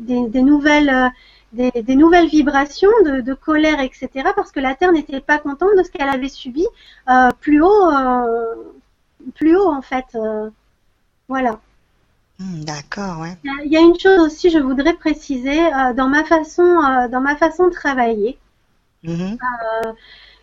des, 0.00 0.28
des, 0.28 0.42
nouvelles 0.42 1.12
des, 1.52 1.96
nouvelles 1.96 2.28
vibrations 2.28 2.90
de, 3.04 3.34
colère, 3.34 3.80
etc. 3.80 4.08
Parce 4.34 4.52
que 4.52 4.60
la 4.60 4.74
Terre 4.74 4.92
n'était 4.92 5.20
pas 5.20 5.38
contente 5.38 5.70
de 5.76 5.82
ce 5.82 5.90
qu'elle 5.90 6.08
avait 6.08 6.28
subi 6.28 6.66
euh, 7.08 7.30
plus 7.40 7.62
haut, 7.62 7.90
euh, 7.90 8.54
plus 9.34 9.56
haut 9.56 9.68
en 9.68 9.82
fait. 9.82 10.06
Euh, 10.14 10.50
voilà. 11.28 11.60
Hmm, 12.38 12.64
d'accord, 12.64 13.20
ouais. 13.20 13.36
Il 13.64 13.72
y 13.72 13.76
a 13.76 13.80
une 13.80 13.98
chose 13.98 14.18
aussi, 14.20 14.50
je 14.50 14.58
voudrais 14.58 14.94
préciser 14.94 15.58
dans 15.94 16.08
ma 16.08 16.24
façon, 16.24 16.64
dans 17.10 17.20
ma 17.20 17.36
façon 17.36 17.66
de 17.68 17.72
travailler. 17.72 18.38
Mm-hmm. 19.04 19.38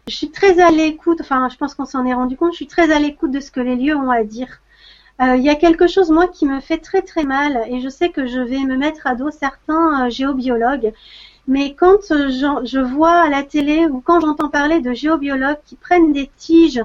je 0.07 0.15
suis 0.15 0.31
très 0.31 0.59
à 0.59 0.71
l'écoute. 0.71 1.21
Enfin, 1.21 1.49
je 1.49 1.57
pense 1.57 1.73
qu'on 1.73 1.85
s'en 1.85 2.05
est 2.05 2.13
rendu 2.13 2.37
compte. 2.37 2.51
Je 2.51 2.57
suis 2.57 2.67
très 2.67 2.91
à 2.91 2.99
l'écoute 2.99 3.31
de 3.31 3.39
ce 3.39 3.49
que 3.51 3.59
les 3.59 3.75
lieux 3.75 3.95
ont 3.95 4.11
à 4.11 4.23
dire. 4.23 4.59
Il 5.19 5.41
y 5.41 5.49
a 5.49 5.55
quelque 5.55 5.87
chose 5.87 6.11
moi 6.11 6.27
qui 6.27 6.45
me 6.45 6.59
fait 6.59 6.77
très 6.77 7.01
très 7.01 7.23
mal 7.23 7.65
et 7.69 7.81
je 7.81 7.89
sais 7.89 8.09
que 8.09 8.27
je 8.27 8.39
vais 8.39 8.59
me 8.59 8.77
mettre 8.77 9.07
à 9.07 9.15
dos 9.15 9.31
certains 9.31 10.05
euh, 10.05 10.09
géobiologues. 10.11 10.93
Mais 11.47 11.73
quand 11.73 12.11
euh, 12.11 12.29
je 12.29 12.79
vois 12.79 13.21
à 13.21 13.29
la 13.29 13.43
télé 13.43 13.87
ou 13.87 14.01
quand 14.01 14.19
j'entends 14.19 14.49
parler 14.49 14.81
de 14.81 14.93
géobiologues 14.93 15.59
qui 15.65 15.75
prennent 15.75 16.11
des 16.11 16.29
tiges, 16.37 16.83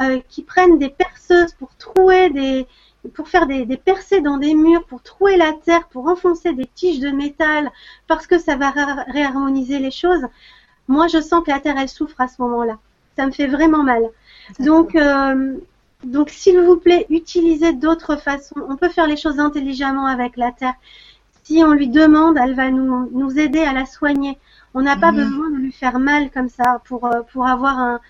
euh, 0.00 0.20
qui 0.28 0.42
prennent 0.42 0.78
des 0.78 0.90
perceuses 0.90 1.52
pour 1.54 1.74
trouer 1.76 2.30
des, 2.30 2.66
pour 3.14 3.28
faire 3.28 3.46
des, 3.46 3.64
des, 3.64 3.78
percées 3.78 4.20
dans 4.20 4.36
des 4.36 4.54
murs, 4.54 4.84
pour 4.84 5.02
trouer 5.02 5.36
la 5.36 5.52
terre, 5.52 5.88
pour 5.88 6.08
enfoncer 6.08 6.52
des 6.52 6.68
tiges 6.74 7.00
de 7.00 7.10
métal, 7.10 7.70
parce 8.06 8.26
que 8.26 8.38
ça 8.38 8.56
va 8.56 8.70
réharmoniser 9.08 9.78
les 9.78 9.90
choses. 9.90 10.26
Moi, 10.88 11.08
je 11.08 11.20
sens 11.20 11.42
que 11.44 11.50
la 11.50 11.60
terre, 11.60 11.76
elle 11.78 11.88
souffre 11.88 12.20
à 12.20 12.28
ce 12.28 12.40
moment-là. 12.42 12.78
Ça 13.16 13.26
me 13.26 13.32
fait 13.32 13.46
vraiment 13.46 13.82
mal. 13.82 14.02
Donc, 14.58 14.94
euh, 14.94 15.56
donc, 16.04 16.30
s'il 16.30 16.60
vous 16.60 16.76
plaît, 16.76 17.06
utilisez 17.10 17.72
d'autres 17.72 18.16
façons. 18.16 18.56
On 18.68 18.76
peut 18.76 18.88
faire 18.88 19.06
les 19.06 19.16
choses 19.16 19.38
intelligemment 19.38 20.06
avec 20.06 20.36
la 20.36 20.50
Terre. 20.50 20.74
Si 21.44 21.62
on 21.64 21.72
lui 21.72 21.88
demande, 21.88 22.36
elle 22.38 22.54
va 22.54 22.70
nous, 22.70 23.10
nous 23.12 23.38
aider 23.38 23.60
à 23.60 23.72
la 23.72 23.86
soigner. 23.86 24.38
On 24.74 24.82
n'a 24.82 24.96
pas 24.96 25.12
mhm. 25.12 25.18
besoin 25.18 25.50
de 25.50 25.56
lui 25.56 25.72
faire 25.72 25.98
mal 25.98 26.30
comme 26.30 26.48
ça 26.48 26.80
pour, 26.86 27.06
euh, 27.06 27.22
pour 27.32 27.46
avoir 27.46 27.78
un, 27.78 28.00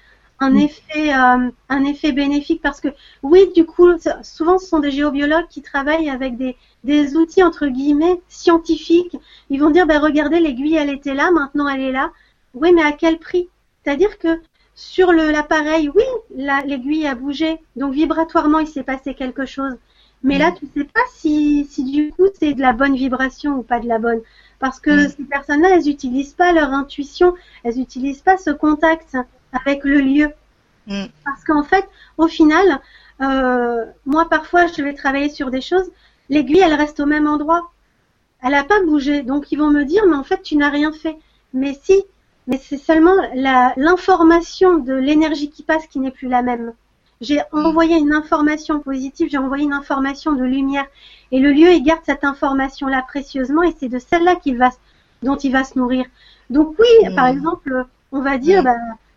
un 0.41 0.51
mhm. 0.51 0.59
effet, 0.59 1.15
euh, 1.15 1.51
un 1.69 1.85
effet 1.85 2.13
bénéfique. 2.13 2.63
Parce 2.63 2.81
que 2.81 2.89
oui, 3.23 3.51
du 3.55 3.67
coup, 3.67 3.89
souvent 4.23 4.59
ce 4.59 4.67
sont 4.67 4.79
des 4.81 4.91
géobiologues 4.91 5.49
qui 5.49 5.63
travaillent 5.63 6.11
avec 6.11 6.37
des, 6.37 6.57
des 6.85 7.17
outils 7.17 7.43
entre 7.43 7.67
guillemets 7.67 8.21
scientifiques. 8.29 9.17
Ils 9.51 9.61
vont 9.61 9.71
dire, 9.71 9.87
ben 9.87 10.01
regardez, 10.01 10.41
l'aiguille, 10.41 10.77
elle 10.77 10.91
était 10.91 11.15
là, 11.15 11.31
maintenant 11.31 11.69
elle 11.69 11.83
est 11.83 11.93
là. 11.93 12.11
Oui, 12.55 12.73
mais 12.73 12.83
à 12.83 12.93
quel 12.93 13.19
prix? 13.19 13.49
C'est-à-dire 13.83 14.19
que 14.19 14.41
sur 14.75 15.13
l'appareil, 15.13 15.91
oui, 15.95 16.03
l'aiguille 16.35 17.07
a 17.07 17.15
bougé, 17.15 17.61
donc 17.77 17.93
vibratoirement 17.93 18.59
il 18.59 18.67
s'est 18.67 18.83
passé 18.83 19.15
quelque 19.15 19.47
chose. 19.47 19.77
Mais 20.23 20.39
là, 20.39 20.51
mm. 20.51 20.55
tu 20.59 20.67
sais 20.75 20.85
pas 20.85 21.01
si, 21.13 21.67
si 21.71 21.85
du 21.85 22.11
coup 22.13 22.29
c'est 22.39 22.55
de 22.55 22.61
la 22.61 22.73
bonne 22.73 22.95
vibration 22.95 23.57
ou 23.59 23.63
pas 23.63 23.81
de 23.81 23.89
la 23.89 23.99
bonne. 23.99 24.21
Parce 24.59 24.81
que 24.81 25.07
mm. 25.07 25.09
ces 25.11 25.25
personnes-là, 25.25 25.71
elles 25.75 25.85
n'utilisent 25.85 26.35
pas 26.35 26.53
leur 26.53 26.73
intuition, 26.73 27.35
elles 27.65 27.77
n'utilisent 27.77 28.23
pas 28.23 28.37
ce 28.37 28.51
contact 28.51 29.17
avec 29.53 29.85
le 29.85 29.99
lieu. 30.01 30.29
Mm. 30.87 31.07
Parce 31.25 31.45
qu'en 31.45 31.65
fait, 31.65 31.89
au 32.17 32.29
final, 32.29 32.81
euh, 33.21 33.85
moi 34.07 34.29
parfois 34.29 34.67
je 34.67 34.83
vais 34.83 34.95
travailler 34.95 35.29
sur 35.29 35.51
des 35.51 35.61
choses, 35.61 35.91
l'aiguille 36.29 36.61
elle 36.61 36.75
reste 36.75 37.01
au 37.01 37.07
même 37.07 37.27
endroit. 37.27 37.71
Elle 38.43 38.53
n'a 38.53 38.65
pas 38.65 38.83
bougé. 38.83 39.23
Donc 39.23 39.53
ils 39.53 39.59
vont 39.59 39.71
me 39.71 39.85
dire, 39.85 40.05
mais 40.09 40.17
en 40.17 40.25
fait 40.25 40.43
tu 40.43 40.57
n'as 40.57 40.71
rien 40.71 40.93
fait. 40.93 41.17
Mais 41.53 41.79
si, 41.83 42.05
mais 42.47 42.59
c'est 42.59 42.79
seulement 42.79 43.15
l'information 43.77 44.79
de 44.79 44.95
l'énergie 44.95 45.51
qui 45.51 45.63
passe 45.63 45.87
qui 45.87 46.01
n'est 46.01 46.11
plus 46.11 46.29
la 46.29 46.43
même. 46.43 46.73
J'ai 47.21 47.41
envoyé 47.53 47.99
une 47.99 48.13
information 48.13 48.81
positive, 48.81 49.29
j'ai 49.31 49.39
envoyé 49.39 49.65
une 49.65 49.73
information 49.73 50.33
de 50.33 50.43
lumière, 50.43 50.87
et 51.31 51.39
le 51.39 51.53
lieu 51.53 51.71
il 51.71 51.83
garde 51.83 52.01
cette 52.05 52.25
information-là 52.25 53.05
précieusement, 53.07 53.63
et 53.63 53.73
c'est 53.79 53.89
de 53.89 54.01
celle-là 54.01 54.35
qu'il 54.37 54.59
va, 54.59 54.71
dont 55.23 55.37
il 55.37 55.53
va 55.53 55.63
se 55.63 55.79
nourrir. 55.79 56.05
Donc 56.51 56.75
oui, 56.81 57.09
hmm. 57.09 57.15
par 57.15 57.27
exemple, 57.27 57.87
on 58.11 58.21
va 58.21 58.39
dire, 58.39 58.65
bah, 58.65 58.75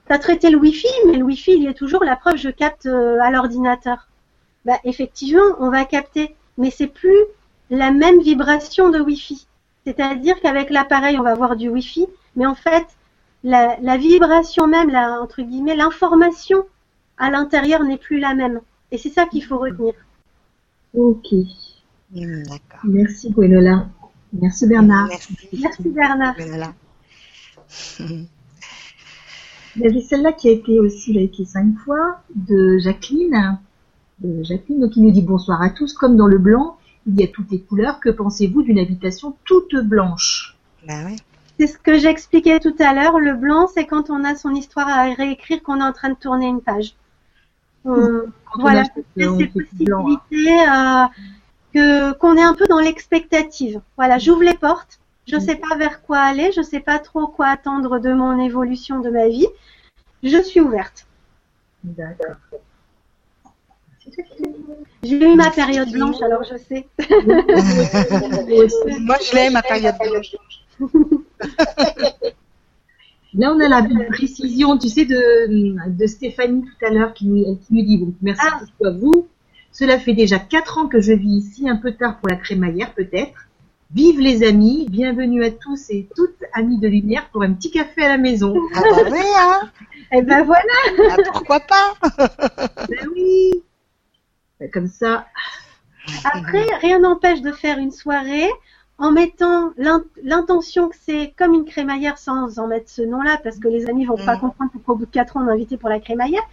tu 0.07 0.13
as 0.13 0.19
traité 0.19 0.51
le 0.51 0.57
Wi-Fi, 0.57 0.87
mais 1.07 1.17
le 1.17 1.23
Wi-Fi 1.23 1.53
il 1.53 1.63
y 1.63 1.67
a 1.67 1.73
toujours 1.73 2.03
la 2.03 2.15
preuve, 2.15 2.37
je 2.37 2.49
capte 2.49 2.85
euh, 2.85 3.17
à 3.21 3.31
l'ordinateur. 3.31 4.07
Bah, 4.65 4.77
effectivement, 4.83 5.55
on 5.59 5.69
va 5.69 5.85
capter, 5.85 6.35
mais 6.59 6.69
c'est 6.69 6.87
plus 6.87 7.17
la 7.71 7.89
même 7.91 8.21
vibration 8.21 8.89
de 8.89 8.99
Wi-Fi. 8.99 9.47
C'est-à-dire 9.85 10.39
qu'avec 10.41 10.69
l'appareil, 10.69 11.17
on 11.19 11.23
va 11.23 11.31
avoir 11.31 11.55
du 11.55 11.69
Wi-Fi, 11.69 12.07
mais 12.35 12.45
en 12.45 12.55
fait, 12.55 12.85
la, 13.45 13.97
vibration 13.97 14.67
même, 14.67 14.89
la, 14.89 15.21
entre 15.21 15.41
guillemets, 15.41 15.75
l'information 15.75 16.65
à 17.17 17.29
l'intérieur 17.29 17.83
n'est 17.83 17.97
plus 17.97 18.19
la 18.19 18.33
même. 18.33 18.59
Et 18.91 18.97
c'est 18.97 19.09
ça 19.09 19.25
qu'il 19.25 19.43
faut 19.43 19.57
retenir. 19.57 19.93
Ok. 20.93 21.27
D'accord. 22.11 22.79
Merci 22.83 23.31
Gwenola. 23.31 23.87
Merci 24.33 24.67
Bernard. 24.67 25.09
Merci, 25.53 25.89
Bernard. 25.89 26.35
Il 29.75 29.81
y 29.81 29.87
avait 29.87 30.01
celle-là 30.01 30.31
qui 30.33 30.49
a 30.49 30.51
été 30.51 30.79
aussi 30.79 31.13
là, 31.13 31.27
qui 31.27 31.45
cinq 31.45 31.77
fois 31.79 32.21
de 32.33 32.77
Jacqueline. 32.79 33.59
De 34.19 34.43
Jacqueline, 34.43 34.79
donc 34.79 34.95
il 34.95 35.03
nous 35.03 35.11
dit 35.11 35.21
bonsoir 35.21 35.61
à 35.61 35.69
tous. 35.69 35.93
Comme 35.93 36.15
dans 36.15 36.27
le 36.27 36.37
blanc, 36.37 36.77
il 37.05 37.19
y 37.19 37.23
a 37.23 37.27
toutes 37.27 37.51
les 37.51 37.59
couleurs. 37.59 37.99
Que 37.99 38.09
pensez-vous 38.09 38.63
d'une 38.63 38.79
habitation 38.79 39.35
toute 39.43 39.75
blanche? 39.75 40.57
Ben 40.87 41.05
oui. 41.05 41.17
C'est 41.59 41.67
ce 41.67 41.77
que 41.77 41.97
j'expliquais 41.97 42.59
tout 42.59 42.75
à 42.79 42.93
l'heure. 42.93 43.19
Le 43.19 43.33
blanc, 43.33 43.67
c'est 43.67 43.85
quand 43.85 44.09
on 44.09 44.23
a 44.23 44.35
son 44.35 44.53
histoire 44.53 44.89
à 44.89 45.03
réécrire, 45.03 45.63
qu'on 45.63 45.79
est 45.79 45.83
en 45.83 45.93
train 45.93 46.09
de 46.09 46.15
tourner 46.15 46.47
une 46.47 46.61
page. 46.61 46.95
voilà, 47.83 48.83
c'est 49.15 49.37
ces 49.37 49.47
possibilités 49.47 50.59
euh, 50.69 51.05
que 51.73 52.13
qu'on 52.13 52.35
est 52.35 52.43
un 52.43 52.55
peu 52.55 52.65
dans 52.67 52.79
l'expectative. 52.79 53.81
Voilà, 53.97 54.17
j'ouvre 54.17 54.43
les 54.43 54.55
portes. 54.55 54.99
Je 55.27 55.35
ne 55.35 55.41
sais 55.41 55.55
pas 55.55 55.75
vers 55.75 56.01
quoi 56.03 56.19
aller. 56.19 56.51
Je 56.51 56.59
ne 56.59 56.65
sais 56.65 56.79
pas 56.79 56.99
trop 56.99 57.27
quoi 57.27 57.47
attendre 57.47 57.99
de 57.99 58.13
mon 58.13 58.39
évolution 58.39 58.99
de 58.99 59.09
ma 59.09 59.27
vie. 59.27 59.47
Je 60.23 60.41
suis 60.41 60.59
ouverte. 60.59 61.07
D'accord. 61.83 62.35
J'ai 65.03 65.21
eu 65.21 65.35
ma 65.35 65.51
période 65.51 65.91
blanche, 65.91 66.21
alors 66.21 66.43
je 66.43 66.57
sais. 66.57 66.87
Moi, 68.99 69.17
je 69.23 69.35
l'ai, 69.35 69.49
ma 69.49 69.61
période 69.61 69.95
blanche. 69.99 70.35
Là, 73.37 73.53
on 73.53 73.59
a 73.59 73.67
la 73.67 73.83
précision, 74.07 74.77
tu 74.77 74.87
sais, 74.87 75.03
de, 75.03 75.89
de 75.89 76.07
Stéphanie 76.07 76.63
tout 76.63 76.85
à 76.85 76.89
l'heure 76.89 77.13
qui, 77.13 77.27
nous 77.27 77.57
dit 77.69 77.97
bon, 77.97 78.13
merci 78.21 78.47
ah. 78.49 78.59
beaucoup 78.61 78.85
à 78.85 78.91
vous. 78.91 79.27
Cela 79.73 79.99
fait 79.99 80.13
déjà 80.13 80.39
quatre 80.39 80.77
ans 80.77 80.87
que 80.87 81.01
je 81.01 81.11
vis 81.11 81.39
ici, 81.39 81.69
un 81.69 81.75
peu 81.75 81.91
tard 81.91 82.17
pour 82.19 82.29
la 82.29 82.37
crémaillère 82.37 82.93
peut-être. 82.93 83.49
Vive 83.93 84.21
les 84.21 84.43
amis, 84.47 84.87
bienvenue 84.89 85.43
à 85.43 85.51
tous 85.51 85.89
et 85.89 86.07
toutes 86.15 86.37
amis 86.53 86.79
de 86.79 86.87
lumière 86.87 87.29
pour 87.31 87.43
un 87.43 87.51
petit 87.51 87.71
café 87.71 88.03
à 88.03 88.07
la 88.07 88.17
maison. 88.17 88.53
Ah 88.73 88.81
bah 88.81 89.09
oui, 89.11 89.19
hein 89.37 89.69
eh 90.13 90.21
ben 90.21 90.43
voilà 90.43 90.63
ah, 91.11 91.15
Pourquoi 91.33 91.59
pas 91.59 91.93
Ben 92.89 93.07
oui 93.13 93.51
ben, 94.61 94.71
Comme 94.71 94.87
ça. 94.87 95.27
Après, 96.23 96.65
rien 96.81 96.99
n'empêche 96.99 97.41
de 97.41 97.51
faire 97.51 97.77
une 97.77 97.91
soirée 97.91 98.49
en 98.97 99.11
mettant 99.11 99.71
l'intention 99.77 100.87
que 100.89 100.95
c'est 100.99 101.33
comme 101.37 101.53
une 101.53 101.65
crémaillère 101.65 102.17
sans 102.17 102.59
en 102.59 102.67
mettre 102.67 102.89
ce 102.89 103.01
nom-là, 103.01 103.39
parce 103.43 103.57
que 103.59 103.67
les 103.67 103.89
amis 103.89 104.05
vont 104.05 104.15
pas 104.15 104.37
mm. 104.37 104.39
comprendre 104.39 104.71
pourquoi 104.71 104.95
au 104.95 104.97
bout 104.97 105.05
de 105.05 105.11
quatre 105.11 105.37
ans 105.37 105.41
on 105.43 105.49
est 105.49 105.51
invité 105.51 105.77
pour 105.77 105.89
la 105.89 105.99
crémaillère. 105.99 106.43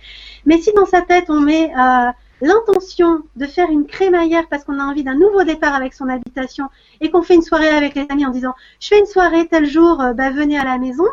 Mais 0.45 0.59
si 0.59 0.73
dans 0.73 0.87
sa 0.87 1.03
tête 1.03 1.31
on 1.31 1.41
met 1.41 1.73
euh, 1.77 2.11
l'intention 2.43 3.23
de 3.37 3.47
faire 3.47 3.71
une 3.71 3.87
crémaillère 3.87 4.49
parce 4.49 4.65
qu'on 4.65 4.81
a 4.81 4.83
envie 4.83 5.05
d'un 5.05 5.15
nouveau 5.15 5.45
départ 5.45 5.75
avec 5.75 5.95
son 5.95 6.09
habitation 6.09 6.69
et 7.01 7.11
qu'on 7.11 7.23
fait 7.23 7.37
une 7.37 7.43
soirée 7.43 7.69
avec 7.69 7.95
les 7.95 8.07
amis 8.11 8.27
en 8.27 8.31
disant 8.31 8.55
je 8.81 8.89
fais 8.89 8.99
une 8.99 9.07
soirée 9.07 9.47
tel 9.47 9.65
jour, 9.65 10.01
euh, 10.01 10.12
bah, 10.12 10.31
venez 10.31 10.59
à 10.59 10.65
la 10.65 10.79
maison, 10.79 11.05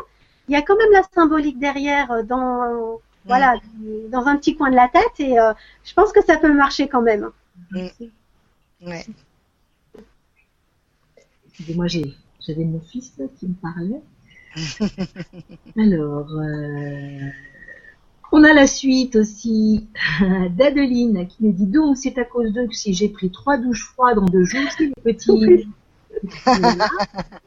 il 0.48 0.54
y 0.54 0.56
a 0.56 0.62
quand 0.62 0.76
même 0.76 0.90
la 0.92 1.02
symbolique 1.14 1.58
derrière 1.58 2.10
euh, 2.10 2.22
dans 2.24 2.98
voilà, 3.26 3.54
dans 4.08 4.26
un 4.26 4.36
petit 4.36 4.56
coin 4.56 4.70
de 4.70 4.76
la 4.76 4.88
tête 4.88 5.20
et 5.20 5.38
euh, 5.38 5.52
je 5.84 5.94
pense 5.94 6.10
que 6.10 6.24
ça 6.24 6.36
peut 6.36 6.52
marcher 6.52 6.88
quand 6.88 7.02
même. 7.02 7.30
Ouais. 8.82 9.04
Excusez-moi, 11.60 11.86
j'ai- 11.88 12.14
j'avais 12.46 12.64
mon 12.64 12.80
fils 12.80 13.12
là, 13.18 13.26
qui 13.38 13.46
me 13.46 13.52
parlait. 13.54 14.00
Alors, 15.78 16.28
euh, 16.32 17.28
on 18.32 18.42
a 18.44 18.52
la 18.54 18.66
suite 18.66 19.14
aussi 19.16 19.86
d'Adeline 20.56 21.26
qui 21.28 21.36
nous 21.44 21.52
dit 21.52 21.66
donc 21.66 21.98
c'est 21.98 22.16
à 22.18 22.24
cause 22.24 22.50
d'eux 22.52 22.66
que 22.66 22.74
si 22.74 22.94
j'ai 22.94 23.08
pris 23.10 23.30
trois 23.30 23.58
douches 23.58 23.84
froides 23.92 24.18
en 24.18 24.24
deux 24.24 24.44
jours, 24.44 24.68
c'est 24.76 24.86
les 24.86 24.92
petits 25.04 25.28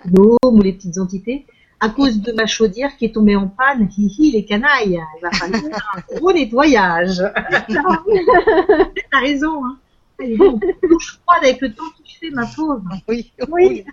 gnomes 0.05 0.39
ou 0.45 0.61
les 0.61 0.73
petites 0.73 0.97
entités, 0.99 1.45
à 1.79 1.89
cause 1.89 2.21
de 2.21 2.31
ma 2.33 2.45
chaudière 2.45 2.95
qui 2.95 3.05
est 3.05 3.13
tombée 3.15 3.35
en 3.35 3.47
panne, 3.47 3.89
hihi 3.97 4.31
les 4.31 4.45
canailles, 4.45 5.01
il 5.17 5.21
va 5.21 5.31
falloir 5.31 5.61
un 5.95 6.15
gros 6.15 6.31
nettoyage. 6.31 7.17
T'as 9.11 9.19
raison, 9.19 9.65
hein. 9.65 9.77
Allez, 10.19 10.37
bon, 10.37 10.59
douche 10.89 11.19
froide 11.23 11.43
avec 11.43 11.59
le 11.61 11.73
temps 11.73 11.83
qu'il 11.97 12.02
ma 12.31 12.45
pauvre. 12.45 12.81
Oui, 13.07 13.31
Oui. 13.49 13.83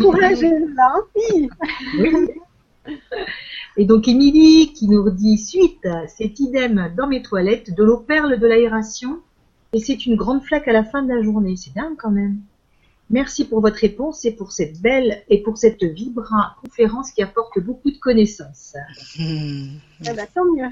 courageuse 0.00 0.74
hein. 0.78 1.00
Oui. 1.14 1.48
Oui. 1.98 2.28
Et 3.76 3.84
donc 3.84 4.08
Émilie 4.08 4.72
qui 4.72 4.88
nous 4.88 5.08
dit 5.10 5.38
suite, 5.38 5.86
c'est 6.16 6.40
idem 6.40 6.92
dans 6.96 7.06
mes 7.06 7.22
toilettes, 7.22 7.74
de 7.74 7.84
l'eau 7.84 7.98
perle 7.98 8.38
de 8.38 8.46
l'aération 8.46 9.20
et 9.72 9.78
c'est 9.78 10.06
une 10.06 10.16
grande 10.16 10.42
flaque 10.42 10.66
à 10.68 10.72
la 10.72 10.84
fin 10.84 11.02
de 11.02 11.12
la 11.12 11.22
journée. 11.22 11.54
C'est 11.56 11.74
dingue 11.74 11.96
quand 11.98 12.10
même. 12.10 12.38
Merci 13.10 13.46
pour 13.46 13.60
votre 13.62 13.76
réponse 13.78 14.24
et 14.26 14.32
pour 14.32 14.52
cette 14.52 14.80
belle 14.82 15.22
et 15.30 15.42
pour 15.42 15.56
cette 15.56 15.82
vibra 15.82 16.56
conférence 16.62 17.10
qui 17.10 17.22
apporte 17.22 17.58
beaucoup 17.58 17.90
de 17.90 17.96
connaissances. 17.98 18.74
Hmm, 19.18 19.76
Ah 20.06 20.12
bah, 20.14 20.26
tant 20.34 20.44
mieux. 20.44 20.68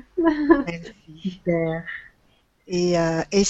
merci. 0.67 0.93
Super. 1.23 1.83
Et, 2.69 2.99
euh, 2.99 3.23
et 3.31 3.45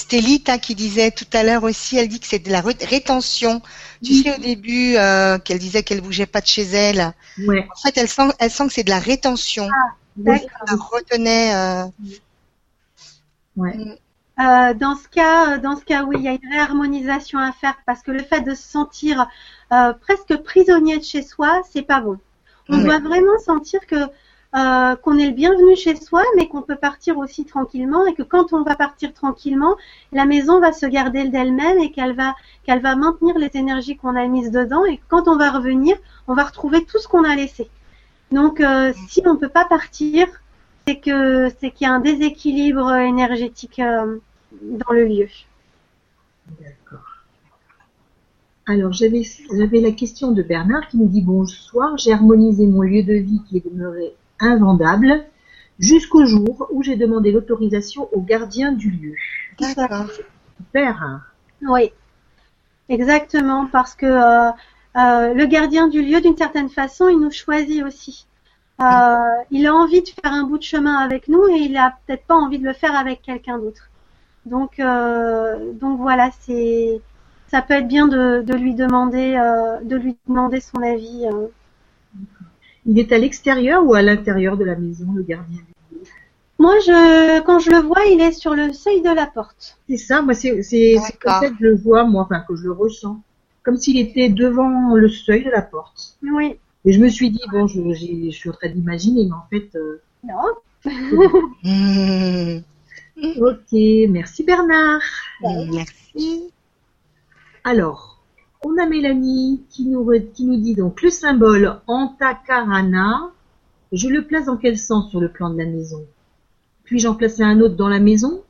qui 0.59 0.75
disait 0.75 1.09
tout 1.09 1.25
à 1.33 1.41
l'heure 1.43 1.63
aussi, 1.63 1.97
elle 1.97 2.07
dit 2.07 2.19
que 2.19 2.27
c'est 2.27 2.39
de 2.39 2.51
la 2.51 2.61
ré- 2.61 2.77
rétention. 2.81 3.61
Tu 4.03 4.11
Oui. 4.11 4.21
sais 4.23 4.35
au 4.35 4.39
début 4.39 4.95
euh, 4.95 5.39
qu'elle 5.39 5.57
disait 5.57 5.81
qu'elle 5.81 6.01
bougeait 6.01 6.27
pas 6.27 6.41
de 6.41 6.45
chez 6.45 6.63
elle. 6.63 7.13
En 7.39 7.81
fait, 7.81 7.97
elle 7.97 8.07
sent, 8.07 8.29
elle 8.37 8.51
sent 8.51 8.67
que 8.67 8.73
c'est 8.73 8.83
de 8.83 8.91
la 8.91 8.99
rétention. 8.99 9.67
D'accord. 10.15 10.49
Elle 10.67 10.75
retenait. 10.75 11.55
euh, 11.55 11.85
Ouais. 13.55 13.75
Euh, 14.39 14.73
dans 14.75 14.95
ce 14.95 15.07
cas, 15.07 15.57
dans 15.57 15.75
ce 15.77 15.83
cas, 15.83 16.03
oui, 16.03 16.17
il 16.19 16.23
y 16.23 16.27
a 16.27 16.33
une 16.33 16.49
réharmonisation 16.51 17.39
à 17.39 17.51
faire 17.51 17.75
parce 17.87 18.03
que 18.03 18.11
le 18.11 18.21
fait 18.21 18.41
de 18.41 18.53
se 18.53 18.61
sentir 18.61 19.27
presque 20.01 20.35
prisonnier 20.43 20.99
de 20.99 21.03
chez 21.03 21.23
soi, 21.23 21.63
c'est 21.73 21.81
pas 21.81 22.01
bon. 22.01 22.19
On 22.69 22.77
doit 22.77 22.99
vraiment 22.99 23.39
sentir 23.43 23.79
que 23.87 23.95
euh, 24.57 24.95
qu'on 24.95 25.19
est 25.19 25.27
le 25.27 25.33
bienvenu 25.33 25.75
chez 25.75 25.95
soi, 25.95 26.23
mais 26.35 26.47
qu'on 26.47 26.63
peut 26.63 26.77
partir 26.77 27.17
aussi 27.19 27.45
tranquillement 27.45 28.07
et 28.07 28.15
que 28.15 28.23
quand 28.23 28.53
on 28.53 28.63
va 28.63 28.75
partir 28.75 29.13
tranquillement, 29.13 29.75
la 30.11 30.25
maison 30.25 30.59
va 30.59 30.71
se 30.71 30.87
garder 30.87 31.29
d'elle-même 31.29 31.77
et 31.77 31.91
qu'elle 31.91 32.15
va 32.15 32.33
qu'elle 32.65 32.81
va 32.81 32.95
maintenir 32.95 33.37
les 33.37 33.51
énergies 33.53 33.97
qu'on 33.97 34.15
a 34.15 34.25
mises 34.27 34.49
dedans 34.49 34.83
et 34.85 34.99
quand 35.09 35.27
on 35.27 35.37
va 35.37 35.51
revenir, 35.51 35.95
on 36.27 36.33
va 36.33 36.43
retrouver 36.45 36.85
tout 36.85 36.97
ce 36.97 37.07
qu'on 37.07 37.23
a 37.23 37.35
laissé. 37.35 37.69
Donc, 38.31 38.59
euh, 38.59 38.93
si 39.07 39.21
on 39.25 39.35
peut 39.35 39.49
pas 39.49 39.65
partir, 39.65 40.27
c'est 40.87 40.99
que 40.99 41.49
qu'il 41.49 41.81
y 41.81 41.85
a 41.85 41.93
un 41.93 41.99
déséquilibre 41.99 42.95
énergétique 42.95 43.79
euh, 43.79 44.17
dans 44.61 44.91
le 44.91 45.05
lieu. 45.05 45.27
D'accord. 46.59 47.05
Alors, 48.65 48.91
j'avais 48.91 49.81
la 49.81 49.91
question 49.91 50.31
de 50.31 50.41
Bernard 50.41 50.87
qui 50.87 50.97
nous 50.97 51.07
dit 51.07 51.21
bonsoir, 51.21 51.95
j'ai 51.97 52.11
harmonisé 52.11 52.65
mon 52.65 52.81
lieu 52.81 53.03
de 53.03 53.13
vie 53.13 53.41
qui 53.47 53.57
est 53.57 53.69
demeuré 53.69 54.15
invendable 54.39 55.25
jusqu'au 55.79 56.25
jour 56.25 56.67
où 56.71 56.83
j'ai 56.83 56.95
demandé 56.95 57.31
l'autorisation 57.31 58.09
au 58.11 58.21
gardien 58.21 58.71
du 58.71 58.89
lieu. 58.89 59.13
D'accord. 59.59 60.07
Super. 60.57 61.21
Oui, 61.61 61.91
exactement, 62.89 63.67
parce 63.67 63.95
que 63.95 64.05
euh, 64.05 64.51
euh, 64.95 65.33
le 65.33 65.45
gardien 65.45 65.87
du 65.87 66.01
lieu, 66.01 66.21
d'une 66.21 66.37
certaine 66.37 66.69
façon, 66.69 67.09
il 67.09 67.19
nous 67.19 67.31
choisit 67.31 67.83
aussi. 67.83 68.27
Euh, 68.79 68.83
il 69.49 69.65
a 69.65 69.73
envie 69.73 70.01
de 70.01 70.09
faire 70.09 70.33
un 70.33 70.43
bout 70.43 70.59
de 70.59 70.63
chemin 70.63 70.97
avec 70.97 71.27
nous 71.27 71.47
et 71.47 71.57
il 71.57 71.75
a 71.77 71.97
peut-être 72.05 72.25
pas 72.25 72.35
envie 72.35 72.59
de 72.59 72.65
le 72.65 72.73
faire 72.73 72.95
avec 72.95 73.23
quelqu'un 73.23 73.57
d'autre. 73.57 73.89
Donc, 74.45 74.79
donc 74.79 75.99
voilà, 75.99 76.29
c'est, 76.41 77.01
ça 77.49 77.61
peut 77.61 77.73
être 77.73 77.87
bien 77.87 78.07
de, 78.07 78.43
de 78.43 78.53
lui 78.53 78.75
demander, 78.75 79.33
de 79.83 79.95
lui 79.95 80.15
demander 80.27 80.61
son 80.61 80.81
avis. 80.81 81.25
Il 82.87 82.97
est 82.99 83.11
à 83.11 83.17
l'extérieur 83.17 83.85
ou 83.85 83.93
à 83.93 84.01
l'intérieur 84.01 84.57
de 84.57 84.63
la 84.63 84.75
maison, 84.75 85.05
le 85.13 85.21
gardien 85.23 85.57
du 85.91 85.95
lieu 85.97 86.01
Moi, 86.57 86.73
je, 86.79 87.41
quand 87.41 87.59
je 87.59 87.69
le 87.69 87.79
vois, 87.79 88.05
il 88.05 88.21
est 88.21 88.31
sur 88.31 88.55
le 88.55 88.73
seuil 88.73 89.01
de 89.01 89.09
la 89.13 89.27
porte. 89.27 89.77
C'est 89.89 89.97
ça, 89.97 90.21
moi, 90.21 90.33
c'est, 90.33 90.63
c'est, 90.63 90.95
c'est 91.05 91.17
comme 91.19 91.33
ça 91.33 91.49
que 91.49 91.55
je 91.59 91.63
le 91.65 91.75
vois, 91.75 92.05
moi, 92.05 92.23
enfin, 92.23 92.39
que 92.47 92.55
je 92.55 92.63
le 92.63 92.71
ressens. 92.71 93.21
Comme 93.63 93.77
s'il 93.77 93.97
était 93.99 94.29
devant 94.29 94.95
le 94.95 95.09
seuil 95.09 95.43
de 95.43 95.49
la 95.49 95.61
porte. 95.61 96.17
Oui. 96.23 96.55
Et 96.85 96.93
je 96.93 96.99
me 97.01 97.09
suis 97.09 97.29
dit, 97.29 97.41
bon, 97.51 97.67
je, 97.67 97.81
j'ai- 97.93 98.31
je 98.31 98.35
suis 98.37 98.49
en 98.49 98.53
train 98.53 98.69
d'imaginer, 98.69 99.25
mais 99.25 99.33
en 99.33 99.45
fait, 99.49 99.69
euh, 99.75 100.01
Non. 100.23 100.55
Ok, 103.41 103.71
merci 104.09 104.43
Bernard. 104.43 105.01
Merci. 105.41 106.51
Alors, 107.63 108.16
on 108.63 108.77
a 108.77 108.85
Mélanie 108.85 109.63
qui 109.69 109.85
nous, 109.85 110.03
re- 110.03 110.31
qui 110.31 110.45
nous 110.45 110.57
dit 110.57 110.75
donc 110.75 111.01
le 111.01 111.09
symbole 111.09 111.79
Antakarana. 111.87 113.31
Je 113.91 114.09
le 114.09 114.25
place 114.25 114.45
dans 114.45 114.57
quel 114.57 114.77
sens 114.77 115.09
sur 115.09 115.21
le 115.21 115.29
plan 115.29 115.49
de 115.49 115.57
la 115.57 115.65
maison? 115.65 116.05
Puis-je 116.83 117.07
en 117.07 117.15
placer 117.15 117.43
un 117.43 117.61
autre 117.61 117.75
dans 117.75 117.89
la 117.89 117.99
maison? 117.99 118.43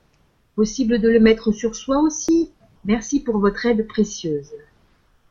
Possible 0.55 0.99
de 0.99 1.09
le 1.09 1.19
mettre 1.19 1.51
sur 1.51 1.75
soi 1.75 1.99
aussi? 1.99 2.51
Merci 2.85 3.19
pour 3.19 3.37
votre 3.37 3.65
aide 3.65 3.87
précieuse. 3.87 4.51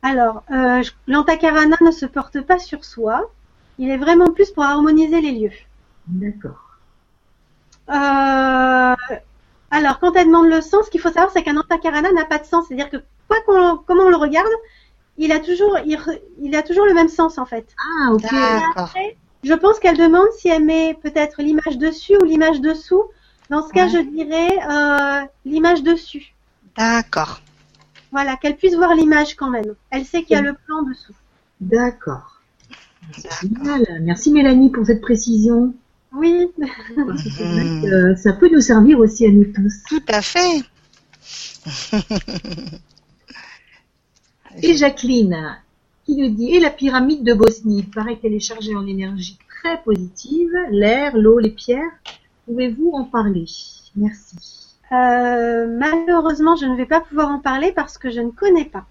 Alors, 0.02 0.44
euh, 0.52 0.82
l'antakarana 1.08 1.76
ne 1.80 1.90
se 1.90 2.06
porte 2.06 2.40
pas 2.42 2.58
sur 2.58 2.84
soi. 2.84 3.30
Il 3.78 3.90
est 3.90 3.96
vraiment 3.96 4.30
plus 4.30 4.50
pour 4.52 4.62
harmoniser 4.62 5.20
les 5.20 5.32
lieux. 5.32 5.56
D'accord. 6.06 6.78
Euh, 7.88 8.94
alors, 9.70 9.98
quand 10.00 10.14
elle 10.14 10.26
demande 10.26 10.48
le 10.48 10.60
sens, 10.60 10.86
ce 10.86 10.90
qu'il 10.90 11.00
faut 11.00 11.10
savoir, 11.10 11.32
c'est 11.32 11.42
qu'un 11.42 11.56
antakarana 11.56 12.12
n'a 12.12 12.24
pas 12.24 12.38
de 12.38 12.44
sens. 12.44 12.66
C'est-à-dire 12.68 12.90
que 12.90 12.98
quoi 13.28 13.36
qu'on, 13.46 13.78
comment 13.86 14.05
on 14.05 14.10
le 14.10 14.16
regarde, 14.16 14.48
il 15.18 15.32
a 15.32 15.38
toujours, 15.40 15.78
il, 15.86 15.96
re- 15.96 16.20
il 16.42 16.55
a 16.56 16.62
toujours 16.62 16.84
le 16.86 16.94
même 16.94 17.08
sens 17.08 17.38
en 17.38 17.46
fait. 17.46 17.66
Ah, 17.78 18.12
ok. 18.12 18.22
D'accord. 18.22 18.94
Je 19.44 19.55
pense 19.55 19.78
qu'elle 19.78 19.96
demande 19.96 20.26
si 20.38 20.48
elle 20.48 20.64
met 20.64 20.96
peut-être 21.02 21.40
l'image 21.42 21.78
dessus 21.78 22.16
ou 22.20 22.24
l'image 22.24 22.60
dessous. 22.60 23.05
Dans 23.48 23.66
ce 23.66 23.72
cas, 23.72 23.84
Ouais. 23.86 23.90
je 23.92 23.98
dirais 23.98 24.58
euh, 24.68 25.26
l'image 25.44 25.82
dessus. 25.84 26.34
D'accord. 26.76 27.40
Voilà, 28.10 28.36
qu'elle 28.36 28.56
puisse 28.56 28.74
voir 28.74 28.94
l'image 28.94 29.36
quand 29.36 29.50
même. 29.50 29.74
Elle 29.90 30.05
sait 30.05 30.22
qu'il 30.24 30.34
y 30.36 30.38
a 30.38 30.42
le 30.42 30.55
plan 30.55 30.82
dessous. 30.82 31.14
D'accord. 31.60 32.40
C'est 33.16 33.30
génial. 33.48 33.86
Merci 34.02 34.32
Mélanie 34.32 34.70
pour 34.70 34.84
cette 34.84 35.00
précision. 35.00 35.74
Oui. 36.12 36.48
Parce 36.96 37.22
que 37.22 37.30
c'est 37.30 37.44
vrai 37.44 37.62
que, 37.82 37.86
euh, 37.86 38.16
ça 38.16 38.32
peut 38.32 38.48
nous 38.52 38.60
servir 38.60 38.98
aussi 38.98 39.26
à 39.26 39.30
nous 39.30 39.44
tous. 39.44 39.74
Tout 39.88 40.02
à 40.08 40.22
fait. 40.22 40.62
Et 44.62 44.74
Jacqueline 44.74 45.58
qui 46.04 46.16
nous 46.16 46.28
dit, 46.28 46.54
et 46.54 46.60
la 46.60 46.70
pyramide 46.70 47.24
de 47.24 47.34
Bosnie, 47.34 47.80
il 47.80 47.90
paraît 47.90 48.16
qu'elle 48.16 48.32
est 48.32 48.40
chargée 48.40 48.76
en 48.76 48.86
énergie 48.86 49.38
très 49.60 49.82
positive, 49.82 50.52
l'air, 50.70 51.16
l'eau, 51.16 51.40
les 51.40 51.50
pierres. 51.50 51.90
Pouvez-vous 52.46 52.92
en 52.92 53.04
parler? 53.04 53.46
Merci. 53.96 54.36
Euh, 54.92 55.66
malheureusement, 55.66 56.54
je 56.54 56.66
ne 56.66 56.76
vais 56.76 56.86
pas 56.86 57.00
pouvoir 57.00 57.30
en 57.30 57.40
parler 57.40 57.72
parce 57.72 57.98
que 57.98 58.10
je 58.10 58.20
ne 58.20 58.30
connais 58.30 58.66
pas. 58.66 58.86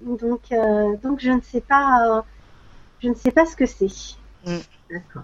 Donc, 0.00 0.40
euh, 0.50 0.96
donc 1.04 1.20
je 1.20 1.30
ne 1.30 1.40
sais 1.40 1.60
pas, 1.60 2.18
euh, 2.18 2.22
je 3.00 3.08
ne 3.10 3.14
sais 3.14 3.30
pas 3.30 3.46
ce 3.46 3.54
que 3.54 3.66
c'est. 3.66 4.16
D'accord. 4.90 5.22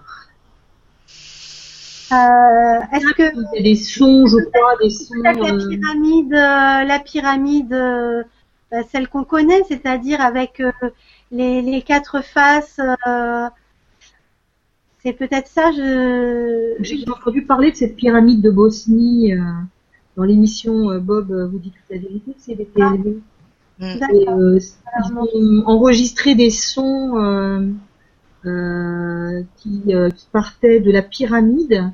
Euh, 2.13 2.79
Est-ce 2.93 3.13
que 3.15 3.35
Il 3.35 3.57
y 3.57 3.59
a 3.59 3.63
des 3.63 3.75
sons, 3.75 4.27
je 4.27 4.37
crois, 4.49 4.77
des 4.81 4.89
sons. 4.89 5.15
la 5.23 5.33
pyramide, 5.33 6.33
euh, 6.33 6.83
la 6.85 6.99
pyramide, 6.99 7.73
celle 8.91 9.07
qu'on 9.07 9.23
connaît, 9.23 9.63
c'est-à-dire 9.67 10.21
avec 10.21 10.59
euh, 10.59 10.71
les, 11.31 11.61
les 11.61 11.81
quatre 11.81 12.23
faces, 12.23 12.79
euh, 13.07 13.49
c'est 15.03 15.13
peut-être 15.13 15.47
ça. 15.47 15.71
Je, 15.71 16.75
J'ai 16.79 17.03
entendu 17.09 17.45
parler 17.45 17.71
de 17.71 17.75
cette 17.75 17.95
pyramide 17.95 18.41
de 18.41 18.49
Bosnie 18.49 19.33
euh, 19.33 19.41
dans 20.15 20.23
l'émission 20.23 20.91
euh, 20.91 20.99
Bob 20.99 21.31
euh, 21.31 21.47
vous 21.47 21.59
dit 21.59 21.71
toute 21.71 21.89
la 21.89 21.97
vérité, 21.97 22.33
c'est 22.37 22.55
des. 22.55 22.67
Et, 23.79 23.99
D'accord. 23.99 24.39
euh, 24.39 24.59
ils 24.59 25.17
ont 25.17 25.63
enregistré 25.65 26.35
des 26.35 26.51
sons 26.51 27.17
euh, 27.17 27.67
euh, 28.45 29.43
qui, 29.57 29.81
euh, 29.89 30.09
qui 30.11 30.27
partaient 30.31 30.79
de 30.79 30.91
la 30.91 31.01
pyramide 31.01 31.91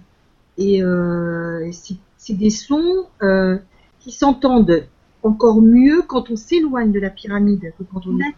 et 0.58 0.84
euh, 0.84 1.70
c'est 1.72 1.96
c'est 2.18 2.34
des 2.34 2.50
sons 2.50 3.08
euh, 3.24 3.58
qui 4.02 4.12
s'entendent 4.12 4.84
encore 5.24 5.62
mieux 5.62 6.02
quand 6.04 6.30
on 6.32 6.36
s'éloigne 6.36 6.92
de 6.92 7.00
la 7.00 7.10
pyramide 7.10 7.74
que 7.78 7.84
quand 7.84 8.06
on 8.08 8.20
est 8.20 8.36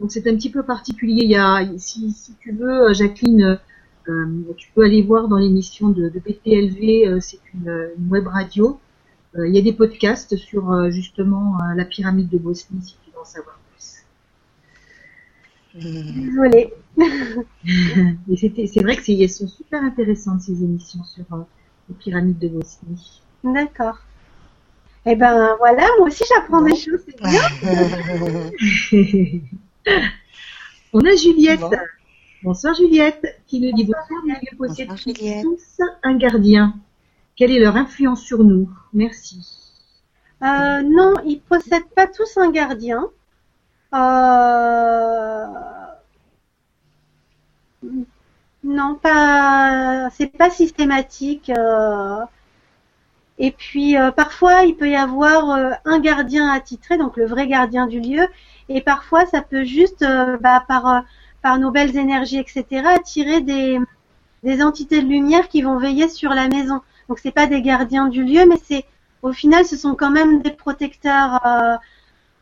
donc 0.00 0.12
c'est 0.12 0.26
un 0.28 0.34
petit 0.36 0.50
peu 0.50 0.62
particulier. 0.64 1.22
Il 1.24 1.30
y 1.30 1.36
a, 1.36 1.66
si, 1.78 2.12
si 2.12 2.34
tu 2.40 2.52
veux, 2.52 2.92
Jacqueline, 2.94 3.58
Euh, 4.08 4.54
tu 4.56 4.70
peux 4.74 4.84
aller 4.84 5.02
voir 5.02 5.28
dans 5.28 5.36
l'émission 5.38 5.90
de, 5.90 6.08
de 6.08 6.18
BPLV, 6.20 7.06
euh, 7.08 7.20
c'est 7.20 7.40
une, 7.54 7.90
une 7.98 8.08
web 8.10 8.26
radio. 8.26 8.80
Euh, 9.36 9.46
Il 9.48 9.54
y 9.54 9.58
a 9.58 9.62
des 9.62 9.74
podcasts 9.74 10.36
sur 10.36 10.72
euh, 10.72 10.90
justement 10.90 11.58
euh, 11.60 11.74
la 11.76 11.84
pyramide 11.84 12.28
de 12.30 12.38
Bosnie 12.38 12.82
si 12.82 12.96
tu 13.02 13.10
veux 13.12 13.20
en 13.20 13.24
savoir 13.24 13.60
plus. 13.70 14.06
Désolée. 15.74 16.72
Et 18.28 18.36
c'était, 18.36 18.66
c'est 18.66 18.82
vrai 18.82 18.96
que 18.96 19.04
c'est, 19.04 19.18
elles 19.18 19.30
sont 19.30 19.48
super 19.48 19.82
intéressantes 19.82 20.40
ces 20.42 20.62
émissions 20.62 21.04
sur 21.04 21.24
euh, 21.32 21.42
les 21.88 21.94
pyramides 21.94 22.38
de 22.38 22.48
Bosnie. 22.48 23.22
D'accord. 23.44 24.07
Eh 25.10 25.16
ben 25.16 25.56
voilà, 25.58 25.86
moi 25.98 26.08
aussi 26.08 26.22
j'apprends 26.28 26.60
des 26.60 26.76
choses, 26.76 27.00
c'est 27.06 27.16
bien. 27.18 27.40
On 30.92 31.00
a 31.00 31.16
Juliette. 31.16 31.60
Bon. 31.60 31.70
Bonsoir 32.42 32.74
Juliette, 32.74 33.40
qui 33.46 33.58
nous 33.60 33.72
dit 33.72 33.84
bonsoir, 33.84 34.20
Bonsoir, 34.58 34.96
Juliette. 34.98 35.44
tous 35.44 35.80
un 36.02 36.14
gardien. 36.18 36.74
Quelle 37.36 37.52
est 37.52 37.58
leur 37.58 37.76
influence 37.76 38.20
sur 38.22 38.44
nous? 38.44 38.68
Merci. 38.92 39.40
Euh, 40.42 40.82
non, 40.82 41.14
ils 41.24 41.40
possèdent 41.40 41.88
pas 41.96 42.06
tous 42.06 42.36
un 42.36 42.50
gardien. 42.50 43.08
Euh... 43.94 45.46
Non, 48.62 48.94
pas. 48.96 50.10
C'est 50.10 50.36
pas 50.36 50.50
systématique. 50.50 51.48
euh. 51.50 52.20
Et 53.38 53.52
puis 53.52 53.96
euh, 53.96 54.10
parfois 54.10 54.64
il 54.64 54.76
peut 54.76 54.88
y 54.90 54.96
avoir 54.96 55.50
euh, 55.50 55.70
un 55.84 56.00
gardien 56.00 56.50
attitré, 56.50 56.98
donc 56.98 57.16
le 57.16 57.26
vrai 57.26 57.46
gardien 57.46 57.86
du 57.86 58.00
lieu, 58.00 58.26
et 58.68 58.80
parfois 58.80 59.26
ça 59.26 59.42
peut 59.42 59.64
juste, 59.64 60.02
euh, 60.02 60.36
bah, 60.38 60.64
par 60.66 61.58
nos 61.58 61.70
belles 61.70 61.96
énergies, 61.96 62.38
etc., 62.38 62.82
attirer 62.86 63.40
des 63.40 64.62
entités 64.62 65.00
de 65.02 65.06
lumière 65.06 65.48
qui 65.48 65.62
vont 65.62 65.78
veiller 65.78 66.08
sur 66.08 66.30
la 66.30 66.48
maison. 66.48 66.82
Donc 67.08 67.20
c'est 67.20 67.32
pas 67.32 67.46
des 67.46 67.62
gardiens 67.62 68.08
du 68.08 68.24
lieu, 68.24 68.44
mais 68.46 68.56
c'est 68.62 68.84
au 69.22 69.32
final 69.32 69.64
ce 69.64 69.76
sont 69.76 69.94
quand 69.94 70.10
même 70.10 70.42
des 70.42 70.50
protecteurs. 70.50 71.40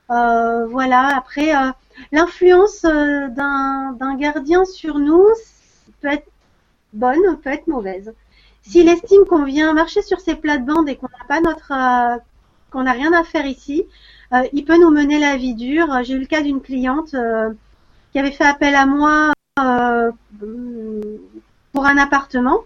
voilà. 0.08 1.16
Après, 1.16 1.52
l'influence 2.12 2.82
d'un 2.82 3.92
d'un 3.92 4.16
gardien 4.16 4.64
sur 4.64 4.98
nous 4.98 5.26
peut 6.00 6.08
être 6.08 6.28
bonne, 6.92 7.38
peut 7.42 7.50
être 7.50 7.68
mauvaise. 7.68 8.12
S'il 8.68 8.88
estime 8.88 9.24
qu'on 9.26 9.44
vient 9.44 9.72
marcher 9.74 10.02
sur 10.02 10.18
ses 10.20 10.34
plates-bandes 10.34 10.88
et 10.88 10.96
qu'on 10.96 11.06
n'a 11.06 11.24
pas 11.28 11.40
notre, 11.40 11.72
euh, 11.72 12.18
qu'on 12.70 12.82
n'a 12.82 12.92
rien 12.92 13.12
à 13.12 13.22
faire 13.22 13.46
ici, 13.46 13.86
euh, 14.32 14.42
il 14.52 14.64
peut 14.64 14.76
nous 14.76 14.90
mener 14.90 15.20
la 15.20 15.36
vie 15.36 15.54
dure. 15.54 15.86
J'ai 16.02 16.14
eu 16.14 16.18
le 16.18 16.26
cas 16.26 16.42
d'une 16.42 16.60
cliente 16.60 17.14
euh, 17.14 17.50
qui 18.12 18.18
avait 18.18 18.32
fait 18.32 18.44
appel 18.44 18.74
à 18.74 18.86
moi 18.86 19.32
pour 21.72 21.86
un 21.86 21.96
appartement. 21.96 22.60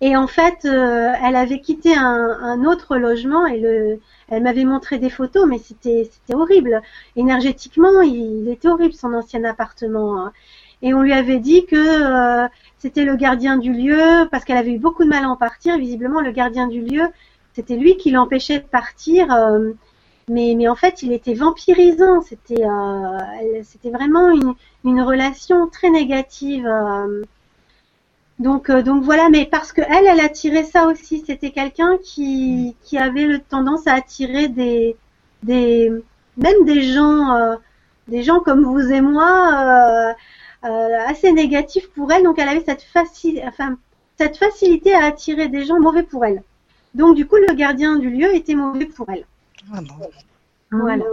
Et 0.00 0.16
en 0.16 0.26
fait, 0.26 0.64
elle 0.64 1.36
avait 1.36 1.60
quitté 1.60 1.94
un, 1.94 2.64
autre 2.64 2.96
logement 2.96 3.46
et 3.46 3.60
le, 3.60 4.00
elle 4.28 4.42
m'avait 4.42 4.64
montré 4.64 4.98
des 4.98 5.10
photos, 5.10 5.46
mais 5.46 5.58
c'était 5.58 6.08
horrible. 6.32 6.80
Énergétiquement, 7.16 8.00
il, 8.00 8.44
il 8.44 8.48
était 8.48 8.68
horrible 8.68 8.94
son 8.94 9.12
ancien 9.12 9.44
appartement. 9.44 10.30
Et 10.82 10.94
on 10.94 11.02
lui 11.02 11.12
avait 11.12 11.38
dit 11.38 11.66
que 11.66 11.76
euh, 11.76 12.48
c'était 12.78 13.04
le 13.04 13.16
gardien 13.16 13.56
du 13.58 13.72
lieu 13.72 14.28
parce 14.30 14.44
qu'elle 14.44 14.56
avait 14.56 14.72
eu 14.72 14.78
beaucoup 14.78 15.04
de 15.04 15.08
mal 15.10 15.24
à 15.24 15.28
en 15.28 15.36
partir. 15.36 15.76
Visiblement, 15.78 16.20
le 16.20 16.32
gardien 16.32 16.66
du 16.68 16.80
lieu, 16.82 17.02
c'était 17.54 17.76
lui 17.76 17.96
qui 17.96 18.10
l'empêchait 18.10 18.58
de 18.60 18.64
partir. 18.66 19.32
euh, 19.34 19.72
mais, 20.28 20.54
mais 20.56 20.68
en 20.68 20.76
fait, 20.76 21.02
il 21.02 21.12
était 21.12 21.34
vampirisant. 21.34 22.20
C'était 22.22 22.64
euh, 22.64 23.62
vraiment 23.84 24.30
une, 24.30 24.54
une 24.84 25.02
relation 25.02 25.68
très 25.68 25.90
négative. 25.90 26.66
euh. 26.66 27.22
Donc, 28.38 28.70
euh, 28.70 28.82
donc 28.82 29.02
voilà, 29.04 29.28
mais 29.28 29.44
parce 29.46 29.72
que 29.72 29.82
elle, 29.82 30.06
elle 30.06 30.20
attirait 30.20 30.64
ça 30.64 30.86
aussi. 30.86 31.22
C'était 31.26 31.50
quelqu'un 31.50 31.98
qui, 32.02 32.74
qui 32.84 32.96
avait 32.98 33.26
le 33.26 33.38
tendance 33.40 33.86
à 33.86 33.94
attirer 33.94 34.48
des, 34.48 34.96
des 35.42 35.90
même 36.38 36.64
des 36.64 36.82
gens, 36.82 37.34
euh, 37.36 37.56
des 38.08 38.22
gens 38.22 38.40
comme 38.40 38.64
vous 38.64 38.80
et 38.92 39.00
moi, 39.02 40.14
assez 40.62 41.32
négatifs 41.32 41.88
pour 41.90 42.12
elle. 42.12 42.24
Donc, 42.24 42.38
elle 42.38 42.48
avait 42.48 42.64
cette 42.64 42.82
facilité, 42.82 43.44
enfin, 43.46 43.78
cette 44.18 44.36
facilité 44.36 44.94
à 44.94 45.04
attirer 45.04 45.48
des 45.48 45.64
gens 45.64 45.80
mauvais 45.80 46.02
pour 46.02 46.24
elle. 46.24 46.42
Donc, 46.94 47.16
du 47.16 47.26
coup, 47.26 47.36
le 47.36 47.54
gardien 47.54 47.96
du 47.96 48.10
lieu 48.10 48.34
était 48.34 48.54
mauvais 48.54 48.86
pour 48.86 49.08
elle. 49.10 49.24
Ah 49.72 49.80
bon. 49.80 50.10
Voilà. 50.72 51.04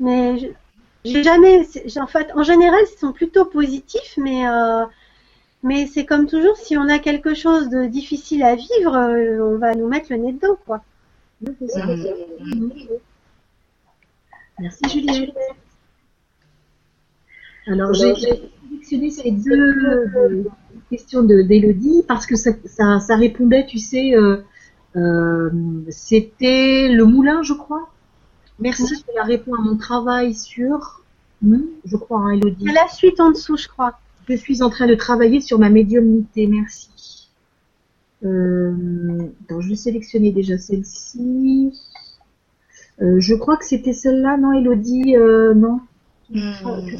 Mais 0.00 0.54
j'ai 1.04 1.22
jamais, 1.22 1.66
en 1.96 2.06
fait, 2.06 2.30
en 2.34 2.42
général, 2.42 2.80
ils 2.92 2.98
sont 2.98 3.12
plutôt 3.12 3.44
positifs, 3.44 4.14
mais 4.16 4.48
euh, 4.48 4.84
mais 5.62 5.86
c'est 5.86 6.06
comme 6.06 6.26
toujours, 6.26 6.56
si 6.56 6.76
on 6.76 6.88
a 6.88 6.98
quelque 6.98 7.34
chose 7.34 7.68
de 7.68 7.86
difficile 7.86 8.42
à 8.44 8.54
vivre, 8.54 8.94
euh, 8.94 9.54
on 9.54 9.58
va 9.58 9.74
nous 9.74 9.88
mettre 9.88 10.12
le 10.12 10.18
nez 10.18 10.32
dedans, 10.32 10.56
quoi. 10.66 10.82
Mhm. 11.40 11.58
Merci 14.60 14.88
Juliette. 14.88 15.34
Alors 17.68 17.92
j'ai 17.94 18.14
sélectionné 18.14 19.10
ces 19.10 19.30
deux 19.30 19.52
euh, 19.52 20.44
questions 20.90 21.22
de 21.22 21.42
d'Élodie 21.42 22.02
parce 22.06 22.26
que 22.26 22.36
ça, 22.36 22.50
ça, 22.64 23.00
ça 23.00 23.16
répondait, 23.16 23.66
tu 23.66 23.78
sais, 23.78 24.14
euh, 24.14 24.38
euh, 24.96 25.50
c'était 25.90 26.88
le 26.88 27.04
moulin, 27.04 27.42
je 27.42 27.52
crois. 27.52 27.90
Merci, 28.58 28.86
cela 28.86 29.22
répond 29.24 29.54
à 29.54 29.60
mon 29.60 29.76
travail 29.76 30.34
sur, 30.34 30.98
Hmm, 31.42 31.60
je 31.84 31.96
crois, 31.96 32.20
hein, 32.20 32.30
Élodie. 32.30 32.64
C'est 32.66 32.72
la 32.72 32.88
suite 32.88 33.20
en 33.20 33.30
dessous, 33.30 33.56
je 33.56 33.68
crois. 33.68 33.98
Je 34.28 34.34
suis 34.34 34.62
en 34.62 34.70
train 34.70 34.86
de 34.86 34.94
travailler 34.94 35.40
sur 35.40 35.58
ma 35.58 35.70
médiumnité, 35.70 36.46
merci. 36.46 37.30
Euh, 38.24 38.72
attends, 39.44 39.60
je 39.60 39.68
vais 39.68 39.76
sélectionner 39.76 40.32
déjà 40.32 40.58
celle-ci. 40.58 41.72
Euh, 43.00 43.20
je 43.20 43.34
crois 43.36 43.56
que 43.56 43.64
c'était 43.64 43.92
celle-là, 43.92 44.36
non, 44.36 44.52
Elodie 44.52 45.16
euh, 45.16 45.54
Non? 45.54 45.80
Hmm. 46.34 46.52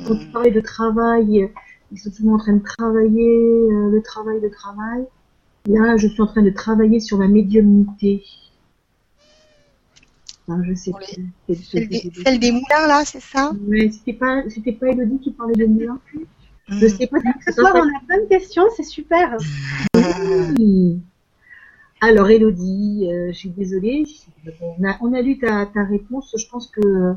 Quand 0.06 0.16
tu 0.16 0.26
parlais 0.32 0.50
de 0.50 0.60
travail, 0.60 1.50
ils 1.92 1.98
sont 1.98 2.10
souvent 2.10 2.34
en 2.34 2.38
train 2.38 2.54
de 2.54 2.62
travailler, 2.62 3.28
euh, 3.28 3.90
le 3.90 4.02
travail, 4.02 4.40
le 4.40 4.50
travail. 4.50 5.04
Là, 5.66 5.96
je 5.98 6.08
suis 6.08 6.22
en 6.22 6.26
train 6.26 6.42
de 6.42 6.50
travailler 6.50 6.98
sur 7.00 7.18
ma 7.18 7.28
médiumnité. 7.28 8.24
Enfin, 10.46 10.62
je 10.64 10.72
sais 10.74 10.92
les- 10.98 11.14
plus. 11.14 11.32
C'est- 11.46 11.54
c'est- 11.54 11.62
Celle 11.78 11.88
des, 11.88 12.10
celle 12.24 12.38
des 12.40 12.52
moulins, 12.52 12.86
là, 12.86 13.02
c'est 13.04 13.20
ça? 13.20 13.52
Ouais, 13.68 13.90
c'était 13.90 14.14
pas, 14.14 14.42
c'était 14.48 14.72
pas 14.72 14.88
Elodie 14.88 15.18
qui 15.20 15.30
parlait 15.32 15.54
de 15.54 15.66
moulin. 15.66 16.00
Je 16.68 16.86
Hmm. 16.86 16.88
sais 16.88 17.06
pas. 17.06 17.18
Ce 17.46 17.52
soir, 17.52 17.72
on 17.74 17.80
a 17.82 18.00
plein 18.06 18.22
de 18.22 18.28
questions, 18.28 18.64
c'est 18.76 18.82
super. 18.82 19.36
Oui. 20.58 21.00
Alors, 22.00 22.30
Elodie, 22.30 23.08
euh, 23.10 23.28
je 23.32 23.36
suis 23.36 23.50
désolée. 23.50 24.04
On 24.62 24.84
a, 24.88 24.96
on 25.02 25.12
a 25.12 25.20
lu 25.20 25.38
ta, 25.38 25.66
ta 25.66 25.84
réponse. 25.84 26.34
Je 26.38 26.48
pense 26.48 26.68
que 26.68 27.14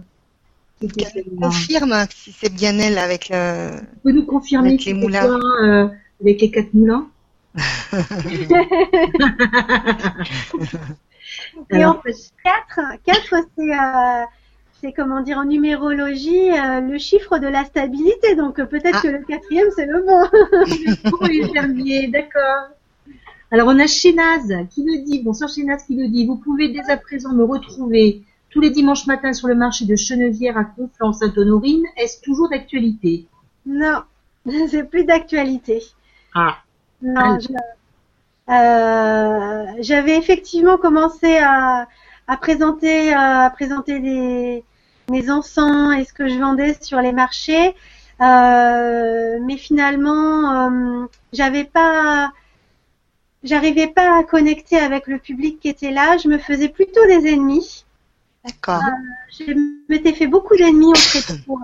confirme 1.40 1.92
hein, 1.93 2.06
si 2.14 2.32
c'est 2.32 2.53
bien 2.53 2.77
elle 2.80 2.98
avec 2.98 3.30
le. 3.30 3.72
Tu 3.80 3.85
peux 4.03 4.11
nous 4.11 4.26
confirmer 4.26 4.69
Avec 4.69 4.85
les 4.85 4.93
moulins. 4.93 5.26
toi, 5.26 5.40
euh, 5.64 5.88
avec 6.22 6.42
les 6.42 6.51
quatre 6.51 6.74
moulins 6.74 7.08
Et 11.69 11.76
Alors, 11.76 11.98
en 11.98 12.01
fait, 12.01 12.16
4, 12.43 12.98
4 13.06 13.35
c'est, 13.58 13.72
euh, 13.72 14.26
c'est 14.82 14.93
comment 14.93 15.22
dire 15.22 15.38
en 15.38 15.45
numérologie 15.45 16.51
euh, 16.51 16.82
le 16.82 16.98
chiffre 16.98 17.38
de 17.40 17.48
la 17.48 17.66
stabilité. 17.66 18.35
Donc 18.35 18.60
euh, 18.60 18.66
peut-être 18.66 19.00
Ah. 19.00 19.01
que 19.01 19.08
le 19.08 19.19
quatrième 19.19 19.68
c'est 19.76 19.85
le 19.85 20.01
bon. 20.06 21.10
Pour 21.10 21.24
les 21.26 21.48
fermiers, 21.50 22.08
d'accord. 22.08 22.69
Alors, 23.53 23.68
on 23.68 23.77
a 23.80 23.85
Shénaz 23.88 24.48
qui 24.74 24.84
nous 24.85 25.03
dit, 25.03 25.22
bonsoir 25.24 25.50
Shénaz 25.50 25.84
qui 25.85 25.95
nous 25.95 26.08
dit, 26.10 26.26
vous 26.26 26.38
pouvez 26.38 26.69
dès 26.69 26.90
à 26.90 26.95
présent 26.95 27.34
me 27.34 27.43
retrouver 27.43 28.22
tous 28.51 28.61
les 28.61 28.69
dimanches 28.69 29.07
matins 29.07 29.33
sur 29.33 29.47
le 29.47 29.55
marché 29.55 29.85
de 29.85 29.95
Chenevière 29.95 30.57
à 30.57 30.65
Conflans-Sainte-Honorine. 30.65 31.83
Est-ce 31.97 32.21
toujours 32.21 32.49
d'actualité? 32.49 33.25
Non, 33.65 34.03
c'est 34.69 34.83
plus 34.83 35.05
d'actualité. 35.05 35.81
Ah. 36.35 36.57
Non, 37.01 37.39
je- 37.39 37.47
euh, 38.49 39.65
j'avais 39.80 40.17
effectivement 40.17 40.77
commencé 40.77 41.38
à, 41.38 41.88
à 42.27 42.38
présenter, 42.38 43.13
à 43.13 43.49
présenter 43.49 43.99
des, 43.99 44.63
mes 45.09 45.30
encens 45.30 45.97
et 45.97 46.03
ce 46.03 46.13
que 46.13 46.27
je 46.27 46.38
vendais 46.39 46.75
sur 46.81 46.99
les 47.01 47.13
marchés, 47.13 47.75
Euh, 48.21 49.39
mais 49.41 49.57
finalement, 49.57 50.69
euh, 50.69 51.07
j'avais 51.33 51.63
pas, 51.63 52.31
j'arrivais 53.43 53.88
pas 53.88 54.19
à 54.19 54.23
connecter 54.23 54.77
avec 54.77 55.07
le 55.07 55.17
public 55.17 55.59
qui 55.59 55.69
était 55.69 55.91
là. 55.91 56.17
Je 56.17 56.27
me 56.27 56.38
faisais 56.38 56.69
plutôt 56.69 57.03
des 57.07 57.27
ennemis. 57.33 57.85
D'accord. 58.43 58.81
Je 59.29 59.53
m'étais 59.89 60.13
fait 60.13 60.27
beaucoup 60.27 60.55
d'ennemis 60.55 60.93
auprès 60.93 61.19
de 61.21 61.25
moi. 61.47 61.59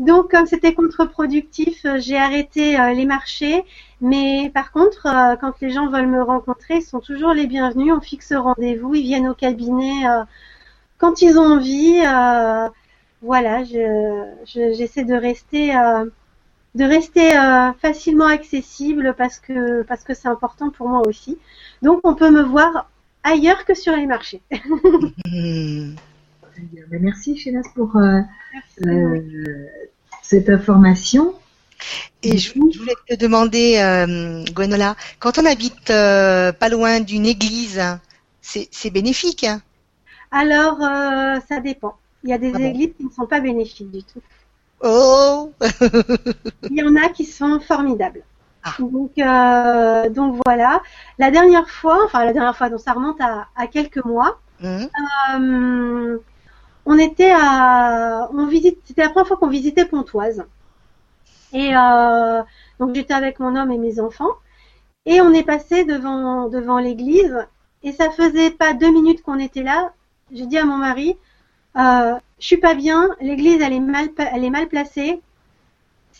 Donc, 0.00 0.30
comme 0.30 0.46
c'était 0.46 0.74
contre-productif, 0.74 1.84
euh, 1.84 1.98
j'ai 1.98 2.16
arrêté 2.16 2.78
euh, 2.78 2.92
les 2.92 3.04
marchés. 3.06 3.64
Mais 4.00 4.50
par 4.54 4.72
contre, 4.72 5.06
euh, 5.06 5.36
quand 5.36 5.52
les 5.60 5.70
gens 5.70 5.88
veulent 5.88 6.06
me 6.08 6.22
rencontrer, 6.22 6.76
ils 6.76 6.82
sont 6.82 7.00
toujours 7.00 7.32
les 7.32 7.46
bienvenus. 7.46 7.92
On 7.96 8.00
fixe 8.00 8.32
rendez-vous, 8.32 8.94
ils 8.94 9.02
viennent 9.02 9.28
au 9.28 9.34
cabinet 9.34 10.06
euh, 10.08 10.24
quand 10.98 11.22
ils 11.22 11.38
ont 11.38 11.44
envie. 11.56 12.02
euh, 12.06 12.68
voilà, 13.22 13.64
je- 13.64 14.24
je- 14.46 14.74
j'essaie 14.76 15.04
de 15.04 15.14
rester 15.14 15.76
euh, 15.76 16.06
de 16.74 16.84
rester 16.84 17.36
euh, 17.38 17.72
facilement 17.74 18.26
accessible 18.26 19.14
parce 19.16 19.38
que 19.40 19.82
parce 19.82 20.04
que 20.04 20.14
c'est 20.14 20.28
important 20.28 20.70
pour 20.70 20.88
moi 20.88 21.02
aussi. 21.06 21.38
Donc 21.82 22.00
on 22.04 22.14
peut 22.14 22.30
me 22.30 22.42
voir 22.42 22.88
ailleurs 23.26 23.64
que 23.64 23.74
sur 23.74 23.94
les 23.94 24.06
marchés. 24.06 24.40
Très 24.50 24.62
bien. 26.62 26.84
Merci 27.00 27.36
Chénas 27.36 27.68
pour 27.74 27.96
euh, 27.96 28.20
euh, 28.86 29.66
cette 30.22 30.48
information. 30.48 31.34
Et 32.22 32.38
je, 32.38 32.54
je 32.54 32.78
voulais 32.78 32.94
te 33.06 33.14
demander, 33.14 33.76
euh, 33.78 34.44
Gwenola, 34.44 34.96
quand 35.18 35.38
on 35.38 35.44
habite 35.44 35.90
euh, 35.90 36.52
pas 36.52 36.70
loin 36.70 37.00
d'une 37.00 37.26
église, 37.26 37.82
c'est 38.40 38.90
bénéfique 38.90 39.44
hein? 39.44 39.60
Alors 40.30 40.82
euh, 40.82 41.38
ça 41.48 41.60
dépend. 41.60 41.96
Il 42.24 42.30
y 42.30 42.32
a 42.32 42.38
des 42.38 42.52
Ah 42.54 42.58
bon 42.58 42.64
églises 42.64 42.94
qui 42.96 43.04
ne 43.04 43.10
sont 43.10 43.26
pas 43.26 43.40
bénéfiques 43.40 43.90
du 43.90 44.02
tout. 44.02 44.22
Oh 44.82 45.52
Il 46.70 46.76
y 46.76 46.82
en 46.82 46.96
a 46.96 47.08
qui 47.10 47.24
sont 47.24 47.60
formidables. 47.60 48.22
Ah. 48.66 48.74
Donc, 48.80 49.12
euh, 49.18 50.10
donc 50.10 50.40
voilà. 50.44 50.82
La 51.18 51.30
dernière 51.30 51.70
fois, 51.70 52.04
enfin 52.04 52.24
la 52.24 52.32
dernière 52.32 52.56
fois, 52.56 52.68
donc 52.68 52.80
ça 52.80 52.92
remonte 52.92 53.20
à, 53.20 53.46
à 53.54 53.68
quelques 53.68 54.04
mois. 54.04 54.40
Hmm. 54.60 54.86
Euh, 55.38 56.18
on 56.84 56.98
était 56.98 57.32
à, 57.32 58.28
on 58.32 58.46
visite, 58.46 58.78
c'était 58.84 59.02
la 59.02 59.10
première 59.10 59.28
fois 59.28 59.36
qu'on 59.36 59.48
visitait 59.48 59.84
Pontoise. 59.84 60.44
Et 61.52 61.76
euh, 61.76 62.42
donc 62.80 62.94
j'étais 62.94 63.14
avec 63.14 63.38
mon 63.38 63.54
homme 63.54 63.70
et 63.70 63.78
mes 63.78 64.00
enfants. 64.00 64.32
Et 65.04 65.20
on 65.20 65.32
est 65.32 65.44
passé 65.44 65.84
devant 65.84 66.48
devant 66.48 66.78
l'église. 66.78 67.36
Et 67.84 67.92
ça 67.92 68.10
faisait 68.10 68.50
pas 68.50 68.72
deux 68.72 68.90
minutes 68.90 69.22
qu'on 69.22 69.38
était 69.38 69.62
là. 69.62 69.92
J'ai 70.32 70.46
dit 70.46 70.58
à 70.58 70.64
mon 70.64 70.78
mari, 70.78 71.16
euh, 71.76 72.14
je 72.40 72.46
suis 72.46 72.56
pas 72.56 72.74
bien. 72.74 73.10
L'église 73.20 73.60
elle 73.60 73.74
est 73.74 73.80
mal, 73.80 74.08
elle 74.18 74.42
est 74.42 74.50
mal 74.50 74.66
placée. 74.66 75.20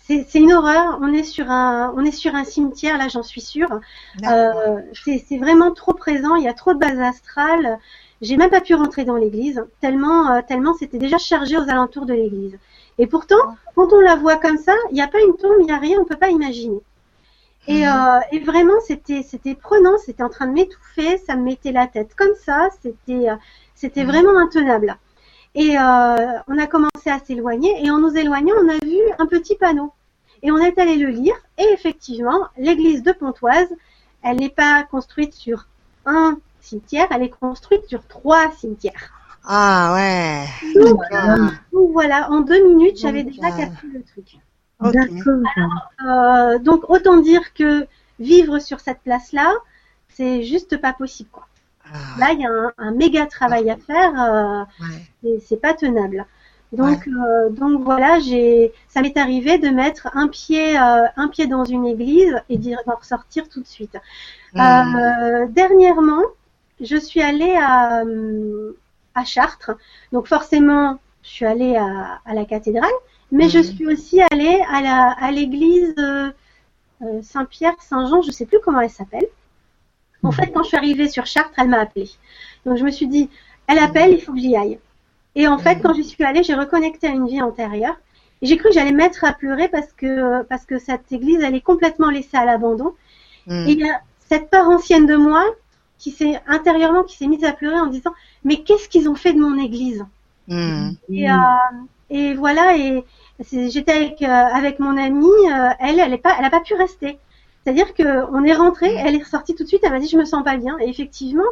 C'est 0.07 0.25
c'est 0.29 0.39
une 0.41 0.53
horreur. 0.53 0.99
On 1.03 1.13
est 1.13 1.23
sur 1.25 1.51
un, 1.51 1.93
on 1.97 2.05
est 2.05 2.13
sur 2.13 2.35
un 2.35 2.45
cimetière 2.45 2.99
là, 2.99 3.09
j'en 3.09 3.23
suis 3.23 3.41
sûre. 3.41 3.81
Euh, 4.29 4.81
c'est 5.05 5.19
c'est 5.29 5.39
vraiment 5.39 5.73
trop 5.73 5.95
présent. 5.95 6.35
Il 6.37 6.45
y 6.45 6.49
a 6.49 6.55
trop 6.55 6.75
de 6.75 6.79
base 6.79 7.01
astrale. 7.01 7.79
J'ai 8.21 8.37
même 8.37 8.51
pas 8.51 8.61
pu 8.61 8.75
rentrer 8.75 9.05
dans 9.05 9.17
l'église 9.17 9.65
tellement, 9.81 10.33
euh, 10.33 10.41
tellement 10.47 10.75
c'était 10.75 10.99
déjà 10.99 11.19
chargé 11.19 11.57
aux 11.59 11.69
alentours 11.69 12.07
de 12.07 12.15
l'église. 12.15 12.59
Et 12.99 13.07
pourtant, 13.07 13.37
quand 13.75 13.93
on 13.93 14.01
la 14.01 14.17
voit 14.17 14.37
comme 14.37 14.57
ça, 14.59 14.75
il 14.91 14.95
n'y 14.95 15.03
a 15.03 15.09
pas 15.09 15.21
une 15.21 15.37
tombe, 15.37 15.57
il 15.61 15.67
n'y 15.67 15.73
a 15.73 15.79
rien, 15.79 15.99
on 16.01 16.05
peut 16.07 16.17
pas 16.17 16.31
imaginer. 16.31 16.81
Et, 17.67 17.83
Mhm. 17.85 17.89
euh, 17.89 18.21
et 18.33 18.41
vraiment, 18.41 18.81
c'était, 18.87 19.23
c'était 19.23 19.55
prenant, 19.55 19.99
c'était 19.99 20.23
en 20.23 20.29
train 20.29 20.47
de 20.47 20.53
m'étouffer, 20.53 21.19
ça 21.19 21.37
me 21.37 21.43
mettait 21.45 21.73
la 21.73 21.87
tête 21.89 22.15
comme 22.17 22.35
ça, 22.45 22.69
c'était, 22.83 23.29
euh, 23.31 23.37
c'était 23.75 24.05
Mhm. 24.05 24.09
vraiment 24.11 24.39
intenable. 24.39 24.97
Et 25.57 25.79
euh, 25.79 26.39
on 26.49 26.59
a 26.59 26.67
commencé 26.67 27.09
à 27.09 27.19
s'éloigner, 27.19 27.83
et 27.83 27.91
en 27.91 27.99
nous 27.99 28.15
éloignant, 28.15 28.55
on 28.63 28.69
a 28.69 28.77
vu 28.85 28.99
un 29.19 29.25
petit 29.27 29.57
panneau. 29.57 29.91
Et 30.43 30.53
on 30.53 30.59
est 30.59 30.79
allé 30.79 30.97
le 30.97 31.09
lire, 31.09 31.35
et 31.57 31.65
effectivement, 31.73 32.47
l'église 32.59 33.03
de 33.03 33.13
Pontoise, 33.13 33.75
elle 34.23 34.37
n'est 34.37 34.51
pas 34.51 34.85
construite 34.85 35.33
sur 35.33 35.67
un 36.05 36.39
cimetière, 36.61 37.07
elle 37.11 37.23
est 37.23 37.31
construite 37.31 37.87
sur 37.89 38.07
trois 38.07 38.51
cimetières. 38.53 39.11
Ah 39.45 39.95
ouais. 39.95 40.45
Donc, 40.79 41.01
donc 41.73 41.93
voilà, 41.93 42.31
en 42.31 42.43
deux 42.43 42.63
minutes, 42.63 42.99
j'avais 42.99 43.23
déjà 43.23 43.47
euh, 43.47 43.57
capté 43.57 43.87
le 43.87 44.03
truc. 44.03 44.39
Euh, 46.07 46.59
donc 46.59 46.91
autant 46.91 47.17
dire 47.17 47.55
que 47.55 47.87
vivre 48.19 48.59
sur 48.59 48.81
cette 48.81 49.01
place-là, 49.01 49.55
c'est 50.11 50.43
juste 50.43 50.79
pas 50.79 50.93
possible. 50.93 51.31
Quoi. 51.33 51.47
Ah, 51.93 52.17
Là, 52.17 52.33
il 52.33 52.41
y 52.41 52.47
a 52.47 52.51
un, 52.51 52.73
un 52.79 52.93
méga 52.93 53.27
travail 53.27 53.71
à 53.71 53.77
faire, 53.77 54.13
euh, 54.23 54.65
ouais. 54.81 55.07
et 55.25 55.41
c'est 55.41 55.59
pas 55.61 55.75
tenable. 55.75 56.27
Donc, 56.73 57.07
euh, 57.09 57.51
donc 57.51 57.83
voilà, 57.83 58.21
j'ai, 58.21 58.73
ça 58.89 59.03
m'est 59.03 59.17
arrivé 59.19 59.59
de 59.59 59.69
mettre 59.71 60.09
un 60.15 60.29
pied, 60.29 60.79
euh, 60.79 61.07
un 61.17 61.29
pied 61.29 61.47
dans 61.47 61.65
une 61.65 61.87
église 61.87 62.37
et 62.49 62.59
d'y 62.59 62.75
d'en 62.87 62.97
ressortir 62.97 63.49
tout 63.49 63.61
de 63.63 63.67
suite. 63.67 63.97
Hmm. 64.53 64.59
Euh, 64.61 65.47
dernièrement, 65.51 66.23
je 66.81 66.97
suis 66.97 67.23
allée 67.23 67.57
à, 67.57 68.03
à 69.15 69.25
Chartres. 69.25 69.73
Donc 70.13 70.27
forcément, 70.29 70.99
je 71.23 71.29
suis 71.31 71.47
allée 71.47 71.77
à, 71.77 72.21
à 72.25 72.35
la 72.35 72.45
cathédrale, 72.45 72.91
mais 73.33 73.49
je 73.49 73.59
Mhm. 73.59 73.65
suis 73.65 73.87
aussi 73.87 74.21
allée 74.31 74.63
à 74.71 74.81
la 74.83 75.11
à 75.19 75.31
l'église 75.33 75.95
Saint-Pierre, 77.23 77.75
Saint-Jean, 77.81 78.23
je 78.23 78.31
sais 78.31 78.47
plus 78.47 78.59
comment 78.61 78.81
elle 78.81 78.91
s'appelle. 78.91 79.27
En 80.27 80.33
fait, 80.33 80.49
quand 80.53 80.63
je 80.63 80.69
suis 80.69 80.77
arrivée 80.77 81.09
sur 81.09 81.27
Chartres, 81.27 81.55
elle 81.59 81.69
m'a 81.69 81.81
appelée. 81.81 82.11
Donc 82.65 82.77
je 82.77 82.85
me 82.85 82.91
suis 82.91 83.07
dit, 83.07 83.31
elle 83.67 83.79
appelle, 83.79 84.13
il 84.13 84.21
faut 84.21 84.33
que 84.33 84.41
j'y 84.41 84.57
aille. 84.57 84.79
Et 85.35 85.47
en 85.47 85.59
fait, 85.59 85.81
quand 85.81 85.95
j'y 85.95 86.05
suis 86.05 86.25
allée, 86.25 86.43
j'ai 86.43 86.55
reconnecté 86.55 87.07
à 87.07 87.11
une 87.11 87.29
vie 87.29 87.43
antérieure. 87.43 87.97
Et 88.43 88.47
j'ai 88.47 88.57
cru 88.57 88.69
que 88.69 88.75
j'allais 88.75 88.93
me 88.93 88.97
mettre 88.97 89.25
à 89.25 89.33
pleurer 89.33 89.69
parce 89.69 89.93
que 89.93 90.43
parce 90.45 90.65
que 90.65 90.79
cette 90.79 91.11
église, 91.11 91.41
elle 91.43 91.55
est 91.55 91.61
complètement 91.61 92.11
laissée 92.11 92.37
à 92.37 92.45
l'abandon. 92.45 92.93
Hmm. 93.47 93.67
Et 93.67 93.73
il 93.73 93.79
y 93.81 93.89
a 93.89 94.01
cette 94.29 94.51
part 94.51 94.69
ancienne 94.69 95.07
de 95.07 95.17
moi 95.17 95.45
qui 95.99 96.11
s'est 96.11 96.41
intérieurement 96.47 97.05
qui 97.05 97.17
s'est 97.17 97.27
mise 97.27 97.45
à 97.45 97.53
pleurer 97.53 97.79
en 97.81 97.87
disant 97.87 98.13
mais 98.45 98.63
qu'est-ce 98.63 98.89
qu'ils 98.89 99.09
ont 99.09 99.15
fait 99.15 99.33
de 99.33 99.41
mon 99.41 99.59
église? 99.59 100.05
Hmm. 100.49 100.91
et, 101.09 101.29
euh, 101.29 101.35
et 102.09 102.35
voilà 102.35 102.77
et 102.77 103.05
j'étais 103.51 103.91
avec 103.91 104.23
euh, 104.23 104.27
avec 104.27 104.79
mon 104.79 104.97
amie 104.97 105.27
euh, 105.27 105.71
elle 105.81 105.99
elle 105.99 106.13
est 106.13 106.19
pas 106.19 106.37
elle 106.39 106.45
a 106.45 106.51
pas 106.51 106.61
pu 106.61 106.75
rester 106.75 107.19
c'est-à-dire 107.67 107.95
que 107.95 108.25
on 108.33 108.45
est 108.45 108.55
rentré 108.55 108.95
elle 108.95 109.17
est 109.17 109.23
ressortie 109.25 109.55
tout 109.57 109.65
de 109.65 109.69
suite 109.69 109.81
elle 109.85 109.93
m'a 109.93 110.01
dit 110.01 110.09
je 110.09 110.17
me 110.19 110.25
sens 110.25 110.45
pas 110.45 110.57
bien. 110.57 110.77
Et 110.81 110.89
effectivement 110.89 111.43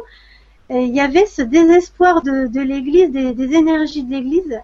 euh, 0.71 0.79
il 0.81 0.95
y 0.95 1.01
avait 1.01 1.25
ce 1.25 1.41
désespoir 1.41 2.21
de, 2.23 2.47
de 2.47 2.61
l'église 2.61 3.11
des, 3.11 3.33
des 3.33 3.53
énergies 3.55 4.03
de 4.03 4.11
l'église 4.11 4.59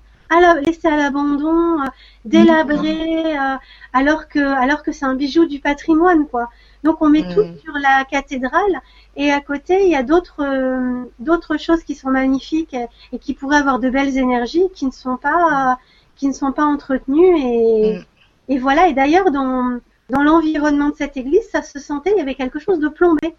laissées 0.65 0.87
à 0.87 0.95
l'abandon 0.97 1.81
euh, 1.81 1.87
délabrées 2.25 3.37
euh, 3.37 3.57
alors 3.93 4.27
que 4.29 4.39
alors 4.39 4.81
que 4.83 4.91
c'est 4.93 5.05
un 5.05 5.15
bijou 5.15 5.45
du 5.45 5.59
patrimoine 5.59 6.27
quoi. 6.27 6.49
Donc 6.83 7.01
on 7.01 7.09
met 7.09 7.23
Mm. 7.23 7.33
tout 7.33 7.45
sur 7.63 7.73
la 7.81 8.05
cathédrale 8.05 8.81
et 9.15 9.31
à 9.31 9.41
côté 9.41 9.83
il 9.85 9.91
y 9.91 9.95
a 9.95 10.03
d'autres 10.03 10.41
euh, 10.41 11.03
d'autres 11.19 11.57
choses 11.57 11.83
qui 11.83 11.95
sont 11.95 12.09
magnifiques 12.09 12.73
et, 12.73 12.87
et 13.13 13.19
qui 13.19 13.33
pourraient 13.33 13.57
avoir 13.57 13.79
de 13.79 13.89
belles 13.89 14.17
énergies 14.17 14.69
qui 14.73 14.85
ne 14.85 14.91
sont 14.91 15.17
pas 15.17 15.71
euh, 15.73 15.75
qui 16.15 16.27
ne 16.27 16.33
sont 16.33 16.53
pas 16.53 16.65
entretenues 16.65 17.37
et, 17.39 17.99
Mm. 17.99 18.53
et 18.53 18.57
voilà. 18.59 18.87
Et 18.87 18.93
d'ailleurs 18.93 19.31
dans 19.31 19.79
dans 20.11 20.23
l'environnement 20.23 20.89
de 20.89 20.95
cette 20.95 21.17
église 21.17 21.45
ça 21.51 21.61
se 21.63 21.79
sentait 21.79 22.11
il 22.15 22.19
y 22.19 22.21
avait 22.21 22.35
quelque 22.35 22.59
chose 22.59 22.79
de 22.79 22.87
plombé 22.89 23.33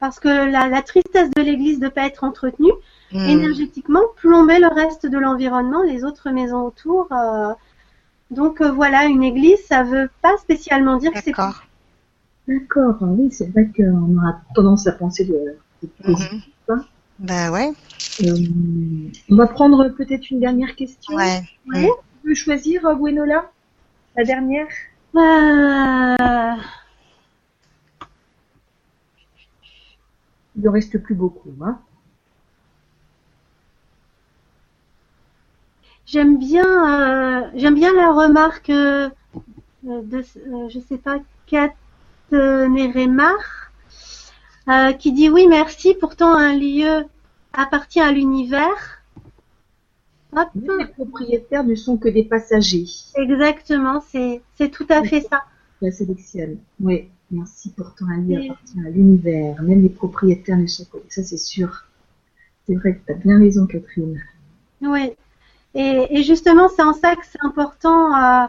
parce 0.00 0.18
que 0.20 0.28
la, 0.28 0.68
la 0.68 0.82
tristesse 0.82 1.30
de 1.36 1.42
l'église 1.42 1.78
de 1.80 1.86
ne 1.86 1.90
pas 1.90 2.06
être 2.06 2.24
entretenue 2.24 2.72
Hmm. 3.10 3.26
énergétiquement 3.26 4.02
plombait 4.16 4.60
le 4.60 4.68
reste 4.68 5.06
de 5.06 5.16
l'environnement 5.18 5.82
les 5.82 6.04
autres 6.04 6.28
maisons 6.30 6.62
autour 6.66 7.08
euh, 7.10 7.54
donc 8.30 8.60
euh, 8.60 8.70
voilà 8.70 9.06
une 9.06 9.22
église 9.24 9.58
ça 9.66 9.82
veut 9.82 10.10
pas 10.20 10.36
spécialement 10.36 10.98
dire 10.98 11.12
que 11.12 11.20
c'est 11.22 11.30
D'accord. 11.30 11.62
D'accord, 12.46 12.96
ah 13.02 13.04
oui, 13.18 13.28
c'est 13.30 13.50
vrai 13.52 13.70
qu'on 13.76 14.16
aura 14.16 14.40
tendance 14.54 14.86
à 14.86 14.92
penser 14.92 15.24
de, 15.24 15.56
de 15.82 15.88
positif. 16.02 16.44
Mhm. 16.68 16.84
Ben 17.18 17.50
ouais. 17.50 17.72
Euh, 18.24 18.36
on 19.30 19.36
va 19.36 19.46
prendre 19.46 19.88
peut-être 19.90 20.30
une 20.30 20.40
dernière 20.40 20.74
question. 20.76 21.14
Ouais. 21.14 21.42
Ouais. 21.74 21.90
Tu 22.22 22.28
veux 22.28 22.34
choisir, 22.34 22.82
Gwenola 22.96 23.50
La 24.16 24.24
dernière? 24.24 24.68
Il 30.56 30.62
ne 30.62 30.68
reste 30.68 30.98
plus 30.98 31.14
beaucoup. 31.14 31.52
Hein. 31.60 31.78
J'aime 36.06 36.38
bien, 36.38 36.64
euh, 36.64 37.50
j'aime 37.54 37.74
bien 37.74 37.92
la 37.92 38.12
remarque 38.12 38.70
euh, 38.70 39.10
de, 39.82 40.18
euh, 40.18 40.68
je 40.68 40.78
sais 40.78 40.98
pas, 40.98 41.18
Kat 41.46 41.74
Neremar, 42.30 43.72
euh, 44.68 44.92
qui 44.92 45.12
dit 45.12 45.28
oui 45.28 45.46
merci. 45.48 45.94
Pourtant 45.94 46.32
un 46.34 46.54
lieu 46.54 47.04
appartient 47.52 48.00
à 48.00 48.12
l'univers. 48.12 48.97
Hop, 50.36 50.48
Les 50.54 50.86
propriétaires 50.86 51.64
ne 51.64 51.74
sont 51.74 51.96
que 51.96 52.08
des 52.08 52.24
passagers. 52.24 52.86
exactement, 53.16 54.02
c'est 54.10 54.42
tout 54.70 54.86
à 54.90 55.02
fait 55.02 55.22
ça. 55.22 55.42
La 55.80 55.90
sélectionne. 55.90 56.58
Oui, 56.80 57.08
merci. 57.30 57.72
Un 58.00 58.16
lieu 58.18 58.36
Oui. 58.36 58.50
appartient 58.50 58.80
à 58.86 58.90
l'univers. 58.90 59.62
Même 59.62 59.82
les 59.82 59.88
propriétaires 59.88 60.56
n'échappent 60.56 60.90
pas. 60.90 60.98
Ça, 61.08 61.22
c'est 61.22 61.38
sûr. 61.38 61.84
C'est 62.66 62.74
vrai 62.74 62.96
que 62.96 63.06
tu 63.06 63.12
as 63.12 63.16
bien 63.16 63.38
raison, 63.38 63.66
Catherine. 63.66 64.20
Oui. 64.82 65.12
Et, 65.74 66.06
et 66.18 66.22
justement, 66.22 66.68
c'est 66.68 66.82
en 66.82 66.92
ça 66.94 67.14
que 67.16 67.24
c'est 67.24 67.42
important 67.42 68.14
euh, 68.14 68.46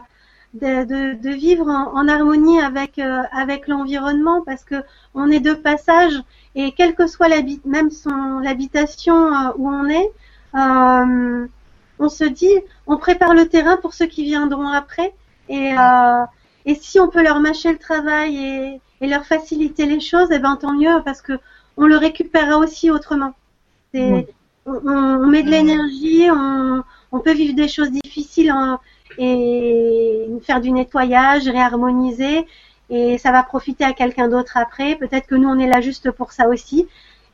de, 0.54 0.84
de, 0.84 1.22
de 1.22 1.30
vivre 1.30 1.68
en, 1.68 1.94
en 1.96 2.08
harmonie 2.08 2.60
avec 2.60 2.98
euh, 2.98 3.22
avec 3.32 3.68
l'environnement 3.68 4.42
parce 4.42 4.64
que 4.64 4.76
on 5.14 5.30
est 5.30 5.40
de 5.40 5.54
passage 5.54 6.14
et 6.54 6.72
quelle 6.72 6.94
que 6.94 7.06
soit 7.06 7.28
même 7.64 7.90
son 7.90 8.40
l'habitation 8.40 9.14
euh, 9.32 9.52
où 9.58 9.68
on 9.70 9.86
est, 9.88 10.10
on 12.00 12.08
se 12.08 12.24
dit 12.24 12.56
on 12.86 12.96
prépare 12.96 13.34
le 13.34 13.46
terrain 13.48 13.76
pour 13.76 13.92
ceux 13.94 14.06
qui 14.06 14.22
viendront 14.24 14.68
après 14.68 15.12
et 15.48 15.72
euh, 15.78 16.22
et 16.66 16.74
si 16.74 16.98
on 17.00 17.08
peut 17.08 17.22
leur 17.22 17.38
mâcher 17.40 17.70
le 17.72 17.78
travail 17.78 18.30
et, 18.36 18.80
et 19.00 19.06
leur 19.08 19.24
faciliter 19.24 19.86
les 19.86 20.00
choses, 20.00 20.28
eh 20.30 20.38
ben 20.38 20.56
tant 20.56 20.74
mieux 20.82 20.96
parce 21.04 21.22
que 21.22 21.34
on 21.76 21.86
le 21.86 21.96
récupérera 21.96 22.56
aussi 22.58 22.90
autrement. 22.90 23.32
Oui. 24.16 24.26
on, 24.66 24.74
on 25.24 25.26
met 25.26 25.42
de 25.42 25.50
l'énergie, 25.50 26.28
on, 26.30 26.82
on 27.12 27.18
peut 27.20 27.32
vivre 27.32 27.54
des 27.54 27.68
choses 27.68 27.90
difficiles 27.90 28.52
en- 28.52 28.78
et 29.18 30.26
faire 30.42 30.60
du 30.60 30.70
nettoyage, 30.70 31.48
réharmoniser 31.48 32.46
et 32.90 33.18
ça 33.18 33.30
va 33.32 33.42
profiter 33.42 33.84
à 33.84 33.92
quelqu'un 33.92 34.28
d'autre 34.28 34.56
après. 34.56 34.96
Peut-être 34.96 35.26
que 35.26 35.34
nous 35.34 35.48
on 35.48 35.58
est 35.58 35.68
là 35.68 35.80
juste 35.80 36.10
pour 36.10 36.32
ça 36.32 36.48
aussi. 36.48 36.86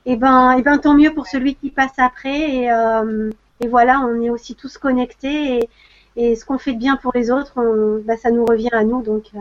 Et 0.07 0.17
ben, 0.17 0.53
et 0.59 0.63
ben 0.63 0.79
tant 0.79 0.95
mieux 0.95 1.13
pour 1.13 1.27
celui 1.27 1.55
qui 1.57 1.71
passe 1.71 1.99
après 1.99 2.39
et, 2.57 2.71
euh, 2.71 3.31
et 3.61 3.69
voilà, 3.69 4.01
on 4.01 4.21
est 4.21 4.31
aussi 4.31 4.55
tous 4.55 4.79
connectés 4.79 5.69
et, 6.17 6.35
ce 6.37 6.45
qu'on 6.47 6.59
fait 6.59 6.73
de 6.73 6.79
bien 6.79 6.97
pour 6.97 7.13
les 7.15 7.31
autres, 7.31 7.53
on, 7.57 8.03
bah, 8.05 8.17
ça 8.17 8.31
nous 8.31 8.45
revient 8.47 8.73
à 8.73 8.85
nous 8.85 9.03
donc 9.03 9.25
euh, 9.35 9.39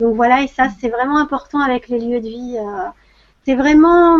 donc 0.00 0.16
voilà 0.16 0.42
et 0.42 0.48
ça 0.48 0.68
c'est 0.80 0.88
vraiment 0.88 1.18
important 1.18 1.60
avec 1.60 1.88
les 1.88 1.98
lieux 2.00 2.20
de 2.20 2.28
vie. 2.28 2.56
Euh, 2.58 2.88
c'est 3.44 3.54
vraiment 3.54 4.18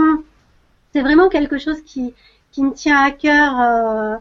c'est 0.93 1.01
vraiment 1.03 1.29
quelque 1.29 1.59
chose 1.59 1.81
qui 1.83 2.15
qui 2.53 2.63
me 2.63 2.73
tient 2.73 3.03
à 3.03 3.11
cœur. 3.11 3.61
Euh, 3.61 4.17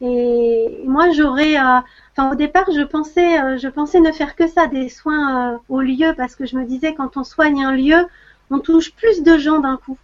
et 0.00 0.82
moi, 0.84 1.10
j'aurais, 1.10 1.56
euh, 1.58 1.80
enfin 2.12 2.30
au 2.30 2.34
départ, 2.36 2.66
je 2.72 2.82
pensais, 2.82 3.58
je 3.58 3.68
pensais 3.68 4.00
ne 4.00 4.12
faire 4.12 4.36
que 4.36 4.46
ça, 4.46 4.66
des 4.68 4.88
soins 4.88 5.60
au 5.68 5.80
lieu, 5.80 6.14
parce 6.16 6.36
que 6.36 6.46
je 6.46 6.56
me 6.56 6.64
disais 6.64 6.94
quand 6.94 7.16
on 7.16 7.24
soigne 7.24 7.64
un 7.64 7.72
lieu, 7.72 8.06
on 8.50 8.60
touche 8.60 8.92
plus 8.94 9.22
de 9.22 9.38
gens 9.38 9.58
d'un 9.60 9.76
coup. 9.76 9.98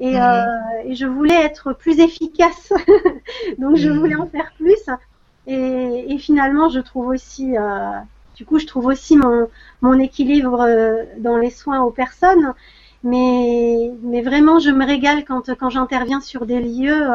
Et, 0.00 0.12
mhm. 0.12 0.46
et, 0.84 0.94
je 0.94 1.06
voulais 1.06 1.42
être 1.42 1.72
plus 1.72 1.98
efficace, 1.98 2.72
donc 3.58 3.76
je 3.76 3.88
voulais 3.88 4.14
en 4.14 4.26
faire 4.26 4.52
plus. 4.56 4.88
Et, 5.46 6.12
et 6.12 6.18
finalement, 6.18 6.68
je 6.68 6.80
trouve 6.80 7.08
aussi, 7.08 7.54
du 8.36 8.44
coup, 8.44 8.58
je 8.58 8.66
trouve 8.66 8.86
aussi 8.86 9.16
mon, 9.16 9.48
mon 9.82 9.98
équilibre 9.98 10.68
dans 11.18 11.36
les 11.36 11.50
soins 11.50 11.80
aux 11.82 11.90
personnes. 11.90 12.54
Mais, 13.04 13.90
mais 14.02 14.22
vraiment, 14.22 14.58
je 14.58 14.70
me 14.70 14.84
régale 14.84 15.24
quand, 15.24 15.50
quand 15.58 15.70
j'interviens 15.70 16.20
sur 16.20 16.46
des 16.46 16.60
lieux 16.60 17.08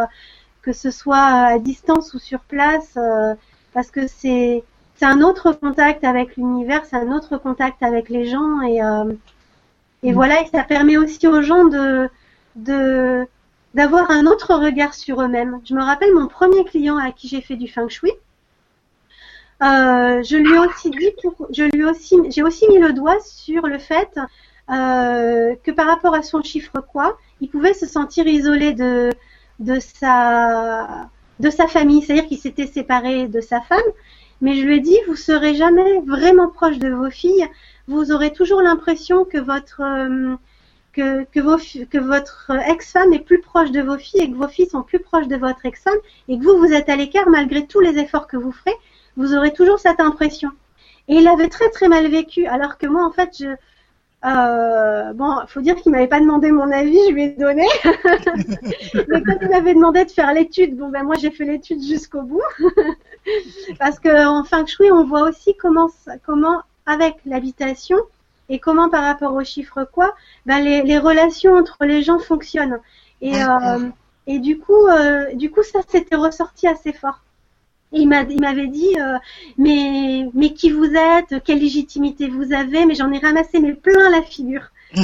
que 0.63 0.73
ce 0.73 0.89
soit 0.89 1.17
à 1.17 1.59
distance 1.59 2.13
ou 2.15 2.19
sur 2.19 2.39
place, 2.39 2.93
euh, 2.97 3.35
parce 3.73 3.91
que 3.91 4.07
c'est 4.07 4.63
c'est 4.95 5.05
un 5.05 5.21
autre 5.21 5.51
contact 5.51 6.03
avec 6.03 6.37
l'univers, 6.37 6.85
c'est 6.85 6.95
un 6.95 7.11
autre 7.11 7.37
contact 7.37 7.83
avec 7.83 8.09
les 8.09 8.25
gens 8.25 8.61
et 8.61 8.81
euh, 8.81 9.13
et 10.01 10.11
mm. 10.11 10.15
voilà 10.15 10.41
et 10.41 10.45
ça 10.47 10.63
permet 10.63 10.97
aussi 10.97 11.27
aux 11.27 11.41
gens 11.41 11.65
de 11.65 12.09
d'avoir 12.55 14.11
un 14.11 14.25
autre 14.25 14.53
regard 14.55 14.93
sur 14.93 15.21
eux-mêmes. 15.21 15.59
Je 15.65 15.73
me 15.73 15.81
rappelle 15.81 16.13
mon 16.13 16.27
premier 16.27 16.63
client 16.65 16.97
à 16.97 17.11
qui 17.11 17.27
j'ai 17.27 17.41
fait 17.41 17.55
du 17.55 17.67
feng 17.67 17.89
shui. 17.89 18.11
Euh, 19.61 20.21
je 20.23 20.35
lui 20.35 20.53
ai 20.53 20.59
aussi 20.59 20.89
dit, 20.89 21.11
je 21.51 21.63
lui 21.63 21.85
aussi, 21.85 22.17
j'ai 22.29 22.43
aussi 22.43 22.67
mis 22.67 22.79
le 22.79 22.91
doigt 22.91 23.19
sur 23.21 23.67
le 23.67 23.77
fait 23.77 24.19
euh, 24.69 25.55
que 25.63 25.71
par 25.71 25.87
rapport 25.87 26.15
à 26.15 26.21
son 26.21 26.41
chiffre 26.41 26.81
quoi, 26.81 27.17
il 27.39 27.49
pouvait 27.49 27.73
se 27.73 27.85
sentir 27.85 28.27
isolé 28.27 28.73
de 28.73 29.11
de 29.59 29.79
sa, 29.79 31.09
de 31.39 31.49
sa 31.49 31.67
famille, 31.67 32.01
c'est-à-dire 32.01 32.27
qu'il 32.27 32.37
s'était 32.39 32.67
séparé 32.67 33.27
de 33.27 33.41
sa 33.41 33.61
femme. 33.61 33.79
Mais 34.41 34.55
je 34.55 34.65
lui 34.65 34.77
ai 34.77 34.79
dit, 34.79 34.97
vous 35.07 35.15
serez 35.15 35.55
jamais 35.55 35.99
vraiment 36.01 36.49
proche 36.49 36.77
de 36.79 36.89
vos 36.89 37.09
filles. 37.09 37.47
Vous 37.87 38.11
aurez 38.11 38.33
toujours 38.33 38.61
l'impression 38.61 39.25
que 39.25 39.37
votre 39.37 39.81
euh, 39.81 40.35
que, 40.93 41.99
votre 41.99 42.51
ex-femme 42.69 43.13
est 43.13 43.19
plus 43.19 43.41
proche 43.41 43.71
de 43.71 43.81
vos 43.81 43.97
filles 43.97 44.21
et 44.21 44.31
que 44.31 44.37
vos 44.37 44.47
filles 44.47 44.69
sont 44.69 44.83
plus 44.83 44.99
proches 44.99 45.27
de 45.27 45.35
votre 45.35 45.65
ex-femme 45.65 45.97
et 46.27 46.37
que 46.37 46.43
vous, 46.43 46.57
vous 46.57 46.73
êtes 46.73 46.89
à 46.89 46.95
l'écart 46.95 47.29
malgré 47.29 47.65
tous 47.65 47.79
les 47.79 47.97
efforts 47.97 48.27
que 48.27 48.37
vous 48.37 48.51
ferez. 48.51 48.75
Vous 49.17 49.35
aurez 49.35 49.53
toujours 49.53 49.79
cette 49.79 49.99
impression. 49.99 50.49
Et 51.07 51.15
il 51.15 51.27
avait 51.27 51.49
très 51.49 51.69
très 51.69 51.89
mal 51.89 52.07
vécu, 52.07 52.45
alors 52.45 52.77
que 52.77 52.87
moi, 52.87 53.05
en 53.05 53.11
fait, 53.11 53.31
je, 53.37 53.55
euh, 54.25 55.11
bon, 55.13 55.35
faut 55.47 55.59
dire 55.59 55.75
qu'il 55.75 55.91
m'avait 55.91 56.07
pas 56.07 56.21
demandé 56.21 56.49
mon 56.51 56.71
avis, 56.71 56.97
je 57.09 57.11
lui 57.11 57.23
ai 57.23 57.29
donné. 57.29 57.67
Mais 58.93 59.21
quand 59.21 59.37
il 59.41 59.49
m'avait 59.49 59.73
demandé 59.73 60.05
de 60.05 60.11
faire 60.11 60.33
l'étude, 60.33 60.77
bon 60.77 60.89
ben 60.89 61.03
moi 61.03 61.15
j'ai 61.19 61.29
fait 61.29 61.43
l'étude 61.43 61.83
jusqu'au 61.83 62.21
bout, 62.21 62.41
parce 63.79 63.99
que 63.99 64.25
en 64.25 64.45
feng 64.45 64.65
shui 64.65 64.91
on 64.91 65.03
voit 65.03 65.23
aussi 65.23 65.57
comment 65.57 65.89
avec 66.85 67.15
l'habitation 67.25 67.97
et 68.53 68.59
comment 68.59 68.87
par 68.87 69.03
rapport 69.03 69.33
aux 69.33 69.43
chiffres 69.43 69.83
quoi, 69.91 70.13
ben 70.45 70.59
les, 70.59 70.83
les 70.83 70.99
relations 70.99 71.55
entre 71.55 71.85
les 71.85 72.03
gens 72.03 72.19
fonctionnent. 72.19 72.79
Et 73.19 73.33
euh, 73.35 73.89
et 74.27 74.37
du 74.37 74.59
coup 74.59 74.87
euh, 74.87 75.33
du 75.33 75.49
coup 75.49 75.63
ça 75.63 75.79
s'était 75.87 76.15
ressorti 76.15 76.67
assez 76.67 76.93
fort 76.93 77.21
il 77.91 78.07
m'avait 78.07 78.67
dit 78.67 78.95
euh, 78.99 79.17
mais 79.57 80.29
mais 80.35 80.53
qui 80.53 80.69
vous 80.69 80.91
êtes, 80.93 81.43
quelle 81.43 81.59
légitimité 81.59 82.27
vous 82.27 82.53
avez, 82.53 82.85
mais 82.85 82.95
j'en 82.95 83.11
ai 83.11 83.19
ramassé 83.19 83.59
mais 83.59 83.73
plein 83.73 84.09
la 84.09 84.21
figure. 84.21 84.69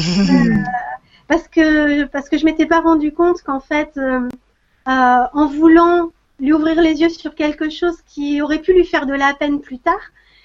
Parce 1.28 1.48
que 1.48 2.06
parce 2.06 2.28
que 2.28 2.40
je 2.40 2.46
m'étais 2.46 2.66
pas 2.66 2.82
rendu 2.82 3.12
compte 3.12 3.44
qu'en 3.44 3.60
fait 3.60 4.00
en 4.88 5.46
voulant 5.46 6.10
lui 6.40 6.54
ouvrir 6.54 6.82
les 6.82 7.02
yeux 7.02 7.10
sur 7.10 7.36
quelque 7.36 7.70
chose 7.70 7.98
qui 8.08 8.42
aurait 8.42 8.58
pu 8.58 8.74
lui 8.74 8.84
faire 8.84 9.06
de 9.06 9.14
la 9.14 9.36
peine 9.36 9.60
plus 9.62 9.78
tard 9.78 10.02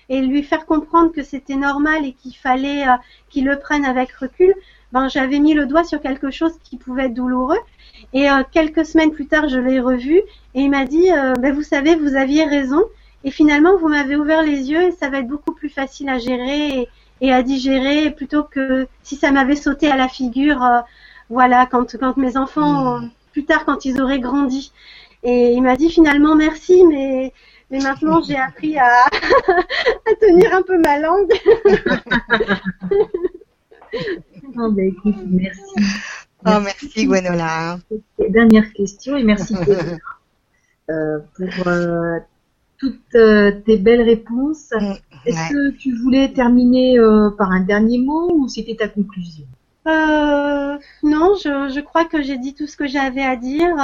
et 0.09 0.21
lui 0.21 0.43
faire 0.43 0.67
comprendre 0.67 1.13
que 1.13 1.23
c'était 1.23 1.57
normal 1.57 2.05
et 2.05 2.13
qu'il 2.13 2.35
fallait 2.35 2.85
qu'il 3.31 3.47
le 3.47 3.59
prenne 3.59 3.85
avec 3.85 4.13
recul, 4.13 4.55
ben 4.93 5.09
j'avais 5.09 5.41
mis 5.41 5.55
le 5.55 5.67
doigt 5.67 5.85
sur 5.85 6.01
quelque 6.01 6.31
chose 6.31 6.53
qui 6.63 6.77
pouvait 6.77 7.07
être 7.07 7.15
douloureux 7.15 7.59
et 8.15 8.31
euh, 8.31 8.43
quelques 8.51 8.87
semaines 8.87 9.11
plus 9.11 9.27
tard, 9.27 9.49
je 9.49 9.59
l'ai 9.59 9.81
revu 9.81 10.19
et 10.55 10.61
il 10.61 10.71
m'a 10.71 10.85
dit, 10.85 11.11
euh, 11.13 11.35
ben, 11.35 11.53
vous 11.53 11.63
savez, 11.63 11.97
vous 11.97 12.15
aviez 12.15 12.45
raison. 12.45 12.83
Et 13.25 13.31
finalement, 13.31 13.77
vous 13.77 13.89
m'avez 13.89 14.17
ouvert 14.17 14.43
les 14.43 14.71
yeux 14.71 14.83
et 14.83 14.93
ça 14.93 15.09
va 15.09 15.19
être 15.19 15.27
beaucoup 15.27 15.53
plus 15.53 15.69
facile 15.69 16.09
à 16.09 16.19
gérer 16.19 16.89
et, 17.21 17.33
à 17.33 17.43
digérer 17.43 18.11
plutôt 18.11 18.45
que 18.45 18.87
si 19.03 19.17
ça 19.17 19.33
m'avait 19.33 19.57
sauté 19.57 19.91
à 19.91 19.97
la 19.97 20.09
figure, 20.09 20.63
euh, 20.63 20.81
voilà, 21.31 21.67
quand, 21.67 21.97
quand 21.99 22.17
mes 22.17 22.37
enfants, 22.37 23.01
mmh. 23.01 23.11
plus 23.33 23.45
tard, 23.45 23.65
quand 23.65 23.85
ils 23.85 24.01
auraient 24.01 24.21
grandi. 24.21 24.73
Et 25.23 25.55
il 25.55 25.63
m'a 25.63 25.77
dit 25.77 25.91
finalement 25.91 26.37
merci, 26.37 26.85
mais, 26.87 27.33
mais 27.71 27.81
maintenant 27.81 28.23
j'ai 28.23 28.37
appris 28.37 28.79
à, 28.79 28.87
à 29.07 30.15
tenir 30.21 30.55
un 30.55 30.63
peu 30.63 30.79
ma 30.79 30.99
langue. 30.99 31.33
oh, 34.59 34.71
ben, 34.71 34.89
écoute, 34.89 35.17
merci. 35.29 35.75
Oh, 36.47 36.61
merci 36.63 37.07
Gwenola. 37.07 37.79
Dernière 38.29 38.73
question 38.73 39.17
et 39.17 39.23
merci 39.23 39.55
euh, 40.91 41.19
pour 41.37 41.69
euh, 41.69 42.19
toutes 42.79 43.15
euh, 43.15 43.53
tes 43.65 43.79
belles 43.79 44.03
réponses. 44.03 44.71
Mm, 44.73 44.93
Est-ce 45.27 45.51
que 45.51 45.71
tu 45.77 45.97
voulais 45.97 46.33
terminer 46.33 46.99
euh, 46.99 47.31
par 47.31 47.51
un 47.51 47.61
dernier 47.61 47.99
mot 47.99 48.31
ou 48.35 48.49
c'était 48.49 48.77
ta 48.77 48.89
conclusion? 48.89 49.45
Euh, 49.87 50.79
Non, 51.03 51.35
je, 51.37 51.73
je, 51.75 51.81
crois 51.81 52.05
que 52.05 52.23
j'ai 52.23 52.39
dit 52.39 52.55
tout 52.55 52.67
ce 52.67 52.77
que 52.77 52.87
j'avais 52.87 53.23
à 53.23 53.37
dire. 53.37 53.75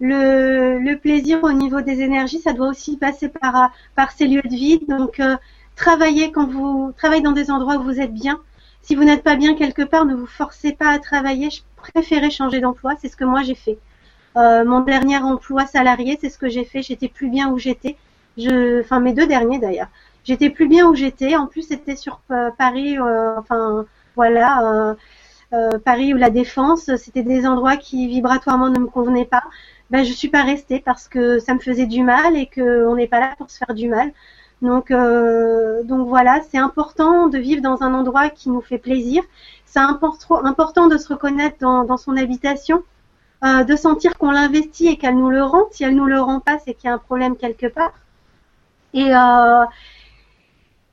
Le, 0.00 0.78
le, 0.78 0.96
plaisir 0.98 1.42
au 1.42 1.52
niveau 1.52 1.80
des 1.80 2.02
énergies, 2.02 2.38
ça 2.38 2.52
doit 2.52 2.68
aussi 2.68 2.96
passer 2.96 3.28
par, 3.28 3.72
par 3.96 4.12
ces 4.12 4.28
lieux 4.28 4.42
de 4.42 4.54
vie. 4.54 4.80
Donc, 4.88 5.20
travaillez 5.74 6.30
quand 6.30 6.46
vous 6.46 6.92
travaillez 6.96 7.22
dans 7.22 7.32
des 7.32 7.50
endroits 7.50 7.76
où 7.76 7.82
vous 7.82 8.00
êtes 8.00 8.14
bien 8.14 8.40
si 8.88 8.94
vous 8.94 9.04
n'êtes 9.04 9.22
pas 9.22 9.36
bien 9.36 9.54
quelque 9.54 9.82
part, 9.82 10.06
ne 10.06 10.14
vous 10.14 10.26
forcez 10.26 10.72
pas 10.72 10.88
à 10.88 10.98
travailler. 10.98 11.50
Je 11.50 11.60
préférais 11.76 12.30
changer 12.30 12.60
d'emploi. 12.60 12.94
C'est 12.98 13.08
ce 13.08 13.16
que 13.16 13.24
moi 13.24 13.42
j'ai 13.42 13.54
fait. 13.54 13.78
Euh, 14.38 14.64
mon 14.64 14.80
dernier 14.80 15.18
emploi 15.18 15.66
salarié, 15.66 16.18
c'est 16.18 16.30
ce 16.30 16.38
que 16.38 16.48
j'ai 16.48 16.64
fait. 16.64 16.80
J'étais 16.80 17.08
plus 17.08 17.28
bien 17.28 17.50
où 17.50 17.58
j'étais. 17.58 17.96
Je, 18.38 18.80
enfin 18.80 19.00
mes 19.00 19.12
deux 19.12 19.26
derniers 19.26 19.58
d'ailleurs. 19.58 19.88
J'étais 20.24 20.48
plus 20.48 20.68
bien 20.68 20.86
où 20.86 20.94
j'étais. 20.94 21.36
En 21.36 21.46
plus, 21.46 21.68
c'était 21.68 21.96
sur 21.96 22.22
euh, 22.30 22.50
Paris. 22.56 22.98
Euh, 22.98 23.38
enfin 23.38 23.84
voilà, 24.16 24.96
Paris 25.84 26.14
ou 26.14 26.16
la 26.16 26.30
Défense. 26.30 26.90
C'était 26.96 27.22
des 27.22 27.46
endroits 27.46 27.76
qui 27.76 28.06
vibratoirement 28.08 28.70
ne 28.70 28.78
me 28.78 28.86
convenaient 28.86 29.26
pas. 29.26 29.42
Ben 29.90 30.04
je 30.04 30.12
suis 30.12 30.28
pas 30.28 30.42
restée 30.42 30.80
parce 30.80 31.08
que 31.08 31.38
ça 31.38 31.54
me 31.54 31.60
faisait 31.60 31.86
du 31.86 32.02
mal 32.02 32.36
et 32.36 32.46
qu'on 32.46 32.94
n'est 32.96 33.06
pas 33.06 33.20
là 33.20 33.34
pour 33.38 33.50
se 33.50 33.58
faire 33.58 33.74
du 33.74 33.88
mal. 33.88 34.12
Donc, 34.62 34.90
euh, 34.90 35.82
donc 35.84 36.08
voilà, 36.08 36.40
c'est 36.50 36.58
important 36.58 37.28
de 37.28 37.38
vivre 37.38 37.62
dans 37.62 37.82
un 37.82 37.94
endroit 37.94 38.28
qui 38.28 38.50
nous 38.50 38.60
fait 38.60 38.78
plaisir. 38.78 39.22
C'est 39.66 39.78
important 39.80 40.88
de 40.88 40.96
se 40.98 41.08
reconnaître 41.12 41.58
dans, 41.60 41.96
son 41.96 42.16
habitation, 42.16 42.82
euh, 43.44 43.64
de 43.64 43.76
sentir 43.76 44.16
qu'on 44.18 44.30
l'investit 44.32 44.88
et 44.88 44.96
qu'elle 44.96 45.16
nous 45.16 45.30
le 45.30 45.42
rend. 45.44 45.64
Si 45.70 45.84
elle 45.84 45.94
nous 45.94 46.06
le 46.06 46.20
rend 46.20 46.40
pas, 46.40 46.58
c'est 46.64 46.74
qu'il 46.74 46.88
y 46.88 46.90
a 46.90 46.94
un 46.94 46.98
problème 46.98 47.36
quelque 47.36 47.66
part. 47.66 47.92
Et 48.94 49.14
euh, 49.14 49.64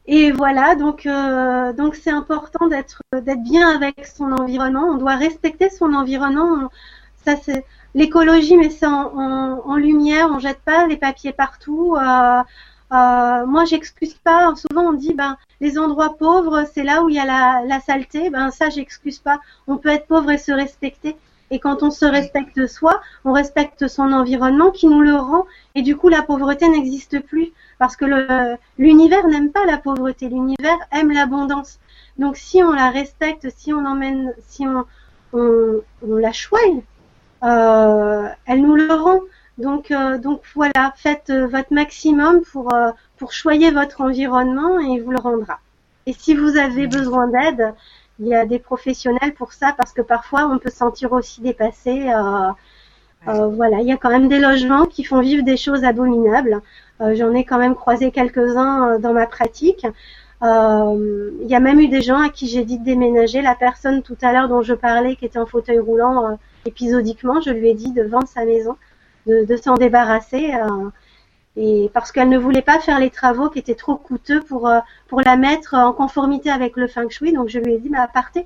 et 0.07 0.31
voilà, 0.31 0.75
donc 0.75 1.07
donc 1.77 1.95
c'est 1.95 2.11
important 2.11 2.67
d'être 2.67 3.01
d'être 3.13 3.43
bien 3.43 3.69
avec 3.75 4.05
son 4.05 4.31
environnement. 4.33 4.83
On 4.91 4.97
doit 4.97 5.15
respecter 5.15 5.69
son 5.69 5.93
environnement. 5.93 6.69
ça 7.25 7.35
c'est 7.37 7.65
l'écologie, 7.95 8.57
mais 8.57 8.69
c'est 8.69 8.85
en, 8.85 9.75
lumière. 9.75 10.29
On 10.31 10.39
jette 10.39 10.59
pas 10.59 10.85
les 10.85 10.97
papiers 10.97 11.33
partout. 11.33 11.97
Euh, 12.91 13.45
moi, 13.45 13.65
j'excuse 13.65 14.13
pas. 14.13 14.53
Souvent, 14.55 14.89
on 14.89 14.93
dit, 14.93 15.13
ben, 15.13 15.37
les 15.61 15.79
endroits 15.79 16.15
pauvres, 16.17 16.65
c'est 16.73 16.83
là 16.83 17.01
où 17.01 17.09
il 17.09 17.15
y 17.15 17.19
a 17.19 17.63
la, 17.65 17.79
saleté. 17.79 18.29
Ben, 18.29 18.51
ça, 18.51 18.69
j'excuse 18.69 19.19
pas. 19.19 19.39
On 19.67 19.77
peut 19.77 19.89
être 19.89 20.07
pauvre 20.07 20.29
et 20.31 20.37
se 20.37 20.51
respecter. 20.51 21.15
Et 21.51 21.59
quand 21.59 21.83
on 21.83 21.91
se 21.91 22.05
respecte 22.05 22.67
soi, 22.67 23.01
on 23.23 23.31
respecte 23.31 23.87
son 23.87 24.11
environnement 24.11 24.71
qui 24.71 24.87
nous 24.87 25.01
le 25.01 25.15
rend. 25.15 25.45
Et 25.75 25.81
du 25.81 25.95
coup, 25.95 26.09
la 26.09 26.21
pauvreté 26.21 26.67
n'existe 26.67 27.19
plus. 27.19 27.51
Parce 27.79 27.95
que 27.95 28.05
l'univers 28.77 29.27
n'aime 29.27 29.51
pas 29.51 29.65
la 29.65 29.77
pauvreté. 29.77 30.29
L'univers 30.29 30.77
aime 30.91 31.11
l'abondance. 31.11 31.79
Donc, 32.17 32.37
si 32.37 32.63
on 32.63 32.71
la 32.71 32.89
respecte, 32.89 33.47
si 33.57 33.73
on 33.73 33.85
emmène, 33.85 34.33
si 34.47 34.65
on, 34.65 34.85
on, 35.33 35.81
la 36.01 36.31
choigne, 36.31 36.81
euh, 36.81 36.94
elle 37.41 38.61
nous 38.61 38.75
le 38.75 38.93
rend. 38.93 39.19
Donc, 39.57 39.91
euh, 39.91 40.17
donc 40.17 40.41
voilà, 40.53 40.93
faites 40.97 41.29
euh, 41.29 41.47
votre 41.47 41.73
maximum 41.73 42.41
pour, 42.41 42.73
euh, 42.73 42.91
pour 43.17 43.31
choyer 43.31 43.71
votre 43.71 44.01
environnement 44.01 44.79
et 44.79 44.95
il 44.95 45.01
vous 45.01 45.11
le 45.11 45.19
rendra. 45.19 45.59
Et 46.05 46.13
si 46.13 46.35
vous 46.35 46.57
avez 46.57 46.87
besoin 46.87 47.27
d'aide, 47.27 47.73
il 48.19 48.27
y 48.27 48.35
a 48.35 48.45
des 48.45 48.59
professionnels 48.59 49.33
pour 49.33 49.53
ça 49.53 49.73
parce 49.77 49.93
que 49.93 50.01
parfois 50.01 50.47
on 50.51 50.59
peut 50.59 50.69
se 50.69 50.77
sentir 50.77 51.13
aussi 51.13 51.41
dépassé. 51.41 52.09
Euh, 52.09 52.51
euh, 53.27 53.47
voilà, 53.47 53.79
il 53.79 53.87
y 53.87 53.91
a 53.91 53.97
quand 53.97 54.09
même 54.09 54.27
des 54.27 54.39
logements 54.39 54.85
qui 54.85 55.03
font 55.03 55.21
vivre 55.21 55.43
des 55.43 55.57
choses 55.57 55.83
abominables. 55.83 56.61
Euh, 57.01 57.15
J'en 57.15 57.33
ai 57.33 57.45
quand 57.45 57.57
même 57.57 57.75
croisé 57.75 58.11
quelques-uns 58.11 58.95
euh, 58.95 58.99
dans 58.99 59.13
ma 59.13 59.25
pratique. 59.25 59.87
Euh, 60.43 61.31
Il 61.41 61.47
y 61.47 61.55
a 61.55 61.59
même 61.59 61.79
eu 61.79 61.87
des 61.87 62.01
gens 62.01 62.19
à 62.21 62.29
qui 62.29 62.47
j'ai 62.47 62.65
dit 62.65 62.77
de 62.77 62.83
déménager. 62.83 63.41
La 63.41 63.55
personne 63.55 64.03
tout 64.03 64.17
à 64.21 64.33
l'heure 64.33 64.49
dont 64.49 64.61
je 64.61 64.73
parlais, 64.73 65.15
qui 65.15 65.25
était 65.25 65.39
en 65.39 65.45
fauteuil 65.45 65.79
roulant 65.79 66.31
euh, 66.31 66.35
épisodiquement, 66.65 67.41
je 67.41 67.51
lui 67.51 67.69
ai 67.69 67.73
dit 67.73 67.91
de 67.91 68.03
vendre 68.03 68.27
sa 68.27 68.45
maison, 68.45 68.77
de, 69.27 69.55
s'en 69.57 69.75
débarrasser. 69.75 70.53
euh, 70.53 70.89
et 71.57 71.89
parce 71.93 72.11
qu'elle 72.11 72.27
ne 72.29 72.37
voulait 72.37 72.61
pas 72.61 72.79
faire 72.79 72.99
les 72.99 73.09
travaux 73.09 73.49
qui 73.49 73.59
étaient 73.59 73.75
trop 73.75 73.95
coûteux 73.95 74.41
pour 74.41 74.67
euh, 74.67 74.79
pour 75.07 75.21
la 75.21 75.37
mettre 75.37 75.73
en 75.75 75.93
conformité 75.93 76.49
avec 76.49 76.75
le 76.75 76.87
feng 76.87 77.09
shui. 77.09 77.31
Donc 77.33 77.47
je 77.49 77.59
lui 77.59 77.73
ai 77.75 77.79
dit, 77.79 77.89
bah 77.89 78.07
partez. 78.13 78.45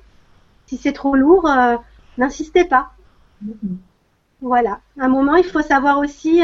Si 0.66 0.76
c'est 0.76 0.92
trop 0.92 1.16
lourd, 1.16 1.50
euh, 1.50 1.76
n'insistez 2.18 2.64
pas. 2.64 2.92
Voilà. 4.40 4.80
À 4.98 5.04
un 5.06 5.08
moment, 5.08 5.34
il 5.34 5.44
faut 5.44 5.60
savoir 5.62 5.98
aussi 5.98 6.42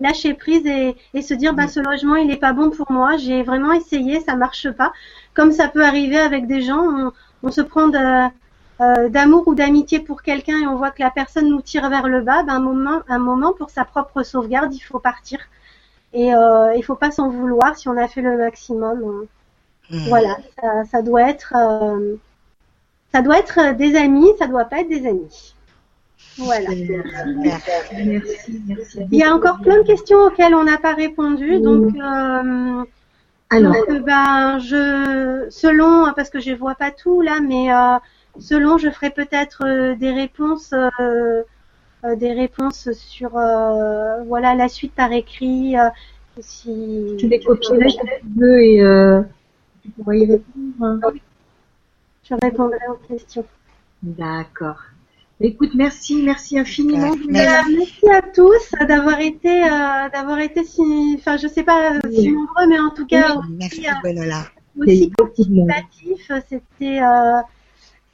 lâcher 0.00 0.34
prise 0.34 0.66
et, 0.66 1.22
se 1.22 1.34
dire, 1.34 1.54
bah, 1.54 1.68
ce 1.68 1.80
logement, 1.80 2.16
il 2.16 2.28
n'est 2.28 2.36
pas 2.36 2.52
bon 2.52 2.70
pour 2.70 2.90
moi. 2.92 3.16
J'ai 3.16 3.42
vraiment 3.42 3.72
essayé, 3.72 4.20
ça 4.20 4.36
marche 4.36 4.70
pas. 4.70 4.92
Comme 5.34 5.52
ça 5.52 5.68
peut 5.68 5.84
arriver 5.84 6.18
avec 6.18 6.46
des 6.46 6.62
gens, 6.62 6.82
on, 6.82 7.12
on 7.42 7.50
se 7.50 7.60
prend 7.60 7.88
de- 7.88 8.28
euh, 8.80 9.08
d'amour 9.08 9.48
ou 9.48 9.54
d'amitié 9.54 10.00
pour 10.00 10.22
quelqu'un 10.22 10.58
et 10.60 10.66
on 10.66 10.76
voit 10.76 10.90
que 10.90 11.02
la 11.02 11.10
personne 11.10 11.48
nous 11.48 11.62
tire 11.62 11.88
vers 11.88 12.08
le 12.08 12.20
bas. 12.20 12.42
Ben, 12.42 12.54
un 12.54 12.60
moment, 12.60 13.00
un 13.08 13.18
moment, 13.18 13.52
pour 13.52 13.70
sa 13.70 13.84
propre 13.84 14.22
sauvegarde, 14.22 14.74
il 14.74 14.80
faut 14.80 14.98
partir. 14.98 15.38
Et 16.12 16.34
euh, 16.34 16.74
il 16.76 16.82
faut 16.82 16.94
pas 16.94 17.10
s'en 17.10 17.28
vouloir 17.28 17.76
si 17.76 17.88
on 17.88 17.96
a 17.96 18.08
fait 18.08 18.22
le 18.22 18.36
maximum. 18.36 19.02
euh. 19.02 19.26
Hmm. 19.90 20.08
Voilà, 20.08 20.36
ça, 20.60 20.84
ça 20.90 21.02
doit 21.02 21.28
être, 21.30 21.54
euh, 21.56 22.16
ça 23.12 23.22
doit 23.22 23.38
être 23.38 23.76
des 23.76 23.94
amis, 23.96 24.28
ça 24.38 24.46
doit 24.46 24.64
pas 24.64 24.80
être 24.80 24.88
des 24.88 25.06
amis. 25.06 25.54
Voilà. 26.38 26.68
Merci, 27.36 28.62
merci. 28.66 29.00
Il 29.10 29.18
y 29.18 29.22
a 29.22 29.34
encore 29.34 29.60
plein 29.60 29.78
de 29.78 29.86
questions 29.86 30.18
auxquelles 30.18 30.54
on 30.54 30.64
n'a 30.64 30.76
pas 30.78 30.94
répondu, 30.94 31.60
donc, 31.60 31.94
euh, 31.94 32.84
Alors, 33.50 33.72
donc, 33.72 33.88
euh, 33.88 34.00
ben 34.00 34.58
je, 34.58 35.46
selon, 35.50 36.12
parce 36.14 36.30
que 36.30 36.40
je 36.40 36.52
vois 36.52 36.74
pas 36.74 36.90
tout 36.90 37.20
là, 37.22 37.40
mais 37.40 37.72
euh, 37.72 37.96
selon, 38.40 38.78
je 38.78 38.90
ferai 38.90 39.10
peut-être 39.10 39.64
euh, 39.64 39.94
des 39.96 40.12
réponses, 40.12 40.72
euh, 40.72 41.42
euh, 42.04 42.16
des 42.16 42.32
réponses 42.32 42.90
sur, 42.92 43.36
euh, 43.36 44.22
voilà, 44.24 44.54
la 44.54 44.68
suite 44.68 44.94
par 44.94 45.12
écrit. 45.12 45.78
euh, 45.78 45.88
si 46.40 47.16
tu 47.18 47.28
les 47.28 47.40
copierais 47.40 47.88
si 47.88 47.96
tu 47.98 48.26
veux 48.36 48.62
et 48.62 48.82
euh, 48.82 49.22
tu 49.82 49.90
pourras 49.90 50.14
y 50.14 50.26
répondre. 50.26 51.12
je 52.28 52.34
répondrai 52.42 52.78
aux 52.90 53.08
questions. 53.08 53.44
D'accord. 54.02 54.82
Écoute, 55.40 55.70
merci, 55.74 56.22
merci 56.22 56.58
infiniment. 56.58 57.14
Merci 57.28 58.08
à 58.10 58.22
tous 58.22 58.72
d'avoir 58.86 59.20
été, 59.20 59.64
euh, 59.64 60.08
d'avoir 60.12 60.38
été 60.38 60.64
si, 60.64 61.16
enfin, 61.18 61.36
je 61.36 61.46
sais 61.46 61.62
pas 61.62 61.92
si 62.10 62.32
nombreux, 62.32 62.68
mais 62.68 62.80
en 62.80 62.90
tout 62.90 63.06
cas 63.06 63.36
Merci, 63.50 63.86
euh, 63.86 63.92
Gwenola. 64.02 64.44
aussi 64.78 65.10
participatif. 65.16 66.30
C'était, 66.48 67.00
euh, 67.02 67.40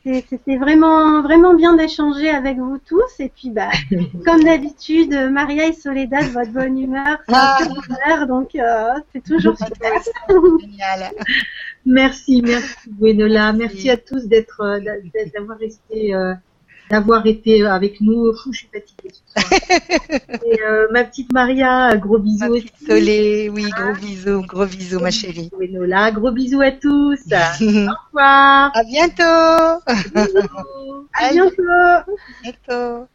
c'était 0.05 0.57
vraiment, 0.57 1.23
vraiment 1.23 1.55
bien 1.55 1.75
d'échanger 1.75 2.29
avec 2.29 2.59
vous 2.59 2.79
tous. 2.79 3.21
Et 3.21 3.29
puis, 3.29 3.51
bah, 3.51 3.69
comme 4.27 4.43
d'habitude, 4.43 5.13
Maria 5.31 5.67
et 5.69 5.73
Soledad, 5.73 6.25
votre 6.33 6.51
bonne 6.53 6.79
humeur, 6.79 7.19
c'est 7.29 7.35
Ah. 7.37 7.59
bonheur, 7.67 8.27
donc 8.27 8.55
euh, 8.55 8.89
c'est 9.13 9.23
toujours 9.23 9.57
super. 9.57 9.93
Génial. 10.29 11.11
Merci, 11.85 12.43
merci 12.45 12.91
Gwenola. 12.91 13.53
Merci 13.53 13.89
Merci. 13.89 13.91
à 13.91 13.97
tous 13.97 14.29
d'être, 14.29 14.61
euh, 14.61 14.79
d'a- 14.79 15.01
d'a- 15.01 15.31
d'avoir 15.35 15.59
resté, 15.59 16.15
euh, 16.15 16.33
d'avoir 16.93 17.27
été 17.27 17.67
avec 17.67 18.01
nous. 18.03 18.33
Fou, 18.35 18.53
je 18.53 18.59
suis 18.59 18.69
fatiguée 18.69 19.11
ce 19.11 19.41
soir. 19.41 19.61
Et 20.47 20.62
euh, 20.62 20.89
ma 20.93 21.05
petite 21.05 21.33
Maria, 21.33 21.97
gros 21.97 22.19
Ma 22.19 22.25
bisous 22.25 22.53
petite 22.53 22.73
aussi. 22.75 22.87
Solé, 22.87 23.51
oui, 23.53 23.65
gros 23.71 23.95
bisous, 23.95 24.43
gros 24.43 24.67
bisous, 24.67 25.01
ma 25.01 25.11
chérie. 25.11 25.49
Gwenola, 25.49 26.11
gros 26.12 26.31
bisous 26.31 26.61
à 26.61 26.71
tous. 26.71 27.21
Au 27.33 27.97
revoir. 28.07 28.71
À 28.75 28.85
bientôt. 28.85 29.23
À 31.15 31.31
bientôt. 31.31 31.62
bientôt. 32.43 33.07